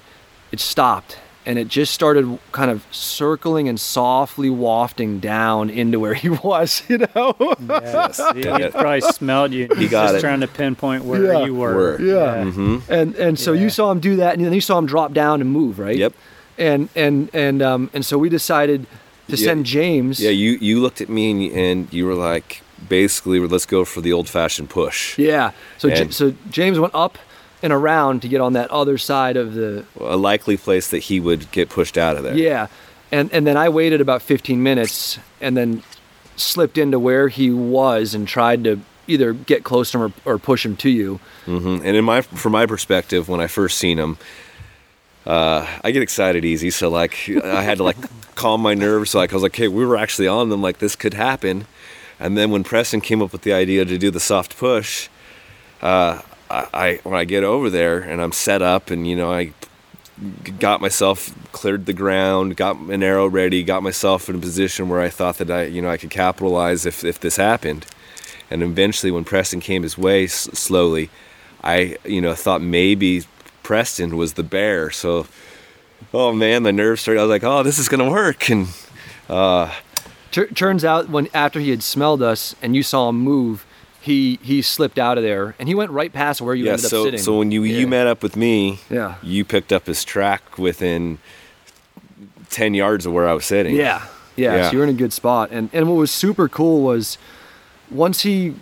it 0.52 0.60
stopped 0.60 1.18
and 1.46 1.58
it 1.58 1.68
just 1.68 1.92
started 1.94 2.38
kind 2.52 2.70
of 2.70 2.84
circling 2.90 3.68
and 3.68 3.80
softly 3.80 4.50
wafting 4.50 5.18
down 5.20 5.70
into 5.70 5.98
where 5.98 6.14
he 6.14 6.28
was, 6.44 6.82
you 6.88 6.98
know? 6.98 7.34
Yeah, 7.68 8.12
he, 8.34 8.42
he 8.64 8.68
probably 8.70 9.00
smelled 9.00 9.52
you. 9.52 9.66
He 9.74 9.82
He's 9.82 9.90
got 9.90 10.04
just 10.06 10.16
it. 10.16 10.20
trying 10.20 10.40
to 10.40 10.48
pinpoint 10.48 11.04
where 11.04 11.24
Yeah. 11.32 11.44
you 11.46 11.54
were. 11.54 11.74
Were. 11.74 12.00
Yeah. 12.00 12.44
Mm-hmm. 12.44 12.92
and 12.92 13.14
and 13.16 13.38
so 13.38 13.52
you 13.52 13.70
saw 13.70 13.90
him 13.90 14.00
do 14.00 14.16
that 14.16 14.36
and 14.36 14.44
then 14.44 14.52
you 14.52 14.60
saw 14.60 14.78
him 14.78 14.86
drop 14.86 15.12
down 15.12 15.40
and 15.40 15.50
move, 15.50 15.78
right? 15.78 15.96
Yep. 15.96 16.12
And 16.58 16.88
and 16.94 17.30
and 17.34 17.62
um 17.62 17.90
and 17.94 18.04
so 18.04 18.18
we 18.18 18.28
decided 18.28 18.86
to 19.30 19.36
Yeah. 19.36 19.44
send 19.46 19.66
James. 19.66 20.20
Yeah, 20.20 20.30
you 20.30 20.58
you 20.60 20.80
looked 20.80 21.00
at 21.00 21.08
me 21.08 21.30
and, 21.30 21.52
and 21.56 21.92
you 21.92 22.06
were 22.06 22.14
like, 22.14 22.62
basically, 22.88 23.38
let's 23.40 23.66
go 23.66 23.84
for 23.84 24.00
the 24.00 24.12
old-fashioned 24.12 24.68
push. 24.70 25.18
Yeah. 25.18 25.50
So 25.78 25.88
J- 25.90 26.10
so 26.10 26.34
James 26.50 26.78
went 26.78 26.94
up 26.94 27.18
and 27.62 27.72
around 27.72 28.22
to 28.22 28.28
get 28.28 28.40
on 28.40 28.52
that 28.54 28.70
other 28.70 28.96
side 28.98 29.36
of 29.36 29.54
the 29.54 29.84
A 29.98 30.16
likely 30.16 30.56
place 30.56 30.88
that 30.88 30.98
he 31.04 31.20
would 31.20 31.50
get 31.52 31.68
pushed 31.68 31.98
out 31.98 32.16
of 32.16 32.22
there. 32.22 32.34
Yeah, 32.36 32.68
and 33.12 33.30
and 33.32 33.46
then 33.46 33.56
I 33.56 33.68
waited 33.68 34.00
about 34.00 34.22
15 34.22 34.62
minutes 34.62 35.18
and 35.40 35.56
then 35.56 35.82
slipped 36.36 36.78
into 36.78 36.98
where 36.98 37.28
he 37.28 37.50
was 37.50 38.14
and 38.14 38.26
tried 38.26 38.64
to 38.64 38.80
either 39.06 39.32
get 39.34 39.62
close 39.64 39.90
to 39.90 39.98
him 39.98 40.12
or, 40.24 40.34
or 40.34 40.38
push 40.38 40.64
him 40.64 40.76
to 40.76 40.88
you. 40.88 41.20
hmm 41.44 41.78
And 41.84 41.96
in 41.96 42.04
my 42.04 42.22
from 42.22 42.52
my 42.52 42.64
perspective, 42.66 43.28
when 43.28 43.40
I 43.40 43.46
first 43.46 43.76
seen 43.78 43.98
him, 43.98 44.16
uh, 45.26 45.66
I 45.84 45.90
get 45.90 46.02
excited 46.02 46.44
easy. 46.44 46.70
So 46.70 46.88
like, 46.88 47.28
I 47.44 47.62
had 47.62 47.78
to 47.78 47.84
like 47.84 47.96
calm 48.34 48.60
my 48.60 48.74
nerves. 48.74 49.10
So 49.10 49.18
like 49.18 49.32
I 49.32 49.36
was 49.36 49.42
like, 49.42 49.56
hey, 49.56 49.68
we 49.68 49.84
were 49.84 49.96
actually 49.96 50.28
on 50.28 50.48
them. 50.48 50.62
Like 50.62 50.78
this 50.78 50.96
could 50.96 51.14
happen. 51.14 51.66
And 52.18 52.36
then 52.36 52.50
when 52.50 52.64
Preston 52.64 53.00
came 53.00 53.22
up 53.22 53.32
with 53.32 53.42
the 53.42 53.52
idea 53.52 53.84
to 53.84 53.96
do 53.98 54.10
the 54.10 54.20
soft 54.20 54.58
push, 54.58 55.08
uh, 55.82 56.20
I, 56.50 56.66
I 56.74 57.00
when 57.04 57.18
I 57.18 57.24
get 57.24 57.44
over 57.44 57.70
there 57.70 57.98
and 58.00 58.20
I'm 58.20 58.32
set 58.32 58.60
up 58.60 58.90
and 58.90 59.06
you 59.06 59.16
know 59.16 59.32
I 59.32 59.52
got 60.58 60.80
myself 60.80 61.34
cleared 61.52 61.86
the 61.86 61.92
ground, 61.94 62.56
got 62.56 62.76
an 62.76 63.02
arrow 63.02 63.26
ready, 63.26 63.62
got 63.62 63.82
myself 63.82 64.28
in 64.28 64.36
a 64.36 64.38
position 64.38 64.88
where 64.88 65.00
I 65.00 65.08
thought 65.08 65.38
that 65.38 65.50
I 65.50 65.64
you 65.64 65.80
know 65.80 65.88
I 65.88 65.96
could 65.96 66.10
capitalize 66.10 66.84
if 66.84 67.04
if 67.04 67.20
this 67.20 67.36
happened. 67.36 67.86
And 68.50 68.62
eventually, 68.62 69.12
when 69.12 69.24
Preston 69.24 69.60
came 69.60 69.84
his 69.84 69.96
way 69.96 70.24
s- 70.24 70.50
slowly, 70.52 71.08
I 71.62 71.96
you 72.04 72.20
know 72.20 72.34
thought 72.34 72.60
maybe 72.60 73.24
Preston 73.70 74.16
was 74.16 74.32
the 74.32 74.42
bear. 74.42 74.90
So, 74.90 75.28
oh 76.12 76.32
man, 76.32 76.64
the 76.64 76.72
nerves 76.72 77.02
started. 77.02 77.20
I 77.20 77.22
was 77.22 77.30
like, 77.30 77.44
oh, 77.44 77.62
this 77.62 77.78
is 77.78 77.88
gonna 77.88 78.10
work. 78.10 78.50
And 78.50 78.66
uh, 79.28 79.72
Tur 80.32 80.48
turns 80.48 80.84
out 80.84 81.08
when 81.08 81.28
after 81.32 81.60
he 81.60 81.70
had 81.70 81.84
smelled 81.84 82.20
us 82.20 82.56
and 82.60 82.74
you 82.74 82.82
saw 82.82 83.10
him 83.10 83.20
move, 83.20 83.64
he 84.00 84.40
he 84.42 84.60
slipped 84.60 84.98
out 84.98 85.18
of 85.18 85.22
there 85.22 85.54
and 85.60 85.68
he 85.68 85.76
went 85.76 85.92
right 85.92 86.12
past 86.12 86.40
where 86.40 86.52
you 86.52 86.64
yeah, 86.64 86.72
ended 86.72 86.86
up 86.86 86.90
so 86.90 87.04
sitting. 87.04 87.20
so 87.20 87.38
when 87.38 87.52
you 87.52 87.62
Yeah. 87.62 87.78
you 87.78 87.86
met 87.86 88.08
up 88.08 88.24
with 88.24 88.34
me, 88.34 88.80
Yeah. 88.90 89.14
you 89.22 89.44
picked 89.44 89.72
up 89.72 89.86
his 89.86 90.02
track 90.02 90.58
within 90.58 91.18
ten 92.48 92.74
yards 92.74 93.06
of 93.06 93.12
where 93.12 93.28
I 93.28 93.34
was 93.34 93.44
sitting. 93.44 93.76
Yeah, 93.76 94.04
yeah, 94.34 94.56
Yeah. 94.56 94.66
So 94.70 94.72
you're 94.74 94.82
in 94.82 94.90
a 94.90 94.94
good 94.94 95.12
spot. 95.12 95.50
And 95.52 95.70
and 95.72 95.86
what 95.88 95.94
was 95.94 96.10
super 96.10 96.48
cool 96.48 96.82
was 96.82 97.18
once 97.88 98.22
he 98.22 98.56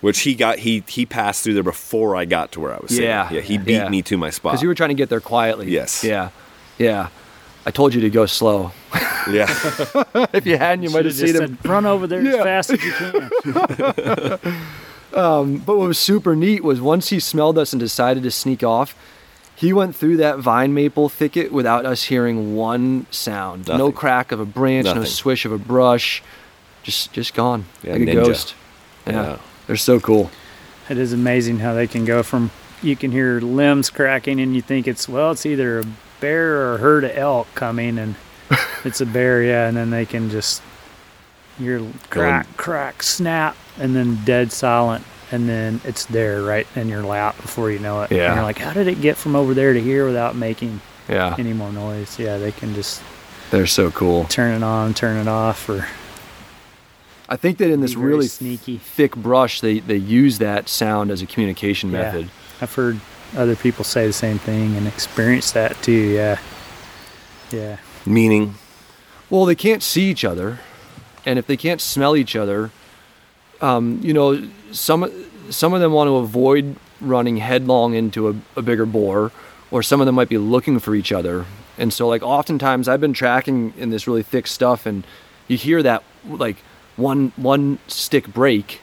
which 0.00 0.20
he 0.20 0.34
got 0.34 0.58
he 0.60 0.82
he 0.88 1.04
passed 1.06 1.42
through 1.44 1.54
there 1.54 1.62
before 1.62 2.16
I 2.16 2.24
got 2.24 2.52
to 2.52 2.60
where 2.60 2.72
I 2.74 2.78
was 2.80 2.90
sitting. 2.90 3.04
Yeah. 3.04 3.30
yeah, 3.32 3.40
he 3.40 3.58
beat 3.58 3.74
Yeah. 3.74 3.88
me 3.88 4.02
to 4.02 4.16
my 4.16 4.30
spot. 4.30 4.52
because 4.52 4.62
you 4.62 4.68
were 4.68 4.74
trying 4.74 4.88
to 4.90 4.94
get 4.94 5.08
there 5.08 5.20
quietly. 5.20 5.70
Yes. 5.70 6.02
Yeah. 6.04 6.30
Yeah. 6.78 7.08
I 7.66 7.70
told 7.70 7.92
you 7.94 8.00
to 8.00 8.08
go 8.10 8.24
slow. 8.26 8.72
yeah, 9.30 9.46
if 10.32 10.46
you 10.46 10.56
hadn't, 10.56 10.82
you 10.82 10.88
might 10.90 11.04
have 11.04 11.14
Should've 11.14 11.14
seen 11.14 11.26
just 11.28 11.42
him. 11.42 11.56
said, 11.58 11.66
run 11.68 11.84
over 11.86 12.06
there 12.06 12.22
Yeah. 12.22 12.36
as 12.36 12.66
fast 12.66 12.70
as 12.70 12.82
you 12.82 12.92
can. 12.92 14.40
Um, 15.12 15.56
but 15.58 15.76
what 15.76 15.88
was 15.88 15.98
super 15.98 16.36
neat 16.36 16.62
was 16.62 16.80
once 16.80 17.08
he 17.08 17.18
smelled 17.18 17.58
us 17.58 17.72
and 17.72 17.80
decided 17.80 18.22
to 18.22 18.30
sneak 18.30 18.62
off, 18.62 18.94
he 19.56 19.72
went 19.72 19.96
through 19.96 20.18
that 20.18 20.38
vine 20.38 20.72
maple 20.72 21.08
thicket 21.08 21.50
without 21.50 21.84
us 21.84 22.04
hearing 22.04 22.54
one 22.54 23.06
sound. 23.10 23.66
No 23.66 23.90
crack 23.90 24.30
of 24.30 24.38
a 24.38 24.44
branch, 24.44 24.84
no 24.86 25.02
swish 25.02 25.44
of 25.44 25.50
a 25.50 25.58
brush. 25.58 26.22
Just 26.84 27.12
just 27.12 27.34
gone. 27.34 27.66
Yeah, 27.82 27.94
like 27.94 28.02
a 28.02 28.04
ninja. 28.04 28.24
ghost. 28.24 28.54
Yeah. 29.04 29.12
Yeah. 29.12 29.38
They're 29.70 29.76
so 29.76 30.00
cool. 30.00 30.32
It 30.88 30.98
is 30.98 31.12
amazing 31.12 31.60
how 31.60 31.74
they 31.74 31.86
can 31.86 32.04
go 32.04 32.24
from 32.24 32.50
you 32.82 32.96
can 32.96 33.12
hear 33.12 33.38
limbs 33.40 33.88
cracking 33.88 34.40
and 34.40 34.56
you 34.56 34.60
think 34.62 34.88
it's 34.88 35.08
well 35.08 35.30
it's 35.30 35.46
either 35.46 35.78
a 35.78 35.84
bear 36.18 36.56
or 36.56 36.74
a 36.74 36.78
herd 36.78 37.04
of 37.04 37.16
elk 37.16 37.46
coming 37.54 37.96
and 37.96 38.16
it's 38.84 39.00
a 39.00 39.06
bear 39.06 39.44
yeah 39.44 39.68
and 39.68 39.76
then 39.76 39.90
they 39.90 40.04
can 40.04 40.28
just 40.28 40.60
hear 41.56 41.80
crack 42.08 42.48
crack 42.56 43.00
snap 43.04 43.54
and 43.78 43.94
then 43.94 44.18
dead 44.24 44.50
silent 44.50 45.04
and 45.30 45.48
then 45.48 45.80
it's 45.84 46.04
there 46.06 46.42
right 46.42 46.66
in 46.74 46.88
your 46.88 47.04
lap 47.04 47.36
before 47.36 47.70
you 47.70 47.78
know 47.78 48.02
it 48.02 48.10
Yeah. 48.10 48.26
and 48.26 48.34
you're 48.34 48.42
like 48.44 48.58
how 48.58 48.72
did 48.72 48.88
it 48.88 49.00
get 49.00 49.16
from 49.16 49.36
over 49.36 49.54
there 49.54 49.72
to 49.72 49.80
here 49.80 50.04
without 50.04 50.34
making 50.34 50.80
Yeah. 51.08 51.36
any 51.38 51.52
more 51.52 51.70
noise 51.70 52.18
yeah 52.18 52.38
they 52.38 52.50
can 52.50 52.74
just 52.74 53.02
They're 53.52 53.68
so 53.68 53.92
cool. 53.92 54.24
turn 54.24 54.52
it 54.56 54.64
on 54.64 54.94
turn 54.94 55.16
it 55.18 55.28
off 55.28 55.68
or 55.68 55.86
I 57.32 57.36
think 57.36 57.58
that 57.58 57.70
in 57.70 57.80
this 57.80 57.94
really 57.94 58.26
sneaky 58.26 58.78
thick 58.78 59.14
brush 59.14 59.60
they, 59.60 59.78
they 59.78 59.96
use 59.96 60.38
that 60.38 60.68
sound 60.68 61.10
as 61.12 61.22
a 61.22 61.26
communication 61.26 61.90
Yeah. 61.90 62.02
method. 62.02 62.30
I've 62.60 62.74
heard 62.74 63.00
other 63.36 63.54
people 63.54 63.84
say 63.84 64.06
the 64.06 64.12
same 64.12 64.38
thing 64.38 64.76
and 64.76 64.86
experience 64.88 65.52
that 65.52 65.80
too. 65.82 65.92
Yeah. 65.92 66.38
Yeah. 67.52 67.76
meaning 68.04 68.54
Well, 69.30 69.44
they 69.44 69.54
can't 69.54 69.82
see 69.82 70.10
each 70.10 70.24
other, 70.24 70.58
and 71.24 71.38
if 71.38 71.46
they 71.46 71.56
can't 71.56 71.80
smell 71.80 72.16
each 72.16 72.34
other, 72.34 72.70
um, 73.60 74.00
you 74.02 74.12
know, 74.12 74.48
some 74.72 75.08
some 75.50 75.72
of 75.72 75.80
them 75.80 75.92
want 75.92 76.08
to 76.08 76.16
avoid 76.16 76.74
running 77.00 77.36
headlong 77.36 77.94
into 77.94 78.28
a, 78.28 78.34
a 78.56 78.62
bigger 78.62 78.86
boar, 78.86 79.30
or 79.70 79.82
some 79.84 80.00
of 80.00 80.06
them 80.06 80.16
might 80.16 80.28
be 80.28 80.38
looking 80.38 80.80
for 80.80 80.94
each 80.96 81.12
other. 81.12 81.46
And 81.78 81.92
so, 81.92 82.08
like, 82.08 82.22
oftentimes 82.22 82.88
I've 82.88 83.00
been 83.00 83.12
tracking 83.12 83.72
in 83.78 83.90
this 83.90 84.06
really 84.08 84.22
thick 84.24 84.46
stuff, 84.48 84.84
and 84.84 85.04
you 85.46 85.56
hear 85.56 85.80
that 85.84 86.02
like 86.28 86.56
one 87.00 87.32
one 87.36 87.78
stick 87.88 88.28
break, 88.28 88.80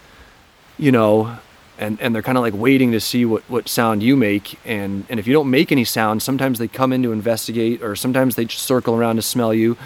you 0.78 0.92
know, 0.92 1.38
and 1.78 2.00
and 2.02 2.14
they're 2.14 2.22
kind 2.22 2.38
of 2.38 2.44
like 2.44 2.54
waiting 2.54 2.92
to 2.92 3.00
see 3.00 3.24
what 3.26 3.44
what 3.44 3.70
sound 3.70 4.04
you 4.04 4.16
make, 4.16 4.60
and 4.66 5.06
and 5.10 5.20
if 5.20 5.28
you 5.28 5.34
don't 5.34 5.50
make 5.50 5.72
any 5.72 5.86
sound, 5.86 6.22
sometimes 6.22 6.60
they 6.60 6.68
come 6.68 6.92
in 6.92 7.04
to 7.04 7.12
investigate, 7.12 7.82
or 7.82 7.96
sometimes 7.96 8.36
they 8.36 8.46
just 8.46 8.64
circle 8.64 8.96
around 8.96 9.18
to 9.18 9.22
smell 9.22 9.54
you 9.54 9.78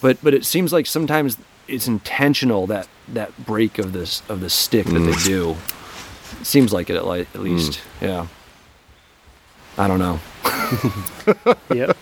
but 0.00 0.22
but 0.22 0.34
it 0.34 0.44
seems 0.44 0.72
like 0.72 0.86
sometimes 0.86 1.36
it's 1.68 1.86
intentional 1.86 2.66
that 2.66 2.88
that 3.08 3.36
break 3.44 3.78
of 3.78 3.92
this 3.92 4.22
of 4.28 4.40
the 4.40 4.50
stick 4.50 4.86
that 4.86 4.98
they 4.98 5.12
mm. 5.12 5.24
do. 5.24 5.56
It 6.40 6.46
seems 6.46 6.72
like 6.72 6.90
it 6.90 6.96
at, 6.96 7.06
li- 7.06 7.20
at 7.20 7.32
mm. 7.32 7.42
least. 7.42 7.80
Yeah. 8.00 8.26
I 9.78 9.88
don't 9.88 9.98
know. 9.98 10.20
Yep. 11.74 11.96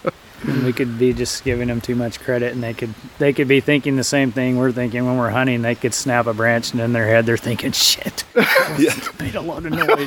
And 0.47 0.65
we 0.65 0.73
could 0.73 0.99
be 0.99 1.13
just 1.13 1.43
giving 1.43 1.67
them 1.67 1.81
too 1.81 1.97
much 1.97 2.21
credit 2.21 2.53
and 2.53 2.63
they 2.63 2.73
could 2.73 2.95
they 3.19 3.33
could 3.33 3.49
be 3.49 3.61
thinking 3.61 3.97
the 3.97 4.05
same 4.05 4.31
thing 4.31 4.57
we're 4.57 4.71
thinking 4.73 5.05
when 5.05 5.17
we're 5.19 5.31
hunting. 5.31 5.63
They 5.63 5.75
could 5.75 5.93
snap 5.95 6.27
a 6.27 6.33
branch 6.35 6.71
and 6.73 6.81
in 6.81 6.93
their 6.93 7.07
head 7.07 7.27
they're 7.27 7.37
thinking, 7.37 7.73
shit. 7.73 8.25
made 9.19 9.35
a 9.35 9.41
lot 9.41 9.67
of 9.67 9.73
noise. 9.73 10.07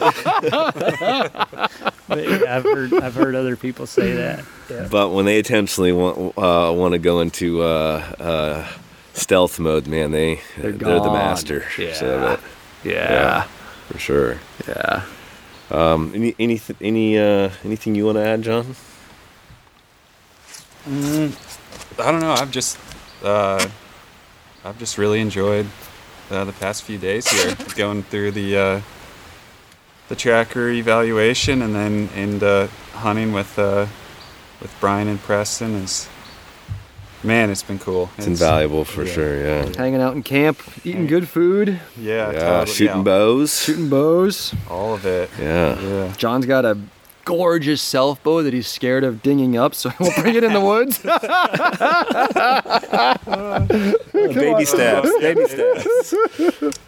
but 2.07 2.17
yeah, 2.17 2.55
I've 2.55 2.63
heard 2.63 2.93
I've 2.93 3.15
heard 3.15 3.35
other 3.35 3.55
people 3.57 3.85
say 3.85 4.13
that. 4.13 4.45
Yeah. 4.69 4.87
But 4.89 5.09
when 5.09 5.25
they 5.25 5.37
intentionally 5.37 5.91
want 5.91 6.17
uh, 6.37 6.71
want 6.73 6.93
to 6.93 6.99
go 6.99 7.19
into 7.19 7.61
uh, 7.61 8.15
uh, 8.19 8.67
stealth 9.13 9.59
mode, 9.59 9.87
man, 9.87 10.11
they 10.11 10.39
They're 10.57 10.71
they're, 10.71 10.99
the 10.99 11.11
master. 11.11 11.65
Yeah. 11.77 11.93
So 11.93 12.19
that- 12.19 12.39
Yeah. 12.83 13.43
for 13.89 13.99
sure. 13.99 14.39
Yeah. 14.67 15.03
Um, 15.69 16.11
any 16.15 16.35
any 16.39 16.61
any 16.81 17.17
uh, 17.19 17.49
anything 17.65 17.95
you 17.95 18.05
want 18.05 18.17
to 18.17 18.25
add, 18.25 18.41
John? 18.43 18.75
I 20.87 21.31
don't 21.97 22.21
know. 22.21 22.33
I've 22.33 22.51
just 22.51 22.77
uh, 23.23 23.67
I've 24.63 24.79
just 24.79 24.97
really 24.97 25.19
enjoyed 25.19 25.67
uh, 26.29 26.45
the 26.45 26.53
past 26.53 26.83
few 26.83 26.97
days 26.97 27.27
here, 27.27 27.55
going 27.75 28.03
through 28.03 28.31
the 28.31 28.57
uh, 28.57 28.81
the 30.09 30.15
tracker 30.15 30.69
evaluation 30.69 31.61
and 31.61 31.75
then 31.75 32.09
and 32.15 32.43
uh, 32.43 32.67
hunting 32.93 33.31
with 33.33 33.57
uh, 33.59 33.85
with 34.61 34.75
Brian 34.79 35.07
and 35.07 35.19
Preston 35.19 35.75
is 35.75 36.09
man, 37.23 37.49
it's 37.51 37.63
been 37.63 37.79
cool. 37.79 38.09
It's, 38.17 38.25
invaluable 38.27 38.83
for 38.83 39.03
yeah. 39.03 39.13
sure. 39.13 39.43
Yeah. 39.43 39.71
Hanging 39.77 40.01
out 40.01 40.15
in 40.15 40.23
camp, 40.23 40.59
eating 40.83 41.05
good 41.05 41.27
food, 41.27 41.79
Yeah, 41.95 42.31
Yeah. 42.31 42.39
totally, 42.39 42.75
shooting 42.75 42.97
yeah, 42.97 43.03
bows. 43.03 43.61
shooting 43.61 43.89
bows. 43.89 44.55
all 44.69 44.95
of 44.95 45.05
it. 45.05 45.29
Yeah. 45.39 45.79
Yeah. 45.79 46.13
John's 46.17 46.47
got 46.47 46.65
a 46.65 46.77
gorgeous 47.31 47.81
self 47.81 48.21
bow 48.23 48.43
that 48.43 48.53
he's 48.53 48.67
scared 48.67 49.05
of 49.05 49.23
dinging 49.23 49.57
up, 49.57 49.73
so 49.73 49.89
he'll 49.97 50.11
bring 50.21 50.35
it 50.35 50.43
in 50.43 50.51
the 50.51 50.59
woods. 50.59 50.99
baby 54.35 54.65
steps. 54.65 55.09
Baby 55.19 55.45
steps. 55.47 56.13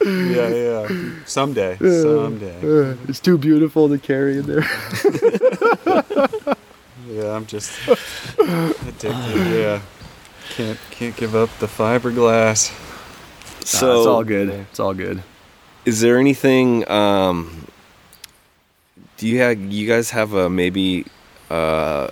yeah, 0.05 0.49
yeah. 0.49 0.87
Someday, 1.25 1.77
someday. 1.77 2.59
it's 3.07 3.21
too 3.21 3.37
beautiful 3.37 3.87
to 3.87 3.97
carry 3.97 4.39
in 4.39 4.45
there. 4.45 4.65
Yeah, 7.07 7.35
I'm 7.35 7.45
just 7.45 7.71
addicted. 7.87 9.11
Yeah, 9.11 9.81
can't 10.55 10.79
can't 10.91 11.15
give 11.15 11.35
up 11.35 11.49
the 11.59 11.67
fiberglass. 11.67 12.71
So 13.65 13.97
it's 13.97 14.07
all 14.07 14.23
good. 14.25 14.49
It's 14.49 14.79
all 14.79 14.93
good. 14.93 15.23
Is 15.85 16.01
there 16.01 16.17
anything? 16.17 16.89
Um, 16.89 17.67
do 19.17 19.27
you 19.27 19.39
have? 19.39 19.59
You 19.59 19.87
guys 19.87 20.09
have 20.11 20.33
a 20.33 20.49
maybe 20.49 21.05
uh, 21.49 22.07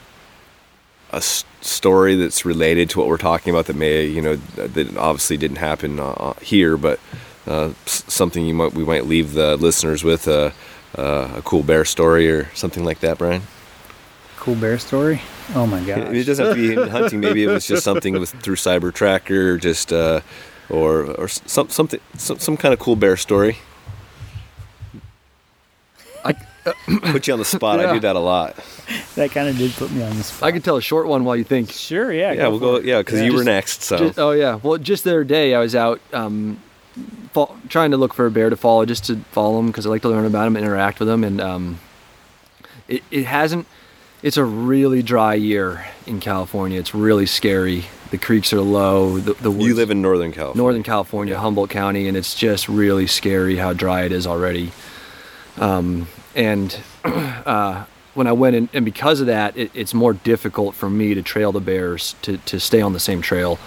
a 1.11 1.15
s- 1.17 1.43
story 1.61 2.15
that's 2.15 2.45
related 2.45 2.89
to 2.91 2.99
what 2.99 3.07
we're 3.07 3.17
talking 3.17 3.53
about 3.53 3.65
that 3.65 3.75
may 3.75 4.05
you 4.05 4.21
know 4.21 4.35
that 4.55 4.97
obviously 4.97 5.37
didn't 5.37 5.57
happen 5.57 5.99
uh, 5.99 6.33
here, 6.41 6.77
but 6.77 6.99
uh, 7.47 7.71
s- 7.85 8.03
something 8.07 8.45
you 8.45 8.53
might 8.53 8.73
we 8.73 8.83
might 8.85 9.05
leave 9.07 9.33
the 9.33 9.57
listeners 9.57 10.03
with 10.03 10.27
uh, 10.27 10.51
uh, 10.97 11.33
a 11.37 11.41
cool 11.43 11.63
bear 11.63 11.85
story 11.85 12.29
or 12.29 12.45
something 12.53 12.83
like 12.83 12.99
that, 12.99 13.17
Brian. 13.17 13.41
Cool 14.37 14.55
bear 14.55 14.77
story. 14.79 15.21
Oh 15.53 15.67
my 15.67 15.81
god! 15.83 16.13
It 16.15 16.23
doesn't 16.25 16.45
have 16.45 16.55
to 16.55 16.85
be 16.85 16.89
hunting. 16.97 17.19
Maybe 17.19 17.43
it 17.43 17.47
was 17.47 17.67
just 17.67 17.83
something 17.83 18.13
with 18.19 18.29
through 18.41 18.55
Cyber 18.55 18.93
Tracker, 18.93 19.57
just 19.57 19.91
uh, 19.91 20.21
or 20.69 21.03
or 21.15 21.27
some 21.27 21.69
something 21.69 21.99
some, 22.15 22.39
some 22.39 22.57
kind 22.57 22.73
of 22.73 22.79
cool 22.79 22.95
bear 22.95 23.17
story. 23.17 23.57
I- 26.65 26.73
Put 27.11 27.27
you 27.27 27.33
on 27.33 27.39
the 27.39 27.45
spot. 27.45 27.79
I 27.79 27.93
do 27.93 27.99
that 28.01 28.15
a 28.15 28.19
lot. 28.19 28.55
That 29.15 29.31
kind 29.31 29.47
of 29.47 29.57
did 29.57 29.71
put 29.73 29.91
me 29.91 30.03
on 30.03 30.15
the 30.15 30.23
spot. 30.23 30.47
I 30.47 30.51
could 30.51 30.63
tell 30.63 30.77
a 30.77 30.81
short 30.81 31.07
one 31.07 31.23
while 31.23 31.35
you 31.35 31.43
think. 31.43 31.71
Sure, 31.71 32.11
yeah. 32.13 32.31
Yeah, 32.33 32.47
we'll 32.49 32.59
go. 32.59 32.75
it. 32.75 32.85
Yeah, 32.85 32.99
because 32.99 33.19
Yeah. 33.19 33.25
you 33.25 33.33
were 33.35 33.43
next. 33.43 33.83
So 33.83 33.97
Just- 33.97 34.19
oh 34.19 34.31
yeah. 34.31 34.59
Well, 34.61 34.77
just 34.77 35.03
the 35.03 35.11
other 35.11 35.23
day 35.23 35.55
I 35.55 35.59
was 35.59 35.75
out 35.75 35.99
um, 36.13 36.59
fo- 37.33 37.55
trying 37.69 37.91
to 37.91 37.97
look 37.97 38.13
for 38.13 38.25
a 38.27 38.31
bear 38.31 38.49
to 38.49 38.55
follow, 38.55 38.85
just 38.85 39.05
to 39.05 39.15
follow 39.31 39.57
them 39.57 39.67
because 39.67 39.85
I 39.85 39.89
like 39.89 40.01
to 40.03 40.09
learn 40.09 40.25
about 40.25 40.43
them, 40.45 40.55
and 40.55 40.63
interact 40.65 40.99
with 40.99 41.07
them, 41.07 41.23
and 41.23 41.41
um, 41.41 41.79
it 42.87 43.03
it 43.11 43.25
hasn't. 43.25 43.65
It's 44.23 44.37
a 44.37 44.45
really 44.45 45.01
dry 45.01 45.33
year 45.33 45.87
in 46.05 46.19
California. 46.19 46.79
It's 46.79 46.93
really 46.93 47.25
scary. 47.25 47.85
The 48.11 48.19
creeks 48.19 48.53
are 48.53 48.61
low. 48.61 49.17
The, 49.17 49.33
the 49.33 49.49
woods, 49.49 49.65
you 49.65 49.73
live 49.73 49.89
in 49.89 50.01
Northern 50.03 50.31
California. 50.31 50.57
Northern 50.61 50.83
California, 50.83 51.39
Humboldt 51.39 51.71
County, 51.71 52.07
and 52.07 52.15
it's 52.15 52.35
just 52.35 52.69
really 52.69 53.07
scary 53.07 53.55
how 53.55 53.73
dry 53.73 54.03
it 54.03 54.11
is 54.11 54.27
already. 54.27 54.73
Um, 55.57 56.07
and 56.35 56.79
uh, 57.03 57.85
when 58.13 58.27
I 58.27 58.31
went 58.33 58.55
in, 58.55 58.69
and 58.73 58.83
because 58.83 59.21
of 59.21 59.27
that, 59.27 59.55
it, 59.55 59.71
it's 59.73 59.93
more 59.93 60.13
difficult 60.13 60.75
for 60.75 60.89
me 60.89 61.13
to 61.13 61.21
trail 61.21 61.51
the 61.51 61.61
bears 61.61 62.15
to, 62.23 62.37
to 62.37 62.59
stay 62.59 62.81
on 62.81 62.93
the 62.93 62.99
same 62.99 63.21
trail. 63.21 63.57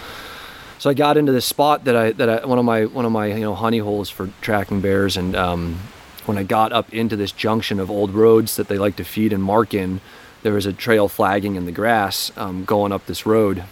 So 0.79 0.91
I 0.91 0.95
got 0.95 1.17
into 1.17 1.33
this 1.33 1.47
spot 1.47 1.85
that 1.85 1.97
I 1.97 2.13
that 2.13 2.29
I, 2.29 2.47
one 2.47 2.59
of 2.59 2.65
my 2.65 2.85
one 2.85 3.05
of 3.05 3.13
my 3.13 3.27
you 3.27 3.41
know 3.41 3.55
honey 3.55 3.79
holes 3.79 4.11
for 4.11 4.31
tracking 4.41 4.81
bears, 4.81 5.17
and 5.17 5.35
um, 5.35 5.79
when 6.27 6.37
I 6.37 6.43
got 6.43 6.73
up 6.73 6.93
into 6.93 7.17
this 7.17 7.33
junction 7.33 7.81
of 7.81 7.91
old 7.91 8.11
roads 8.11 8.57
that 8.57 8.69
they 8.69 8.79
like 8.79 8.97
to 8.97 9.05
feed 9.05 9.33
and 9.33 9.43
mark 9.43 9.73
in, 9.73 10.01
there 10.43 10.53
was 10.53 10.67
a 10.67 10.73
trail 10.73 11.09
flagging 11.09 11.57
in 11.57 11.65
the 11.65 11.73
grass 11.73 12.33
um, 12.37 12.65
going 12.65 12.93
up 12.93 13.07
this 13.07 13.25
road. 13.25 13.65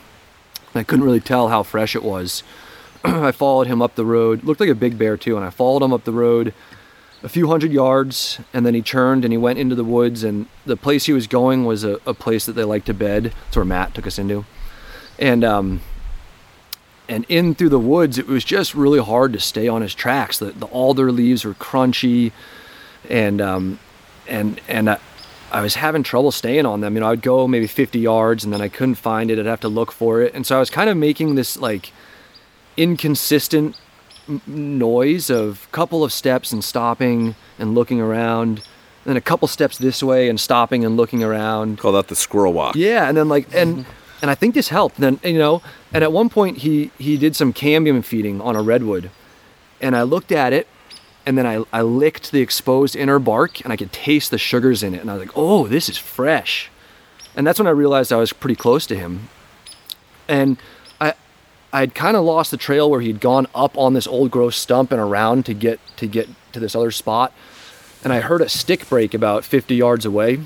I 0.75 0.85
couldn't 0.85 1.05
really 1.05 1.21
tell 1.21 1.49
how 1.49 1.62
fresh 1.62 1.95
it 1.95 2.03
was. 2.03 2.43
I 3.05 3.33
followed 3.33 3.67
him 3.67 3.83
up 3.83 3.95
the 3.95 4.07
road. 4.07 4.45
Looked 4.45 4.61
like 4.61 4.71
a 4.71 4.75
big 4.75 4.97
bear 4.97 5.19
too, 5.19 5.37
and 5.37 5.45
I 5.45 5.51
followed 5.51 5.83
him 5.83 5.93
up 5.93 6.05
the 6.05 6.12
road 6.12 6.55
a 7.23 7.28
few 7.28 7.47
hundred 7.47 7.73
yards, 7.73 8.41
and 8.52 8.67
then 8.67 8.75
he 8.75 8.83
turned 8.83 9.25
and 9.25 9.33
he 9.33 9.39
went 9.39 9.59
into 9.59 9.75
the 9.75 9.84
woods. 9.84 10.25
And 10.25 10.47
the 10.67 10.76
place 10.76 11.07
he 11.07 11.12
was 11.12 11.26
going 11.26 11.65
was 11.65 11.84
a, 11.84 12.01
a 12.07 12.15
place 12.15 12.47
that 12.47 12.52
they 12.52 12.65
like 12.65 12.84
to 12.86 12.94
bed. 12.94 13.33
That's 13.44 13.57
where 13.57 13.65
Matt 13.65 13.94
took 13.94 14.07
us 14.07 14.18
into. 14.18 14.44
And 15.18 15.44
um, 15.44 15.81
and 17.09 17.25
in 17.28 17.55
through 17.55 17.68
the 17.68 17.78
woods, 17.78 18.18
it 18.18 18.26
was 18.26 18.44
just 18.44 18.75
really 18.75 19.01
hard 19.01 19.33
to 19.34 19.41
stay 19.41 19.68
on 19.68 19.83
his 19.83 19.94
tracks. 19.94 20.39
The, 20.39 20.47
the 20.47 20.67
alder 20.67 21.12
leaves 21.12 21.44
were 21.44 21.55
crunchy, 21.55 22.33
and 23.09 23.41
um, 23.41 23.78
and 24.26 24.60
and 24.67 24.91
I, 24.91 24.99
I 25.51 25.60
was 25.60 25.76
having 25.76 26.02
trouble 26.02 26.33
staying 26.33 26.67
on 26.67 26.81
them. 26.81 26.94
You 26.94 27.01
know, 27.01 27.10
I'd 27.10 27.23
go 27.23 27.47
maybe 27.47 27.67
50 27.67 27.99
yards, 27.99 28.44
and 28.44 28.52
then 28.52 28.60
I 28.60 28.68
couldn't 28.68 28.94
find 28.97 29.31
it. 29.31 29.39
I'd 29.39 29.47
have 29.47 29.60
to 29.60 29.68
look 29.68 29.92
for 29.92 30.23
it, 30.23 30.34
and 30.34 30.47
so 30.47 30.57
I 30.57 30.59
was 30.59 30.70
kind 30.70 30.89
of 30.89 30.97
making 30.97 31.34
this 31.34 31.57
like 31.57 31.92
inconsistent 32.76 33.76
noise 34.47 35.31
of 35.31 35.68
couple 35.73 36.05
of 36.05 36.12
steps 36.12 36.52
and 36.52 36.62
stopping 36.62 37.34
and 37.59 37.75
looking 37.75 38.01
around, 38.01 38.62
then 39.05 39.17
a 39.17 39.20
couple 39.20 39.49
steps 39.49 39.78
this 39.78 40.02
way 40.02 40.28
and 40.28 40.39
stopping 40.39 40.84
and 40.84 40.97
looking 40.97 41.23
around. 41.23 41.78
Call 41.78 41.92
that 41.92 42.09
the 42.09 42.17
squirrel 42.17 42.52
walk. 42.52 42.76
Yeah, 42.76 43.09
and 43.09 43.17
then 43.17 43.28
like 43.28 43.52
and 43.55 43.84
and 44.23 44.31
I 44.31 44.34
think 44.34 44.55
this 44.55 44.68
helped. 44.68 44.97
Then 44.97 45.18
you 45.25 45.39
know, 45.39 45.62
and 45.92 46.05
at 46.05 46.12
one 46.12 46.28
point 46.28 46.59
he 46.59 46.91
he 46.99 47.17
did 47.17 47.34
some 47.36 47.52
cambium 47.52 48.05
feeding 48.05 48.41
on 48.41 48.57
a 48.57 48.62
redwood, 48.62 49.10
and 49.81 49.97
I 49.97 50.02
looked 50.02 50.33
at 50.33 50.52
it, 50.52 50.68
and 51.26 51.36
then 51.36 51.47
I 51.47 51.65
I 51.73 51.83
licked 51.83 52.31
the 52.31 52.41
exposed 52.41 52.94
inner 52.94 53.18
bark, 53.18 53.60
and 53.62 53.73
I 53.73 53.76
could 53.76 53.92
taste 53.92 54.31
the 54.31 54.39
sugars 54.39 54.83
in 54.83 54.94
it, 54.94 55.01
and 55.01 55.10
I 55.10 55.15
was 55.15 55.26
like, 55.26 55.36
oh, 55.36 55.67
this 55.67 55.89
is 55.89 55.99
fresh, 55.99 56.70
and 57.36 57.47
that's 57.47 57.59
when 57.59 57.67
I 57.67 57.73
realized 57.73 58.12
I 58.12 58.17
was 58.17 58.33
pretty 58.33 58.57
close 58.57 58.86
to 58.86 58.97
him, 58.97 59.28
and 60.28 60.59
I. 61.73 61.83
I'd 61.83 61.94
kind 61.94 62.17
of 62.17 62.25
lost 62.25 62.51
the 62.51 62.57
trail 62.57 62.91
where 62.91 63.01
he'd 63.01 63.20
gone 63.20 63.47
up 63.55 63.76
on 63.78 63.94
this 63.94 64.07
old 64.07 64.31
growth 64.31 64.55
stump 64.55 64.92
and 64.92 65.01
around 65.01 65.47
to 65.47 65.55
get 65.55 65.81
to 65.97 66.07
get 66.07 66.28
to 66.52 66.60
this 66.60 66.75
other 66.75 66.91
spot, 66.91 67.33
and 68.05 68.12
I 68.12 68.20
heard 68.20 68.41
a 68.41 68.49
stick 68.49 68.89
break 68.89 69.15
about 69.15 69.44
50 69.44 69.75
yards 69.75 70.05
away, 70.05 70.41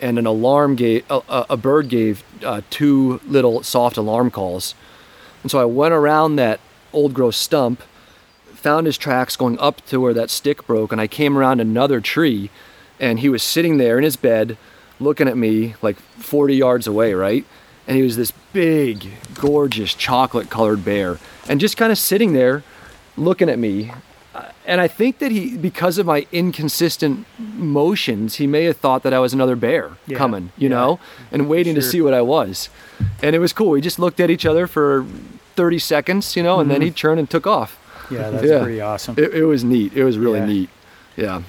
and 0.00 0.18
an 0.18 0.26
alarm 0.26 0.76
gave 0.76 1.04
a, 1.10 1.20
a 1.28 1.46
a 1.50 1.56
bird 1.56 1.88
gave 1.88 2.22
uh, 2.44 2.60
two 2.70 3.20
little 3.26 3.62
soft 3.62 3.96
alarm 3.96 4.30
calls 4.30 4.74
and 5.42 5.50
so 5.50 5.58
i 5.58 5.64
went 5.64 5.94
around 5.94 6.36
that 6.36 6.60
old 6.92 7.14
growth 7.14 7.34
stump 7.34 7.82
found 8.52 8.86
his 8.86 8.98
tracks 8.98 9.36
going 9.36 9.58
up 9.58 9.84
to 9.86 10.00
where 10.00 10.14
that 10.14 10.30
stick 10.30 10.66
broke 10.66 10.92
and 10.92 11.00
i 11.00 11.06
came 11.06 11.36
around 11.36 11.60
another 11.60 12.00
tree 12.00 12.50
and 13.00 13.20
he 13.20 13.28
was 13.28 13.42
sitting 13.42 13.78
there 13.78 13.98
in 13.98 14.04
his 14.04 14.16
bed 14.16 14.56
looking 15.00 15.28
at 15.28 15.36
me 15.36 15.74
like 15.82 15.96
40 15.96 16.54
yards 16.54 16.86
away 16.86 17.14
right 17.14 17.44
and 17.86 17.96
he 17.96 18.02
was 18.02 18.16
this 18.16 18.32
big 18.52 19.06
gorgeous 19.34 19.94
chocolate 19.94 20.50
colored 20.50 20.84
bear 20.84 21.18
and 21.48 21.60
just 21.60 21.76
kind 21.76 21.92
of 21.92 21.98
sitting 21.98 22.32
there 22.32 22.62
looking 23.16 23.48
at 23.48 23.58
me 23.58 23.92
uh, 24.34 24.46
and 24.66 24.80
I 24.80 24.88
think 24.88 25.18
that 25.18 25.30
he, 25.30 25.56
because 25.56 25.96
of 25.96 26.06
my 26.06 26.26
inconsistent 26.32 27.24
motions, 27.38 28.36
he 28.36 28.48
may 28.48 28.64
have 28.64 28.76
thought 28.76 29.04
that 29.04 29.14
I 29.14 29.20
was 29.20 29.32
another 29.32 29.54
bear 29.54 29.92
Yeah, 30.08 30.18
coming, 30.18 30.50
you 30.56 30.68
yeah. 30.68 30.74
know, 30.74 31.00
and 31.30 31.48
waiting 31.48 31.76
to 31.76 31.82
see 31.82 32.00
what 32.00 32.14
I 32.14 32.20
was. 32.22 32.68
And 33.22 33.36
it 33.36 33.38
was 33.38 33.52
cool. 33.52 33.70
We 33.70 33.80
just 33.80 34.00
looked 34.00 34.18
at 34.18 34.30
each 34.30 34.44
other 34.44 34.66
for 34.66 35.06
30 35.54 35.78
seconds, 35.78 36.34
you 36.34 36.42
know, 36.42 36.58
and 36.58 36.68
then 36.68 36.82
he 36.82 36.88
mm-hmm. 36.88 36.94
turned 36.96 37.20
and 37.20 37.30
took 37.30 37.46
off. 37.46 37.78
Yeah, 38.10 38.30
that's 38.32 38.44
Yeah. 38.44 38.62
pretty 38.62 38.80
awesome. 38.80 39.14
It, 39.16 39.34
it 39.34 39.44
was 39.44 39.62
neat. 39.62 39.92
It 39.94 40.02
was 40.02 40.18
really 40.18 40.40
neat. 40.40 40.70
Yeah. 41.16 41.42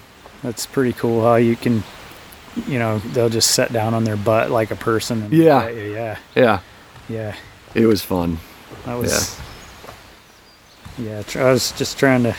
That's 0.43 0.67
pretty 0.67 0.93
cool 0.93 1.23
how 1.23 1.35
you 1.37 1.55
can, 1.55 1.83
you 2.67 2.79
know, 2.79 2.99
they'll 2.99 3.29
just 3.29 3.51
sit 3.51 3.71
down 3.73 3.93
on 3.93 4.03
their 4.03 4.15
butt 4.17 4.49
like 4.51 4.71
a 4.71 4.75
person. 4.75 5.23
And 5.23 5.33
Yeah. 5.33 5.67
you. 5.69 5.93
yeah, 5.93 6.17
Yeah. 6.35 6.59
yeah. 7.09 7.35
It 7.73 7.85
was 7.85 8.01
fun. 8.01 8.39
That 8.85 8.95
was. 8.97 9.37
Yeah, 10.97 11.21
tr- 11.23 11.41
I 11.41 11.51
was 11.51 11.71
just 11.73 11.97
trying 11.99 12.23
to 12.23 12.35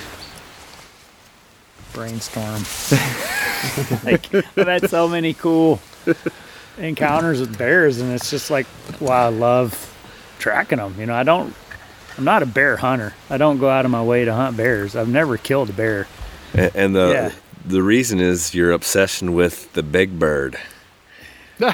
brainstorm. 1.93 2.63
like 4.05 4.35
I've 4.57 4.67
had 4.67 4.89
so 4.91 5.09
many 5.09 5.35
cool 5.35 5.81
encounters 6.79 7.41
with 7.41 7.57
bears, 7.59 8.01
and 8.01 8.13
it's 8.13 8.31
just 8.31 8.51
like, 8.51 8.67
wow, 9.01 9.27
I 9.27 9.29
love 9.29 9.93
tracking 10.39 10.79
them. 10.79 10.95
You 10.99 11.07
know, 11.07 11.15
I 11.15 11.23
don't. 11.23 11.55
I'm 12.19 12.25
not 12.25 12.43
a 12.43 12.47
bear 12.47 12.79
hunter. 12.79 13.13
I 13.29 13.37
don't 13.37 13.59
go 13.59 13.69
out 13.69 13.85
of 13.85 13.91
my 13.91 14.03
way 14.03 14.25
to 14.25 14.35
hunt 14.35 14.57
bears. 14.57 14.97
I've 14.97 15.09
never 15.09 15.37
killed 15.37 15.69
a 15.69 15.75
bear. 15.75 16.07
A- 16.55 16.75
And 16.75 16.95
the 16.97 17.09
Yeah. 17.11 17.33
The 17.67 17.83
reason 17.83 18.21
is 18.21 18.55
your 18.55 18.71
obsession 18.73 19.35
with 19.35 19.73
the 19.75 19.83
big 19.83 20.19
bird. 20.19 20.59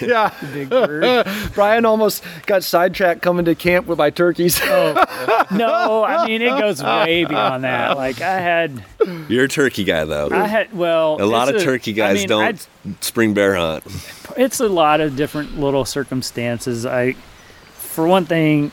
yeah. 0.00 0.32
Big 0.52 0.70
bird. 0.70 1.26
Brian 1.54 1.84
almost 1.84 2.22
got 2.46 2.62
sidetracked 2.62 3.20
coming 3.20 3.44
to 3.46 3.56
camp 3.56 3.86
with 3.86 3.98
my 3.98 4.10
turkeys. 4.10 4.60
Oh. 4.62 5.44
no, 5.50 6.04
I 6.04 6.26
mean 6.26 6.40
it 6.40 6.50
goes 6.50 6.82
way 6.82 7.24
beyond 7.24 7.64
that. 7.64 7.96
Like 7.96 8.20
I 8.20 8.38
had, 8.38 8.84
You're 9.28 9.44
a 9.44 9.48
turkey 9.48 9.82
guy 9.82 10.04
though. 10.04 10.28
I 10.30 10.46
had. 10.46 10.72
Well, 10.72 11.20
a 11.20 11.26
lot 11.26 11.48
it's 11.48 11.58
of 11.58 11.64
turkey 11.64 11.90
I 11.92 11.94
guys 11.94 12.18
mean, 12.18 12.28
don't 12.28 12.44
I'd- 12.44 12.94
spring 13.00 13.34
bear 13.34 13.56
hunt. 13.56 13.84
it's 14.36 14.60
a 14.60 14.68
lot 14.68 15.00
of 15.00 15.16
different 15.16 15.58
little 15.58 15.84
circumstances. 15.84 16.86
I, 16.86 17.14
for 17.72 18.06
one 18.06 18.26
thing, 18.26 18.70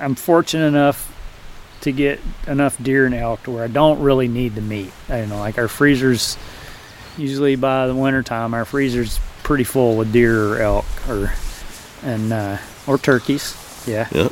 I'm 0.00 0.14
fortunate 0.16 0.66
enough 0.66 1.10
to 1.84 1.92
get 1.92 2.20
enough 2.46 2.82
deer 2.82 3.06
and 3.06 3.14
elk 3.14 3.42
to 3.44 3.50
where 3.50 3.64
I 3.64 3.68
don't 3.68 4.00
really 4.00 4.28
need 4.28 4.54
the 4.54 4.60
meat. 4.60 4.92
I 5.08 5.22
you 5.22 5.26
know, 5.26 5.38
like 5.38 5.58
our 5.58 5.68
freezers. 5.68 6.36
Usually 7.16 7.54
by 7.54 7.86
the 7.86 7.94
wintertime, 7.94 8.54
our 8.54 8.64
freezer's 8.64 9.20
pretty 9.44 9.62
full 9.64 9.96
with 9.96 10.12
deer 10.12 10.54
or 10.54 10.58
elk 10.58 11.08
or 11.08 11.32
and 12.02 12.32
uh, 12.32 12.58
or 12.86 12.98
turkeys. 12.98 13.56
Yeah, 13.86 14.08
Yeah, 14.12 14.28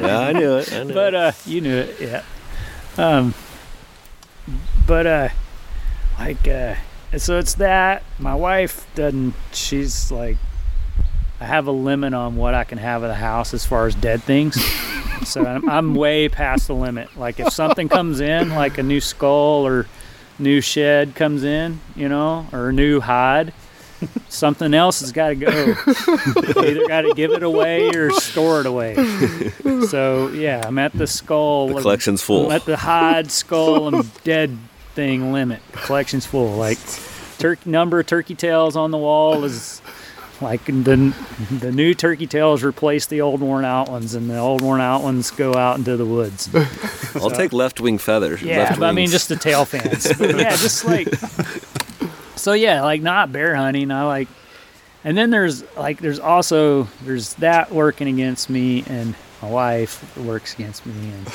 yeah, 0.00 0.18
I 0.18 0.32
knew 0.32 0.56
it. 0.56 0.72
I 0.72 0.82
knew 0.82 0.94
but 1.02 1.14
uh, 1.14 1.32
you 1.46 1.60
knew 1.60 1.76
it, 1.76 2.00
yeah. 2.00 2.22
Um, 2.98 3.34
but 4.86 5.06
uh, 5.06 5.28
like 6.18 6.46
uh, 6.46 6.74
so 7.16 7.38
it's 7.38 7.54
that. 7.54 8.02
My 8.18 8.34
wife 8.34 8.86
doesn't. 8.94 9.34
She's 9.52 10.10
like, 10.10 10.36
I 11.42 11.46
have 11.46 11.66
a 11.66 11.72
limit 11.72 12.14
on 12.14 12.36
what 12.36 12.54
I 12.54 12.62
can 12.62 12.78
have 12.78 13.02
at 13.02 13.08
the 13.08 13.14
house 13.14 13.52
as 13.52 13.66
far 13.66 13.88
as 13.88 13.96
dead 13.96 14.22
things. 14.22 14.64
so 15.26 15.44
I'm, 15.44 15.68
I'm 15.68 15.94
way 15.96 16.28
past 16.28 16.68
the 16.68 16.74
limit. 16.74 17.16
Like 17.16 17.40
if 17.40 17.52
something 17.52 17.88
comes 17.88 18.20
in, 18.20 18.50
like 18.50 18.78
a 18.78 18.82
new 18.84 19.00
skull 19.00 19.66
or 19.66 19.88
new 20.38 20.60
shed 20.60 21.16
comes 21.16 21.42
in, 21.42 21.80
you 21.96 22.08
know, 22.08 22.46
or 22.52 22.68
a 22.68 22.72
new 22.72 23.00
hide. 23.00 23.52
Something 24.28 24.72
else 24.72 25.00
has 25.00 25.10
got 25.10 25.30
to 25.30 25.34
go. 25.34 25.48
Either 26.62 26.86
got 26.86 27.02
to 27.02 27.12
give 27.16 27.32
it 27.32 27.42
away 27.42 27.88
or 27.88 28.12
store 28.12 28.60
it 28.60 28.66
away. 28.66 28.94
So 29.88 30.28
yeah, 30.28 30.62
I'm 30.64 30.78
at 30.78 30.92
the 30.92 31.08
skull. 31.08 31.68
the 31.68 31.80
collection's 31.80 32.22
full. 32.22 32.46
I'm 32.46 32.52
at 32.52 32.64
the 32.66 32.76
hide, 32.76 33.32
skull, 33.32 33.88
and 33.88 34.22
dead 34.22 34.56
thing 34.94 35.32
limit. 35.32 35.60
The 35.72 35.78
collection's 35.78 36.24
full. 36.24 36.54
Like 36.54 36.78
turkey 37.38 37.68
number 37.68 37.98
of 37.98 38.06
turkey 38.06 38.36
tails 38.36 38.76
on 38.76 38.92
the 38.92 38.98
wall 38.98 39.42
is 39.42 39.82
Like 40.42 40.64
the 40.64 41.14
the 41.60 41.70
new 41.70 41.94
turkey 41.94 42.26
tails 42.26 42.64
replace 42.64 43.06
the 43.06 43.20
old 43.20 43.40
worn 43.40 43.64
out 43.64 43.88
ones, 43.88 44.14
and 44.14 44.28
the 44.28 44.38
old 44.38 44.60
worn 44.60 44.80
out 44.80 45.02
ones 45.02 45.30
go 45.30 45.54
out 45.54 45.78
into 45.78 45.96
the 45.96 46.04
woods. 46.04 46.50
I'll 47.14 47.30
take 47.30 47.52
left 47.52 47.80
wing 47.80 47.98
feathers. 47.98 48.42
Yeah, 48.42 48.58
left 48.58 48.80
but 48.80 48.86
I 48.86 48.92
mean 48.92 49.08
just 49.08 49.28
the 49.28 49.36
tail 49.36 49.64
fans. 49.64 50.06
Yeah, 50.20 50.56
just 50.56 50.84
like 50.84 51.08
so. 52.34 52.54
Yeah, 52.54 52.82
like 52.82 53.02
not 53.02 53.32
bear 53.32 53.54
hunting. 53.54 53.92
I 53.92 54.04
like, 54.04 54.28
and 55.04 55.16
then 55.16 55.30
there's 55.30 55.62
like 55.76 56.00
there's 56.00 56.18
also 56.18 56.88
there's 57.04 57.34
that 57.34 57.70
working 57.70 58.08
against 58.08 58.50
me, 58.50 58.82
and 58.88 59.14
my 59.40 59.48
wife 59.48 60.16
works 60.16 60.54
against 60.54 60.84
me, 60.86 60.94
and 61.10 61.26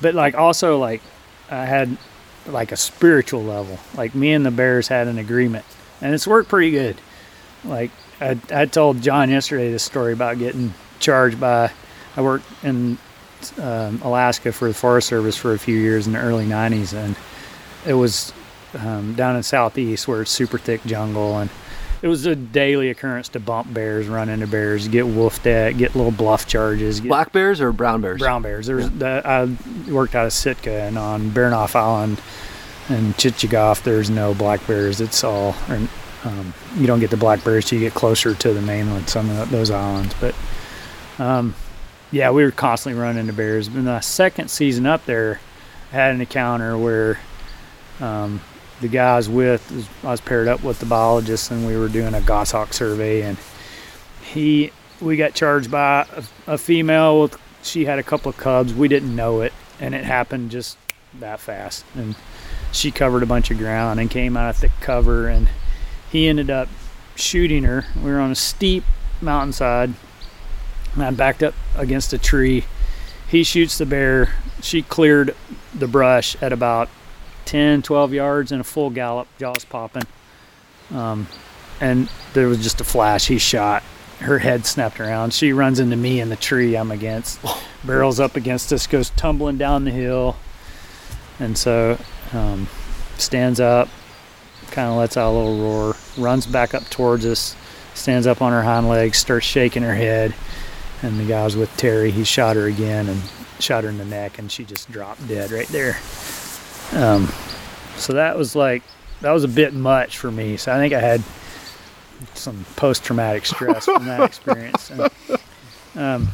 but 0.00 0.14
like 0.14 0.34
also 0.34 0.78
like 0.78 1.02
I 1.50 1.66
had 1.66 1.98
like 2.46 2.72
a 2.72 2.76
spiritual 2.76 3.42
level. 3.42 3.78
Like 3.94 4.14
me 4.14 4.32
and 4.32 4.46
the 4.46 4.50
bears 4.50 4.88
had 4.88 5.08
an 5.08 5.18
agreement, 5.18 5.66
and 6.00 6.14
it's 6.14 6.26
worked 6.26 6.48
pretty 6.48 6.70
good. 6.70 6.96
Like 7.64 7.90
I, 8.20 8.38
I 8.52 8.66
told 8.66 9.02
John 9.02 9.30
yesterday 9.30 9.70
this 9.70 9.82
story 9.82 10.12
about 10.12 10.38
getting 10.38 10.74
charged 10.98 11.40
by. 11.40 11.72
I 12.16 12.22
worked 12.22 12.46
in 12.62 12.98
um, 13.58 14.00
Alaska 14.02 14.52
for 14.52 14.68
the 14.68 14.74
Forest 14.74 15.08
Service 15.08 15.36
for 15.36 15.52
a 15.52 15.58
few 15.58 15.76
years 15.76 16.06
in 16.06 16.12
the 16.12 16.18
early 16.18 16.46
'90s, 16.46 16.92
and 16.92 17.16
it 17.86 17.94
was 17.94 18.32
um, 18.78 19.14
down 19.14 19.36
in 19.36 19.42
southeast 19.42 20.06
where 20.06 20.22
it's 20.22 20.30
super 20.30 20.58
thick 20.58 20.84
jungle, 20.84 21.38
and 21.38 21.50
it 22.02 22.08
was 22.08 22.26
a 22.26 22.34
daily 22.34 22.90
occurrence 22.90 23.28
to 23.30 23.40
bump 23.40 23.72
bears, 23.72 24.08
run 24.08 24.28
into 24.28 24.46
bears, 24.46 24.88
get 24.88 25.06
wolfed 25.06 25.46
at, 25.46 25.76
get 25.76 25.94
little 25.94 26.12
bluff 26.12 26.46
charges, 26.46 27.00
get 27.00 27.08
Black 27.08 27.32
bears 27.32 27.60
or 27.60 27.72
brown 27.72 28.00
bears? 28.00 28.18
brown 28.18 28.42
bears. 28.42 28.66
There's 28.66 28.88
the, 28.90 29.22
I 29.24 29.90
worked 29.90 30.14
out 30.14 30.26
of 30.26 30.32
Sitka 30.32 30.70
and 30.70 30.96
on 30.96 31.30
Baranof 31.30 31.74
Island 31.74 32.20
and 32.88 33.14
Chichagof. 33.14 33.82
There's 33.82 34.08
no 34.08 34.34
black 34.34 34.66
bears. 34.66 35.00
It's 35.00 35.22
all 35.22 35.54
or, 35.68 35.88
um, 36.24 36.52
you 36.76 36.86
don't 36.86 37.00
get 37.00 37.10
the 37.10 37.16
black 37.16 37.42
bears 37.44 37.64
till 37.64 37.78
you 37.78 37.86
get 37.86 37.94
closer 37.94 38.34
to 38.34 38.52
the 38.52 38.60
mainland. 38.60 39.08
Some 39.08 39.30
of 39.30 39.50
those 39.50 39.70
islands, 39.70 40.14
but 40.20 40.34
um, 41.18 41.54
yeah, 42.10 42.30
we 42.30 42.44
were 42.44 42.50
constantly 42.50 43.00
running 43.00 43.20
into 43.20 43.32
bears. 43.32 43.68
In 43.68 43.84
the 43.84 44.00
second 44.00 44.50
season 44.50 44.86
up 44.86 45.04
there, 45.06 45.40
I 45.92 45.96
had 45.96 46.14
an 46.14 46.20
encounter 46.20 46.76
where 46.76 47.18
um, 48.00 48.40
the 48.80 48.88
guy 48.88 49.14
I 49.14 49.16
was 49.16 49.28
with, 49.28 49.88
I 50.02 50.10
was 50.10 50.20
paired 50.20 50.48
up 50.48 50.62
with 50.62 50.78
the 50.78 50.86
biologist, 50.86 51.50
and 51.50 51.66
we 51.66 51.76
were 51.76 51.88
doing 51.88 52.14
a 52.14 52.20
goshawk 52.20 52.72
survey, 52.72 53.22
and 53.22 53.38
he 54.22 54.72
we 55.00 55.16
got 55.16 55.34
charged 55.34 55.70
by 55.70 56.06
a, 56.46 56.52
a 56.54 56.58
female 56.58 57.22
with 57.22 57.38
she 57.62 57.84
had 57.84 57.98
a 57.98 58.02
couple 58.02 58.30
of 58.30 58.36
cubs 58.36 58.72
we 58.72 58.88
didn't 58.88 59.14
know 59.14 59.40
it 59.40 59.52
and 59.80 59.94
it 59.94 60.04
happened 60.04 60.50
just 60.50 60.76
that 61.18 61.40
fast 61.40 61.84
and 61.94 62.14
she 62.72 62.90
covered 62.90 63.22
a 63.22 63.26
bunch 63.26 63.50
of 63.50 63.58
ground 63.58 63.98
and 63.98 64.10
came 64.10 64.36
out 64.36 64.50
of 64.50 64.56
thick 64.56 64.72
cover 64.80 65.28
and 65.28 65.48
he 66.10 66.28
ended 66.28 66.50
up 66.50 66.68
shooting 67.16 67.64
her. 67.64 67.84
We 67.96 68.10
were 68.10 68.20
on 68.20 68.30
a 68.30 68.36
steep 68.36 68.84
mountainside. 69.20 69.94
And 70.94 71.02
i 71.02 71.10
backed 71.10 71.42
up 71.42 71.54
against 71.76 72.12
a 72.12 72.18
tree. 72.18 72.64
He 73.28 73.44
shoots 73.44 73.78
the 73.78 73.86
bear. 73.86 74.34
She 74.60 74.82
cleared 74.82 75.36
the 75.74 75.86
brush 75.86 76.36
at 76.42 76.52
about 76.52 76.88
10 77.44 77.82
12 77.82 78.12
yards 78.12 78.52
in 78.52 78.60
a 78.60 78.64
full 78.64 78.90
gallop 78.90 79.28
jaws 79.38 79.64
popping. 79.64 80.02
Um, 80.92 81.28
and 81.80 82.10
there 82.34 82.48
was 82.48 82.62
just 82.62 82.80
a 82.80 82.84
flash. 82.84 83.28
He 83.28 83.38
shot. 83.38 83.82
Her 84.18 84.38
head 84.38 84.66
snapped 84.66 85.00
around. 85.00 85.32
She 85.32 85.52
runs 85.52 85.80
into 85.80 85.96
me 85.96 86.20
in 86.20 86.28
the 86.28 86.36
tree 86.36 86.76
I'm 86.76 86.90
against, 86.90 87.40
barrels 87.84 88.20
up 88.20 88.36
against 88.36 88.70
us, 88.72 88.86
goes 88.86 89.10
tumbling 89.10 89.56
down 89.56 89.84
the 89.84 89.90
hill, 89.90 90.36
and 91.38 91.56
so 91.56 91.98
um, 92.34 92.68
stands 93.16 93.60
up, 93.60 93.88
kind 94.70 94.88
of 94.88 94.96
lets 94.96 95.16
out 95.16 95.30
a 95.30 95.34
little 95.36 95.58
roar, 95.58 95.96
runs 96.16 96.46
back 96.46 96.74
up 96.74 96.88
towards 96.90 97.26
us, 97.26 97.56
stands 97.94 98.26
up 98.26 98.42
on 98.42 98.52
her 98.52 98.62
hind 98.62 98.88
legs, 98.88 99.18
starts 99.18 99.46
shaking 99.46 99.82
her 99.82 99.94
head, 99.94 100.34
and 101.02 101.18
the 101.18 101.24
guy 101.24 101.44
was 101.44 101.56
with 101.56 101.74
Terry. 101.76 102.10
He 102.10 102.24
shot 102.24 102.56
her 102.56 102.66
again 102.66 103.08
and 103.08 103.22
shot 103.58 103.84
her 103.84 103.90
in 103.90 103.98
the 103.98 104.04
neck, 104.04 104.38
and 104.38 104.50
she 104.50 104.64
just 104.64 104.90
dropped 104.90 105.26
dead 105.28 105.50
right 105.50 105.68
there. 105.68 105.98
Um, 106.92 107.28
so 107.96 108.14
that 108.14 108.36
was 108.36 108.56
like 108.56 108.82
that 109.20 109.32
was 109.32 109.44
a 109.44 109.48
bit 109.48 109.74
much 109.74 110.18
for 110.18 110.30
me. 110.30 110.56
So 110.56 110.72
I 110.72 110.76
think 110.76 110.94
I 110.94 111.00
had 111.00 111.22
some 112.34 112.64
post-traumatic 112.76 113.46
stress 113.46 113.84
from 113.84 114.06
that 114.06 114.22
experience. 114.22 114.90
And, 114.90 115.10
um, 115.96 116.28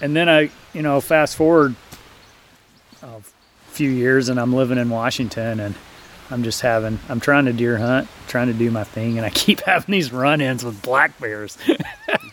and 0.00 0.14
then 0.14 0.28
I, 0.28 0.50
you 0.72 0.82
know, 0.82 1.00
fast 1.00 1.36
forward 1.36 1.74
a 3.02 3.20
few 3.68 3.90
years, 3.90 4.28
and 4.28 4.38
I'm 4.38 4.52
living 4.52 4.78
in 4.78 4.90
Washington, 4.90 5.60
and 5.60 5.74
I'm 6.32 6.42
just 6.42 6.62
having, 6.62 6.98
I'm 7.08 7.20
trying 7.20 7.44
to 7.44 7.52
deer 7.52 7.76
hunt, 7.76 8.08
trying 8.26 8.46
to 8.46 8.54
do 8.54 8.70
my 8.70 8.84
thing, 8.84 9.18
and 9.18 9.26
I 9.26 9.30
keep 9.34 9.60
having 9.60 9.92
these 9.92 10.12
run-ins 10.12 10.64
with 10.64 10.80
black 10.82 11.18
bears, 11.20 11.58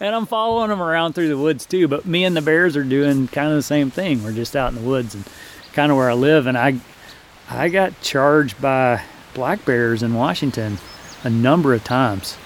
and 0.00 0.14
I'm 0.14 0.26
following 0.26 0.70
them 0.70 0.82
around 0.82 1.14
through 1.14 1.28
the 1.28 1.38
woods 1.38 1.64
too. 1.64 1.88
But 1.88 2.06
me 2.06 2.24
and 2.24 2.36
the 2.36 2.42
bears 2.42 2.76
are 2.76 2.84
doing 2.84 3.28
kind 3.28 3.48
of 3.50 3.54
the 3.54 3.62
same 3.62 3.90
thing. 3.90 4.24
We're 4.24 4.32
just 4.32 4.56
out 4.56 4.72
in 4.72 4.74
the 4.74 4.86
woods 4.86 5.14
and 5.14 5.24
kind 5.72 5.92
of 5.92 5.96
where 5.96 6.10
I 6.10 6.14
live, 6.14 6.46
and 6.46 6.58
I, 6.58 6.80
I 7.48 7.68
got 7.68 8.00
charged 8.00 8.60
by 8.60 9.02
black 9.34 9.64
bears 9.64 10.02
in 10.02 10.14
Washington 10.14 10.78
a 11.22 11.30
number 11.30 11.74
of 11.74 11.84
times 11.84 12.36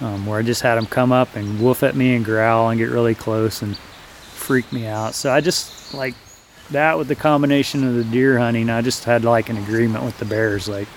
um, 0.00 0.26
where 0.26 0.38
I 0.38 0.42
just 0.42 0.62
had 0.62 0.74
them 0.74 0.86
come 0.86 1.12
up 1.12 1.36
and 1.36 1.60
woof 1.60 1.82
at 1.82 1.94
me 1.94 2.14
and 2.16 2.24
growl 2.24 2.68
and 2.70 2.78
get 2.78 2.90
really 2.90 3.14
close 3.14 3.62
and 3.62 3.76
freak 3.76 4.72
me 4.72 4.86
out. 4.86 5.14
So 5.14 5.32
I 5.32 5.40
just 5.40 5.94
like 5.94 6.14
that 6.72 6.98
with 6.98 7.08
the 7.08 7.14
combination 7.14 7.86
of 7.86 7.94
the 7.94 8.04
deer 8.04 8.38
hunting, 8.38 8.68
I 8.70 8.82
just 8.82 9.04
had 9.04 9.24
like 9.24 9.48
an 9.48 9.56
agreement 9.56 10.04
with 10.04 10.18
the 10.18 10.24
bears 10.24 10.68
like, 10.68 10.88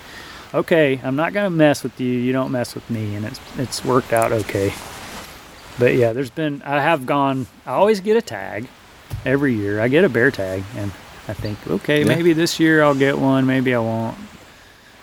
okay, 0.54 1.00
I'm 1.04 1.16
not 1.16 1.34
gonna 1.34 1.50
mess 1.50 1.84
with 1.84 2.00
you, 2.00 2.10
you 2.12 2.34
don't 2.34 2.52
mess 2.52 2.76
with 2.76 2.90
me, 2.90 3.16
and 3.16 3.26
it's 3.26 3.40
it's 3.58 3.86
worked 3.86 4.14
out 4.14 4.32
okay. 4.32 4.74
But 5.78 5.96
yeah, 5.96 6.14
there's 6.14 6.30
been 6.30 6.62
I 6.64 6.82
have 6.82 7.06
gone 7.06 7.48
I 7.66 7.72
always 7.74 8.00
get 8.00 8.18
a 8.18 8.22
tag 8.22 8.68
every 9.26 9.54
year. 9.54 9.80
I 9.82 9.88
get 9.88 10.04
a 10.06 10.10
bear 10.10 10.32
tag 10.32 10.64
and 10.76 10.92
I 11.28 11.34
think, 11.34 11.58
okay, 11.68 12.00
Yeah. 12.00 12.16
maybe 12.16 12.34
this 12.34 12.60
year 12.60 12.84
I'll 12.84 12.96
get 12.96 13.18
one, 13.18 13.46
maybe 13.46 13.74
I 13.74 13.80
won't. 13.80 14.18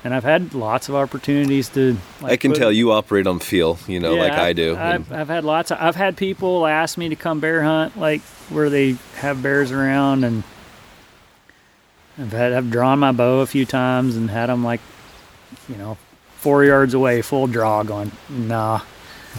And 0.04 0.12
I've 0.12 0.24
had 0.24 0.52
lots 0.54 0.88
of 0.88 0.96
opportunities 0.96 1.68
to. 1.70 1.96
Like, 2.20 2.32
I 2.32 2.36
can 2.36 2.50
put- 2.52 2.58
tell 2.58 2.72
you 2.72 2.90
operate 2.90 3.26
on 3.28 3.38
feel, 3.38 3.78
you 3.86 4.00
know, 4.00 4.14
like 4.14 4.32
yeah, 4.32 4.42
I 4.42 4.52
do. 4.52 4.76
I've, 4.76 5.12
I've 5.12 5.28
had 5.28 5.44
lots 5.44 5.70
of. 5.70 5.78
I've 5.80 5.94
had 5.94 6.16
people 6.16 6.66
ask 6.66 6.98
me 6.98 7.08
to 7.10 7.14
come 7.16 7.38
bear 7.38 7.62
hunt, 7.62 7.96
like 7.96 8.20
where 8.50 8.68
they 8.68 8.96
have 9.18 9.44
bears 9.44 9.70
around, 9.70 10.24
and 10.24 10.42
I've 12.18 12.32
had 12.32 12.52
I've 12.52 12.70
drawn 12.70 12.98
my 12.98 13.12
bow 13.12 13.40
a 13.40 13.46
few 13.46 13.64
times 13.64 14.16
and 14.16 14.30
had 14.30 14.46
them 14.46 14.62
like, 14.64 14.80
you 15.68 15.76
know, 15.76 15.96
four 16.36 16.64
yards 16.64 16.94
away, 16.94 17.22
full 17.22 17.46
draw, 17.46 17.82
going, 17.82 18.12
nah, 18.28 18.80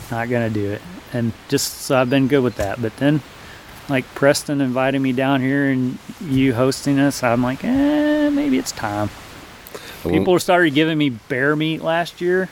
not 0.09 0.29
gonna 0.29 0.49
do 0.49 0.71
it, 0.71 0.81
and 1.11 1.33
just 1.49 1.81
so 1.81 1.97
I've 1.97 2.09
been 2.09 2.27
good 2.27 2.43
with 2.43 2.55
that. 2.55 2.81
But 2.81 2.95
then, 2.97 3.21
like 3.89 4.05
Preston 4.15 4.61
invited 4.61 4.99
me 4.99 5.11
down 5.11 5.41
here 5.41 5.69
and 5.69 5.97
you 6.21 6.53
hosting 6.53 6.99
us, 6.99 7.21
I'm 7.23 7.43
like, 7.43 7.63
eh, 7.63 8.29
maybe 8.29 8.57
it's 8.57 8.71
time. 8.71 9.09
People 10.03 10.37
started 10.39 10.73
giving 10.73 10.97
me 10.97 11.09
bear 11.09 11.55
meat 11.55 11.81
last 11.81 12.19
year. 12.21 12.49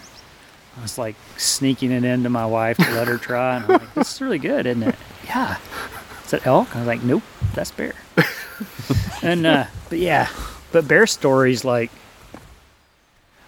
I 0.77 0.81
was 0.81 0.97
like 0.97 1.15
sneaking 1.37 1.91
it 1.91 2.03
into 2.05 2.29
my 2.29 2.45
wife 2.45 2.77
to 2.77 2.89
let 2.91 3.07
her 3.07 3.17
try, 3.17 3.57
and 3.57 3.65
I'm 3.65 3.71
like, 3.71 3.93
"This 3.93 4.15
is 4.15 4.21
really 4.21 4.39
good, 4.39 4.65
isn't 4.65 4.83
it?" 4.83 4.95
Yeah. 5.25 5.57
Is 6.31 6.39
that 6.39 6.47
elk? 6.47 6.73
I 6.75 6.79
was 6.79 6.87
like, 6.87 7.03
"Nope, 7.03 7.23
that's 7.53 7.71
bear." 7.71 7.93
and 9.21 9.45
uh, 9.45 9.65
but 9.89 9.99
yeah, 9.99 10.29
but 10.71 10.87
bear 10.87 11.05
stories 11.05 11.65
like, 11.65 11.91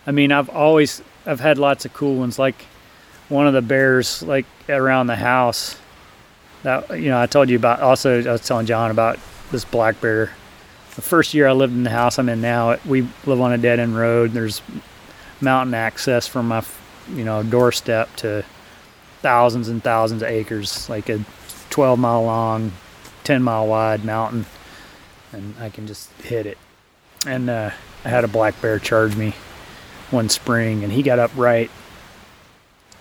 I 0.06 0.12
mean, 0.12 0.34
I've 0.34 0.50
always 0.50 1.02
I've 1.26 1.40
had 1.40 1.58
lots 1.58 1.86
of 1.86 1.94
cool 1.94 2.16
ones. 2.18 2.38
Like 2.38 2.66
one 3.30 3.48
of 3.48 3.54
the 3.54 3.62
bears 3.62 4.22
like 4.24 4.46
around 4.68 5.08
the 5.08 5.16
house. 5.16 5.78
That 6.64 7.00
you 7.00 7.10
know, 7.10 7.22
I 7.22 7.26
told 7.26 7.50
you 7.50 7.56
about. 7.56 7.80
Also, 7.80 8.22
I 8.22 8.32
was 8.34 8.46
telling 8.46 8.66
John 8.66 8.92
about 8.92 9.18
this 9.52 9.64
black 9.64 10.02
bear 10.02 10.32
the 10.96 11.02
first 11.02 11.34
year 11.34 11.48
I 11.48 11.54
lived 11.54 11.74
in 11.74 11.84
the 11.84 11.90
house 11.90 12.20
I'm 12.20 12.30
in 12.30 12.42
now, 12.42 12.78
we 12.86 13.08
live 13.26 13.42
on 13.42 13.52
a 13.52 13.58
dead 13.58 13.80
end 13.80 13.96
road. 13.96 14.32
There's 14.32 14.62
mountain 15.42 15.74
access 15.74 16.28
from 16.28 16.50
my, 16.50 16.64
you 17.10 17.24
know, 17.24 17.44
doorstep 17.44 18.16
to 18.18 18.46
thousands 19.22 19.70
and 19.70 19.84
thousands 19.84 20.22
of 20.22 20.30
acres, 20.30 20.88
like 20.90 21.10
a 21.10 21.24
12 21.74 21.98
mile 21.98 22.24
long, 22.24 22.72
10 23.24 23.42
mile 23.42 23.66
wide 23.66 24.06
mountain, 24.06 24.46
and 25.32 25.56
I 25.60 25.70
can 25.70 25.88
just 25.88 26.12
hit 26.22 26.46
it. 26.46 26.60
And 27.26 27.50
uh, 27.50 27.72
I 28.06 28.10
had 28.10 28.24
a 28.24 28.28
black 28.28 28.62
bear 28.62 28.78
charge 28.78 29.16
me 29.16 29.34
one 30.12 30.30
spring, 30.30 30.84
and 30.84 30.94
he 30.94 31.02
got 31.02 31.18
up 31.18 31.32
right 31.36 31.72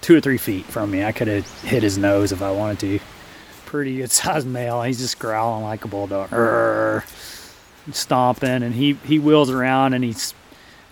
two 0.01 0.17
or 0.17 0.23
three 0.23 0.39
feet 0.39 0.65
from 0.65 0.91
me. 0.91 1.05
I 1.05 1.13
could 1.13 1.29
have 1.29 1.47
hit 1.61 1.83
his 1.83 1.99
nose 1.99 2.33
if 2.33 2.41
I 2.41 2.51
wanted 2.51 2.79
to. 2.81 3.01
Pretty 3.67 3.99
good 3.99 4.11
sized 4.11 4.47
male. 4.47 4.81
He's 4.81 4.99
just 4.99 5.19
growling 5.19 5.65
like 5.65 5.85
a 5.85 5.89
bulldog. 5.89 6.31
Arrgh 6.31 7.05
stomping 7.91 8.63
and 8.63 8.73
he 8.75 8.95
he 9.05 9.19
wheels 9.19 9.51
around 9.51 9.93
and 9.93 10.03
he 10.05 10.15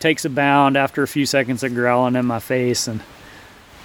takes 0.00 0.24
a 0.26 0.28
bound 0.28 0.76
after 0.76 1.02
a 1.02 1.08
few 1.08 1.24
seconds 1.24 1.62
of 1.62 1.72
growling 1.72 2.16
in 2.16 2.26
my 2.26 2.40
face 2.40 2.88
and 2.88 3.00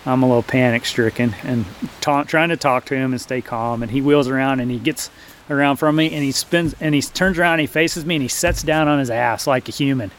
I'm 0.06 0.22
a 0.24 0.27
little 0.27 0.43
panic 0.43 0.85
stricken 0.85 1.35
and 1.43 1.66
ta- 2.01 2.24
trying 2.24 2.50
to 2.50 2.58
talk 2.58 2.85
to 2.85 2.95
him 2.95 3.11
and 3.11 3.22
stay 3.22 3.42
calm 3.42 3.82
and 3.82 3.92
he 3.92 4.01
wheels 4.01 4.27
around 4.27 4.59
and 4.59 4.69
he 4.69 4.77
gets 4.80 5.09
around 5.50 5.77
from 5.77 5.95
me 5.95 6.14
and 6.14 6.24
he 6.24 6.32
spins 6.32 6.75
and 6.80 6.93
he 6.93 7.01
turns 7.01 7.40
around 7.40 7.53
and 7.53 7.61
he 7.61 7.67
faces 7.67 8.06
me 8.06 8.16
and 8.16 8.22
he 8.22 8.27
sets 8.27 8.64
down 8.64 8.88
on 8.88 9.00
his 9.00 9.09
ass 9.09 9.48
like 9.48 9.67
a 9.67 9.72
human 9.72 10.11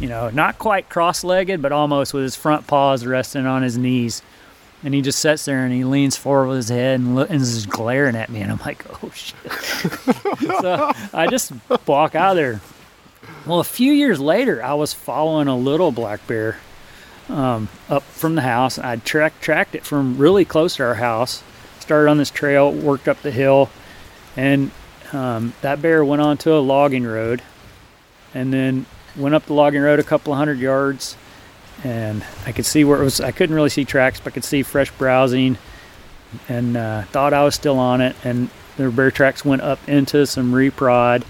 you 0.00 0.08
know 0.08 0.30
not 0.30 0.58
quite 0.58 0.88
cross-legged 0.88 1.60
but 1.62 1.72
almost 1.72 2.12
with 2.14 2.22
his 2.24 2.34
front 2.36 2.66
paws 2.66 3.04
resting 3.06 3.46
on 3.46 3.62
his 3.62 3.76
knees 3.78 4.22
And 4.84 4.92
he 4.92 5.00
just 5.00 5.18
sits 5.18 5.46
there 5.46 5.64
and 5.64 5.72
he 5.72 5.82
leans 5.84 6.16
forward 6.16 6.48
with 6.48 6.56
his 6.58 6.68
head 6.68 7.00
and, 7.00 7.16
and 7.18 7.40
is 7.40 7.64
glaring 7.64 8.16
at 8.16 8.28
me. 8.28 8.40
And 8.42 8.52
I'm 8.52 8.58
like, 8.66 8.84
oh 9.02 9.10
shit. 9.14 9.36
so 10.60 10.92
I 11.14 11.26
just 11.26 11.52
walk 11.86 12.14
out 12.14 12.32
of 12.32 12.36
there. 12.36 12.60
Well, 13.46 13.60
a 13.60 13.64
few 13.64 13.92
years 13.92 14.20
later, 14.20 14.62
I 14.62 14.74
was 14.74 14.92
following 14.92 15.48
a 15.48 15.56
little 15.56 15.90
black 15.90 16.26
bear 16.26 16.58
um, 17.28 17.68
up 17.88 18.02
from 18.02 18.34
the 18.34 18.42
house. 18.42 18.78
I 18.78 18.96
tracked 18.96 19.42
tracked 19.42 19.74
it 19.74 19.84
from 19.84 20.18
really 20.18 20.44
close 20.44 20.76
to 20.76 20.84
our 20.84 20.94
house. 20.94 21.42
Started 21.80 22.10
on 22.10 22.18
this 22.18 22.30
trail, 22.30 22.72
worked 22.72 23.08
up 23.08 23.20
the 23.22 23.30
hill, 23.30 23.70
and 24.36 24.70
um, 25.12 25.52
that 25.60 25.82
bear 25.82 26.04
went 26.04 26.22
onto 26.22 26.52
a 26.52 26.58
logging 26.58 27.04
road, 27.04 27.42
and 28.32 28.52
then 28.52 28.86
went 29.16 29.34
up 29.34 29.46
the 29.46 29.52
logging 29.54 29.82
road 29.82 30.00
a 30.00 30.02
couple 30.02 30.32
of 30.32 30.38
hundred 30.38 30.58
yards, 30.58 31.16
and 31.82 32.24
I 32.46 32.52
could 32.52 32.66
see 32.66 32.84
where 32.84 33.00
it 33.00 33.04
was. 33.04 33.20
I 33.20 33.32
couldn't 33.32 33.54
really 33.54 33.68
see 33.68 33.84
tracks, 33.84 34.18
but 34.20 34.32
I 34.32 34.34
could 34.34 34.44
see 34.44 34.62
fresh 34.62 34.90
browsing, 34.92 35.58
and 36.48 36.76
uh, 36.76 37.02
thought 37.02 37.34
I 37.34 37.44
was 37.44 37.54
still 37.54 37.78
on 37.78 38.00
it. 38.00 38.16
And 38.24 38.48
the 38.76 38.90
bear 38.90 39.10
tracks 39.10 39.44
went 39.44 39.62
up 39.62 39.86
into 39.88 40.26
some 40.26 40.52
reprod, 40.52 41.22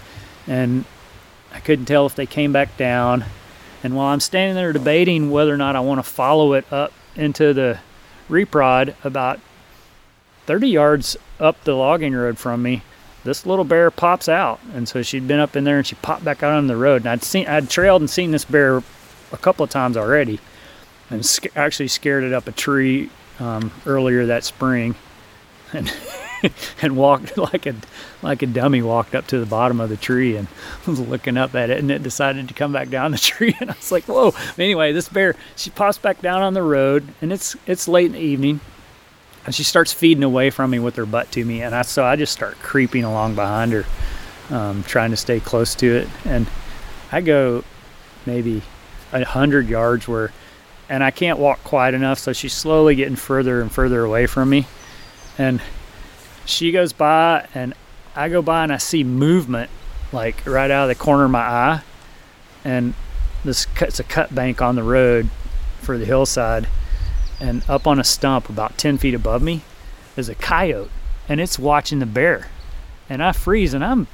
and 0.47 0.85
I 1.53 1.59
couldn't 1.59 1.85
tell 1.85 2.05
if 2.05 2.15
they 2.15 2.25
came 2.25 2.53
back 2.53 2.77
down. 2.77 3.25
And 3.85 3.95
while 3.95 4.07
I'm 4.07 4.19
standing 4.19 4.55
there 4.55 4.73
debating 4.73 5.29
whether 5.29 5.53
or 5.53 5.57
not 5.57 5.75
I 5.75 5.79
want 5.79 5.99
to 5.99 6.03
follow 6.03 6.53
it 6.53 6.65
up 6.73 6.91
into 7.15 7.53
the 7.53 7.77
reprod, 8.27 8.95
about 9.05 9.39
30 10.47 10.69
yards 10.69 11.15
up 11.39 11.63
the 11.65 11.75
logging 11.75 12.15
road 12.15 12.39
from 12.39 12.63
me, 12.63 12.81
this 13.25 13.45
little 13.45 13.63
bear 13.63 13.91
pops 13.91 14.27
out. 14.27 14.59
And 14.73 14.89
so 14.89 15.03
she'd 15.03 15.27
been 15.27 15.39
up 15.39 15.55
in 15.55 15.65
there 15.65 15.77
and 15.77 15.85
she 15.85 15.93
popped 15.93 16.23
back 16.25 16.41
out 16.41 16.53
on 16.53 16.65
the 16.65 16.75
road. 16.75 17.03
And 17.03 17.09
I'd 17.09 17.21
seen, 17.21 17.45
I'd 17.45 17.69
trailed 17.69 18.01
and 18.01 18.09
seen 18.09 18.31
this 18.31 18.43
bear 18.43 18.81
a 19.31 19.37
couple 19.37 19.63
of 19.63 19.69
times 19.69 19.97
already, 19.97 20.39
and 21.11 21.23
sc- 21.23 21.55
actually 21.55 21.89
scared 21.89 22.23
it 22.23 22.33
up 22.33 22.47
a 22.47 22.51
tree 22.51 23.11
um, 23.39 23.71
earlier 23.85 24.25
that 24.25 24.43
spring, 24.43 24.95
and 25.73 25.93
and 26.81 26.95
walked 26.95 27.37
like 27.53 27.65
a 27.65 27.75
like 28.21 28.41
a 28.41 28.45
dummy 28.45 28.81
walked 28.81 29.15
up 29.15 29.27
to 29.27 29.39
the 29.39 29.45
bottom 29.45 29.79
of 29.79 29.89
the 29.89 29.97
tree 29.97 30.35
and 30.35 30.47
was 30.87 30.99
looking 30.99 31.37
up 31.37 31.55
at 31.55 31.69
it 31.69 31.79
and 31.79 31.91
it 31.91 32.03
decided 32.03 32.47
to 32.47 32.53
come 32.53 32.71
back 32.71 32.89
down 32.89 33.11
the 33.11 33.17
tree. 33.17 33.55
And 33.59 33.71
I 33.71 33.75
was 33.75 33.91
like 33.91 34.05
whoa. 34.05 34.33
Anyway 34.57 34.91
this 34.91 35.09
bear 35.09 35.35
she 35.55 35.69
pops 35.69 35.97
back 35.97 36.21
down 36.21 36.41
on 36.41 36.53
the 36.53 36.63
road 36.63 37.07
and 37.21 37.31
it's 37.31 37.55
it's 37.65 37.87
late 37.87 38.07
in 38.07 38.13
the 38.13 38.19
evening 38.19 38.59
and 39.45 39.53
she 39.53 39.63
starts 39.63 39.93
feeding 39.93 40.23
away 40.23 40.49
from 40.49 40.71
me 40.71 40.79
with 40.79 40.95
her 40.95 41.05
butt 41.05 41.31
to 41.33 41.45
me 41.45 41.61
and 41.61 41.75
I 41.75 41.83
so 41.83 42.03
I 42.03 42.15
just 42.15 42.33
start 42.33 42.57
creeping 42.59 43.03
along 43.03 43.35
behind 43.35 43.71
her 43.73 43.85
um, 44.49 44.83
trying 44.83 45.11
to 45.11 45.17
stay 45.17 45.39
close 45.39 45.75
to 45.75 45.95
it. 45.97 46.07
And 46.25 46.47
I 47.11 47.21
go 47.21 47.63
maybe 48.25 48.61
a 49.11 49.23
hundred 49.23 49.67
yards 49.67 50.07
where 50.07 50.31
and 50.87 51.03
I 51.03 51.11
can't 51.11 51.39
walk 51.39 51.63
quite 51.63 51.93
enough 51.93 52.19
so 52.19 52.31
she's 52.33 52.53
slowly 52.53 52.95
getting 52.95 53.15
further 53.15 53.61
and 53.61 53.71
further 53.71 54.03
away 54.03 54.27
from 54.27 54.49
me. 54.49 54.67
And 55.37 55.61
she 56.45 56.71
goes 56.71 56.93
by 56.93 57.47
and 57.53 57.73
I 58.15 58.29
go 58.29 58.41
by 58.41 58.63
and 58.63 58.71
I 58.71 58.77
see 58.77 59.03
movement 59.03 59.69
like 60.11 60.45
right 60.45 60.71
out 60.71 60.89
of 60.89 60.97
the 60.97 61.03
corner 61.03 61.25
of 61.25 61.31
my 61.31 61.39
eye. 61.39 61.81
And 62.63 62.93
this 63.43 63.65
cut- 63.65 63.89
it's 63.89 63.99
a 63.99 64.03
cut 64.03 64.33
bank 64.33 64.61
on 64.61 64.75
the 64.75 64.83
road 64.83 65.29
for 65.81 65.97
the 65.97 66.05
hillside. 66.05 66.67
And 67.39 67.63
up 67.67 67.85
on 67.85 67.99
a 67.99 68.03
stump 68.03 68.49
about 68.49 68.77
10 68.77 68.97
feet 68.97 69.13
above 69.13 69.41
me 69.41 69.61
is 70.15 70.29
a 70.29 70.35
coyote 70.35 70.89
and 71.27 71.41
it's 71.41 71.59
watching 71.59 71.99
the 71.99 72.05
bear. 72.05 72.47
And 73.09 73.21
I 73.21 73.33
freeze 73.33 73.73
and 73.73 73.83
I'm 73.83 74.07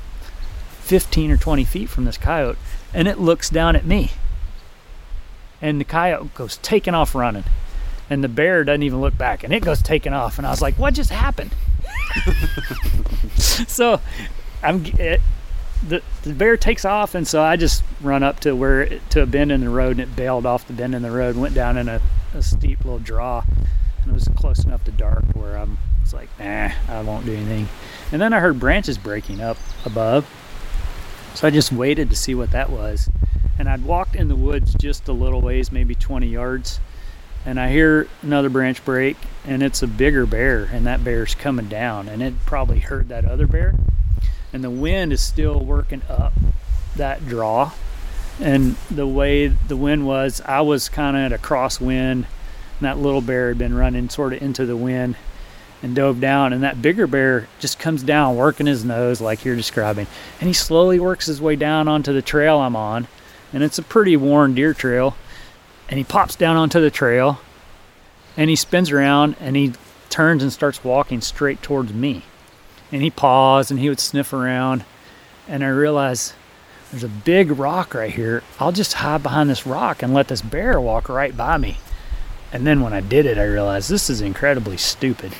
15 0.80 1.32
or 1.32 1.38
20 1.38 1.64
feet 1.64 1.90
from 1.90 2.06
this 2.06 2.18
coyote 2.18 2.58
and 2.94 3.08
it 3.08 3.20
looks 3.20 3.50
down 3.50 3.76
at 3.76 3.86
me. 3.86 4.12
And 5.62 5.80
the 5.80 5.86
coyote 5.86 6.32
goes 6.34 6.58
taking 6.58 6.96
off 6.96 7.14
running 7.14 7.44
and 8.10 8.24
the 8.24 8.28
bear 8.28 8.64
doesn't 8.64 8.84
even 8.84 9.00
look 9.00 9.18
back 9.18 9.44
and 9.44 9.54
it 9.54 9.64
goes 9.64 9.82
taking 9.82 10.14
off. 10.14 10.40
And 10.40 10.48
I 10.48 10.50
was 10.50 10.62
like 10.62 10.80
what 10.80 10.96
just 10.96 11.12
happened 11.12 11.52
so 13.36 14.00
I'm 14.64 14.86
it, 14.86 15.00
eh, 15.00 15.18
the 15.88 16.02
the 16.24 16.34
bear 16.34 16.58
takes 16.58 16.86
off, 16.86 17.16
and 17.16 17.28
so 17.28 17.42
I 17.42 17.56
just 17.56 17.84
run 18.02 18.24
up 18.24 18.40
to 18.42 18.56
where 18.56 18.84
it, 18.84 19.10
to 19.12 19.24
a 19.24 19.26
bend 19.26 19.52
in 19.52 19.62
the 19.62 19.70
road, 19.70 19.92
and 19.92 20.02
it 20.02 20.16
bailed 20.16 20.46
off 20.46 20.68
the 20.68 20.74
bend 20.74 20.94
in 20.94 21.02
the 21.02 21.12
road, 21.12 21.36
went 21.36 21.56
down 21.56 21.78
in 21.78 21.90
a, 21.90 22.02
a 22.34 22.44
steep 22.44 22.84
little 22.86 23.00
draw, 23.00 23.44
and 24.02 24.12
it 24.12 24.14
was 24.14 24.28
close 24.36 24.64
enough 24.64 24.84
to 24.86 24.92
dark 24.92 25.24
where 25.34 25.58
I'm 25.58 25.78
it's 26.02 26.14
like 26.14 26.30
nah, 26.40 26.72
I 26.88 27.02
won't 27.02 27.26
do 27.26 27.34
anything. 27.34 27.68
And 28.12 28.22
then 28.22 28.34
I 28.34 28.40
heard 28.40 28.60
branches 28.60 28.98
breaking 28.98 29.42
up 29.42 29.58
above, 29.86 30.30
so 31.34 31.48
I 31.48 31.52
just 31.52 31.72
waited 31.72 32.10
to 32.10 32.16
see 32.16 32.36
what 32.36 32.52
that 32.52 32.70
was, 32.70 33.10
and 33.58 33.68
I'd 33.68 33.84
walked 33.84 34.16
in 34.16 34.28
the 34.28 34.36
woods 34.36 34.76
just 34.76 35.08
a 35.08 35.14
little 35.14 35.42
ways, 35.42 35.72
maybe 35.72 35.96
20 35.96 36.28
yards, 36.28 36.80
and 37.46 37.60
I 37.60 37.72
hear 37.72 38.08
another 38.22 38.50
branch 38.50 38.84
break, 38.86 39.18
and 39.46 39.64
it's 39.64 39.82
a 39.82 39.88
bigger 39.88 40.26
bear, 40.26 40.70
and 40.72 40.86
that 40.86 41.04
bear's 41.04 41.36
coming 41.36 41.68
down, 41.68 42.08
and 42.08 42.22
it 42.22 42.34
probably 42.46 42.80
hurt 42.80 43.10
that 43.10 43.26
other 43.26 43.48
bear, 43.48 43.74
and 44.54 44.64
the 44.64 44.70
wind 44.70 45.12
is 45.12 45.22
still 45.22 45.60
working 45.60 46.04
up 46.10 46.34
that 46.96 47.28
draw, 47.28 47.72
and 48.40 48.76
the 48.90 49.08
way 49.08 49.48
the 49.48 49.78
wind 49.78 50.06
was, 50.06 50.42
I 50.46 50.62
was 50.62 50.90
kind 50.90 51.18
of 51.18 51.24
at 51.24 51.34
a 51.34 51.42
crosswind, 51.42 52.12
and 52.12 52.26
that 52.82 53.00
little 53.00 53.22
bear 53.22 53.50
had 53.50 53.58
been 53.58 53.76
running 53.76 54.10
sort 54.10 54.34
of 54.34 54.42
into 54.42 54.66
the 54.66 54.78
wind 54.78 55.16
and 55.84 55.96
dove 55.96 56.22
down, 56.22 56.54
and 56.54 56.62
that 56.62 56.82
bigger 56.82 57.08
bear 57.08 57.48
just 57.60 57.80
comes 57.80 58.04
down, 58.04 58.36
working 58.36 58.68
his 58.68 58.86
nose 58.86 59.20
like 59.20 59.44
you're 59.44 59.56
describing, 59.56 60.06
and 60.40 60.48
he 60.48 60.54
slowly 60.54 61.00
works 61.00 61.26
his 61.26 61.42
way 61.42 61.56
down 61.56 61.88
onto 61.88 62.14
the 62.14 62.22
trail 62.22 62.60
I'm 62.60 62.76
on, 62.76 63.08
and 63.52 63.64
it's 63.64 63.80
a 63.80 63.84
pretty 63.84 64.16
worn 64.16 64.54
deer 64.54 64.76
trail 64.76 65.16
and 65.92 65.98
he 65.98 66.06
pops 66.06 66.38
down 66.38 66.56
onto 66.56 66.80
the 66.80 66.90
trail 66.90 67.42
and 68.38 68.50
he 68.50 68.56
spins 68.56 68.90
around 68.90 69.36
and 69.42 69.58
he 69.58 69.74
turns 70.10 70.42
and 70.42 70.52
starts 70.52 70.86
walking 70.86 71.20
straight 71.20 71.62
towards 71.62 71.94
me. 71.94 72.24
And 72.94 73.02
he 73.02 73.10
paused 73.10 73.72
and 73.72 73.80
he 73.80 73.90
would 73.90 74.00
sniff 74.00 74.32
around 74.32 74.86
and 75.50 75.66
I 75.66 75.68
realized 75.68 76.34
there's 76.90 77.04
a 77.04 77.10
big 77.10 77.52
rock 77.52 77.94
right 77.94 78.14
here. 78.14 78.42
I'll 78.58 78.72
just 78.72 78.94
hide 78.94 79.22
behind 79.22 79.50
this 79.50 79.68
rock 79.68 80.02
and 80.02 80.14
let 80.14 80.30
this 80.30 80.42
bear 80.42 80.80
walk 80.80 81.10
right 81.10 81.36
by 81.36 81.58
me. 81.58 81.78
And 82.54 82.66
then 82.66 82.82
when 82.82 82.94
I 82.94 83.02
did 83.02 83.26
it, 83.26 83.38
I 83.38 83.44
realized 83.44 83.90
this 83.90 84.10
is 84.10 84.22
incredibly 84.22 84.78
stupid. 84.78 85.34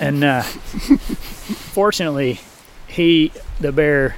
And 0.00 0.24
uh, 0.24 0.42
fortunately, 1.72 2.40
he, 2.88 3.32
the 3.60 3.70
bear, 3.70 4.16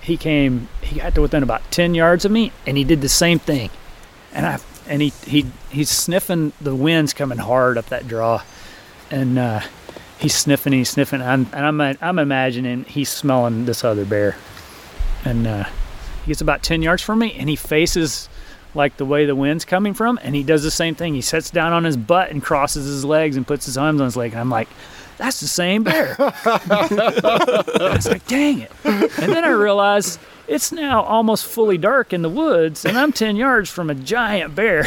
he 0.00 0.16
came, 0.16 0.68
he 0.80 1.00
got 1.00 1.14
to 1.14 1.20
within 1.20 1.42
about 1.42 1.70
10 1.70 1.94
yards 1.94 2.24
of 2.24 2.32
me 2.32 2.52
and 2.66 2.78
he 2.78 2.84
did 2.84 3.02
the 3.02 3.08
same 3.08 3.38
thing 3.38 3.68
and 4.32 4.46
I 4.46 4.58
and 4.86 5.02
he 5.02 5.12
he 5.26 5.46
he's 5.70 5.90
sniffing 5.90 6.52
the 6.60 6.74
winds 6.74 7.12
coming 7.12 7.38
hard 7.38 7.78
up 7.78 7.86
that 7.86 8.08
draw, 8.08 8.42
and 9.10 9.38
uh, 9.38 9.60
he's 10.18 10.34
sniffing, 10.34 10.72
he's 10.72 10.90
sniffing, 10.90 11.20
and 11.20 11.46
I'm 11.54 11.80
I'm, 11.80 11.98
I'm 12.00 12.18
imagining 12.18 12.84
he's 12.84 13.08
smelling 13.08 13.64
this 13.64 13.84
other 13.84 14.04
bear, 14.04 14.36
and 15.24 15.46
uh, 15.46 15.64
he 16.24 16.28
gets 16.28 16.40
about 16.40 16.62
ten 16.62 16.82
yards 16.82 17.02
from 17.02 17.18
me, 17.18 17.34
and 17.34 17.48
he 17.48 17.56
faces 17.56 18.28
like 18.74 18.96
the 18.96 19.04
way 19.04 19.26
the 19.26 19.34
wind's 19.34 19.64
coming 19.64 19.94
from, 19.94 20.18
and 20.22 20.34
he 20.34 20.42
does 20.42 20.62
the 20.62 20.70
same 20.70 20.94
thing. 20.94 21.14
He 21.14 21.20
sits 21.20 21.50
down 21.50 21.72
on 21.72 21.84
his 21.84 21.96
butt 21.96 22.30
and 22.30 22.42
crosses 22.42 22.86
his 22.86 23.04
legs 23.04 23.36
and 23.36 23.46
puts 23.46 23.66
his 23.66 23.76
arms 23.76 24.00
on 24.00 24.06
his 24.06 24.16
leg. 24.16 24.32
And 24.32 24.40
I'm 24.40 24.50
like, 24.50 24.68
that's 25.18 25.40
the 25.40 25.48
same 25.48 25.82
bear. 25.82 26.16
I 26.18 27.92
was 27.94 28.08
like, 28.08 28.26
dang 28.26 28.60
it. 28.60 28.72
And 28.84 29.32
then 29.32 29.44
I 29.44 29.50
realized 29.50 30.20
it's 30.50 30.72
now 30.72 31.02
almost 31.02 31.46
fully 31.46 31.78
dark 31.78 32.12
in 32.12 32.22
the 32.22 32.28
woods, 32.28 32.84
and 32.84 32.98
I'm 32.98 33.12
10 33.12 33.36
yards 33.36 33.70
from 33.70 33.88
a 33.88 33.94
giant 33.94 34.56
bear. 34.56 34.80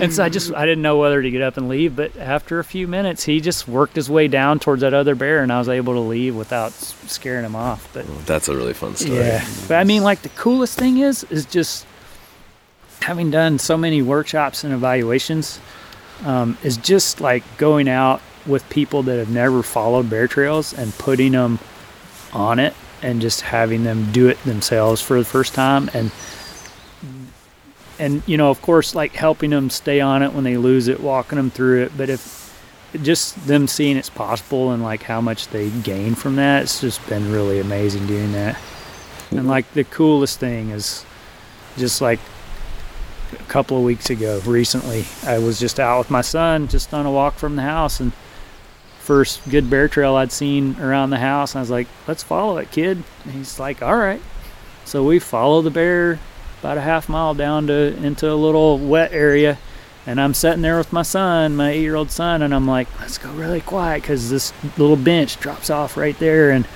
and 0.00 0.10
so 0.10 0.24
I 0.24 0.30
just, 0.30 0.54
I 0.54 0.64
didn't 0.64 0.80
know 0.80 0.96
whether 0.96 1.20
to 1.20 1.30
get 1.30 1.42
up 1.42 1.58
and 1.58 1.68
leave, 1.68 1.94
but 1.94 2.16
after 2.16 2.58
a 2.58 2.64
few 2.64 2.88
minutes, 2.88 3.24
he 3.24 3.42
just 3.42 3.68
worked 3.68 3.94
his 3.94 4.08
way 4.08 4.26
down 4.26 4.58
towards 4.58 4.80
that 4.80 4.94
other 4.94 5.14
bear, 5.14 5.42
and 5.42 5.52
I 5.52 5.58
was 5.58 5.68
able 5.68 5.92
to 5.92 6.00
leave 6.00 6.34
without 6.34 6.72
scaring 6.72 7.44
him 7.44 7.54
off. 7.54 7.90
But 7.92 8.06
That's 8.24 8.48
a 8.48 8.56
really 8.56 8.72
fun 8.72 8.96
story. 8.96 9.18
yeah, 9.18 9.46
but 9.68 9.74
I 9.74 9.84
mean, 9.84 10.02
like 10.02 10.22
the 10.22 10.30
coolest 10.30 10.78
thing 10.78 10.98
is, 10.98 11.24
is 11.24 11.44
just 11.44 11.86
having 13.02 13.30
done 13.30 13.58
so 13.58 13.76
many 13.76 14.00
workshops 14.00 14.64
and 14.64 14.72
evaluations, 14.72 15.60
um, 16.24 16.56
is 16.62 16.78
just 16.78 17.20
like 17.20 17.44
going 17.58 17.86
out 17.86 18.22
with 18.46 18.66
people 18.70 19.02
that 19.02 19.18
have 19.18 19.28
never 19.28 19.62
followed 19.62 20.08
bear 20.08 20.26
trails 20.26 20.72
and 20.72 20.94
putting 20.94 21.32
them 21.32 21.58
on 22.32 22.58
it 22.58 22.74
and 23.02 23.20
just 23.20 23.42
having 23.42 23.84
them 23.84 24.10
do 24.12 24.28
it 24.28 24.42
themselves 24.44 25.00
for 25.00 25.18
the 25.18 25.24
first 25.24 25.54
time. 25.54 25.90
And 25.94 26.10
and 27.98 28.22
you 28.26 28.36
know 28.36 28.50
of 28.50 28.62
course 28.62 28.94
like 28.94 29.12
helping 29.12 29.50
them 29.50 29.70
stay 29.70 30.00
on 30.00 30.22
it 30.22 30.32
when 30.32 30.44
they 30.44 30.56
lose 30.56 30.86
it 30.86 31.00
walking 31.00 31.36
them 31.36 31.50
through 31.50 31.82
it. 31.82 31.92
But 31.96 32.10
if 32.10 32.44
just 33.02 33.46
them 33.46 33.66
seeing 33.68 33.96
it's 33.96 34.08
possible 34.08 34.70
and 34.70 34.82
like 34.82 35.02
how 35.02 35.20
much 35.20 35.48
they 35.48 35.68
gain 35.68 36.14
from 36.14 36.36
that 36.36 36.62
it's 36.62 36.80
just 36.80 37.06
been 37.08 37.30
really 37.30 37.60
amazing 37.60 38.06
doing 38.06 38.32
that. 38.32 38.58
And 39.30 39.46
like 39.46 39.70
the 39.74 39.84
coolest 39.84 40.40
thing 40.40 40.70
is 40.70 41.04
just 41.76 42.00
like 42.00 42.20
a 43.32 43.44
couple 43.44 43.76
of 43.76 43.84
weeks 43.84 44.08
ago 44.10 44.40
recently 44.46 45.04
i 45.26 45.38
was 45.38 45.60
just 45.60 45.78
out 45.78 45.98
with 45.98 46.10
my 46.10 46.22
son 46.22 46.66
just 46.66 46.94
on 46.94 47.04
a 47.04 47.10
walk 47.10 47.34
from 47.34 47.56
the 47.56 47.62
house 47.62 48.00
and 48.00 48.12
first 49.08 49.40
good 49.48 49.70
bear 49.70 49.88
trail 49.88 50.16
i'd 50.16 50.30
seen 50.30 50.78
around 50.80 51.08
the 51.08 51.18
house 51.18 51.54
and 51.54 51.60
i 51.60 51.62
was 51.62 51.70
like 51.70 51.86
let's 52.06 52.22
follow 52.22 52.58
it 52.58 52.70
kid 52.70 53.02
and 53.24 53.32
he's 53.32 53.58
like 53.58 53.80
all 53.82 53.96
right 53.96 54.20
so 54.84 55.02
we 55.02 55.18
follow 55.18 55.62
the 55.62 55.70
bear 55.70 56.18
about 56.60 56.76
a 56.76 56.80
half 56.82 57.08
mile 57.08 57.32
down 57.32 57.66
to 57.66 57.96
into 58.04 58.30
a 58.30 58.34
little 58.34 58.78
wet 58.78 59.10
area 59.10 59.56
And 60.08 60.18
I'm 60.18 60.32
sitting 60.32 60.62
there 60.62 60.78
with 60.78 60.90
my 60.90 61.02
son, 61.02 61.54
my 61.54 61.72
eight 61.72 61.82
year 61.82 61.94
old 61.94 62.10
son, 62.10 62.40
and 62.40 62.54
I'm 62.54 62.66
like, 62.66 62.88
let's 62.98 63.18
go 63.18 63.30
really 63.32 63.60
quiet 63.60 64.00
because 64.00 64.30
this 64.30 64.54
little 64.78 64.96
bench 64.96 65.38
drops 65.38 65.68
off 65.68 65.98
right 65.98 66.18
there. 66.18 66.50
And 66.50 66.66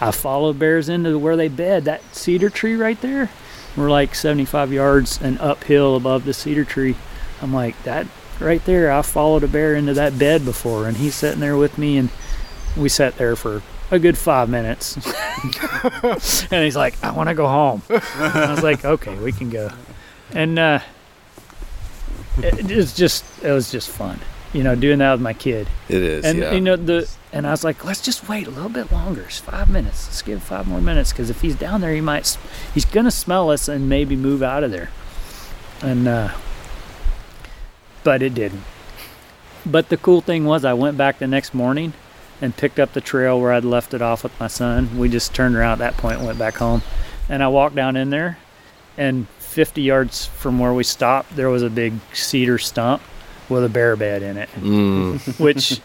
I 0.00 0.10
follow 0.10 0.54
bears 0.54 0.88
into 0.88 1.18
where 1.18 1.36
they 1.36 1.48
bed, 1.48 1.84
that 1.84 2.02
cedar 2.14 2.48
tree 2.48 2.76
right 2.76 2.98
there. 3.02 3.28
We're 3.76 3.90
like 3.90 4.14
75 4.14 4.72
yards 4.72 5.20
and 5.20 5.38
uphill 5.38 5.96
above 5.96 6.24
the 6.24 6.32
cedar 6.32 6.64
tree. 6.64 6.96
I'm 7.42 7.52
like, 7.52 7.80
that 7.82 8.06
right 8.40 8.64
there, 8.64 8.92
I 8.92 9.02
followed 9.02 9.44
a 9.44 9.48
bear 9.48 9.74
into 9.74 9.94
that 9.94 10.18
bed 10.18 10.44
before, 10.44 10.86
and 10.86 10.96
he's 10.96 11.14
sitting 11.14 11.40
there 11.40 11.56
with 11.56 11.78
me, 11.78 11.98
and 11.98 12.10
we 12.76 12.88
sat 12.88 13.16
there 13.16 13.36
for 13.36 13.62
a 13.90 13.98
good 13.98 14.18
five 14.18 14.48
minutes. 14.48 14.96
and 16.52 16.64
he's 16.64 16.76
like, 16.76 17.02
I 17.02 17.10
want 17.10 17.28
to 17.28 17.34
go 17.34 17.46
home. 17.48 17.82
I 17.90 18.50
was 18.50 18.62
like, 18.62 18.84
okay, 18.84 19.16
we 19.16 19.32
can 19.32 19.50
go. 19.50 19.70
And 20.32 20.58
uh, 20.58 20.80
it, 22.38 22.70
it 22.70 22.76
was 22.76 22.94
just, 22.94 23.24
it 23.42 23.52
was 23.52 23.70
just 23.70 23.88
fun, 23.88 24.20
you 24.52 24.62
know, 24.62 24.74
doing 24.74 24.98
that 24.98 25.12
with 25.12 25.20
my 25.20 25.32
kid. 25.32 25.68
It 25.88 26.02
is. 26.02 26.24
And 26.24 26.38
yeah. 26.38 26.52
you 26.52 26.60
know 26.60 26.76
the, 26.76 27.10
and 27.32 27.46
I 27.46 27.50
was 27.50 27.64
like, 27.64 27.84
let's 27.84 28.02
just 28.02 28.28
wait 28.28 28.46
a 28.46 28.50
little 28.50 28.68
bit 28.68 28.92
longer. 28.92 29.22
It's 29.22 29.38
five 29.38 29.70
minutes. 29.70 30.06
Let's 30.06 30.22
give 30.22 30.42
five 30.42 30.66
more 30.66 30.80
minutes 30.80 31.12
because 31.12 31.30
if 31.30 31.40
he's 31.40 31.54
down 31.54 31.80
there, 31.80 31.94
he 31.94 32.00
might, 32.00 32.36
he's 32.74 32.84
gonna 32.84 33.10
smell 33.10 33.50
us 33.50 33.68
and 33.68 33.88
maybe 33.88 34.16
move 34.16 34.42
out 34.42 34.64
of 34.64 34.70
there. 34.70 34.90
And 35.80 36.08
uh, 36.08 36.34
but 38.08 38.22
it 38.22 38.32
didn't. 38.32 38.62
But 39.66 39.90
the 39.90 39.98
cool 39.98 40.22
thing 40.22 40.46
was, 40.46 40.64
I 40.64 40.72
went 40.72 40.96
back 40.96 41.18
the 41.18 41.26
next 41.26 41.52
morning 41.52 41.92
and 42.40 42.56
picked 42.56 42.78
up 42.80 42.94
the 42.94 43.02
trail 43.02 43.38
where 43.38 43.52
I'd 43.52 43.66
left 43.66 43.92
it 43.92 44.00
off 44.00 44.22
with 44.22 44.32
my 44.40 44.46
son. 44.46 44.96
We 44.96 45.10
just 45.10 45.34
turned 45.34 45.54
around 45.54 45.72
at 45.72 45.78
that 45.92 45.96
point 45.98 46.16
and 46.16 46.26
went 46.26 46.38
back 46.38 46.54
home. 46.54 46.80
And 47.28 47.42
I 47.42 47.48
walked 47.48 47.74
down 47.74 47.96
in 47.96 48.08
there, 48.08 48.38
and 48.96 49.28
50 49.40 49.82
yards 49.82 50.24
from 50.24 50.58
where 50.58 50.72
we 50.72 50.84
stopped, 50.84 51.36
there 51.36 51.50
was 51.50 51.62
a 51.62 51.68
big 51.68 51.92
cedar 52.14 52.56
stump 52.56 53.02
with 53.50 53.62
a 53.62 53.68
bear 53.68 53.94
bed 53.94 54.22
in 54.22 54.38
it, 54.38 54.48
Mm, 54.56 55.38
which 55.38 55.78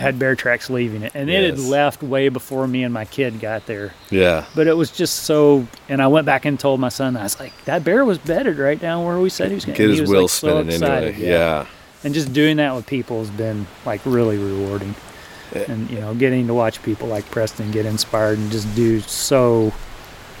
had 0.00 0.18
bear 0.18 0.34
tracks 0.34 0.68
leaving 0.70 1.02
it. 1.02 1.12
And 1.14 1.28
it 1.30 1.44
had 1.50 1.58
left 1.58 2.02
way 2.02 2.28
before 2.28 2.66
me 2.66 2.82
and 2.84 2.92
my 2.92 3.04
kid 3.04 3.38
got 3.40 3.66
there. 3.66 3.92
yeah. 4.10 4.46
But 4.54 4.66
it 4.66 4.74
was 4.76 4.90
just 4.90 5.20
so. 5.24 5.66
And 5.88 6.00
I 6.02 6.06
went 6.08 6.26
back 6.26 6.44
and 6.44 6.58
told 6.58 6.80
my 6.80 6.88
son, 6.88 7.16
I 7.16 7.22
was 7.24 7.38
like, 7.38 7.52
that 7.66 7.84
bear 7.84 8.04
was 8.04 8.18
bedded 8.18 8.58
right 8.58 8.78
down 8.80 9.04
where 9.04 9.18
we 9.20 9.30
said 9.30 9.48
he 9.48 9.54
was 9.54 9.64
going 9.64 9.76
to 9.76 9.82
Get 9.82 9.90
his 9.90 10.00
was, 10.00 10.10
like, 10.10 10.30
spinning 10.30 10.68
excited, 10.74 11.14
anyway. 11.14 11.28
Yeah. 11.30 11.66
and 12.02 12.14
just 12.14 12.32
doing 12.32 12.56
that 12.56 12.74
with 12.74 12.86
people 12.86 13.18
has 13.20 13.30
been 13.30 13.66
like 13.84 14.00
really 14.06 14.38
rewarding 14.38 14.94
Yeah. 15.54 15.70
and 15.70 15.90
you 15.90 16.00
know 16.00 16.14
getting 16.14 16.46
to 16.46 16.54
watch 16.54 16.82
people 16.82 17.08
like 17.08 17.30
preston 17.30 17.70
get 17.72 17.84
inspired 17.84 18.38
and 18.38 18.50
just 18.50 18.72
do 18.74 19.00
so 19.00 19.72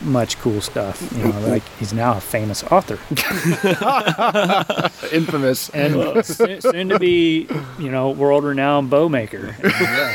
much 0.02 0.38
cool 0.38 0.60
stuff 0.60 1.00
you 1.16 1.24
know 1.24 1.40
like 1.40 1.62
he's 1.78 1.92
now 1.92 2.16
a 2.16 2.20
famous 2.20 2.62
author 2.64 2.98
Infamous. 5.12 5.68
and 5.70 5.94
soon, 6.24 6.60
soon 6.60 6.88
to 6.88 6.98
be 6.98 7.46
you 7.78 7.90
know 7.90 8.10
world 8.10 8.44
renowned 8.44 8.90
bow 8.90 9.08
maker 9.08 9.54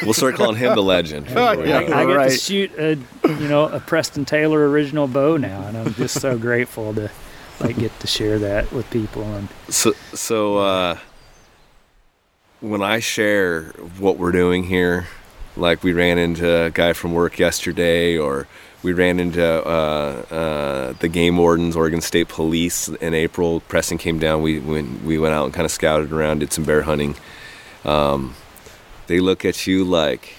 We'll 0.03 0.13
start 0.13 0.35
calling 0.35 0.55
him 0.57 0.75
the 0.75 0.83
legend. 0.83 1.29
Yeah. 1.29 1.39
I, 1.43 2.01
I 2.01 2.05
get 2.05 2.29
to 2.31 2.37
shoot 2.37 2.71
a 2.77 2.95
you 3.27 3.47
know 3.47 3.67
a 3.69 3.79
preston 3.79 4.25
taylor 4.25 4.69
original 4.69 5.07
bow 5.07 5.37
now 5.37 5.61
and 5.67 5.77
i'm 5.77 5.93
just 5.93 6.19
so 6.19 6.37
grateful 6.37 6.93
to 6.95 7.09
like 7.59 7.77
get 7.77 7.97
to 7.99 8.07
share 8.07 8.39
that 8.39 8.71
with 8.71 8.89
people 8.89 9.23
and 9.23 9.47
So, 9.69 9.93
so 10.13 10.57
uh, 10.57 10.97
when 12.59 12.81
I 12.81 12.99
share 12.99 13.65
what 13.99 14.17
we're 14.17 14.31
doing 14.31 14.63
here, 14.63 15.07
like 15.55 15.83
we 15.83 15.93
ran 15.93 16.17
into 16.17 16.63
a 16.65 16.71
guy 16.71 16.93
from 16.93 17.13
work 17.13 17.37
yesterday, 17.39 18.17
or 18.17 18.47
we 18.85 18.93
ran 18.93 19.19
into 19.19 19.43
uh, 19.43 19.67
uh, 20.29 20.93
the 20.99 21.07
game 21.07 21.37
wardens, 21.37 21.75
Oregon 21.75 22.01
State 22.01 22.27
Police 22.27 22.87
in 22.87 23.15
April. 23.15 23.61
Preston 23.61 23.97
came 23.97 24.19
down. 24.19 24.43
We 24.43 24.59
when 24.59 25.03
we 25.03 25.17
went 25.17 25.33
out 25.33 25.45
and 25.45 25.53
kind 25.53 25.65
of 25.65 25.71
scouted 25.71 26.13
around, 26.13 26.39
did 26.39 26.53
some 26.53 26.65
bear 26.65 26.83
hunting. 26.83 27.15
Um, 27.83 28.35
they 29.07 29.19
look 29.19 29.43
at 29.43 29.65
you 29.65 29.83
like 29.83 30.35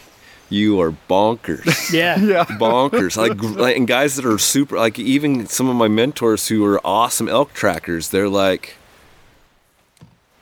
you 0.48 0.80
are 0.80 0.94
bonkers 1.10 1.92
yeah 1.92 2.16
Yeah. 2.20 2.44
bonkers. 2.44 3.16
like, 3.16 3.42
like, 3.58 3.76
and 3.76 3.86
guys 3.88 4.14
that 4.14 4.24
are 4.24 4.38
super, 4.38 4.76
like, 4.76 4.96
even 4.96 5.46
some 5.46 5.68
of 5.68 5.74
my 5.74 5.88
mentors 5.88 6.46
who 6.46 6.64
are 6.64 6.80
awesome 6.86 7.28
elk 7.28 7.52
trackers, 7.52 8.10
they're 8.10 8.28
like, 8.28 8.76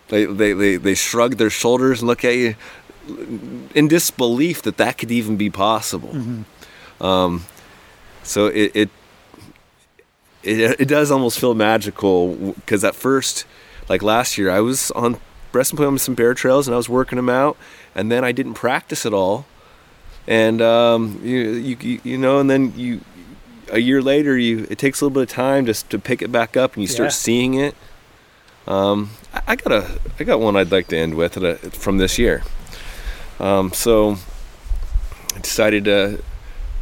they, 0.09 0.27
they, 0.27 0.53
they, 0.53 0.77
they 0.77 0.95
shrug 0.95 1.37
their 1.39 1.49
shoulders 1.49 2.01
and 2.01 2.09
look 2.09 2.23
at 2.23 2.35
you 2.37 2.55
in 3.75 3.89
disbelief 3.89 4.61
that 4.61 4.77
that 4.77 4.99
could 4.99 5.11
even 5.11 5.39
be 5.39 5.49
possible. 5.49 6.15
Um, 7.01 7.47
so 8.25 8.47
it, 8.47 8.73
it, 8.75 8.91
it, 10.43 10.81
it 10.81 10.89
does 10.89 11.11
almost 11.11 11.39
feel 11.39 11.55
magical 11.55 12.35
because 12.55 12.83
at 12.85 12.95
first, 12.95 13.47
like 13.89 14.03
last 14.03 14.37
year, 14.37 14.51
I 14.51 14.61
was 14.61 14.91
on 14.91 15.19
Breast 15.53 15.77
Point 15.77 15.87
on 15.87 15.99
some 15.99 16.15
bear 16.15 16.35
trails 16.35 16.67
and 16.67 16.75
I 16.75 16.77
was 16.77 16.89
working 16.89 17.17
them 17.17 17.29
out, 17.29 17.57
and 17.95 18.11
then 18.11 18.25
I 18.25 18.33
didn't 18.33 18.55
practice 18.55 19.07
at 19.07 19.15
all 19.15 19.47
and 20.27 20.63
um, 20.63 21.21
you, 21.23 21.39
you 21.39 22.01
you 22.03 22.17
know, 22.19 22.41
and 22.41 22.49
then 22.49 22.73
you 22.77 23.01
a 23.71 23.79
year 23.79 24.01
later, 24.01 24.39
you 24.39 24.67
it 24.71 24.79
takes 24.79 25.01
a 25.01 25.05
little 25.05 25.15
bit 25.21 25.29
of 25.31 25.35
time 25.35 25.67
just 25.67 25.91
to 25.91 25.99
pick 25.99 26.23
it 26.23 26.33
back 26.33 26.57
up, 26.57 26.75
and 26.75 26.83
you 26.83 26.87
start 26.89 27.09
Yeah. 27.09 27.11
seeing 27.11 27.55
it. 27.55 27.75
Um, 28.67 29.11
I, 29.35 29.43
I 29.49 29.57
got 29.57 29.73
a 29.73 30.01
I 30.19 30.25
got 30.25 30.41
one 30.41 30.57
I'd 30.57 30.73
like 30.73 30.89
to 30.89 30.97
end 30.97 31.15
with 31.15 31.37
uh, 31.37 31.57
from 31.57 31.99
this 31.99 32.19
year. 32.19 32.43
Um, 33.39 33.73
so 33.75 34.17
I 35.37 35.41
decided 35.41 35.85
to. 35.85 36.23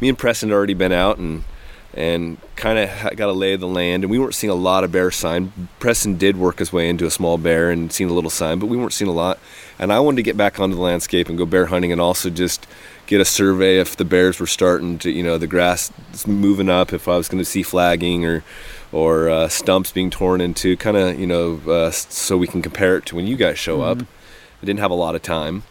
Me 0.03 0.09
and 0.09 0.17
Preston 0.17 0.49
had 0.49 0.55
already 0.55 0.73
been 0.73 0.91
out 0.91 1.17
and 1.17 1.45
and 1.93 2.37
kind 2.57 2.77
of 2.77 3.15
got 3.15 3.29
a 3.29 3.31
lay 3.31 3.53
of 3.53 3.61
the 3.61 3.67
land, 3.69 4.03
and 4.03 4.11
we 4.11 4.19
weren't 4.19 4.35
seeing 4.35 4.51
a 4.51 4.53
lot 4.53 4.83
of 4.83 4.91
bear 4.91 5.09
sign. 5.11 5.69
Preston 5.79 6.17
did 6.17 6.35
work 6.35 6.59
his 6.59 6.73
way 6.73 6.89
into 6.89 7.05
a 7.05 7.09
small 7.09 7.37
bear 7.37 7.71
and 7.71 7.89
seen 7.89 8.09
a 8.09 8.13
little 8.13 8.29
sign, 8.29 8.59
but 8.59 8.65
we 8.65 8.75
weren't 8.75 8.91
seeing 8.91 9.07
a 9.07 9.13
lot. 9.13 9.39
And 9.79 9.93
I 9.93 10.01
wanted 10.01 10.17
to 10.17 10.23
get 10.23 10.35
back 10.35 10.59
onto 10.59 10.75
the 10.75 10.81
landscape 10.81 11.29
and 11.29 11.37
go 11.37 11.45
bear 11.45 11.67
hunting, 11.67 11.93
and 11.93 12.01
also 12.01 12.29
just 12.29 12.67
get 13.05 13.21
a 13.21 13.25
survey 13.25 13.79
if 13.79 13.95
the 13.95 14.03
bears 14.03 14.41
were 14.41 14.45
starting 14.45 14.97
to, 14.99 15.09
you 15.09 15.23
know, 15.23 15.37
the 15.37 15.47
grass 15.47 15.89
is 16.11 16.27
moving 16.27 16.67
up, 16.67 16.91
if 16.91 17.07
I 17.07 17.15
was 17.15 17.29
going 17.29 17.41
to 17.41 17.49
see 17.49 17.63
flagging 17.63 18.25
or 18.25 18.43
or 18.91 19.29
uh, 19.29 19.47
stumps 19.47 19.93
being 19.93 20.09
torn 20.09 20.41
into, 20.41 20.75
kind 20.75 20.97
of, 20.97 21.17
you 21.17 21.27
know, 21.27 21.61
uh, 21.65 21.91
so 21.91 22.35
we 22.37 22.47
can 22.47 22.61
compare 22.61 22.97
it 22.97 23.05
to 23.05 23.15
when 23.15 23.25
you 23.25 23.37
guys 23.37 23.57
show 23.57 23.79
up. 23.79 24.01
I 24.01 24.65
didn't 24.65 24.81
have 24.81 24.91
a 24.91 24.95
lot 24.95 25.15
of 25.15 25.21
time, 25.21 25.63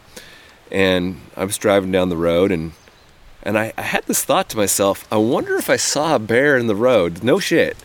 and 0.71 1.21
I 1.37 1.45
was 1.45 1.59
driving 1.59 1.91
down 1.91 2.09
the 2.09 2.17
road 2.17 2.51
and 2.51 2.71
and 3.43 3.57
I, 3.57 3.73
I 3.77 3.81
had 3.81 4.05
this 4.05 4.23
thought 4.23 4.49
to 4.49 4.57
myself 4.57 5.05
I 5.11 5.17
wonder 5.17 5.55
if 5.55 5.69
I 5.69 5.75
saw 5.75 6.15
a 6.15 6.19
bear 6.19 6.57
in 6.57 6.67
the 6.67 6.75
road, 6.75 7.23
no 7.23 7.39
shit, 7.39 7.77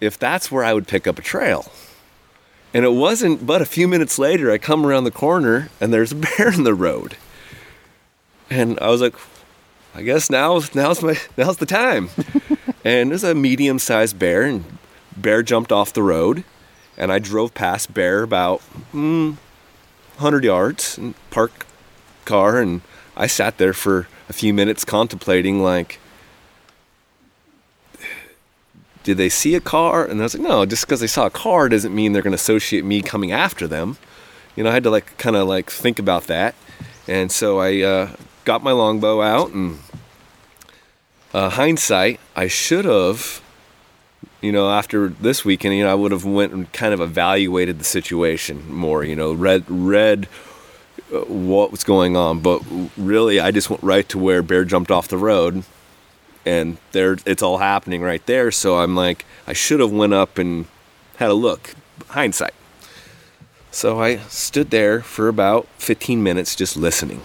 if 0.00 0.18
that's 0.18 0.50
where 0.50 0.64
I 0.64 0.74
would 0.74 0.88
pick 0.88 1.06
up 1.06 1.18
a 1.18 1.22
trail. 1.22 1.70
And 2.72 2.84
it 2.84 2.92
wasn't 2.92 3.46
but 3.46 3.62
a 3.62 3.66
few 3.66 3.86
minutes 3.86 4.18
later, 4.18 4.50
I 4.50 4.58
come 4.58 4.84
around 4.84 5.04
the 5.04 5.10
corner 5.12 5.68
and 5.80 5.92
there's 5.92 6.12
a 6.12 6.16
bear 6.38 6.52
in 6.52 6.64
the 6.64 6.74
road. 6.74 7.16
And 8.50 8.78
I 8.80 8.88
was 8.88 9.00
like, 9.00 9.14
I 9.94 10.02
guess 10.02 10.28
now 10.28 10.60
now's 10.74 11.02
my 11.02 11.18
now's 11.36 11.58
the 11.58 11.66
time. 11.66 12.10
and 12.84 13.10
there's 13.10 13.24
a 13.24 13.34
medium 13.34 13.78
sized 13.78 14.18
bear 14.18 14.42
and 14.42 14.64
bear 15.16 15.42
jumped 15.42 15.70
off 15.70 15.92
the 15.92 16.02
road 16.02 16.44
and 16.96 17.12
I 17.12 17.18
drove 17.18 17.54
past 17.54 17.92
bear 17.92 18.22
about 18.22 18.60
mm, 18.92 19.36
100 20.16 20.44
yards 20.44 20.98
and 20.98 21.14
parked 21.30 21.64
car 22.24 22.60
and 22.60 22.80
I 23.16 23.26
sat 23.26 23.58
there 23.58 23.72
for 23.72 24.08
a 24.28 24.32
few 24.32 24.54
minutes 24.54 24.84
contemplating 24.84 25.62
like 25.62 26.00
did 29.02 29.18
they 29.18 29.28
see 29.28 29.54
a 29.54 29.60
car? 29.60 30.06
And 30.06 30.18
I 30.18 30.22
was 30.24 30.34
like 30.34 30.48
no 30.48 30.64
just 30.66 30.86
because 30.86 31.00
they 31.00 31.06
saw 31.06 31.26
a 31.26 31.30
car 31.30 31.68
doesn't 31.68 31.94
mean 31.94 32.12
they're 32.12 32.22
going 32.22 32.32
to 32.32 32.36
associate 32.36 32.84
me 32.84 33.02
coming 33.02 33.32
after 33.32 33.66
them. 33.66 33.98
You 34.56 34.64
know 34.64 34.70
I 34.70 34.72
had 34.74 34.84
to 34.84 34.90
like 34.90 35.16
kind 35.18 35.36
of 35.36 35.46
like 35.48 35.70
think 35.70 35.98
about 35.98 36.24
that. 36.24 36.54
And 37.06 37.30
so 37.30 37.60
I 37.60 37.82
uh, 37.82 38.16
got 38.44 38.62
my 38.62 38.72
longbow 38.72 39.20
out 39.20 39.50
and 39.50 39.78
uh, 41.34 41.50
hindsight 41.50 42.20
I 42.34 42.48
should 42.48 42.84
have 42.84 43.42
you 44.40 44.52
know 44.52 44.70
after 44.70 45.08
this 45.08 45.44
weekend 45.44 45.74
you 45.74 45.84
know 45.84 45.90
I 45.90 45.94
would 45.94 46.12
have 46.12 46.24
went 46.24 46.52
and 46.52 46.72
kind 46.72 46.94
of 46.94 47.00
evaluated 47.00 47.78
the 47.78 47.84
situation 47.84 48.72
more 48.72 49.02
you 49.04 49.16
know 49.16 49.32
read 49.32 49.64
read 49.68 50.28
what 51.22 51.70
was 51.70 51.84
going 51.84 52.16
on 52.16 52.40
but 52.40 52.62
really 52.96 53.40
I 53.40 53.50
just 53.50 53.70
went 53.70 53.82
right 53.82 54.08
to 54.10 54.18
where 54.18 54.42
bear 54.42 54.64
jumped 54.64 54.90
off 54.90 55.08
the 55.08 55.16
road 55.16 55.64
and 56.46 56.76
there 56.92 57.16
it's 57.24 57.42
all 57.42 57.58
happening 57.58 58.02
right 58.02 58.24
there 58.26 58.50
so 58.50 58.78
I'm 58.78 58.94
like 58.94 59.24
I 59.46 59.52
should 59.52 59.80
have 59.80 59.92
went 59.92 60.12
up 60.12 60.38
and 60.38 60.66
had 61.16 61.30
a 61.30 61.34
look 61.34 61.74
hindsight. 62.08 62.54
So 63.70 64.00
I 64.00 64.18
stood 64.18 64.70
there 64.70 65.00
for 65.00 65.28
about 65.28 65.66
15 65.78 66.22
minutes 66.22 66.54
just 66.54 66.76
listening. 66.76 67.22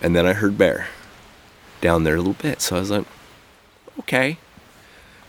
And 0.00 0.14
then 0.14 0.26
I 0.26 0.32
heard 0.34 0.56
bear 0.56 0.88
down 1.80 2.04
there 2.04 2.14
a 2.14 2.18
little 2.18 2.34
bit 2.34 2.60
so 2.60 2.76
I 2.76 2.80
was 2.80 2.90
like 2.90 3.06
okay. 4.00 4.38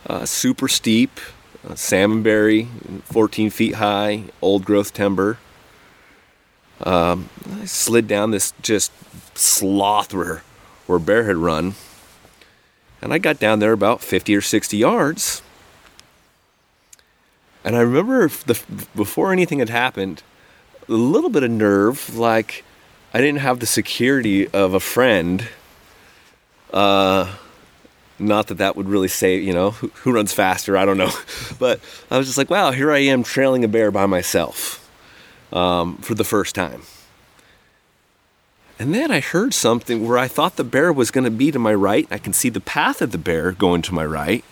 Uh, 0.05 0.25
super 0.25 0.67
steep 0.67 1.19
uh, 1.65 1.73
salmonberry 1.73 2.67
14 3.05 3.49
feet 3.49 3.75
high 3.75 4.25
old 4.41 4.65
growth 4.65 4.93
timber 4.93 5.37
um, 6.83 7.29
I 7.61 7.65
slid 7.65 8.07
down 8.07 8.31
this 8.31 8.53
just 8.61 8.91
sloth 9.37 10.13
where, 10.13 10.43
where 10.85 10.99
bear 10.99 11.23
had 11.23 11.37
run. 11.37 11.75
And 13.01 13.13
I 13.13 13.17
got 13.17 13.39
down 13.39 13.59
there 13.59 13.73
about 13.73 14.01
50 14.01 14.35
or 14.35 14.41
60 14.41 14.77
yards. 14.77 15.41
And 17.63 17.75
I 17.75 17.81
remember 17.81 18.27
the, 18.27 18.61
before 18.95 19.31
anything 19.31 19.59
had 19.59 19.69
happened, 19.69 20.23
a 20.87 20.91
little 20.91 21.29
bit 21.29 21.43
of 21.43 21.51
nerve, 21.51 22.15
like 22.15 22.65
I 23.13 23.19
didn't 23.19 23.39
have 23.39 23.59
the 23.59 23.65
security 23.65 24.47
of 24.49 24.73
a 24.73 24.79
friend. 24.79 25.47
Uh, 26.71 27.35
not 28.19 28.47
that 28.47 28.55
that 28.55 28.75
would 28.75 28.89
really 28.89 29.07
say, 29.07 29.37
you 29.37 29.53
know, 29.53 29.71
who, 29.71 29.87
who 29.95 30.11
runs 30.11 30.33
faster, 30.33 30.75
I 30.75 30.83
don't 30.83 30.97
know. 30.97 31.11
but 31.59 31.79
I 32.11 32.17
was 32.17 32.27
just 32.27 32.37
like, 32.37 32.49
wow, 32.49 32.71
here 32.71 32.91
I 32.91 32.99
am 32.99 33.23
trailing 33.23 33.63
a 33.63 33.69
bear 33.69 33.91
by 33.91 34.05
myself 34.05 34.82
um, 35.53 35.97
for 35.97 36.15
the 36.15 36.23
first 36.23 36.55
time. 36.55 36.81
And 38.79 38.93
then 38.93 39.11
I 39.11 39.19
heard 39.19 39.53
something 39.53 40.05
where 40.05 40.17
I 40.17 40.27
thought 40.27 40.55
the 40.55 40.63
bear 40.63 40.91
was 40.91 41.11
going 41.11 41.23
to 41.23 41.31
be 41.31 41.51
to 41.51 41.59
my 41.59 41.73
right. 41.73 42.07
I 42.11 42.17
can 42.17 42.33
see 42.33 42.49
the 42.49 42.59
path 42.59 43.01
of 43.01 43.11
the 43.11 43.17
bear 43.17 43.51
going 43.51 43.81
to 43.83 43.93
my 43.93 44.03
right. 44.03 44.43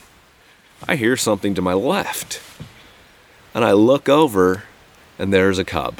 I 0.87 0.95
hear 0.95 1.17
something 1.17 1.53
to 1.55 1.61
my 1.61 1.73
left. 1.73 2.39
And 3.53 3.65
I 3.65 3.73
look 3.73 4.07
over, 4.07 4.63
and 5.19 5.33
there's 5.33 5.59
a 5.59 5.65
cub. 5.65 5.99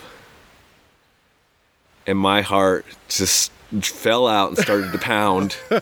And 2.08 2.18
my 2.18 2.42
heart 2.42 2.86
just 3.10 3.52
fell 3.82 4.28
out 4.28 4.50
and 4.50 4.58
started 4.58 4.92
to 4.92 4.98
pound. 4.98 5.58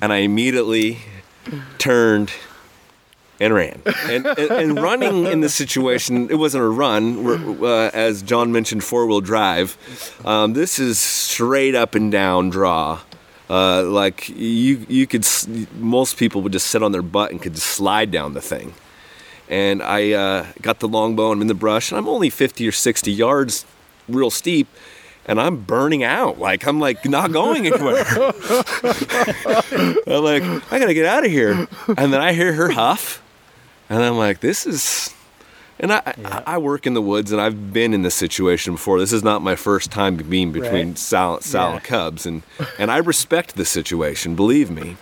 And 0.00 0.12
I 0.12 0.18
immediately 0.18 0.98
turned 1.78 2.32
and 3.40 3.54
ran. 3.54 3.82
And, 4.04 4.26
and, 4.26 4.50
and 4.50 4.82
running 4.82 5.26
in 5.26 5.40
this 5.40 5.54
situation, 5.54 6.30
it 6.30 6.36
wasn't 6.36 6.64
a 6.64 6.68
run. 6.68 7.62
Uh, 7.62 7.90
as 7.92 8.22
John 8.22 8.52
mentioned, 8.52 8.84
four 8.84 9.06
wheel 9.06 9.20
drive. 9.20 9.76
Um, 10.24 10.54
this 10.54 10.78
is 10.78 10.98
straight 10.98 11.74
up 11.74 11.94
and 11.94 12.10
down 12.10 12.50
draw. 12.50 13.00
Uh, 13.48 13.84
like 13.84 14.28
you, 14.30 14.84
you 14.88 15.06
could. 15.06 15.26
Most 15.76 16.16
people 16.16 16.42
would 16.42 16.52
just 16.52 16.66
sit 16.66 16.82
on 16.82 16.92
their 16.92 17.02
butt 17.02 17.30
and 17.30 17.40
could 17.40 17.54
just 17.54 17.68
slide 17.68 18.10
down 18.10 18.34
the 18.34 18.40
thing. 18.40 18.74
And 19.48 19.82
I 19.82 20.12
uh, 20.12 20.46
got 20.60 20.80
the 20.80 20.88
longbow. 20.88 21.30
I'm 21.30 21.40
in 21.40 21.46
the 21.46 21.54
brush, 21.54 21.92
and 21.92 21.98
I'm 21.98 22.08
only 22.08 22.30
50 22.30 22.66
or 22.66 22.72
60 22.72 23.12
yards, 23.12 23.64
real 24.08 24.30
steep 24.30 24.66
and 25.26 25.40
I'm 25.40 25.56
burning 25.56 26.04
out. 26.04 26.38
Like 26.38 26.66
I'm 26.66 26.80
like 26.80 27.04
not 27.04 27.32
going 27.32 27.66
anywhere. 27.66 28.04
I'm 30.06 30.24
like 30.24 30.42
I 30.72 30.78
gotta 30.78 30.94
get 30.94 31.04
out 31.04 31.24
of 31.24 31.30
here. 31.30 31.68
And 31.88 32.12
then 32.12 32.20
I 32.20 32.32
hear 32.32 32.52
her 32.54 32.70
huff, 32.70 33.22
and 33.88 34.02
I'm 34.02 34.16
like, 34.16 34.40
this 34.40 34.66
is. 34.66 35.12
And 35.78 35.92
I, 35.92 36.14
yeah. 36.16 36.42
I 36.46 36.56
work 36.56 36.86
in 36.86 36.94
the 36.94 37.02
woods, 37.02 37.32
and 37.32 37.40
I've 37.40 37.70
been 37.70 37.92
in 37.92 38.00
this 38.00 38.14
situation 38.14 38.72
before. 38.74 38.98
This 38.98 39.12
is 39.12 39.22
not 39.22 39.42
my 39.42 39.56
first 39.56 39.90
time 39.90 40.16
being 40.16 40.50
between 40.50 40.88
right. 40.88 40.98
Sal, 40.98 41.42
Sal 41.42 41.68
yeah. 41.68 41.74
and 41.74 41.84
Cubs, 41.84 42.24
and 42.24 42.42
and 42.78 42.90
I 42.90 42.96
respect 42.96 43.56
the 43.56 43.66
situation. 43.66 44.34
Believe 44.36 44.70
me. 44.70 44.96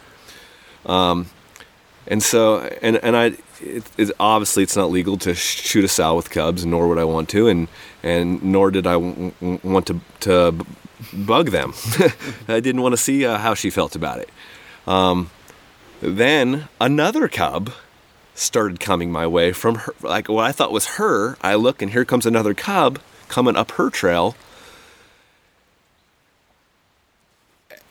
Um, 0.84 1.26
and 2.06 2.22
so 2.22 2.60
and 2.82 2.96
and 2.96 3.16
I 3.16 3.36
it, 3.60 3.84
it, 3.96 4.10
obviously 4.20 4.62
it's 4.62 4.76
not 4.76 4.90
legal 4.90 5.16
to 5.18 5.34
shoot 5.34 5.84
a 5.84 5.88
sow 5.88 6.16
with 6.16 6.30
cubs, 6.30 6.66
nor 6.66 6.88
would 6.88 6.98
I 6.98 7.04
want 7.04 7.28
to, 7.30 7.48
and 7.48 7.68
and 8.02 8.42
nor 8.42 8.70
did 8.70 8.86
I 8.86 8.94
w- 8.94 9.32
want 9.62 9.86
to 9.86 10.00
to 10.20 10.54
bug 11.12 11.50
them. 11.50 11.72
I 12.48 12.60
didn't 12.60 12.82
want 12.82 12.92
to 12.92 12.98
see 12.98 13.24
uh, 13.24 13.38
how 13.38 13.54
she 13.54 13.70
felt 13.70 13.96
about 13.96 14.18
it. 14.18 14.28
Um, 14.86 15.30
then 16.00 16.68
another 16.80 17.28
cub 17.28 17.72
started 18.34 18.80
coming 18.80 19.10
my 19.10 19.26
way 19.26 19.52
from 19.52 19.76
her, 19.76 19.94
like 20.02 20.28
what 20.28 20.44
I 20.44 20.52
thought 20.52 20.72
was 20.72 20.96
her. 20.96 21.36
I 21.40 21.54
look 21.54 21.80
and 21.80 21.92
here 21.92 22.04
comes 22.04 22.26
another 22.26 22.54
cub 22.54 22.98
coming 23.28 23.56
up 23.56 23.72
her 23.72 23.90
trail. 23.90 24.36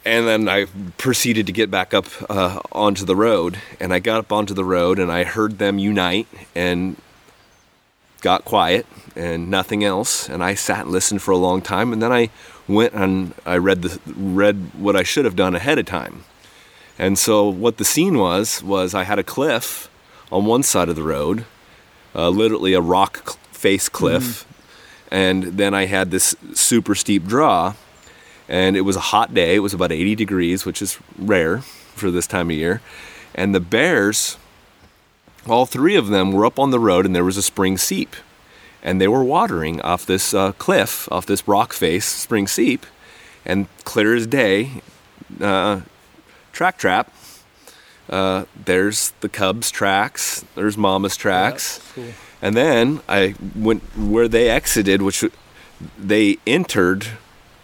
And 0.05 0.27
then 0.27 0.49
I 0.49 0.65
proceeded 0.97 1.45
to 1.47 1.53
get 1.53 1.71
back 1.71 1.93
up 1.93 2.07
uh, 2.29 2.59
onto 2.73 3.05
the 3.05 3.15
road. 3.15 3.59
And 3.79 3.93
I 3.93 3.99
got 3.99 4.19
up 4.19 4.33
onto 4.33 4.53
the 4.53 4.65
road 4.65 4.99
and 4.99 5.09
I 5.09 5.23
heard 5.23 5.59
them 5.59 5.79
unite 5.79 6.27
and 6.53 6.97
got 8.19 8.43
quiet 8.43 8.85
and 9.15 9.49
nothing 9.49 9.83
else. 9.83 10.27
And 10.27 10.43
I 10.43 10.55
sat 10.55 10.81
and 10.81 10.91
listened 10.91 11.21
for 11.21 11.31
a 11.31 11.37
long 11.37 11.61
time. 11.61 11.93
And 11.93 12.01
then 12.01 12.11
I 12.11 12.29
went 12.67 12.93
and 12.93 13.33
I 13.45 13.57
read 13.57 13.81
the 13.81 13.99
read 14.13 14.71
what 14.77 14.97
I 14.97 15.03
should 15.03 15.23
have 15.23 15.37
done 15.37 15.55
ahead 15.55 15.79
of 15.79 15.85
time. 15.85 16.25
And 16.99 17.17
so 17.17 17.47
what 17.47 17.77
the 17.77 17.85
scene 17.85 18.17
was 18.17 18.61
was 18.61 18.93
I 18.93 19.03
had 19.03 19.19
a 19.19 19.23
cliff 19.23 19.89
on 20.33 20.45
one 20.45 20.63
side 20.63 20.89
of 20.89 20.95
the 20.95 21.03
road, 21.03 21.45
uh, 22.15 22.27
literally 22.27 22.73
a 22.73 22.81
rock 22.81 23.37
face 23.51 23.87
cliff, 23.87 24.23
mm-hmm. 24.23 25.13
and 25.13 25.43
then 25.43 25.75
I 25.75 25.85
had 25.85 26.09
this 26.09 26.35
super 26.55 26.95
steep 26.95 27.25
draw, 27.25 27.75
and 28.49 28.75
it 28.75 28.81
was 28.81 28.95
a 28.95 29.11
hot 29.13 29.35
day. 29.35 29.55
It 29.55 29.59
was 29.59 29.75
about 29.75 29.91
80 29.91 30.15
degrees, 30.15 30.65
which 30.65 30.81
is 30.81 30.97
rare 31.19 31.59
for 31.59 32.09
this 32.09 32.25
time 32.25 32.49
of 32.49 32.55
year, 32.55 32.81
and 33.35 33.53
the 33.53 33.59
bears, 33.59 34.37
all 35.47 35.67
three 35.67 35.95
of 35.95 36.07
them, 36.07 36.31
were 36.31 36.47
up 36.47 36.57
on 36.57 36.71
the 36.71 36.79
road, 36.79 37.05
and 37.05 37.15
there 37.15 37.23
was 37.23 37.37
a 37.37 37.43
spring 37.43 37.77
seep, 37.77 38.15
and 38.81 38.99
they 38.99 39.07
were 39.07 39.23
watering 39.23 39.79
off 39.81 40.03
this 40.03 40.33
uh, 40.33 40.51
cliff, 40.53 41.07
off 41.11 41.27
this 41.27 41.47
rock 41.47 41.73
face 41.73 42.05
spring 42.05 42.47
seep, 42.47 42.87
and 43.45 43.67
clear 43.83 44.15
as 44.15 44.25
day, 44.25 44.81
uh, 45.39 45.81
track 46.51 46.79
trap 46.79 47.13
uh, 48.09 48.45
there's 48.65 49.11
the 49.21 49.29
Cubs 49.29 49.71
tracks, 49.71 50.45
there's 50.55 50.77
Mama's 50.77 51.15
tracks, 51.15 51.79
cool. 51.93 52.05
and 52.41 52.55
then 52.55 53.01
I 53.07 53.35
went 53.55 53.83
where 53.97 54.27
they 54.27 54.49
exited, 54.49 55.01
which 55.01 55.23
they 55.97 56.37
entered 56.45 57.07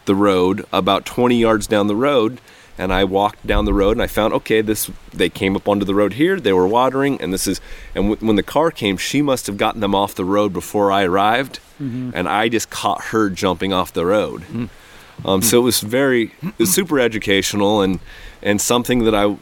the 0.06 0.14
road 0.14 0.64
about 0.72 1.04
20 1.04 1.38
yards 1.38 1.66
down 1.66 1.86
the 1.86 1.96
road, 1.96 2.40
and 2.78 2.92
I 2.92 3.04
walked 3.04 3.46
down 3.46 3.66
the 3.66 3.74
road 3.74 3.92
and 3.92 4.02
I 4.02 4.06
found 4.06 4.32
okay, 4.32 4.62
this 4.62 4.90
they 5.12 5.28
came 5.28 5.54
up 5.54 5.68
onto 5.68 5.84
the 5.84 5.94
road 5.94 6.14
here, 6.14 6.40
they 6.40 6.52
were 6.52 6.66
watering, 6.66 7.20
and 7.20 7.32
this 7.32 7.46
is 7.46 7.60
and 7.94 8.10
w- 8.10 8.26
when 8.26 8.36
the 8.36 8.42
car 8.42 8.70
came, 8.70 8.96
she 8.96 9.20
must 9.20 9.46
have 9.46 9.58
gotten 9.58 9.80
them 9.80 9.94
off 9.94 10.14
the 10.14 10.24
road 10.24 10.52
before 10.54 10.90
I 10.90 11.04
arrived, 11.04 11.60
mm-hmm. 11.80 12.10
and 12.14 12.28
I 12.28 12.48
just 12.48 12.70
caught 12.70 13.04
her 13.06 13.28
jumping 13.28 13.72
off 13.72 13.92
the 13.92 14.06
road. 14.06 14.42
Mm-hmm. 14.42 15.28
Um, 15.28 15.42
so 15.42 15.58
it 15.60 15.64
was 15.64 15.80
very, 15.80 16.32
it 16.42 16.58
was 16.58 16.72
super 16.72 16.98
educational 16.98 17.82
and 17.82 18.00
and 18.42 18.60
something 18.60 19.04
that 19.04 19.14
I 19.14 19.36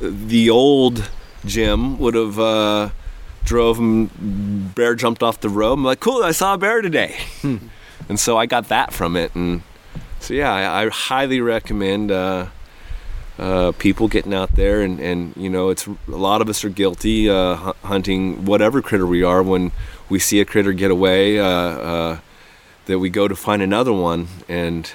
the 0.00 0.50
old 0.50 1.10
Jim 1.44 1.98
would 1.98 2.14
have 2.14 2.38
uh, 2.38 2.90
drove 3.44 3.78
him, 3.78 4.72
bear 4.74 4.94
jumped 4.94 5.22
off 5.22 5.40
the 5.40 5.48
road. 5.48 5.74
I'm 5.74 5.84
like, 5.84 6.00
cool, 6.00 6.22
I 6.22 6.32
saw 6.32 6.54
a 6.54 6.58
bear 6.58 6.80
today. 6.82 7.16
And 8.10 8.18
so 8.18 8.36
I 8.36 8.46
got 8.46 8.68
that 8.70 8.92
from 8.92 9.16
it. 9.16 9.32
And 9.36 9.62
so, 10.18 10.34
yeah, 10.34 10.52
I, 10.52 10.82
I 10.82 10.88
highly 10.88 11.40
recommend 11.40 12.10
uh, 12.10 12.46
uh, 13.38 13.70
people 13.78 14.08
getting 14.08 14.34
out 14.34 14.56
there. 14.56 14.82
And, 14.82 14.98
and, 14.98 15.32
you 15.36 15.48
know, 15.48 15.68
it's 15.68 15.86
a 15.86 15.96
lot 16.08 16.42
of 16.42 16.48
us 16.48 16.64
are 16.64 16.70
guilty 16.70 17.30
uh, 17.30 17.54
hunting 17.84 18.44
whatever 18.44 18.82
critter 18.82 19.06
we 19.06 19.22
are 19.22 19.44
when 19.44 19.70
we 20.08 20.18
see 20.18 20.40
a 20.40 20.44
critter 20.44 20.72
get 20.72 20.90
away, 20.90 21.38
uh, 21.38 21.44
uh, 21.44 22.18
that 22.86 22.98
we 22.98 23.10
go 23.10 23.28
to 23.28 23.36
find 23.36 23.62
another 23.62 23.92
one. 23.92 24.26
And, 24.48 24.90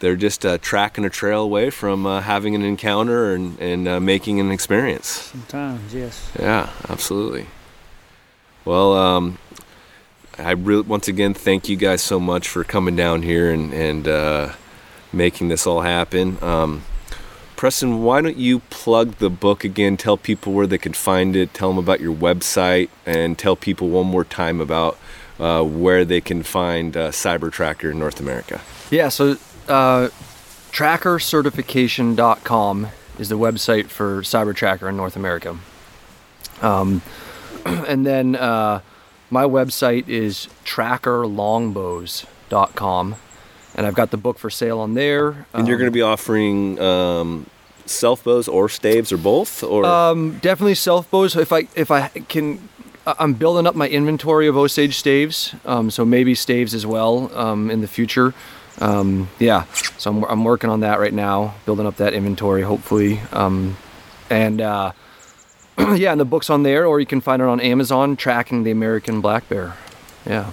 they're 0.00 0.16
just 0.16 0.44
uh, 0.44 0.58
tracking 0.58 1.04
a 1.04 1.10
trail 1.10 1.42
away 1.42 1.70
from 1.70 2.06
uh, 2.06 2.20
having 2.22 2.54
an 2.54 2.62
encounter 2.62 3.32
and, 3.32 3.58
and 3.60 3.86
uh, 3.86 4.00
making 4.00 4.40
an 4.40 4.50
experience. 4.50 5.06
Sometimes, 5.06 5.94
yes. 5.94 6.30
Yeah, 6.38 6.70
absolutely. 6.88 7.46
Well, 8.64 8.94
um, 8.94 9.38
I 10.38 10.52
really, 10.52 10.82
once 10.82 11.06
again, 11.08 11.34
thank 11.34 11.68
you 11.68 11.76
guys 11.76 12.02
so 12.02 12.18
much 12.18 12.48
for 12.48 12.64
coming 12.64 12.96
down 12.96 13.22
here 13.22 13.50
and, 13.50 13.72
and 13.72 14.08
uh, 14.08 14.52
making 15.12 15.48
this 15.48 15.66
all 15.66 15.82
happen. 15.82 16.42
Um, 16.42 16.82
Preston, 17.56 18.02
why 18.02 18.22
don't 18.22 18.38
you 18.38 18.60
plug 18.70 19.16
the 19.16 19.28
book 19.28 19.64
again? 19.64 19.98
Tell 19.98 20.16
people 20.16 20.54
where 20.54 20.66
they 20.66 20.78
can 20.78 20.94
find 20.94 21.36
it. 21.36 21.52
Tell 21.52 21.68
them 21.68 21.76
about 21.76 22.00
your 22.00 22.14
website, 22.14 22.88
and 23.04 23.38
tell 23.38 23.54
people 23.54 23.90
one 23.90 24.06
more 24.06 24.24
time 24.24 24.62
about 24.62 24.98
uh, 25.38 25.62
where 25.62 26.06
they 26.06 26.22
can 26.22 26.42
find 26.42 26.96
uh, 26.96 27.10
Cyber 27.10 27.52
Tracker 27.52 27.90
in 27.90 27.98
North 27.98 28.18
America. 28.18 28.62
Yeah, 28.90 29.10
so 29.10 29.36
uh, 29.70 30.10
trackercertification.com 30.72 32.88
is 33.18 33.28
the 33.28 33.38
website 33.38 33.86
for 33.86 34.22
CyberTracker 34.22 34.88
in 34.88 34.96
North 34.96 35.16
America. 35.16 35.58
Um, 36.60 37.02
and 37.64 38.06
then 38.06 38.36
uh, 38.36 38.80
my 39.30 39.44
website 39.44 40.08
is 40.08 40.48
trackerlongbows.com. 40.64 43.16
And 43.76 43.86
I've 43.86 43.94
got 43.94 44.10
the 44.10 44.16
book 44.16 44.36
for 44.38 44.50
sale 44.50 44.80
on 44.80 44.94
there. 44.94 45.46
And 45.54 45.68
you're 45.68 45.78
going 45.78 45.86
to 45.86 45.92
be 45.92 46.02
offering 46.02 46.80
um, 46.80 47.46
self 47.86 48.24
bows 48.24 48.48
or 48.48 48.68
staves 48.68 49.12
or 49.12 49.16
both, 49.16 49.62
or 49.62 49.86
um, 49.86 50.38
definitely 50.38 50.74
self 50.74 51.08
bows. 51.08 51.36
If 51.36 51.52
I 51.52 51.68
if 51.76 51.92
I 51.92 52.08
can, 52.08 52.68
I'm 53.06 53.34
building 53.34 53.68
up 53.68 53.76
my 53.76 53.88
inventory 53.88 54.48
of 54.48 54.56
Osage 54.56 54.98
staves, 54.98 55.54
um, 55.64 55.88
so 55.88 56.04
maybe 56.04 56.34
staves 56.34 56.74
as 56.74 56.84
well 56.84 57.30
um, 57.38 57.70
in 57.70 57.80
the 57.80 57.86
future 57.86 58.34
um, 58.80 59.28
yeah, 59.38 59.64
so 59.98 60.10
I'm, 60.10 60.24
I'm 60.24 60.44
working 60.44 60.70
on 60.70 60.80
that 60.80 60.98
right 60.98 61.12
now, 61.12 61.54
building 61.66 61.86
up 61.86 61.96
that 61.96 62.14
inventory, 62.14 62.62
hopefully. 62.62 63.20
Um, 63.32 63.76
and 64.28 64.60
uh, 64.60 64.92
yeah, 65.78 66.12
and 66.12 66.20
the 66.20 66.24
book's 66.24 66.50
on 66.50 66.62
there, 66.62 66.86
or 66.86 67.00
you 67.00 67.06
can 67.06 67.20
find 67.20 67.42
it 67.42 67.48
on 67.48 67.60
Amazon, 67.60 68.16
Tracking 68.16 68.62
the 68.62 68.70
American 68.70 69.20
Black 69.20 69.48
Bear. 69.48 69.76
Yeah. 70.26 70.52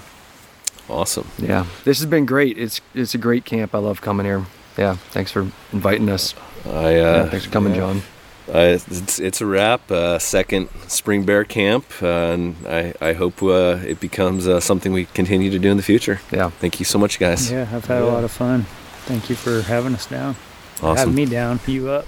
Awesome. 0.89 1.30
Yeah, 1.38 1.65
this 1.83 1.99
has 1.99 2.06
been 2.06 2.25
great. 2.25 2.57
It's 2.57 2.80
it's 2.93 3.14
a 3.14 3.17
great 3.17 3.43
camp. 3.43 3.75
I 3.75 3.80
love 3.80 4.01
coming 4.01 4.25
here. 4.25 4.45
Yeah, 4.77 4.95
thanks 4.95 5.31
for 5.31 5.41
inviting 5.73 6.07
us. 6.09 6.33
I 6.65 6.69
uh, 6.69 6.89
yeah, 6.89 7.30
thanks 7.30 7.45
for 7.45 7.51
coming, 7.51 7.73
yeah. 7.73 7.80
John. 7.80 8.01
Uh, 8.50 8.77
it's, 8.90 9.19
it's 9.19 9.42
a 9.42 9.45
wrap. 9.45 9.92
Uh, 9.92 10.19
second 10.19 10.69
spring 10.88 11.26
bear 11.26 11.43
camp, 11.43 11.85
uh, 12.01 12.08
and 12.08 12.56
I, 12.67 12.93
I 13.01 13.14
hope 13.14 13.43
uh, 13.43 13.80
it 13.85 14.00
becomes 14.00 14.48
uh, 14.48 14.59
something 14.59 14.93
we 14.93 15.06
continue 15.06 15.50
to 15.51 15.59
do 15.59 15.69
in 15.69 15.77
the 15.77 15.84
future. 15.84 16.22
Yeah. 16.32 16.50
Thank 16.50 16.80
you 16.80 16.85
so 16.85 16.98
much, 16.98 17.19
guys. 17.19 17.51
Yeah, 17.51 17.67
I've 17.72 17.85
had 17.85 18.01
a 18.01 18.06
lot 18.06 18.24
of 18.24 18.32
fun. 18.32 18.64
Thank 19.06 19.30
you 19.30 19.35
for 19.35 19.61
having 19.61 19.93
us 19.93 20.06
down. 20.06 20.35
Awesome. 20.77 20.98
Having 20.98 21.16
me 21.16 21.26
down, 21.26 21.59
you 21.66 21.90
up, 21.90 22.06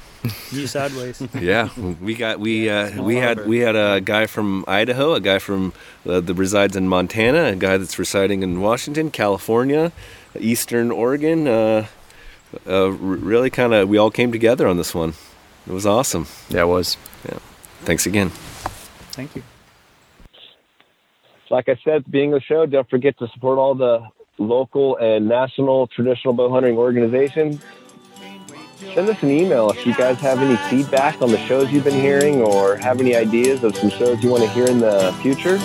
you 0.51 0.67
sideways. 0.67 1.21
yeah, 1.39 1.69
we 2.01 2.13
got 2.13 2.39
we 2.39 2.69
uh, 2.69 3.01
we 3.01 3.15
had 3.15 3.47
we 3.47 3.59
had 3.59 3.75
a 3.75 3.99
guy 3.99 4.27
from 4.27 4.63
Idaho, 4.67 5.13
a 5.13 5.19
guy 5.19 5.39
from 5.39 5.73
uh, 6.07 6.19
that 6.19 6.33
resides 6.35 6.75
in 6.75 6.87
Montana, 6.87 7.45
a 7.45 7.55
guy 7.55 7.77
that's 7.77 7.97
residing 7.97 8.43
in 8.43 8.61
Washington, 8.61 9.11
California, 9.11 9.91
Eastern 10.39 10.91
Oregon. 10.91 11.47
Uh, 11.47 11.87
uh, 12.67 12.91
really, 12.91 13.49
kind 13.49 13.73
of, 13.73 13.89
we 13.89 13.97
all 13.97 14.11
came 14.11 14.31
together 14.31 14.67
on 14.67 14.77
this 14.77 14.93
one. 14.93 15.13
It 15.69 15.71
was 15.71 15.85
awesome. 15.85 16.25
Yeah, 16.49 16.63
it 16.63 16.67
was. 16.67 16.97
Yeah. 17.23 17.37
Thanks 17.81 18.07
again. 18.07 18.29
Thank 19.11 19.35
you. 19.35 19.43
like 21.51 21.69
I 21.69 21.79
said 21.83 21.97
at 21.97 22.03
the 22.05 22.09
beginning 22.09 22.33
of 22.33 22.39
the 22.39 22.45
show, 22.45 22.65
don't 22.65 22.89
forget 22.89 23.17
to 23.19 23.27
support 23.27 23.59
all 23.59 23.75
the 23.75 24.01
local 24.39 24.97
and 24.97 25.27
national 25.27 25.85
traditional 25.87 26.33
bow 26.33 26.49
hunting 26.51 26.75
organizations. 26.75 27.61
Send 28.95 29.09
us 29.09 29.21
an 29.21 29.29
email 29.29 29.69
if 29.69 29.85
you 29.85 29.93
guys 29.93 30.19
have 30.21 30.39
any 30.39 30.55
feedback 30.69 31.21
on 31.21 31.29
the 31.29 31.37
shows 31.45 31.71
you've 31.71 31.83
been 31.83 31.93
hearing 31.93 32.41
or 32.41 32.75
have 32.77 32.99
any 32.99 33.15
ideas 33.15 33.63
of 33.63 33.75
some 33.75 33.91
shows 33.91 34.23
you 34.23 34.31
want 34.31 34.41
to 34.41 34.49
hear 34.49 34.65
in 34.65 34.79
the 34.79 35.15
future 35.21 35.57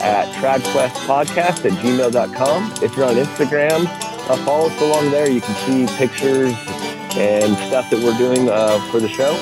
at 0.00 0.32
tradquestpodcast 0.36 1.64
at 1.64 1.72
gmail.com. 1.72 2.72
If 2.84 2.96
you're 2.96 3.06
on 3.06 3.16
Instagram, 3.16 3.86
uh, 4.30 4.36
follow 4.44 4.68
us 4.68 4.80
along 4.80 5.10
there. 5.10 5.28
You 5.28 5.40
can 5.40 5.54
see 5.66 5.96
pictures 5.96 6.54
and 7.16 7.56
stuff 7.68 7.90
that 7.90 8.00
we're 8.02 8.16
doing 8.18 8.48
uh, 8.48 8.78
for 8.90 9.00
the 9.00 9.08
show. 9.08 9.32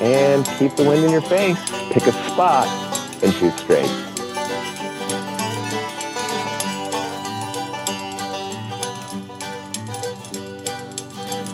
And 0.00 0.46
keep 0.58 0.76
the 0.76 0.84
wind 0.84 1.04
in 1.04 1.10
your 1.10 1.22
face. 1.22 1.58
Pick 1.92 2.06
a 2.06 2.12
spot 2.12 2.66
and 3.22 3.32
shoot 3.34 3.52
straight. 3.58 3.90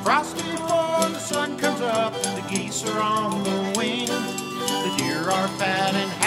Frosty 0.04 0.42
before 0.52 1.08
the 1.10 1.18
sun 1.18 1.58
comes 1.58 1.80
up, 1.80 2.12
the 2.14 2.44
geese 2.48 2.84
are 2.86 3.00
on 3.00 3.42
the 3.42 3.74
wing. 3.76 4.06
The 4.06 4.94
deer 4.98 5.28
are 5.30 5.48
fat 5.58 5.94
and 5.94 6.10
happy, 6.12 6.25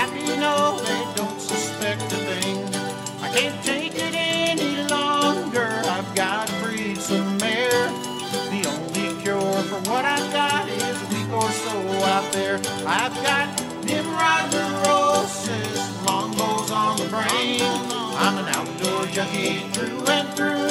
out 12.19 12.33
there. 12.33 12.55
I've 12.85 13.15
got 13.23 13.47
Nimrod 13.85 14.51
neurosis, 14.51 16.05
longbows 16.05 16.69
on 16.69 16.97
the 16.97 17.07
brain. 17.07 17.61
I'm 17.61 18.37
an 18.37 18.47
outdoor 18.55 19.05
junkie 19.07 19.59
through 19.71 20.05
and 20.07 20.27
through 20.35 20.68